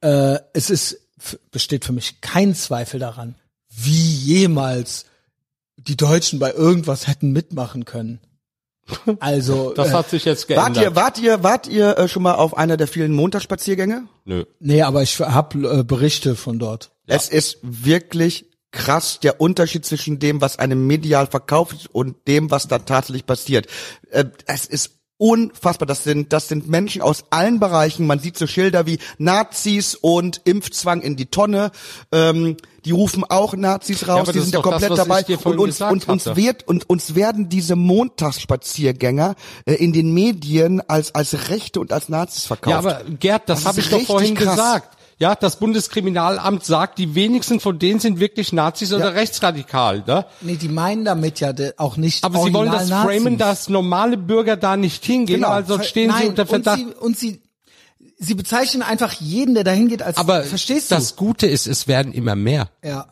Äh, 0.00 0.38
es 0.54 0.70
ist 0.70 0.98
besteht 1.50 1.84
für 1.84 1.92
mich 1.92 2.20
kein 2.20 2.54
Zweifel 2.54 3.00
daran, 3.00 3.34
wie 3.68 4.14
jemals 4.14 5.06
die 5.88 5.96
Deutschen 5.96 6.38
bei 6.38 6.52
irgendwas 6.52 7.06
hätten 7.06 7.32
mitmachen 7.32 7.84
können. 7.84 8.20
Also 9.20 9.72
Das 9.74 9.90
äh, 9.90 9.92
hat 9.92 10.08
sich 10.10 10.24
jetzt 10.24 10.48
Wart 10.50 10.74
geändert. 10.74 10.82
ihr, 10.84 10.96
wart 10.96 11.18
ihr, 11.18 11.42
wart 11.42 11.66
ihr 11.66 11.98
äh, 11.98 12.08
schon 12.08 12.22
mal 12.22 12.34
auf 12.36 12.56
einer 12.56 12.76
der 12.76 12.86
vielen 12.88 13.12
Montagsspaziergänge? 13.12 14.04
Nö. 14.24 14.44
nee, 14.60 14.82
aber 14.82 15.02
ich 15.02 15.18
habe 15.20 15.80
äh, 15.80 15.82
Berichte 15.84 16.34
von 16.36 16.58
dort. 16.58 16.90
Es 17.06 17.28
ist 17.28 17.58
wirklich 17.62 18.46
krass 18.70 19.18
der 19.20 19.40
Unterschied 19.40 19.84
zwischen 19.86 20.18
dem, 20.18 20.40
was 20.42 20.58
einem 20.58 20.86
medial 20.86 21.26
verkauft 21.26 21.88
und 21.92 22.16
dem, 22.28 22.50
was 22.50 22.68
da 22.68 22.78
tatsächlich 22.78 23.24
passiert. 23.26 23.66
Äh, 24.10 24.26
Es 24.46 24.66
ist 24.66 24.97
unfassbar. 25.18 25.86
Das 25.86 26.04
sind, 26.04 26.32
das 26.32 26.48
sind 26.48 26.68
Menschen 26.68 27.02
aus 27.02 27.24
allen 27.30 27.60
Bereichen. 27.60 28.06
Man 28.06 28.20
sieht 28.20 28.38
so 28.38 28.46
Schilder 28.46 28.86
wie 28.86 28.98
Nazis 29.18 29.94
und 29.94 30.40
Impfzwang 30.44 31.02
in 31.02 31.16
die 31.16 31.26
Tonne. 31.26 31.70
Ähm, 32.12 32.56
die 32.84 32.92
rufen 32.92 33.24
auch 33.24 33.54
Nazis 33.54 34.08
raus. 34.08 34.20
aber 34.20 34.32
die 34.32 34.38
das 34.38 34.46
sind 34.46 34.54
ja 34.54 34.62
das, 34.62 34.70
komplett 34.70 34.90
was 34.90 34.98
dabei. 34.98 35.24
Und 35.44 35.58
uns, 35.58 35.80
und 35.80 36.08
uns 36.08 36.36
wird, 36.36 36.66
und 36.66 36.88
uns 36.88 37.14
werden 37.14 37.48
diese 37.48 37.76
Montagsspaziergänger 37.76 39.34
äh, 39.66 39.74
in 39.74 39.92
den 39.92 40.14
Medien 40.14 40.80
als, 40.88 41.14
als 41.14 41.50
Rechte 41.50 41.80
und 41.80 41.92
als 41.92 42.08
Nazis 42.08 42.46
verkauft. 42.46 42.70
Ja, 42.70 42.78
aber 42.78 43.02
Gerd, 43.18 43.48
das, 43.48 43.60
Das 43.60 43.66
habe 43.66 43.80
ich 43.80 43.90
doch 43.90 44.00
vorhin 44.02 44.34
krass. 44.34 44.56
gesagt. 44.56 44.97
Ja, 45.20 45.34
das 45.34 45.58
Bundeskriminalamt 45.58 46.64
sagt, 46.64 46.98
die 46.98 47.14
wenigsten 47.16 47.58
von 47.58 47.78
denen 47.78 47.98
sind 47.98 48.20
wirklich 48.20 48.52
Nazis 48.52 48.92
oder 48.92 49.14
rechtsradikal. 49.14 50.04
Ne? 50.06 50.26
Nee, 50.42 50.54
die 50.56 50.68
meinen 50.68 51.04
damit 51.04 51.40
ja 51.40 51.52
auch 51.76 51.96
nicht 51.96 52.22
Aber 52.22 52.38
sie 52.44 52.52
wollen 52.54 52.70
das 52.70 52.82
original 52.90 53.02
framen, 53.04 53.24
Nazis. 53.36 53.38
dass 53.38 53.68
normale 53.68 54.16
Bürger 54.16 54.56
da 54.56 54.76
nicht 54.76 55.04
hingehen, 55.04 55.36
Genau. 55.40 55.48
also 55.48 55.82
stehen 55.82 56.10
Nein, 56.10 56.22
sie 56.22 56.28
unter 56.28 56.46
Verdacht. 56.46 56.78
Und 56.80 56.88
sie, 56.88 56.94
und 57.00 57.18
sie, 57.18 57.42
sie 58.18 58.34
bezeichnen 58.34 58.82
einfach 58.82 59.12
jeden, 59.14 59.54
der 59.54 59.64
dahin 59.64 59.88
geht, 59.88 60.02
als 60.02 60.18
Aber 60.18 60.44
verstehst 60.44 60.92
du? 60.92 60.94
das 60.94 61.16
Gute 61.16 61.48
ist, 61.48 61.66
es 61.66 61.88
werden 61.88 62.12
immer 62.12 62.36
mehr. 62.36 62.68
ja. 62.84 63.06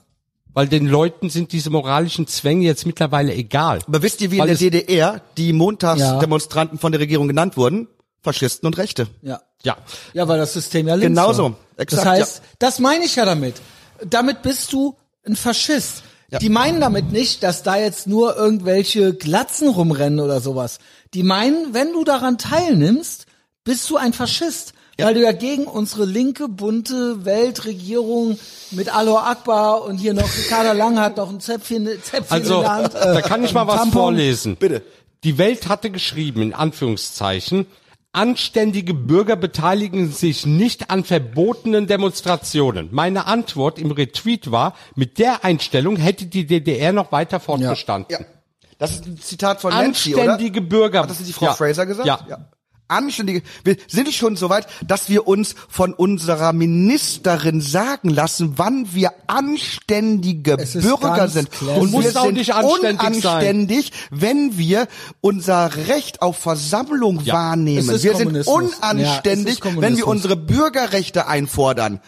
Weil 0.55 0.69
den 0.69 0.87
Leuten 0.87 1.29
sind 1.29 1.53
diese 1.53 1.69
moralischen 1.69 2.27
Zwänge 2.29 2.65
jetzt 2.65 2.87
mittlerweile 2.87 3.35
egal. 3.35 3.81
Aber 3.87 4.01
wisst 4.03 4.23
ihr, 4.23 4.31
wie 4.31 4.37
in 4.37 4.41
Weil 4.41 4.47
der 4.47 4.55
es- 4.55 4.61
DDR 4.61 5.21
die 5.37 5.53
Montagsdemonstranten 5.53 6.79
von 6.79 6.93
der 6.93 7.01
Regierung 7.03 7.29
genannt 7.29 7.59
wurden? 7.59 7.89
Faschisten 8.27 8.67
und 8.67 8.77
Rechte. 8.77 9.07
Ja. 9.23 9.41
Ja. 9.63 9.77
Ja, 10.13 10.27
weil 10.29 10.39
das 10.39 10.53
System 10.53 10.89
ja 10.89 10.95
links 10.95 11.09
Genauso. 11.09 11.45
war. 11.45 11.57
Exakt, 11.77 12.03
das 12.03 12.11
heißt, 12.11 12.43
das 12.59 12.79
meine 12.81 13.05
ich 13.05 13.17
ja 13.17 13.25
damit. 13.25 13.55
Damit 14.05 14.43
bist 14.43 14.73
du 14.73 14.97
ein 15.27 15.37
Faschist. 15.37 16.03
Ja. 16.31 16.39
Die 16.41 16.49
meinen 16.49 16.81
damit 16.81 17.13
nicht, 17.13 17.43
dass 17.45 17.63
da 17.63 17.77
jetzt 17.77 18.07
nur 18.09 18.37
irgendwelche 18.37 19.15
Glatzen 19.15 19.69
rumrennen 19.69 20.19
oder 20.21 20.41
sowas. 20.41 20.79
Die 21.15 21.23
meinen, 21.23 21.73
wenn 21.73 21.93
du 21.93 22.03
daran 22.05 22.37
teilnimmst, 22.37 23.27
bist 23.65 23.89
du 23.91 23.97
ein 23.97 24.13
Faschist. 24.13 24.73
Weil 24.99 25.13
du 25.15 25.21
ja 25.23 25.33
gegen 25.33 25.65
unsere 25.67 26.07
linke, 26.07 26.49
bunte 26.49 27.25
Weltregierung 27.27 28.39
mit 28.71 28.95
Aloha 28.95 29.31
Akbar 29.31 29.85
und 29.85 29.99
hier 29.99 30.15
noch 30.15 30.27
Ricarda 30.37 30.73
Lang 30.73 30.99
hat 30.99 31.19
noch 31.19 31.29
ein 31.29 31.39
Zäpfchen, 31.39 31.87
Zäpfchen 32.03 32.25
Also, 32.31 32.57
in 32.57 32.61
der 32.63 32.73
Hand. 32.73 32.95
da 32.95 33.21
kann 33.21 33.45
ich 33.45 33.53
mal 33.53 33.63
ein 33.63 33.69
was 33.69 33.77
Tampon. 33.77 33.93
vorlesen. 34.03 34.57
Bitte. 34.57 34.83
Die 35.23 35.37
Welt 35.39 35.69
hatte 35.69 35.91
geschrieben, 35.91 36.41
in 36.41 36.55
Anführungszeichen, 36.55 37.67
anständige 38.17 38.95
Bürger 38.95 39.37
beteiligen 39.37 40.11
sich 40.11 40.47
nicht 40.47 40.91
an 40.91 41.05
verbotenen 41.05 41.87
Demonstrationen. 41.87 42.89
Meine 42.91 43.27
Antwort 43.27 43.79
im 43.79 43.91
Retweet 43.91 44.51
war, 44.51 44.75
mit 44.95 45.19
der 45.19 45.45
Einstellung 45.45 45.97
hätte 45.97 46.27
die 46.27 46.47
DDR 46.47 46.93
noch 46.93 47.13
weiter 47.13 47.41
fortbestanden. 47.41 48.19
Ja. 48.19 48.27
Das 48.79 48.93
ist 48.93 49.07
ein 49.07 49.19
Zitat 49.19 49.61
von 49.61 49.73
Nancy, 49.73 50.15
oder? 50.15 50.23
Anständige 50.33 50.61
Bürger. 50.61 51.03
Hat 51.03 51.11
das 51.11 51.23
die 51.23 51.33
Frau 51.33 51.47
Ja. 51.47 51.55
Fraser 51.55 51.87
gesagt? 51.87 52.07
Ja. 52.07 52.51
Anständige. 52.89 53.43
Wir 53.65 53.77
sind 53.89 54.13
schon 54.13 54.37
so 54.37 54.49
weit, 54.49 54.67
dass 54.87 55.09
wir 55.09 55.27
uns 55.27 55.55
von 55.69 55.93
unserer 55.93 56.53
Ministerin 56.53 57.61
sagen 57.61 58.11
lassen, 58.11 58.55
wann 58.57 58.95
wir 58.95 59.13
anständige 59.27 60.57
Bürger 60.57 61.29
sind. 61.29 61.51
klar. 61.51 61.79
Und 61.79 61.93
wir 61.93 62.17
auch 62.17 62.25
sind 62.25 62.35
nicht 62.35 62.55
anständig 62.55 63.23
sein. 63.23 63.35
unanständig, 63.43 63.93
wenn 64.11 64.57
wir 64.59 64.87
unser 65.21 65.75
Recht 65.89 66.23
auf 66.23 66.37
Versammlung 66.39 67.21
Ja. 67.25 67.35
wahrnehmen. 67.35 67.89
Wir 67.89 67.99
sind. 68.17 68.35
Ja, 68.37 68.53
unanständig, 68.53 69.65
ist 69.65 69.81
wenn 69.81 69.97
wir 69.97 70.07
unsere 70.07 70.37
Bürgerrechte 70.37 71.27
einfordern. 71.27 72.01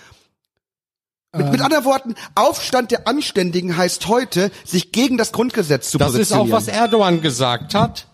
Mit, 1.35 1.45
Ähm. 1.47 1.53
mit 1.53 1.61
anderen 1.61 1.85
Worten, 1.85 2.15
Aufstand 2.35 2.91
der 2.91 3.07
Anständigen 3.07 3.77
heißt 3.77 4.07
heute, 4.09 4.51
sich 4.65 4.93
gegen 4.93 5.19
das 5.19 5.33
Grundgesetz 5.33 5.91
zu 5.91 5.99
Das 5.99 6.15
ist 6.15 6.33
auch, 6.33 6.39
positionieren. 6.39 6.53
was 6.53 6.69
Erdogan 6.69 7.21
gesagt 7.21 7.75
hat. 7.75 8.07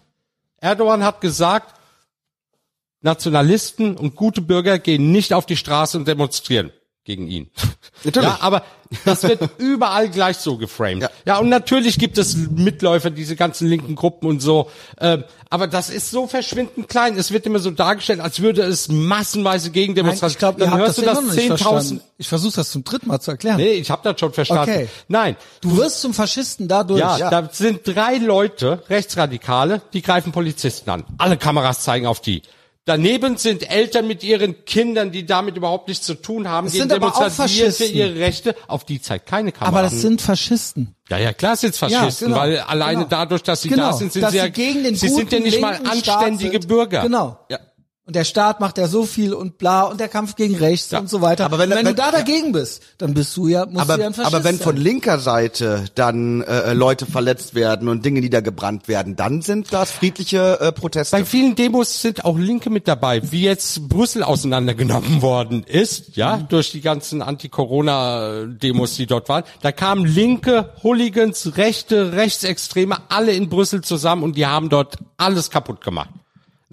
Erdogan 0.58 1.04
hat 1.04 1.20
gesagt, 1.20 1.74
Nationalisten 3.04 3.96
und 3.96 4.16
gute 4.16 4.40
Bürger 4.40 4.78
gehen 4.78 5.12
nicht 5.12 5.32
auf 5.32 5.46
die 5.46 5.56
Straße 5.56 5.96
und 5.96 6.08
demonstrieren 6.08 6.70
gegen 7.04 7.28
ihn. 7.28 7.50
Natürlich. 8.04 8.28
Ja, 8.28 8.38
aber 8.40 8.64
das 9.04 9.22
wird 9.24 9.40
überall 9.58 10.08
gleich 10.08 10.38
so 10.38 10.56
geframed. 10.56 11.02
Ja. 11.02 11.10
Ja. 11.26 11.38
und 11.38 11.48
natürlich 11.50 11.98
gibt 11.98 12.16
es 12.16 12.34
Mitläufer, 12.36 13.10
diese 13.10 13.34
ganzen 13.36 13.68
linken 13.68 13.94
Gruppen 13.94 14.26
und 14.28 14.40
so. 14.40 14.70
Ähm, 15.00 15.24
aber 15.50 15.66
das 15.66 15.90
ist 15.90 16.10
so 16.10 16.26
verschwindend 16.26 16.88
klein. 16.88 17.16
Es 17.18 17.30
wird 17.30 17.44
immer 17.46 17.58
so 17.58 17.70
dargestellt, 17.70 18.20
als 18.20 18.40
würde 18.40 18.62
es 18.62 18.88
massenweise 18.88 19.70
Gegendemonstrationen. 19.70 20.32
ich 20.32 20.38
glaube, 20.38 20.60
Dann 20.60 20.78
hörst 20.78 20.96
das 20.98 21.04
du 21.04 21.10
das 21.10 21.14
noch 21.22 21.34
nicht 21.34 21.50
10.000. 21.50 21.56
verstanden. 21.58 22.00
Ich 22.18 22.28
versuche 22.28 22.56
das 22.56 22.70
zum 22.70 22.84
dritten 22.84 23.08
Mal 23.08 23.20
zu 23.20 23.30
erklären. 23.32 23.56
Nee, 23.56 23.72
ich 23.72 23.90
habe 23.90 24.00
das 24.04 24.18
schon 24.20 24.32
verstanden. 24.32 24.70
Okay. 24.70 24.88
Nein, 25.08 25.36
Du 25.60 25.76
wirst 25.76 26.00
zum 26.00 26.14
Faschisten 26.14 26.68
dadurch. 26.68 27.00
ja, 27.00 27.28
da 27.30 27.48
sind 27.52 27.80
drei 27.84 28.16
Leute, 28.16 28.82
Rechtsradikale, 28.88 29.82
die 29.92 30.00
greifen 30.02 30.32
Polizisten 30.32 30.88
an. 30.90 31.04
Alle 31.18 31.36
Kameras 31.36 31.80
zeigen 31.80 32.06
auf 32.06 32.20
die. 32.22 32.42
Daneben 32.86 33.38
sind 33.38 33.70
Eltern 33.70 34.06
mit 34.06 34.22
ihren 34.22 34.66
Kindern, 34.66 35.10
die 35.10 35.24
damit 35.24 35.56
überhaupt 35.56 35.88
nichts 35.88 36.04
zu 36.04 36.14
tun 36.14 36.48
haben, 36.48 36.66
Es 36.66 36.74
gegen 36.74 36.90
für 37.78 37.84
ihre 37.84 38.14
Rechte. 38.16 38.54
Auf 38.68 38.84
die 38.84 39.00
zeigt 39.00 39.24
keine 39.26 39.52
Kamera. 39.52 39.68
aber 39.68 39.82
das 39.82 40.02
sind 40.02 40.20
Faschisten. 40.20 40.94
ja, 41.08 41.16
ja, 41.16 41.32
klar 41.32 41.56
sind 41.56 41.74
Faschisten, 41.74 42.28
genau, 42.28 42.40
weil 42.40 42.58
alleine 42.58 42.98
genau. 42.98 43.08
dadurch, 43.08 43.42
dass 43.42 43.62
sie 43.62 43.70
Genau, 43.70 43.90
da 43.90 43.92
sind, 43.94 44.12
sind 44.12 44.22
dass 44.22 44.32
sie 44.32 44.36
ja, 44.36 44.48
gegen 44.48 44.84
den 44.84 44.96
sie 44.96 45.08
sind 45.08 45.32
ja 45.32 45.40
nicht 45.40 45.62
mal 45.62 45.80
anständige. 45.82 46.60
Bürger. 46.60 47.02
Genau. 47.02 47.38
Ja. 47.48 47.58
Und 48.06 48.16
der 48.16 48.24
Staat 48.24 48.60
macht 48.60 48.76
ja 48.76 48.86
so 48.86 49.04
viel 49.04 49.32
und 49.32 49.56
bla 49.56 49.84
und 49.84 49.98
der 49.98 50.08
Kampf 50.08 50.36
gegen 50.36 50.56
rechts 50.56 50.90
Ja. 50.90 50.98
und 50.98 51.08
so 51.08 51.22
weiter. 51.22 51.46
Aber 51.46 51.58
wenn- 51.58 51.70
wenn, 51.70 51.78
wenn- 51.78 51.86
du 51.86 51.94
da 51.94 52.10
dagegen 52.10 52.52
bist, 52.52 52.82
dann 52.98 53.14
bist 53.14 53.34
du 53.34 53.48
ja, 53.48 53.64
musst 53.64 53.78
aber, 53.80 53.94
du 53.94 54.00
ja 54.02 54.06
ein 54.08 54.12
Faschist 54.12 54.34
aber 54.34 54.44
wenn 54.44 54.58
von 54.58 54.76
linker 54.76 55.18
Seite 55.18 55.86
dann 55.94 56.42
äh, 56.42 56.74
Leute 56.74 57.06
verletzt 57.06 57.54
werden 57.54 57.88
und 57.88 58.04
Dinge 58.04 58.20
niedergebrannt 58.20 58.88
werden, 58.88 59.16
dann 59.16 59.40
sind 59.40 59.72
das 59.72 59.90
friedliche 59.90 60.60
äh, 60.60 60.72
Proteste. 60.72 61.16
Bei 61.16 61.24
vielen 61.24 61.54
Demos 61.54 62.02
sind 62.02 62.26
auch 62.26 62.36
Linke 62.36 62.68
mit 62.68 62.88
dabei, 62.88 63.22
wie 63.32 63.40
jetzt 63.44 63.88
Brüssel 63.88 64.22
auseinandergenommen 64.22 65.22
worden 65.22 65.62
ist, 65.66 66.14
ja, 66.14 66.36
Mhm. 66.36 66.48
durch 66.48 66.72
die 66.72 66.82
ganzen 66.82 67.22
Anti-Corona-Demos, 67.22 68.96
die 68.96 69.06
dort 69.06 69.28
waren. 69.30 69.44
Da 69.62 69.72
kamen 69.72 70.04
Linke, 70.04 70.72
Hooligans, 70.82 71.56
Rechte, 71.56 72.12
Rechtsextreme, 72.12 72.96
alle 73.08 73.32
in 73.32 73.48
Brüssel 73.48 73.80
zusammen 73.80 74.22
und 74.24 74.36
die 74.36 74.44
haben 74.46 74.68
dort 74.68 74.96
alles 75.16 75.50
kaputt 75.50 75.80
gemacht. 75.82 76.10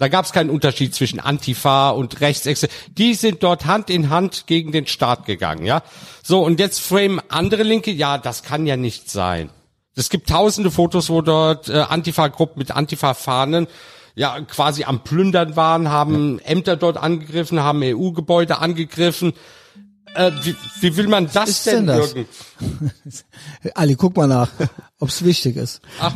Da 0.02 0.08
gab 0.08 0.24
es 0.24 0.32
keinen 0.32 0.50
Unterschied 0.50 0.96
zwischen 0.96 1.20
Antifa 1.20 1.90
und 1.90 2.20
Rechtsextreme. 2.20 2.72
Die 2.98 3.14
sind 3.14 3.44
dort 3.44 3.66
Hand 3.66 3.88
in 3.88 4.10
Hand 4.10 4.48
gegen 4.48 4.72
den 4.72 4.88
Staat 4.88 5.26
gegangen, 5.26 5.64
ja. 5.64 5.84
So, 6.24 6.44
und 6.44 6.58
jetzt 6.58 6.80
frame 6.80 7.22
andere 7.28 7.62
Linke, 7.62 7.92
ja, 7.92 8.18
das 8.18 8.42
kann 8.42 8.66
ja 8.66 8.76
nicht 8.76 9.08
sein. 9.08 9.48
Es 9.94 10.10
gibt 10.10 10.28
tausende 10.28 10.72
Fotos, 10.72 11.08
wo 11.08 11.22
dort 11.22 11.68
äh, 11.68 11.82
Antifa-Gruppen 11.82 12.58
mit 12.58 12.72
Antifa-Fahnen 12.72 13.68
ja 14.16 14.40
quasi 14.40 14.82
am 14.82 15.04
Plündern 15.04 15.54
waren, 15.54 15.88
haben 15.88 16.40
Ämter 16.40 16.74
dort 16.74 16.96
angegriffen, 16.96 17.60
haben 17.60 17.80
EU-Gebäude 17.84 18.58
angegriffen. 18.58 19.34
Äh, 20.16 20.32
wie, 20.42 20.56
wie 20.80 20.96
will 20.96 21.06
man 21.06 21.30
das 21.32 21.62
denn 21.62 21.86
denn 21.86 22.26
das? 23.06 23.24
Ali, 23.76 23.94
guck 23.94 24.16
mal 24.16 24.26
nach, 24.26 24.50
ob's 24.98 25.22
wichtig 25.22 25.54
ist. 25.54 25.80
Ach, 26.00 26.12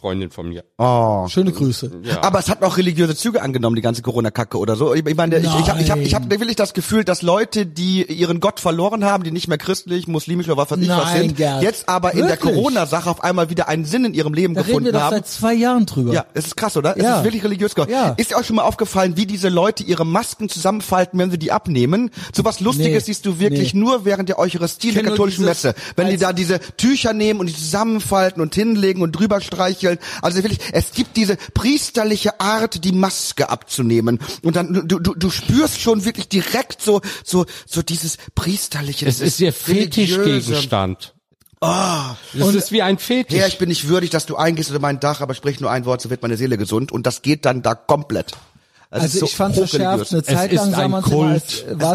Freundin 0.00 0.30
von 0.30 0.48
mir. 0.48 0.64
oh. 0.78 1.26
Schöne 1.28 1.52
Grüße. 1.52 1.90
Aber 2.22 2.38
es 2.38 2.48
hat 2.48 2.62
auch 2.62 2.76
religiöse 2.78 3.14
Züge 3.14 3.42
angenommen, 3.42 3.76
die 3.76 3.82
ganze 3.82 4.02
Corona-Kacke 4.02 4.56
oder 4.58 4.74
so. 4.76 4.94
Ich, 4.94 5.04
ich 5.06 5.14
meine, 5.16 5.38
ich, 5.38 5.44
ich 5.44 5.68
habe 5.70 5.80
ich 5.82 5.90
hab, 5.90 5.98
ich 5.98 6.14
hab 6.14 6.30
wirklich 6.30 6.56
das 6.56 6.72
Gefühl, 6.74 7.04
dass 7.04 7.22
Leute, 7.22 7.66
die 7.66 8.02
ihren 8.04 8.40
Gott 8.40 8.60
verloren 8.60 9.04
haben, 9.04 9.22
die 9.24 9.30
nicht 9.30 9.46
mehr 9.48 9.58
christlich, 9.58 10.08
muslimisch 10.08 10.46
oder 10.48 10.56
was 10.56 10.70
weiß 10.70 10.78
ich 10.80 10.88
was 10.88 11.12
sind, 11.12 11.36
Gerd. 11.36 11.62
jetzt 11.62 11.88
aber 11.88 12.14
in 12.14 12.26
der? 12.26 12.36
Corona-Sache 12.38 13.10
auf 13.10 13.22
einmal 13.22 13.50
wieder 13.50 13.68
einen 13.68 13.84
Sinn 13.84 14.04
in 14.06 14.14
ihrem 14.14 14.32
Leben 14.32 14.54
Da 14.54 14.62
reden 14.62 14.68
wir 14.70 14.74
gefunden 14.80 14.92
doch 14.94 15.00
haben. 15.02 15.16
seit 15.16 15.28
zwei 15.28 15.52
Jahren 15.54 15.84
drüber. 15.86 16.12
Ja, 16.14 16.24
es 16.32 16.46
ist 16.46 16.56
krass, 16.56 16.76
oder? 16.76 16.96
Es 16.96 17.02
Ja. 17.02 17.18
ist 17.18 17.24
wirklich 17.24 17.44
religiös 17.44 17.74
geworden. 17.74 17.92
Ja. 17.92 18.14
Ist 18.16 18.30
dir 18.30 18.38
auch 18.38 18.44
schon 18.44 18.56
mal 18.56 18.62
aufgefallen, 18.62 19.16
wie 19.16 19.26
diese 19.26 19.48
Leute 19.50 19.82
ihre 19.84 20.06
Masken 20.06 20.48
zusammenfalten, 20.48 21.18
wenn 21.18 21.30
sie 21.30 21.38
die 21.38 21.52
abnehmen? 21.52 22.10
So 22.34 22.44
was 22.44 22.60
Lustiges 22.60 22.90
Nee. 23.06 23.12
siehst 23.12 23.26
du 23.26 23.38
wirklich 23.38 23.74
Nee. 23.74 23.80
nur 23.80 24.04
während 24.06 24.28
der 24.30 24.38
Eucharistie 24.38 24.92
der 24.92 25.02
katholischen 25.02 25.42
dieses- 25.44 25.64
Messe. 25.64 25.74
Wenn 25.96 26.08
die 26.08 26.16
da 26.16 26.32
diese 26.32 26.60
Tücher 26.78 27.12
nehmen 27.12 27.40
und 27.40 27.46
die 27.48 27.54
zusammenfalten 27.54 28.40
und 28.40 28.54
hinlegen 28.54 29.02
und 29.02 29.12
drüber 29.12 29.40
streicheln. 29.40 29.89
Also 30.22 30.42
wirklich, 30.42 30.60
es 30.72 30.92
gibt 30.92 31.16
diese 31.16 31.36
priesterliche 31.54 32.40
Art, 32.40 32.84
die 32.84 32.92
Maske 32.92 33.48
abzunehmen. 33.48 34.18
Und 34.42 34.56
dann, 34.56 34.86
du, 34.86 34.98
du, 34.98 35.14
du 35.14 35.30
spürst 35.30 35.80
schon 35.80 36.04
wirklich 36.04 36.28
direkt 36.28 36.82
so, 36.82 37.00
so, 37.24 37.46
so 37.66 37.82
dieses 37.82 38.18
priesterliche. 38.34 39.06
Es 39.06 39.20
ist 39.20 39.40
ihr 39.40 39.54
religiöse. 39.66 40.22
Fetischgegenstand. 40.22 41.14
Ah, 41.62 42.16
es 42.32 42.54
ist 42.54 42.72
wie 42.72 42.80
ein 42.80 42.98
Fetisch. 42.98 43.38
Herr, 43.38 43.46
ich 43.46 43.58
bin 43.58 43.68
nicht 43.68 43.86
würdig, 43.88 44.08
dass 44.10 44.24
du 44.24 44.36
eingehst 44.36 44.70
unter 44.70 44.80
mein 44.80 44.98
Dach, 44.98 45.20
aber 45.20 45.34
sprich 45.34 45.60
nur 45.60 45.70
ein 45.70 45.84
Wort, 45.84 46.00
so 46.00 46.08
wird 46.08 46.22
meine 46.22 46.38
Seele 46.38 46.56
gesund. 46.56 46.90
Und 46.90 47.06
das 47.06 47.20
geht 47.20 47.44
dann 47.44 47.60
da 47.60 47.74
komplett. 47.74 48.32
Das 48.90 49.02
Also 49.02 49.14
ist 49.14 49.20
so 49.20 49.26
ich 49.26 49.36
fand 49.36 49.54
verschärft, 49.54 50.12
eine 50.12 50.22
Zeit 50.22 50.52
ist 50.52 50.56
lang 50.56 50.70
sah 50.72 50.78
ein 50.78 50.90
man 50.90 51.04
es 51.04 51.64
war 51.74 51.94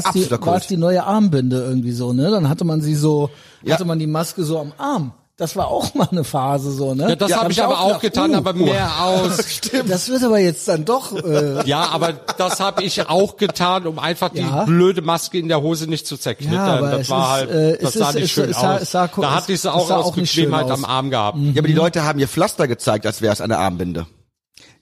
es 0.58 0.68
die, 0.68 0.76
die 0.76 0.78
neue 0.78 1.04
Armbinde 1.04 1.58
irgendwie 1.62 1.92
so, 1.92 2.14
ne? 2.14 2.30
Dann 2.32 2.48
hatte 2.48 2.64
man 2.64 2.82
sie 2.82 2.96
so, 2.96 3.32
Ja. 3.64 3.74
hatte 3.74 3.86
man 3.86 4.00
die 4.00 4.08
Maske 4.08 4.44
so 4.46 4.60
am 4.60 4.72
Arm. 4.78 5.14
Das 5.38 5.58
war 5.58 5.68
auch 5.68 5.94
mal 5.96 6.08
eine 6.10 6.24
Phase 6.24 6.72
so, 6.72 6.94
ne? 6.96 7.10
ja, 7.10 7.16
das 7.18 7.30
Da 7.30 7.36
habe 7.36 7.46
hab 7.46 7.52
ich 7.52 7.62
aber 7.62 7.82
auch 7.82 8.00
gedacht, 8.00 8.02
getan, 8.14 8.32
uh, 8.32 8.38
aber 8.38 8.54
mehr 8.54 8.90
aus. 9.04 9.38
Das 9.88 10.08
wird 10.08 10.24
aber 10.24 10.40
jetzt 10.40 10.66
dann 10.70 10.86
doch, 10.86 11.12
äh, 11.14 11.62
Ja, 11.68 11.90
aber 11.92 12.14
das 12.14 12.62
habe 12.62 12.84
ich 12.84 13.10
auch 13.10 13.36
getan, 13.36 13.86
um 13.86 14.00
einfach 14.00 14.30
die 14.30 14.40
Ja. 14.40 14.64
blöde 14.64 15.02
Maske 15.02 15.38
in 15.38 15.50
der 15.50 15.62
Hose 15.62 15.88
nicht 15.90 16.08
zu 16.08 16.16
zerknittern. 16.16 16.56
Ja, 16.56 16.78
aber 16.78 16.92
das 16.92 17.02
es 17.02 17.10
war 17.10 17.42
ist, 17.42 17.50
halt, 17.50 17.52
äh, 17.52 17.78
das 17.84 17.94
sah 17.96 18.10
ist- 18.10 18.16
nicht 18.16 18.24
es- 18.24 18.32
schön 18.32 18.50
es 18.50 18.56
sah- 18.62 18.76
aus. 18.76 18.82
es 18.82 18.92
sah- 18.92 19.08
da 19.14 19.32
hatte 19.36 19.52
ich 19.52 19.60
es 19.60 19.66
auch 19.66 19.88
sah 19.90 19.98
aus 19.98 20.06
auch 20.06 20.16
schön 20.16 20.24
Bequemheit 20.24 20.66
aus. 20.66 20.72
am 20.72 20.86
Arm 20.86 21.10
gehabt. 21.10 21.38
Ja, 21.38 21.60
aber 21.60 21.68
die 21.68 21.74
Leute 21.74 22.04
haben 22.06 22.18
ihr 22.20 22.30
Pflaster 22.30 22.70
gezeigt, 22.70 23.06
als 23.06 23.22
wäre 23.22 23.34
es 23.34 23.42
eine 23.42 23.58
Armbinde. 23.58 24.06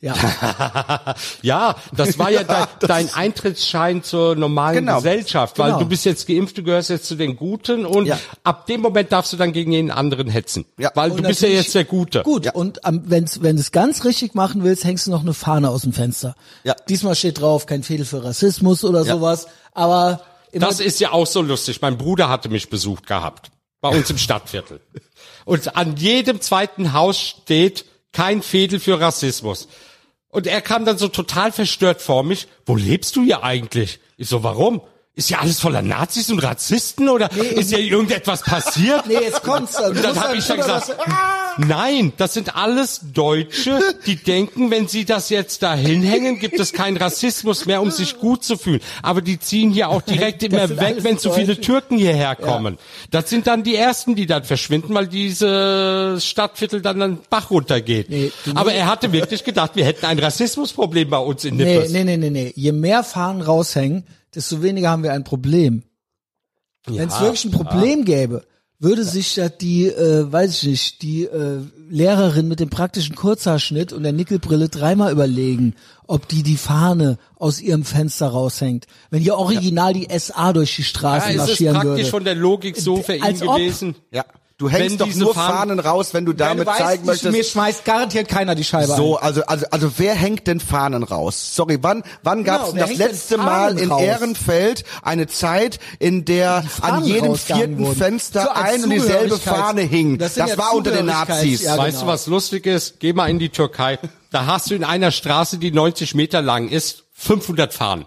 Ja. 0.04 0.14
Ja, 1.42 1.76
das 1.96 2.20
war 2.20 2.30
ja 2.30 2.44
dein, 2.46 2.68
dein 2.80 3.14
Eintrittsschein 3.14 4.04
zur 4.04 4.36
normalen 4.36 4.76
Genau. 4.86 4.98
Gesellschaft, 4.98 5.58
weil 5.60 5.68
Genau. 5.72 5.80
du 5.80 5.86
bist 5.88 6.06
jetzt 6.06 6.28
geimpft, 6.28 6.58
du 6.58 6.64
gehörst 6.64 6.90
jetzt 6.90 7.06
zu 7.06 7.16
den 7.16 7.36
Guten 7.36 7.86
und 7.86 8.06
Ja. 8.06 8.20
ab 8.44 8.66
dem 8.68 8.82
Moment 8.82 9.12
darfst 9.12 9.34
du 9.34 9.38
dann 9.38 9.54
gegen 9.54 9.72
jeden 9.72 9.92
anderen 9.92 10.28
hetzen. 10.30 10.66
Ja. 10.78 10.92
Weil 10.96 11.12
Und 11.12 11.18
du 11.24 11.28
bist 11.28 11.42
ja 11.42 11.50
jetzt 11.50 11.74
der 11.76 11.86
Gute. 11.86 12.24
Gut, 12.24 12.54
und 12.54 12.86
am, 12.86 13.10
wenn's, 13.10 13.42
wenn 13.42 13.56
du 13.56 13.62
es 13.62 13.72
ganz 13.72 14.04
richtig 14.06 14.36
machen 14.36 14.64
willst, 14.64 14.84
hängst 14.84 15.08
du 15.08 15.12
noch 15.12 15.22
eine 15.22 15.34
Fahne 15.34 15.70
aus 15.70 15.82
dem 15.84 15.94
Fenster. 15.94 16.36
Ja. 16.64 16.76
Diesmal 16.90 17.16
steht 17.16 17.40
drauf, 17.42 17.66
kein 17.66 17.84
Fehler 17.84 18.06
für 18.06 18.24
Rassismus 18.24 18.84
oder 18.84 19.04
Ja. 19.06 19.16
sowas, 19.16 19.48
aber 19.74 20.22
Das 20.52 20.80
ist 20.80 21.00
ja 21.00 21.12
auch 21.12 21.26
so 21.28 21.42
lustig. 21.42 21.82
Mein 21.82 21.98
Bruder 21.98 22.30
hatte 22.30 22.50
mich 22.50 22.70
besucht 22.70 23.08
gehabt. 23.08 23.50
Bei 23.82 23.90
uns 23.90 24.10
im 24.10 24.18
Stadtviertel. 24.20 24.80
Und 25.46 25.76
an 25.76 25.96
jedem 25.98 26.40
zweiten 26.42 26.94
Haus 26.94 27.18
steht 27.20 27.86
kein 28.14 28.42
Fädel 28.42 28.80
für 28.80 29.00
Rassismus. 29.02 29.68
Und 30.34 30.48
er 30.48 30.62
kam 30.62 30.84
dann 30.84 30.98
so 30.98 31.10
total 31.10 31.52
verstört 31.52 32.02
vor 32.02 32.24
mich. 32.24 32.48
Wo 32.66 32.76
lebst 32.76 33.16
du 33.16 33.24
hier 33.24 33.44
eigentlich? 33.44 34.00
Ich 34.18 34.30
so, 34.30 34.42
warum? 34.42 34.82
Ist 35.16 35.30
ja 35.30 35.38
alles 35.40 35.60
voller 35.60 35.84
Nazis 35.84 36.32
und 36.32 36.40
Rassisten 36.40 37.08
oder 37.08 37.30
ist 37.32 37.72
ja 37.72 37.78
irgendetwas 37.78 38.42
passiert? 38.42 39.06
nee, 39.08 39.14
jetzt 39.14 39.44
kommt's. 39.44 39.76
Also, 39.76 39.92
Und 39.92 39.98
dann 40.04 40.08
musst 40.08 40.20
hab 40.22 40.28
deinem 40.30 40.40
ich 40.40 40.48
dann 40.48 40.58
gesagt, 40.58 40.90
das- 40.90 41.00
ah! 41.02 41.54
Nein, 41.60 42.14
das 42.18 42.34
sind 42.34 42.56
alles 42.56 43.02
Deutsche, 43.14 43.80
die 44.08 44.16
denken, 44.16 44.72
wenn 44.72 44.88
sie 44.88 45.06
das 45.06 45.30
jetzt 45.30 45.62
da 45.62 45.76
hinhängen, 45.76 46.40
gibt 46.40 46.60
es 46.60 46.74
keinen 46.74 46.98
Rassismus 46.98 47.68
mehr, 47.68 47.84
um 47.84 47.92
sich 47.92 48.18
gut 48.18 48.44
zu 48.44 48.58
fühlen. 48.58 48.80
Aber 49.04 49.22
die 49.22 49.40
ziehen 49.40 49.70
hier 49.70 49.90
auch 49.90 50.02
direkt 50.02 50.42
Das 50.42 50.50
immer 50.50 50.82
weg, 50.82 50.96
wenn 51.02 51.20
zu 51.20 51.32
viele 51.32 51.50
Deutsche. 51.54 51.62
Türken 51.62 51.98
hierher 52.00 52.36
kommen. 52.36 52.80
Das 53.12 53.30
sind 53.30 53.46
dann 53.46 53.62
die 53.62 53.76
ersten, 53.76 54.16
die 54.16 54.26
dann 54.26 54.44
verschwinden, 54.46 54.96
weil 54.96 55.06
diese 55.06 56.18
Stadtviertel 56.20 56.82
dann 56.82 57.00
den 57.00 57.20
Bach 57.30 57.52
runtergeht. 57.52 58.10
Nee, 58.10 58.32
Aber 58.56 58.74
er 58.74 58.88
hatte 58.88 59.12
wirklich 59.14 59.44
gedacht, 59.44 59.76
wir 59.76 59.86
hätten 59.86 60.08
ein 60.08 60.18
Rassismusproblem 60.18 61.08
bei 61.12 61.20
uns 61.20 61.46
in 61.46 61.58
Nippes. 61.58 61.92
Nee, 61.92 62.04
nee, 62.04 62.18
nee, 62.18 62.30
nee, 62.32 62.46
nee. 62.46 62.54
Je 62.56 62.72
mehr 62.72 63.04
Fahnen 63.04 63.44
raushängen, 63.44 64.08
desto 64.36 64.62
weniger 64.64 64.90
haben 64.90 65.04
wir 65.04 65.14
ein 65.14 65.24
Problem. 65.24 65.84
Wenn 66.86 67.08
es 67.08 67.20
wirklich 67.22 67.46
ein 67.46 67.52
Problem 67.52 68.04
gäbe, 68.06 68.46
würde 68.80 69.06
sich 69.06 69.36
da 69.36 69.48
die, 69.48 69.86
äh, 69.88 70.30
weiß 70.30 70.64
ich 70.64 70.68
nicht, 70.70 71.02
die 71.02 71.24
äh, 71.24 71.60
Lehrerin 71.90 72.50
mit 72.50 72.60
dem 72.60 72.70
praktischen 72.70 73.16
Kurzhaarschnitt 73.16 73.94
und 73.94 74.04
der 74.04 74.12
Nickelbrille 74.12 74.68
dreimal 74.68 75.12
überlegen, 75.14 75.76
ob 76.06 76.28
die 76.28 76.44
die 76.44 76.58
Fahne 76.58 77.18
aus 77.38 77.62
ihrem 77.62 77.86
Fenster 77.86 78.28
raushängt. 78.28 78.88
Wenn 79.10 79.22
hier 79.22 79.38
original 79.38 79.94
die 79.94 80.08
SA 80.20 80.52
durch 80.52 80.76
die 80.76 80.82
Ja, 80.82 80.88
Straße 80.88 81.30
ist 81.30 81.42
es 81.42 81.48
marschieren 81.48 81.76
praktisch 81.76 81.92
würde. 82.00 82.10
von 82.10 82.24
der 82.26 82.36
Logik 82.36 82.76
so 82.76 82.98
für 82.98 83.16
ihn 83.16 83.24
ob. 83.48 83.56
gewesen. 83.56 83.96
Ja. 84.12 84.26
Du 84.60 84.70
hängst 84.70 84.92
Wenn 84.92 84.98
doch 85.10 85.16
nur 85.16 85.34
Fahnen- 85.34 85.58
Fahnen 85.58 85.80
raus, 85.80 86.14
wenn 86.14 86.26
du 86.26 86.34
damit 86.34 86.60
Wenn 86.60 86.66
du 86.66 86.72
weißt, 86.72 86.80
zeigen 86.80 87.02
ich- 87.04 87.08
möchtest. 87.08 87.32
Mir 87.36 87.44
schmeißt 87.44 87.86
garantiert 87.86 88.28
keiner 88.28 88.54
die 88.54 88.64
Scheibe 88.64 88.94
So, 88.96 89.18
ein. 89.18 89.24
also, 89.24 89.44
also, 89.46 89.66
also 89.72 89.92
wer 89.98 90.14
hängt 90.14 90.46
denn 90.46 90.60
Fahnen 90.60 91.02
raus? 91.04 91.56
Sorry, 91.56 91.80
wann, 91.82 92.04
wann 92.22 92.44
gab's 92.44 92.72
Genau, 92.72 92.76
wer 92.76 92.88
denn 92.88 92.98
das 93.00 93.08
letzte 93.12 93.38
Mal 93.38 93.78
in 93.80 93.90
raus? 93.92 94.02
Ehrenfeld 94.02 94.84
eine 95.02 95.28
Zeit, 95.28 95.80
in 96.00 96.24
der 96.26 96.64
an 96.82 97.04
jedem 97.04 97.36
vierten 97.36 97.80
wurden? 97.80 97.96
Fenster 97.98 98.44
So 98.44 98.50
ein 98.52 98.84
und 98.84 98.90
dieselbe 98.92 99.38
Fahne 99.40 99.82
hing? 99.82 100.20
Das 100.20 100.36
Das, 100.36 100.52
ja 100.52 100.58
war 100.58 100.76
unter 100.76 100.92
den 100.92 101.08
Nazis. 101.08 101.64
ja, 101.64 101.76
Weißt 101.78 101.98
genau. 101.98 102.02
du, 102.02 102.08
was 102.14 102.28
lustig 102.28 102.66
ist? 102.68 103.00
Geh 103.00 103.12
mal 103.12 103.30
in 103.30 103.40
die 103.40 103.50
Türkei. 103.50 103.98
Da 104.30 104.46
hast 104.46 104.70
du 104.70 104.76
in 104.76 104.84
einer 104.84 105.10
Straße, 105.12 105.58
die 105.58 105.72
90 105.72 106.14
Meter 106.14 106.42
lang 106.44 106.70
ist, 106.70 107.04
500 107.14 107.74
Fahnen. 107.74 108.06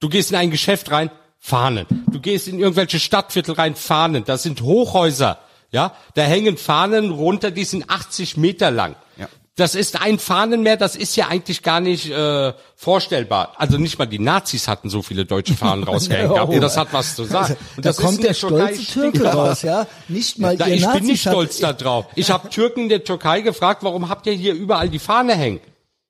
Du 0.00 0.08
gehst 0.08 0.30
in 0.32 0.36
ein 0.36 0.50
Geschäft 0.50 0.90
rein, 0.90 1.10
Fahnen. 1.38 1.86
Du 2.10 2.20
gehst 2.20 2.48
in 2.48 2.58
irgendwelche 2.58 2.98
Stadtviertel 2.98 3.54
rein, 3.54 3.74
Fahnen. 3.76 4.24
Das 4.24 4.42
sind 4.42 4.60
Hochhäuser. 4.62 5.38
Ja, 5.74 5.92
da 6.14 6.22
hängen 6.22 6.56
Fahnen 6.56 7.10
runter, 7.10 7.50
die 7.50 7.64
sind 7.64 7.90
80 7.90 8.36
Meter 8.36 8.70
lang. 8.70 8.94
Ja. 9.16 9.26
Das 9.56 9.74
ist 9.74 10.00
ein 10.00 10.20
Fahnenmeer, 10.20 10.76
das 10.76 10.94
ist 10.94 11.16
ja 11.16 11.26
eigentlich 11.26 11.64
gar 11.64 11.80
nicht 11.80 12.08
äh, 12.12 12.52
vorstellbar. 12.76 13.54
Also 13.56 13.76
nicht 13.76 13.98
mal 13.98 14.06
die 14.06 14.20
Nazis 14.20 14.68
hatten 14.68 14.88
so 14.88 15.02
viele 15.02 15.24
deutsche 15.24 15.54
Fahnen 15.54 15.82
rausgehängt 15.90 16.32
gehabt. 16.32 16.54
Und 16.54 16.60
das 16.60 16.76
hat 16.76 16.92
was 16.92 17.16
zu 17.16 17.24
sagen. 17.24 17.56
Und 17.76 17.84
da 17.84 17.92
kommt 17.92 18.22
der 18.22 18.34
stolze 18.34 18.84
Türke 18.84 19.24
raus, 19.24 19.62
ja? 19.62 19.88
Nicht 20.06 20.38
mal 20.38 20.54
Na, 20.56 20.68
ihr 20.68 20.74
ich 20.74 20.82
Nazis 20.82 21.00
bin 21.00 21.08
nicht 21.08 21.20
stolz 21.22 21.58
da 21.58 21.72
drauf. 21.72 22.06
Ich 22.14 22.30
habe 22.30 22.50
Türken 22.50 22.84
in 22.84 22.88
der 22.88 23.02
Türkei 23.02 23.40
gefragt, 23.40 23.82
warum 23.82 24.08
habt 24.08 24.28
ihr 24.28 24.32
hier 24.32 24.54
überall 24.54 24.88
die 24.88 25.00
Fahne 25.00 25.34
hängen? 25.34 25.58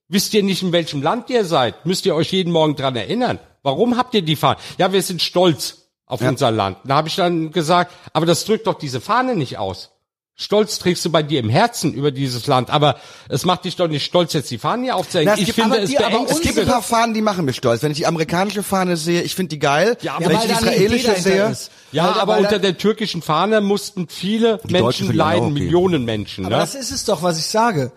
Wisst 0.08 0.34
ihr 0.34 0.42
nicht, 0.42 0.62
in 0.62 0.72
welchem 0.72 1.00
Land 1.00 1.30
ihr 1.30 1.46
seid? 1.46 1.86
Müsst 1.86 2.04
ihr 2.04 2.14
euch 2.14 2.32
jeden 2.32 2.52
Morgen 2.52 2.76
dran 2.76 2.96
erinnern? 2.96 3.38
Warum 3.62 3.96
habt 3.96 4.12
ihr 4.12 4.20
die 4.20 4.36
Fahne? 4.36 4.58
Ja, 4.76 4.92
wir 4.92 5.00
sind 5.00 5.22
stolz 5.22 5.83
auf 6.06 6.20
unser 6.20 6.50
Land. 6.50 6.78
Da 6.84 6.96
habe 6.96 7.08
ich 7.08 7.16
dann 7.16 7.50
gesagt, 7.50 7.92
aber 8.12 8.26
das 8.26 8.44
drückt 8.44 8.66
doch 8.66 8.74
diese 8.74 9.00
Fahne 9.00 9.36
nicht 9.36 9.58
aus. 9.58 9.90
Stolz 10.36 10.80
trägst 10.80 11.04
du 11.04 11.10
bei 11.12 11.22
dir 11.22 11.38
im 11.38 11.48
Herzen 11.48 11.94
über 11.94 12.10
dieses 12.10 12.48
Land, 12.48 12.68
aber 12.68 12.96
es 13.28 13.44
macht 13.44 13.64
dich 13.66 13.76
doch 13.76 13.86
nicht 13.86 14.04
stolz, 14.04 14.32
jetzt 14.32 14.50
die 14.50 14.58
Fahne 14.58 14.82
hier 14.82 14.96
aufzuhängen. 14.96 15.28
Na, 15.28 15.34
es 15.34 15.38
ich 15.40 15.46
gibt 15.46 15.60
finde 15.60 15.76
aber 15.76 15.82
es 15.84 15.90
die- 15.90 15.98
aber 15.98 16.26
Es 16.28 16.40
gibt 16.40 16.58
ein 16.58 16.66
paar 16.66 16.82
Fahnen, 16.82 17.14
die 17.14 17.22
machen 17.22 17.44
mich 17.44 17.54
stolz. 17.54 17.84
Wenn 17.84 17.92
ich 17.92 17.98
die 17.98 18.06
amerikanische 18.06 18.64
Fahne 18.64 18.96
sehe, 18.96 19.22
ich 19.22 19.36
finde 19.36 19.50
die 19.50 19.60
geil. 19.60 19.96
Ja, 20.02 20.16
Wenn 20.18 20.32
ich 20.32 20.40
die 20.40 20.50
israelische 20.50 21.14
sehe, 21.20 21.46
ist. 21.50 21.70
Ja, 21.92 22.06
Weil- 22.12 22.20
aber 22.20 22.38
unter 22.38 22.58
der 22.58 22.76
türkischen 22.76 23.22
Fahne 23.22 23.60
mussten 23.60 24.08
viele 24.08 24.58
Menschen 24.68 25.06
ja 25.06 25.12
leiden, 25.14 25.44
okay. 25.52 25.52
Millionen 25.52 26.04
Menschen. 26.04 26.46
Aber 26.46 26.56
ne? 26.56 26.60
das 26.62 26.74
ist 26.74 26.90
es 26.90 27.04
doch, 27.04 27.22
was 27.22 27.38
ich 27.38 27.46
sage. 27.46 27.92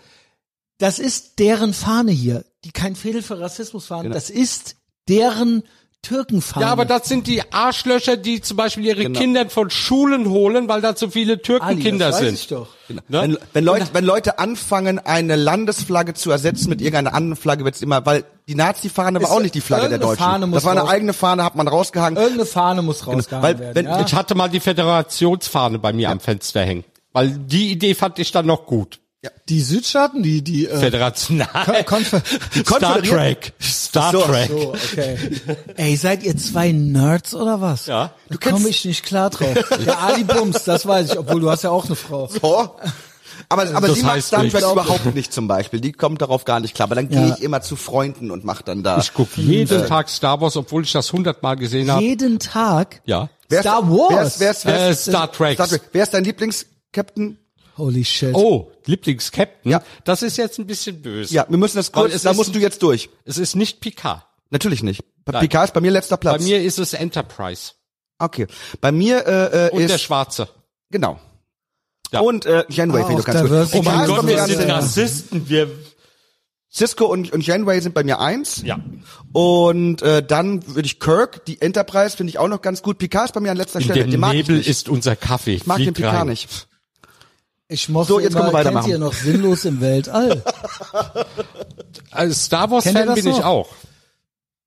Das 0.78 1.00
ist 1.00 1.40
deren 1.40 1.74
Fahne 1.74 2.12
hier, 2.12 2.46
die 2.64 2.72
kein 2.72 2.96
Fädel 2.96 3.24
für 3.24 3.40
Rassismus 3.40 3.88
fahren. 3.88 4.12
Das 4.12 4.30
ist 4.30 4.76
deren 5.10 5.64
Türkenfahne. 6.02 6.66
Ja, 6.66 6.72
aber 6.72 6.86
das 6.86 7.10
sind 7.10 7.28
die 7.28 7.42
Arschlöcher, 7.52 8.16
die 8.18 8.40
zum 8.42 8.56
Beispiel 8.56 8.86
ihre 8.86 9.10
Kinder 9.12 9.50
von 9.50 9.70
Schulen 9.70 10.30
holen, 10.30 10.70
weil 10.70 10.80
da 10.82 10.96
zu 10.96 11.10
viele 11.10 11.42
Türkenkinder 11.42 12.08
das 12.08 12.16
weiß 12.18 12.26
sind. 12.26 12.34
ich 12.36 12.48
doch. 12.48 12.68
Ne? 12.88 13.02
Wenn, 13.10 13.38
wenn, 13.54 13.64
Leute, 13.66 13.88
wenn 13.94 14.06
Leute 14.06 14.40
anfangen, 14.40 15.00
eine 15.00 15.36
Landesflagge 15.36 16.14
zu 16.14 16.32
ersetzen 16.32 16.70
mit 16.70 16.82
irgendeiner 16.82 17.14
anderen 17.14 17.36
Flagge, 17.36 17.66
wird's 17.66 17.82
immer, 17.82 18.06
weil 18.06 18.24
die 18.48 18.56
Nazi-Fahne 18.56 19.22
war 19.22 19.32
auch 19.32 19.42
nicht 19.42 19.56
die 19.56 19.62
Flagge 19.62 19.90
der 19.90 19.98
Deutschen. 19.98 20.24
Fahne 20.24 20.48
muss 20.48 20.58
das 20.58 20.64
war 20.66 20.72
eine 20.72 20.82
raus- 20.82 20.90
eigene 20.90 21.14
Fahne, 21.14 21.44
hat 21.44 21.56
man 21.56 21.68
rausgehangen. 21.68 22.18
Irgendeine 22.18 22.46
Fahne 22.46 22.82
muss 22.84 23.06
rausgehangen 23.06 23.44
weil 23.44 23.60
werden. 23.60 23.76
wenn- 23.76 23.86
ja? 23.88 24.02
Ich 24.06 24.14
hatte 24.14 24.36
mal 24.36 24.48
die 24.48 24.62
Föderationsfahne 24.62 25.80
bei 25.80 25.92
mir 25.94 26.10
am 26.10 26.20
Fenster 26.22 26.62
hängen, 26.62 26.86
weil 27.12 27.30
die 27.32 27.72
Idee 27.72 27.94
fand 27.96 28.20
ich 28.20 28.32
dann 28.32 28.46
noch 28.46 28.66
gut. 28.66 29.00
Die 29.50 29.62
Südstaaten, 29.62 30.22
die, 30.24 30.44
die, 30.44 30.68
äh, 30.68 30.78
Föderation. 30.78 31.38
Nein. 31.38 31.86
Konfer 31.86 32.22
Star 32.66 33.02
Trek. 33.02 33.54
Star 33.62 34.12
So, 34.12 34.22
Trek. 34.22 34.50
so, 34.50 34.74
okay. 34.74 35.18
Ey, 35.76 35.96
seid 35.96 36.24
ihr 36.24 36.38
zwei 36.38 36.72
Nerds 36.72 37.34
oder 37.34 37.60
was? 37.60 37.88
Ja. 37.88 38.14
Da 38.30 38.38
komme 38.38 38.70
ich 38.70 38.86
nicht 38.86 39.04
klar 39.06 39.30
drauf. 39.30 39.56
Der 39.86 40.00
Ali 40.00 40.24
Bums, 40.24 40.64
das 40.64 40.86
weiß 40.86 41.12
ich, 41.12 41.18
obwohl 41.20 41.42
du 41.42 41.50
hast 41.50 41.64
ja 41.64 41.72
auch 41.72 41.86
eine 41.86 41.96
Frau. 41.96 42.28
So. 42.28 42.76
Aber, 43.50 43.68
aber 43.76 43.88
Das 43.88 43.98
sie 43.98 44.04
macht 44.04 44.16
heißt 44.16 44.34
dann 44.34 44.42
nichts. 44.44 44.60
überhaupt 44.62 45.14
nicht 45.16 45.32
zum 45.34 45.48
Beispiel. 45.48 45.80
Die 45.80 45.92
kommt 45.94 46.22
darauf 46.22 46.44
gar 46.46 46.60
nicht 46.60 46.74
klar. 46.76 46.88
Aber 46.88 46.96
dann 46.96 47.08
gehe 47.10 47.28
Ja. 47.28 47.36
ich 47.36 47.44
immer 47.44 47.62
zu 47.62 47.76
Freunden 47.76 48.32
und 48.32 48.44
mach 48.44 48.62
dann 48.62 48.84
da. 48.84 48.98
Ich 49.00 49.14
gucke 49.14 49.42
jeden 49.42 49.86
Tag 49.88 50.10
Star 50.10 50.42
Wars, 50.42 50.56
obwohl 50.58 50.84
ich 50.84 50.92
das 50.92 51.12
hundertmal 51.14 51.56
gesehen 51.56 51.90
habe. 51.92 52.04
Jeden 52.04 52.40
Tag 52.40 53.02
Ja. 53.06 53.30
Wer 53.50 53.60
ist- 53.60 53.64
Star 53.64 53.84
Wer 53.90 53.98
Wars. 53.98 54.28
ist, 54.36 54.40
wer 54.42 54.52
ist, 54.52 54.66
wer 54.66 54.80
Äh, 54.80 54.92
ist, 54.92 55.04
Star 55.06 55.32
Trek. 55.32 55.54
Star 55.56 55.68
Trek. 55.68 55.82
Wer 55.92 56.04
ist 56.04 56.14
dein 56.14 56.24
Lieblings-Captain? 56.24 57.38
Holy 57.78 58.04
shit. 58.04 58.34
Oh, 58.34 58.72
Lieblings-Captain. 58.86 59.72
Ja. 59.72 59.84
Das 60.04 60.24
ist 60.24 60.38
jetzt 60.38 60.58
ein 60.60 60.66
bisschen 60.66 61.02
böse. 61.02 61.34
Ja, 61.34 61.46
wir 61.48 61.58
müssen 61.58 61.78
das 61.78 61.92
kurz, 61.92 62.22
da 62.24 62.34
musst 62.34 62.56
du 62.56 62.60
jetzt 62.60 62.82
durch. 62.82 63.10
Es 63.26 63.38
ist 63.38 63.56
nicht 63.56 63.82
Picard. 63.82 64.24
Natürlich 64.50 64.82
nicht. 64.84 65.02
Picard 65.26 65.66
ist 65.66 65.74
bei 65.74 65.82
mir 65.82 65.92
letzter 65.92 66.18
Platz. 66.18 66.38
Bei 66.40 66.44
mir 66.44 66.62
ist 66.64 66.80
es 66.80 66.94
Enterprise. 66.94 67.74
Okay. 68.18 68.48
Bei 68.82 68.92
mir 68.92 69.28
äh, 69.28 69.68
äh, 69.68 69.70
Und 69.72 69.80
der 69.88 69.96
ist 69.96 70.02
Schwarze. 70.02 70.48
genau. 70.90 71.20
Ja. 72.12 72.22
Und 72.22 72.46
äh, 72.46 72.64
Janeway, 72.70 73.02
Ah, 73.04 73.10
du 73.10 73.18
auch 73.18 73.24
kannst. 73.26 73.44
Diversity. 73.44 73.78
Oh 73.80 73.82
mein 73.84 74.08
Gott, 74.08 74.26
wir 74.26 74.36
ganz 74.38 74.52
sind. 74.54 74.72
Rassisten. 74.72 75.50
Wir, 75.50 75.70
Cisco 76.74 77.06
und, 77.06 77.32
und 77.34 77.46
Janeway 77.46 77.82
sind 77.82 77.94
bei 77.94 78.04
mir 78.04 78.20
eins. 78.20 78.62
ja. 78.64 78.80
Und 79.34 80.02
äh, 80.02 80.24
dann 80.26 80.66
würde 80.76 80.86
ich 80.86 81.00
Kirk, 81.02 81.46
die 81.46 81.62
Enterprise 81.62 82.16
finde 82.16 82.30
ich 82.32 82.40
auch 82.40 82.48
noch 82.48 82.62
ganz 82.62 82.82
gut. 82.82 82.98
Picard 82.98 83.26
ist 83.26 83.34
bei 83.34 83.40
mir 83.42 83.52
an 83.52 83.58
letzter 83.58 83.80
In 83.80 83.86
Stelle. 83.86 84.02
dem 84.08 84.12
Den 84.12 84.22
Nebel 84.22 84.42
ich 84.56 84.68
nicht. 84.68 84.68
ist 84.70 84.90
unser 84.90 85.16
Kaffee. 85.18 85.56
ich 85.56 85.68
mag 85.68 85.78
den 85.78 85.86
Fliegt 85.88 85.98
Picard 85.98 86.16
rein. 86.22 86.28
nicht. 86.28 86.68
Ich 87.70 87.90
mochte 87.90 88.08
So, 88.14 88.20
jetzt 88.20 88.32
immer, 88.32 88.42
können 88.46 88.54
wir 88.54 88.58
kennt 88.64 88.66
weitermachen. 88.66 88.90
ihr 88.92 88.98
noch 89.00 89.14
sinnlos 89.14 89.66
im 89.66 89.82
Weltall? 89.82 90.42
Als 92.12 92.46
Star 92.46 92.72
Wars 92.72 92.84
Kennt 92.86 92.98
Fan 92.98 93.08
das 93.08 93.16
bin 93.16 93.28
ich 93.28 93.38
noch? 93.40 93.46
auch. 93.46 93.70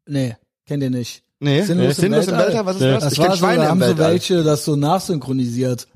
Nee, 0.06 0.36
kennt 0.66 0.82
ihr 0.82 0.90
nicht. 0.90 1.22
Nee, 1.38 1.62
Sinnlos 1.62 1.96
im 1.98 2.02
Sinnlos 2.02 2.26
im 2.26 2.32
Weltall? 2.32 2.46
Weltall, 2.48 2.66
was 2.66 2.76
ist 2.76 2.82
Nee. 2.82 2.90
das? 2.92 3.04
Das 3.04 3.12
ich 3.14 3.18
war 3.18 3.24
so, 3.26 3.30
da 3.30 3.36
Schweine 3.38 3.62
im 3.62 3.68
haben 3.70 3.80
so 3.80 3.86
Weltall. 3.86 4.10
welche 4.12 4.42
das 4.42 4.64
so 4.66 4.76
nachsynchronisiert. 4.76 5.88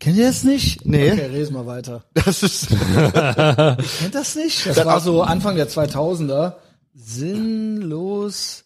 Kennt 0.00 0.16
ihr 0.16 0.26
das 0.28 0.44
nicht? 0.44 0.86
Nee. 0.86 1.12
Okay, 1.12 1.26
reden 1.26 1.52
mal 1.52 1.66
weiter. 1.66 2.04
Das 2.14 2.42
ist 2.42 2.68
Kennt 2.68 4.14
das 4.14 4.36
nicht? 4.36 4.64
Das 4.66 4.84
war 4.86 5.00
so 5.00 5.22
Anfang 5.22 5.56
der 5.56 5.68
2000er. 5.68 6.54
Sinnlos. 6.94 8.64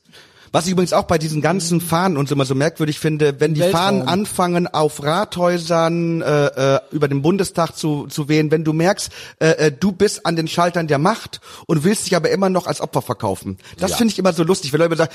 Was 0.53 0.67
ich 0.67 0.73
übrigens 0.73 0.93
auch 0.93 1.05
bei 1.05 1.17
diesen 1.17 1.41
ganzen 1.41 1.81
Fahnen 1.81 2.19
und 2.19 2.29
so 2.29 2.35
immer 2.35 2.45
so 2.45 2.55
merkwürdig 2.55 2.99
finde, 2.99 3.41
wenn 3.41 3.55
die 3.55 3.61
Weltraum. 3.61 3.81
Fahnen 3.81 4.03
anfangen 4.09 4.67
auf 4.67 5.03
Rathäusern 5.03 6.21
äh, 6.21 6.75
äh, 6.77 6.81
über 6.91 7.09
den 7.09 7.23
Bundestag 7.23 7.75
zu, 7.75 8.07
zu 8.07 8.29
wehen, 8.29 8.51
wenn 8.51 8.63
du 8.63 8.75
merkst, 8.75 9.11
äh, 9.41 9.47
äh, 9.49 9.73
du 9.73 9.93
bist 9.93 10.27
an 10.27 10.37
den 10.37 10.49
Schaltern 10.49 10.89
der 10.89 10.99
Macht 10.99 11.41
und 11.67 11.85
willst 11.85 12.05
dich 12.07 12.17
aber 12.17 12.29
immer 12.31 12.51
noch 12.51 12.67
als 12.67 12.83
Opfer 12.83 13.01
verkaufen. 13.01 13.57
Das 13.79 13.93
Ja. 13.93 13.97
finde 13.97 14.13
ich 14.13 14.19
immer 14.19 14.35
so 14.35 14.45
lustig, 14.45 14.73
wenn 14.75 14.81
Leute 14.81 14.97
sagen, 14.97 15.13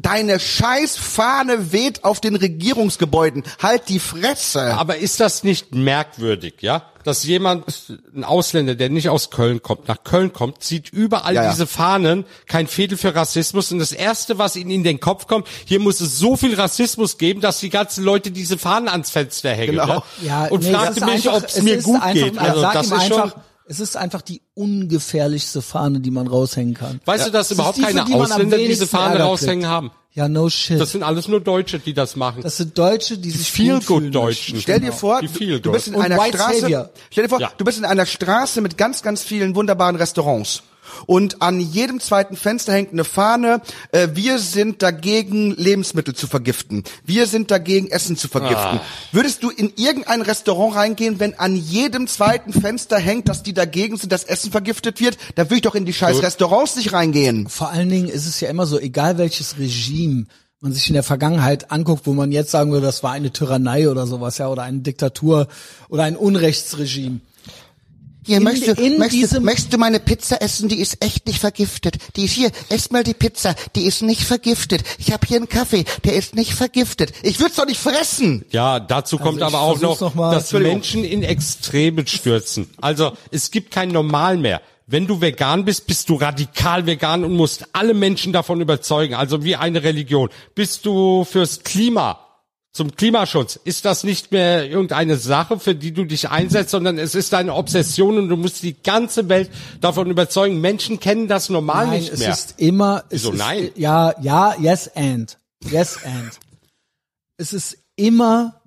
deine 0.00 0.40
scheiß 0.40 0.96
Fahne 0.96 1.70
weht 1.72 2.04
auf 2.04 2.20
den 2.20 2.34
Regierungsgebäuden, 2.36 3.42
halt 3.62 3.88
die 3.90 3.98
Fresse. 3.98 4.74
Aber 4.74 4.96
ist 4.96 5.20
das 5.20 5.44
nicht 5.44 5.74
merkwürdig, 5.74 6.54
ja? 6.60 6.84
Dass 7.08 7.24
jemand, 7.24 7.64
ein 8.14 8.22
Ausländer, 8.22 8.74
der 8.74 8.90
nicht 8.90 9.08
aus 9.08 9.30
Köln 9.30 9.62
kommt, 9.62 9.88
nach 9.88 10.04
Köln 10.04 10.32
kommt, 10.34 10.62
sieht 10.62 10.90
überall 10.92 11.34
Ja, 11.34 11.44
ja. 11.44 11.50
diese 11.50 11.66
Fahnen, 11.66 12.26
kein 12.46 12.66
Fädel 12.66 12.98
für 12.98 13.14
Rassismus 13.14 13.72
und 13.72 13.78
das 13.78 13.92
erste, 13.92 14.36
was 14.36 14.56
ihnen 14.56 14.70
in 14.70 14.84
den 14.84 15.00
Kopf 15.00 15.26
kommt, 15.26 15.46
hier 15.64 15.80
muss 15.80 16.00
es 16.00 16.18
so 16.18 16.36
viel 16.36 16.54
Rassismus 16.54 17.16
geben, 17.16 17.40
dass 17.40 17.60
die 17.60 17.70
ganzen 17.70 18.04
Leute 18.04 18.30
diese 18.30 18.58
Fahnen 18.58 18.88
ans 18.88 19.08
Fenster 19.10 19.50
hängen. 19.50 19.72
Genau. 19.72 19.88
Ja? 19.88 20.02
Ja, 20.22 20.44
und 20.48 20.62
nee, 20.64 20.72
fragte 20.72 21.04
mich, 21.06 21.28
ob 21.30 21.44
es 21.44 21.62
mir 21.62 21.80
gut 21.82 22.02
einfach, 22.02 22.12
geht. 22.12 22.38
Also 22.38 22.60
sag 22.60 22.72
das 22.74 22.90
ihm 22.90 22.96
ist 22.96 23.06
schon, 23.06 23.22
einfach, 23.22 23.36
es 23.70 23.80
ist 23.80 23.96
einfach 23.96 24.22
die 24.22 24.42
ungefährlichste 24.54 25.62
Fahne, 25.62 26.00
die 26.00 26.10
man 26.10 26.26
raushängen 26.26 26.74
kann. 26.74 27.00
weißt 27.04 27.26
du, 27.26 27.30
dass 27.30 27.48
Das 27.48 27.56
überhaupt 27.56 27.78
die, 27.78 27.82
keine 27.82 28.04
die 28.04 28.14
Ausländer 28.14 28.58
diese 28.58 28.86
Fahne 28.86 29.20
raushängen 29.20 29.60
kriegt. 29.60 29.66
haben? 29.70 29.90
Ja, 30.18 30.28
no 30.28 30.50
shit. 30.50 30.80
Das 30.80 30.90
sind 30.90 31.04
alles 31.04 31.28
nur 31.28 31.40
Deutsche, 31.40 31.78
die 31.78 31.94
das 31.94 32.16
machen. 32.16 32.42
Das 32.42 32.56
sind 32.56 32.76
Deutsche, 32.76 33.18
die 33.18 33.30
sich 33.30 33.46
gut 33.46 33.46
fühlen 33.56 33.80
Feel-Good-Deutschen. 33.82 34.54
möchten. 34.56 34.60
Stell 34.62 34.80
dir 34.80 34.92
vor, 34.92 35.20
Die 35.20 35.28
du, 35.28 35.32
viel 35.32 35.60
du 35.60 35.70
bist 35.70 35.86
in 35.86 35.94
Und 35.94 36.02
einer 36.02 36.18
White 36.18 36.36
Straße. 36.36 36.60
Savior. 36.62 36.90
Stell 37.10 37.22
dir 37.24 37.28
vor, 37.28 37.40
Ja. 37.40 37.52
du 37.56 37.64
bist 37.64 37.78
in 37.78 37.84
einer 37.84 38.04
Straße 38.04 38.60
mit 38.60 38.76
ganz, 38.76 39.02
ganz 39.02 39.22
vielen 39.22 39.54
wunderbaren 39.54 39.94
Restaurants. 39.94 40.62
Und 41.06 41.42
an 41.42 41.60
jedem 41.60 42.00
zweiten 42.00 42.36
Fenster 42.36 42.72
hängt 42.72 42.92
eine 42.92 43.04
Fahne, 43.04 43.60
äh, 43.92 44.08
wir 44.14 44.38
sind 44.38 44.82
dagegen, 44.82 45.54
Lebensmittel 45.56 46.14
zu 46.14 46.26
vergiften. 46.26 46.84
Wir 47.04 47.26
sind 47.26 47.50
dagegen, 47.50 47.88
Essen 47.88 48.16
zu 48.16 48.28
vergiften. 48.28 48.80
Würdest 49.12 49.42
du 49.42 49.50
in 49.50 49.72
irgendein 49.76 50.22
Restaurant 50.22 50.74
reingehen, 50.74 51.20
wenn 51.20 51.38
an 51.38 51.56
jedem 51.56 52.06
zweiten 52.06 52.52
Fenster 52.52 52.98
hängt, 52.98 53.28
dass 53.28 53.42
die 53.42 53.54
dagegen 53.54 53.96
sind, 53.96 54.12
dass 54.12 54.24
Essen 54.24 54.50
vergiftet 54.50 55.00
wird? 55.00 55.18
Da 55.34 55.44
würde 55.44 55.56
ich 55.56 55.62
doch 55.62 55.74
in 55.74 55.84
die 55.84 55.92
scheiß 55.92 56.22
Restaurants 56.22 56.76
nicht 56.76 56.92
reingehen. 56.92 57.48
Vor 57.48 57.70
allen 57.70 57.88
Dingen 57.88 58.08
ist 58.08 58.26
es 58.26 58.40
ja 58.40 58.48
immer 58.48 58.66
so, 58.66 58.78
egal 58.78 59.18
welches 59.18 59.58
Regime 59.58 60.26
man 60.60 60.72
sich 60.72 60.88
in 60.88 60.94
der 60.94 61.04
Vergangenheit 61.04 61.70
anguckt, 61.70 62.06
wo 62.06 62.12
man 62.12 62.32
jetzt 62.32 62.50
sagen 62.50 62.72
würde, 62.72 62.86
das 62.86 63.02
war 63.02 63.12
eine 63.12 63.32
Tyrannei 63.32 63.88
oder 63.88 64.06
sowas, 64.06 64.38
ja, 64.38 64.48
oder 64.48 64.62
eine 64.62 64.80
Diktatur 64.80 65.46
oder 65.88 66.02
ein 66.02 66.16
Unrechtsregime. 66.16 67.20
Hier, 68.28 68.36
In- 68.36 68.42
möchtest, 68.44 68.78
du, 68.78 68.82
in 68.82 68.98
möchtest, 68.98 69.12
du, 69.12 69.26
diesem- 69.26 69.44
möchtest 69.44 69.72
du 69.72 69.78
meine 69.78 70.00
Pizza 70.00 70.42
essen? 70.42 70.68
Die 70.68 70.78
ist 70.80 71.02
echt 71.02 71.26
nicht 71.26 71.38
vergiftet. 71.40 71.96
Die 72.14 72.26
ist 72.26 72.32
hier, 72.32 72.50
ess 72.68 72.90
mal 72.90 73.02
die 73.02 73.14
Pizza. 73.14 73.54
Die 73.74 73.86
ist 73.86 74.02
nicht 74.02 74.22
vergiftet. 74.22 74.82
Ich 74.98 75.12
habe 75.12 75.26
hier 75.26 75.38
einen 75.38 75.48
Kaffee, 75.48 75.86
der 76.04 76.12
ist 76.12 76.34
nicht 76.34 76.52
vergiftet. 76.52 77.12
Ich 77.22 77.40
würd's 77.40 77.56
doch 77.56 77.64
nicht 77.64 77.80
fressen. 77.80 78.44
Ja, 78.50 78.80
dazu 78.80 79.16
kommt 79.16 79.38
ich 79.38 79.44
aber 79.44 79.60
auch 79.62 79.80
noch, 79.80 79.98
noch 80.00 80.14
mal. 80.14 80.34
dass. 80.34 80.52
Menschen 80.52 81.04
in 81.04 81.22
Extreme 81.22 82.06
stürzen. 82.06 82.68
Also 82.82 83.12
es 83.30 83.50
gibt 83.50 83.70
kein 83.70 83.88
Normal 83.88 84.36
mehr. 84.36 84.60
Wenn 84.86 85.06
du 85.06 85.20
vegan 85.22 85.64
bist, 85.64 85.86
bist 85.86 86.10
du 86.10 86.16
radikal 86.16 86.84
vegan 86.84 87.24
und 87.24 87.34
musst 87.34 87.64
alle 87.72 87.94
Menschen 87.94 88.34
davon 88.34 88.60
überzeugen. 88.60 89.14
Also 89.14 89.42
wie 89.42 89.56
eine 89.56 89.82
Religion. 89.82 90.28
Bist 90.54 90.84
du 90.84 91.24
fürs 91.24 91.62
Klima, 91.62 92.18
zum 92.78 92.94
Klimaschutz, 92.94 93.58
ist 93.64 93.84
das 93.84 94.04
nicht 94.04 94.32
mehr 94.32 94.64
irgendeine 94.70 95.16
Sache, 95.16 95.58
für 95.58 95.74
die 95.74 95.92
du 95.92 96.04
dich 96.04 96.30
einsetzt, 96.30 96.70
sondern 96.70 96.96
es 96.96 97.14
ist 97.14 97.34
eine 97.34 97.52
Obsession 97.54 98.16
und 98.16 98.28
du 98.28 98.36
musst 98.36 98.62
die 98.62 98.74
ganze 98.82 99.28
Welt 99.28 99.50
davon 99.80 100.08
überzeugen. 100.10 100.60
Menschen 100.60 101.00
kennen 101.00 101.28
das 101.28 101.48
Normal 101.50 101.88
Nein, 101.88 102.00
nicht 102.00 102.12
es 102.12 102.20
mehr. 102.20 102.30
ist 102.30 102.54
immer, 102.58 103.04
es 103.10 103.22
Wieso 103.22 103.32
ist, 103.32 103.38
nein? 103.38 103.70
Ja, 103.74 104.14
ja, 104.22 104.54
yes 104.60 104.88
and. 104.94 105.36
Yes 105.68 105.98
and. 106.04 106.38
Es 107.36 107.52
ist 107.52 107.78
immer, 107.96 108.60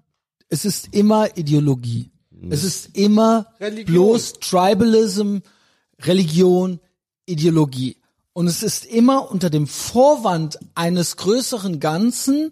es 0.50 0.66
ist 0.66 0.90
immer 0.94 1.36
Ideologie. 1.38 2.12
Es 2.50 2.64
ist 2.66 2.98
immer 2.98 3.46
Religion. 3.62 3.86
bloß 3.86 4.34
Tribalism, 4.42 5.38
Religion, 6.02 6.80
Ideologie. 7.26 7.96
Und 8.34 8.48
es 8.48 8.62
ist 8.62 8.86
immer 8.86 9.32
unter 9.32 9.50
dem 9.50 9.68
Vorwand 9.68 10.60
eines 10.76 11.16
größeren 11.16 11.80
Ganzen, 11.80 12.52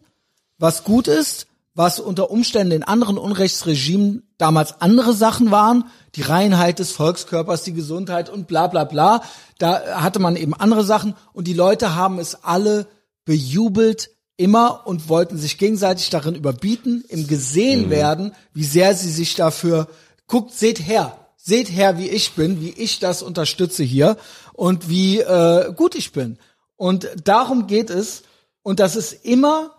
was 0.58 0.84
gut 0.86 1.08
ist, 1.10 1.48
was 1.80 2.02
unter 2.02 2.30
Umständen 2.30 2.74
in 2.74 2.84
anderen 2.84 3.18
Unrechtsregimen 3.18 4.24
damals 4.38 4.82
andere 4.82 5.14
Sachen 5.14 5.50
waren, 5.50 5.86
die 6.16 6.24
Reinheit 6.24 6.80
des 6.80 6.92
Volkskörpers, 6.92 7.64
die 7.64 7.72
Gesundheit 7.72 8.30
und 8.30 8.48
bla 8.48 8.68
bla 8.68 8.84
bla. 8.84 9.24
Da 9.60 10.02
hatte 10.02 10.20
man 10.20 10.36
eben 10.36 10.54
andere 10.54 10.84
Sachen 10.84 11.16
und 11.32 11.48
die 11.48 11.54
Leute 11.54 11.96
haben 11.96 12.20
es 12.20 12.44
alle 12.44 12.86
bejubelt 13.24 14.10
immer 14.36 14.88
und 14.88 15.08
wollten 15.08 15.38
sich 15.38 15.58
gegenseitig 15.58 16.10
darin 16.10 16.36
überbieten, 16.36 17.06
im 17.08 17.28
gesehen 17.28 17.90
werden, 17.90 18.34
wie 18.54 18.66
sehr 18.66 18.94
sie 18.94 19.10
sich 19.10 19.36
dafür 19.36 19.88
guckt, 20.28 20.52
seht 20.52 20.86
her, 20.86 21.18
seht 21.38 21.72
her, 21.72 21.98
wie 21.98 22.10
ich 22.10 22.34
bin, 22.34 22.60
wie 22.60 22.72
ich 22.72 23.00
das 23.00 23.24
unterstütze 23.24 23.84
hier 23.84 24.18
und 24.52 24.90
wie 24.90 25.22
äh, 25.22 25.72
gut 25.74 25.96
ich 25.96 26.12
bin. 26.12 26.40
Und 26.76 27.08
darum 27.24 27.68
geht 27.68 27.90
es. 27.90 28.24
Und 28.64 28.82
das 28.82 28.98
ist 28.98 29.24
immer 29.24 29.79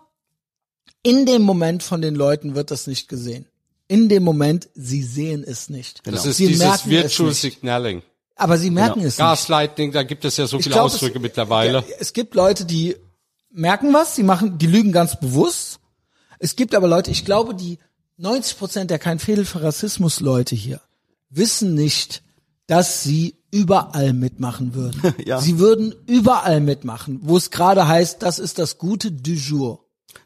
in 1.03 1.25
dem 1.25 1.41
Moment 1.41 1.83
von 1.83 2.01
den 2.01 2.15
Leuten 2.15 2.55
wird 2.55 2.71
das 2.71 2.87
nicht 2.87 3.07
gesehen. 3.07 3.45
In 3.87 4.07
dem 4.07 4.23
Moment, 4.23 4.69
sie 4.73 5.03
sehen 5.03 5.43
es 5.45 5.69
nicht. 5.69 6.01
Das 6.05 6.25
ist 6.25 6.37
sie 6.37 6.47
dieses 6.47 6.63
merken 6.63 6.81
es 6.83 6.89
Virtual 6.89 7.29
nicht. 7.29 7.41
Signaling. 7.41 8.01
Aber 8.35 8.57
sie 8.57 8.69
merken 8.69 8.99
es 8.99 9.05
nicht. 9.05 9.17
Gaslighting, 9.17 9.91
da 9.91 10.03
gibt 10.03 10.23
es 10.23 10.37
ja 10.37 10.47
so 10.47 10.59
viele 10.59 10.73
glaub, 10.73 10.85
Ausdrücke 10.85 11.17
es, 11.17 11.21
mittlerweile. 11.21 11.79
Ja, 11.79 11.95
es 11.99 12.13
gibt 12.13 12.33
Leute, 12.33 12.65
die 12.65 12.95
merken 13.51 13.93
was, 13.93 14.15
die 14.15 14.23
machen, 14.23 14.57
die 14.57 14.67
lügen 14.67 14.91
ganz 14.91 15.19
bewusst. 15.19 15.79
Es 16.39 16.55
gibt 16.55 16.73
aber 16.73 16.87
Leute, 16.87 17.11
ich 17.11 17.25
glaube, 17.25 17.53
die 17.53 17.77
90 18.17 18.57
Prozent 18.57 18.91
der 18.91 18.99
kein 18.99 19.19
Fehler 19.19 19.45
für 19.45 19.61
Rassismus 19.61 20.21
Leute 20.21 20.55
hier 20.55 20.79
wissen 21.31 21.73
nicht, 21.73 22.21
dass 22.67 23.03
sie 23.03 23.35
überall 23.51 24.13
mitmachen 24.13 24.75
würden. 24.75 25.01
Ja. 25.25 25.39
Sie 25.39 25.59
würden 25.59 25.95
überall 26.07 26.61
mitmachen, 26.61 27.19
wo 27.23 27.37
es 27.37 27.51
gerade 27.51 27.87
heißt, 27.87 28.21
das 28.21 28.39
ist 28.39 28.59
das 28.59 28.77
Gute 28.77 29.11
du 29.11 29.31
jour. 29.31 29.80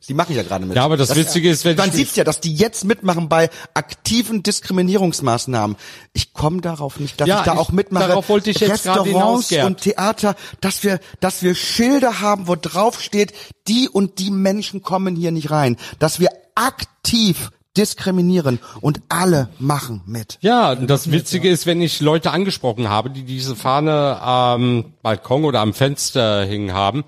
Die 0.07 0.13
machen 0.13 0.35
ja 0.35 0.43
gerade 0.43 0.65
mit. 0.65 0.75
Ja, 0.75 0.83
aber 0.85 0.97
das 0.97 1.15
Witzige 1.15 1.49
ist, 1.49 1.65
wenn 1.65 1.75
Man 1.77 1.91
sieht's 1.91 2.15
ja, 2.15 2.23
dass 2.23 2.39
die 2.39 2.53
jetzt 2.53 2.85
mitmachen 2.85 3.27
bei 3.27 3.49
aktiven 3.73 4.43
Diskriminierungsmaßnahmen. 4.43 5.75
Ich 6.13 6.33
komme 6.33 6.61
darauf 6.61 6.99
nicht, 6.99 7.19
dass 7.19 7.27
Ja, 7.27 7.39
ich 7.39 7.45
da 7.45 7.53
ich- 7.53 7.59
auch 7.59 7.71
mitmache. 7.71 8.07
darauf 8.07 8.29
wollte 8.29 8.51
ich 8.51 8.59
jetzt 8.59 8.83
gerade 8.83 9.03
hinaus, 9.03 9.49
Restaurants 9.49 9.49
Gerd. 9.49 9.65
und 9.65 9.81
Theater, 9.81 10.35
dass 10.61 10.83
wir, 10.83 10.99
dass 11.21 11.41
wir 11.41 11.55
Schilder 11.55 12.21
haben, 12.21 12.47
wo 12.47 12.55
drauf 12.55 13.01
steht, 13.01 13.33
die 13.67 13.89
und 13.89 14.19
die 14.19 14.29
Menschen 14.31 14.83
kommen 14.83 15.15
hier 15.15 15.31
nicht 15.31 15.49
rein. 15.49 15.75
Dass 15.99 16.19
wir 16.19 16.29
aktiv 16.53 17.49
diskriminieren 17.77 18.59
und 18.81 19.01
alle 19.09 19.49
machen 19.59 20.01
mit. 20.05 20.37
Ja, 20.41 20.71
und 20.71 20.89
das 20.89 21.11
Witzige 21.11 21.49
ist, 21.49 21.65
wenn 21.65 21.81
ich 21.81 21.99
Leute 22.01 22.31
angesprochen 22.31 22.89
habe, 22.89 23.09
die 23.09 23.23
diese 23.23 23.55
Fahne 23.55 24.21
am 24.21 24.93
Balkon 25.01 25.45
oder 25.45 25.61
am 25.61 25.73
Fenster 25.73 26.45
hingen 26.45 26.73
haben, 26.73 27.03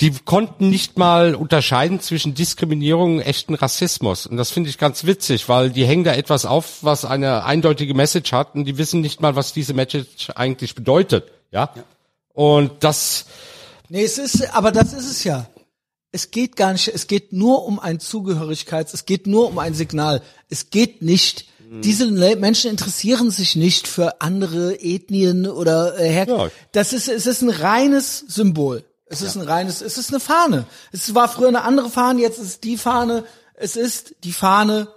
die 0.00 0.12
konnten 0.24 0.70
nicht 0.70 0.98
mal 0.98 1.34
unterscheiden 1.34 2.00
zwischen 2.00 2.34
Diskriminierung 2.34 3.16
und 3.16 3.22
echten 3.22 3.54
Rassismus. 3.54 4.26
Und 4.26 4.36
das 4.38 4.50
finde 4.50 4.70
ich 4.70 4.78
ganz 4.78 5.04
witzig, 5.04 5.48
weil 5.48 5.70
die 5.70 5.84
hängen 5.84 6.04
da 6.04 6.14
etwas 6.14 6.46
auf, 6.46 6.78
was 6.82 7.04
eine 7.04 7.44
eindeutige 7.44 7.94
Message 7.94 8.32
hat 8.32 8.54
und 8.54 8.64
die 8.64 8.78
wissen 8.78 9.02
nicht 9.02 9.20
mal, 9.20 9.36
was 9.36 9.52
diese 9.52 9.74
Message 9.74 10.30
eigentlich 10.34 10.74
bedeutet. 10.74 11.24
Ja. 11.50 11.70
Und 12.32 12.72
das, 12.80 13.26
Nee, 13.90 14.04
es 14.04 14.18
ist, 14.18 14.54
aber 14.54 14.70
das 14.70 14.92
ist 14.92 15.10
es 15.10 15.24
ja. 15.24 15.46
Es 16.12 16.30
geht 16.30 16.56
gar 16.56 16.72
nicht, 16.72 16.88
es 16.88 17.06
geht 17.06 17.32
nur 17.32 17.64
um 17.66 17.78
ein 17.78 18.00
Zugehörigkeits, 18.00 18.92
es 18.94 19.06
geht 19.06 19.26
nur 19.26 19.48
um 19.48 19.58
ein 19.58 19.74
Signal. 19.74 20.22
Es 20.48 20.70
geht 20.70 21.02
nicht, 21.02 21.46
diese 21.82 22.04
Le- 22.04 22.34
Menschen 22.36 22.68
interessieren 22.70 23.30
sich 23.30 23.54
nicht 23.54 23.86
für 23.86 24.20
andere 24.20 24.80
Ethnien 24.80 25.46
oder 25.46 25.98
äh, 26.00 26.08
Her 26.08 26.26
Ja. 26.28 26.50
Das 26.72 26.92
ist, 26.92 27.08
es 27.08 27.26
ist 27.26 27.42
ein 27.42 27.50
reines 27.50 28.24
Symbol. 28.26 28.84
Es 29.06 29.22
ist 29.22 29.36
ein 29.36 29.42
reines, 29.42 29.80
es 29.82 29.98
ist 29.98 30.10
eine 30.10 30.18
Fahne. 30.20 30.66
Es 30.92 31.14
war 31.14 31.28
früher 31.28 31.48
eine 31.48 31.62
andere 31.62 31.90
Fahne, 31.90 32.20
jetzt 32.22 32.38
ist 32.38 32.46
es 32.46 32.60
die 32.60 32.76
Fahne. 32.76 33.24
Es 33.54 33.76
ist 33.76 34.14
die 34.24 34.32
Fahne 34.32 34.88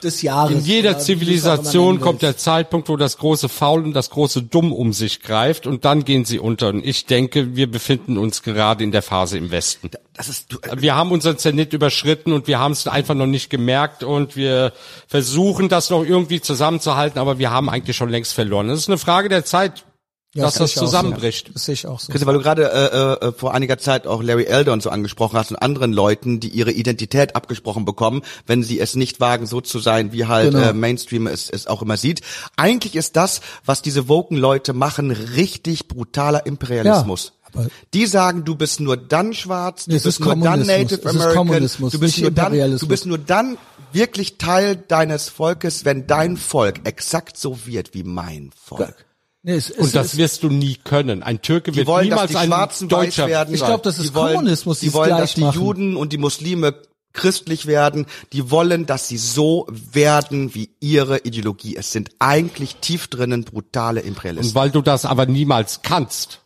des 0.00 0.22
Jahres. 0.22 0.52
in 0.52 0.64
jeder 0.64 0.90
immer 0.90 0.98
Zivilisation 0.98 2.00
kommt 2.00 2.22
der 2.22 2.36
Zeitpunkt, 2.36 2.88
wo 2.88 2.96
das 2.96 3.18
große 3.18 3.48
Faul 3.48 3.84
und 3.84 3.92
das 3.92 4.10
große 4.10 4.42
Dumm 4.42 4.72
um 4.72 4.92
sich 4.92 5.20
greift 5.22 5.66
und 5.66 5.84
dann 5.84 6.04
gehen 6.04 6.24
sie 6.24 6.38
unter. 6.38 6.68
Und 6.68 6.84
ich 6.84 7.06
denke, 7.06 7.56
wir 7.56 7.70
befinden 7.70 8.18
uns 8.18 8.42
gerade 8.42 8.84
in 8.84 8.92
der 8.92 9.02
Phase 9.02 9.38
im 9.38 9.50
Westen. 9.50 9.90
Das 10.14 10.28
ist, 10.28 10.52
du, 10.52 10.58
Wir 10.76 10.94
haben 10.96 11.12
unseren 11.12 11.38
Zenit 11.38 11.72
überschritten 11.72 12.32
und 12.32 12.46
wir 12.46 12.58
haben 12.58 12.72
es 12.72 12.86
einfach 12.86 13.14
noch 13.14 13.26
nicht 13.26 13.50
gemerkt 13.50 14.02
und 14.02 14.36
wir 14.36 14.72
versuchen 15.06 15.68
das 15.68 15.90
noch 15.90 16.04
irgendwie 16.04 16.40
zusammenzuhalten, 16.40 17.18
aber 17.18 17.38
wir 17.38 17.50
haben 17.50 17.68
eigentlich 17.68 17.96
schon 17.96 18.10
längst 18.10 18.32
verloren. 18.32 18.68
Das 18.68 18.78
ist 18.78 18.88
eine 18.88 18.98
Frage 18.98 19.28
der 19.28 19.44
Zeit, 19.44 19.84
Ja, 20.32 20.44
dass 20.44 20.54
das 20.54 20.70
ich 20.70 20.76
auch 20.76 20.82
so. 20.82 20.86
zusammenbricht. 20.86 21.50
Das 21.52 21.64
sehe 21.64 21.72
ich 21.72 21.86
auch 21.88 21.98
so. 21.98 22.12
Christi, 22.12 22.24
weil 22.24 22.34
du 22.34 22.40
gerade 22.40 22.70
äh, 22.70 23.26
äh, 23.26 23.32
vor 23.32 23.52
einiger 23.52 23.78
Zeit 23.78 24.06
auch 24.06 24.22
Larry 24.22 24.44
Elder 24.44 24.72
und 24.72 24.80
so 24.80 24.88
angesprochen 24.90 25.36
hast 25.36 25.50
und 25.50 25.56
anderen 25.56 25.92
Leuten, 25.92 26.38
die 26.38 26.48
ihre 26.50 26.70
Identität 26.70 27.34
abgesprochen 27.34 27.84
bekommen, 27.84 28.22
wenn 28.46 28.62
sie 28.62 28.78
es 28.78 28.94
nicht 28.94 29.18
wagen, 29.18 29.46
so 29.46 29.60
zu 29.60 29.80
sein, 29.80 30.12
wie 30.12 30.26
halt 30.26 30.52
Genau. 30.52 30.68
äh, 30.68 30.72
Mainstream 30.72 31.26
es, 31.26 31.50
es 31.50 31.66
auch 31.66 31.82
immer 31.82 31.96
sieht. 31.96 32.20
Eigentlich 32.56 32.94
ist 32.94 33.16
das, 33.16 33.40
was 33.64 33.82
diese 33.82 34.08
Woken-Leute 34.08 34.72
machen, 34.72 35.10
richtig 35.10 35.88
brutaler 35.88 36.46
Imperialismus. 36.46 37.32
Ja, 37.52 37.66
die 37.94 38.06
sagen, 38.06 38.44
du 38.44 38.54
bist 38.54 38.78
nur 38.78 38.96
dann 38.96 39.34
schwarz, 39.34 39.86
du 39.86 39.90
Nee, 39.90 39.96
bist 39.96 40.06
ist 40.06 40.20
nur 40.20 40.36
dann. 40.36 40.64
Native 40.64 41.08
American, 41.08 41.48
du 41.90 41.98
bist 41.98 42.18
nur 42.20 42.30
dann, 42.30 42.52
du 42.78 42.86
bist 42.86 43.06
nur 43.06 43.18
dann 43.18 43.58
wirklich 43.92 44.38
Teil 44.38 44.76
deines 44.76 45.28
Volkes, 45.28 45.84
wenn 45.84 46.06
dein 46.06 46.36
Volk 46.36 46.82
exakt 46.84 47.36
so 47.36 47.66
wird 47.66 47.94
wie 47.94 48.04
mein 48.04 48.52
Volk. 48.54 48.94
Nee, 49.42 49.54
es, 49.54 49.70
es, 49.70 49.78
Und 49.78 49.94
das 49.94 50.08
es, 50.12 50.16
wirst 50.18 50.42
du 50.42 50.48
nie 50.50 50.76
können. 50.76 51.22
Ein 51.22 51.40
Türke 51.40 51.70
Die 51.72 51.78
wird 51.78 51.86
wollen, 51.86 52.08
niemals 52.08 52.30
die 52.30 52.36
ein 52.36 52.50
Deutscher 52.88 53.26
werden. 53.26 53.54
Ich 53.54 53.64
glaub, 53.64 53.82
das 53.82 53.96
Die 53.96 54.04
ist 54.04 54.14
wollen, 54.14 54.34
Kommunismus, 54.36 54.80
Die 54.80 54.92
wollen, 54.92 55.16
dass 55.16 55.34
die 55.34 55.40
machen. 55.40 55.60
Juden 55.60 55.96
und 55.96 56.12
die 56.12 56.18
Muslime 56.18 56.74
christlich 57.12 57.66
werden. 57.66 58.06
Die 58.32 58.50
wollen, 58.50 58.86
dass 58.86 59.08
sie 59.08 59.16
so 59.16 59.66
werden 59.70 60.54
wie 60.54 60.70
ihre 60.80 61.18
Ideologie. 61.20 61.74
Es 61.76 61.90
sind 61.90 62.10
eigentlich 62.18 62.76
tief 62.76 63.08
drinnen 63.08 63.44
brutale 63.44 64.02
Und 64.02 64.08
Imperialisten. 64.08 64.54
weil 64.54 64.70
du 64.70 64.82
das 64.82 65.04
aber 65.06 65.26
niemals 65.26 65.80
kannst. 65.82 66.40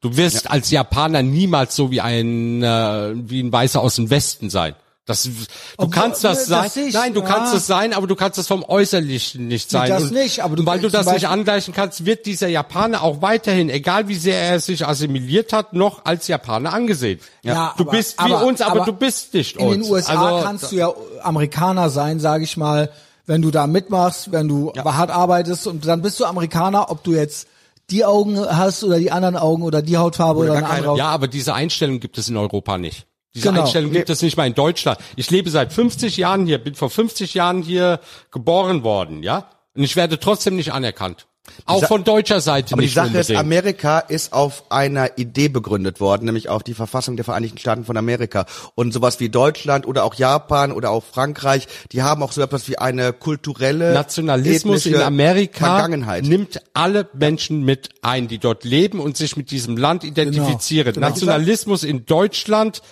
Du 0.00 0.16
wirst 0.16 0.50
als 0.50 0.70
Japaner 0.72 1.22
niemals 1.22 1.76
so 1.76 1.92
wie 1.92 2.00
ein 2.00 2.62
äh, 2.62 3.12
wie 3.14 3.40
ein 3.40 3.52
Weißer 3.52 3.80
aus 3.80 3.94
dem 3.96 4.10
Westen 4.10 4.50
sein. 4.50 4.74
Das, 5.04 5.24
du 5.24 5.30
Obwohl, 5.78 5.90
kannst 5.90 6.22
das 6.22 6.46
das 6.46 6.74
sein. 6.74 6.84
ich, 6.86 6.94
Nein, 6.94 7.12
du 7.12 7.22
ja. 7.22 7.26
kannst 7.26 7.52
es 7.54 7.66
sein, 7.66 7.92
aber 7.92 8.06
du 8.06 8.14
kannst 8.14 8.38
es 8.38 8.46
vom 8.46 8.62
Äußerlichen 8.62 9.48
nicht 9.48 9.68
sein. 9.68 9.88
das 9.90 10.04
Und 10.04 10.12
nicht, 10.12 10.44
aber 10.44 10.54
du 10.54 10.64
weil 10.64 10.78
du 10.78 10.88
das 10.90 11.10
nicht 11.12 11.26
angleichen 11.26 11.74
kannst, 11.74 12.06
wird 12.06 12.24
dieser 12.24 12.46
Japaner 12.46 13.02
auch 13.02 13.20
weiterhin, 13.20 13.68
egal 13.68 14.06
wie 14.06 14.14
sehr 14.14 14.38
er 14.40 14.60
sich 14.60 14.86
assimiliert 14.86 15.52
hat, 15.52 15.72
noch 15.72 16.04
als 16.04 16.28
Japaner 16.28 16.72
angesehen. 16.72 17.18
Ja, 17.42 17.74
du 17.76 17.82
aber- 17.82 17.90
bist 17.90 18.16
wie 18.24 18.32
aber- 18.32 18.44
uns, 18.46 18.60
aber, 18.60 18.82
aber 18.82 18.84
du 18.84 18.92
bist 18.92 19.34
nicht 19.34 19.56
in 19.56 19.66
uns. 19.66 19.86
den 19.86 19.92
USA 19.92 20.24
also, 20.34 20.44
kannst 20.46 20.70
du 20.70 20.76
ja 20.76 20.92
Amerikaner 21.22 21.90
sein, 21.90 22.20
sage 22.20 22.44
ich 22.44 22.56
mal, 22.56 22.88
wenn 23.26 23.42
du 23.42 23.50
da 23.50 23.66
mitmachst, 23.66 24.30
wenn 24.30 24.46
du 24.46 24.72
hart 24.76 25.10
arbeitest 25.10 25.66
und 25.66 25.84
dann 25.84 26.02
bist 26.02 26.20
du 26.20 26.26
Amerikaner, 26.26 26.92
ob 26.92 27.02
du 27.02 27.10
jetzt 27.12 27.48
die 27.90 28.04
Augen 28.04 28.38
hast 28.38 28.84
oder 28.84 28.98
die 29.00 29.10
anderen 29.10 29.36
Augen 29.36 29.64
oder 29.64 29.82
die 29.82 29.96
Hautfarbe 29.96 30.38
oder, 30.40 30.54
gar 30.60 30.70
eine 30.70 30.78
andere. 30.78 30.96
Ja, 30.96 31.08
aber 31.08 31.26
diese 31.26 31.54
Einstellung 31.54 31.98
gibt 31.98 32.18
es 32.18 32.28
in 32.28 32.36
Europa 32.36 32.78
nicht. 32.78 33.06
Diese 33.34 33.48
Genau. 33.48 33.62
Einstellung 33.62 33.92
gibt 33.92 34.10
es 34.10 34.20
nicht 34.22 34.36
mal 34.36 34.46
in 34.46 34.54
Deutschland. 34.54 34.98
Ich 35.16 35.30
lebe 35.30 35.48
seit 35.50 35.72
50 35.72 36.16
Jahren 36.18 36.46
hier, 36.46 36.58
bin 36.58 36.74
vor 36.74 36.90
50 36.90 37.32
Jahren 37.34 37.62
hier 37.62 38.00
geboren 38.30 38.82
worden, 38.84 39.22
ja? 39.22 39.48
Und 39.74 39.84
ich 39.84 39.96
werde 39.96 40.20
trotzdem 40.20 40.56
nicht 40.56 40.72
anerkannt. 40.72 41.26
Auch 41.66 41.80
Sa- 41.80 41.86
von 41.88 42.04
deutscher 42.04 42.40
Seite 42.40 42.74
Aber 42.74 42.82
die 42.82 42.86
nicht 42.86 42.94
Sache 42.94 43.08
ist, 43.08 43.30
unbedingt. 43.30 43.38
Amerika 43.40 43.98
ist 43.98 44.32
auf 44.32 44.70
einer 44.70 45.18
Idee 45.18 45.48
begründet 45.48 45.98
worden, 45.98 46.26
nämlich 46.26 46.48
auf 46.48 46.62
die 46.62 46.72
Verfassung 46.74 47.16
der 47.16 47.24
Vereinigten 47.24 47.58
Staaten 47.58 47.84
von 47.84 47.96
Amerika. 47.96 48.46
Und 48.76 48.92
sowas 48.92 49.18
wie 49.18 49.28
Deutschland 49.28 49.84
oder 49.86 50.04
auch 50.04 50.14
Japan 50.14 50.70
oder 50.70 50.90
auch 50.90 51.02
Frankreich, 51.02 51.66
die 51.90 52.02
haben 52.02 52.22
auch 52.22 52.30
so 52.30 52.42
etwas 52.42 52.68
wie 52.68 52.78
eine 52.78 53.12
kulturelle 53.12 53.92
Nationalismus 53.92 54.86
in 54.86 54.94
Amerika 54.96 55.66
Vergangenheit. 55.66 56.24
nimmt 56.24 56.60
alle 56.74 57.08
Menschen 57.12 57.64
mit 57.64 57.88
ein, 58.02 58.28
die 58.28 58.38
dort 58.38 58.62
leben 58.64 59.00
und 59.00 59.16
sich 59.16 59.36
mit 59.36 59.50
diesem 59.50 59.76
Land 59.76 60.04
identifizieren. 60.04 60.92
Genau. 60.94 61.08
Nationalismus 61.08 61.82
in 61.82 62.06
Deutschland 62.06 62.82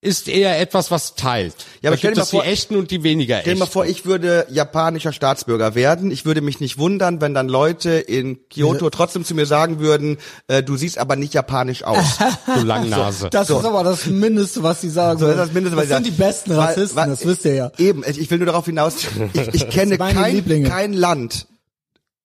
ist 0.00 0.28
eher 0.28 0.60
etwas, 0.60 0.92
was 0.92 1.16
teilt. 1.16 1.54
Ja, 1.82 1.90
aber 1.90 1.96
da 1.96 1.98
stell 1.98 2.12
dir 2.14 2.18
mal 2.20 2.24
die 2.24 2.30
vor- 2.30 2.44
echten 2.44 2.76
und 2.76 2.90
die 2.92 3.02
weniger 3.02 3.40
Stell 3.40 3.54
dir 3.54 3.58
mal 3.58 3.64
echten. 3.64 3.72
vor, 3.72 3.86
ich 3.86 4.06
würde 4.06 4.46
japanischer 4.48 5.12
Staatsbürger 5.12 5.74
werden. 5.74 6.12
Ich 6.12 6.24
würde 6.24 6.40
mich 6.40 6.60
nicht 6.60 6.78
wundern, 6.78 7.20
wenn 7.20 7.34
dann 7.34 7.48
Leute 7.48 7.90
in 7.90 8.38
Kyoto 8.48 8.90
trotzdem 8.90 9.24
zu 9.24 9.34
mir 9.34 9.44
sagen 9.46 9.80
würden, 9.80 10.18
äh, 10.46 10.62
du 10.62 10.76
siehst 10.76 10.98
aber 10.98 11.16
nicht 11.16 11.34
japanisch 11.34 11.82
aus. 11.82 12.18
du 12.54 12.62
Langnase. 12.64 13.28
Das 13.30 13.50
ist 13.50 13.64
aber 13.64 13.82
das 13.82 14.06
Mindeste, 14.06 14.62
was 14.62 14.80
sie 14.80 14.90
sagen. 14.90 15.18
So, 15.18 15.26
das 15.26 15.36
würden. 15.36 15.40
ist 15.42 15.48
das 15.48 15.54
Mindeste, 15.54 15.76
was 15.78 15.88
das 15.88 15.96
sind 15.96 16.06
die 16.06 16.10
besten 16.22 16.50
Weil- 16.50 16.58
Rassisten, 16.58 16.96
weil- 16.96 17.08
das 17.10 17.26
wisst 17.26 17.44
ihr 17.44 17.54
ja. 17.54 17.72
Eben, 17.78 18.04
ich 18.06 18.30
will 18.30 18.38
nur 18.38 18.46
darauf 18.46 18.66
hinaus, 18.66 18.94
ich, 19.32 19.48
ich 19.54 19.68
kenne 19.70 19.98
kein, 19.98 20.34
Lieblinge. 20.36 20.68
kein 20.68 20.92
Land 20.92 21.46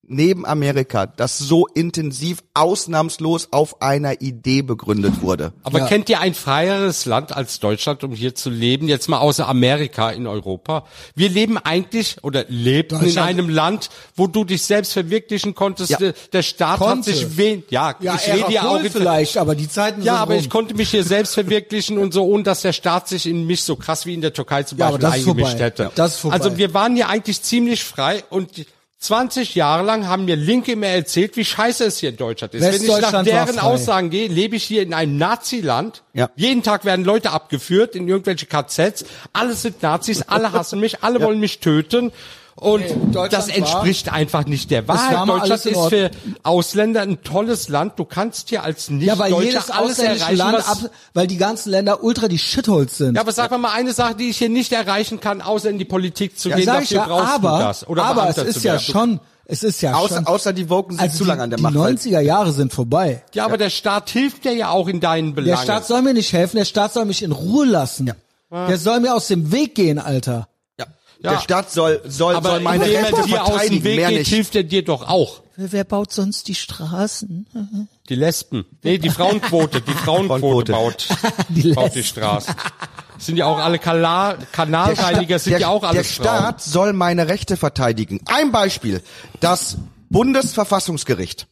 neben 0.05 0.45
Amerika, 0.45 1.05
das 1.05 1.38
so 1.39 1.65
intensiv 1.67 2.39
ausnahmslos 2.53 3.47
auf 3.51 3.81
einer 3.81 4.21
Idee 4.21 4.61
begründet 4.61 5.21
wurde. 5.21 5.53
Aber 5.63 5.80
Ja. 5.80 5.88
kennt 5.88 6.09
ihr 6.09 6.19
ein 6.19 6.34
freieres 6.34 7.05
Land 7.05 7.35
als 7.35 7.59
Deutschland, 7.59 8.03
um 8.03 8.11
hier 8.11 8.35
zu 8.35 8.49
leben? 8.49 8.88
Jetzt 8.89 9.07
mal 9.07 9.19
außer 9.19 9.47
Amerika 9.47 10.09
in 10.11 10.27
Europa. 10.27 10.85
Wir 11.15 11.30
leben 11.30 11.57
eigentlich 11.57 12.17
oder 12.21 12.45
lebten 12.49 13.01
in 13.01 13.17
einem 13.17 13.47
Land, 13.49 13.89
wo 14.15 14.27
du 14.27 14.43
dich 14.43 14.63
selbst 14.63 14.91
verwirklichen 14.93 15.55
konntest. 15.55 15.91
Ja. 15.91 15.97
Der- 16.34 16.43
Staat 16.43 16.80
hat 16.81 16.88
Konnte. 16.88 17.13
sich 17.13 17.38
wen, 17.38 17.63
ja, 17.69 17.95
Ja, 18.01 18.15
ich 18.15 18.34
rede 18.34 18.51
ja 18.51 18.67
auch 18.67 18.81
vielleicht, 18.81 19.38
aber 19.38 19.55
die 19.55 19.69
Zeiten 19.69 20.01
ja, 20.01 20.13
sind 20.15 20.21
aber 20.21 20.34
rum. 20.34 20.41
ich 20.41 20.49
konnte 20.49 20.73
mich 20.75 20.89
hier 20.91 21.05
selbst 21.05 21.34
verwirklichen 21.34 21.97
und 21.97 22.13
so, 22.13 22.25
ohne 22.25 22.43
dass 22.43 22.61
der 22.61 22.73
Staat 22.73 23.07
sich 23.07 23.25
in 23.25 23.47
mich 23.47 23.63
so 23.63 23.77
krass 23.77 24.05
wie 24.05 24.13
in 24.13 24.21
der 24.21 24.34
Türkei 24.34 24.63
zum 24.63 24.77
Beispiel 24.77 25.05
eingemischt 25.05 25.51
vorbei. 25.51 25.63
hätte. 25.63 25.91
Also 26.30 26.57
wir 26.57 26.73
waren 26.73 26.95
hier 26.95 27.07
eigentlich 27.07 27.41
ziemlich 27.41 27.84
frei 27.84 28.23
und 28.30 28.49
20 29.03 29.55
Jahre 29.55 29.84
lang 29.84 30.07
haben 30.07 30.23
mir 30.23 30.38
Linke 30.38 30.71
immer 30.71 30.88
erzählt, 30.88 31.35
wie 31.35 31.43
scheiße 31.43 31.84
es 31.84 31.97
hier 31.97 32.11
in 32.11 32.15
Deutschland 32.15 32.53
ist. 32.53 32.61
Wenn 32.61 32.81
ich 32.81 32.88
nach 32.88 33.23
deren. 33.23 33.59
Aussagen 33.59 34.09
gehe, 34.09 34.30
lebe 34.30 34.55
ich 34.55 34.63
hier 34.63 34.81
in 34.81 34.93
einem 34.93 35.17
Nazi-Land. 35.17 36.03
Ja. 36.13 36.30
Jeden 36.38 36.63
Tag 36.63 36.85
werden 36.85 37.03
Leute 37.03 37.31
abgeführt 37.31 37.95
in 37.95 38.07
irgendwelche 38.07 38.45
KZs. 38.45 39.03
Alle 39.34 39.55
sind 39.55 39.84
Nazis, 39.84 40.21
alle 40.21 40.53
hassen 40.53 40.80
mich, 40.80 41.03
alle 41.03 41.21
wollen 41.21 41.41
mich 41.41 41.59
töten. 41.59 42.13
Und 42.55 42.84
Deutschland 43.13 43.34
das 43.34 43.47
war- 43.49 43.55
entspricht 43.55 44.11
einfach 44.13 44.45
nicht 44.45 44.69
der 44.71 44.88
war 44.88 44.95
Wahrheit. 44.97 45.27
Deutschland 45.27 45.65
ist 45.65 45.89
für 45.89 46.11
Ausländer 46.43 47.01
ein 47.01 47.23
tolles 47.23 47.67
Land. 47.67 47.93
Du 47.97 48.05
kannst 48.05 48.49
hier 48.49 48.63
als 48.63 48.89
ja, 48.89 49.17
weil 49.17 49.31
Nicht-Deutscher 49.31 49.43
jedes 49.45 49.69
alles 49.71 49.99
erreichen, 49.99 50.38
Land, 50.38 50.69
ab, 50.69 50.77
weil 51.13 51.27
die 51.27 51.38
ganzen 51.38 51.71
Länder 51.71 52.03
ultra 52.03 52.27
die 52.27 52.38
Shitholes 52.38 52.97
sind. 52.97 53.15
ja, 53.15 53.21
aber 53.21 53.31
sag 53.31 53.49
mal 53.51 53.57
mal 53.57 53.71
eine 53.73 53.91
Sache, 53.93 54.15
die 54.15 54.30
ich 54.30 54.38
hier 54.38 54.49
nicht 54.49 54.71
erreichen 54.71 55.19
kann, 55.19 55.41
außer 55.41 55.69
in 55.69 55.80
die 55.80 55.85
Politik 55.85 56.38
zu 56.38 56.49
gehen. 56.49 56.63
sag 56.65 56.84
ich 56.84 56.89
Dafür 56.89 56.97
ja, 56.97 57.05
brauchst 57.07 57.34
aber, 57.34 57.57
du 57.57 57.63
das. 57.63 57.88
Oder 57.89 58.03
aber 58.05 58.30
es 58.30 58.38
ist 58.38 58.63
ja 58.63 58.73
werden. 58.73 58.84
schon, 58.84 59.19
es 59.45 59.63
ist 59.63 59.81
ja 59.81 59.95
Außer, 59.95 60.15
schon, 60.17 60.27
außer 60.27 60.53
die 60.53 60.69
Woken 60.69 60.91
sind 60.93 61.01
also 61.01 61.17
zu 61.17 61.23
die, 61.23 61.27
lange 61.30 61.43
an 61.43 61.49
der 61.49 61.57
die 61.57 61.63
Macht. 61.63 61.73
weil- 61.75 61.93
90er 61.95 62.19
Jahre 62.21 62.51
sind 62.51 62.71
vorbei. 62.71 63.23
Ja, 63.34 63.45
aber 63.45 63.57
der 63.57 63.69
Staat 63.71 64.09
hilft 64.11 64.45
dir 64.45 64.53
ja 64.53 64.69
auch 64.69 64.88
in 64.88 64.99
deinen 64.99 65.34
Belangen. 65.34 65.57
Der 65.57 65.63
Staat 65.63 65.88
soll 65.88 66.01
mir 66.03 66.13
nicht 66.13 66.31
helfen, 66.34 66.57
der 66.57 66.65
Staat 66.65 66.93
soll 66.93 67.05
mich 67.05 67.23
in 67.23 67.31
Ruhe 67.31 67.65
lassen. 67.65 68.11
Der 68.51 68.77
soll 68.77 68.99
mir 68.99 69.15
aus 69.15 69.27
dem 69.27 69.51
Weg 69.51 69.73
gehen, 69.73 69.97
Alter. 69.97 70.47
Ja. 71.23 71.31
Der 71.31 71.39
Staat 71.39 71.71
soll, 71.71 72.01
soll, 72.05 72.35
aber 72.35 72.49
soll 72.51 72.59
meine 72.59 72.85
indem 72.85 73.03
Rechte 73.03 73.21
er 73.21 73.25
dir 73.25 73.43
aus 73.43 73.49
dem 73.49 73.57
verteidigen, 73.57 73.83
Weg 73.85 73.95
mehr 73.95 74.09
geht, 74.09 74.19
nicht. 74.19 74.29
hilft 74.29 74.55
er 74.55 74.63
dir 74.63 74.83
doch 74.83 75.07
auch. 75.07 75.41
Wer, 75.55 75.71
wer 75.71 75.83
baut 75.83 76.11
sonst 76.11 76.47
die 76.47 76.55
Straßen? 76.55 77.47
Die 78.09 78.15
Lesben. 78.15 78.65
Nee, 78.83 78.97
die 78.97 79.09
Frauenquote. 79.09 79.81
Die 79.81 79.91
Frauenquote 79.93 80.73
Frauenquote. 80.73 80.73
baut, 80.73 81.07
Die 81.49 81.71
baut 81.73 81.95
die 81.95 82.03
Straßen. 82.03 82.53
Sind 83.19 83.37
ja 83.37 83.45
auch 83.45 83.57
alle 83.59 83.79
Kala 83.79 84.35
Kanalreiniger, 84.51 85.39
sind 85.39 85.51
der, 85.53 85.59
ja 85.61 85.67
auch 85.69 85.81
der 85.81 85.89
alles 85.91 86.11
Frauen. 86.11 86.25
Staat 86.25 86.61
soll 86.61 86.91
meine 86.93 87.29
Rechte 87.29 87.55
verteidigen. 87.55 88.19
Ein 88.25 88.51
Beispiel. 88.51 89.01
Das 89.39 89.77
Bundesverfassungsgericht 90.09 91.47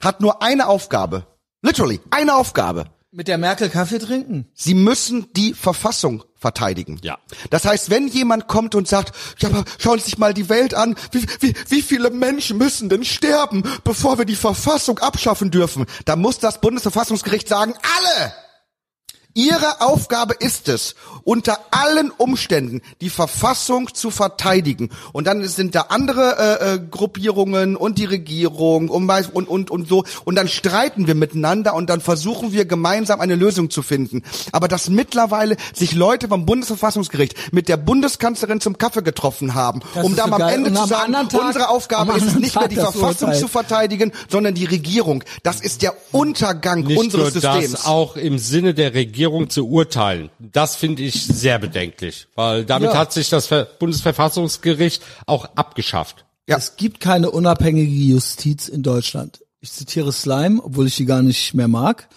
hat 0.00 0.20
nur 0.22 0.42
eine 0.42 0.66
Aufgabe. 0.68 1.26
Literally, 1.62 2.00
eine 2.10 2.36
Aufgabe. 2.36 2.86
Mit 3.12 3.26
der 3.26 3.38
Merkel 3.38 3.68
Kaffee 3.68 3.98
trinken? 3.98 4.46
Sie 4.54 4.74
müssen 4.74 5.32
die 5.32 5.52
Verfassung 5.52 6.22
verteidigen. 6.36 7.00
Ja. 7.02 7.18
Das 7.50 7.64
heißt, 7.64 7.90
wenn 7.90 8.06
jemand 8.06 8.46
kommt 8.46 8.76
und 8.76 8.86
sagt, 8.86 9.12
ja, 9.40 9.48
aber 9.48 9.64
schauen 9.78 9.98
Sie 9.98 10.04
sich 10.04 10.18
mal 10.18 10.32
die 10.32 10.48
Welt 10.48 10.74
an, 10.74 10.94
wie, 11.10 11.26
wie, 11.40 11.54
wie 11.68 11.82
viele 11.82 12.10
Menschen 12.10 12.56
müssen 12.56 12.88
denn 12.88 13.04
sterben, 13.04 13.64
bevor 13.82 14.18
wir 14.18 14.26
die 14.26 14.36
Verfassung 14.36 15.00
abschaffen 15.00 15.50
dürfen, 15.50 15.86
dann 16.04 16.20
muss 16.20 16.38
das 16.38 16.60
Bundesverfassungsgericht 16.60 17.48
sagen, 17.48 17.74
alle! 17.98 18.32
Ihre 19.34 19.80
Aufgabe 19.80 20.34
ist 20.38 20.68
es, 20.68 20.94
unter 21.22 21.58
allen 21.70 22.10
Umständen 22.10 22.80
die 23.00 23.10
Verfassung 23.10 23.94
zu 23.94 24.10
verteidigen. 24.10 24.90
Und 25.12 25.26
dann 25.26 25.46
sind 25.46 25.74
da 25.76 25.82
andere 25.90 26.36
äh, 26.60 26.74
äh, 26.74 26.80
Gruppierungen 26.90 27.76
und 27.76 27.98
die 27.98 28.06
Regierung 28.06 28.88
und, 28.88 29.08
und, 29.08 29.48
und, 29.48 29.70
und 29.70 29.88
so. 29.88 30.04
Und 30.24 30.34
dann 30.34 30.48
streiten 30.48 31.06
wir 31.06 31.14
miteinander 31.14 31.74
und 31.74 31.88
dann 31.88 32.00
versuchen 32.00 32.52
wir 32.52 32.64
gemeinsam 32.64 33.20
eine 33.20 33.36
Lösung 33.36 33.70
zu 33.70 33.82
finden. 33.82 34.22
Aber 34.50 34.66
dass 34.66 34.88
mittlerweile 34.88 35.56
sich 35.74 35.94
Leute 35.94 36.26
vom 36.26 36.44
Bundesverfassungsgericht 36.44 37.52
mit 37.52 37.68
der 37.68 37.76
Bundeskanzlerin 37.76 38.60
zum 38.60 38.78
Kaffee 38.78 39.02
getroffen 39.02 39.54
haben, 39.54 39.80
Das 39.94 40.04
um 40.04 40.16
dann 40.16 40.28
so 40.30 40.34
am 40.34 40.40
geil. 40.40 40.54
Ende 40.54 40.70
Und 40.70 40.76
zu 40.76 40.86
sagen, 40.88 41.12
Tag- 41.12 41.34
unsere 41.46 41.68
Aufgabe 41.68 42.12
ist 42.16 42.26
es 42.26 42.34
nicht 42.34 42.54
mehr 42.54 42.62
Tag 42.62 42.70
die 42.70 42.76
das 42.76 42.90
Verfassung 42.90 43.28
Urteil. 43.28 43.40
zu 43.40 43.48
verteidigen, 43.48 44.12
sondern 44.28 44.54
die 44.54 44.64
Regierung. 44.64 45.22
Das 45.44 45.60
ist 45.60 45.82
der 45.82 45.94
Untergang 46.10 46.80
Nicht 46.82 46.98
unseres 46.98 47.22
nur 47.22 47.30
Systems. 47.30 47.70
das, 47.72 47.86
auch 47.86 48.16
im 48.16 48.38
Sinne 48.38 48.74
der 48.74 48.92
Regierung 48.94 49.19
zu 49.48 49.68
urteilen. 49.68 50.30
Das 50.38 50.76
finde 50.76 51.02
ich 51.02 51.24
sehr 51.24 51.58
bedenklich, 51.58 52.26
weil 52.34 52.64
damit 52.64 52.90
Ja. 52.92 52.98
hat 52.98 53.12
sich 53.12 53.28
das 53.28 53.46
Ver 53.46 53.64
Bundesverfassungsgericht 53.78 55.02
auch 55.26 55.44
abgeschafft. 55.56 56.24
Ja. 56.48 56.56
Es 56.56 56.76
gibt 56.76 57.00
keine 57.00 57.30
unabhängige 57.30 57.90
Justiz 57.90 58.68
in 58.68 58.82
Deutschland. 58.82 59.40
Ich 59.60 59.72
zitiere 59.72 60.12
Slime, 60.12 60.60
obwohl 60.62 60.86
ich 60.86 60.96
die 60.96 61.04
gar 61.04 61.22
nicht 61.22 61.54
mehr 61.54 61.68
mag. 61.68 62.08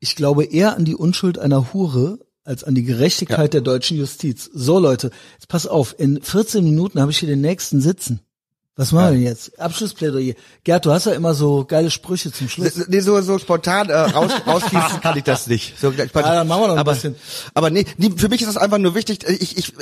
Ich 0.00 0.16
glaube 0.16 0.44
eher 0.44 0.76
an 0.76 0.84
die 0.84 0.96
Unschuld 0.96 1.38
einer 1.38 1.72
Hure 1.72 2.18
als 2.44 2.64
an 2.64 2.74
die 2.74 2.82
Gerechtigkeit 2.84 3.54
der 3.54 3.60
deutschen 3.62 3.96
Justiz. 3.96 4.50
So 4.52 4.78
Leute, 4.78 5.10
jetzt 5.34 5.48
pass 5.48 5.66
auf, 5.66 5.94
in 5.98 6.20
14 6.20 6.62
Minuten 6.64 7.00
habe 7.00 7.10
ich 7.10 7.18
hier 7.18 7.28
den 7.28 7.40
nächsten 7.40 7.80
sitzen. 7.80 8.20
Was 8.76 8.90
machen 8.90 9.04
wir 9.06 9.12
denn 9.12 9.22
jetzt? 9.22 9.60
Abschlussplädoyer. 9.60 10.34
Gerd, 10.64 10.84
du 10.84 10.90
hast 10.90 11.06
ja 11.06 11.12
immer 11.12 11.32
so 11.34 11.64
geile 11.64 11.92
Sprüche 11.92 12.32
zum 12.32 12.48
Schluss. 12.48 12.88
Nee, 12.88 12.98
so, 13.00 13.20
so 13.20 13.38
spontan 13.38 13.88
äh, 13.88 13.94
raus, 13.94 14.32
rausschießen 14.46 15.00
kann 15.00 15.16
ich 15.16 15.22
das 15.22 15.46
nicht. 15.46 15.78
So, 15.78 15.92
ja, 15.92 16.06
dann 16.06 16.48
machen 16.48 16.62
wir 16.62 16.66
noch 16.68 16.74
ein 16.74 16.78
aber, 16.80 16.94
bisschen. 16.94 17.14
Aber 17.54 17.70
nee, 17.70 17.86
nee, 17.98 18.10
für 18.16 18.28
mich 18.28 18.40
ist 18.42 18.48
das 18.48 18.56
einfach 18.56 18.78
nur 18.78 18.96
wichtig. 18.96 19.22
Ich, 19.28 19.56
ich, 19.56 19.72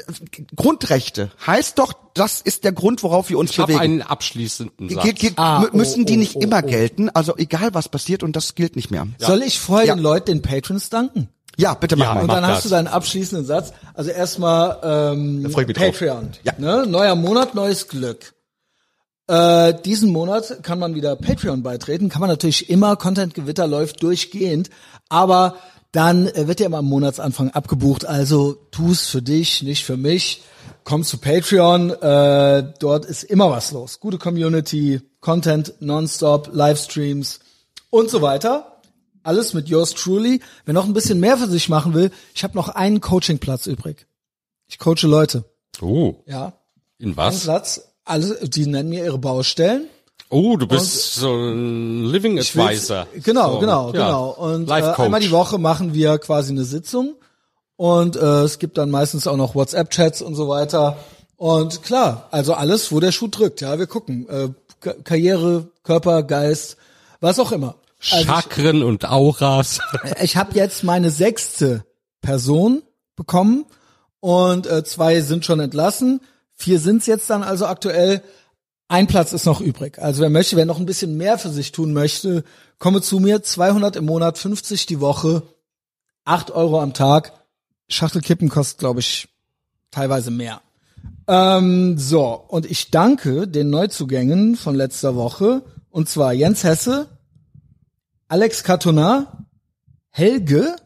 Grundrechte 0.54 1.30
heißt 1.46 1.78
doch, 1.78 1.94
das 2.14 2.42
ist 2.42 2.64
der 2.64 2.72
Grund, 2.72 3.02
worauf 3.02 3.30
wir 3.30 3.38
uns 3.38 3.52
Ich 3.52 3.58
habe 3.58 3.72
bewegen. 3.72 3.82
einen 3.82 4.02
abschließenden 4.02 4.90
Satz. 4.90 5.04
Ge- 5.04 5.12
ge- 5.14 5.32
Ah, 5.36 5.62
mü- 5.62 5.74
müssen 5.76 6.02
oh, 6.02 6.06
die 6.06 6.14
oh, 6.14 6.18
nicht 6.18 6.36
oh, 6.36 6.40
immer 6.40 6.60
oh. 6.62 6.66
gelten? 6.66 7.08
Also 7.08 7.34
egal 7.38 7.70
was 7.72 7.88
passiert 7.88 8.22
und 8.22 8.36
das 8.36 8.54
gilt 8.54 8.76
nicht 8.76 8.90
mehr. 8.90 9.06
Soll 9.18 9.42
ich 9.42 9.58
vorher 9.58 9.86
Ja. 9.86 9.94
den 9.94 10.02
Leuten 10.02 10.26
den 10.26 10.42
Patrons 10.42 10.90
danken? 10.90 11.28
Ja, 11.56 11.72
bitte 11.74 11.96
mach 11.96 12.06
Ja, 12.06 12.14
mal. 12.14 12.20
Und 12.22 12.26
Mach 12.26 12.34
dann 12.34 12.42
das. 12.44 12.56
hast 12.56 12.64
du 12.66 12.68
deinen 12.70 12.88
abschließenden 12.88 13.46
Satz. 13.46 13.72
Also 13.94 14.10
erstmal 14.10 14.78
ähm, 15.14 15.44
drauf. 15.50 15.66
Patreon. 15.74 16.30
Ja. 16.44 16.52
Ne? 16.58 16.84
Neuer 16.86 17.14
Monat, 17.14 17.54
neues 17.54 17.88
Glück. 17.88 18.34
Äh, 19.32 19.80
diesen 19.82 20.10
Monat 20.10 20.62
kann 20.62 20.78
man 20.78 20.94
wieder 20.94 21.16
Patreon 21.16 21.62
beitreten. 21.62 22.08
Kann 22.10 22.20
man 22.20 22.28
natürlich 22.28 22.68
immer, 22.68 22.96
Content-Gewitter 22.96 23.66
läuft 23.66 24.02
durchgehend. 24.02 24.68
Aber 25.08 25.56
dann 25.92 26.26
äh, 26.28 26.46
wird 26.48 26.60
ja 26.60 26.66
immer 26.66 26.78
am 26.78 26.84
Monatsanfang 26.86 27.50
abgebucht. 27.50 28.04
Also 28.04 28.54
tu's 28.70 29.06
für 29.06 29.22
dich, 29.22 29.62
nicht 29.62 29.84
für 29.84 29.96
mich. 29.96 30.42
Komm 30.84 31.02
zu 31.02 31.16
Patreon. 31.16 31.90
Äh, 31.90 32.72
dort 32.78 33.06
ist 33.06 33.22
immer 33.24 33.50
was 33.50 33.72
los. 33.72 34.00
Gute 34.00 34.18
Community, 34.18 35.00
Content 35.20 35.74
nonstop, 35.80 36.50
Livestreams 36.52 37.40
und 37.88 38.10
so 38.10 38.20
weiter. 38.20 38.80
Alles 39.22 39.54
mit 39.54 39.68
yours 39.68 39.94
truly. 39.94 40.40
Wer 40.66 40.74
noch 40.74 40.84
ein 40.84 40.92
bisschen 40.94 41.20
mehr 41.20 41.38
für 41.38 41.48
sich 41.48 41.68
machen 41.70 41.94
will, 41.94 42.10
ich 42.34 42.42
habe 42.44 42.56
noch 42.56 42.68
einen 42.68 43.00
Coachingplatz 43.00 43.66
übrig. 43.66 44.06
Ich 44.66 44.78
coache 44.78 45.06
Leute. 45.06 45.44
Oh, 45.80 46.16
Ja. 46.26 46.52
in 46.98 47.06
Einen 47.08 47.16
was? 47.16 47.44
Platz. 47.44 47.91
Alle, 48.04 48.38
die 48.42 48.66
nennen 48.66 48.88
mir 48.88 49.04
ihre 49.04 49.18
Baustellen. 49.18 49.86
Oh, 50.28 50.56
du 50.56 50.66
bist 50.66 51.14
so 51.16 51.34
ein 51.34 52.04
Living 52.04 52.38
Ich 52.38 52.58
Advisor. 52.58 53.06
Genau, 53.22 53.54
so, 53.54 53.58
genau, 53.58 53.86
ja. 53.88 53.92
genau. 53.92 54.30
Und 54.30 54.70
äh, 54.70 54.72
einmal 54.72 55.20
die 55.20 55.30
Woche 55.30 55.58
machen 55.58 55.92
wir 55.92 56.18
quasi 56.18 56.52
eine 56.52 56.64
Sitzung. 56.64 57.16
Und 57.76 58.16
äh, 58.16 58.42
es 58.42 58.58
gibt 58.58 58.78
dann 58.78 58.90
meistens 58.90 59.26
auch 59.26 59.36
noch 59.36 59.54
WhatsApp-Chats 59.54 60.22
und 60.22 60.34
so 60.34 60.48
weiter. 60.48 60.96
Und 61.36 61.82
klar, 61.82 62.28
also 62.30 62.54
alles, 62.54 62.92
wo 62.92 63.00
der 63.00 63.12
Schuh 63.12 63.28
drückt. 63.28 63.60
Ja, 63.60 63.78
wir 63.78 63.86
gucken. 63.86 64.28
Äh, 64.28 64.48
Ka 64.80 64.94
Karriere, 65.04 65.68
Körper, 65.82 66.22
Geist, 66.22 66.76
was 67.20 67.38
auch 67.38 67.52
immer. 67.52 67.76
Also 68.10 68.24
Chakren 68.24 68.82
und 68.82 69.04
Auras. 69.08 69.80
ich 70.04 70.10
ich 70.22 70.36
habe 70.36 70.54
jetzt 70.54 70.82
meine 70.82 71.10
sechste 71.10 71.84
Person 72.20 72.82
bekommen 73.16 73.64
und 74.20 74.66
äh, 74.66 74.82
zwei 74.82 75.20
sind 75.20 75.44
schon 75.44 75.60
entlassen. 75.60 76.20
Vier 76.62 76.78
sind's 76.78 77.06
jetzt 77.06 77.28
dann 77.28 77.42
also 77.42 77.66
aktuell. 77.66 78.22
Ein 78.86 79.08
Platz 79.08 79.32
ist 79.32 79.46
noch 79.46 79.60
übrig. 79.60 79.98
Also 79.98 80.22
wer 80.22 80.30
möchte, 80.30 80.56
wer 80.56 80.64
noch 80.64 80.78
ein 80.78 80.86
bisschen 80.86 81.16
mehr 81.16 81.36
für 81.36 81.48
sich 81.48 81.72
tun 81.72 81.92
möchte, 81.92 82.44
komme 82.78 83.02
zu 83.02 83.18
mir. 83.18 83.42
200 83.42 83.96
im 83.96 84.04
Monat, 84.04 84.38
50 84.38 84.86
die 84.86 85.00
Woche, 85.00 85.42
8 86.24 86.52
Euro 86.52 86.80
am 86.80 86.94
Tag. 86.94 87.32
Schachtelkippen 87.88 88.48
kostet, 88.48 88.78
glaube 88.78 89.00
ich, 89.00 89.28
teilweise 89.90 90.30
mehr. 90.30 90.60
Ähm, 91.26 91.98
so, 91.98 92.44
und 92.46 92.70
ich 92.70 92.92
danke 92.92 93.48
den 93.48 93.68
Neuzugängen 93.68 94.54
von 94.54 94.76
letzter 94.76 95.16
Woche. 95.16 95.64
Und 95.90 96.08
zwar 96.08 96.32
Jens 96.32 96.62
Hesse, 96.62 97.08
Alex 98.28 98.62
Katona, 98.62 99.46
Helge, 100.10 100.76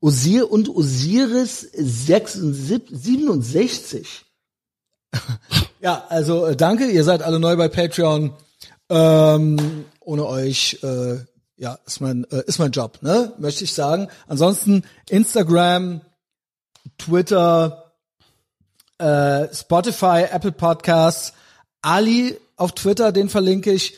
Osir 0.00 0.50
und 0.52 0.68
Osiris 0.68 1.60
66, 1.72 2.90
67. 2.92 4.23
ja, 5.80 6.04
also 6.08 6.46
äh, 6.46 6.56
danke, 6.56 6.86
ihr 6.86 7.04
seid 7.04 7.22
alle 7.22 7.38
neu 7.40 7.56
bei 7.56 7.68
Patreon. 7.68 8.32
Ähm, 8.90 9.84
ohne 10.00 10.26
euch, 10.26 10.78
äh, 10.82 11.16
ja, 11.56 11.78
ist 11.86 12.00
mein, 12.00 12.24
äh, 12.30 12.42
ist 12.46 12.58
mein 12.58 12.70
Job, 12.72 12.98
ne? 13.02 13.32
Möchte 13.38 13.64
ich 13.64 13.72
sagen. 13.72 14.08
Ansonsten 14.28 14.84
Instagram, 15.08 16.00
Twitter, 16.98 17.92
äh, 18.98 19.46
Spotify, 19.54 20.24
Apple 20.30 20.52
Podcasts, 20.52 21.32
Ali 21.82 22.38
auf 22.56 22.72
Twitter, 22.72 23.12
den 23.12 23.28
verlinke 23.28 23.72
ich. 23.72 23.94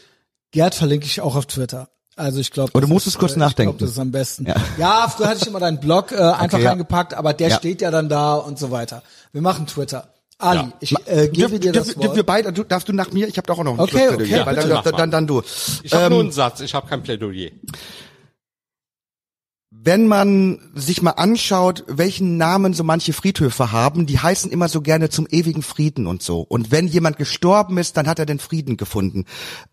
Gerd 0.53 0.75
verlinke 0.75 1.07
ich 1.07 1.21
auch 1.21 1.37
auf 1.37 1.47
Twitter. 1.47 1.89
Also 2.15 2.41
ich 2.41 2.51
glaube, 2.51 2.81
du 2.81 2.87
musst 2.87 3.07
es 3.07 3.19
kurz 3.19 3.33
Ich 3.33 3.37
nachdenken. 3.37 3.73
glaube, 3.77 3.85
das 3.85 3.91
ist 3.91 3.99
am 3.99 4.11
besten. 4.11 4.47
Ja. 4.47 4.55
Ja. 4.79 5.09
früher 5.15 5.29
hatte 5.29 5.41
ich 5.43 5.47
immer 5.47 5.61
deinen 5.61 5.81
Blog 5.81 6.13
äh, 6.13 6.17
einfach 6.17 6.59
Okay, 6.59 6.69
reingepackt, 6.69 7.13
aber 7.13 7.35
der 7.35 7.49
Ja. 7.49 7.57
steht 7.57 7.83
ja 7.83 7.91
dann 7.91 8.09
da 8.09 8.35
und 8.37 8.59
so 8.59 8.71
weiter. 8.71 9.03
Wir 9.33 9.43
machen 9.43 9.67
Twitter. 9.67 10.09
Ali, 10.39 10.59
Ja. 10.61 10.73
ich 10.81 10.95
äh, 11.07 11.29
gebe 11.29 11.59
dir 11.59 11.73
das 11.73 11.97
Wort. 11.97 12.15
wir 12.15 12.23
beide, 12.23 12.53
du, 12.53 12.63
darfst 12.63 12.89
du 12.89 12.93
nach 12.93 13.11
mir? 13.11 13.27
Ich 13.27 13.39
habe 13.39 13.47
doch 13.47 13.59
auch 13.59 13.65
noch 13.65 13.73
ein 13.75 13.81
Okay, 13.81 14.09
okay, 14.11 14.43
weil 14.45 14.55
bitte 14.57 14.69
dann, 14.69 14.97
dann, 14.97 15.11
dann 15.11 15.27
du. 15.27 15.43
Ich 15.83 15.93
habe 15.95 16.05
Ähm, 16.05 16.13
nur 16.13 16.21
einen 16.21 16.33
Satz, 16.33 16.61
ich 16.61 16.75
habe 16.75 16.87
kein 16.87 17.03
Plädoyer. 17.03 17.51
Wenn 19.83 20.09
man 20.09 20.59
sich 20.75 21.03
mal 21.03 21.13
anschaut, 21.13 21.85
welchen 21.87 22.37
Namen 22.37 22.75
so 22.75 22.83
manche 22.83 23.13
Friedhöfe 23.13 23.73
haben, 23.73 24.07
die 24.07 24.19
heißen 24.19 24.51
immer 24.51 24.69
so 24.69 24.81
gerne 24.81 25.11
zum 25.11 25.27
ewigen 25.31 25.63
Frieden 25.63 26.07
und 26.07 26.23
so. 26.23 26.41
Und 26.41 26.71
wenn 26.71 26.89
jemand 26.89 27.19
gestorben 27.19 27.79
ist, 27.79 27.97
dann 27.97 28.09
hat 28.09 28.19
er 28.19 28.27
den 28.27 28.39
Frieden 28.39 28.77
gefunden. 28.77 29.25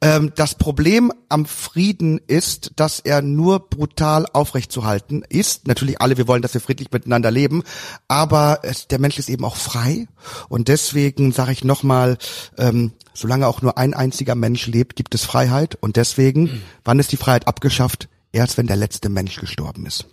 Ähm, 0.01 0.31
das 0.35 0.55
Problem 0.55 1.11
am 1.29 1.45
Frieden 1.45 2.19
ist, 2.27 2.73
dass 2.75 2.99
er 2.99 3.21
nur 3.21 3.67
brutal 3.69 4.27
aufrechtzuhalten 4.31 5.23
ist. 5.27 5.67
Natürlich 5.67 5.99
alle, 5.99 6.17
wir 6.17 6.27
wollen, 6.27 6.41
dass 6.41 6.53
wir 6.53 6.61
friedlich 6.61 6.91
miteinander 6.91 7.31
leben, 7.31 7.63
aber 8.07 8.59
es, 8.63 8.87
der 8.87 8.99
Mensch 8.99 9.17
ist 9.17 9.29
eben 9.29 9.45
auch 9.45 9.55
frei. 9.55 10.07
Und 10.47 10.67
deswegen 10.67 11.31
sage 11.31 11.51
ich 11.53 11.63
nochmal, 11.63 12.17
ähm, 12.57 12.91
solange 13.13 13.47
auch 13.47 13.61
nur 13.61 13.77
ein 13.77 13.93
einziger 13.93 14.35
Mensch 14.35 14.67
lebt, 14.67 14.95
gibt 14.95 15.15
es 15.15 15.25
Freiheit. 15.25 15.75
Und 15.81 15.95
deswegen, 15.95 16.61
wann 16.83 16.99
ist 16.99 17.11
die 17.11 17.17
Freiheit 17.17 17.47
abgeschafft? 17.47 18.09
Erst 18.33 18.57
wenn 18.57 18.67
der 18.67 18.75
letzte 18.75 19.09
Mensch 19.09 19.39
gestorben 19.39 19.85
ist. 19.85 20.05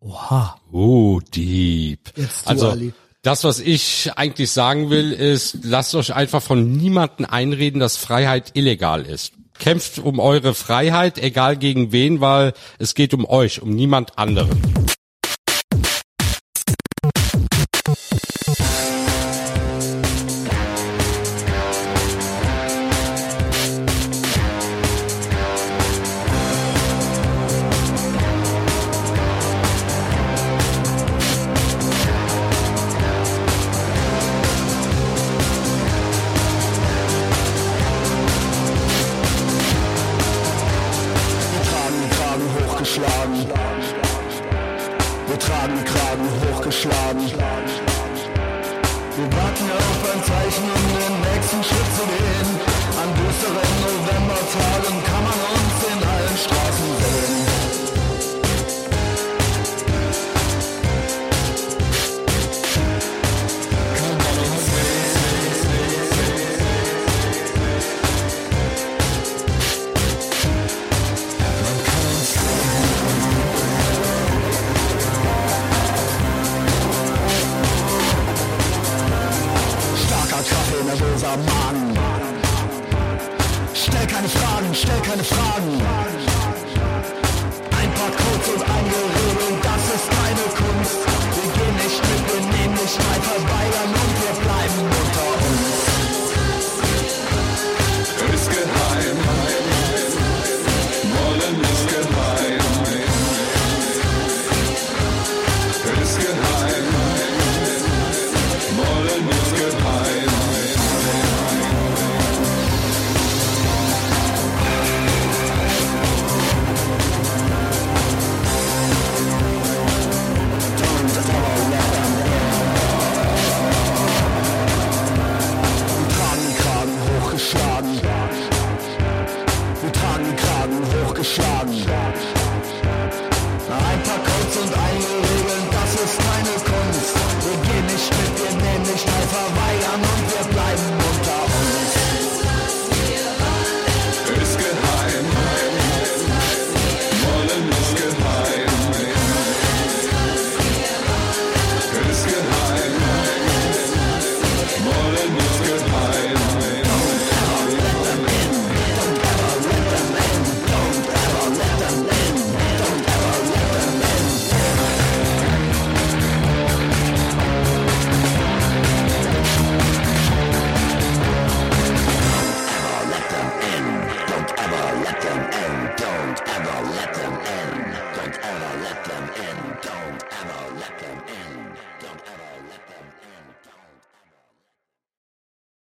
Oha. 0.00 0.60
Oh, 0.70 1.20
deep. 1.34 2.12
Jetzt 2.16 2.44
du, 2.44 2.50
also, 2.50 2.70
Ali. 2.70 2.92
das, 3.22 3.44
was 3.44 3.60
ich 3.60 4.10
eigentlich 4.16 4.50
sagen 4.50 4.90
will, 4.90 5.12
ist, 5.12 5.58
lasst 5.62 5.94
euch 5.94 6.12
einfach 6.12 6.42
von 6.42 6.72
niemanden 6.76 7.24
einreden, 7.24 7.80
dass 7.80 7.96
Freiheit 7.96 8.50
illegal 8.54 9.06
ist. 9.06 9.32
Kämpft 9.58 10.00
um 10.00 10.18
eure 10.18 10.52
Freiheit, 10.52 11.16
egal 11.16 11.56
gegen 11.56 11.92
wen, 11.92 12.20
weil 12.20 12.52
es 12.78 12.94
geht 12.94 13.14
um 13.14 13.24
euch, 13.24 13.62
um 13.62 13.70
niemand 13.70 14.18
anderen. 14.18 14.50